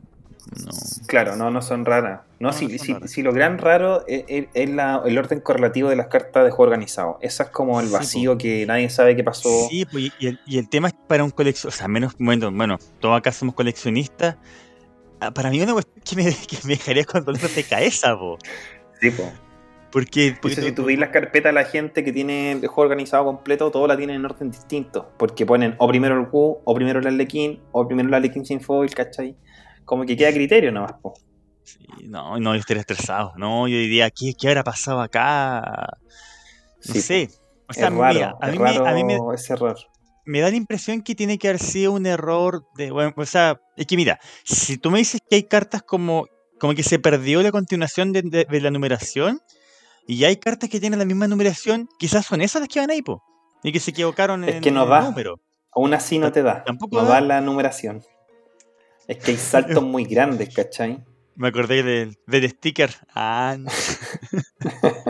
No. 0.65 0.73
Claro, 1.07 1.37
no, 1.37 1.51
no 1.51 1.63
son 1.63 1.85
raras. 1.85 2.23
No, 2.41 2.49
No, 2.49 2.53
si, 2.53 2.67
no 2.67 2.79
si- 2.79 2.93
raras. 2.95 3.11
si 3.11 3.23
lo 3.23 3.33
gran 3.33 3.59
raro 3.59 4.05
es, 4.09 4.25
la- 4.71 5.03
el 5.05 5.17
orden 5.19 5.41
correlativo 5.41 5.89
de 5.89 5.97
las 5.97 6.09
cartas 6.09 6.45
de 6.45 6.51
juego 6.51 6.65
organizado. 6.71 7.19
Eso 7.21 7.45
es 7.45 7.49
como 7.51 7.81
el 7.81 7.87
Sí, 7.87 7.93
vacío 7.93 8.39
que 8.39 8.67
nadie 8.67 8.91
sabe 8.91 9.15
qué 9.15 9.23
pasó. 9.23 9.49
Sí, 9.69 9.85
pues, 9.91 10.11
y, 10.19 10.27
el, 10.27 10.41
y 10.47 10.59
el 10.59 10.69
tema 10.69 10.89
es 10.89 10.95
para 11.07 11.23
un 11.25 11.31
coleccionista, 11.31 11.69
o 11.69 11.79
sea, 11.79 11.89
menos, 11.89 12.15
bueno, 12.19 12.51
bueno, 12.51 12.79
todos 13.01 13.17
acá 13.19 13.31
somos 13.33 13.55
coleccionistas. 13.55 14.37
Ah, 15.25 15.31
Para 15.31 15.51
mí 15.51 15.61
una 15.61 15.73
cuestión 15.73 16.03
que 16.05 16.17
me, 16.17 16.25
que 16.47 16.57
me 16.65 16.75
dejaría 16.75 17.05
con 17.05 17.25
dolor 17.25 17.41
de 17.49 17.63
cabeza, 17.65 18.17
po. 18.17 18.39
Sí, 19.01 19.11
po. 19.11 19.31
Porque, 19.93 20.33
Por 20.33 20.41
porque 20.51 20.63
si 20.63 20.73
tú- 20.73 20.85
veis 20.85 20.99
las 20.99 21.11
carpetas 21.11 21.51
de 21.51 21.53
la 21.61 21.65
gente 21.65 22.03
que 22.03 22.13
tiene 22.13 22.53
el 22.53 22.67
juego 22.67 22.83
organizado 22.89 23.25
completo, 23.27 23.71
todo 23.71 23.87
la 23.87 23.97
tienen 23.97 24.17
en 24.17 24.25
orden 24.25 24.51
distinto. 24.51 25.13
Porque 25.19 25.45
ponen 25.45 25.75
o 25.79 25.87
primero 25.87 26.15
el 26.19 26.27
Wu, 26.33 26.61
o 26.65 26.75
primero 26.75 26.99
el 27.01 27.07
Arlequín, 27.07 27.61
o 27.73 27.87
primero 27.87 28.09
el 28.09 28.15
Arlequín 28.15 28.45
sin 28.47 28.61
foil, 28.61 28.93
¿cachai? 28.95 29.37
Como 29.85 30.05
que 30.07 30.17
queda 30.17 30.33
criterio 30.33 30.73
nomás, 30.73 30.95
po. 30.95 31.15
Sí, 31.63 31.79
no, 32.09 32.39
no, 32.41 32.55
yo 32.55 32.61
estaría 32.61 32.81
estresado. 32.81 33.35
No, 33.37 33.69
yo 33.69 33.77
diría, 33.77 34.11
¿qué, 34.11 34.33
qué 34.35 34.49
habrá 34.49 34.65
pasado 34.65 35.01
acá? 35.03 35.63
No 36.87 36.93
Sí, 36.95 37.01
sé. 37.01 37.29
O 37.69 37.73
sea, 37.75 37.89
es 37.89 37.95
raro, 37.95 38.15
mira, 38.15 38.35
a 38.41 38.47
es 38.49 38.53
mí, 38.53 38.59
me, 38.59 38.71
a 38.77 38.95
mí 38.95 39.05
me, 39.05 39.13
raro 39.19 39.33
ese 39.35 39.53
error. 39.53 39.77
Me 40.25 40.41
da 40.41 40.51
la 40.51 40.57
impresión 40.57 41.03
que 41.03 41.15
tiene 41.15 41.39
que 41.39 41.49
haber 41.49 41.61
sido 41.61 41.93
un 41.93 42.07
error 42.07 42.65
de, 42.77 42.91
bueno, 42.91 43.13
o 43.17 43.27
sea, 43.27 43.61
es 43.77 43.87
que 43.87 43.97
mira, 43.97 44.19
si 44.45 44.77
tú 44.79 44.91
me 44.91 44.99
dices 44.99 45.21
que 45.29 45.37
hay 45.37 45.43
cartas 45.45 45.83
como, 45.83 46.27
como 46.61 46.75
que 46.75 46.83
se 46.83 46.99
perdió 46.99 47.43
la 47.43 47.51
continuación 47.51 48.13
de, 48.13 48.23
de- 48.23 48.47
de 48.49 48.61
la 48.61 48.71
numeración 48.71 49.41
y 50.07 50.25
hay 50.25 50.37
cartas 50.37 50.69
que 50.71 50.81
tienen 50.81 50.99
la 50.99 51.05
misma 51.05 51.29
numeración, 51.29 51.89
quizás 51.99 52.27
son 52.27 52.41
esas 52.41 52.61
las 52.61 52.69
que 52.69 52.81
van 52.81 52.91
ahí, 52.91 53.03
po, 53.03 53.23
y 53.63 53.73
que 53.73 53.81
se 53.81 53.91
equivocaron 53.93 54.45
Es 54.45 54.57
en 54.57 54.61
que 54.63 54.71
no 54.71 54.85
el 54.85 54.91
da. 54.91 55.03
número. 55.03 55.41
Aún 55.75 55.95
así 55.95 56.19
no 56.19 56.31
te 56.33 56.43
da. 56.43 56.63
Tampoco 56.65 56.97
no 56.97 57.05
da. 57.05 57.15
da 57.15 57.21
la 57.21 57.41
numeración. 57.41 58.03
Es 59.09 59.19
que 59.19 59.33
hay 59.33 59.37
saltos 59.37 59.83
muy 59.83 60.05
grandes, 60.05 60.55
¿cachai? 60.55 61.03
Me 61.35 61.49
acordé 61.49 61.83
del, 61.83 62.19
del 62.27 62.49
sticker. 62.51 62.95
Ah, 63.15 63.57
no. 63.59 63.71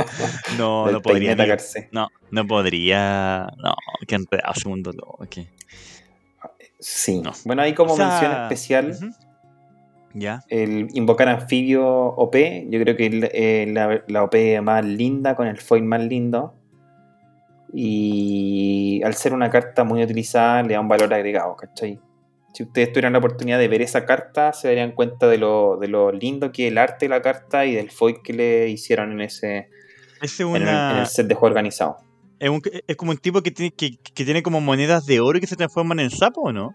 no, 0.59 0.86
no 0.93 1.01
podría. 1.03 1.35
Garcés. 1.35 1.89
No, 1.93 2.09
no 2.31 2.47
podría. 2.47 3.47
No, 3.62 3.74
que 4.07 4.15
enredado 4.15 4.55
segundo. 4.55 4.93
Sí. 6.78 7.20
No. 7.20 7.32
Bueno, 7.44 7.62
ahí 7.62 7.74
como 7.74 7.93
O 7.93 7.97
sea, 7.97 8.09
mención 8.09 8.43
especial. 8.43 9.15
Ya. 10.15 10.40
el 10.51 10.89
invocar 10.93 11.27
anfibio 11.31 11.86
OP, 11.89 12.36
yo 12.69 12.78
creo 12.82 12.97
que 12.97 13.07
es 13.07 13.31
eh, 13.32 13.66
la, 13.73 14.05
la 14.09 14.24
OP 14.24 14.35
más 14.62 14.85
linda, 14.85 15.35
con 15.35 15.47
el 15.47 15.57
foil 15.57 15.85
más 15.85 16.03
lindo. 16.03 16.55
Y 17.73 19.01
al 19.05 19.15
ser 19.15 19.32
una 19.32 19.49
carta 19.49 19.85
muy 19.85 20.03
utilizada, 20.03 20.62
le 20.62 20.74
da 20.74 20.81
un 20.81 20.89
valor 20.89 21.15
agregado, 21.15 21.57
¿cachai? 21.57 21.99
Si 22.53 22.65
ustedes 22.65 22.93
tuvieran 22.93 23.15
la 23.15 23.19
oportunidad 23.19 23.59
de 23.59 23.69
ver 23.69 23.81
esa 23.81 24.05
carta, 24.05 24.53
se 24.53 24.69
darían 24.69 24.93
cuenta 24.93 25.27
de 25.27 25.39
lo, 25.39 25.78
de 25.78 25.89
lo 25.89 26.12
lindo 26.12 26.53
que 26.53 26.66
es 26.66 26.73
el 26.73 26.78
arte 26.78 27.07
de 27.07 27.09
la 27.09 27.23
carta 27.23 27.65
y 27.65 27.74
del 27.74 27.90
foil 27.90 28.16
que 28.23 28.35
le 28.35 28.69
hicieron 28.69 29.12
en 29.12 29.23
ese 29.23 29.70
Es 30.23 30.39
en 30.40 30.49
el, 30.49 30.57
en 30.57 30.62
una. 30.62 31.01
el 31.01 31.07
set 31.07 31.27
de 31.27 31.35
juego 31.35 31.49
organizado. 31.49 31.99
Es, 32.39 32.49
un- 32.49 32.62
es 32.86 32.97
como 32.97 33.11
un 33.11 33.19
tipo 33.19 33.43
que 33.43 33.51
tiene, 33.51 33.73
que, 33.73 33.97
que 33.99 34.24
tiene 34.24 34.43
como 34.43 34.61
monedas 34.61 35.05
de 35.07 35.20
oro 35.20 35.39
y 35.39 35.40
que 35.40 35.47
se 35.47 35.57
transforman 35.57 36.01
en 36.01 36.11
sapo, 36.11 36.40
¿o 36.43 36.53
no? 36.53 36.74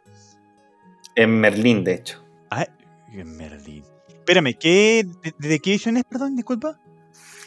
En 1.15 1.31
Merlín, 1.39 1.83
de 1.83 1.93
hecho. 1.95 2.23
Ah, 2.51 2.67
en 3.11 3.35
Merlín. 3.35 3.83
Espérame, 4.09 4.53
¿qué, 4.59 5.05
de, 5.23 5.47
de 5.49 5.59
qué 5.59 5.71
edición 5.71 5.97
es, 5.97 6.03
perdón? 6.03 6.35
Disculpa. 6.35 6.77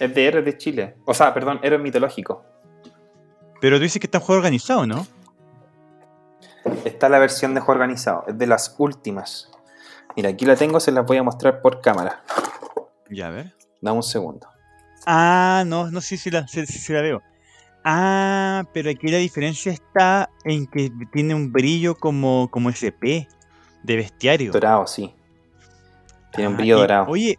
Es 0.01 0.15
de 0.15 0.27
Héroes 0.27 0.45
de 0.45 0.57
Chile. 0.59 0.97
O 1.05 1.15
sea, 1.15 1.33
perdón, 1.35 1.61
Héroes 1.63 1.83
Mitológico. 1.83 2.45
Pero 3.61 3.77
tú 3.77 3.83
dices 3.83 4.01
que 4.01 4.07
está 4.07 4.19
en 4.19 4.25
juego 4.25 4.39
organizado, 4.39 4.87
¿no? 4.87 5.07
Está 6.85 7.09
la 7.09 7.19
versión 7.19 7.55
de 7.55 7.61
juego 7.61 7.73
organizado. 7.81 8.25
Es 8.27 8.39
de 8.39 8.47
las 8.47 8.75
últimas. 8.79 9.51
Mira, 10.17 10.31
aquí 10.31 10.45
la 10.47 10.57
tengo, 10.57 10.81
se 10.81 10.93
las 10.93 11.05
voy 11.07 11.19
a 11.19 11.23
mostrar 11.23 11.61
por 11.63 11.81
cámara. 11.81 12.23
Ya, 13.11 13.29
a 13.29 13.31
ver. 13.31 13.55
Dame 13.81 13.97
un 13.99 14.03
segundo. 14.03 14.47
Ah, 15.07 15.65
no, 15.67 15.91
no 15.91 16.01
sé 16.01 16.17
si 16.17 16.31
la, 16.31 16.47
sí, 16.49 16.65
sí, 16.67 16.79
sí 16.79 16.93
la 16.93 17.01
veo. 17.03 17.23
Ah, 17.85 18.65
pero 18.75 18.91
aquí 18.91 19.09
la 19.09 19.17
diferencia 19.19 19.73
está 19.73 20.29
en 20.45 20.67
que 20.67 20.91
tiene 21.13 21.35
un 21.35 21.51
brillo 21.53 21.95
como, 21.95 22.51
como 22.51 22.69
SP 22.71 23.27
de 23.83 23.97
bestiario. 23.97 24.53
Dorado, 24.53 24.87
sí. 24.87 25.15
Tiene 26.33 26.49
un 26.49 26.55
Ah, 26.55 26.57
brillo 26.59 26.77
y- 26.77 26.81
dorado. 26.81 27.07
Oye, 27.09 27.39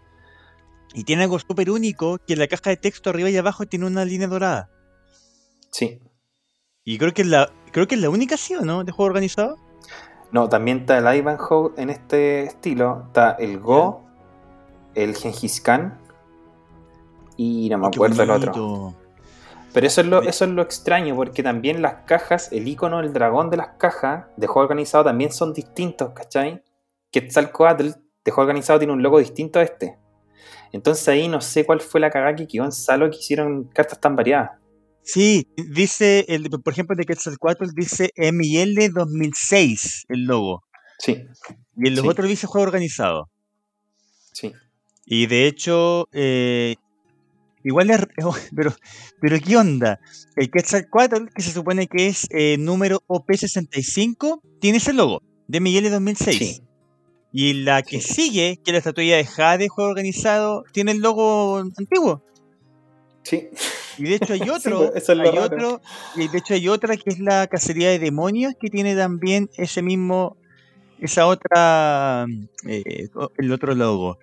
y 0.94 1.04
tiene 1.04 1.24
algo 1.24 1.38
súper 1.40 1.70
único 1.70 2.18
que 2.26 2.34
en 2.34 2.40
la 2.40 2.48
caja 2.48 2.72
de 2.72 2.78
texto 2.78 3.10
arriba 3.12 3.30
y 3.30 3.38
abajo 3.38 3.66
tiene 3.66 3.86
una 3.86 4.04
línea 4.04 4.28
dorada. 4.28 4.70
Sí. 5.70 6.00
Y 6.84 6.98
creo 6.98 7.14
que 7.14 7.22
es 7.22 7.28
la, 7.28 7.52
creo 7.72 7.88
que 7.88 7.96
es 7.96 8.02
la 8.02 8.10
única, 8.10 8.36
¿sí 8.36 8.56
o 8.56 8.62
no? 8.62 8.84
De 8.84 8.92
juego 8.92 9.08
organizado. 9.08 9.58
No, 10.32 10.50
también 10.50 10.80
está 10.80 10.98
el 10.98 11.18
Ivanhoe 11.20 11.72
en 11.78 11.90
este 11.92 12.44
estilo. 12.46 13.04
Está 13.08 13.32
el 13.34 13.60
Go, 13.60 14.04
el 14.96 15.16
Gengis 15.16 15.62
Khan 15.62 16.01
y 17.66 17.70
no 17.70 17.78
me 17.78 17.88
acuerdo 17.88 18.24
el 18.24 18.30
otro. 18.32 18.96
Pero 19.74 19.88
eso 19.88 20.02
es, 20.02 20.08
lo, 20.08 20.22
eso 20.22 20.44
es 20.46 20.52
lo 20.52 20.62
extraño, 20.62 21.16
porque 21.16 21.44
también 21.44 21.82
las 21.82 22.04
cajas, 22.06 22.52
el 22.52 22.68
icono 22.68 23.02
del 23.02 23.14
dragón 23.14 23.50
de 23.50 23.58
las 23.58 23.70
cajas 23.78 24.26
de 24.36 24.46
juego 24.48 24.64
organizado 24.64 25.06
también 25.06 25.32
son 25.32 25.54
distintos, 25.54 26.12
¿cachai? 26.14 26.62
Quetzalcoatl 27.12 27.88
de 28.26 28.32
juego 28.32 28.42
organizado 28.48 28.80
tiene 28.80 28.94
un 28.94 29.02
logo 29.02 29.20
distinto 29.20 29.60
a 29.60 29.64
este. 29.64 29.98
Entonces 30.74 31.08
ahí 31.08 31.28
no 31.30 31.40
sé 31.42 31.66
cuál 31.66 31.80
fue 31.82 32.00
la 32.02 32.10
cagada 32.10 32.36
que 32.36 32.48
quedó 32.48 32.66
en 32.66 32.72
Salo 32.72 33.10
que 33.10 33.18
hicieron 33.18 33.66
cartas 33.66 34.00
tan 34.00 34.16
variadas. 34.16 34.52
Sí, 35.04 35.48
dice, 35.56 36.26
el, 36.28 36.50
por 36.50 36.74
ejemplo, 36.74 36.96
de 36.96 37.06
Quetzalcoatl 37.06 37.70
dice 37.74 38.12
MIL 38.16 38.92
2006, 38.94 40.06
el 40.10 40.26
logo. 40.26 40.64
Sí, 41.00 41.26
Y 41.78 41.90
los 41.90 42.02
Sí. 42.02 42.08
otros 42.10 42.28
dice 42.28 42.46
juego 42.48 42.68
organizado. 42.68 43.30
sí. 44.34 44.52
Y 45.06 45.26
de 45.26 45.48
hecho, 45.48 46.08
eh, 46.14 46.76
igual 47.64 47.90
es. 47.92 48.00
Pero, 48.56 48.74
pero 49.22 49.38
¿qué 49.40 49.58
onda? 49.58 50.00
El 50.36 50.50
Quetzalcoatl, 50.50 51.28
que 51.34 51.42
se 51.42 51.52
supone 51.52 51.88
que 51.88 52.08
es 52.08 52.28
eh, 52.32 52.58
número 52.58 53.02
OP65, 53.08 54.42
tiene 54.60 54.78
ese 54.78 54.94
logo 54.94 55.22
de 55.48 55.60
Miguel 55.60 55.90
2006. 55.90 56.38
Sí. 56.38 56.62
Y 57.34 57.54
la 57.54 57.82
que 57.82 58.02
Sí. 58.02 58.14
sigue, 58.14 58.58
que 58.64 58.72
es 58.72 58.74
la 58.74 58.78
estatuilla 58.80 59.18
de 59.18 59.26
Jade, 59.26 59.70
juego 59.70 59.90
organizado, 59.90 60.64
tiene 60.74 60.92
el 60.92 61.00
logo 61.00 61.58
antiguo. 61.78 62.24
Sí. 63.24 63.50
Y 63.98 64.04
de 64.04 64.16
hecho 64.16 64.34
hay 64.34 64.42
otro, 64.50 64.92
pues, 64.92 65.08
es 65.10 65.16
lo 65.16 65.24
hay 65.24 65.38
otro, 65.38 65.82
y 66.16 66.28
de 66.28 66.38
hecho 66.38 66.54
hay 66.56 66.68
otra 66.68 66.98
que 66.98 67.10
es 67.10 67.20
la 67.20 67.48
cacería 67.48 67.90
de 67.90 68.00
demonios, 68.00 68.54
que 68.60 68.70
tiene 68.70 68.96
también 68.96 69.50
ese 69.58 69.82
mismo, 69.82 70.38
esa 71.00 71.26
otra, 71.28 72.26
eh, 72.68 73.08
el 73.38 73.52
otro 73.52 73.76
logo. 73.76 74.18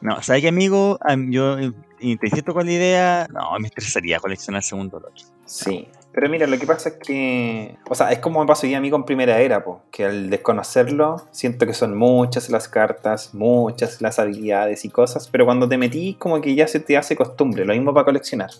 No, 0.00 0.22
¿sabes 0.22 0.42
qué, 0.42 0.48
amigo? 0.48 0.98
Am- 1.02 1.30
Yo 1.30 1.58
eh, 1.58 1.72
intento 2.00 2.54
con 2.54 2.66
la 2.66 2.72
idea, 2.72 3.28
no, 3.30 3.58
me 3.58 3.68
estresaría 3.68 4.18
coleccionar 4.18 4.62
segundo 4.62 4.98
lote. 4.98 5.22
Sí. 5.46 5.88
Pero 6.12 6.28
mira, 6.28 6.46
lo 6.46 6.58
que 6.58 6.66
pasa 6.66 6.88
es 6.88 6.96
que. 6.96 7.76
O 7.88 7.94
sea, 7.94 8.10
es 8.10 8.18
como 8.18 8.40
me 8.40 8.46
pasó 8.46 8.66
hoy 8.66 8.74
a 8.74 8.80
mí 8.80 8.90
con 8.90 9.04
Primera 9.04 9.38
Era, 9.40 9.62
po, 9.62 9.82
que 9.92 10.04
al 10.04 10.28
desconocerlo, 10.28 11.22
siento 11.30 11.66
que 11.66 11.74
son 11.74 11.96
muchas 11.96 12.50
las 12.50 12.68
cartas, 12.68 13.32
muchas 13.32 14.00
las 14.00 14.18
habilidades 14.18 14.84
y 14.84 14.88
cosas, 14.88 15.28
pero 15.28 15.44
cuando 15.44 15.68
te 15.68 15.78
metí, 15.78 16.14
como 16.14 16.40
que 16.40 16.54
ya 16.54 16.66
se 16.66 16.80
te 16.80 16.96
hace 16.96 17.14
costumbre. 17.14 17.64
Lo 17.64 17.74
mismo 17.74 17.94
para 17.94 18.06
coleccionar. 18.06 18.50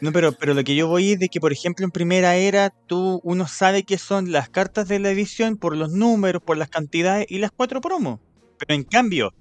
No, 0.00 0.10
pero, 0.12 0.32
pero 0.32 0.54
lo 0.54 0.64
que 0.64 0.74
yo 0.74 0.88
voy 0.88 1.12
es 1.12 1.18
de 1.20 1.28
que, 1.28 1.40
por 1.40 1.52
ejemplo, 1.52 1.84
en 1.84 1.92
primera 1.92 2.34
era, 2.34 2.70
tú, 2.70 3.20
uno 3.22 3.46
sabe 3.46 3.84
qué 3.84 3.96
son 3.96 4.32
las 4.32 4.48
cartas 4.48 4.88
de 4.88 4.98
la 4.98 5.10
edición 5.10 5.56
por 5.56 5.76
los 5.76 5.92
números, 5.92 6.42
por 6.42 6.56
las 6.56 6.68
cantidades 6.68 7.26
y 7.28 7.38
las 7.38 7.52
cuatro 7.52 7.80
promos. 7.80 8.18
Pero 8.58 8.74
en 8.74 8.82
cambio, 8.82 9.32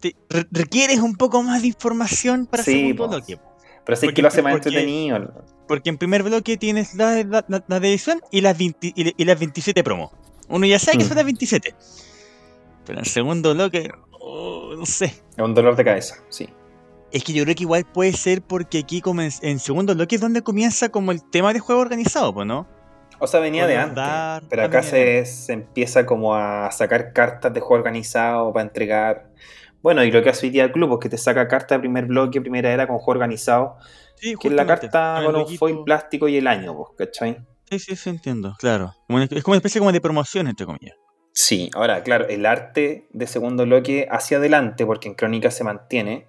te, 0.00 0.14
re- 0.28 0.46
requieres 0.50 0.98
un 1.00 1.16
poco 1.16 1.42
más 1.42 1.62
de 1.62 1.68
información 1.68 2.46
para 2.46 2.62
Sí, 2.62 2.72
segundo 2.72 3.04
po. 3.04 3.08
bloque. 3.10 3.38
Pero 3.84 3.96
sí 3.96 4.06
Porque- 4.06 4.14
que 4.16 4.22
lo 4.22 4.28
hace 4.28 4.42
más 4.42 4.52
porque- 4.54 4.68
entretenido. 4.68 5.44
Porque 5.66 5.90
en 5.90 5.98
primer 5.98 6.22
bloque 6.22 6.56
tienes 6.56 6.94
la, 6.94 7.22
la, 7.24 7.44
la- 7.48 7.64
la 7.66 7.80
de 7.80 7.88
edición 7.90 8.20
y 8.30 8.40
las, 8.40 8.56
20 8.56 8.92
y, 8.94 9.14
y 9.16 9.24
las 9.24 9.38
27 9.38 9.82
promos. 9.84 10.10
Uno 10.48 10.64
ya 10.66 10.78
sabe 10.78 10.98
que 10.98 11.04
Mm. 11.04 11.08
son 11.08 11.16
las 11.16 11.24
27. 11.26 11.74
Pero 12.86 12.98
en 13.00 13.04
segundo 13.04 13.54
bloque, 13.54 13.90
oh, 14.20 14.74
no 14.76 14.86
sé. 14.86 15.06
Es 15.06 15.44
un 15.44 15.54
dolor 15.54 15.76
de 15.76 15.84
cabeza, 15.84 16.16
sí. 16.30 16.48
Es 17.12 17.24
que 17.24 17.32
yo 17.32 17.44
creo 17.44 17.54
que 17.54 17.62
igual 17.62 17.84
puede 17.84 18.12
ser 18.12 18.42
porque 18.42 18.78
aquí 18.80 19.02
en, 19.42 19.58
segundo 19.58 19.94
bloque 19.94 20.14
es 20.16 20.20
donde 20.20 20.42
comienza 20.42 20.88
como 20.90 21.12
el 21.12 21.22
tema 21.22 21.52
de 21.54 21.58
juego 21.60 21.80
organizado, 21.80 22.32
pues, 22.34 22.46
¿no? 22.46 22.66
O 23.18 23.26
sea, 23.26 23.40
venía 23.40 23.66
de 23.66 23.76
antes. 23.76 24.46
pero 24.48 24.62
acá 24.62 24.82
se 24.82 25.24
empieza 25.52 26.06
como 26.06 26.34
a 26.36 26.70
sacar 26.70 27.12
cartas 27.12 27.52
de 27.52 27.60
juego 27.60 27.74
organizado 27.80 28.52
para 28.52 28.64
entregar. 28.64 29.28
Bueno, 29.82 30.02
y 30.04 30.10
lo 30.10 30.22
que 30.22 30.30
hace 30.30 30.46
hoy 30.46 30.50
día 30.50 30.64
el 30.64 30.72
club 30.72 30.92
es 30.94 30.98
que 31.00 31.08
te 31.08 31.18
saca 31.18 31.46
carta 31.48 31.76
de 31.76 31.80
primer 31.80 32.06
bloque, 32.06 32.40
primera 32.40 32.70
era 32.72 32.86
con 32.86 32.98
juego 32.98 33.12
organizado, 33.12 33.76
Sí, 34.16 34.34
que 34.40 34.48
es 34.48 34.54
la 34.54 34.66
carta 34.66 35.22
con 35.24 35.36
un 35.36 35.56
foil 35.56 35.78
plástico 35.84 36.28
y 36.28 36.36
el 36.36 36.46
año, 36.46 36.74
pues, 36.76 36.88
¿cachai? 37.10 37.38
Sí, 37.70 37.78
sí, 37.78 37.96
sí, 37.96 38.10
entiendo, 38.10 38.54
claro. 38.58 38.94
Como 39.06 39.18
una- 39.18 39.28
es 39.30 39.42
como 39.44 39.52
una 39.52 39.58
especie 39.58 39.78
como 39.78 39.92
de 39.92 40.00
promoción, 40.00 40.48
entre 40.48 40.66
comillas. 40.66 40.96
Sí, 41.32 41.70
ahora, 41.74 42.02
claro, 42.02 42.26
el 42.28 42.44
arte 42.46 43.06
de 43.12 43.26
segundo 43.28 43.64
bloque 43.64 44.08
hacia 44.10 44.38
adelante, 44.38 44.84
porque 44.84 45.06
en 45.08 45.14
Crónica 45.14 45.50
se 45.52 45.62
mantiene, 45.62 46.26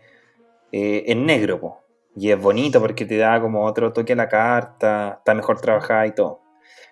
eh, 0.71 1.05
en 1.07 1.25
negro, 1.25 1.59
po. 1.59 1.83
y 2.15 2.31
es 2.31 2.41
bonito 2.41 2.81
porque 2.81 3.05
te 3.05 3.17
da 3.17 3.39
como 3.39 3.63
otro 3.65 3.93
toque 3.93 4.13
a 4.13 4.15
la 4.15 4.27
carta, 4.27 5.15
está 5.19 5.33
mejor 5.33 5.61
trabajada 5.61 6.05
y 6.07 6.13
todo. 6.13 6.41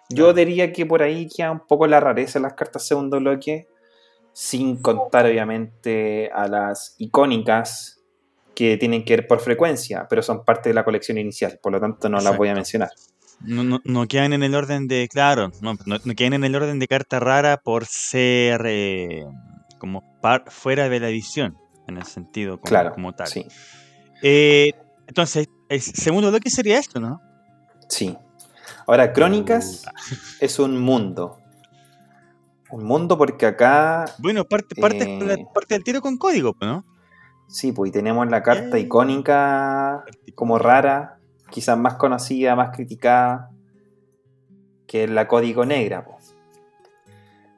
Yo 0.10 0.32
diría 0.34 0.72
que 0.72 0.86
por 0.86 1.02
ahí 1.04 1.28
queda 1.28 1.52
un 1.52 1.60
poco 1.68 1.86
la 1.86 2.00
rareza 2.00 2.40
en 2.40 2.44
las 2.44 2.54
cartas 2.54 2.88
segundo 2.88 3.20
bloque, 3.20 3.68
sin 4.40 4.78
contar 4.78 5.26
obviamente 5.26 6.30
a 6.32 6.48
las 6.48 6.94
icónicas 7.00 8.04
que 8.54 8.78
tienen 8.78 9.04
que 9.04 9.16
ver 9.16 9.28
por 9.28 9.40
frecuencia, 9.40 10.06
pero 10.08 10.22
son 10.22 10.46
parte 10.46 10.70
de 10.70 10.76
la 10.76 10.86
colección 10.86 11.18
inicial, 11.18 11.58
por 11.60 11.72
lo 11.72 11.80
tanto 11.80 12.08
no 12.08 12.20
las 12.20 12.38
voy 12.38 12.50
a 12.50 12.54
mencionar. 12.54 12.92
No, 13.40 13.64
no, 13.64 13.80
no 13.84 14.08
quedan 14.08 14.34
en 14.34 14.44
el 14.44 14.54
orden 14.54 14.88
de, 14.88 15.08
claro, 15.12 15.52
no, 15.62 15.76
quedan 16.16 16.34
en 16.34 16.44
el 16.44 16.56
orden 16.56 16.78
de 16.78 16.88
carta 16.88 17.20
rara 17.20 17.58
por 17.58 17.88
ser 17.88 18.62
eh, 18.68 19.26
como 19.80 20.04
par, 20.22 20.44
fuera 20.52 20.88
de 20.88 21.00
la 21.00 21.10
edición, 21.10 21.58
en 21.88 21.98
el 21.98 22.04
sentido 22.04 22.60
como, 22.60 22.70
Claro, 22.70 22.92
como 22.92 23.14
tal. 23.14 23.26
sí, 23.26 23.48
Eh, 24.22 24.72
entonces, 25.08 25.48
el 25.68 25.82
segundo 25.82 26.30
bloque 26.30 26.52
sería 26.52 26.78
esto, 26.78 27.00
¿no? 27.00 27.20
sí. 27.90 28.16
Ahora, 28.86 29.14
Crónicas 29.14 29.84
es 30.40 30.60
un 30.60 30.80
mundo. 30.80 31.40
Un 32.72 32.84
mundo 32.84 33.18
porque 33.18 33.46
acá, 33.46 34.06
Bueno, 34.20 34.44
parte, 34.46 34.76
parte, 34.80 35.04
Eh. 35.04 35.48
parte 35.54 35.74
del 35.76 35.84
tiro 35.84 36.02
con 36.02 36.18
código, 36.18 36.56
¿no? 36.62 36.84
sí, 37.48 37.72
pues 37.72 37.90
y 37.90 37.92
tenemos 37.94 38.28
la 38.30 38.44
carta 38.44 38.78
icónica 38.78 40.04
como 40.36 40.60
rara, 40.60 41.18
quizás 41.50 41.78
más 41.78 41.96
conocida, 41.96 42.56
más 42.58 42.76
criticada, 42.76 43.52
que 44.86 45.06
es 45.06 45.10
la 45.10 45.28
Código 45.28 45.66
Negra. 45.66 46.04
pues. 46.06 46.36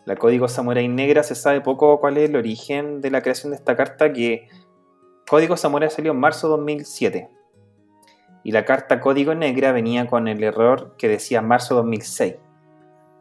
La 0.05 0.15
Código 0.15 0.47
Samurai 0.47 0.87
Negra 0.87 1.23
se 1.23 1.35
sabe 1.35 1.61
poco 1.61 1.99
cuál 1.99 2.17
es 2.17 2.29
el 2.29 2.35
origen 2.35 3.01
de 3.01 3.11
la 3.11 3.21
creación 3.21 3.51
de 3.51 3.57
esta 3.57 3.75
carta, 3.75 4.13
que 4.13 4.47
Código 5.27 5.57
Samurai 5.57 5.89
salió 5.89 6.11
en 6.11 6.19
marzo 6.19 6.47
de 6.47 6.51
2007. 6.57 7.29
Y 8.43 8.51
la 8.51 8.65
carta 8.65 8.99
Código 8.99 9.35
Negra 9.35 9.71
venía 9.71 10.07
con 10.07 10.27
el 10.27 10.43
error 10.43 10.95
que 10.97 11.07
decía 11.07 11.41
marzo 11.41 11.75
2006. 11.75 12.35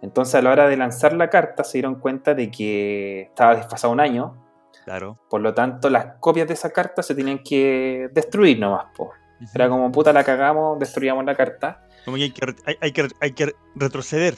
Entonces 0.03 0.35
a 0.37 0.43
la 0.43 0.51
hora 0.51 0.69
de 0.69 0.77
lanzar 0.77 1.13
la 1.13 1.29
carta 1.29 1.65
se 1.65 1.79
dieron 1.79 1.97
cuenta 1.97 2.35
de 2.35 2.51
que 2.51 3.23
estaba 3.23 3.55
desfasado 3.57 3.93
un 3.93 4.01
año, 4.01 4.45
Claro. 4.85 5.19
por 5.29 5.41
lo 5.41 5.53
tanto 5.55 5.91
las 5.91 6.17
copias 6.21 6.47
de 6.49 6.55
esa 6.55 6.71
carta 6.71 7.03
se 7.03 7.15
tenían 7.15 7.41
que 7.43 8.09
destruir 8.13 8.59
nomás. 8.59 8.87
po. 8.97 9.11
Era 9.55 9.69
como 9.69 9.91
puta 9.93 10.13
la 10.13 10.25
cagamos, 10.25 10.79
destruíamos 10.79 11.25
la 11.25 11.35
carta. 11.37 11.85
Como 12.05 12.17
que 12.17 12.25
hay 12.25 12.31
que, 12.33 12.47
re- 12.47 12.57
hay, 12.65 12.77
hay 12.81 12.93
que, 12.93 13.09
hay 13.21 13.33
que 13.33 13.55
retroceder. 13.75 14.35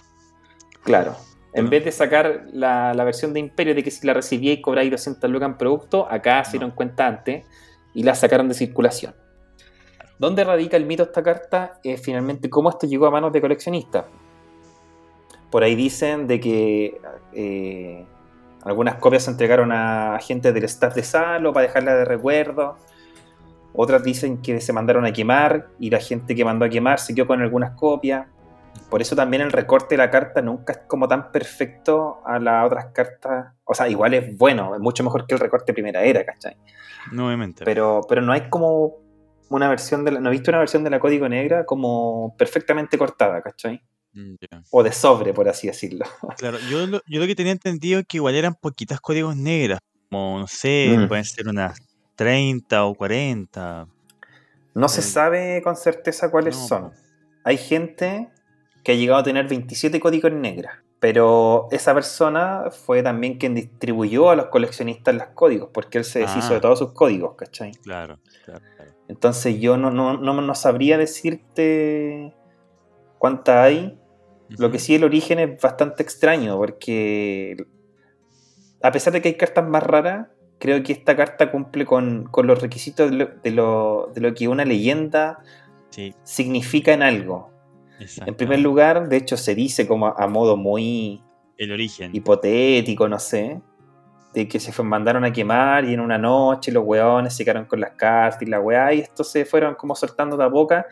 Claro. 0.82 1.12
En 1.52 1.64
Bueno. 1.64 1.70
vez 1.70 1.84
de 1.84 1.92
sacar 1.92 2.44
la, 2.52 2.94
la 2.94 3.04
versión 3.04 3.32
de 3.32 3.40
Imperio 3.40 3.74
de 3.74 3.82
que 3.82 3.90
si 3.90 4.06
la 4.06 4.14
recibíais 4.14 4.60
cobráis 4.62 4.90
200 4.90 5.28
lucas 5.30 5.48
en 5.48 5.56
producto, 5.56 6.06
acá 6.10 6.42
se 6.44 6.52
dieron 6.52 6.70
cuenta 6.72 7.06
antes 7.06 7.44
y 7.94 8.02
la 8.02 8.14
sacaron 8.14 8.48
de 8.48 8.54
circulación. 8.54 9.14
¿Dónde 10.18 10.44
radica 10.44 10.76
el 10.76 10.84
mito 10.84 11.04
de 11.04 11.08
esta 11.10 11.22
carta? 11.22 11.80
Es 11.82 12.00
finalmente 12.02 12.50
cómo 12.50 12.68
esto 12.70 12.86
llegó 12.86 13.06
a 13.06 13.10
manos 13.10 13.32
de 13.32 13.40
coleccionistas. 13.40 14.04
Por 15.50 15.62
ahí 15.64 15.74
dicen 15.74 16.26
de 16.26 16.40
que 16.40 17.00
eh, 17.32 18.04
algunas 18.64 18.96
copias 18.96 19.24
se 19.24 19.30
entregaron 19.30 19.72
a 19.72 20.18
gente 20.20 20.52
del 20.52 20.64
staff 20.64 20.94
de 20.94 21.02
Salo 21.02 21.52
para 21.52 21.66
dejarla 21.66 21.94
de 21.96 22.04
recuerdo. 22.04 22.76
Otras 23.72 24.02
dicen 24.02 24.42
que 24.42 24.60
se 24.60 24.72
mandaron 24.72 25.04
a 25.06 25.12
quemar 25.12 25.68
y 25.78 25.90
la 25.90 26.00
gente 26.00 26.34
que 26.34 26.44
mandó 26.44 26.64
a 26.64 26.68
quemar 26.68 26.98
se 26.98 27.14
quedó 27.14 27.26
con 27.26 27.40
algunas 27.40 27.72
copias. 27.72 28.26
Por 28.88 29.00
eso 29.00 29.14
también 29.14 29.42
el 29.42 29.52
recorte 29.52 29.94
de 29.94 29.98
la 29.98 30.10
carta 30.10 30.42
nunca 30.42 30.72
es 30.72 30.78
como 30.86 31.06
tan 31.06 31.30
perfecto 31.30 32.20
a 32.24 32.38
las 32.38 32.66
otras 32.66 32.86
cartas. 32.86 33.54
O 33.64 33.74
sea, 33.74 33.88
igual 33.88 34.14
es 34.14 34.36
bueno, 34.36 34.74
es 34.74 34.80
mucho 34.80 35.04
mejor 35.04 35.26
que 35.26 35.34
el 35.34 35.40
recorte 35.40 35.72
primera 35.72 36.02
era, 36.02 36.24
¿cachai? 36.24 36.56
Nuevamente. 37.12 37.64
Pero, 37.64 38.00
pero 38.08 38.20
no 38.20 38.32
hay 38.32 38.48
como 38.48 38.96
una 39.48 39.68
versión 39.68 40.04
de 40.04 40.12
la, 40.12 40.20
no 40.20 40.28
he 40.28 40.32
visto 40.32 40.50
una 40.50 40.58
versión 40.58 40.84
de 40.84 40.90
la 40.90 41.00
Código 41.00 41.28
Negra 41.28 41.64
como 41.64 42.34
perfectamente 42.36 42.98
cortada, 42.98 43.40
¿cachai? 43.42 43.82
Mm. 44.12 44.34
O 44.70 44.82
de 44.82 44.92
sobre, 44.92 45.32
por 45.32 45.48
así 45.48 45.66
decirlo. 45.68 46.04
Claro, 46.36 46.58
yo 46.70 46.86
lo, 46.86 47.00
yo 47.06 47.20
lo 47.20 47.26
que 47.26 47.34
tenía 47.36 47.52
entendido 47.52 48.00
es 48.00 48.06
que 48.06 48.16
igual 48.16 48.34
eran 48.34 48.54
poquitas 48.54 49.00
códigos 49.00 49.36
negras. 49.36 49.80
Como, 50.10 50.40
no 50.40 50.46
sé, 50.48 50.94
Mm. 50.98 51.08
pueden 51.08 51.24
ser 51.24 51.46
unas 51.48 51.78
30 52.16 52.84
o 52.84 52.94
40. 52.94 53.86
No 54.74 54.88
se 54.88 55.00
Eh, 55.00 55.04
sabe 55.04 55.62
con 55.62 55.76
certeza 55.76 56.30
cuáles 56.30 56.56
no, 56.58 56.66
son. 56.66 56.92
Hay 57.44 57.56
gente 57.56 58.28
que 58.84 58.92
ha 58.92 58.94
llegado 58.94 59.20
a 59.20 59.22
tener 59.24 59.46
27 59.46 60.00
códigos 60.00 60.32
negras, 60.32 60.74
pero 60.98 61.68
esa 61.70 61.94
persona 61.94 62.64
fue 62.70 63.02
también 63.02 63.38
quien 63.38 63.54
distribuyó 63.54 64.30
a 64.30 64.36
los 64.36 64.46
coleccionistas 64.46 65.14
los 65.14 65.26
códigos, 65.34 65.70
porque 65.72 65.98
él 65.98 66.04
se 66.04 66.20
deshizo 66.20 66.48
Ah. 66.50 66.54
de 66.54 66.60
todos 66.60 66.78
sus 66.80 66.92
códigos, 66.92 67.36
¿cachai? 67.36 67.72
Claro, 67.82 68.18
claro, 68.44 68.64
claro. 68.76 68.92
Entonces 69.08 69.60
yo 69.60 69.76
no, 69.76 69.90
no, 69.90 70.16
no, 70.16 70.40
no 70.40 70.54
sabría 70.54 70.98
decirte 70.98 72.34
cuántas 73.18 73.56
hay. 73.56 73.98
Lo 74.58 74.70
que 74.70 74.78
sí 74.78 74.94
el 74.94 75.04
origen 75.04 75.38
es 75.38 75.60
bastante 75.60 76.02
extraño, 76.02 76.56
porque 76.56 77.56
a 78.82 78.90
pesar 78.90 79.12
de 79.12 79.20
que 79.22 79.28
hay 79.28 79.34
cartas 79.36 79.66
más 79.68 79.82
raras, 79.82 80.28
creo 80.58 80.82
que 80.82 80.92
esta 80.92 81.16
carta 81.16 81.50
cumple 81.50 81.84
con, 81.86 82.24
con 82.24 82.46
los 82.46 82.60
requisitos 82.60 83.10
de 83.10 83.16
lo, 83.16 83.26
de, 83.42 83.50
lo, 83.50 84.10
de 84.14 84.20
lo 84.20 84.34
que 84.34 84.48
una 84.48 84.64
leyenda 84.64 85.38
Sí, 85.90 86.14
significa 86.22 86.92
en 86.92 87.02
algo. 87.02 87.50
En 88.24 88.34
primer 88.34 88.60
lugar, 88.60 89.08
de 89.08 89.16
hecho, 89.16 89.36
se 89.36 89.54
dice 89.54 89.86
como 89.88 90.06
a, 90.06 90.14
a 90.18 90.26
modo 90.28 90.56
muy 90.56 91.22
el 91.58 91.72
origen. 91.72 92.14
hipotético, 92.14 93.08
no 93.08 93.18
sé, 93.18 93.60
de 94.32 94.46
que 94.48 94.60
se 94.60 94.72
fue- 94.72 94.84
mandaron 94.84 95.24
a 95.24 95.32
quemar 95.32 95.84
y 95.84 95.94
en 95.94 96.00
una 96.00 96.16
noche 96.16 96.70
los 96.72 96.84
weones 96.86 97.34
se 97.34 97.44
quedaron 97.44 97.66
con 97.66 97.80
las 97.80 97.90
cartas 97.92 98.40
y 98.42 98.46
la 98.46 98.60
weá, 98.60 98.94
y 98.94 99.00
estos 99.00 99.30
se 99.30 99.44
fueron 99.44 99.74
como 99.74 99.94
soltando 99.96 100.36
de 100.36 100.44
a 100.44 100.46
boca. 100.46 100.86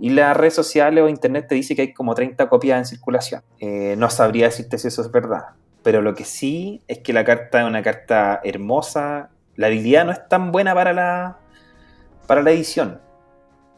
Y 0.00 0.10
las 0.10 0.36
redes 0.36 0.54
sociales 0.54 1.04
o 1.04 1.08
internet 1.08 1.46
te 1.48 1.54
dice 1.54 1.76
que 1.76 1.82
hay 1.82 1.92
como 1.92 2.14
30 2.14 2.48
copias 2.48 2.78
en 2.78 2.86
circulación. 2.86 3.42
Eh, 3.58 3.94
no 3.98 4.08
sabría 4.08 4.46
decirte 4.46 4.78
si 4.78 4.88
eso 4.88 5.02
es 5.02 5.10
verdad. 5.12 5.50
Pero 5.82 6.00
lo 6.00 6.14
que 6.14 6.24
sí 6.24 6.82
es 6.88 6.98
que 6.98 7.12
la 7.12 7.24
carta 7.24 7.60
es 7.60 7.66
una 7.66 7.82
carta 7.82 8.40
hermosa. 8.44 9.28
La 9.56 9.66
habilidad 9.66 10.04
no 10.06 10.12
es 10.12 10.26
tan 10.28 10.52
buena 10.52 10.74
para 10.74 10.92
la, 10.94 11.36
para 12.26 12.42
la 12.42 12.50
edición. 12.50 13.00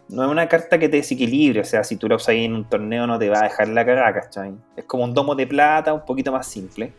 No 0.09 0.25
es 0.25 0.31
una 0.31 0.47
carta 0.49 0.79
que 0.79 0.89
te 0.89 0.99
desequilibre. 0.99 1.61
O 1.61 1.65
sea, 1.65 1.83
si 1.85 1.97
tú 1.97 2.09
la 2.09 2.17
usas 2.17 2.29
ahí 2.31 2.45
en 2.45 2.55
un 2.55 2.69
torneo 2.69 3.07
no 3.07 3.19
te 3.19 3.29
va 3.29 3.41
a 3.41 3.45
dejar 3.45 3.69
la 3.69 3.85
cagada, 3.85 4.13
¿cachai? 4.13 4.55
Es 4.77 4.85
como 4.85 5.05
un 5.05 5.15
domo 5.15 5.35
de 5.35 5.47
plata, 5.47 5.93
un 5.93 6.05
poquito 6.05 6.31
más 6.33 6.47
simple 6.47 6.93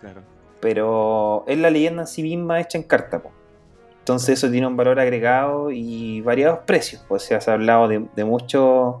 Claro. 0.00 0.22
pero 0.60 1.44
es 1.46 1.58
la 1.58 1.70
leyenda 1.70 2.02
en 2.02 2.06
sí 2.08 2.22
misma 2.22 2.60
hecha 2.60 2.78
en 2.78 2.84
carta. 2.84 3.20
po. 3.22 3.32
Entonces 4.04 4.38
eso 4.38 4.50
tiene 4.50 4.66
un 4.66 4.76
valor 4.76 5.00
agregado 5.00 5.70
y 5.70 6.20
variados 6.20 6.58
precios. 6.66 7.02
O 7.08 7.18
sea, 7.18 7.40
se 7.40 7.50
ha 7.50 7.54
hablado 7.54 7.88
de, 7.88 8.06
de 8.14 8.24
mucho, 8.26 9.00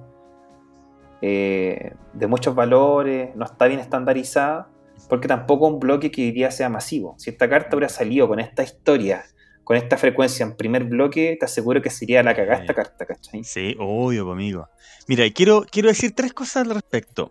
eh, 1.20 1.92
de 2.14 2.26
muchos 2.26 2.54
valores, 2.54 3.36
no 3.36 3.44
está 3.44 3.66
bien 3.66 3.80
estandarizada, 3.80 4.70
porque 5.10 5.28
tampoco 5.28 5.66
un 5.66 5.78
bloque 5.78 6.10
que 6.10 6.22
hoy 6.22 6.32
día 6.32 6.50
sea 6.50 6.70
masivo. 6.70 7.14
Si 7.18 7.28
esta 7.28 7.50
carta 7.50 7.76
hubiera 7.76 7.90
salido 7.90 8.26
con 8.28 8.40
esta 8.40 8.62
historia, 8.62 9.24
con 9.62 9.76
esta 9.76 9.98
frecuencia 9.98 10.44
en 10.44 10.56
primer 10.56 10.84
bloque, 10.84 11.36
te 11.38 11.44
aseguro 11.44 11.82
que 11.82 11.90
sería 11.90 12.22
la 12.22 12.34
cagada 12.34 12.60
esta 12.62 12.72
Sí. 12.72 12.76
carta, 12.76 13.04
¿cachai? 13.04 13.44
Sí, 13.44 13.76
obvio, 13.78 14.30
amigo. 14.30 14.68
Mira, 15.06 15.24
quiero, 15.34 15.66
quiero 15.70 15.88
decir 15.88 16.14
tres 16.14 16.32
cosas 16.32 16.64
al 16.66 16.70
respecto. 16.74 17.30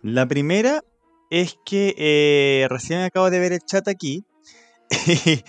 La 0.00 0.24
primera 0.26 0.82
es 1.30 1.56
que 1.66 1.94
eh, 1.98 2.66
recién 2.70 3.00
acabo 3.02 3.28
de 3.28 3.40
ver 3.40 3.52
el 3.52 3.60
chat 3.60 3.88
aquí 3.88 4.24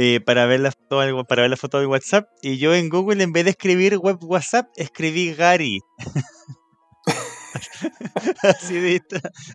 eh, 0.00 0.20
para, 0.20 0.46
ver 0.46 0.60
la 0.60 0.70
foto, 0.70 1.24
para 1.24 1.42
ver 1.42 1.50
la 1.50 1.56
foto 1.56 1.80
de 1.80 1.86
WhatsApp 1.86 2.28
y 2.40 2.58
yo 2.58 2.72
en 2.72 2.88
Google 2.88 3.20
en 3.24 3.32
vez 3.32 3.44
de 3.44 3.50
escribir 3.50 3.98
web 3.98 4.18
WhatsApp 4.22 4.68
escribí 4.76 5.34
Gary. 5.34 5.80
así, 8.42 8.74
de, 8.74 9.02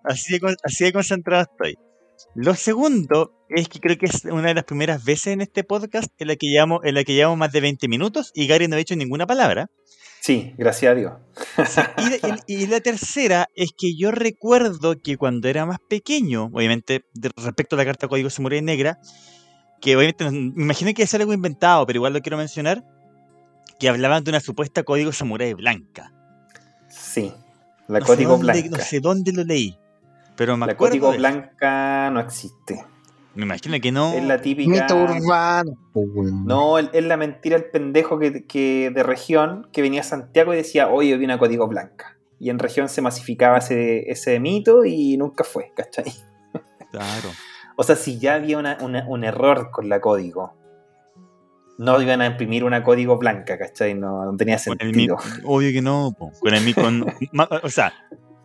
así, 0.04 0.40
de, 0.40 0.56
así 0.64 0.84
de 0.84 0.92
concentrado 0.92 1.44
estoy. 1.44 1.76
Lo 2.36 2.56
segundo 2.56 3.32
es 3.50 3.70
que 3.70 3.80
creo 3.80 3.98
que 3.98 4.06
es 4.08 4.26
una 4.26 4.48
de 4.50 4.54
las 4.56 4.64
primeras 4.64 5.04
veces 5.04 5.28
en 5.28 5.42
este 5.42 5.64
podcast 5.64 6.08
en 6.20 6.28
la 6.28 6.36
que 6.36 6.48
llevamos, 6.48 6.82
en 6.84 6.96
la 6.96 7.04
que 7.04 7.14
llevamos 7.14 7.38
más 7.38 7.52
de 7.52 7.62
20 7.62 7.88
minutos 7.88 8.32
y 8.34 8.48
Gary 8.48 8.68
no 8.68 8.76
ha 8.76 8.80
dicho 8.80 8.96
ninguna 8.96 9.28
palabra. 9.28 9.70
Sí, 10.22 10.54
gracias 10.58 10.92
a 10.92 10.96
Dios. 10.96 11.14
Y 11.98 12.10
la, 12.10 12.38
y- 12.48 12.64
y 12.64 12.68
la 12.68 12.80
tercera 12.80 13.50
es 13.56 13.72
que 13.78 13.96
yo 13.98 14.10
recuerdo 14.12 14.96
que 15.02 15.18
cuando 15.18 15.50
era 15.50 15.66
más 15.66 15.80
pequeño, 15.90 16.46
obviamente 16.54 17.04
respecto 17.38 17.76
a 17.76 17.80
la 17.80 17.86
carta 17.86 18.08
Código 18.08 18.30
Samurai 18.30 18.62
Negra, 18.62 19.00
que 19.84 19.98
obviamente 19.98 20.32
me 20.32 20.64
imagino 20.64 20.94
que 20.94 21.04
es 21.04 21.14
algo 21.14 21.34
inventado, 21.34 21.86
pero 21.86 21.98
igual 21.98 22.14
lo 22.14 22.22
quiero 22.22 22.38
mencionar, 22.38 22.86
que 23.78 23.90
hablaban 23.90 24.24
de 24.24 24.32
una 24.32 24.40
supuesta 24.40 24.84
Código 24.84 25.12
Samurai 25.12 25.54
blanca. 25.54 26.14
Sí, 26.88 27.34
la 27.90 28.00
no 28.00 28.06
código 28.06 28.32
dónde- 28.38 28.54
blanca. 28.54 28.78
No 28.78 28.84
sé 28.84 29.02
dónde 29.02 29.34
lo 29.34 29.44
leí, 29.44 29.78
pero 30.38 30.56
me 30.56 30.66
la 30.68 30.72
acuerdo 30.72 30.92
código 30.92 31.12
de 31.12 31.18
blanca 31.18 32.10
no 32.12 32.22
existe. 32.22 32.86
Me 33.36 33.44
imagino 33.44 33.78
que 33.82 33.92
no. 33.92 34.14
Es 34.14 34.24
la 34.24 34.40
típica... 34.40 34.70
Mito 34.70 34.96
urbano. 34.96 35.76
No, 36.46 36.78
es 36.78 37.04
la 37.04 37.18
mentira 37.18 37.58
el 37.58 37.66
pendejo 37.66 38.20
que, 38.20 38.46
que 38.46 38.90
de 38.94 39.04
región 39.04 39.68
que 39.74 39.82
venía 39.82 40.02
a 40.02 40.04
Santiago 40.06 40.54
y 40.54 40.58
decía, 40.58 40.88
oye, 40.88 41.18
vi 41.18 41.26
una 41.26 41.40
código 41.40 41.68
blanca. 41.68 42.16
Y 42.40 42.52
en 42.52 42.60
región 42.60 42.90
se 42.90 43.02
masificaba 43.02 43.58
ese, 43.58 44.10
ese 44.12 44.40
mito 44.40 44.86
y 44.86 45.18
nunca 45.18 45.44
fue, 45.44 45.74
¿cachai? 45.76 46.06
Claro. 46.92 47.30
O 47.76 47.84
sea, 47.84 47.96
si 47.96 48.20
ya 48.20 48.36
había 48.36 48.58
una- 48.58 48.78
una- 48.82 49.06
un 49.08 49.24
error 49.24 49.72
con 49.72 49.90
la 49.90 50.00
código, 50.02 50.54
no 51.78 52.00
iban 52.02 52.22
a 52.22 52.28
imprimir 52.28 52.64
una 52.64 52.84
código 52.84 53.18
blanca, 53.18 53.58
¿cachai? 53.58 53.96
No, 53.96 54.26
no 54.26 54.38
tenía 54.38 54.58
Con 54.64 54.78
el 54.80 54.88
mi- 54.90 55.08
sentido. 55.08 55.18
obvio 55.46 55.72
que 55.72 55.82
no. 55.82 56.14
po. 56.18 56.32
Con 56.40 56.54
el 56.54 56.64
mi- 56.64 56.74
con, 56.74 57.04
o 57.64 57.70
sea, 57.70 57.94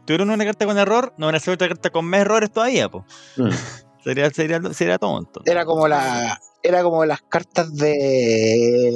tuvieron 0.06 0.30
una 0.30 0.44
carta 0.44 0.64
con 0.64 0.78
error, 0.78 1.12
no 1.18 1.26
van 1.26 1.34
a 1.34 1.38
hacer 1.38 1.54
otra 1.54 1.68
carta 1.68 1.90
con 1.90 2.06
más 2.06 2.20
errores 2.20 2.50
todavía, 2.50 2.88
po. 2.88 3.04
Mm. 3.36 3.48
Sería, 4.04 4.30
sería, 4.30 4.60
sería 4.72 4.96
tonto. 4.98 5.42
Era 5.44 5.66
como 5.66 5.86
la. 5.88 6.40
Era 6.62 6.82
como 6.82 7.04
las 7.04 7.20
cartas 7.22 7.74
de. 7.74 8.92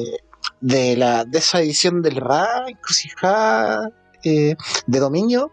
de 0.61 0.97
la. 0.97 1.25
de 1.25 1.39
esa 1.39 1.61
edición 1.61 2.01
del 2.01 2.17
Ra, 2.17 2.65
encrucijada, 2.69 3.91
eh, 4.25 4.55
de 4.87 4.99
dominio, 5.01 5.53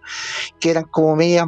que 0.61 0.69
eran 0.71 0.85
como 0.85 1.15
media. 1.17 1.45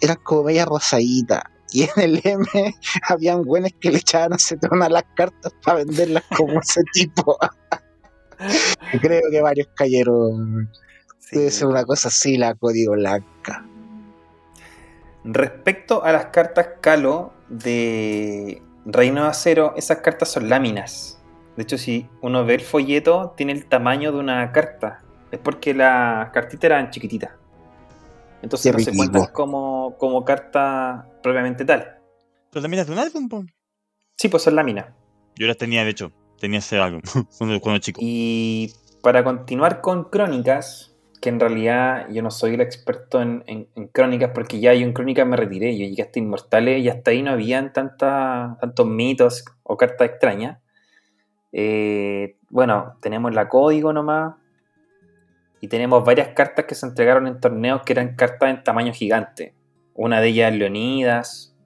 eran 0.00 0.16
como 0.22 0.44
media 0.44 0.64
rosaditas. 0.64 1.42
Y 1.74 1.82
en 1.82 1.90
el 1.96 2.20
M 2.22 2.46
habían 3.08 3.42
güenes 3.42 3.74
que 3.80 3.90
le 3.90 3.98
echaban 3.98 4.32
acetona 4.32 4.86
a 4.86 4.88
las 4.88 5.02
cartas 5.16 5.52
para 5.64 5.78
venderlas 5.78 6.22
como 6.36 6.60
ese 6.60 6.82
tipo. 6.92 7.36
Creo 9.02 9.22
que 9.28 9.40
varios 9.40 9.66
cayeron. 9.74 10.70
Sí. 11.18 11.36
Debe 11.36 11.50
ser 11.50 11.66
una 11.66 11.84
cosa 11.84 12.08
así, 12.08 12.36
la 12.36 12.54
código 12.54 12.92
blanca. 12.92 13.66
Respecto 15.24 16.04
a 16.04 16.12
las 16.12 16.26
cartas 16.26 16.68
Calo 16.80 17.32
de 17.48 18.62
Reino 18.86 19.24
de 19.24 19.28
Acero, 19.30 19.74
esas 19.76 19.98
cartas 19.98 20.30
son 20.30 20.48
láminas. 20.48 21.18
De 21.56 21.64
hecho, 21.64 21.76
si 21.76 22.08
uno 22.20 22.44
ve 22.44 22.54
el 22.54 22.60
folleto, 22.60 23.34
tiene 23.36 23.52
el 23.52 23.66
tamaño 23.66 24.12
de 24.12 24.18
una 24.18 24.52
carta. 24.52 25.02
Es 25.32 25.40
porque 25.40 25.74
las 25.74 26.30
cartitas 26.30 26.66
eran 26.66 26.90
chiquititas. 26.90 27.32
Entonces 28.42 28.72
no 28.72 28.78
se 28.78 28.94
cuentan 28.94 29.26
como, 29.32 29.96
como 29.98 30.24
carta 30.24 31.08
propiamente 31.24 31.64
tal. 31.64 31.98
Pero 32.52 32.62
también 32.62 32.82
es 32.82 32.86
de 32.86 32.92
un 32.92 32.98
álbum, 33.00 33.28
po. 33.28 33.44
Sí, 34.16 34.28
pues 34.28 34.42
son 34.44 34.54
láminas. 34.54 34.86
Yo 35.36 35.46
las 35.48 35.56
tenía, 35.56 35.82
de 35.82 35.90
hecho. 35.90 36.12
Tenía 36.38 36.58
ese 36.58 36.78
álbum 36.78 37.00
cuando, 37.38 37.58
cuando 37.60 37.78
chico. 37.80 38.00
Y 38.02 38.72
para 39.02 39.24
continuar 39.24 39.80
con 39.80 40.04
crónicas, 40.04 40.94
que 41.20 41.30
en 41.30 41.40
realidad 41.40 42.06
yo 42.10 42.22
no 42.22 42.30
soy 42.30 42.54
el 42.54 42.60
experto 42.60 43.22
en, 43.22 43.42
en- 43.46 43.68
en 43.74 43.88
crónicas, 43.88 44.32
porque 44.34 44.60
ya 44.60 44.74
yo 44.74 44.82
en 44.86 44.92
crónicas 44.92 45.26
me 45.26 45.36
retiré, 45.36 45.72
yo 45.76 45.86
llegué 45.86 46.02
hasta 46.02 46.18
Inmortales 46.18 46.82
y 46.84 46.88
hasta 46.90 47.10
ahí 47.10 47.22
no 47.22 47.30
habían 47.32 47.72
tanta, 47.72 48.58
tantos 48.60 48.86
mitos 48.86 49.44
o 49.62 49.76
cartas 49.78 50.08
extrañas. 50.10 50.58
Eh, 51.52 52.36
bueno, 52.50 52.98
tenemos 53.00 53.32
la 53.34 53.48
código 53.48 53.92
nomás, 53.92 54.34
y 55.60 55.68
tenemos 55.68 56.04
varias 56.04 56.28
cartas 56.34 56.66
que 56.66 56.74
se 56.74 56.84
entregaron 56.84 57.26
en 57.26 57.40
torneos 57.40 57.82
que 57.82 57.94
eran 57.94 58.14
cartas 58.16 58.50
en 58.50 58.62
tamaño 58.62 58.92
gigante. 58.92 59.54
Una 59.94 60.20
de 60.20 60.28
ellas 60.28 60.52
Leonidas, 60.54 61.56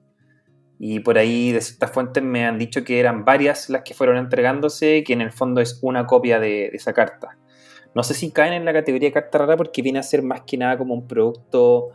y 0.77 0.99
por 1.01 1.17
ahí 1.17 1.51
de 1.51 1.59
ciertas 1.61 1.91
fuentes 1.91 2.23
me 2.23 2.45
han 2.45 2.57
dicho 2.57 2.83
que 2.85 2.99
eran 2.99 3.25
varias 3.25 3.69
las 3.69 3.81
que 3.83 3.93
fueron 3.93 4.15
entregándose, 4.17 5.03
que 5.03 5.13
en 5.13 5.21
el 5.21 5.31
fondo 5.31 5.59
es 5.61 5.79
una 5.81 6.05
copia 6.05 6.39
de, 6.39 6.69
de 6.69 6.71
esa 6.73 6.93
carta. 6.93 7.37
No 7.93 8.03
sé 8.03 8.13
si 8.13 8.31
caen 8.31 8.53
en 8.53 8.65
la 8.65 8.71
categoría 8.71 9.09
de 9.09 9.13
carta 9.13 9.39
rara 9.39 9.57
porque 9.57 9.81
viene 9.81 9.99
a 9.99 10.03
ser 10.03 10.21
más 10.21 10.41
que 10.47 10.57
nada 10.57 10.77
como 10.77 10.93
un 10.93 11.07
producto 11.07 11.89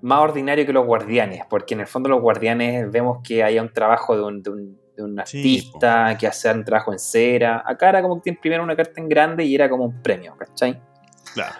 más 0.00 0.20
ordinario 0.20 0.66
que 0.66 0.72
los 0.72 0.86
guardianes, 0.86 1.42
porque 1.48 1.74
en 1.74 1.80
el 1.80 1.86
fondo 1.86 2.08
los 2.08 2.20
guardianes 2.20 2.90
vemos 2.90 3.18
que 3.22 3.42
hay 3.44 3.58
un 3.58 3.72
trabajo 3.72 4.16
de 4.16 4.22
un, 4.22 4.42
de 4.42 4.50
un- 4.50 4.80
de 4.96 5.02
un 5.02 5.20
Sí, 5.26 5.58
artista 5.58 6.16
que 6.18 6.26
hace 6.26 6.50
un 6.50 6.64
trabajo 6.64 6.90
en 6.92 6.98
cera. 6.98 7.62
Acá 7.66 7.90
era 7.90 8.00
como 8.02 8.16
que 8.16 8.22
te 8.22 8.30
imprimieron 8.30 8.64
una 8.64 8.74
carta 8.76 8.98
en 9.00 9.08
grande 9.08 9.44
y 9.44 9.54
era 9.54 9.68
como 9.68 9.84
un 9.84 10.02
premio, 10.02 10.34
¿cachai? 10.38 10.80
Claro. 11.34 11.54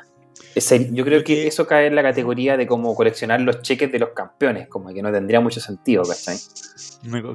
Ese- 0.56 0.88
yo 0.92 1.04
creo 1.04 1.22
que 1.22 1.46
eso 1.46 1.66
cae 1.66 1.86
en 1.86 1.94
la 1.94 2.02
categoría 2.02 2.56
de 2.56 2.66
como 2.66 2.94
coleccionar 2.94 3.40
los 3.42 3.60
cheques 3.60 3.92
de 3.92 3.98
los 3.98 4.08
campeones, 4.10 4.68
como 4.68 4.92
que 4.92 5.02
no 5.02 5.12
tendría 5.12 5.38
mucho 5.40 5.60
sentido, 5.60 6.02
¿cachai? 6.02 6.38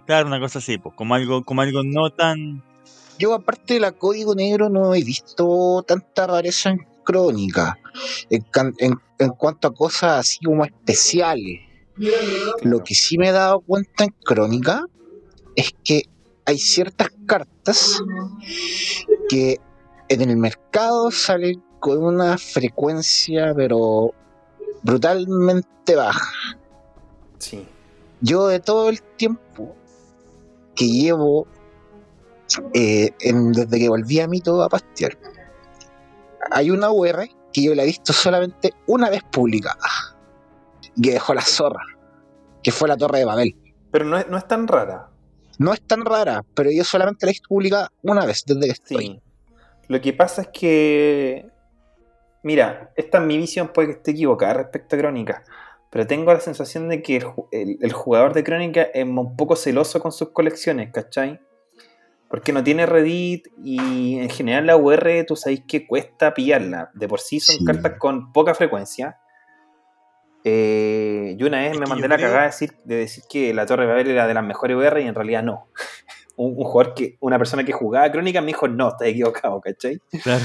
Claro, 0.08 0.28
una 0.28 0.40
cosa 0.40 0.58
así, 0.60 0.78
pues, 0.80 0.96
como 0.96 1.14
algo, 1.14 1.44
como 1.46 1.62
algo 1.62 1.82
no 1.84 2.10
tan. 2.10 2.64
Yo, 3.20 3.34
aparte 3.36 3.76
de 3.76 3.80
la 3.80 3.92
código 3.92 4.34
negro, 4.34 4.70
no 4.70 4.96
he 4.96 5.04
visto 5.04 5.84
tanta 5.88 6.26
rareza 6.26 6.72
en 6.72 6.80
crónica. 7.04 7.78
En, 8.32 8.42
can- 8.50 8.74
en- 8.80 9.00
en 9.20 9.30
cuanto 9.30 9.68
a 9.68 9.74
cosas 9.74 10.20
así 10.22 10.40
como 10.44 10.66
especiales. 10.66 11.60
Lo 12.64 12.84
que 12.84 12.96
sí 12.96 13.18
me 13.20 13.30
he 13.30 13.32
dado 13.32 13.60
cuenta 13.62 14.06
en 14.06 14.16
crónica 14.24 14.84
es 15.56 15.70
que 15.84 16.04
hay 16.46 16.58
ciertas 16.58 17.10
cartas 17.28 18.02
que 19.30 19.58
en 20.10 20.22
el 20.22 20.38
mercado 20.38 21.12
salen 21.12 21.62
con 21.82 22.02
una 22.04 22.38
frecuencia, 22.38 23.54
pero 23.56 24.14
brutalmente 24.84 25.96
baja. 25.96 26.32
Sí. 27.40 27.68
Yo 28.22 28.48
de 28.48 28.60
todo 28.60 28.90
el 28.90 29.02
tiempo 29.02 29.76
que 30.76 30.88
llevo 30.88 31.48
eh, 32.74 33.12
en- 33.22 33.52
desde 33.52 33.80
que 33.80 33.90
volví 33.90 34.20
a 34.20 34.28
Mito 34.28 34.62
a 34.62 34.70
pastear, 34.70 35.18
hay 36.52 36.70
una 36.70 36.92
UR 36.92 37.28
que 37.54 37.64
yo 37.64 37.74
la 37.76 37.84
he 37.84 37.88
visto 37.88 38.14
solamente 38.14 38.74
una 38.88 39.10
vez 39.10 39.24
publicada, 39.32 39.80
que 41.02 41.12
dejó 41.14 41.34
la 41.34 41.42
zorra, 41.42 41.84
que 42.62 42.72
fue 42.72 42.88
la 42.88 42.96
Torre 42.98 43.20
de 43.20 43.26
Babel. 43.26 43.56
Pero 43.92 44.06
no 44.06 44.18
es, 44.18 44.28
no 44.28 44.38
es 44.38 44.48
tan 44.48 44.68
rara. 44.68 45.10
No 45.58 45.74
es 45.74 45.82
tan 45.82 46.06
rara, 46.06 46.44
pero 46.54 46.70
yo 46.72 46.84
solamente 46.84 47.26
la 47.26 47.32
he 47.32 47.34
visto 47.34 47.48
publicada 47.50 47.92
una 48.04 48.26
vez 48.26 48.44
desde 48.46 48.62
que 48.62 48.72
estoy. 48.72 48.98
Sí. 49.06 49.22
Lo 49.88 50.00
que 50.00 50.14
pasa 50.14 50.44
es 50.44 50.48
que. 50.50 51.50
Mira, 52.44 52.92
esta 52.96 53.20
es 53.20 53.24
mi 53.24 53.38
visión, 53.38 53.70
puede 53.70 53.88
que 53.90 53.94
esté 53.96 54.12
equivocada 54.12 54.54
respecto 54.56 54.96
a 54.96 55.00
Crónica. 55.00 55.44
Pero 55.90 56.08
tengo 56.08 56.34
la 56.34 56.40
sensación 56.40 56.88
de 56.90 57.02
que 57.04 57.18
el, 57.18 57.24
ju- 57.26 57.48
el- 57.52 57.78
el 57.82 57.92
jugador 57.94 58.34
de 58.34 58.44
Crónica 58.44 58.82
es 58.94 59.04
un 59.06 59.36
poco 59.36 59.56
celoso 59.56 60.00
con 60.02 60.12
sus 60.12 60.30
colecciones, 60.30 60.92
¿cachai? 60.92 61.40
Porque 62.30 62.54
no 62.54 62.64
tiene 62.64 62.86
Reddit 62.86 63.48
y 63.62 64.18
en 64.20 64.30
general 64.30 64.66
la 64.66 64.78
UR 64.78 65.26
tú 65.28 65.36
sabéis 65.36 65.64
que 65.68 65.86
cuesta 65.86 66.34
pillarla. 66.34 66.90
De 66.94 67.08
por 67.10 67.20
sí 67.20 67.42
son 67.42 67.58
Sí. 67.58 67.66
cartas 67.66 67.94
con 68.00 68.32
poca 68.32 68.56
frecuencia. 68.56 69.18
Eh, 70.44 71.36
yo 71.38 71.48
una 71.48 71.60
vez 71.60 71.74
Es 71.74 71.80
me 71.80 71.86
mandé 71.86 72.08
la 72.08 72.16
creo- 72.16 72.28
cagada 72.28 72.44
de 72.44 72.48
decir, 72.52 72.74
de 72.86 72.96
decir 72.96 73.24
que 73.30 73.54
la 73.54 73.66
Torre 73.66 73.84
de 73.84 73.90
Babel 73.90 74.08
era 74.10 74.28
de 74.28 74.34
las 74.34 74.44
mejores 74.44 74.76
UR 74.78 75.00
y 75.02 75.08
en 75.08 75.14
realidad 75.16 75.44
no. 75.44 75.68
un, 76.38 76.56
un 76.58 76.64
jugador 76.64 76.94
que, 76.96 77.18
una 77.20 77.38
persona 77.38 77.64
que 77.64 77.74
jugaba 77.74 78.10
Crónica 78.12 78.42
me 78.42 78.48
dijo, 78.48 78.68
no, 78.68 78.88
estás 78.90 79.10
equivocado, 79.10 79.60
¿cachai? 79.62 80.00
Claro. 80.24 80.44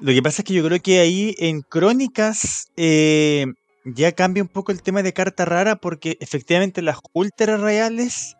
Lo 0.00 0.12
que 0.12 0.22
pasa 0.22 0.42
es 0.42 0.46
que 0.46 0.54
yo 0.54 0.64
creo 0.64 0.80
que 0.80 1.00
ahí 1.00 1.34
en 1.38 1.62
Crónicas 1.62 2.68
eh, 2.76 3.46
ya 3.84 4.12
cambia 4.12 4.42
un 4.42 4.48
poco 4.48 4.72
el 4.72 4.82
tema 4.82 5.02
de 5.02 5.12
carta 5.12 5.44
rara 5.44 5.76
porque 5.76 6.16
efectivamente 6.20 6.82
las 6.82 6.98
ultra 7.12 7.56
reales 7.56 8.36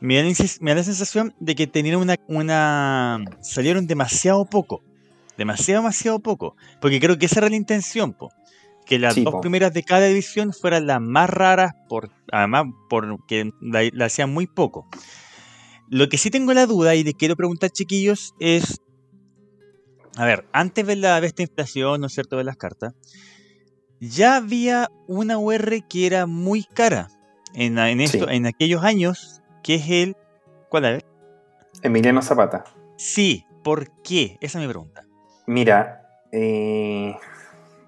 me 0.00 0.16
da, 0.16 0.22
me 0.60 0.70
da 0.70 0.76
la 0.76 0.82
sensación 0.82 1.34
de 1.40 1.54
que 1.54 1.66
tenían 1.66 1.96
una, 1.96 2.16
una... 2.26 3.24
salieron 3.42 3.86
demasiado 3.86 4.44
poco. 4.46 4.82
Demasiado, 5.36 5.82
demasiado 5.82 6.18
poco. 6.20 6.56
Porque 6.80 7.00
creo 7.00 7.18
que 7.18 7.26
esa 7.26 7.40
era 7.40 7.48
la 7.48 7.56
intención, 7.56 8.12
po. 8.12 8.30
Que 8.86 8.98
las 8.98 9.14
Sí, 9.14 9.22
dos 9.22 9.34
po. 9.34 9.40
primeras 9.40 9.72
de 9.72 9.82
cada 9.82 10.06
edición 10.06 10.52
fueran 10.52 10.86
las 10.86 11.00
más 11.00 11.30
raras, 11.30 11.72
por, 11.88 12.10
además 12.32 12.66
porque 12.88 13.50
la, 13.60 13.88
la 13.92 14.06
hacían 14.06 14.32
muy 14.32 14.46
poco. 14.46 14.86
Lo 15.88 16.08
que 16.08 16.18
sí 16.18 16.30
tengo 16.30 16.52
la 16.54 16.66
duda 16.66 16.94
y 16.94 17.04
les 17.04 17.14
quiero 17.14 17.36
preguntar, 17.36 17.70
chiquillos, 17.70 18.34
es 18.38 18.80
a 20.20 20.26
ver, 20.26 20.44
antes 20.52 20.86
de, 20.86 20.96
la, 20.96 21.18
de 21.22 21.28
esta 21.28 21.40
inflación, 21.40 22.02
¿no 22.02 22.08
es 22.08 22.12
cierto?, 22.12 22.36
de 22.36 22.44
las 22.44 22.58
cartas, 22.58 22.92
ya 24.00 24.36
había 24.36 24.90
una 25.06 25.38
UR 25.38 25.82
que 25.88 26.06
era 26.06 26.26
muy 26.26 26.64
cara 26.64 27.08
en, 27.54 27.78
en, 27.78 28.02
esto, 28.02 28.26
Sí. 28.28 28.36
en 28.36 28.44
aquellos 28.44 28.84
años, 28.84 29.40
que 29.62 29.76
es 29.76 29.88
el... 29.88 30.16
¿Cuál? 30.68 30.84
A 30.84 30.90
ver. 30.90 31.06
Emiliano 31.82 32.20
Zapata. 32.20 32.64
Sí, 32.98 33.46
¿por 33.64 33.90
qué? 34.02 34.36
Esa 34.42 34.58
es 34.58 34.66
mi 34.66 34.68
pregunta. 34.70 35.06
Mira, 35.46 36.02
eh, 36.32 37.16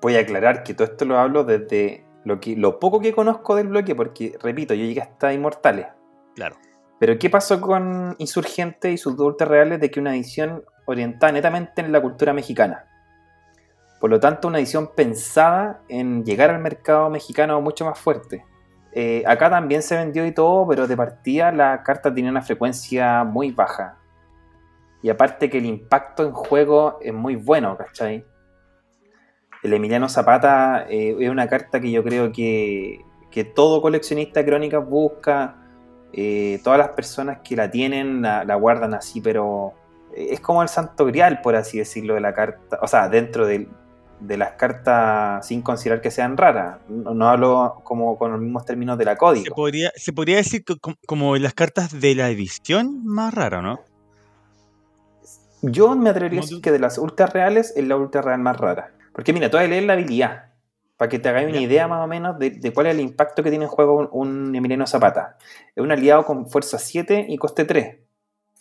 voy 0.01 0.17
a 0.17 0.21
aclarar 0.21 0.63
que 0.63 0.73
todo 0.73 0.87
esto 0.87 1.05
lo 1.05 1.19
hablo 1.19 1.45
desde 1.45 2.07
lo, 2.25 2.41
que, 2.41 2.57
lo 2.57 2.79
poco 2.79 3.01
que 3.01 3.13
conozco 3.13 3.57
del 3.57 3.69
bloque, 3.69 3.95
porque, 3.95 4.39
repito, 4.41 4.73
yo 4.73 4.87
llegué 4.87 5.03
hasta 5.03 5.35
Inmortales. 5.35 5.89
Claro. 6.35 6.57
Pero, 6.99 7.19
¿qué 7.19 7.29
pasó 7.29 7.61
con 7.61 8.17
Insurgente 8.17 8.91
y 8.91 8.97
sus 8.97 9.19
dos 9.19 9.35
reales 9.39 9.81
de 9.81 9.91
que 9.91 10.01
una 10.01 10.15
edición 10.15 10.65
orientada 10.85 11.33
netamente 11.33 11.81
en 11.81 11.93
la 11.93 12.01
cultura 12.01 12.33
mexicana? 12.33 12.85
Por 14.01 14.11
lo 14.11 14.19
tanto, 14.19 14.49
una 14.49 14.59
edición 14.59 14.91
pensada 14.97 15.81
en 15.89 16.25
llegar 16.25 16.51
al 16.51 16.61
mercado 16.61 17.09
mexicano 17.09 17.61
mucho 17.61 17.85
más 17.85 17.99
fuerte. 17.99 18.45
Eh, 18.95 19.23
acá 19.27 19.49
también 19.49 19.83
se 19.83 19.97
vendió 19.97 20.27
y 20.27 20.33
todo, 20.33 20.67
pero 20.69 20.87
de 20.87 20.97
partida 20.97 21.51
la 21.53 21.83
carta 21.83 22.13
tenía 22.13 22.31
una 22.31 22.43
frecuencia 22.43 23.25
muy 23.25 23.53
baja. 23.53 23.99
Y 25.03 25.09
aparte 25.09 25.49
que 25.49 25.59
el 25.59 25.67
impacto 25.67 26.25
en 26.25 26.33
juego 26.33 26.99
es 27.01 27.13
muy 27.13 27.37
bueno, 27.37 27.77
¿cachai? 27.77 28.25
El 29.63 29.73
Emiliano 29.73 30.09
Zapata 30.09 30.87
eh, 30.89 31.17
es 31.19 31.31
una 31.31 31.47
carta 31.49 31.81
que 31.81 31.91
yo 31.91 32.03
creo 32.03 32.33
que, 32.33 33.05
que 33.31 33.45
todo 33.45 33.81
coleccionista 33.81 34.41
de 34.41 34.47
crónicas 34.47 34.87
busca. 34.87 35.57
eh, 36.13 36.61
todas 36.63 36.79
las 36.79 36.91
personas 36.91 37.39
que 37.43 37.57
la 37.57 37.71
tienen 37.71 38.23
la, 38.23 38.55
guardan 38.57 38.95
así, 38.95 39.21
pero 39.21 39.73
es 40.17 40.41
como 40.41 40.63
el 40.63 40.69
santo 40.69 41.05
grial, 41.07 41.41
por 41.43 41.57
así 41.57 41.79
decirlo, 41.79 42.15
de 42.15 42.21
la 42.21 42.35
carta. 42.35 42.79
O 42.83 42.87
sea, 42.89 43.09
dentro 43.09 43.47
del- 43.47 43.69
de 44.21 44.37
las 44.37 44.53
cartas 44.53 45.45
sin 45.47 45.63
considerar 45.63 46.01
que 46.01 46.13
sean 46.13 46.37
raras. 46.37 46.79
No, 46.89 47.13
no 47.13 47.29
hablo 47.29 47.81
como 47.83 48.17
con 48.17 48.31
los 48.31 48.41
mismos 48.41 48.65
términos 48.65 48.97
de 48.97 49.05
la 49.05 49.13
Se 49.13 49.19
código. 49.19 49.55
podría, 49.57 49.91
se 49.97 50.13
podría 50.13 50.37
decir 50.37 50.65
que 50.65 50.77
com- 50.79 50.95
como 51.07 51.37
las 51.37 51.55
cartas 51.55 52.01
de 52.01 52.15
la 52.15 52.29
edición 52.31 53.05
más 53.05 53.35
rara, 53.35 53.63
¿no? 53.63 53.81
Yo 55.63 55.95
me 55.97 56.11
atrevería 56.11 56.41
a 56.41 56.43
decir 56.43 56.61
que 56.61 56.71
de 56.73 56.79
las 56.79 56.99
ultras 56.99 57.33
reales 57.33 57.73
es 57.77 57.85
la 57.87 57.97
ultra 57.97 58.21
real 58.23 58.41
más 58.41 58.57
rara. 58.57 58.93
Porque 59.13 59.33
mira, 59.33 59.51
tú 59.51 59.57
vas 59.57 59.67
a 59.67 59.69
leer 59.69 59.85
la 59.85 59.93
habilidad. 59.95 60.47
Para 60.97 61.09
que 61.09 61.19
te 61.19 61.29
hagáis 61.29 61.49
una 61.49 61.61
idea 61.61 61.89
más 61.89 62.05
o 62.05 62.07
menos 62.07 62.39
de, 62.39 62.51
de 62.51 62.73
cuál 62.73 62.87
es 62.87 62.95
el 62.95 63.01
impacto 63.01 63.43
que 63.43 63.51
tiene 63.51 63.65
en 63.65 63.71
juego 63.71 63.95
un, 63.97 64.09
un 64.13 64.55
Emiliano 64.55 64.87
Zapata. 64.87 65.37
Es 65.75 65.83
un 65.83 65.91
aliado 65.91 66.25
con 66.25 66.49
fuerza 66.49 66.79
7 66.79 67.27
y 67.29 67.37
coste 67.39 67.65
3. 67.65 67.97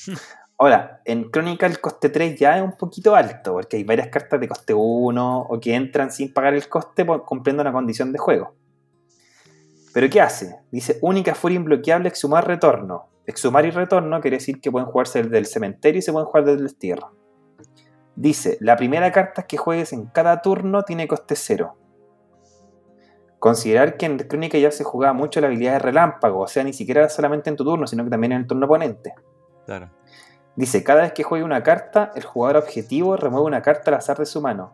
Ahora, 0.62 1.02
en 1.06 1.32
Crónica 1.32 1.66
el 1.66 1.82
coste 1.82 2.10
3 2.10 2.40
ya 2.40 2.60
es 2.60 2.64
un 2.64 2.74
poquito 2.74 3.16
alto, 3.16 3.54
porque 3.54 3.78
hay 3.78 3.84
varias 3.84 4.10
cartas 4.10 4.40
de 4.40 4.48
coste 4.48 4.76
1 4.76 5.48
o 5.50 5.60
que 5.60 5.74
entran 5.74 6.12
sin 6.12 6.32
pagar 6.32 6.54
el 6.54 6.70
coste 6.70 7.04
cumpliendo 7.26 7.64
una 7.64 7.74
condición 7.74 8.12
de 8.12 8.20
juego. 8.20 8.54
Pero 9.92 10.08
¿qué 10.12 10.22
hace? 10.22 10.60
Dice 10.70 11.00
única 11.02 11.34
furia 11.34 11.56
imbloqueable, 11.56 12.10
exhumar 12.10 12.46
retorno. 12.46 13.08
Exhumar 13.26 13.66
y 13.66 13.72
retorno 13.72 14.22
quiere 14.22 14.38
decir 14.38 14.62
que 14.62 14.70
pueden 14.70 14.88
jugarse 14.88 15.24
desde 15.24 15.40
el 15.40 15.48
cementerio 15.48 15.98
y 15.98 16.04
se 16.04 16.12
pueden 16.12 16.28
jugar 16.28 16.46
desde 16.46 16.60
el 16.60 16.68
destierro. 16.68 17.12
Dice, 18.16 18.60
la 18.60 18.76
primera 18.76 19.12
carta 19.12 19.48
que 19.48 19.58
juegues 19.58 19.94
en 19.94 20.06
cada 20.06 20.44
turno 20.44 20.84
tiene 20.84 21.08
coste 21.08 21.36
0. 21.36 21.76
Considerar 23.40 23.98
que 23.98 24.06
en 24.06 24.20
Crónica 24.20 24.60
ya 24.60 24.70
se 24.70 24.84
jugaba 24.84 25.14
mucho 25.14 25.42
la 25.42 25.48
habilidad 25.48 25.74
de 25.74 25.80
relámpago, 25.80 26.42
o 26.42 26.48
sea, 26.48 26.64
ni 26.64 26.74
siquiera 26.74 27.10
solamente 27.10 27.50
en 27.50 27.56
tu 27.56 27.64
turno, 27.64 27.88
sino 27.88 28.04
que 28.04 28.12
también 28.12 28.34
en 28.34 28.42
el 28.42 28.48
turno 28.48 28.68
oponente. 28.68 29.16
Claro. 29.66 29.90
Dice, 30.56 30.84
cada 30.84 31.02
vez 31.02 31.14
que 31.14 31.24
juegue 31.24 31.44
una 31.46 31.64
carta, 31.64 32.12
el 32.16 32.24
jugador 32.24 32.58
objetivo 32.58 33.16
remueve 33.16 33.46
una 33.48 33.62
carta 33.62 33.90
al 33.92 33.96
azar 33.98 34.18
de 34.18 34.26
su 34.26 34.42
mano. 34.42 34.74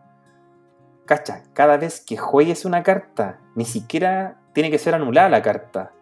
Cacha, 1.06 1.44
cada 1.54 1.76
vez 1.76 2.00
que 2.00 2.16
juegues 2.16 2.64
una 2.64 2.82
carta, 2.82 3.38
ni 3.54 3.64
siquiera 3.64 4.38
tiene 4.52 4.70
que 4.70 4.78
ser 4.78 4.94
anulada 4.94 5.28
la 5.28 5.40
carta. 5.42 5.92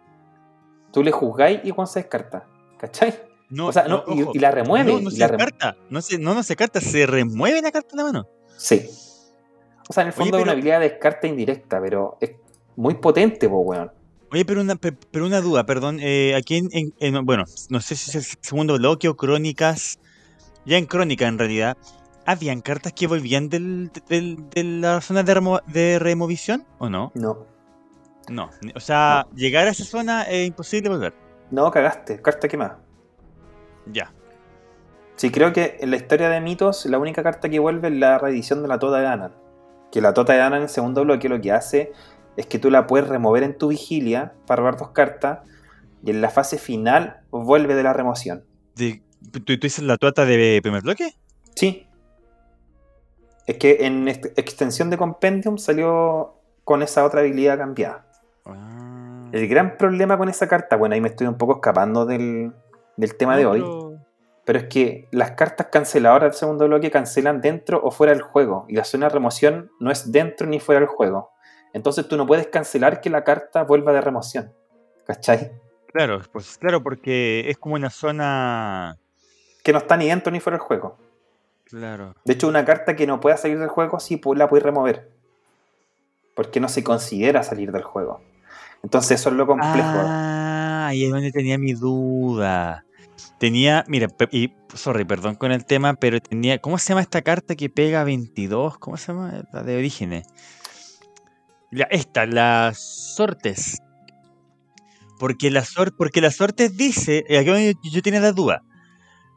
Tú 0.91 1.03
le 1.03 1.11
juzgáis 1.11 1.61
y 1.63 1.71
cuando 1.71 1.91
se 1.91 1.99
descarta. 1.99 2.45
¿Cachai? 2.77 3.21
No, 3.49 3.67
o 3.67 3.71
sea, 3.71 3.87
no, 3.87 4.03
y- 4.07 4.39
la 4.39 4.51
remueve. 4.51 4.91
No, 4.91 4.99
no 4.99 5.09
se 5.11 5.25
descarta. 5.25 5.77
No, 5.89 6.01
se, 6.01 6.17
no, 6.17 6.33
no 6.33 6.43
se 6.43 6.55
carta, 6.55 6.81
se 6.81 7.05
remueve 7.05 7.61
la 7.61 7.71
carta 7.71 7.89
en 7.91 7.97
la 7.97 8.03
mano. 8.03 8.27
Sí. 8.57 8.89
O 9.87 9.93
sea, 9.93 10.01
en 10.03 10.07
el 10.09 10.13
Oye, 10.13 10.23
fondo 10.23 10.37
es 10.37 10.43
una 10.43 10.51
habilidad 10.51 10.81
de 10.81 10.89
descarta 10.89 11.27
indirecta, 11.27 11.79
pero 11.79 12.17
es 12.19 12.31
muy 12.75 12.95
potente, 12.95 13.47
po, 13.47 13.59
weón. 13.59 13.91
Oye, 14.31 14.43
pero 14.45 14.61
una, 14.61 14.75
pe- 14.75 14.91
pero 15.11 15.25
una 15.25 15.39
duda, 15.41 15.65
perdón. 15.65 15.99
eh, 16.01 16.35
aquí 16.35 16.57
en, 16.57 16.67
en- 16.71 16.93
en- 16.99 17.25
Bueno, 17.25 17.45
no 17.69 17.79
sé 17.81 17.95
si 17.95 18.09
es 18.09 18.15
el 18.15 18.37
segundo 18.41 18.77
bloque 18.77 19.07
o 19.07 19.15
crónicas. 19.15 19.99
Ya 20.65 20.77
en 20.77 20.85
crónica, 20.85 21.27
en 21.27 21.37
realidad. 21.39 21.77
¿Habían 22.25 22.59
cartas 22.61 22.91
que 22.91 23.07
volvían 23.07 23.47
del, 23.47 23.89
del- 24.09 24.49
de 24.49 24.63
la 24.65 24.99
zona 24.99 25.23
de, 25.23 25.33
remo- 25.33 25.61
de 25.67 25.97
removisión 25.97 26.65
o 26.77 26.89
no? 26.89 27.11
No. 27.15 27.45
No. 28.29 28.49
O 28.75 28.79
sea, 28.81 29.25
llegar 29.33 29.67
a 29.67 29.71
esa 29.71 29.85
zona 29.85 30.23
es 30.23 30.45
imposible 30.47 30.89
volver. 30.89 31.13
No, 31.51 31.71
cagaste. 31.71 32.21
Carta 32.21 32.49
quemada. 32.49 32.79
Ya. 33.89 34.11
Sí, 35.15 35.31
creo 35.31 35.53
que 35.53 35.77
en 35.79 35.89
la 35.91 35.95
historia 35.95 36.27
de 36.29 36.41
mitos, 36.41 36.85
la 36.87 36.99
única 36.99 37.23
carta 37.23 37.47
que 37.47 37.59
vuelve 37.59 37.87
es 37.87 37.93
la 37.93 38.17
reedición 38.17 38.61
de 38.61 38.67
la 38.67 38.77
Tota 38.77 38.97
de 38.97 39.03
Danan. 39.03 39.31
Que 39.89 40.01
la 40.01 40.13
Tota 40.13 40.33
de 40.33 40.39
Danan 40.39 40.57
en 40.57 40.63
el 40.63 40.69
segundo 40.69 41.03
bloque 41.05 41.29
lo 41.29 41.39
que 41.39 41.53
hace 41.53 41.93
es 42.37 42.45
que 42.45 42.59
tú 42.59 42.69
la 42.71 42.87
puedes 42.87 43.07
remover 43.09 43.43
en 43.43 43.57
tu 43.57 43.67
vigilia 43.67 44.33
para 44.45 44.59
robar 44.61 44.77
dos 44.77 44.89
cartas 44.91 45.39
y 46.03 46.11
en 46.11 46.21
la 46.21 46.29
fase 46.29 46.57
final 46.57 47.19
vuelve 47.31 47.75
de 47.75 47.83
la 47.83 47.91
remoción. 47.93 48.45
¿tú, 49.31 49.39
tú 49.41 49.57
dices 49.59 49.83
la 49.83 49.97
tuata 49.97 50.23
de 50.25 50.59
primer 50.61 50.83
bloque? 50.83 51.13
Sí. 51.55 51.87
Es 53.45 53.57
que 53.57 53.85
en 53.85 54.07
extensión 54.07 54.89
de 54.89 54.97
Compendium 54.97 55.57
salió 55.57 56.35
con 56.63 56.81
esa 56.83 57.03
otra 57.05 57.21
habilidad 57.21 57.57
cambiada. 57.57 58.05
Ah. 58.45 59.29
El 59.31 59.47
gran 59.47 59.77
problema 59.77 60.17
con 60.17 60.29
esa 60.29 60.47
carta, 60.47 60.75
bueno, 60.75 60.95
ahí 60.95 61.01
me 61.01 61.07
estoy 61.09 61.27
un 61.27 61.37
poco 61.37 61.55
escapando 61.55 62.05
del, 62.05 62.53
del 62.97 63.15
tema 63.17 63.33
No, 63.33 63.39
de 63.39 63.45
hoy. 63.45 63.59
pero- 63.61 63.93
Pero 64.45 64.59
es 64.59 64.65
que 64.65 65.07
las 65.11 65.31
cartas 65.31 65.67
canceladoras 65.71 66.31
del 66.31 66.39
segundo 66.39 66.67
bloque 66.67 66.89
cancelan 66.91 67.41
dentro 67.41 67.81
o 67.83 67.91
fuera 67.91 68.13
del 68.13 68.21
juego. 68.21 68.65
Y 68.69 68.75
la 68.75 68.83
zona 68.85 69.07
de 69.07 69.13
remoción 69.13 69.71
no 69.81 69.91
es 69.91 70.11
dentro 70.11 70.47
ni 70.47 70.59
fuera 70.61 70.79
del 70.79 70.87
juego. 70.87 71.31
Entonces 71.73 72.07
tú 72.07 72.17
no 72.17 72.25
puedes 72.25 72.47
cancelar 72.47 73.01
que 73.01 73.09
la 73.09 73.23
carta 73.23 73.63
vuelva 73.63 73.93
de 73.93 74.01
remoción. 74.01 74.51
¿Cachai? 75.05 75.51
Claro, 75.93 76.21
pues 76.31 76.57
claro, 76.57 76.83
porque 76.83 77.49
es 77.49 77.57
como 77.57 77.75
una 77.75 77.89
zona. 77.89 78.97
Que 79.63 79.71
no 79.71 79.79
está 79.79 79.97
ni 79.97 80.07
dentro 80.07 80.31
ni 80.31 80.39
fuera 80.39 80.57
del 80.57 80.65
juego. 80.65 80.97
Claro. 81.65 82.15
De 82.23 82.33
hecho, 82.33 82.47
una 82.47 82.63
carta 82.65 82.95
que 82.95 83.07
no 83.07 83.19
pueda 83.19 83.37
salir 83.37 83.59
del 83.59 83.67
juego 83.67 83.99
sí 83.99 84.21
la 84.35 84.47
puedes 84.47 84.63
remover. 84.63 85.09
Porque 86.35 86.59
no 86.59 86.69
se 86.69 86.83
considera 86.83 87.43
salir 87.43 87.71
del 87.71 87.83
juego. 87.83 88.21
Entonces 88.83 89.19
eso 89.19 89.29
es 89.29 89.35
lo 89.35 89.47
complejo. 89.47 89.75
Ah, 89.75 90.87
ahí 90.87 91.05
es 91.05 91.11
donde 91.11 91.31
tenía 91.31 91.57
mi 91.57 91.73
duda. 91.73 92.85
Tenía, 93.39 93.83
mira, 93.87 94.07
y 94.31 94.53
sorry, 94.73 95.03
perdón 95.03 95.35
con 95.35 95.51
el 95.51 95.65
tema, 95.65 95.95
pero 95.95 96.19
tenía, 96.21 96.59
¿cómo 96.59 96.77
se 96.77 96.89
llama 96.89 97.01
esta 97.01 97.21
carta 97.21 97.55
que 97.55 97.69
pega 97.69 98.03
22? 98.03 98.77
¿Cómo 98.77 98.97
se 98.97 99.11
llama? 99.11 99.43
La 99.51 99.63
de 99.63 99.77
orígenes. 99.77 100.27
Ya, 101.71 101.85
esta, 101.91 102.25
las 102.25 102.79
sortes. 103.15 103.79
porque 105.19 105.49
la, 105.51 105.63
porque 105.97 106.21
la 106.21 106.31
suerte 106.31 106.69
dice, 106.69 107.23
aquí 107.29 107.45
yo, 107.45 107.79
yo 107.91 108.01
tenía 108.01 108.19
la 108.21 108.31
duda, 108.31 108.63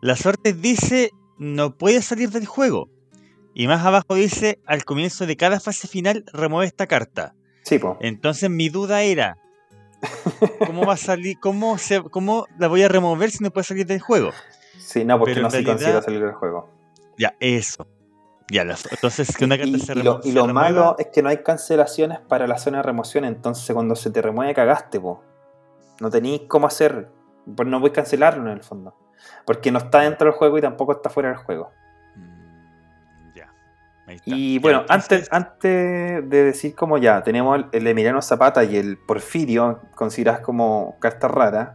la 0.03 0.15
suerte 0.17 0.53
dice 0.53 1.11
no 1.39 1.77
puede 1.77 2.03
salir 2.03 2.31
del 2.31 2.47
juego. 2.47 2.89
Y 3.55 3.67
más 3.67 3.85
abajo 3.85 4.15
dice, 4.15 4.61
al 4.67 4.85
comienzo 4.85 5.27
de 5.27 5.37
cada 5.37 5.59
fase 5.59 5.89
final 5.89 6.25
remueve 6.33 6.67
esta 6.67 6.87
carta. 6.87 7.35
Sí, 7.65 7.79
po. 7.79 7.97
Entonces 8.01 8.49
mi 8.49 8.69
duda 8.69 9.03
era, 9.03 9.39
¿cómo 10.67 10.85
va 10.87 10.95
a 10.95 10.99
salir, 10.99 11.39
cómo, 11.41 11.77
se, 11.79 12.01
cómo 12.03 12.47
la 12.59 12.69
voy 12.69 12.83
a 12.83 12.89
remover 12.89 13.31
si 13.31 13.43
no 13.43 13.51
puede 13.51 13.65
salir 13.65 13.87
del 13.87 14.01
juego? 14.01 14.31
Sí, 14.79 15.05
no, 15.05 15.19
porque 15.19 15.35
Pero 15.35 15.43
no 15.45 15.51
se 15.51 15.57
realidad- 15.59 15.73
considera 15.75 16.03
salir 16.03 16.21
del 16.21 16.33
juego. 16.35 16.71
Ya, 17.19 17.35
eso. 17.41 17.87
Ya, 18.51 18.63
entonces 18.63 19.37
que 19.37 19.45
una 19.45 19.57
carta 19.57 19.71
Y, 19.77 19.81
se, 19.81 19.93
y 19.93 19.95
remo- 19.97 20.21
lo, 20.25 20.51
y 20.51 20.53
malo 20.53 20.97
es 20.99 21.07
que 21.09 21.23
no 21.23 21.29
hay 21.29 21.39
cancelaciones 21.39 22.19
para 22.21 22.47
la 22.47 22.59
zona 22.59 22.79
de 22.79 22.83
remoción, 22.83 23.25
entonces 23.25 23.73
cuando 23.75 23.95
se 23.95 24.11
te 24.11 24.21
remueve 24.21 24.53
cagaste, 24.55 24.99
po. 25.01 25.23
No 26.01 26.11
tenéis 26.11 26.43
cómo 26.49 26.67
hacer, 26.67 27.11
pues 27.57 27.69
no 27.69 27.79
voy 27.79 27.91
a 27.91 27.93
cancelarlo 27.93 28.43
en 28.51 28.57
el 28.57 28.63
fondo. 28.63 28.95
Porque 29.45 29.71
no 29.71 29.79
está 29.79 30.01
dentro 30.01 30.27
del 30.31 30.35
juego 30.35 30.59
y 30.59 30.63
tampoco 30.63 30.93
está 30.93 31.11
fuera 31.11 31.29
del 31.29 31.39
juego. 31.39 31.71
Mm, 32.17 33.33
Ya. 33.37 33.53
Ahí 34.07 34.17
está. 34.17 34.31
Y 34.35 34.55
Ya, 34.55 34.61
bueno, 34.63 34.81
entonces- 34.81 35.29
antes, 35.31 35.33
antes 35.33 36.29
de 36.31 36.45
decir 36.45 36.75
como 36.75 36.99
ya, 36.99 37.23
tenemos 37.23 37.57
el, 37.59 37.67
el 37.73 37.87
Emiliano 37.87 38.21
Zapata 38.23 38.65
y 38.65 38.77
el 38.77 38.97
Porfirio, 38.99 39.81
consideradas 39.95 40.41
como 40.41 40.97
cartas 41.01 41.31
raras, 41.31 41.71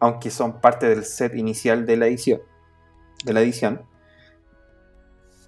aunque 0.00 0.30
son 0.30 0.60
parte 0.60 0.88
del 0.88 1.04
set 1.04 1.34
inicial 1.36 1.86
de 1.86 1.96
la 1.98 2.06
edición. 2.06 2.40
De 3.24 3.32
la 3.32 3.40
edición. 3.42 3.82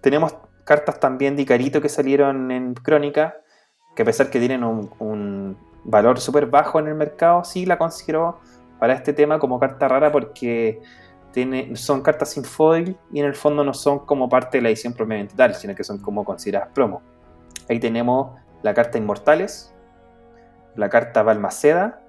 Tenemos 0.02 0.34
cartas 0.68 1.00
también 1.00 1.34
de 1.34 1.42
Icarito 1.42 1.80
que 1.80 1.88
salieron 1.88 2.50
en 2.50 2.74
Crónica, 2.74 3.40
que 3.96 4.02
a 4.02 4.04
pesar 4.04 4.28
que 4.28 4.38
tienen 4.38 4.62
un, 4.62 5.56
valor 5.84 6.20
súper 6.20 6.44
bajo 6.44 6.78
en 6.78 6.88
el 6.88 6.94
mercado, 6.94 7.42
sí 7.42 7.64
la 7.64 7.78
considero 7.78 8.38
para 8.78 8.92
este 8.92 9.14
tema 9.14 9.38
como 9.38 9.58
carta 9.58 9.88
rara 9.88 10.12
porque 10.12 10.82
tiene, 11.32 11.74
son 11.74 12.02
cartas 12.02 12.32
sin 12.32 12.44
foil 12.44 12.98
y 13.10 13.20
en 13.20 13.24
el 13.24 13.34
fondo 13.34 13.64
no 13.64 13.72
son 13.72 14.00
como 14.00 14.28
parte 14.28 14.58
de 14.58 14.62
la 14.62 14.68
edición 14.68 14.92
propiamente 14.92 15.34
tal, 15.34 15.54
sino 15.54 15.74
que 15.74 15.84
son 15.84 16.02
como 16.02 16.22
consideradas 16.22 16.68
promo. 16.74 17.00
Ahí 17.70 17.80
tenemos 17.80 18.38
la 18.62 18.74
carta 18.74 18.98
Inmortales, 18.98 19.72
la 20.76 20.90
carta 20.90 21.22
Balmaceda 21.22 22.02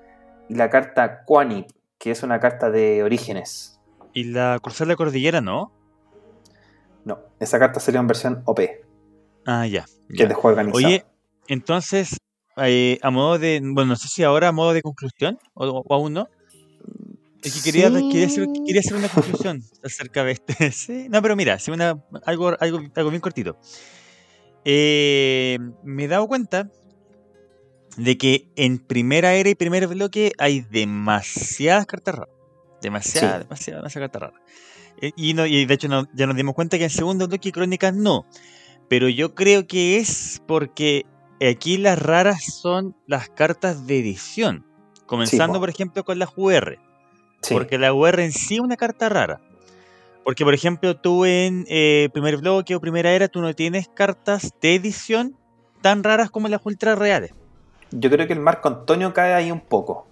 y 0.49 0.55
la 0.55 0.69
carta 0.69 1.23
Quanip, 1.23 1.69
que 1.97 2.11
es 2.11 2.23
una 2.23 2.41
carta 2.41 2.69
de 2.69 3.03
orígenes. 3.03 3.79
Y 4.11 4.25
la 4.25 4.59
cruzar 4.61 4.87
la 4.87 4.97
cordillera, 4.97 5.39
¿no? 5.39 5.71
No, 7.05 7.19
esa 7.39 7.59
carta 7.59 7.79
sería 7.79 7.99
en 7.99 8.07
versión 8.07 8.41
OP, 8.45 8.57
que 8.57 8.81
Ah, 9.45 9.65
ya. 9.67 9.81
es 9.81 9.99
ya. 10.09 10.27
de 10.27 10.33
juego 10.33 10.49
organizado. 10.49 10.85
Oye, 10.85 11.05
entonces, 11.47 12.17
eh, 12.57 12.99
a 13.01 13.09
modo 13.09 13.39
de, 13.39 13.59
bueno, 13.63 13.89
no 13.89 13.95
sé 13.95 14.07
si 14.09 14.23
ahora 14.23 14.49
a 14.49 14.51
modo 14.51 14.73
de 14.73 14.81
conclusión 14.81 15.39
o, 15.53 15.67
o 15.87 15.93
aún 15.95 16.13
no. 16.13 16.27
Es 17.41 17.53
que 17.55 17.71
quería, 17.71 17.87
Sí. 17.89 18.09
quería, 18.11 18.27
hacer, 18.27 18.47
quería 18.65 18.81
hacer 18.81 18.97
una 18.97 19.07
conclusión 19.07 19.63
acerca 19.83 20.23
de 20.25 20.31
este. 20.33 20.53
Sí, 20.71 21.07
no, 21.09 21.21
pero 21.21 21.35
mira, 21.37 21.57
una, 21.69 22.03
algo, 22.25 22.53
algo, 22.59 22.79
algo 22.95 23.09
bien 23.09 23.21
cortito. 23.21 23.57
Eh, 24.65 25.57
me 25.83 26.03
he 26.03 26.07
dado 26.07 26.27
cuenta 26.27 26.69
de 27.97 28.17
que 28.17 28.49
en 28.55 28.77
primera 28.79 29.33
era 29.33 29.49
y 29.49 29.55
primer 29.55 29.87
bloque 29.87 30.31
hay 30.37 30.61
demasiadas 30.61 31.85
cartas 31.85 32.15
raras. 32.15 32.35
Demasiadas, 32.81 33.31
Sí. 33.41 33.43
demasiadas, 33.43 33.81
demasiadas 33.81 34.11
cartas 34.11 34.21
raras. 34.21 34.41
Eh, 35.01 35.11
Y, 35.15 35.33
no, 35.33 35.45
y 35.45 35.65
de 35.65 35.73
hecho 35.73 35.87
no- 35.87 36.07
ya 36.13 36.27
nos 36.27 36.35
dimos 36.35 36.55
cuenta 36.55 36.77
que 36.77 36.85
en 36.85 36.89
segundo 36.89 37.27
bloque 37.27 37.51
crónicas 37.51 37.93
no. 37.93 38.25
Pero 38.87 39.07
yo 39.09 39.35
creo 39.35 39.67
que 39.67 39.97
es 39.97 40.41
porque 40.47 41.05
aquí 41.41 41.77
las 41.77 41.99
raras 42.01 42.43
son 42.43 42.95
las 43.07 43.29
cartas 43.29 43.85
de 43.87 43.99
edición. 43.99 44.65
Comenzando, 45.05 45.55
po. 45.55 45.59
por 45.61 45.69
ejemplo, 45.69 46.03
con 46.03 46.19
las 46.19 46.29
UR. 46.35 46.77
Sí. 47.41 47.53
Porque 47.53 47.77
la 47.77 47.93
UR 47.93 48.19
en 48.21 48.31
sí 48.31 48.55
es 48.55 48.59
una 48.61 48.75
carta 48.77 49.09
rara. 49.09 49.39
Porque, 50.23 50.43
por 50.43 50.53
ejemplo, 50.53 50.95
tú 50.97 51.25
en 51.25 51.65
eh, 51.69 52.09
primer 52.13 52.37
bloque 52.37 52.75
o 52.75 52.81
primera 52.81 53.11
era, 53.11 53.27
tú 53.27 53.41
no 53.41 53.53
tienes 53.55 53.87
cartas 53.87 54.51
de 54.61 54.75
edición 54.75 55.35
tan 55.81 56.03
raras 56.03 56.29
como 56.29 56.47
las 56.49 56.61
ultra 56.65 56.95
reales. 56.95 57.31
Yo 57.91 58.09
creo 58.11 58.27
que 58.27 58.33
el 58.33 58.39
Marco 58.39 58.67
Antonio 58.67 59.13
cae 59.13 59.33
ahí 59.33 59.49
un 59.51 59.61
poco, 59.61 60.07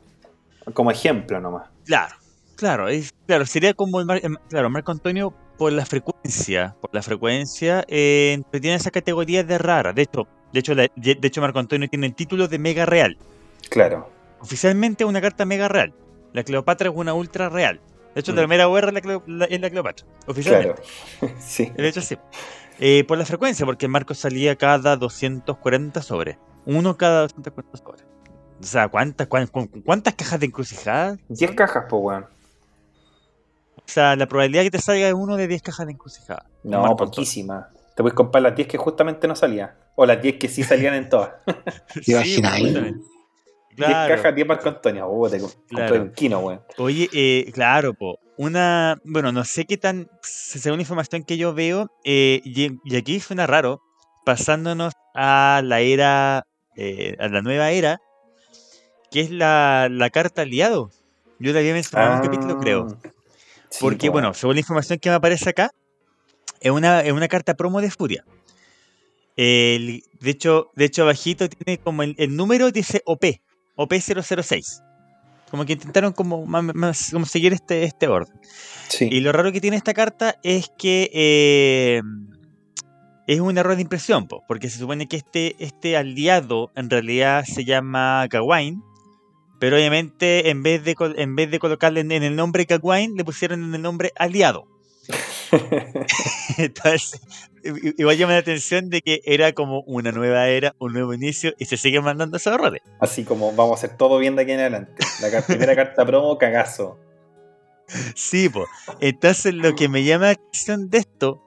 como 0.73 0.89
ejemplo 0.89 1.39
nomás. 1.39 1.69
Claro, 1.85 2.15
claro, 2.57 2.89
es, 2.89 3.13
claro, 3.25 3.45
sería 3.45 3.73
como 3.73 3.99
el, 4.01 4.05
Mar- 4.05 4.19
em, 4.23 4.35
claro, 4.49 4.69
Marco 4.69 4.91
Antonio 4.91 5.34
por 5.57 5.71
la 5.71 5.85
frecuencia, 5.85 6.75
por 6.81 6.93
la 6.93 7.01
frecuencia, 7.01 7.85
eh, 7.88 8.41
tiene 8.51 8.75
esa 8.75 8.91
categoría 8.91 9.43
de 9.43 9.57
rara. 9.57 9.93
De 9.93 10.01
hecho, 10.01 10.27
de 10.53 10.59
hecho, 10.59 10.75
la- 10.75 10.89
de 10.95 11.17
hecho 11.21 11.41
Marco 11.41 11.59
Antonio 11.59 11.88
tiene 11.89 12.05
el 12.07 12.13
título 12.15 12.47
de 12.47 12.59
mega 12.59 12.85
real. 12.85 13.17
Claro. 13.69 14.09
Oficialmente 14.39 15.03
es 15.03 15.09
una 15.09 15.21
carta 15.21 15.45
mega 15.45 15.67
real. 15.67 15.93
La 16.34 16.43
Cleopatra 16.43 16.89
es 16.89 16.95
una 16.95 17.13
ultra 17.13 17.49
real. 17.49 17.79
De 18.13 18.21
hecho, 18.21 18.34
Mm. 18.34 18.36
la 18.36 18.41
primera 18.41 18.68
UR 18.68 18.87
es 18.89 18.94
la, 18.94 19.02
Cleo- 19.02 19.23
la- 19.27 19.45
es 19.45 19.60
la 19.61 19.69
Cleopatra. 19.69 20.05
Oficialmente. 20.27 20.81
Claro. 21.19 21.36
sí. 21.39 21.71
De 21.76 21.87
hecho, 21.87 22.02
sí. 22.02 22.18
Eh, 22.79 23.03
por 23.07 23.18
la 23.18 23.26
frecuencia, 23.26 23.65
porque 23.65 23.87
el 23.87 23.91
marco 23.91 24.13
salía 24.13 24.55
cada 24.55 24.95
240 24.97 26.02
sobres. 26.03 26.37
Uno 26.65 26.95
cada 26.97 27.21
240 27.21 27.77
sobres. 27.77 28.05
O 28.60 28.63
sea, 28.63 28.87
¿cuántas, 28.87 29.27
cuán- 29.27 29.47
cu- 29.47 29.69
cuántas 29.84 30.13
cajas 30.15 30.39
de 30.39 30.45
encrucijada? 30.47 31.18
10 31.29 31.52
cajas, 31.52 31.86
pues, 31.89 32.02
weón. 32.03 32.26
O 33.87 33.91
sea, 33.91 34.15
la 34.15 34.27
probabilidad 34.27 34.63
que 34.63 34.71
te 34.71 34.79
salga 34.81 35.07
es 35.07 35.13
uno 35.13 35.37
de 35.37 35.47
10 35.47 35.61
cajas 35.61 35.85
de 35.85 35.93
encrucijada. 35.93 36.45
No, 36.63 36.79
Antonio. 36.79 36.97
poquísima. 36.97 37.69
Te 37.95 38.03
puedes 38.03 38.13
comprar 38.15 38.43
las 38.43 38.55
10 38.55 38.67
que 38.67 38.77
justamente 38.77 39.27
no 39.27 39.35
salían. 39.35 39.71
O 39.95 40.05
las 40.05 40.21
10 40.21 40.37
que 40.37 40.47
sí 40.49 40.63
salían 40.63 40.93
en 40.93 41.09
todas. 41.09 41.31
Sí, 42.03 42.11
imaginas 42.11 42.53
ahí? 42.53 42.63
justamente. 42.65 42.99
10 43.77 43.89
Claro. 43.89 44.15
cajas, 44.15 44.35
10 44.35 44.47
Marco 44.47 44.69
Antonio. 44.69 45.07
Uh, 45.09 45.29
te 45.29 45.41
Claro. 45.69 46.01
un 46.01 46.11
kino, 46.11 46.39
weón. 46.39 46.61
Oye, 46.77 47.09
eh, 47.13 47.51
claro, 47.53 47.93
po. 47.93 48.19
Una, 48.37 48.99
bueno, 49.03 49.31
no 49.31 49.43
sé 49.45 49.65
qué 49.65 49.77
tan, 49.77 50.09
según 50.21 50.77
la 50.77 50.81
información 50.83 51.23
que 51.23 51.37
yo 51.37 51.53
veo, 51.53 51.89
eh, 52.03 52.41
y, 52.43 52.69
y 52.83 52.95
aquí 52.97 53.19
suena 53.19 53.47
raro, 53.47 53.81
pasándonos 54.25 54.93
a 55.15 55.61
la 55.63 55.79
era, 55.79 56.45
eh, 56.75 57.15
a 57.19 57.27
la 57.29 57.41
nueva 57.41 57.71
era, 57.71 57.99
que 59.11 59.21
es 59.21 59.31
la, 59.31 59.87
la 59.89 60.09
carta 60.11 60.41
aliado. 60.43 60.91
Yo 61.39 61.53
la 61.53 61.59
había 61.59 61.73
mencionado 61.73 62.11
en 62.13 62.17
un 62.19 62.23
capítulo, 62.25 62.59
creo. 62.59 62.87
Sí, 63.70 63.78
Porque, 63.81 64.07
po, 64.07 64.13
bueno, 64.13 64.34
según 64.34 64.55
la 64.55 64.62
información 64.62 64.99
que 64.99 65.10
me 65.10 65.15
aparece 65.15 65.49
acá, 65.49 65.71
es 66.62 66.71
una, 66.71 67.02
es 67.02 67.12
una 67.12 67.28
carta 67.28 67.54
promo 67.55 67.81
de 67.81 67.91
Furia. 67.91 68.23
El- 69.36 70.04
de, 70.20 70.29
hecho, 70.31 70.71
de 70.76 70.86
hecho, 70.86 71.04
abajito 71.04 71.47
tiene 71.49 71.78
como 71.79 72.04
el, 72.04 72.15
el 72.18 72.36
número 72.36 72.71
dice 72.71 73.02
OP, 73.05 73.39
OP006. 73.76 74.84
Como 75.52 75.65
que 75.65 75.73
intentaron 75.73 76.12
como, 76.13 76.46
más- 76.46 76.63
más- 76.73 77.10
como 77.12 77.26
seguir 77.26 77.54
este, 77.54 77.84
este 77.84 78.07
orden. 78.07 78.36
Sí. 78.89 79.07
Y 79.12 79.20
lo 79.21 79.31
raro 79.31 79.52
que 79.52 79.62
tiene 79.62 79.78
esta 79.78 79.94
carta 79.94 80.36
es 80.44 80.70
que 80.78 81.10
eh, 81.13 82.02
es 83.28 83.39
un 83.39 83.57
error 83.57 83.76
de 83.76 83.81
impresión, 83.84 84.28
po, 84.28 84.44
porque 84.47 84.70
se 84.70 84.79
supone 84.79 85.07
que 85.07 85.18
este, 85.18 85.55
este 85.60 85.96
aliado 85.96 86.71
en 86.76 86.89
realidad 86.89 87.46
se 87.46 87.63
llama 87.63 88.26
Gawain, 88.29 88.81
pero 89.60 89.77
obviamente 89.77 90.49
en 90.49 90.63
vez 90.63 90.84
de, 90.84 90.95
en 91.18 91.36
vez 91.36 91.52
de 91.52 91.60
colocarle 91.60 92.02
en, 92.02 92.11
en 92.11 92.23
el 92.23 92.36
nombre 92.36 92.65
Gawain, 92.65 93.15
le 93.15 93.26
pusieron 93.26 93.63
en 93.63 93.76
el 93.76 93.81
nombre 93.81 94.11
aliado. 94.15 94.68
Entonces, 96.57 97.21
igual 97.97 98.18
llama 98.18 98.34
la 98.34 98.39
atención 98.39 98.89
de 98.89 99.02
que 99.02 99.21
era 99.26 99.53
como 99.53 99.81
una 99.81 100.11
nueva 100.11 100.47
era, 100.47 100.76
un 100.79 100.94
nuevo 100.94 101.13
inicio, 101.13 101.53
y 101.57 101.65
se 101.65 101.77
siguen 101.77 102.03
mandando 102.03 102.37
esos 102.37 102.53
errores. 102.53 102.81
Así 102.99 103.23
como 103.23 103.53
vamos 103.53 103.71
a 103.71 103.86
hacer 103.86 103.97
todo 103.97 104.18
bien 104.18 104.36
de 104.36 104.44
aquí 104.44 104.52
en 104.52 104.60
adelante. 104.60 105.03
La 105.21 105.41
primera 105.41 105.76
carta 105.76 106.05
promo, 106.05 106.37
cagazo. 106.37 106.99
Sí, 108.15 108.49
pues. 108.49 108.68
Entonces 108.99 109.53
lo 109.53 109.76
que 109.76 109.87
me 109.87 110.03
llama 110.03 110.26
la 110.26 110.31
atención 110.31 110.89
de 110.89 110.97
esto 110.99 111.41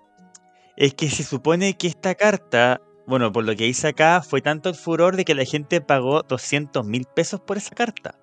es 0.77 0.95
que 0.95 1.11
se 1.11 1.25
supone 1.25 1.77
que 1.77 1.89
esta 1.89 2.15
carta, 2.15 2.81
bueno, 3.11 3.31
por 3.33 3.45
lo 3.45 3.55
que 3.55 3.67
hice 3.67 3.89
acá, 3.89 4.23
fue 4.23 4.41
tanto 4.41 4.71
el 4.71 4.75
furor 4.75 5.17
de 5.17 5.25
que 5.27 5.35
la 5.35 5.45
gente 5.45 5.81
pagó 5.83 6.23
200 6.23 6.87
mil 6.87 7.05
pesos 7.05 7.41
por 7.41 7.59
esa 7.59 7.75
carta. 7.75 8.15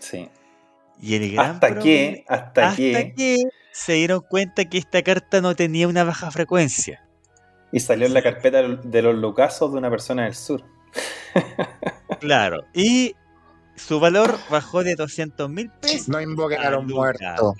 Sí. 0.00 0.30
Y 1.00 1.14
el 1.16 1.32
gran 1.32 1.50
Hasta 1.56 1.68
problema- 1.68 1.82
que, 1.82 2.24
hasta, 2.28 2.68
hasta 2.68 2.76
que, 2.76 3.12
que 3.14 3.36
se 3.72 3.92
dieron 3.94 4.20
cuenta 4.20 4.64
que 4.64 4.78
esta 4.78 5.02
carta 5.02 5.42
no 5.42 5.54
tenía 5.54 5.86
una 5.88 6.04
baja 6.04 6.30
frecuencia. 6.30 7.02
y 7.72 7.80
salió 7.80 8.06
en 8.06 8.14
la 8.14 8.22
carpeta 8.22 8.62
de 8.62 9.02
los 9.02 9.14
lucazos 9.16 9.72
de 9.72 9.78
una 9.78 9.90
persona 9.90 10.24
del 10.24 10.34
sur. 10.34 10.62
Claro. 12.20 12.64
Y 12.72 13.14
su 13.74 14.00
valor 14.00 14.38
bajó 14.50 14.82
de 14.82 14.94
200 14.94 15.50
mil 15.50 15.70
pesos. 15.80 16.08
No 16.08 16.20
invoquen 16.20 16.60
a 16.62 16.68
A 16.68 16.70
los 16.70 16.86
muertos. 16.86 17.52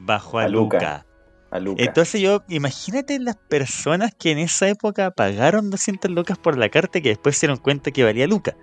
Bajó 0.00 0.40
a, 0.40 0.44
A 0.44 0.48
Luca. 0.48 0.76
Luca. 0.78 1.06
A 1.50 1.58
Luca. 1.60 1.82
Entonces 1.82 2.20
yo, 2.20 2.42
imagínate 2.48 3.18
las 3.20 3.36
personas 3.36 4.12
que 4.18 4.32
en 4.32 4.38
esa 4.38 4.68
época 4.68 5.10
pagaron 5.12 5.70
200 5.70 6.10
lucas 6.10 6.38
por 6.38 6.58
la 6.58 6.68
carta 6.68 6.98
y 6.98 7.02
que 7.02 7.10
después 7.10 7.36
se 7.38 7.46
dieron 7.46 7.58
cuenta 7.62 7.90
que 7.92 8.02
valía 8.04 8.26
Luca. 8.26 8.56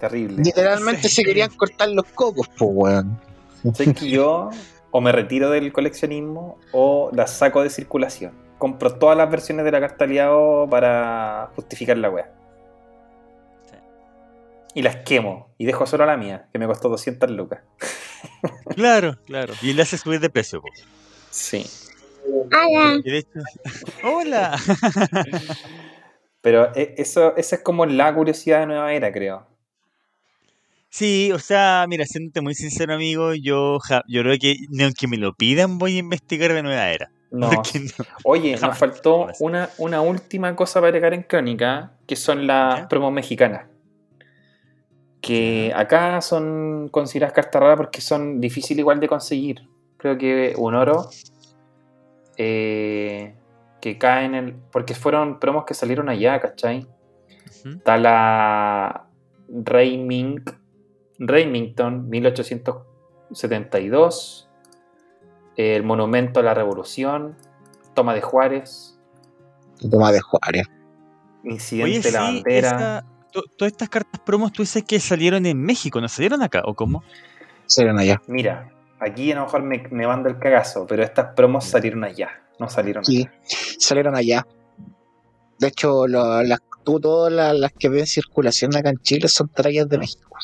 Terrible. 0.00 0.42
Literalmente 0.42 1.08
Sí. 1.08 1.16
se 1.16 1.22
querían 1.24 1.50
cortar 1.50 1.88
los 1.88 2.04
cocos, 2.06 2.48
pues, 2.58 2.70
weón. 2.72 3.18
Sé 3.74 3.94
que 3.94 4.10
yo 4.10 4.50
o 4.90 5.00
me 5.00 5.12
retiro 5.12 5.50
del 5.50 5.72
coleccionismo 5.72 6.58
o 6.72 7.10
la 7.14 7.26
saco 7.26 7.62
de 7.62 7.70
circulación. 7.70 8.32
Compro 8.58 8.94
todas 8.98 9.16
las 9.16 9.30
versiones 9.30 9.64
de 9.64 9.72
la 9.72 9.80
carta 9.80 10.04
aliado 10.04 10.68
para 10.70 11.50
justificar 11.56 11.96
la 11.98 12.10
wea. 12.10 12.30
y 14.76 14.82
las 14.82 14.96
quemo. 14.96 15.48
Y 15.56 15.66
dejo 15.66 15.86
solo 15.86 16.04
la 16.04 16.16
mía, 16.16 16.48
que 16.52 16.58
me 16.58 16.66
costó 16.66 16.88
200 16.88 17.30
lucas. 17.30 17.60
Claro, 18.74 19.16
claro. 19.24 19.54
Y 19.62 19.72
le 19.72 19.82
hace 19.82 19.96
subir 19.96 20.18
de 20.20 20.28
precio. 20.30 20.60
po. 20.60 20.68
Sí. 21.34 21.66
Hola. 22.24 23.02
Hola. 24.04 24.56
Pero 26.40 26.72
e- 26.76 26.94
eso, 26.98 27.34
esa 27.36 27.56
es 27.56 27.62
como 27.62 27.86
la 27.86 28.14
curiosidad 28.14 28.60
de 28.60 28.66
Nueva 28.66 28.92
Era, 28.92 29.12
creo. 29.12 29.44
Sí, 30.90 31.32
o 31.32 31.40
sea, 31.40 31.86
mira, 31.88 32.06
siéndote 32.06 32.40
muy 32.40 32.54
sincero, 32.54 32.94
amigo, 32.94 33.34
yo, 33.34 33.80
ja- 33.80 34.04
yo 34.06 34.22
creo 34.22 34.38
que 34.38 34.54
ni 34.70 34.84
aunque 34.84 35.08
me 35.08 35.16
lo 35.16 35.34
pidan, 35.34 35.78
voy 35.78 35.96
a 35.96 35.98
investigar 35.98 36.52
de 36.52 36.62
nueva 36.62 36.88
era. 36.92 37.10
No. 37.32 37.50
Porque 37.54 37.80
no- 37.80 38.04
Oye, 38.22 38.56
nos 38.62 38.78
faltó 38.78 39.26
una, 39.40 39.70
una 39.78 40.02
última 40.02 40.54
cosa 40.54 40.74
para 40.80 40.88
agregar 40.90 41.14
en 41.14 41.24
Crónica, 41.24 41.94
que 42.06 42.14
son 42.14 42.46
las 42.46 42.78
¿Ya? 42.82 42.88
promos 42.88 43.12
mexicanas. 43.12 43.66
Que 45.20 45.72
acá 45.74 46.20
son 46.20 46.88
consideradas 46.90 47.34
cartas 47.34 47.60
raras 47.60 47.76
porque 47.78 48.00
son 48.00 48.40
difíciles 48.40 48.78
igual 48.78 49.00
de 49.00 49.08
conseguir. 49.08 49.68
Creo 50.04 50.18
que 50.18 50.52
un 50.58 50.74
oro 50.74 51.08
eh, 52.36 53.34
que 53.80 53.96
cae 53.96 54.26
en 54.26 54.34
el. 54.34 54.52
Porque 54.70 54.94
fueron 54.94 55.40
promos 55.40 55.64
que 55.64 55.72
salieron 55.72 56.10
allá, 56.10 56.38
¿cachai? 56.40 56.86
Ujú. 57.60 57.70
Está 57.78 57.96
la 57.96 59.06
Rayming, 59.48 60.44
Raymington 61.18 62.06
1872, 62.10 64.50
el 65.56 65.82
Monumento 65.84 66.40
a 66.40 66.42
la 66.42 66.52
Revolución, 66.52 67.34
Toma 67.94 68.12
de 68.12 68.20
Juárez, 68.20 69.00
Toma 69.90 70.12
de 70.12 70.20
Juárez. 70.20 70.66
Incidente 71.44 71.90
Oye, 71.90 72.00
de 72.02 72.12
la 72.12 72.18
sí, 72.18 72.24
Bandera. 72.42 72.68
esa- 72.68 73.06
todas 73.56 73.72
estas 73.72 73.88
cartas 73.88 74.20
promos, 74.20 74.52
tú 74.52 74.60
dices 74.62 74.84
que 74.84 75.00
salieron 75.00 75.46
en 75.46 75.62
México, 75.62 75.98
¿no 75.98 76.08
salieron 76.08 76.42
acá? 76.42 76.60
¿O 76.66 76.74
cómo? 76.74 77.02
Salieron 77.64 77.98
allá. 77.98 78.20
Mira, 78.26 78.68
aquí 79.04 79.32
a 79.32 79.36
lo 79.36 79.42
mejor 79.44 79.62
me, 79.62 79.86
me 79.90 80.06
mando 80.06 80.28
el 80.28 80.38
cagazo, 80.38 80.86
pero 80.86 81.02
estas 81.02 81.34
promos 81.34 81.64
salieron 81.64 82.04
allá, 82.04 82.30
no 82.58 82.68
salieron 82.68 83.04
Sí, 83.04 83.22
acá. 83.22 83.32
salieron 83.78 84.14
allá. 84.16 84.46
De 85.58 85.68
hecho, 85.68 86.06
lo- 86.06 86.42
las, 86.42 86.60
tú, 86.84 86.98
todas 87.00 87.32
las, 87.32 87.54
las 87.58 87.72
que 87.72 87.88
ven 87.88 88.00
en 88.00 88.06
circulación 88.06 88.74
acá 88.76 88.90
en 88.90 88.98
Chile 88.98 89.28
son 89.28 89.48
traídas 89.48 89.88
de 89.88 89.98
México. 89.98 90.36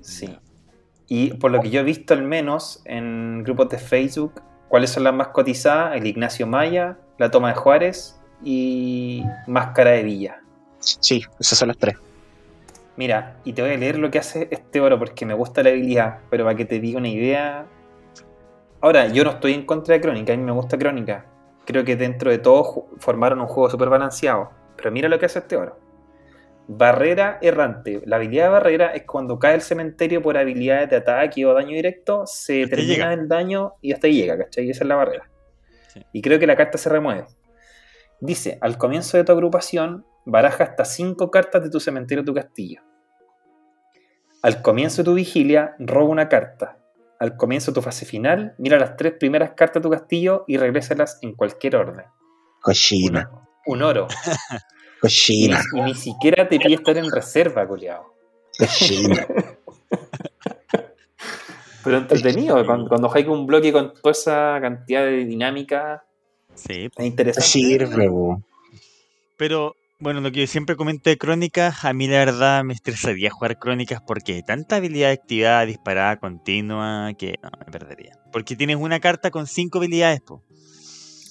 Sí. 0.00 0.38
Y 1.08 1.34
por 1.34 1.50
lo 1.50 1.60
que 1.60 1.70
yo 1.70 1.80
he 1.80 1.84
visto 1.84 2.14
al 2.14 2.22
menos 2.22 2.80
en 2.84 3.42
grupos 3.44 3.68
de 3.70 3.78
Facebook, 3.78 4.40
¿cuáles 4.68 4.90
son 4.90 5.04
las 5.04 5.14
más 5.14 5.28
cotizadas? 5.28 5.96
El 5.96 6.06
Ignacio 6.06 6.46
Maya, 6.46 6.98
la 7.18 7.30
Toma 7.30 7.48
de 7.48 7.54
Juárez 7.54 8.16
y 8.44 9.24
Máscara 9.46 9.90
de 9.90 10.02
Villa. 10.04 10.40
Sí, 10.78 11.22
esas 11.38 11.58
son 11.58 11.68
las 11.68 11.76
tres. 11.78 11.96
Mira, 12.96 13.36
y 13.44 13.52
te 13.52 13.62
voy 13.62 13.72
a 13.72 13.76
leer 13.76 13.98
lo 13.98 14.10
que 14.10 14.18
hace 14.18 14.48
este 14.50 14.80
oro 14.80 14.98
porque 14.98 15.24
me 15.24 15.34
gusta 15.34 15.62
la 15.62 15.70
habilidad, 15.70 16.18
pero 16.28 16.44
para 16.44 16.56
que 16.56 16.64
te 16.64 16.80
diga 16.80 16.98
una 16.98 17.08
idea. 17.08 17.66
Ahora, 18.80 19.06
yo 19.08 19.24
no 19.24 19.30
estoy 19.30 19.54
en 19.54 19.64
contra 19.64 19.94
de 19.94 20.00
Crónica, 20.00 20.32
a 20.32 20.36
mí 20.36 20.42
me 20.42 20.52
gusta 20.52 20.76
Crónica. 20.78 21.26
Creo 21.66 21.84
que 21.84 21.96
dentro 21.96 22.30
de 22.30 22.38
todo 22.38 22.88
formaron 22.98 23.40
un 23.40 23.46
juego 23.46 23.70
súper 23.70 23.88
balanceado. 23.88 24.50
Pero 24.76 24.90
mira 24.90 25.08
lo 25.08 25.18
que 25.18 25.26
hace 25.26 25.38
este 25.38 25.56
oro. 25.56 25.78
Barrera 26.66 27.38
errante. 27.42 28.00
La 28.06 28.16
habilidad 28.16 28.44
de 28.44 28.50
barrera 28.50 28.86
es 28.94 29.02
cuando 29.04 29.38
cae 29.38 29.54
el 29.54 29.60
cementerio 29.60 30.22
por 30.22 30.36
habilidades 30.38 30.90
de 30.90 30.96
ataque 30.96 31.44
o 31.44 31.52
daño 31.52 31.70
directo, 31.74 32.26
se 32.26 32.62
Hasta 32.64 32.76
termina 32.76 32.94
llega. 33.10 33.12
el 33.12 33.28
daño 33.28 33.72
y 33.82 33.92
hasta 33.92 34.06
ahí 34.06 34.14
llega, 34.14 34.38
¿cachai? 34.38 34.70
Esa 34.70 34.84
es 34.84 34.88
la 34.88 34.96
barrera. 34.96 35.28
Sí. 35.88 36.02
Y 36.12 36.22
creo 36.22 36.38
que 36.38 36.46
la 36.46 36.56
carta 36.56 36.78
se 36.78 36.88
remueve. 36.88 37.26
Dice, 38.20 38.58
al 38.60 38.78
comienzo 38.78 39.16
de 39.16 39.24
tu 39.24 39.32
agrupación, 39.32 40.04
baraja 40.24 40.64
hasta 40.64 40.84
5 40.84 41.30
cartas 41.30 41.62
de 41.62 41.70
tu 41.70 41.80
cementerio 41.80 42.22
o 42.22 42.24
tu 42.24 42.34
castillo. 42.34 42.82
Al 44.42 44.62
comienzo 44.62 45.02
de 45.02 45.04
tu 45.04 45.14
vigilia, 45.14 45.74
roba 45.78 46.08
una 46.08 46.28
carta. 46.28 46.78
Al 47.18 47.36
comienzo 47.36 47.70
de 47.70 47.74
tu 47.74 47.82
fase 47.82 48.06
final, 48.06 48.54
mira 48.58 48.78
las 48.78 48.96
tres 48.96 49.12
primeras 49.18 49.50
cartas 49.52 49.82
de 49.82 49.88
tu 49.88 49.90
castillo 49.90 50.44
y 50.46 50.56
regrésalas 50.56 51.18
en 51.22 51.34
cualquier 51.34 51.76
orden. 51.76 52.06
Cochina, 52.62 53.30
Un 53.66 53.82
oro. 53.82 54.06
Cochina, 55.00 55.60
y 55.74 55.80
ni 55.80 55.94
siquiera 55.94 56.46
te 56.48 56.58
pide 56.58 56.74
estar 56.74 56.96
en 56.96 57.10
reserva, 57.10 57.66
culiao. 57.66 58.14
cochina. 58.58 59.26
Pero 61.82 61.96
entretenido, 61.96 62.64
cuando, 62.66 62.88
cuando 62.88 63.10
hay 63.14 63.24
un 63.24 63.46
bloque 63.46 63.72
con 63.72 63.94
toda 63.94 64.12
esa 64.12 64.58
cantidad 64.60 65.02
de 65.04 65.24
dinámica, 65.24 66.04
Sí, 66.54 66.90
es 66.94 67.06
interesante. 67.06 67.48
Sirve, 67.48 68.08
bo. 68.08 68.42
Pero, 69.38 69.74
bueno, 70.00 70.20
lo 70.20 70.32
que 70.32 70.40
yo 70.40 70.46
siempre 70.46 70.76
comento 70.76 71.10
de 71.10 71.18
crónicas, 71.18 71.84
a 71.84 71.92
mí 71.92 72.06
la 72.08 72.18
verdad 72.18 72.64
me 72.64 72.72
estresaría 72.74 73.30
jugar 73.30 73.58
crónicas 73.58 74.00
porque 74.06 74.42
tanta 74.42 74.76
habilidad 74.76 75.08
de 75.08 75.14
actividad 75.14 75.66
disparada 75.66 76.18
continua 76.18 77.12
que 77.18 77.34
no, 77.42 77.50
me 77.58 77.70
perdería. 77.70 78.18
Porque 78.32 78.56
tienes 78.56 78.76
una 78.76 79.00
carta 79.00 79.30
con 79.30 79.46
cinco 79.46 79.78
habilidades, 79.78 80.20
po. 80.22 80.42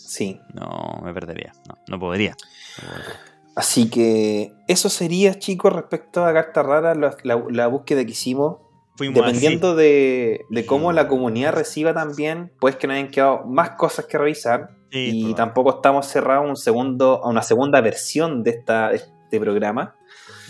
Sí. 0.07 0.39
No, 0.53 1.01
me 1.03 1.13
perdería. 1.13 1.53
No, 1.67 1.77
no 1.87 1.99
podría. 1.99 2.35
No 2.81 2.89
podría. 2.93 3.19
Así 3.55 3.89
que 3.89 4.53
eso 4.67 4.89
sería, 4.89 5.37
chicos, 5.37 5.73
respecto 5.73 6.23
a 6.25 6.31
la, 6.31 7.15
la- 7.23 7.43
la 7.49 7.67
búsqueda 7.67 8.05
que 8.05 8.11
hicimos. 8.11 8.57
Fuimos 8.99 9.15
Dependiendo 9.15 9.77
de, 9.77 10.45
de 10.49 10.65
cómo 10.65 10.91
la 10.91 11.07
comunidad 11.07 11.53
reciba 11.53 11.93
también, 11.93 12.51
pues 12.59 12.75
que 12.75 12.85
nos 12.85 12.95
hayan 12.97 13.07
quedado 13.11 13.45
más 13.45 13.69
cosas 13.77 14.03
que 14.07 14.17
revisar. 14.17 14.71
Sí, 14.91 14.97
y 14.99 15.11
probable. 15.21 15.35
tampoco 15.37 15.69
estamos 15.77 16.05
cerrados 16.05 16.45
a, 16.45 16.49
un 16.49 16.57
segundo, 16.57 17.21
a 17.23 17.29
una 17.29 17.41
segunda 17.41 17.79
versión 17.79 18.43
de, 18.43 18.51
esta, 18.51 18.89
de 18.89 18.97
este 18.97 19.39
programa. 19.39 19.95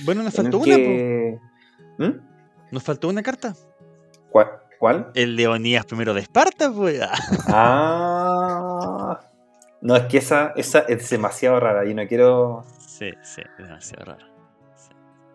Bueno, 0.03 0.23
nos 0.23 0.33
faltó 0.33 0.57
una, 0.57 0.75
que- 0.75 1.37
¿Mm? 1.99 2.11
Nos 2.71 2.81
faltó 2.81 3.07
una 3.07 3.21
carta. 3.21 3.53
¿Cuál? 4.31 4.47
¿Cuál? 4.79 5.11
El 5.13 5.35
Leonidas 5.35 5.85
primero 5.85 6.15
de 6.15 6.21
Esparta, 6.21 6.71
pues. 6.71 6.99
Ah. 7.49 9.19
No, 9.81 9.95
es 9.95 10.05
que 10.05 10.17
esa, 10.17 10.53
esa 10.55 10.79
es 10.87 11.07
demasiado 11.07 11.59
rara. 11.59 11.85
Y 11.87 11.93
no 11.93 12.07
quiero. 12.07 12.63
Sí, 12.79 13.11
sí, 13.21 13.41
es 13.59 13.67
demasiado 13.67 14.05
raro. 14.05 14.25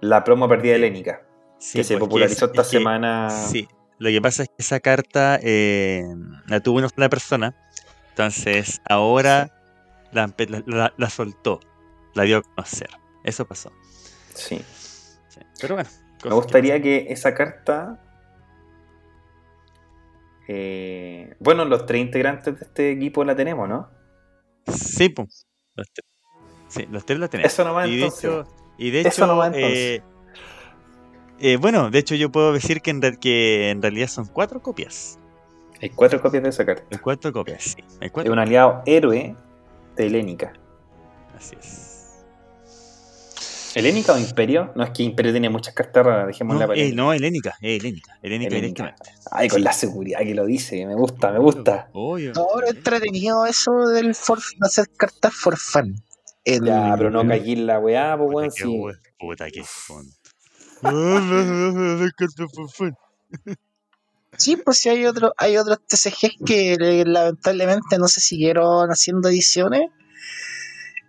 La 0.00 0.24
promo 0.24 0.48
perdida 0.48 0.74
helénica. 0.74 1.22
Sí, 1.64 1.78
que 1.78 1.84
se 1.84 1.94
porque 1.94 2.06
popularizó 2.10 2.44
es- 2.46 2.50
esta 2.50 2.62
es 2.62 2.68
que- 2.68 2.76
semana. 2.78 3.30
Sí, 3.30 3.66
lo 3.98 4.10
que 4.10 4.20
pasa 4.20 4.42
es 4.42 4.48
que 4.50 4.54
esa 4.58 4.80
carta 4.80 5.38
eh, 5.42 6.04
la 6.46 6.60
tuvo 6.60 6.78
una 6.78 6.88
sola 6.90 7.08
persona, 7.08 7.54
entonces 8.10 8.82
ahora 8.88 9.50
la, 10.12 10.30
la- 10.96 11.10
soltó, 11.10 11.60
la 12.14 12.24
dio 12.24 12.38
a 12.38 12.42
conocer. 12.42 12.88
Eso 13.24 13.46
pasó. 13.46 13.72
Sí. 14.34 14.62
sí. 15.28 15.40
Pero 15.60 15.76
bueno. 15.76 15.88
Me 16.24 16.30
que 16.30 16.34
gustaría 16.34 16.80
que 16.82 17.06
esa 17.10 17.34
carta. 17.34 18.00
eh, 20.48 21.34
bueno, 21.40 21.64
los 21.64 21.86
tres 21.86 22.02
integrantes 22.02 22.58
de 22.58 22.64
este 22.66 22.90
equipo 22.92 23.24
la 23.24 23.34
tenemos, 23.34 23.68
¿no? 23.68 23.90
Sí, 24.68 25.08
pues. 25.08 25.46
Los 25.74 25.86
tres. 25.92 26.06
Sí, 26.68 26.86
los 26.90 27.04
tres 27.06 27.18
la 27.18 27.28
tenemos. 27.28 27.52
Eso 27.52 27.64
nomás 27.64 27.88
y 27.88 27.96
de 27.96 28.02
entonces. 28.04 28.24
hecho, 28.24 28.44
y 28.78 28.90
de 28.90 29.00
Eso 29.00 29.08
hecho 29.08 29.44
entonces. 29.44 29.62
eh, 29.64 30.02
eh, 31.40 31.56
bueno, 31.56 31.90
de 31.90 31.98
hecho 31.98 32.14
yo 32.14 32.30
puedo 32.30 32.52
decir 32.52 32.80
que 32.80 32.90
en, 32.90 33.02
re- 33.02 33.18
que 33.18 33.70
en 33.70 33.82
realidad 33.82 34.08
son 34.08 34.26
cuatro 34.26 34.60
copias. 34.62 35.18
Hay 35.82 35.90
cuatro 35.90 36.20
copias 36.20 36.42
de 36.42 36.48
esa 36.48 36.64
carta. 36.64 36.84
Hay 36.90 36.98
cuatro 36.98 37.32
copias, 37.32 37.62
sí. 37.62 37.74
Hay 38.00 38.06
Es 38.06 38.12
cuatro. 38.12 38.32
un 38.32 38.38
aliado 38.38 38.82
héroe 38.86 39.34
de 39.96 40.06
Helénica. 40.06 40.52
Así 41.36 41.56
es. 41.60 41.90
¿Helénica 43.76 44.12
o 44.12 44.18
Imperio? 44.18 44.70
No 44.76 44.84
es 44.84 44.90
que 44.90 45.02
Imperio 45.02 45.32
tiene 45.32 45.50
muchas 45.50 45.74
cartas 45.74 46.06
raras, 46.06 46.28
dejémosla 46.28 46.60
No, 46.60 46.66
para 46.68 46.78
eh, 46.78 46.82
Helénica. 46.84 47.02
no, 47.02 47.12
helénica, 47.12 47.54
eh, 47.60 47.76
helénica, 47.76 48.18
helénica 48.22 48.54
Helénica. 48.56 48.84
directamente. 48.84 49.02
Ay, 49.32 49.48
con 49.48 49.64
la 49.64 49.72
seguridad 49.72 50.20
que 50.20 50.32
lo 50.34 50.46
dice, 50.46 50.86
me 50.86 50.94
gusta, 50.94 51.32
me 51.32 51.40
gusta. 51.40 51.88
Obvio. 51.92 52.32
Ahora 52.36 52.68
entretenido 52.68 53.44
eso 53.46 53.72
del 53.88 54.14
for, 54.14 54.38
hacer 54.60 54.86
cartas 54.96 55.34
for 55.34 55.56
fun. 55.56 56.00
El- 56.44 56.64
Ya, 56.64 56.94
pero 56.96 57.10
no 57.10 57.26
caí 57.26 57.52
en 57.54 57.66
la 57.66 57.80
weá, 57.80 58.16
pues 58.16 58.54
Puta 58.54 58.68
weón, 58.68 58.92
que 58.94 59.10
Puta 59.18 59.50
que. 59.50 59.64
Sí, 64.36 64.56
pues 64.56 64.78
sí 64.78 64.88
hay 64.88 65.06
otros, 65.06 65.32
hay 65.36 65.56
otros 65.56 65.78
TCGs 65.86 66.36
que 66.44 66.72
eh, 66.74 67.04
lamentablemente 67.06 67.98
no 67.98 68.08
se 68.08 68.20
siguieron 68.20 68.88
haciendo 68.88 69.28
ediciones. 69.28 69.90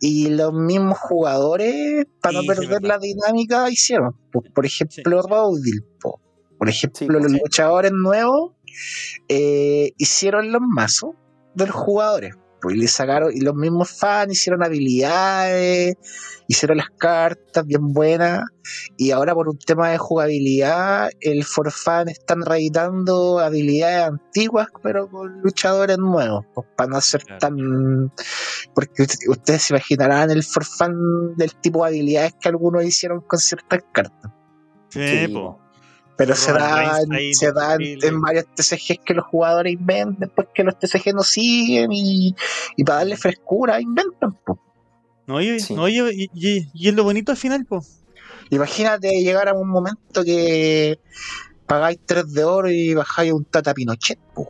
Y 0.01 0.29
los 0.29 0.53
mismos 0.53 0.97
jugadores, 0.99 2.05
para 2.21 2.41
Sí, 2.41 2.47
no 2.47 2.53
sí, 2.53 2.59
perder 2.59 2.83
la 2.83 2.99
dinámica, 2.99 3.69
hicieron. 3.69 4.15
Pues, 4.31 4.51
por 4.53 4.65
ejemplo, 4.65 5.21
Raudil, 5.23 5.83
po. 5.99 6.21
Por 6.57 6.69
ejemplo, 6.69 6.99
Sí, 6.99 7.07
los 7.07 7.31
sí. 7.31 7.39
luchadores 7.41 7.91
nuevos 7.91 8.51
eh, 9.29 9.93
hicieron 9.97 10.51
los 10.51 10.61
mazos 10.61 11.11
de 11.55 11.67
los 11.67 11.75
jugadores. 11.75 12.35
Pues, 12.65 12.77
y 12.77 12.79
le 12.79 12.87
sacaron, 12.87 13.31
y 13.31 13.41
los 13.41 13.53
mismos 13.53 13.91
fans 13.91 14.31
hicieron 14.33 14.63
habilidades, 14.63 15.93
hicieron 16.47 16.77
las 16.77 16.89
cartas 16.97 17.63
bien 17.63 17.93
buenas. 17.93 18.41
Y 18.97 19.11
ahora 19.11 19.35
por 19.35 19.49
un 19.49 19.59
tema 19.59 19.91
de 19.91 19.99
jugabilidad, 19.99 21.11
el 21.21 21.43
For 21.43 21.71
Fan 21.71 22.09
están 22.09 22.41
reeditando 22.41 23.37
habilidades 23.37 24.07
antiguas, 24.07 24.69
pero 24.81 25.07
con 25.07 25.41
luchadores 25.43 25.99
nuevos, 25.99 26.43
pues, 26.55 26.65
para 26.75 26.89
no 26.89 27.01
ser 27.01 27.21
Claro. 27.23 27.39
tan... 27.39 28.11
Porque 28.73 29.03
ustedes 29.29 29.61
se 29.61 29.75
imaginarán 29.75 30.31
el 30.31 30.41
For 30.43 30.65
Fan 30.65 31.35
del 31.35 31.53
tipo 31.57 31.83
de 31.83 31.89
habilidades 31.89 32.33
que 32.41 32.49
algunos 32.49 32.83
hicieron 32.83 33.21
con 33.21 33.37
ciertas 33.37 33.81
cartas. 33.93 34.31
Sí, 34.89 35.07
Sí, 35.07 35.27
po. 35.27 35.59
Pero 36.17 36.35
se 36.35 36.53
da, 36.53 36.75
Reigns 36.77 37.03
en- 37.05 37.13
ahí 37.13 37.33
se 37.33 37.51
da 37.51 37.75
en, 37.79 38.21
varios 38.21 38.45
TCGs 38.55 38.99
que 39.05 39.13
los 39.13 39.25
jugadores 39.25 39.73
inventan, 39.73 40.15
después 40.19 40.47
que 40.53 40.63
los 40.63 40.77
TCG 40.79 41.13
no 41.13 41.23
siguen 41.23 41.91
y, 41.91 42.33
y 42.77 42.83
para 42.85 42.99
darle 42.99 43.17
frescura 43.17 43.81
inventan. 43.81 44.31
po. 44.45 44.59
No, 45.27 45.41
y, 45.41 45.59
Sí. 45.59 45.73
no, 45.73 45.89
y, 45.89 45.99
y- 45.99 46.29
y- 46.33 46.69
y 46.73 46.87
es 46.87 46.93
lo 46.93 47.03
bonito 47.03 47.31
al 47.31 47.37
final, 47.37 47.65
po. 47.65 47.83
Imagínate 48.49 49.09
llegar 49.23 49.49
a 49.49 49.53
un 49.53 49.67
momento 49.67 50.23
que 50.23 50.99
pagáis 51.65 51.99
3 52.05 52.31
de 52.31 52.43
oro 52.43 52.69
y 52.69 52.93
bajáis 52.93 53.33
un 53.33 53.43
Tata 53.43 53.73
Pinochet. 53.73 54.19
po. 54.33 54.49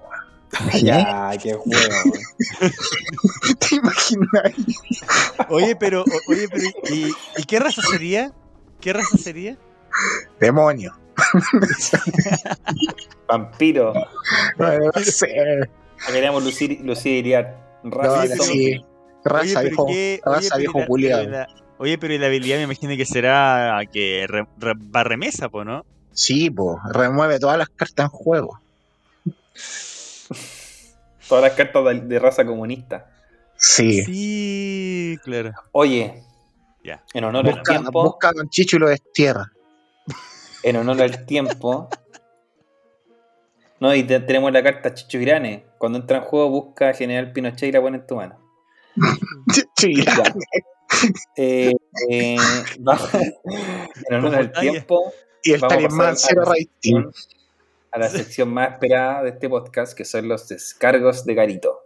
Ya, 0.84 1.32
qué 1.42 1.54
juego. 1.54 1.82
¿Te 3.60 3.76
imaginas? 3.76 4.30
Oye, 5.50 5.76
pero, 5.76 6.04
oye, 6.30 6.48
pero, 6.50 6.66
¿y, 6.94 7.12
y 7.38 7.44
qué 7.46 7.60
raza 7.60 7.82
sería? 7.82 8.32
¿Qué 8.80 8.94
raza 8.94 9.18
sería? 9.18 9.58
Demonio. 10.40 10.96
Vampiro. 13.28 13.94
No, 14.58 14.78
no 14.80 14.92
sé. 15.04 15.60
Queríamos 16.08 16.44
lucir, 16.44 16.80
lucidiar 16.84 17.80
No, 17.84 17.92
raza 17.98 18.36
sí. 18.44 18.84
Raza, 19.24 19.60
Oye, 19.60 19.70
viejo. 19.70 19.86
qué- 19.88 20.22
raza, 20.24 20.38
oye, 20.38 20.48
pero 20.50 20.60
viejo 20.60 20.80
Oye, 21.78 21.98
pero 21.98 22.14
y 22.14 22.18
la 22.20 22.28
habilidad 22.28 22.58
me 22.58 22.64
imagino 22.64 22.96
que 22.96 23.06
será 23.06 23.82
que 23.92 24.26
re- 24.28 24.48
re- 24.60 24.74
barre 24.78 25.18
mesa, 25.18 25.50
po, 25.50 25.66
¿no? 25.66 25.86
Sí, 26.12 26.50
pues, 26.50 26.78
remueve 26.90 27.40
todas 27.40 27.58
las 27.58 27.68
cartas 27.70 28.06
en 28.06 28.10
juego. 28.10 28.60
Todas 31.28 31.44
las 31.44 31.54
cartas 31.54 31.84
de, 31.86 32.02
de 32.02 32.20
raza 32.20 32.46
comunista. 32.46 33.08
Sí. 33.58 34.04
Sí, 34.04 35.18
claro. 35.24 35.52
Oye, 35.72 36.24
Ya. 36.84 37.04
en 37.14 37.24
honor 37.24 37.48
al 37.48 37.54
Busca, 37.56 37.72
tiempo, 37.72 38.04
busca 38.04 38.34
con 38.34 38.50
Chicho 38.50 38.78
y 38.78 38.80
lo 38.80 38.90
destierra. 38.90 39.52
En 40.66 40.76
honor 40.78 41.02
al 41.02 41.26
tiempo. 41.26 41.90
No, 43.80 43.94
y 43.94 44.04
te- 44.04 44.20
tenemos 44.22 44.52
la 44.52 44.64
carta 44.64 44.94
Chicho 44.94 45.20
Grane. 45.20 45.66
Cuando 45.78 46.00
entra 46.00 46.18
en 46.18 46.24
juego, 46.24 46.50
busca 46.50 46.94
General 46.94 47.32
Pinochet 47.32 47.70
y 47.70 47.72
la 47.72 47.82
pone 47.82 47.98
en 47.98 48.08
tu 48.08 48.16
mano. 48.16 48.40
Ya. 50.06 50.24
Eh, 51.36 51.74
eh, 52.10 52.38
vamos- 52.80 53.10
en 54.10 54.16
honor 54.16 54.36
al 54.36 54.52
tiempo, 54.54 55.12
Y 55.44 55.52
el 55.54 55.64
a 55.64 55.68
talismán 55.68 56.16
a 56.16 56.16
a 57.92 58.00
la 58.00 58.10
sección 58.10 58.54
más 58.54 58.74
esperada 58.74 59.24
de 59.24 59.30
este 59.32 59.50
podcast, 59.50 59.96
que 59.98 60.06
son 60.06 60.28
los 60.28 60.48
descargos 60.48 61.26
de 61.26 61.34
Garito. 61.34 61.85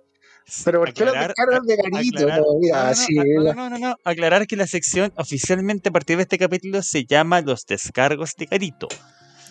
Pero 0.66 0.80
¿por 0.80 0.94
qué 0.94 1.06
los 1.06 1.14
Aclarar- 1.16 1.28
descargas 1.36 1.62
de 1.68 1.76
Garito? 1.78 2.18
aclarar- 2.20 2.40
No, 2.42 2.46
no, 2.54 2.68
no, 2.70 2.76
así, 2.90 3.16
no, 3.16 3.44
no, 3.44 3.54
no, 3.54 3.70
no, 3.70 3.78
no. 3.80 3.96
Aclarar 4.04 4.48
que 4.48 4.56
la 4.56 4.68
sección 4.68 5.14
oficialmente 5.18 5.90
a 5.90 5.92
partir 5.92 6.18
de 6.18 6.24
este 6.24 6.38
capítulo 6.38 6.82
se 6.84 7.06
llama 7.06 7.42
Los 7.42 7.66
Descargos 7.66 8.34
de 8.38 8.46
Garito. 8.46 8.88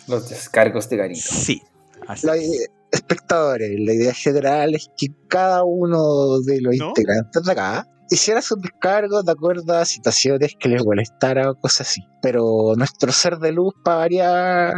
Los 0.06 0.28
descargos 0.30 0.88
de 0.88 0.96
Garito. 0.96 1.20
Sí. 1.30 1.62
Así 2.06 2.26
la- 2.26 2.36
es. 2.36 2.68
espectadores, 2.90 3.70
la 3.80 3.92
idea 3.92 4.14
general 4.14 4.74
es 4.74 4.88
que 4.96 5.08
cada 5.28 5.62
uno 5.62 6.38
de 6.40 6.60
los 6.62 6.74
¿No? 6.78 6.88
integrantes 6.88 7.42
de 7.44 7.52
acá 7.52 7.86
hiciera 8.10 8.40
sus 8.40 8.58
descargos 8.62 9.26
de 9.26 9.32
acuerdo 9.32 9.74
a 9.76 9.84
situaciones 9.84 10.54
que 10.58 10.70
les 10.70 10.82
molestara 10.82 11.50
o 11.50 11.54
cosas 11.54 11.90
así. 11.90 12.00
Pero 12.22 12.72
nuestro 12.76 13.12
ser 13.12 13.36
de 13.38 13.52
luz, 13.52 13.74
para 13.84 13.98
variar, 13.98 14.74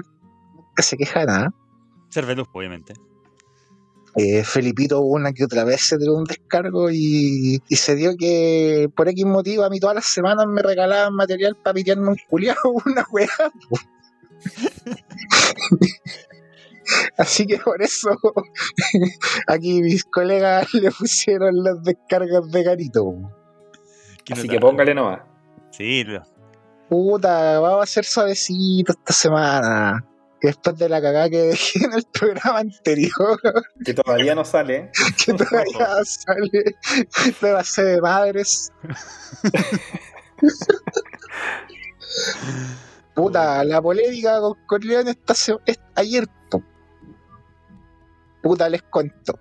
nunca 0.56 0.82
se 0.82 0.96
queja 0.96 1.20
de 1.20 1.26
nada. 1.26 1.48
Cerveluz, 2.12 2.48
obviamente. 2.52 2.94
Eh, 4.16 4.44
Felipito 4.44 5.00
una 5.00 5.32
que 5.32 5.44
otra 5.44 5.64
vez 5.64 5.82
se 5.82 5.96
dio 5.96 6.14
un 6.14 6.24
descargo 6.24 6.90
y, 6.90 7.60
y 7.68 7.76
se 7.76 7.94
dio 7.94 8.16
que 8.16 8.88
por 8.94 9.08
X 9.08 9.24
motivo 9.24 9.64
a 9.64 9.70
mí 9.70 9.78
todas 9.78 9.94
las 9.94 10.06
semanas 10.06 10.46
me 10.48 10.62
regalaban 10.62 11.14
material 11.14 11.56
para 11.56 11.74
pitearme 11.74 12.08
un 12.08 12.16
culiao, 12.28 12.56
una 12.86 13.06
weá. 13.12 13.28
Así 17.16 17.46
que 17.46 17.58
por 17.58 17.80
eso 17.82 18.10
aquí 19.46 19.82
mis 19.82 20.04
colegas 20.04 20.72
le 20.74 20.90
pusieron 20.90 21.62
las 21.62 21.82
descargas 21.82 22.50
de 22.50 22.62
Garito. 22.62 23.14
Así 24.30 24.48
que 24.48 24.58
póngale 24.58 24.94
nomás. 24.94 25.20
Sí, 25.70 26.04
Puta, 26.88 27.60
vamos 27.60 27.84
a 27.84 27.86
ser 27.86 28.04
suavecito 28.04 28.92
esta 28.92 29.12
semana. 29.12 30.04
Después 30.42 30.78
de 30.78 30.88
la 30.88 31.02
cagada 31.02 31.28
que 31.28 31.38
dejé 31.38 31.84
en 31.84 31.92
el 31.92 32.04
programa 32.04 32.60
anterior, 32.60 33.38
Que 33.84 33.92
todavía 33.94 34.34
no 34.34 34.44
sale. 34.44 34.90
que 35.24 35.34
todavía 35.34 35.88
sale 36.04 36.76
de 37.40 37.52
base 37.52 37.84
de 37.84 38.00
madres. 38.00 38.72
Puta, 43.14 43.62
la 43.64 43.82
polémica 43.82 44.40
con 44.40 44.54
Corleone 44.66 45.10
esta 45.10 45.34
ayer. 45.96 46.26
po. 46.50 46.62
Puta, 48.42 48.68
les 48.68 48.82
cuento. 48.82 49.38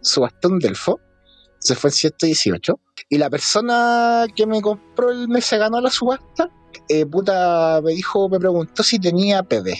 Subasté 0.00 0.46
un 0.46 0.58
Delfo, 0.58 1.00
se 1.58 1.74
fue 1.74 1.90
en 1.90 1.94
118, 1.94 2.80
y 3.08 3.18
la 3.18 3.28
persona 3.28 4.26
que 4.34 4.46
me 4.46 4.62
compró 4.62 5.10
el 5.10 5.28
me 5.28 5.40
se 5.40 5.58
ganó 5.58 5.80
la 5.80 5.90
subasta, 5.90 6.50
eh, 6.88 7.04
puta, 7.04 7.80
me 7.82 7.92
dijo, 7.92 8.28
me 8.28 8.38
preguntó 8.38 8.82
si 8.82 8.98
tenía 8.98 9.42
PD. 9.42 9.76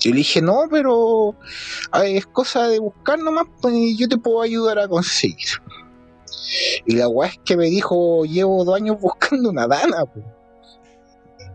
Yo 0.00 0.10
le 0.10 0.18
dije, 0.18 0.42
no, 0.42 0.64
pero 0.70 1.34
ay, 1.90 2.18
es 2.18 2.26
cosa 2.26 2.68
de 2.68 2.78
buscar 2.78 3.18
nomás, 3.18 3.46
pues 3.60 3.74
y 3.74 3.96
yo 3.96 4.08
te 4.08 4.18
puedo 4.18 4.42
ayudar 4.42 4.78
a 4.78 4.88
conseguir. 4.88 5.48
Y 6.84 6.96
la 6.96 7.08
weá 7.08 7.30
es 7.30 7.38
que 7.44 7.56
me 7.56 7.66
dijo, 7.66 8.24
llevo 8.24 8.64
dos 8.64 8.76
años 8.76 8.96
buscando 9.00 9.50
una 9.50 9.66
dana, 9.66 10.04
pues. 10.04 10.24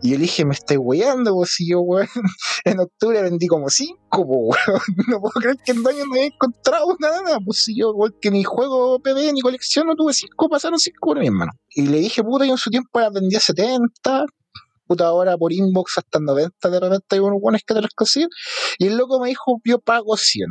Y 0.04 0.10
yo 0.10 0.16
le 0.16 0.22
dije, 0.22 0.44
me 0.44 0.54
estoy 0.54 0.78
weyando, 0.78 1.32
pues 1.32 1.50
si 1.52 1.68
yo, 1.68 1.80
weón, 1.80 2.08
en 2.64 2.80
octubre 2.80 3.22
vendí 3.22 3.46
como 3.46 3.68
cinco, 3.70 4.26
pues, 4.26 4.66
weón. 4.66 4.80
No 5.08 5.20
puedo 5.20 5.32
creer 5.34 5.56
que 5.64 5.72
en 5.72 5.82
dos 5.82 5.92
años 5.92 6.06
no 6.08 6.14
haya 6.14 6.26
encontrado 6.26 6.86
una 6.86 7.08
dana, 7.08 7.38
pues 7.44 7.62
si 7.62 7.78
yo, 7.78 7.92
weón, 7.92 8.14
que 8.20 8.30
ni 8.32 8.42
juego 8.42 8.98
PB 8.98 9.32
ni 9.32 9.40
colección 9.40 9.86
no 9.86 9.94
tuve 9.94 10.12
cinco, 10.12 10.48
pasaron 10.48 10.80
cinco 10.80 11.06
por 11.06 11.20
mi 11.20 11.26
hermano. 11.28 11.52
Y 11.70 11.86
le 11.86 11.98
dije, 11.98 12.24
puta, 12.24 12.44
yo 12.44 12.52
en 12.52 12.58
su 12.58 12.70
tiempo 12.70 12.98
las 12.98 13.12
vendía 13.12 13.38
70, 13.38 14.26
puta, 14.92 15.06
ahora 15.06 15.38
por 15.38 15.52
inbox 15.52 15.98
hasta 15.98 16.20
90 16.20 16.68
de 16.68 16.80
repente 16.80 17.06
hay 17.10 17.18
unos 17.20 17.40
buenos 17.40 17.62
que 17.66 17.74
te 17.74 17.80
las 17.80 17.92
consiguen. 17.94 18.28
Y 18.78 18.88
el 18.88 18.96
loco 18.96 19.20
me 19.20 19.28
dijo, 19.28 19.60
yo 19.64 19.78
pago 19.78 20.16
100. 20.16 20.46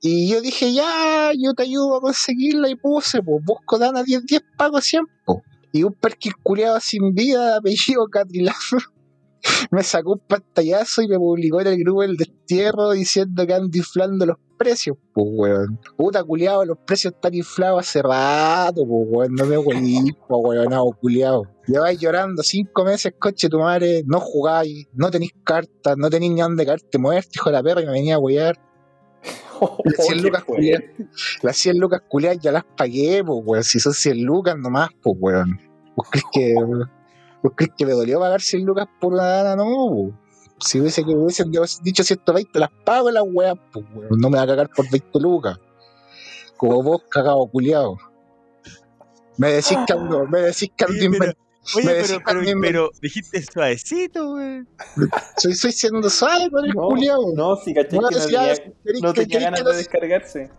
Y 0.00 0.30
yo 0.30 0.40
dije, 0.40 0.72
ya, 0.72 1.32
yo 1.36 1.54
te 1.54 1.64
ayudo 1.64 1.96
a 1.96 2.00
conseguirla 2.00 2.68
y 2.70 2.76
puse, 2.76 3.20
pues 3.22 3.44
busco 3.44 3.78
Dana 3.78 4.02
10, 4.02 4.24
10, 4.24 4.42
pago 4.56 4.80
100, 4.80 5.02
pues. 5.26 5.38
Y 5.72 5.82
un 5.82 5.92
perkin 5.92 6.32
culiado 6.42 6.80
sin 6.80 7.12
vida, 7.12 7.56
apellido 7.58 8.06
Catrilazo, 8.10 8.78
me 9.70 9.82
sacó 9.82 10.12
un 10.12 10.20
pantallazo 10.20 11.02
y 11.02 11.08
me 11.08 11.18
publicó 11.18 11.60
en 11.60 11.66
el 11.66 11.78
grupo 11.78 12.02
del 12.02 12.16
destierro 12.16 12.92
diciendo 12.92 13.46
que 13.46 13.52
ando 13.52 13.76
inflando 13.76 14.24
los 14.24 14.36
precios, 14.56 14.96
pues, 15.12 15.26
weón. 15.30 15.78
Puta 15.96 16.24
culiado, 16.24 16.64
los 16.64 16.78
precios 16.86 17.12
están 17.12 17.34
inflados 17.34 17.80
hace 17.80 18.00
rato, 18.00 18.82
pues, 18.86 19.08
weón. 19.10 19.34
No 19.34 19.44
me 19.44 19.58
weón, 19.58 19.84
pues, 20.26 20.40
weón, 20.42 20.92
culiado. 21.00 21.57
Lleváis 21.68 22.00
llorando 22.00 22.42
cinco 22.42 22.82
meses, 22.84 23.12
coche 23.18 23.48
tu 23.48 23.58
madre, 23.60 24.02
no 24.06 24.20
jugáis, 24.20 24.86
no 24.94 25.10
tenéis 25.10 25.32
cartas, 25.44 25.96
no 25.98 26.08
tenéis 26.08 26.32
ni 26.32 26.40
dónde 26.40 26.64
caerte 26.64 26.98
muerto, 26.98 27.30
hijo 27.34 27.50
de 27.50 27.52
la 27.56 27.62
perra, 27.62 27.82
y 27.82 27.86
me 27.86 27.92
venía 27.92 28.14
a 28.14 28.18
wear. 28.18 28.58
Las 29.84 30.06
100 30.06 30.22
lucas 30.22 30.44
culiadas, 30.44 30.84
las 31.42 31.56
100 31.56 31.78
lucas 31.78 32.02
culiadas 32.08 32.38
ya 32.40 32.52
las 32.52 32.64
pagué, 32.64 33.22
pues, 33.24 33.40
weón. 33.44 33.64
Si 33.64 33.80
son 33.80 33.92
100 33.92 34.22
lucas 34.24 34.56
nomás, 34.56 34.88
pues, 35.02 35.16
weón. 35.18 35.60
¿Vos 35.96 36.06
crees 36.10 36.24
que, 36.32 36.54
vos 37.42 37.52
crees 37.56 37.72
que 37.76 37.84
me 37.84 37.92
dolió 37.92 38.20
pagar 38.20 38.40
100 38.40 38.64
lucas 38.64 38.86
por 39.00 39.12
una 39.12 39.24
dana? 39.24 39.56
No, 39.56 39.64
po. 39.64 40.12
Si 40.60 40.80
hubiese 40.80 41.04
que 41.04 41.10
hubiesen 41.10 41.50
dicho 41.82 42.02
120, 42.04 42.58
las 42.58 42.70
pago 42.84 43.10
las 43.10 43.24
weas, 43.26 43.56
pues, 43.72 43.84
weón. 43.94 44.18
No 44.20 44.30
me 44.30 44.38
va 44.38 44.44
a 44.44 44.46
cagar 44.46 44.70
por 44.70 44.88
20 44.90 45.18
lucas. 45.20 45.58
Como 46.56 46.82
vos, 46.82 47.02
cagado 47.10 47.44
culiado. 47.48 47.96
Me 49.36 49.52
decís 49.52 49.76
que 49.86 49.92
ando, 49.92 50.24
me 50.26 50.40
decís 50.40 50.70
que 50.76 50.84
ando 50.84 50.96
Oye, 50.96 51.10
pero- 51.10 51.24
invent- 51.32 51.36
Oye, 51.76 51.84
pero, 51.86 52.40
decís 52.40 52.54
pero, 52.60 52.90
dijiste 53.02 53.42
suavecito, 53.42 54.30
güey. 54.30 54.62
soy, 55.36 55.54
soy 55.54 55.72
siendo 55.72 56.08
suave 56.08 56.50
con 56.50 56.64
el 56.64 56.72
No, 56.74 56.88
culiado. 56.88 57.32
no, 57.34 57.56
si 57.56 57.74
caché 57.74 57.96
No, 57.96 58.08
que 58.08 58.14
no 58.16 58.20
tenía, 58.24 58.54
no 59.02 59.12
que- 59.12 59.20
tenía 59.26 59.40
ganas 59.50 59.64
de 59.64 59.76
descargarse. 59.76 60.50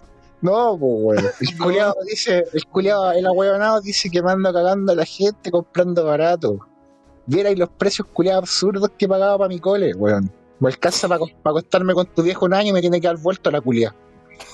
No, 0.42 0.78
pues, 0.80 0.94
weón. 1.22 1.34
El 1.42 1.58
culiado 1.58 1.96
dice, 2.08 2.46
el 2.54 2.66
culiado, 2.66 3.12
el 3.12 3.26
ahueonado 3.26 3.82
dice 3.82 4.10
que 4.10 4.22
manda 4.22 4.54
cagando 4.54 4.94
a 4.94 4.96
la 4.96 5.06
gente 5.06 5.52
comprando 5.52 6.06
barato. 6.06 6.60
Viera 7.26 7.52
y 7.52 7.56
los 7.56 7.70
precios 7.70 8.08
culiados 8.14 8.44
absurdos 8.44 8.90
que 8.98 9.08
pagaba 9.08 9.38
para 9.38 9.50
mi 9.50 9.60
cole, 9.60 9.94
weón. 9.96 10.32
Me 10.60 10.70
alcanza 10.70 11.08
para 11.08 11.22
acostarme 11.44 11.94
con 11.94 12.06
tu 12.08 12.22
viejo 12.24 12.46
un 12.46 12.54
año 12.54 12.70
y 12.70 12.74
me 12.74 12.82
tiene 12.82 13.00
que 13.02 13.08
dar 13.08 13.18
vuelto 13.18 13.50
a 13.50 13.52
la 13.52 13.62
culia. 13.62 13.94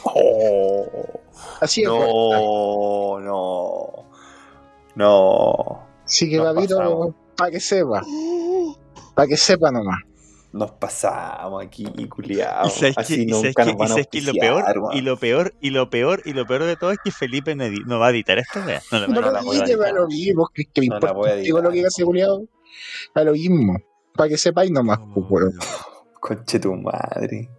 Oh, 0.04 0.86
Así 1.62 1.84
es, 1.84 1.88
weón. 1.90 2.06
no, 2.06 3.20
no. 3.20 4.06
No. 4.96 5.85
Así 6.06 6.30
que, 6.30 6.40
papito, 6.40 7.16
para 7.36 7.52
que 7.52 7.60
sepa. 7.60 8.02
Para 9.16 9.28
que 9.28 9.38
sepa 9.38 9.72
nomás. 9.72 10.00
Nos 10.54 10.72
pasamos 10.72 11.66
aquí, 11.66 11.86
Y 11.98 12.08
culiados. 12.08 12.72
sabes 12.74 12.96
que, 12.96 13.02
Así 13.02 13.14
y 13.26 13.30
sabes 13.30 13.44
nunca 13.44 13.64
que- 13.66 13.72
nos 13.72 13.74
y 13.74 13.78
van 13.78 13.86
a 13.88 13.90
sabes 13.90 14.08
que 14.10 14.22
lo 14.22 14.34
peor, 14.34 14.62
auspiciar, 14.64 14.96
y 14.96 15.02
lo 15.02 15.18
peor, 15.18 15.54
y 15.60 15.70
lo 15.72 15.90
peor, 15.90 16.22
y 16.24 16.32
lo 16.34 16.46
peor 16.48 16.64
de 16.64 16.76
todo 16.78 16.92
es 16.92 16.98
que 17.04 17.12
Felipe 17.12 17.56
no, 17.56 17.66
no 17.86 18.00
va 18.00 18.08
a 18.08 18.10
editar 18.12 18.38
esta 18.38 18.66
wea. 18.66 18.82
No 18.92 19.00
No 19.00 19.04
a 19.04 19.08
no 19.08 19.22
lo 19.22 19.32
la 19.32 19.42
voy 19.42 19.58
a 19.58 19.78
da 19.78 19.92
lo 19.92 20.08
mismo. 20.08 20.48
¿Crees 20.54 20.70
que 20.74 20.82
me 20.82 20.88
No 20.88 20.96
importa 20.96 21.12
a 21.30 21.34
contigo 21.34 21.62
lo 21.62 21.72
que 21.72 21.82
ese 21.82 22.04
culiado? 22.06 22.44
Da 23.14 23.24
lo 23.26 23.34
mismo. 23.34 23.78
para 24.16 24.30
que 24.30 24.38
sepáis 24.38 24.72
nomás, 24.72 25.00
pues. 25.28 25.54
Conche 26.22 26.58
tu 26.60 26.74
madre. 26.74 27.50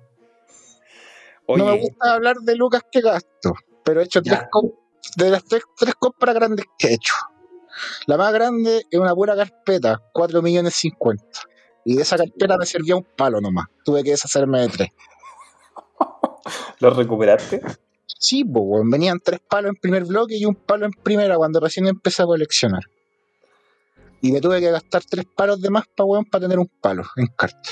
No 1.49 1.66
me 1.66 1.78
gusta 1.78 2.15
hablar 2.15 2.36
de 2.39 2.57
lucas 2.57 2.83
que 2.91 3.02
gasto, 3.02 3.55
pero 3.84 4.00
he 4.00 4.05
hecho 4.05 4.23
Ya. 4.23 4.49
tres 4.50 4.73
de 5.16 5.31
las 5.31 5.44
tres, 5.44 5.62
tres 5.78 5.94
compras 5.97 6.34
grandes 6.34 6.65
que 6.78 6.89
he 6.89 6.94
hecho. 6.94 7.15
La 8.06 8.16
más 8.16 8.32
grande 8.32 8.86
es 8.90 8.98
una 8.98 9.14
pura 9.14 9.36
carpeta, 9.36 10.02
4 10.12 10.42
millones 10.42 10.74
50. 10.74 11.24
Y 11.84 11.96
de 11.96 12.02
esa 12.02 12.16
carpeta 12.16 12.56
me 12.58 12.66
servía 12.66 12.96
un 12.96 13.06
palo 13.16 13.40
nomás. 13.40 13.66
Tuve 13.84 14.02
que 14.02 14.10
deshacerme 14.10 14.60
de 14.60 14.68
tres. 14.68 14.88
¿lo 16.80 16.90
recuperaste? 16.90 17.62
Sí, 18.06 18.44
pues, 18.44 18.82
venían 18.86 19.20
tres 19.20 19.40
palos 19.48 19.70
en 19.70 19.76
primer 19.76 20.05
bloque 20.05 20.36
y 20.36 20.44
un 20.44 20.55
palo 20.55 20.86
en 20.86 20.92
primera 20.92 21.36
cuando 21.36 21.60
recién 21.60 21.86
empecé 21.86 22.22
a 22.22 22.26
coleccionar. 22.26 22.82
Y 24.22 24.32
me 24.32 24.40
tuve 24.40 24.60
que 24.60 24.70
gastar 24.70 25.02
tres 25.05 25.26
palos 25.36 25.60
de 25.60 25.70
más 25.70 25.84
para 25.94 26.06
weón, 26.06 26.24
para 26.24 26.42
tener 26.42 26.58
un 26.58 26.70
palo 26.80 27.02
en 27.16 27.26
carta. 27.26 27.70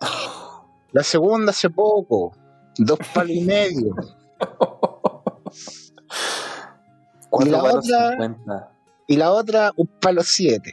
La 0.92 1.02
segunda 1.02 1.50
hace 1.50 1.70
poco, 1.70 2.36
dos 2.78 2.98
palos 3.14 3.30
y 3.30 3.40
medio. 3.42 3.94
Cuatro 7.36 7.52
la 7.56 7.62
palos 7.62 7.84
otra- 7.86 8.10
50. 8.10 8.72
y 9.08 9.16
la 9.16 9.30
otra 9.32 9.72
un 9.76 9.86
palo 10.00 10.22
7. 10.22 10.72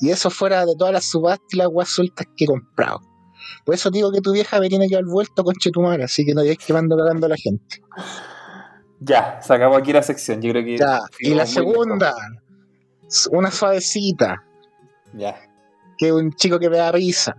Y 0.00 0.10
eso 0.10 0.28
fuera 0.30 0.66
de 0.66 0.74
todas 0.76 0.92
las 0.92 1.04
subastas 1.06 1.46
y 1.52 1.56
las 1.56 1.68
guas 1.68 1.88
sueltas 1.88 2.26
que 2.36 2.44
he 2.44 2.46
comprado. 2.46 3.00
Por 3.64 3.74
eso 3.74 3.90
digo 3.90 4.10
que 4.12 4.20
tu 4.20 4.32
vieja 4.32 4.60
me 4.60 4.68
tiene 4.68 4.88
que 4.88 4.96
haber 4.96 5.06
vuelto 5.06 5.42
con 5.44 5.54
Chetumara, 5.54 6.04
así 6.04 6.24
que 6.24 6.34
no 6.34 6.42
digáis 6.42 6.58
que 6.58 6.72
mando 6.72 6.96
cagando 6.96 7.26
a 7.26 7.28
la 7.30 7.36
gente. 7.36 7.80
Ya, 9.00 9.40
acabó 9.48 9.76
aquí 9.76 9.92
la 9.92 10.02
sección. 10.02 10.40
Yo 10.40 10.50
creo 10.52 10.64
que. 10.64 10.78
Ya, 10.78 11.00
y 11.20 11.34
la 11.34 11.46
segunda, 11.46 12.14
una 13.30 13.50
suavecita. 13.50 14.42
Ya. 15.14 15.36
que 15.98 16.12
un 16.12 16.32
chico 16.32 16.58
que 16.58 16.68
me 16.68 16.76
da 16.76 16.92
risa. 16.92 17.34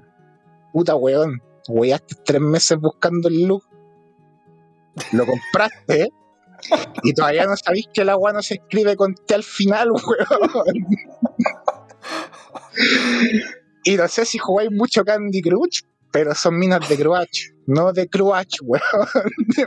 Puta 0.74 0.95
weón, 0.95 1.42
weaste 1.68 2.16
tres 2.26 2.42
meses 2.42 2.77
buscando 2.80 3.27
el 3.27 3.44
look. 3.45 3.64
Lo 5.11 5.26
compraste, 5.26 6.10
y 7.03 7.14
todavía 7.14 7.45
no 7.45 7.56
sabéis 7.56 7.88
que 7.94 8.02
el 8.02 8.10
agua 8.10 8.34
no 8.34 8.42
se 8.42 8.56
escribe 8.56 8.95
con 8.95 9.16
T 9.16 9.36
al 9.36 9.44
final, 9.44 9.92
weón. 9.92 10.88
Y 13.84 13.95
no 13.95 14.08
sé 14.08 14.26
si 14.26 14.38
jugáis 14.38 14.69
mucho 14.72 15.03
Candy 15.03 15.42
Crush, 15.42 15.82
pero 16.11 16.34
son 16.36 16.58
minas 16.58 16.88
de 16.90 16.98
Cruach, 16.98 17.52
no 17.68 17.94
de 17.94 18.08
Cruach, 18.08 18.56
weón. 18.64 18.82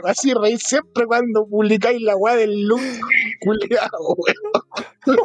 Así 0.05 0.33
reís 0.33 0.63
siempre 0.63 1.05
cuando 1.05 1.45
publicáis 1.45 2.01
la 2.01 2.15
weá 2.15 2.35
del 2.35 2.67
look, 2.67 2.81
culiao, 3.39 4.15
weón. 4.17 5.17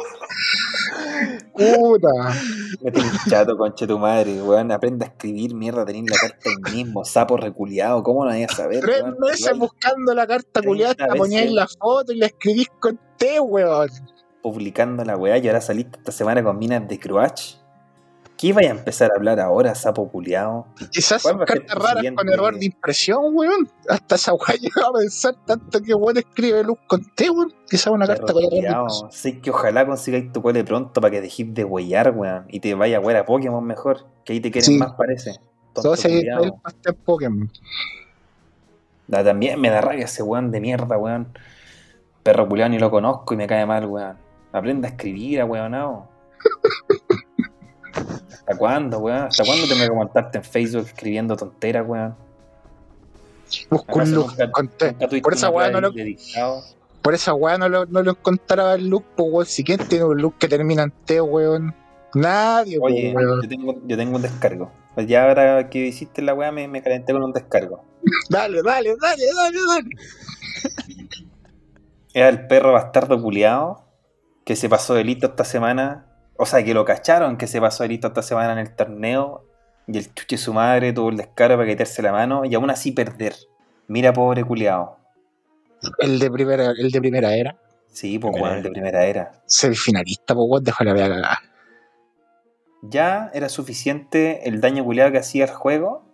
Puta. 1.57 2.33
Tenés 2.83 3.11
chato, 3.29 3.57
conche 3.57 3.87
tu 3.87 3.97
madre, 3.99 4.41
weón. 4.41 4.71
Aprende 4.71 5.05
a 5.05 5.07
escribir, 5.09 5.53
mierda, 5.55 5.85
tenés 5.85 6.09
la 6.09 6.17
carta 6.17 6.49
ahí 6.49 6.75
mismo, 6.75 7.03
sapo 7.03 7.37
reculeado. 7.37 8.03
¿Cómo 8.03 8.23
no 8.23 8.29
vayas 8.31 8.51
a 8.53 8.55
saber? 8.63 8.81
Tres 8.81 9.01
weón? 9.03 9.15
meses 9.19 9.39
Igual, 9.41 9.59
buscando 9.59 10.13
la 10.13 10.27
carta 10.27 10.61
30 10.61 10.67
culiada, 10.67 10.95
veces. 11.05 11.17
poníais 11.17 11.51
la 11.51 11.67
foto 11.67 12.11
y 12.13 12.17
la 12.17 12.27
escribís 12.27 12.67
con 12.79 12.99
T, 13.17 13.39
weón. 13.39 13.89
publicando 14.41 15.03
la 15.03 15.17
weá 15.17 15.37
y 15.37 15.47
ahora 15.47 15.59
saliste 15.61 15.97
esta 15.97 16.11
semana 16.11 16.43
con 16.43 16.57
minas 16.57 16.87
de 16.87 16.99
Cruach. 16.99 17.55
¿Qué 18.37 18.53
vaya 18.53 18.69
a 18.69 18.75
empezar 18.75 19.11
a 19.11 19.15
hablar 19.15 19.39
ahora, 19.39 19.73
sapo 19.73 20.07
culiao? 20.11 20.67
Quizás 20.91 21.23
¿Cuál 21.23 21.33
son 21.33 21.41
a 21.41 21.45
cartas 21.45 21.75
raras 21.75 22.05
con 22.15 22.29
error 22.29 22.59
de 22.59 22.65
impresión, 22.67 23.19
weón. 23.33 23.67
Hasta 23.89 24.13
esa 24.13 24.33
weá 24.35 24.55
llegaba 24.61 24.89
a 24.89 24.99
pensar 24.99 25.35
tanto 25.45 25.81
que 25.81 25.95
weón 25.95 26.17
escribe 26.17 26.63
luz 26.63 26.77
con 26.85 27.03
T, 27.15 27.31
weón. 27.31 27.51
Quizás 27.67 27.87
una 27.87 28.05
carta 28.05 28.33
con 28.33 28.43
error 28.43 28.51
de 28.51 28.67
impresión. 28.67 29.11
Sé 29.11 29.39
que 29.41 29.49
ojalá 29.49 29.87
consigáis 29.87 30.31
tu 30.31 30.43
cole 30.43 30.63
pronto 30.63 31.01
para 31.01 31.09
que 31.09 31.21
dejes 31.21 31.51
de 31.51 31.63
huellar, 31.63 32.11
weón. 32.15 32.45
Y 32.49 32.59
te 32.59 32.75
vaya 32.75 32.99
a 32.99 33.19
a 33.19 33.25
Pokémon 33.25 33.65
mejor. 33.65 34.05
Que 34.23 34.33
ahí 34.33 34.39
te 34.39 34.51
quieren 34.51 34.71
Sí. 34.71 34.77
más, 34.77 34.93
parece. 34.93 35.39
Todo 35.73 35.95
se 35.95 36.19
el 36.19 36.95
Pokémon. 37.05 37.51
Da, 39.07 39.23
también 39.23 39.59
me 39.59 39.71
da 39.71 39.81
rabia 39.81 40.05
ese 40.05 40.21
weón 40.21 40.51
de 40.51 40.61
mierda, 40.61 40.95
weón. 40.95 41.35
Perro 42.21 42.47
culiao 42.47 42.69
ni 42.69 42.77
lo 42.77 42.91
conozco 42.91 43.33
y 43.33 43.37
me 43.37 43.47
cae 43.47 43.65
mal, 43.65 43.85
weón. 43.87 44.17
Aprende 44.51 44.87
a 44.87 44.91
escribir, 44.91 45.43
weonao. 45.43 46.07
¿Hasta 48.47 48.57
cuándo, 48.57 48.99
weón? 48.99 49.23
¿Hasta 49.23 49.43
cuándo 49.43 49.67
tengo 49.67 49.83
que 49.83 49.91
montarte 49.91 50.37
en 50.37 50.43
Facebook 50.45 50.85
escribiendo 50.85 51.35
tonteras, 51.35 51.85
weón? 51.85 52.15
Busco 53.69 53.85
un 53.95 54.01
¿Acaso 54.01 54.15
look 54.15 54.27
nunca- 54.31 54.51
con 54.51 54.67
T. 54.69 54.85
nunca 54.93 55.07
tuviste 55.07 55.21
Por 55.21 55.33
esa 55.33 55.49
weá 55.49 55.69
no 55.69 55.81
lo, 55.81 55.91
de 55.91 56.03
dictado? 56.03 56.63
por 57.01 57.13
esa 57.13 57.33
weá 57.33 57.57
no 57.57 57.67
lo, 57.69 57.85
no 57.85 58.03
lo 58.03 58.11
encontraba 58.11 58.75
el 58.75 58.87
look, 58.87 59.03
pues 59.15 59.29
weón. 59.31 59.45
Si 59.45 59.63
quién 59.63 59.79
tiene 59.87 60.05
un 60.05 60.21
look 60.21 60.37
que 60.37 60.47
termina 60.47 60.83
en 60.83 60.91
T, 61.05 61.19
weón. 61.21 61.75
Nadie, 62.13 62.79
pues, 62.79 62.93
Oye, 62.93 63.13
weón. 63.13 63.41
yo 63.43 63.49
tengo, 63.49 63.75
yo 63.85 63.97
tengo 63.97 64.15
un 64.15 64.21
descargo. 64.21 64.71
Pues 64.95 65.07
ya 65.07 65.25
ahora 65.27 65.69
que 65.69 65.85
hiciste 65.87 66.21
la 66.21 66.33
weá 66.33 66.51
me, 66.51 66.67
me 66.69 66.81
calenté 66.81 67.11
con 67.13 67.23
un 67.23 67.33
descargo. 67.33 67.83
Dale, 68.29 68.61
dale, 68.63 68.95
dale, 69.01 69.23
dale, 69.35 69.57
dale. 69.67 69.89
Era 72.13 72.29
el 72.29 72.47
perro 72.47 72.71
bastardo 72.73 73.21
culiao 73.21 73.85
que 74.45 74.55
se 74.55 74.69
pasó 74.69 74.93
de 74.95 75.03
listo 75.03 75.27
esta 75.27 75.43
semana. 75.43 76.06
O 76.37 76.45
sea, 76.45 76.63
que 76.63 76.73
lo 76.73 76.85
cacharon 76.85 77.35
que 77.37 77.47
se 77.47 77.59
pasó 77.59 77.83
de 77.83 77.89
listo 77.89 78.07
esta 78.07 78.21
semana 78.21 78.53
en 78.53 78.59
el 78.59 78.75
torneo. 78.75 79.43
Y 79.87 79.97
el 79.97 80.13
chuche 80.13 80.37
su 80.37 80.53
madre 80.53 80.93
tuvo 80.93 81.09
el 81.09 81.17
descaro 81.17 81.57
para 81.57 81.67
quitarse 81.67 82.01
la 82.01 82.11
mano 82.11 82.45
y 82.45 82.53
aún 82.53 82.69
así 82.69 82.91
perder. 82.91 83.33
Mira, 83.87 84.13
pobre 84.13 84.43
culiao. 84.43 84.97
El 85.99 86.19
de 86.19 86.29
primera, 86.29 86.71
el 86.77 86.91
de 86.91 86.99
primera 86.99 87.35
era. 87.35 87.57
Sí, 87.87 88.19
pues 88.19 88.33
Primera 88.33 88.51
weón, 88.51 88.63
de 88.63 88.69
primera 88.69 89.05
era. 89.05 89.41
Semifinalista, 89.45 90.35
pues 90.35 90.45
weón, 90.47 90.63
dejó 90.63 90.83
la 90.83 90.93
vea 90.93 91.07
cagada. 91.07 91.39
Ya 92.83 93.31
era 93.33 93.49
suficiente 93.49 94.47
el 94.47 94.61
daño 94.61 94.83
culiao 94.83 95.11
que 95.11 95.17
hacía 95.17 95.45
el 95.45 95.51
juego. 95.51 96.05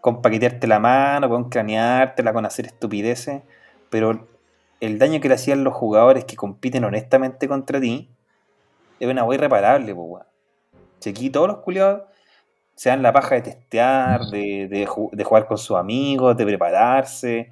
Con 0.00 0.20
paquetearte 0.20 0.66
la 0.66 0.80
mano, 0.80 1.28
con 1.28 1.48
craneártela, 1.48 2.32
con 2.32 2.44
hacer 2.44 2.66
estupideces. 2.66 3.42
Pero 3.88 4.26
el 4.80 4.98
daño 4.98 5.20
que 5.20 5.28
le 5.28 5.34
hacían 5.34 5.62
los 5.62 5.74
jugadores 5.74 6.24
que 6.24 6.36
compiten 6.36 6.84
honestamente 6.84 7.48
contra 7.48 7.80
ti 7.80 8.10
es 9.00 9.08
una 9.08 9.24
wea 9.24 9.38
irreparable, 9.38 9.94
pues, 9.94 10.06
weón. 10.08 10.26
Si 11.00 11.10
aquí 11.10 11.30
todos 11.30 11.48
los 11.48 11.56
culiados 11.58 12.02
se 12.74 12.90
dan 12.90 13.02
la 13.02 13.12
paja 13.12 13.34
de 13.34 13.42
testear, 13.42 14.26
de, 14.26 14.68
de 14.68 14.86
ju- 14.86 15.10
de 15.10 15.24
jugar 15.24 15.46
con 15.46 15.58
sus 15.58 15.76
amigos, 15.76 16.36
de 16.36 16.44
prepararse, 16.44 17.50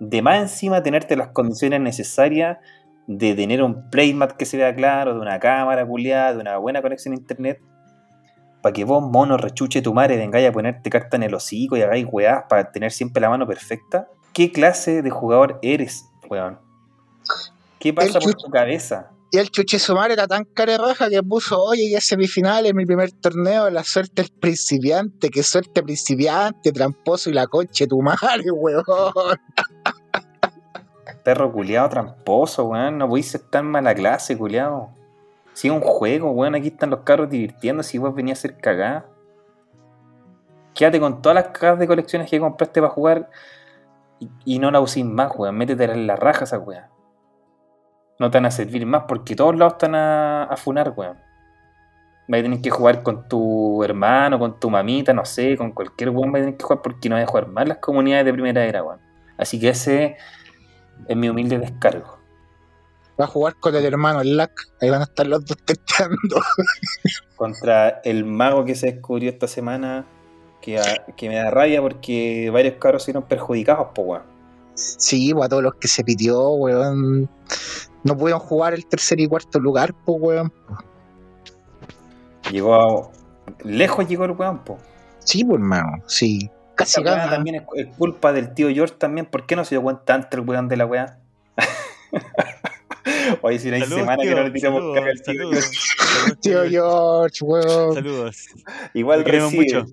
de 0.00 0.22
más 0.22 0.40
encima 0.40 0.82
tenerte 0.82 1.16
las 1.16 1.28
condiciones 1.28 1.80
necesarias 1.80 2.58
de 3.06 3.34
tener 3.34 3.62
un 3.62 3.88
playmat 3.90 4.32
que 4.32 4.44
se 4.44 4.56
vea 4.56 4.74
claro, 4.74 5.14
de 5.14 5.20
una 5.20 5.38
cámara 5.38 5.86
culiada, 5.86 6.34
de 6.34 6.40
una 6.40 6.56
buena 6.58 6.82
conexión 6.82 7.14
a 7.14 7.16
internet, 7.16 7.60
para 8.62 8.72
que 8.72 8.84
vos, 8.84 9.00
mono, 9.02 9.36
rechuche 9.36 9.80
tu 9.80 9.94
madre, 9.94 10.16
vengáis 10.16 10.48
a 10.48 10.52
ponerte 10.52 10.90
carta 10.90 11.16
en 11.16 11.22
el 11.22 11.34
hocico 11.34 11.76
y 11.76 11.82
hagáis 11.82 12.06
weás 12.10 12.44
para 12.48 12.72
tener 12.72 12.90
siempre 12.90 13.20
la 13.20 13.28
mano 13.28 13.46
perfecta. 13.46 14.08
¿Qué 14.32 14.50
clase 14.50 15.02
de 15.02 15.10
jugador 15.10 15.60
eres, 15.62 16.04
weón? 16.28 16.58
¿Qué 17.78 17.92
pasa 17.94 18.18
El 18.18 18.24
por 18.24 18.34
tu 18.34 18.50
cabeza? 18.50 19.12
Y 19.36 19.38
el 19.38 19.50
Chuchesumar 19.50 20.10
era 20.10 20.26
tan 20.26 20.46
carerraja 20.46 21.10
que 21.10 21.22
puso, 21.22 21.62
oye, 21.62 21.90
ya 21.90 22.00
semifinales, 22.00 22.72
mi 22.72 22.86
primer 22.86 23.12
torneo, 23.12 23.68
la 23.68 23.84
suerte 23.84 24.22
es 24.22 24.30
principiante, 24.30 25.28
qué 25.28 25.42
suerte 25.42 25.82
principiante, 25.82 26.72
tramposo 26.72 27.28
y 27.28 27.34
la 27.34 27.46
concha 27.46 27.84
de 27.84 27.88
tu 27.88 28.00
madre, 28.00 28.50
weón. 28.50 28.82
Perro 31.22 31.52
culiado 31.52 31.86
tramposo, 31.90 32.64
weón. 32.64 32.96
No 32.96 33.10
podéis 33.10 33.32
ser 33.32 33.42
tan 33.42 33.66
mala 33.66 33.94
clase, 33.94 34.38
culiado. 34.38 34.88
Si 35.52 35.68
es 35.68 35.74
un 35.74 35.82
juego, 35.82 36.30
weón, 36.30 36.54
aquí 36.54 36.68
están 36.68 36.88
los 36.88 37.00
carros 37.00 37.28
divirtiéndose 37.28 37.98
y 37.98 38.00
vos 38.00 38.14
venías 38.14 38.38
a 38.38 38.40
ser 38.40 38.56
cagada. 38.56 39.04
Quédate 40.72 40.98
con 40.98 41.20
todas 41.20 41.34
las 41.34 41.48
cagas 41.48 41.78
de 41.78 41.86
colecciones 41.86 42.30
que 42.30 42.40
compraste 42.40 42.80
para 42.80 42.90
jugar 42.90 43.28
y, 44.18 44.30
y 44.46 44.58
no 44.60 44.70
la 44.70 44.80
usís 44.80 45.04
más, 45.04 45.32
weón. 45.36 45.58
Métete 45.58 45.84
en 45.84 46.06
la 46.06 46.16
raja 46.16 46.44
esa 46.44 46.58
weón. 46.58 46.95
No 48.18 48.30
te 48.30 48.38
van 48.38 48.46
a 48.46 48.50
servir 48.50 48.86
más 48.86 49.04
porque 49.06 49.36
todos 49.36 49.56
lados 49.56 49.74
están 49.74 49.94
a, 49.94 50.44
a 50.44 50.56
funar, 50.56 50.92
weón. 50.96 51.18
Vas 52.28 52.40
a 52.40 52.42
tener 52.42 52.60
que 52.60 52.70
jugar 52.70 53.02
con 53.02 53.28
tu 53.28 53.84
hermano, 53.84 54.38
con 54.38 54.58
tu 54.58 54.68
mamita, 54.70 55.12
no 55.12 55.24
sé, 55.24 55.56
con 55.56 55.70
cualquier 55.72 56.10
weón 56.10 56.32
vas 56.32 56.40
a 56.40 56.44
tener 56.46 56.56
que 56.58 56.64
jugar 56.64 56.82
porque 56.82 57.08
no 57.08 57.14
vas 57.16 57.24
a 57.24 57.28
jugar 57.28 57.46
más 57.48 57.68
las 57.68 57.78
comunidades 57.78 58.24
de 58.26 58.32
primera 58.32 58.64
era, 58.64 58.82
weón. 58.82 59.00
Así 59.36 59.60
que 59.60 59.68
ese 59.68 60.16
es 61.06 61.16
mi 61.16 61.28
humilde 61.28 61.58
descargo. 61.58 62.18
Va 63.20 63.24
a 63.24 63.28
jugar 63.28 63.54
con 63.56 63.74
el 63.74 63.84
hermano 63.84 64.22
Lack, 64.24 64.52
ahí 64.80 64.90
van 64.90 65.00
a 65.00 65.04
estar 65.04 65.26
los 65.26 65.44
dos 65.44 65.56
testeando. 65.64 66.16
Contra 67.36 68.00
el 68.04 68.24
mago 68.24 68.64
que 68.64 68.74
se 68.74 68.92
descubrió 68.92 69.30
esta 69.30 69.46
semana, 69.46 70.04
que, 70.60 70.78
a- 70.78 71.04
que 71.16 71.28
me 71.28 71.36
da 71.36 71.50
rabia 71.50 71.80
porque 71.82 72.50
varios 72.52 72.74
cabros 72.76 73.02
se 73.04 73.12
vieron 73.12 73.28
perjudicados, 73.28 73.88
po, 73.94 74.02
weón. 74.02 74.35
Sí, 74.76 75.32
pues 75.34 75.46
a 75.46 75.48
todos 75.48 75.62
los 75.62 75.74
que 75.74 75.88
se 75.88 76.04
pidió, 76.04 76.48
weón. 76.50 77.28
No 78.04 78.16
pudieron 78.16 78.40
jugar 78.40 78.74
el 78.74 78.86
tercer 78.86 79.18
y 79.20 79.26
cuarto 79.26 79.58
lugar, 79.58 79.92
pues, 80.04 80.18
weón. 80.20 80.52
Llegó 82.52 82.74
a- 82.74 83.10
Lejos 83.64 84.06
llegó 84.08 84.24
el 84.24 84.32
weón, 84.32 84.58
po. 84.64 84.78
Sí, 85.20 85.44
pues, 85.44 85.58
hermano, 85.58 86.02
sí. 86.06 86.50
Casi 86.74 87.02
gana. 87.02 87.30
también 87.30 87.56
es, 87.56 87.62
es 87.74 87.96
culpa 87.96 88.32
del 88.32 88.52
tío 88.54 88.68
George 88.68 88.94
también. 88.98 89.26
¿Por 89.26 89.46
qué 89.46 89.56
no 89.56 89.64
se 89.64 89.74
dio 89.76 89.82
cuenta 89.82 90.14
antes 90.14 90.38
el 90.38 90.40
weón 90.46 90.68
de 90.68 90.76
la 90.76 90.84
weá? 90.86 91.18
Hoy 93.42 93.58
si 93.58 93.68
no 93.70 93.76
hay 93.76 93.82
Saludos, 93.82 94.00
semana 94.00 94.22
que 94.22 94.28
tío, 94.28 94.36
no 94.36 94.42
le 94.44 94.50
tiramos 94.50 94.80
saludos, 94.80 94.98
caca 94.98 95.10
al 95.10 95.22
tío 95.22 95.34
saludos, 95.34 95.64
George. 95.64 95.78
saludos, 95.96 96.40
Tío. 96.40 96.64
George, 96.70 97.44
weón. 97.44 97.94
Saludos. 97.94 98.36
Igual 98.94 99.24
recibe. 99.24 99.64
mucho. 99.64 99.86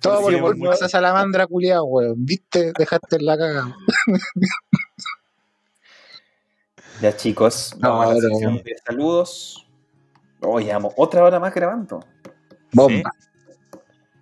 Todo 0.00 0.30
Lo 0.30 0.54
por 0.56 0.74
esa 0.74 0.88
salamandra 0.88 1.46
culiada, 1.46 1.82
weón. 1.82 2.24
¿Viste? 2.24 2.72
Dejaste 2.76 3.20
la 3.20 3.36
caga. 3.38 3.76
Ya 7.00 7.14
chicos, 7.14 7.76
No, 7.78 7.90
vamos 7.90 8.06
a 8.06 8.14
la 8.14 8.20
sección 8.20 8.56
de 8.62 8.74
saludos. 8.86 9.66
Oye, 10.40 10.72
amo, 10.72 10.92
otra 10.96 11.22
hora 11.24 11.38
más 11.38 11.54
grabando. 11.54 12.00
Bomba. 12.72 13.10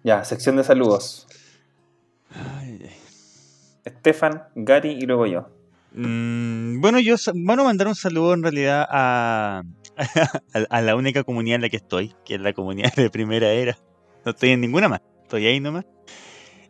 Ya, 0.02 0.25
sección 0.25 0.57
de 0.57 0.65
saludos. 0.65 1.26
Ay, 2.31 2.81
ay. 2.83 2.97
Estefan, 3.84 4.43
Gary 4.57 4.91
y 4.91 5.02
luego 5.02 5.26
yo. 5.26 5.49
Mm, 5.93 6.81
bueno, 6.81 6.99
yo 6.99 7.17
sa- 7.17 7.33
bueno 7.34 7.62
mandar 7.65 7.86
un 7.86 7.94
saludo 7.94 8.34
en 8.34 8.43
realidad 8.43 8.86
a, 8.91 9.62
a, 9.97 10.59
a 10.68 10.83
la 10.83 10.97
única 10.97 11.23
comunidad 11.23 11.57
en 11.57 11.62
la 11.62 11.68
que 11.68 11.76
estoy, 11.76 12.12
que 12.25 12.34
es 12.34 12.41
la 12.41 12.52
comunidad 12.55 12.93
de 12.94 13.09
primera 13.10 13.51
era. 13.52 13.78
No 14.25 14.33
estoy 14.33 14.51
en 14.51 14.60
ninguna 14.62 14.89
más, 14.89 15.01
estoy 15.24 15.46
ahí 15.46 15.60
nomás. 15.60 15.84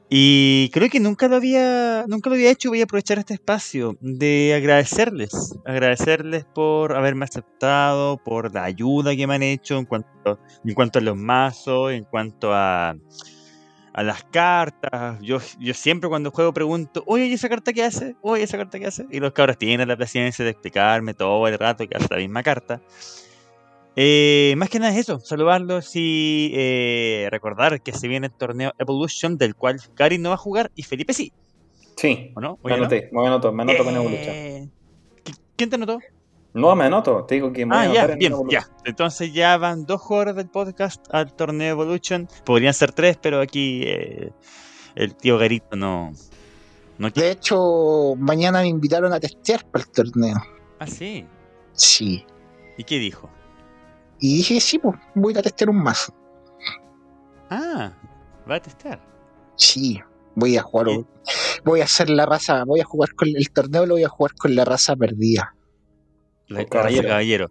Y 0.09 0.71
creo 0.73 0.89
que 0.91 1.01
nunca 1.01 1.29
lo 1.29 1.37
había, 1.37 2.05
nunca 2.07 2.29
lo 2.31 2.37
había 2.37 2.51
hecho. 2.51 2.69
Voy 2.69 2.81
a 2.81 2.85
aprovechar 2.85 3.19
este 3.19 3.35
espacio 3.35 3.97
de 4.01 4.55
agradecerles, 4.55 5.59
agradecerles 5.65 6.45
por 6.45 6.95
haberme 6.95 7.25
aceptado, 7.25 8.19
por 8.19 8.55
la 8.55 8.65
ayuda 8.65 9.17
que 9.17 9.27
me 9.27 9.35
han 9.35 9.43
hecho 9.43 9.79
en 9.79 9.87
cuanto, 9.87 10.39
en 10.65 10.75
cuanto 10.75 10.99
a 10.99 11.03
los 11.03 11.17
mazos, 11.17 11.93
en 11.93 12.05
cuanto 12.05 12.53
a, 12.53 12.95
a 13.95 14.03
las 14.03 14.25
cartas. 14.25 15.19
Yo, 15.23 15.39
yo 15.59 15.75
siempre 15.75 16.09
cuando 16.09 16.31
juego 16.31 16.53
pregunto, 16.53 17.03
oye, 17.07 17.27
¿y 17.27 17.33
esa 17.33 17.49
carta 17.49 17.73
qué 17.73 17.83
hace? 17.85 18.15
Oye, 18.21 18.43
¿esa 18.43 18.59
carta 18.59 18.79
qué 18.79 18.87
hace? 18.87 19.07
Y 19.11 19.21
los 19.21 19.33
cabros 19.33 19.57
tienen 19.57 19.89
la 19.89 19.97
paciencia 19.97 20.45
de 20.45 20.51
explicarme 20.51 21.15
todo 21.15 21.49
el 21.49 21.59
rato 21.59 21.89
que 21.89 21.97
hace 21.97 22.09
la 22.11 22.19
misma 22.19 22.43
carta. 22.43 22.83
Eh, 23.97 24.55
más 24.57 24.69
que 24.71 24.79
nada 24.81 24.93
es 24.93 24.99
eso, 24.99 25.21
saludarlos 25.21 25.91
y 25.95 26.51
eh, 26.55 27.29
recordar 27.31 27.81
que 27.81 27.93
se 27.93 28.09
viene 28.09 28.27
el 28.27 28.33
torneo 28.33 28.73
Evolution 28.79 29.37
del 29.39 29.55
cual 29.55 29.81
Gary 29.97 30.19
no 30.19 30.31
va 30.31 30.35
a 30.35 30.39
jugar 30.39 30.71
y 30.75 30.83
Felipe 30.83 31.13
sí, 31.13 31.33
Sí, 31.97 32.33
¿o 32.35 32.41
no? 32.41 32.59
me 32.65 32.75
anoté, 32.75 33.09
me 33.13 33.25
anoto, 33.27 33.53
me 33.53 33.63
anoto 33.63 33.85
con 33.85 33.95
Evolution. 33.95 34.35
Eh, 34.35 34.69
¿qui- 35.25 35.37
¿Quién 35.57 35.71
te 35.71 35.77
anotó? 35.77 36.01
No, 36.55 36.75
me 36.75 36.85
anoto, 36.85 37.25
te 37.25 37.37
digo 37.37 37.53
que 37.53 37.65
me 37.67 37.77
voy 37.77 37.87
Ah, 37.87 37.91
a 37.91 37.95
ya, 37.95 38.13
en 38.13 38.19
bien, 38.19 38.33
Evolution. 38.33 38.63
ya. 38.63 38.77
Entonces 38.85 39.33
ya 39.33 39.57
van 39.59 39.87
dos 39.87 40.01
jugadores 40.01 40.35
del 40.37 40.49
podcast 40.49 41.05
al 41.13 41.33
torneo 41.35 41.71
Evolution. 41.71 42.29
Podrían 42.45 42.75
ser 42.75 42.93
tres, 42.93 43.17
pero 43.21 43.41
aquí 43.41 43.83
eh, 43.85 44.31
el 44.97 45.15
tío 45.17 45.39
Garito 45.39 45.77
no, 45.77 46.13
no 46.99 47.13
quiere. 47.13 47.29
De 47.29 47.33
hecho, 47.35 48.15
mañana 48.17 48.61
me 48.63 48.69
invitaron 48.69 49.13
a 49.13 49.21
testear 49.21 49.65
para 49.71 49.85
el 49.85 49.91
torneo. 49.91 50.37
Ah, 50.81 50.87
sí. 50.89 51.25
Sí. 51.73 52.25
¿Y 52.77 52.83
qué 52.85 52.99
dijo? 52.99 53.31
Y 54.25 54.37
dije, 54.39 54.59
sí, 54.59 54.79
pues, 54.79 54.97
voy 55.15 55.37
a 55.37 55.43
testear 55.43 55.69
un 55.69 55.83
mazo. 55.83 56.15
Ah, 57.51 57.93
va 58.51 58.55
a 58.55 58.61
testear. 58.63 58.99
Sí, 59.55 60.01
voy 60.35 60.57
a 60.57 60.63
jugar. 60.63 60.89
¿Y? 60.89 61.07
Voy 61.63 61.83
a 61.83 61.85
hacer 61.85 62.09
la 62.09 62.25
raza, 62.25 62.65
voy 62.65 62.81
a 62.81 62.85
jugar 62.85 63.13
con 63.15 63.29
el 63.29 63.51
torneo, 63.51 63.85
lo 63.85 63.95
voy 63.97 64.05
a 64.05 64.09
jugar 64.09 64.33
con 64.35 64.55
la 64.55 64.65
raza 64.65 64.97
perdida. 64.97 65.55
La, 66.49 66.65
caballero. 66.65 67.07
caballero. 67.09 67.51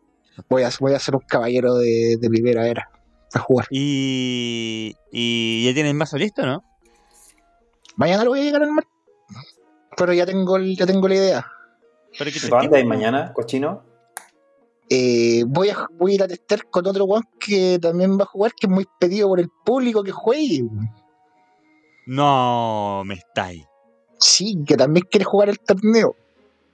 Voy 0.49 0.63
a, 0.63 0.71
voy 0.79 0.93
a 0.95 0.99
ser 0.99 1.13
un 1.13 1.21
caballero 1.21 1.75
de, 1.75 2.17
de 2.19 2.27
primera 2.27 2.67
era 2.67 2.89
a 3.35 3.37
jugar. 3.39 3.67
Y, 3.69 4.95
y 5.11 5.65
ya 5.67 5.75
tienen 5.75 5.95
mazo 5.95 6.17
listo, 6.17 6.43
¿no? 6.43 6.63
Mañana 7.97 8.23
lo 8.23 8.31
voy 8.31 8.39
a 8.39 8.43
llegar 8.45 8.63
al 8.63 8.71
mar. 8.71 8.85
Pero 9.95 10.11
ya 10.11 10.25
tengo, 10.25 10.57
el- 10.57 10.75
ya 10.75 10.87
tengo 10.87 11.07
la 11.07 11.15
idea. 11.15 11.45
Te 12.17 12.47
¿Dónde 12.49 12.77
hay 12.77 12.85
mañana, 12.85 13.31
cochino? 13.31 13.92
Eh, 14.95 15.43
voy, 15.47 15.69
a, 15.71 15.87
voy 15.97 16.11
a 16.11 16.15
ir 16.15 16.21
a 16.23 16.27
testear 16.27 16.69
con 16.69 16.85
otro 16.85 17.05
weón 17.05 17.23
que 17.39 17.79
también 17.81 18.15
va 18.15 18.25
a 18.25 18.27
jugar, 18.27 18.53
que 18.53 18.67
es 18.67 18.71
muy 18.71 18.85
pedido 18.99 19.27
por 19.27 19.39
el 19.39 19.49
público 19.65 20.03
que 20.03 20.11
juegue. 20.11 20.65
No, 22.05 23.01
me 23.03 23.15
estáis. 23.15 23.65
Sí, 24.19 24.55
que 24.67 24.77
también 24.77 25.07
quiere 25.09 25.25
jugar 25.25 25.49
el 25.49 25.59
torneo. 25.59 26.15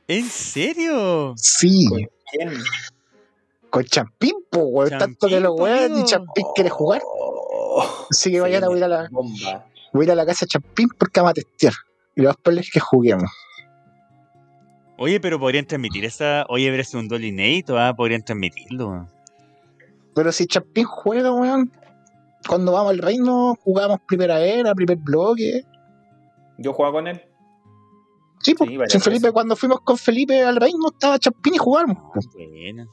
¿En 0.06 0.26
serio? 0.26 1.34
Sí, 1.38 1.86
¿Con 1.88 2.10
quién? 2.30 2.64
con 3.70 3.84
Champín, 3.86 4.34
pues, 4.50 4.66
weón. 4.68 5.00
Tanto 5.00 5.28
que 5.30 5.40
los 5.40 5.58
amigo. 5.58 6.00
y 6.00 6.04
Champín 6.04 6.46
quiere 6.54 6.70
jugar. 6.70 7.02
Oh, 7.06 8.06
Así 8.12 8.32
que 8.32 8.42
mañana 8.42 8.68
voy 8.68 8.76
a 8.76 8.80
ir 8.80 8.84
a 8.84 8.88
la, 8.90 9.08
bomba. 9.10 9.66
voy 9.94 10.02
a 10.02 10.06
ir 10.06 10.12
a 10.12 10.16
la 10.16 10.26
casa 10.26 10.46
de 10.46 10.50
Champín 10.50 10.90
porque 10.90 11.22
vamos 11.22 11.32
a 11.32 11.36
testear. 11.36 11.74
Y 12.18 12.22
lo 12.22 12.28
más 12.30 12.36
probable 12.36 12.62
es 12.62 12.70
que 12.70 12.82
juguemos. 12.82 13.32
Oye, 15.00 15.22
pero 15.22 15.40
podrían 15.40 15.66
transmitir 15.66 16.04
esa. 16.04 16.46
Oye, 16.50 16.70
pero 16.70 16.82
es 16.82 16.94
un 16.94 17.08
duel 17.08 17.24
inédito, 17.24 17.80
¿ah? 17.80 17.96
Podrían 17.96 18.22
transmitirlo. 18.22 19.08
Pero 20.14 20.32
si 20.34 20.46
Champín 20.46 20.84
juega, 20.84 21.32
weón, 21.32 21.72
cuando 22.48 22.74
vamos 22.74 22.92
al 22.92 22.98
reino, 23.00 23.56
jugamos 23.64 24.00
primera 24.06 24.42
era, 24.42 24.76
primer 24.76 24.98
bloque. 24.98 25.64
Yo 26.58 26.74
jugaba 26.74 26.96
con 26.96 27.08
él. 27.08 27.22
Sí, 28.42 28.56
pues. 28.56 28.70
Sí, 28.92 29.00
Felipe, 29.00 29.24
veces. 29.24 29.32
cuando 29.32 29.56
fuimos 29.56 29.80
con 29.82 29.98
Felipe 29.98 30.44
al 30.44 30.58
reino, 30.58 30.90
estaba 30.92 31.18
Champín 31.18 31.56
y 31.56 31.58
jugamos. 31.58 31.98
pues. 32.14 32.28
Buena. 32.34 32.86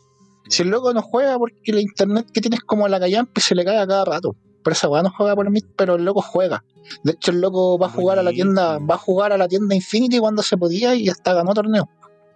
Si 0.49 0.63
el 0.63 0.69
loco 0.69 0.93
no 0.95 1.03
juega 1.03 1.37
porque 1.39 1.73
la 1.73 1.81
internet 1.81 2.29
que 2.33 2.41
tienes 2.41 2.61
como 2.61 2.87
la 2.87 3.01
callampa 3.01 3.41
se 3.41 3.57
le 3.57 3.65
cae 3.65 3.79
a 3.79 3.87
cada 3.87 4.05
rato. 4.05 4.37
Por 4.67 4.73
esa 4.73 4.89
weá 4.89 5.01
no 5.01 5.13
juega 5.17 5.37
por 5.37 5.49
mí, 5.49 5.61
pero 5.77 5.95
el 5.95 6.05
loco 6.05 6.21
juega. 6.21 6.65
De 7.05 7.13
hecho, 7.13 7.31
el 7.31 7.41
loco 7.41 7.79
va 7.79 7.87
a 7.87 7.91
jugar 7.91 8.19
a 8.19 8.25
la 8.25 8.33
tienda, 8.33 8.79
va 8.79 8.97
a 8.97 8.99
jugar 8.99 9.33
a 9.33 9.39
la 9.39 9.47
tienda 9.47 9.77
Infinity 9.77 10.19
cuando 10.19 10.43
se 10.43 10.57
podía 10.57 10.93
y 10.97 11.09
hasta 11.09 11.35
ganó 11.35 11.55
torneo 11.55 11.89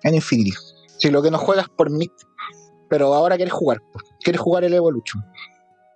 en 0.04 0.14
Infinity. 0.14 0.52
Si 0.96 1.10
lo 1.10 1.22
que 1.22 1.32
no 1.32 1.38
juegas 1.38 1.68
por 1.70 1.90
mí, 1.90 2.08
pero 2.88 3.12
ahora 3.14 3.34
quiere 3.34 3.50
jugar, 3.50 3.82
pues. 3.92 4.04
quiere 4.22 4.38
jugar 4.38 4.62
el 4.62 4.74
Evolution. 4.74 5.24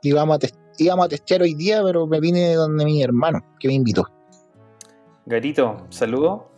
Y 0.02 0.10
vamos 0.10 0.40
a 0.42 0.48
íbamos 0.76 1.06
a 1.06 1.08
testear 1.08 1.42
hoy 1.42 1.54
día, 1.54 1.84
pero 1.84 2.04
me 2.08 2.18
vine 2.18 2.48
de 2.48 2.54
donde 2.56 2.84
mi 2.84 3.00
hermano, 3.00 3.38
que 3.60 3.68
me 3.68 3.74
invitó. 3.74 4.04
Garito, 5.26 5.86
saludo. 5.88 6.50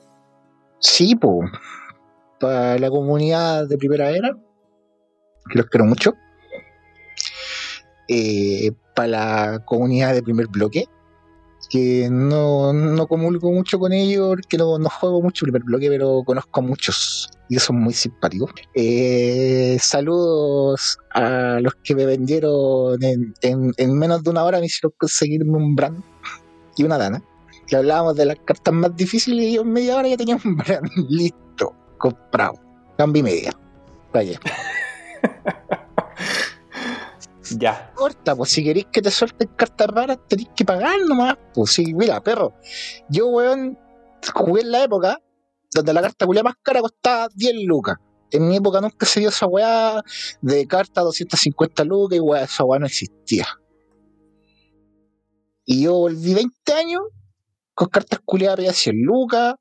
Sí, 0.79 1.17
pues. 1.17 1.51
Para 2.41 2.79
la 2.79 2.89
comunidad 2.89 3.69
de 3.69 3.77
primera 3.77 4.09
era, 4.09 4.35
que 5.51 5.59
los 5.59 5.67
quiero 5.67 5.85
mucho. 5.85 6.15
Eh, 8.09 8.73
para 8.95 9.09
la 9.09 9.63
comunidad 9.65 10.15
de 10.15 10.23
primer 10.23 10.47
bloque, 10.49 10.85
que 11.69 12.09
no, 12.11 12.73
no 12.73 13.07
comulgo 13.09 13.51
mucho 13.53 13.79
con 13.79 13.93
ellos, 13.93 14.29
porque 14.37 14.57
no, 14.57 14.79
no 14.79 14.89
juego 14.89 15.21
mucho 15.21 15.45
primer 15.45 15.63
bloque, 15.65 15.89
pero 15.89 16.23
conozco 16.25 16.61
a 16.61 16.63
muchos 16.63 17.29
y 17.49 17.59
son 17.59 17.81
muy 17.81 17.93
simpáticos. 17.93 18.51
Eh, 18.75 19.77
saludos 19.81 20.99
a 21.13 21.59
los 21.61 21.75
que 21.83 21.95
me 21.95 22.07
vendieron 22.07 23.03
en, 23.03 23.35
en- 23.43 23.73
en 23.77 23.99
menos 23.99 24.23
de 24.23 24.31
una 24.31 24.45
hora, 24.45 24.61
me 24.61 24.67
hicieron 24.67 24.93
conseguirme 24.97 25.57
un 25.57 25.75
brand 25.75 26.03
y 26.77 26.85
una 26.85 26.99
dana. 26.99 27.23
Que 27.67 27.75
hablábamos 27.77 28.15
de 28.15 28.27
las 28.27 28.37
cartas 28.45 28.73
más 28.73 28.95
difíciles 28.95 29.47
y 29.47 29.55
yo 29.55 29.63
en 29.63 29.73
media 29.73 29.97
hora 29.97 30.07
ya 30.09 30.17
tenía 30.17 30.37
un 30.45 30.57
brand 30.57 30.89
listo, 31.11 31.75
comprado. 31.99 32.55
Cambio 32.97 33.21
y 33.21 33.23
media. 33.25 33.53
Vaya. 34.13 34.39
Ya. 37.51 37.93
corta, 37.95 38.35
pues 38.35 38.51
si 38.51 38.65
queréis 38.65 38.87
que 38.93 39.03
te 39.03 39.11
suelten 39.11 39.49
cartas 39.57 39.89
raras, 39.89 40.19
tenéis 40.29 40.49
que 40.57 40.65
pagar 40.65 40.99
nomás. 41.07 41.37
Pues 41.55 41.73
sí, 41.73 41.95
mira, 41.95 42.23
perro. 42.23 42.55
Yo, 43.09 43.29
weón, 43.29 43.79
jugué 44.35 44.63
en 44.63 44.73
la 44.73 44.85
época 44.85 45.21
donde 45.73 45.93
la 45.93 46.03
carta 46.03 46.27
culia 46.27 46.43
más 46.43 46.55
cara 46.63 46.81
costaba 46.81 47.29
10 47.35 47.65
lucas. 47.65 47.97
En 48.31 48.49
mi 48.49 48.57
época 48.57 48.81
nunca 48.81 49.07
se 49.07 49.21
dio 49.21 49.29
esa 49.29 49.47
weá 49.47 50.03
de 50.41 50.67
carta 50.67 51.03
250 51.03 51.85
lucas 51.85 52.17
y 52.17 52.21
weá, 52.21 52.45
esa 52.45 52.65
weá 52.65 52.79
no 52.81 52.87
existía. 52.87 53.47
Y 55.65 55.83
yo 55.83 55.95
volví 55.95 56.35
20 56.35 56.73
años 56.73 57.03
con 57.75 57.89
cartas 57.89 58.21
culiadas 58.25 58.59
de 58.59 58.73
100 58.73 59.03
lucas, 59.03 59.55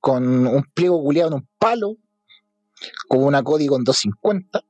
con 0.00 0.46
un 0.46 0.64
pliego 0.74 1.02
culiado 1.02 1.28
en 1.28 1.34
un 1.34 1.48
palo, 1.58 1.96
con 3.08 3.24
una 3.24 3.42
Cody 3.42 3.66
con 3.66 3.84
250 3.84 4.62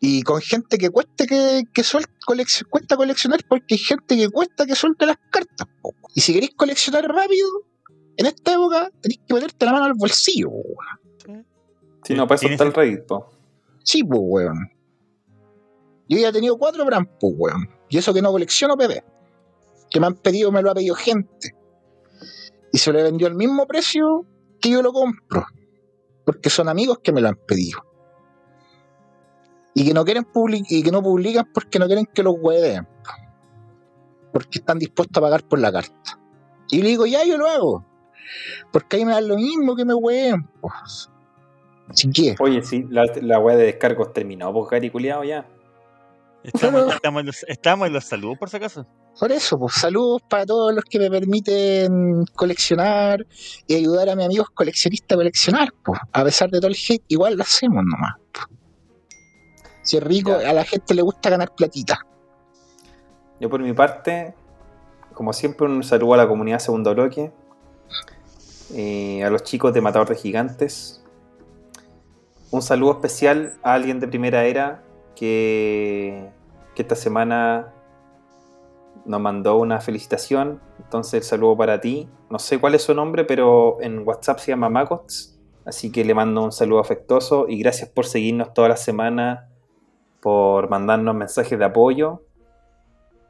y 0.00 0.22
con 0.22 0.40
gente 0.40 0.78
que 0.78 0.90
cueste 0.90 1.26
que, 1.26 1.62
que 1.72 1.82
suel- 1.82 2.06
colec- 2.26 2.66
cuesta 2.68 2.96
coleccionar 2.96 3.40
porque 3.48 3.74
hay 3.74 3.78
gente 3.78 4.16
que 4.16 4.28
cuesta 4.28 4.66
que 4.66 4.74
suelte 4.74 5.06
las 5.06 5.16
cartas 5.30 5.66
po. 5.80 5.94
y 6.14 6.20
si 6.20 6.32
queréis 6.34 6.54
coleccionar 6.54 7.04
rápido 7.06 7.48
en 8.16 8.26
esta 8.26 8.52
época 8.52 8.90
tenéis 9.00 9.20
que 9.26 9.34
meterte 9.34 9.64
la 9.66 9.72
mano 9.72 9.84
al 9.86 9.94
bolsillo 9.94 10.50
po, 10.50 10.62
weón. 11.26 11.46
Si 12.04 12.14
no, 12.14 12.26
para 12.26 12.36
eso 12.36 12.48
está 12.48 12.64
el 12.64 12.72
Reddit, 12.74 13.06
po. 13.06 13.30
sí 13.84 14.02
pues 14.04 14.20
weón. 14.22 14.70
Yo 16.08 16.18
ya 16.18 16.28
he 16.28 16.32
tenido 16.32 16.58
cuatro 16.58 16.84
brand 16.84 17.06
pues 17.18 17.32
weón. 17.36 17.68
Y 17.88 17.98
eso 17.98 18.12
que 18.12 18.20
no 18.22 18.30
colecciono 18.32 18.76
PB 18.76 19.02
que 19.90 20.00
me 20.00 20.06
han 20.06 20.14
pedido 20.14 20.50
me 20.50 20.62
lo 20.62 20.70
ha 20.70 20.74
pedido 20.74 20.94
gente. 20.94 21.54
Y 22.72 22.78
se 22.78 22.92
le 22.92 23.02
vendió 23.02 23.26
al 23.26 23.34
mismo 23.34 23.66
precio 23.66 24.26
que 24.60 24.70
yo 24.70 24.80
lo 24.82 24.90
compro. 24.92 25.44
Porque 26.24 26.48
son 26.48 26.68
amigos 26.70 27.00
que 27.02 27.12
me 27.12 27.20
lo 27.20 27.28
han 27.28 27.38
pedido 27.46 27.80
y 29.74 29.86
que 29.86 29.94
no 29.94 30.04
quieren 30.04 30.24
public 30.24 30.64
y 30.68 30.82
que 30.82 30.90
no 30.90 31.02
publican 31.02 31.48
porque 31.52 31.78
no 31.78 31.86
quieren 31.86 32.06
que 32.06 32.22
los 32.22 32.34
hueveen 32.38 32.86
porque 34.32 34.58
están 34.58 34.78
dispuestos 34.78 35.16
a 35.18 35.20
pagar 35.20 35.42
por 35.44 35.58
la 35.58 35.72
carta 35.72 36.18
y 36.70 36.82
le 36.82 36.88
digo 36.90 37.06
ya 37.06 37.24
yo 37.24 37.36
lo 37.38 37.46
hago 37.48 37.84
porque 38.72 38.96
ahí 38.96 39.04
me 39.04 39.12
dan 39.12 39.28
lo 39.28 39.36
mismo 39.36 39.74
que 39.76 39.84
me 39.84 39.94
hueveen 39.94 40.44
pues. 40.60 41.08
Así 41.88 42.10
que, 42.10 42.36
Oye, 42.38 42.62
sí, 42.62 42.86
la, 42.88 43.04
la 43.20 43.38
de 43.40 43.64
descargos 43.64 44.12
terminó, 44.14 44.50
pues 44.52 44.70
Gary 44.70 44.88
culiao 44.88 45.24
ya. 45.24 45.46
Estamos, 46.42 46.80
Pero- 46.82 46.94
estamos, 46.94 47.20
en 47.20 47.26
los, 47.26 47.42
estamos 47.46 47.86
en 47.88 47.92
los 47.92 48.04
saludos, 48.04 48.38
por 48.38 48.48
si 48.48 48.56
acaso. 48.56 48.86
por 49.18 49.30
eso, 49.30 49.58
pues 49.58 49.74
saludos 49.74 50.22
para 50.28 50.46
todos 50.46 50.72
los 50.74 50.84
que 50.84 50.98
me 50.98 51.10
permiten 51.10 52.24
coleccionar 52.34 53.26
y 53.66 53.74
ayudar 53.74 54.08
a 54.08 54.16
mis 54.16 54.24
amigos 54.24 54.48
coleccionistas 54.54 55.16
a 55.16 55.18
coleccionar, 55.18 55.68
pues. 55.84 56.00
A 56.12 56.24
pesar 56.24 56.50
de 56.50 56.60
todo 56.60 56.68
el 56.70 56.76
hate, 56.76 57.04
igual 57.08 57.34
lo 57.36 57.42
hacemos 57.42 57.84
nomás. 57.84 58.14
pues. 58.32 58.46
Si 59.82 59.96
es 59.96 60.02
rico, 60.02 60.40
Ya. 60.40 60.50
a 60.50 60.52
la 60.52 60.64
gente 60.64 60.94
le 60.94 61.02
gusta 61.02 61.30
ganar 61.30 61.54
platita. 61.54 61.98
Yo 63.40 63.50
por 63.50 63.60
mi 63.60 63.72
parte, 63.72 64.34
como 65.14 65.32
siempre, 65.32 65.66
un 65.66 65.82
saludo 65.82 66.14
a 66.14 66.16
la 66.18 66.28
comunidad 66.28 66.58
segundo 66.60 66.94
bloque, 66.94 67.32
eh, 68.74 69.24
a 69.24 69.30
los 69.30 69.42
chicos 69.42 69.74
de 69.74 69.80
Matador 69.80 70.08
de 70.08 70.16
Gigantes. 70.16 71.02
Un 72.50 72.62
saludo 72.62 72.92
especial 72.92 73.54
a 73.62 73.74
alguien 73.74 73.98
de 73.98 74.08
primera 74.08 74.44
era 74.44 74.82
que, 75.16 76.30
que 76.74 76.82
esta 76.82 76.94
semana 76.94 77.72
nos 79.04 79.20
mandó 79.20 79.56
una 79.56 79.80
felicitación. 79.80 80.60
Entonces 80.78 81.14
el 81.14 81.22
saludo 81.22 81.56
para 81.56 81.80
ti. 81.80 82.08
No 82.30 82.38
sé 82.38 82.58
cuál 82.60 82.74
es 82.74 82.82
su 82.82 82.94
nombre, 82.94 83.24
pero 83.24 83.78
en 83.80 84.06
WhatsApp 84.06 84.38
se 84.38 84.52
llama 84.52 84.68
Magots. 84.68 85.38
Así 85.64 85.90
que 85.90 86.04
le 86.04 86.14
mando 86.14 86.42
un 86.42 86.52
saludo 86.52 86.80
afectuoso 86.80 87.46
y 87.48 87.58
gracias 87.58 87.88
por 87.88 88.04
seguirnos 88.06 88.52
toda 88.52 88.68
la 88.68 88.76
semana, 88.76 89.48
por 90.22 90.70
mandarnos 90.70 91.14
mensajes 91.14 91.58
de 91.58 91.64
apoyo 91.66 92.22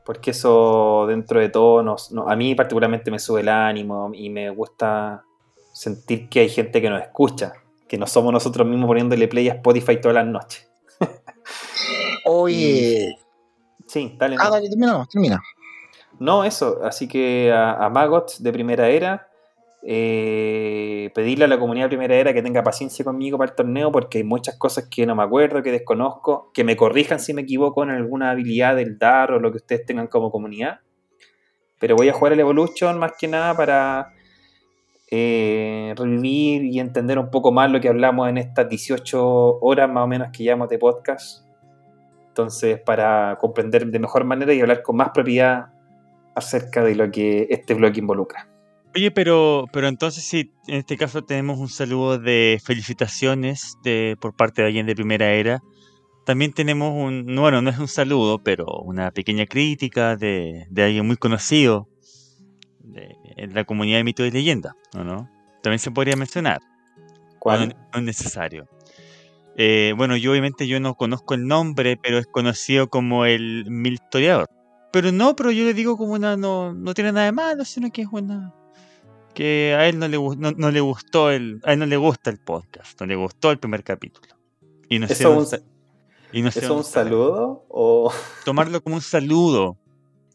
porque 0.05 0.33
eso 0.33 1.07
dentro 1.09 1.41
de 1.41 1.49
todo 1.49 1.83
nos, 1.83 2.13
no- 2.13 2.29
a 2.29 2.37
mí 2.37 2.55
particularmente 2.55 3.11
me 3.11 3.19
sube 3.19 3.41
el 3.41 3.49
ánimo 3.49 4.11
y 4.13 4.29
me 4.31 4.51
gusta 4.51 5.25
sentir 5.73 6.29
que 6.29 6.41
hay 6.41 6.49
gente 6.49 6.83
que 6.83 6.91
nos 6.91 7.01
escucha, 7.01 7.53
que 7.89 7.97
no 7.97 8.07
somos 8.07 8.33
nosotros 8.33 8.67
mismos 8.67 8.89
poniéndole 8.89 9.27
play 9.29 9.49
a 9.49 9.55
Spotify 9.55 10.01
todas 10.01 10.17
las 10.17 10.27
noches. 10.27 10.69
Oye, 12.25 13.17
Sí, 13.87 14.15
dale. 14.19 14.37
ah, 14.39 14.49
dale, 14.51 14.69
termina, 14.69 15.07
termina. 15.11 15.43
No, 16.19 16.45
eso, 16.45 16.81
así 16.85 17.07
que 17.09 17.53
a, 17.53 17.75
a 17.85 17.89
Magot 17.91 18.39
de 18.39 18.53
Primera 18.53 18.89
Era, 18.89 19.29
eh, 19.85 21.11
pedirle 21.13 21.47
a 21.47 21.49
la 21.49 21.59
comunidad 21.59 21.89
Primera 21.89 22.15
Era 22.15 22.33
que 22.33 22.41
tenga 22.41 22.63
paciencia 22.63 23.05
conmigo 23.05 23.37
para 23.37 23.51
el 23.51 23.57
torneo 23.57 23.91
porque 23.91 24.19
hay 24.19 24.25
muchas 24.25 24.57
cosas 24.57 24.89
que 24.89 25.05
no 25.07 25.17
me 25.17 25.25
acuerdo, 25.25 25.63
que 25.63 25.73
desconozco, 25.73 26.53
que 26.55 26.63
me 26.63 26.77
corrijan 26.77 27.19
si 27.19 27.35
me 27.35 27.43
equivoco 27.43 27.83
en 27.83 27.91
alguna 27.91 28.31
habilidad 28.31 28.77
del 28.77 28.99
DAR 28.99 29.33
o 29.33 29.41
lo 29.41 29.51
que 29.51 29.57
ustedes 29.57 29.85
tengan 29.85 30.07
como 30.07 30.31
comunidad. 30.31 30.81
Pero 31.81 31.97
voy 31.97 32.09
a 32.09 32.13
jugar 32.13 32.33
el 32.33 32.41
Evolution 32.41 32.97
más 32.99 33.13
que 33.19 33.27
nada 33.27 33.57
para 33.57 34.13
eh, 35.11 35.93
revivir 35.97 36.65
y 36.65 36.79
entender 36.79 37.19
un 37.19 37.31
poco 37.31 37.51
más 37.51 37.69
lo 37.71 37.81
que 37.81 37.89
hablamos 37.89 38.29
en 38.29 38.39
estas 38.39 38.69
18 38.69 39.59
horas 39.61 39.91
más 39.91 40.05
o 40.05 40.07
menos 40.07 40.29
que 40.33 40.45
llevamos 40.45 40.69
de 40.69 40.79
podcast. 40.79 41.45
Entonces, 42.29 42.81
para 42.81 43.37
comprender 43.41 43.87
de 43.89 43.99
mejor 43.99 44.25
manera 44.25 44.55
y 44.55 44.61
hablar 44.61 44.83
con 44.83 44.97
más 44.97 45.11
propiedad 45.11 45.67
acerca 46.37 46.85
de 46.85 46.95
lo 46.95 47.11
que 47.11 47.49
este 47.51 47.75
blog 47.75 47.99
involucra. 47.99 48.52
Oye, 48.95 49.11
pero, 49.11 49.65
pero 49.73 49.89
entonces 49.89 50.25
sí, 50.25 50.53
en 50.67 50.77
este 50.77 50.97
caso 50.99 51.23
tenemos 51.23 51.59
un 51.59 51.69
saludo 51.69 52.19
de 52.19 52.61
felicitaciones 52.63 53.77
de, 53.83 54.17
por 54.21 54.35
parte 54.37 54.61
de 54.63 54.69
alguien 54.69 54.87
de 54.87 54.95
primera 54.95 55.33
era. 55.33 55.61
También 56.27 56.53
tenemos 56.53 56.93
un, 56.95 57.25
no, 57.27 57.41
bueno, 57.43 57.63
no 57.63 57.71
es 57.71 57.79
un 57.79 57.89
saludo, 57.89 58.39
pero 58.45 58.67
una 58.85 59.11
pequeña 59.11 59.47
crítica 59.47 60.17
de, 60.17 60.67
de 60.71 60.83
alguien 60.83 61.07
muy 61.07 61.17
conocido 61.17 61.89
de- 62.81 63.17
en 63.37 63.55
la 63.55 63.65
comunidad 63.65 63.97
de 63.99 64.05
mito 64.05 64.25
y 64.27 64.31
leyenda, 64.31 64.75
¿o 64.95 65.03
no? 65.03 65.29
También 65.63 65.79
se 65.79 65.91
podría 65.91 66.17
mencionar, 66.17 66.61
¿Cuál? 67.39 67.69
no, 67.71 67.75
no 67.93 67.99
es 67.99 68.05
necesario. 68.05 68.67
Eh, 69.57 69.95
bueno, 69.97 70.17
yo 70.17 70.33
obviamente 70.33 70.67
yo 70.67 70.81
no 70.81 70.95
conozco 70.95 71.35
el 71.35 71.47
nombre, 71.47 71.97
pero 71.97 72.19
es 72.19 72.27
conocido 72.27 72.89
como 72.89 73.25
el 73.25 73.65
mil 73.71 73.95
historiador. 73.95 74.47
Pero 74.93 75.13
no, 75.13 75.35
pero 75.35 75.51
yo 75.51 75.65
le 75.65 75.73
digo 75.75 75.97
como 75.97 76.13
una, 76.13 76.37
no, 76.37 76.75
no 76.75 76.93
tiene 76.95 77.13
nada 77.13 77.27
de 77.27 77.33
malo, 77.33 77.65
sino 77.65 77.91
que 77.91 78.03
es 78.03 78.09
una, 78.13 78.53
que 79.35 79.75
a 79.77 79.89
él 79.89 79.99
no 79.99 80.09
le, 80.09 80.19
no, 80.19 80.53
no 80.53 80.71
le 80.71 80.81
gustó 80.81 81.31
el, 81.31 81.61
a 81.65 81.73
él 81.73 81.79
no 81.79 81.87
le 81.87 81.97
gusta 81.97 82.31
el 82.31 82.39
podcast, 82.39 83.01
no 83.01 83.07
le 83.07 83.17
gustó 83.17 83.51
el 83.51 83.59
primer 83.59 83.83
capítulo. 83.85 84.29
Y 84.89 84.99
no 84.99 85.07
¿Eso, 85.07 85.39
un, 85.39 85.47
y 86.33 86.43
no 86.43 86.49
¿eso 86.49 86.75
un 86.75 86.85
saludo? 86.85 87.65
O... 87.69 88.13
Tomarlo 88.45 88.83
como 88.83 88.97
un 88.97 89.03
saludo. 89.03 89.77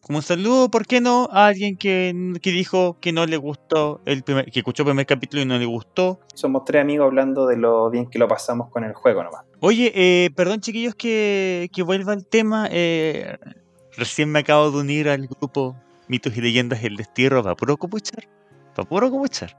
Como 0.01 0.19
un 0.19 0.23
saludo, 0.23 0.71
¿por 0.71 0.87
qué 0.87 1.01
no? 1.01 1.27
A 1.33 1.47
alguien 1.47 1.75
que, 1.75 2.33
que 2.41 2.51
dijo 2.51 2.97
que 3.01 3.11
no 3.11 3.25
le 3.25 3.35
gustó 3.35 3.99
el 4.05 4.23
primer, 4.23 4.49
que 4.49 4.59
escuchó 4.59 4.83
el 4.83 4.87
primer 4.87 5.05
capítulo 5.05 5.41
y 5.43 5.45
no 5.45 5.57
le 5.59 5.65
gustó. 5.65 6.21
Somos 6.33 6.63
tres 6.63 6.81
amigos 6.81 7.05
hablando 7.05 7.45
de 7.45 7.57
lo 7.57 7.89
bien 7.89 8.09
que 8.09 8.17
lo 8.17 8.27
pasamos 8.27 8.69
con 8.69 8.85
el 8.85 8.93
juego 8.93 9.23
nomás. 9.23 9.41
Oye, 9.59 9.91
eh, 9.93 10.29
perdón 10.33 10.61
chiquillos 10.61 10.95
que, 10.95 11.69
que 11.73 11.83
vuelva 11.83 12.13
al 12.13 12.25
tema. 12.25 12.69
eh, 12.71 13.37
recién 13.97 14.31
me 14.31 14.39
acabo 14.39 14.71
de 14.71 14.77
unir 14.77 15.09
al 15.09 15.27
grupo 15.27 15.75
Mitos 16.07 16.37
y 16.37 16.41
Leyendas 16.41 16.83
El 16.83 16.95
Destierro 16.95 17.43
para 17.43 17.55
puro 17.55 17.75
copuchar. 17.75 18.29
Para 18.77 18.89
puro 18.89 19.09
copuchar. 19.09 19.57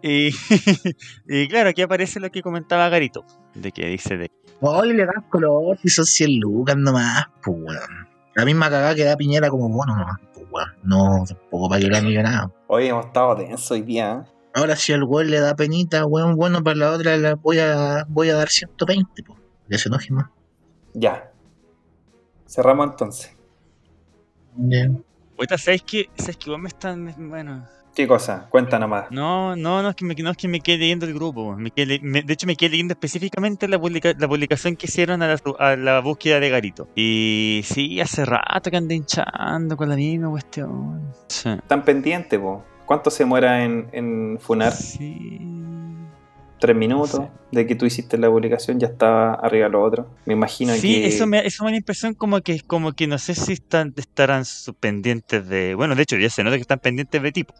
Y, 0.00 0.28
y 1.26 1.48
claro, 1.48 1.70
aquí 1.70 1.82
aparece 1.82 2.20
lo 2.20 2.30
que 2.30 2.40
comentaba 2.40 2.88
Garito. 2.88 3.24
De 3.54 3.72
que 3.72 3.86
dice 3.86 4.16
de 4.16 4.30
Hoy 4.60 4.92
le 4.92 5.06
dan 5.06 5.24
color 5.28 5.76
si 5.78 5.88
son 5.88 6.06
100 6.06 6.38
lucas 6.38 6.76
nomás, 6.76 7.26
pues 7.42 7.56
weón. 7.60 8.08
La 8.36 8.44
misma 8.44 8.70
cagada 8.70 8.94
que 8.94 9.02
da 9.02 9.16
Piñera 9.16 9.50
como 9.50 9.68
bono 9.68 9.96
nomás, 9.96 10.18
pues 10.32 10.46
weón. 10.52 10.68
No, 10.84 11.24
tampoco 11.26 11.68
para 11.68 11.80
que 11.80 11.88
la 11.88 12.00
millonada. 12.00 12.52
Hoy 12.68 12.86
hemos 12.86 13.06
estado 13.06 13.36
tensos 13.36 13.70
hoy 13.72 13.82
día. 13.82 14.24
¿eh? 14.24 14.30
Ahora 14.54 14.76
si 14.76 14.92
al 14.92 15.02
weón 15.02 15.30
le 15.30 15.40
da 15.40 15.56
penita, 15.56 16.06
weón, 16.06 16.36
bueno, 16.36 16.62
para 16.62 16.76
la 16.76 16.92
otra 16.92 17.16
la 17.16 17.34
voy 17.34 17.58
a, 17.58 18.06
voy 18.08 18.30
a 18.30 18.36
dar 18.36 18.48
120, 18.50 19.22
pues. 19.24 19.38
Que 19.68 19.78
se 19.78 19.88
enoje 19.88 20.12
más. 20.12 20.30
Ya. 20.94 21.32
Cerramos 22.46 22.90
entonces. 22.90 23.36
Ahorita, 25.36 25.58
¿sabes 25.58 25.82
qué? 25.82 26.08
¿Sabes 26.16 26.36
que 26.36 26.50
igual 26.50 26.62
me 26.62 26.68
están. 26.68 27.14
Bueno. 27.28 27.66
¿Qué 27.98 28.06
cosa? 28.06 28.46
Cuenta 28.48 28.78
nomás. 28.78 29.06
No, 29.10 29.56
no, 29.56 29.82
no 29.82 29.88
es 29.88 29.96
que 29.96 30.04
me, 30.04 30.14
no 30.14 30.30
es 30.30 30.36
que 30.36 30.46
me 30.46 30.60
quede 30.60 30.78
leyendo 30.78 31.04
el 31.04 31.12
grupo. 31.14 31.56
Me 31.56 31.72
quedé 31.72 31.86
le- 31.86 32.00
me- 32.00 32.22
de 32.22 32.32
hecho, 32.32 32.46
me 32.46 32.54
quedé 32.54 32.70
leyendo 32.70 32.92
específicamente 32.92 33.66
la, 33.66 33.76
publica- 33.76 34.14
la 34.16 34.28
publicación 34.28 34.76
que 34.76 34.86
hicieron 34.86 35.20
a 35.20 35.26
la, 35.26 35.36
a 35.58 35.74
la 35.74 35.98
búsqueda 35.98 36.38
de 36.38 36.48
Garito. 36.48 36.88
Y 36.94 37.62
sí, 37.64 38.00
hace 38.00 38.24
rato 38.24 38.70
que 38.70 38.76
ando 38.76 38.94
hinchando 38.94 39.76
con 39.76 39.88
la 39.88 39.96
misma 39.96 40.30
cuestión. 40.30 41.12
Sí. 41.26 41.48
Están 41.48 41.84
pendientes, 41.84 42.38
po. 42.38 42.62
¿Cuánto 42.86 43.10
se 43.10 43.24
muera 43.24 43.64
en, 43.64 43.88
en 43.90 44.38
Funar? 44.40 44.72
Sí. 44.74 45.40
Tres 46.60 46.76
minutos 46.76 47.20
de 47.50 47.66
que 47.66 47.74
tú 47.74 47.84
hiciste 47.84 48.16
la 48.16 48.28
publicación, 48.30 48.78
ya 48.78 48.86
estaba 48.86 49.34
arriba 49.34 49.68
lo 49.68 49.82
otro. 49.82 50.08
Me 50.24 50.34
imagino 50.34 50.72
Sí, 50.74 51.00
que. 51.02 51.06
eso 51.08 51.26
me, 51.26 51.44
eso 51.44 51.64
me 51.64 51.70
da 51.70 51.72
la 51.72 51.76
impresión 51.78 52.14
como 52.14 52.40
que 52.42 52.60
como 52.60 52.92
que 52.92 53.08
no 53.08 53.18
sé 53.18 53.34
si 53.34 53.54
están 53.54 53.92
estarán 53.96 54.44
pendientes 54.78 55.48
de. 55.48 55.74
Bueno, 55.74 55.96
de 55.96 56.02
hecho, 56.02 56.16
ya 56.16 56.30
se 56.30 56.44
nota 56.44 56.54
que 56.54 56.62
están 56.62 56.78
pendientes 56.78 57.20
de 57.20 57.32
tipo. 57.32 57.54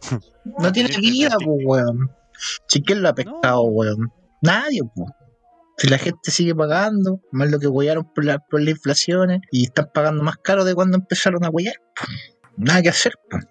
No 0.58 0.72
tiene 0.72 0.96
vida, 0.98 1.36
pues 1.42 1.58
weón. 1.64 2.10
Si 2.68 2.82
quién 2.82 3.02
lo 3.02 3.08
ha 3.08 3.14
pescado, 3.14 3.62
weón. 3.62 4.12
Nadie, 4.42 4.80
pues. 4.94 5.10
Si 5.78 5.88
la 5.88 5.98
gente 5.98 6.30
sigue 6.30 6.54
pagando, 6.54 7.20
más 7.32 7.50
lo 7.50 7.58
que 7.58 7.66
huellaron 7.66 8.10
por, 8.14 8.24
la, 8.24 8.38
por 8.38 8.60
las 8.60 8.70
inflaciones, 8.70 9.40
y 9.50 9.64
están 9.64 9.90
pagando 9.92 10.22
más 10.22 10.36
caro 10.36 10.64
de 10.64 10.74
cuando 10.74 10.96
empezaron 10.96 11.44
a 11.44 11.50
huellar, 11.50 11.76
pues. 11.94 12.10
Nada 12.56 12.80
que 12.80 12.88
hacer, 12.88 13.12
pues. 13.28 13.44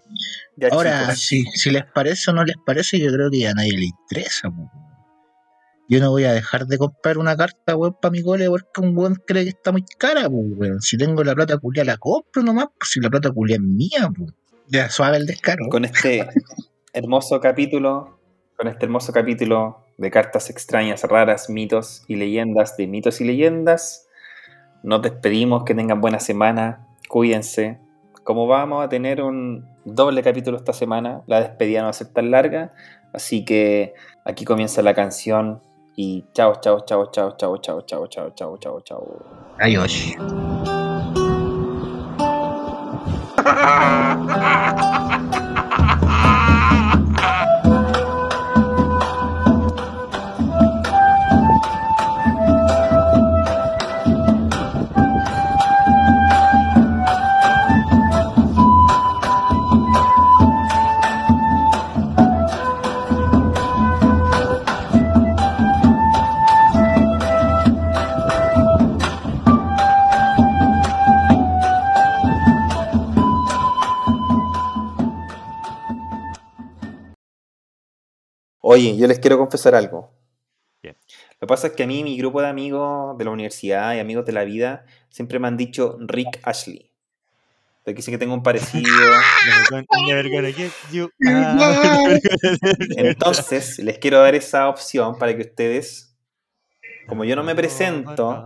Ya, 0.57 0.69
Ahora, 0.71 1.15
si, 1.15 1.43
si 1.53 1.69
les 1.69 1.85
parece 1.85 2.31
o 2.31 2.33
no 2.33 2.43
les 2.43 2.55
parece, 2.65 2.99
yo 2.99 3.11
creo 3.11 3.29
que 3.29 3.39
ya 3.41 3.51
a 3.51 3.53
nadie 3.53 3.77
le 3.77 3.85
interesa. 3.85 4.49
po. 4.49 4.71
Yo 5.87 5.99
no 5.99 6.09
voy 6.09 6.23
a 6.23 6.33
dejar 6.33 6.65
de 6.65 6.79
comprar 6.79 7.19
una 7.19 7.37
carta, 7.37 7.75
weón, 7.75 7.95
para 8.01 8.11
mi 8.11 8.23
cole 8.23 8.47
porque 8.49 8.81
un 8.81 8.97
weón 8.97 9.15
cree 9.27 9.43
que 9.43 9.49
está 9.49 9.71
muy 9.71 9.83
cara, 9.99 10.27
po, 10.27 10.37
weón. 10.37 10.81
Si 10.81 10.97
tengo 10.97 11.23
la 11.23 11.35
plata 11.35 11.57
culia, 11.57 11.83
la 11.83 11.97
compro 11.97 12.41
nomás, 12.41 12.67
pues 12.79 12.91
si 12.91 12.99
la 12.99 13.09
plata 13.09 13.29
culia 13.29 13.57
es 13.57 13.61
mía, 13.61 14.09
po. 14.15 14.25
Ya 14.67 14.89
suave 14.89 15.17
el 15.17 15.25
descaro. 15.25 15.67
Con 15.69 15.85
este 15.85 16.27
hermoso 16.93 17.39
capítulo, 17.39 18.19
con 18.57 18.67
este 18.67 18.85
hermoso 18.85 19.13
capítulo 19.13 19.85
de 19.97 20.11
cartas 20.11 20.49
extrañas, 20.49 21.03
raras, 21.03 21.49
mitos 21.49 22.03
y 22.07 22.15
leyendas 22.15 22.75
de 22.77 22.87
mitos 22.87 23.21
y 23.21 23.25
leyendas, 23.25 24.07
nos 24.83 25.01
despedimos. 25.01 25.63
Que 25.63 25.75
tengan 25.75 26.01
buena 26.01 26.19
semana. 26.19 26.87
Cuídense. 27.07 27.79
Como 28.23 28.47
vamos 28.47 28.83
a 28.83 28.89
tener 28.89 29.21
un 29.21 29.67
doble 29.85 30.23
capítulo 30.23 30.57
esta 30.57 30.73
semana, 30.73 31.21
la 31.27 31.41
despedida 31.41 31.79
no 31.79 31.85
va 31.85 31.89
a 31.91 31.93
ser 31.93 32.07
tan 32.07 32.31
larga. 32.31 32.73
Así 33.13 33.45
que 33.45 33.93
aquí 34.25 34.45
comienza 34.45 34.81
la 34.81 34.93
canción. 34.93 35.61
Y 35.95 36.25
chao, 36.33 36.59
chao, 36.59 36.83
chao, 36.85 37.11
chao, 37.11 37.35
chao, 37.37 37.57
chao, 37.61 37.81
chao, 37.83 38.07
chao, 38.07 38.29
chao, 38.35 38.57
chao, 38.57 38.81
chao. 38.81 39.25
Adiós. 39.59 40.15
ha 43.45 43.53
ha 43.53 44.25
ha 44.29 45.09
ha 45.09 45.14
Oye, 78.75 78.97
yo 78.97 79.07
les 79.07 79.19
quiero 79.19 79.37
confesar 79.37 79.73
algo. 79.73 80.11
Bien. 80.83 80.97
Lo 81.39 81.39
que 81.39 81.47
pasa 81.47 81.67
es 81.67 81.73
que 81.73 81.83
a 81.83 81.87
mí, 81.87 82.03
mi 82.03 82.17
grupo 82.17 82.41
de 82.41 82.49
amigos 82.49 83.17
de 83.17 83.23
la 83.23 83.31
universidad 83.31 83.95
y 83.95 83.99
amigos 83.99 84.25
de 84.25 84.33
la 84.33 84.43
vida, 84.43 84.85
siempre 85.07 85.39
me 85.39 85.47
han 85.47 85.55
dicho 85.55 85.97
Rick 86.01 86.41
Ashley. 86.43 86.91
Porque 87.85 87.95
dicen 87.95 88.13
que 88.13 88.17
tengo 88.17 88.33
un 88.33 88.43
parecido. 88.43 88.91
Entonces, 92.97 93.79
les 93.79 93.97
quiero 93.97 94.19
dar 94.19 94.35
esa 94.35 94.67
opción 94.67 95.17
para 95.17 95.33
que 95.33 95.43
ustedes, 95.43 96.13
como 97.07 97.23
yo 97.23 97.37
no 97.37 97.43
me 97.43 97.55
presento, 97.55 98.43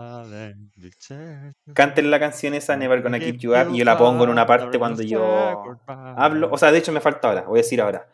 canten 1.73 2.11
la 2.11 2.19
canción 2.19 2.53
esa 2.53 2.77
Never 2.77 3.01
Gonna 3.01 3.17
Keep 3.17 3.37
You 3.37 3.55
Up 3.55 3.73
y 3.73 3.79
yo 3.79 3.85
la 3.85 3.97
pongo 3.97 4.25
en 4.25 4.29
una 4.29 4.45
parte 4.45 4.77
cuando 4.77 5.01
yo 5.01 5.79
hablo. 5.97 6.49
O 6.51 6.57
sea, 6.59 6.71
de 6.71 6.77
hecho 6.77 6.91
me 6.91 7.01
falta 7.01 7.29
ahora, 7.29 7.41
voy 7.41 7.57
a 7.57 7.63
decir 7.63 7.81
ahora. 7.81 8.07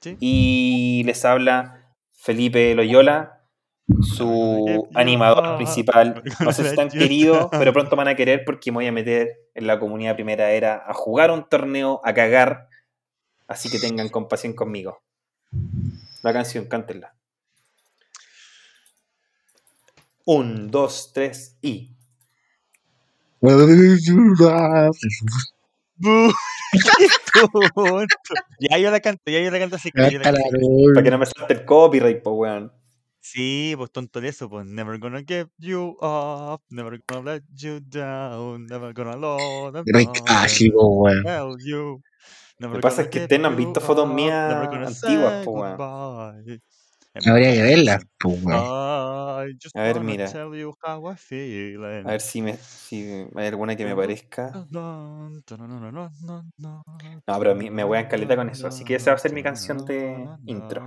Sí. 0.00 0.16
Y 0.20 1.02
les 1.04 1.24
habla 1.24 1.94
Felipe 2.12 2.74
Loyola, 2.74 3.36
su 4.02 4.88
animador 4.94 5.56
principal. 5.56 6.22
No 6.40 6.52
sé 6.52 6.62
si 6.62 6.68
están 6.70 6.88
queridos, 6.88 7.48
pero 7.52 7.72
pronto 7.72 7.96
me 7.96 8.04
van 8.04 8.08
a 8.08 8.16
querer 8.16 8.44
porque 8.44 8.72
me 8.72 8.76
voy 8.76 8.86
a 8.86 8.92
meter 8.92 9.28
en 9.54 9.66
la 9.66 9.78
comunidad 9.78 10.14
primera 10.14 10.50
era 10.50 10.82
a 10.86 10.92
jugar 10.92 11.30
un 11.30 11.48
torneo, 11.48 12.00
a 12.04 12.12
cagar. 12.12 12.68
Así 13.48 13.70
que 13.70 13.78
tengan 13.78 14.08
compasión 14.08 14.54
conmigo. 14.54 15.02
La 16.22 16.32
canción, 16.32 16.66
cántenla. 16.66 17.14
Un, 20.24 20.70
dos, 20.72 21.12
tres 21.14 21.56
y. 21.62 21.94
Ya 28.60 28.78
yo 28.78 28.90
la 28.90 29.00
canto, 29.00 29.30
ya 29.30 29.40
yo 29.40 29.50
la 29.50 29.58
canto 29.58 29.76
así 29.76 29.90
que 29.90 30.00
la 30.00 30.10
canto. 30.10 30.40
Para 30.94 31.04
que 31.04 31.10
no 31.10 31.18
me 31.18 31.26
salte 31.26 31.54
el 31.54 31.64
copyright, 31.64 32.22
pues, 32.22 32.34
weón. 32.36 32.72
Sí, 33.20 33.74
pues 33.76 33.90
tonto 33.90 34.20
de 34.20 34.28
eso, 34.28 34.48
pues 34.48 34.64
never 34.66 34.98
gonna 35.00 35.18
give 35.26 35.48
you 35.58 35.96
up, 36.00 36.62
never 36.70 37.02
gonna 37.08 37.32
let 37.32 37.42
you 37.54 37.80
down, 37.80 38.66
never 38.66 38.94
gonna 38.94 39.16
load 39.16 39.82
Rick 39.84 40.22
Ashley, 40.26 40.70
po, 40.70 41.02
weón. 41.02 41.24
tell 41.24 41.56
you. 41.58 42.00
Lo 42.58 42.68
never 42.68 42.76
que 42.76 42.82
pasa 42.82 43.02
gonna 43.02 43.02
es 43.02 43.08
que 43.08 43.22
ustedes 43.22 43.40
no 43.40 43.48
han 43.48 43.56
you 43.56 43.64
visto 43.64 43.80
fotos 43.80 44.08
mías 44.08 44.54
never 44.54 44.68
gonna 44.68 44.86
antiguas, 44.86 45.32
say 45.34 45.44
po, 45.44 45.50
weón. 45.52 46.62
Habría 47.24 47.52
que 47.54 47.62
verla, 47.62 48.00
A 49.74 49.82
ver, 49.82 49.96
wanna 49.96 50.00
mira. 50.00 50.32
tell 50.32 50.54
you 50.54 50.74
how 50.82 51.06
I 51.06 51.16
feel 51.16 51.84
A 51.84 52.10
ver 52.12 52.20
si, 52.20 52.42
me, 52.42 52.56
si 52.56 53.02
hay 53.34 53.46
alguna 53.46 53.76
que 53.76 53.84
me 53.84 53.94
parezca. 53.96 54.66
No, 57.26 57.38
pero 57.38 57.54
me, 57.54 57.70
me 57.70 57.84
voy 57.84 57.98
a 57.98 58.08
caleta 58.08 58.36
con 58.36 58.48
eso. 58.48 58.68
Así 58.68 58.84
que 58.84 58.94
esa 58.96 59.10
va 59.10 59.16
a 59.16 59.18
ser 59.18 59.32
mi 59.32 59.42
canción 59.42 59.84
de 59.84 60.30
intro. 60.46 60.82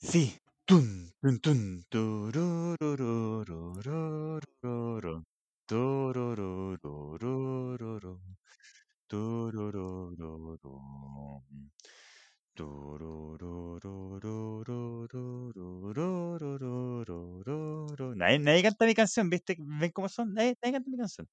Sí. 0.00 0.24
Tun, 0.66 1.12
tun, 1.22 1.38
tun, 1.40 1.84
Nadie, 18.14 18.38
nadie 18.38 18.62
canta 18.62 18.84
mi 18.86 18.94
canción, 18.94 19.30
¿viste? 19.30 19.56
¿Ven 19.58 19.90
cómo 19.92 20.08
son? 20.08 20.34
Nadie, 20.34 20.56
nadie 20.62 20.72
canta 20.74 20.90
mi 20.90 20.96
canción. 20.98 21.28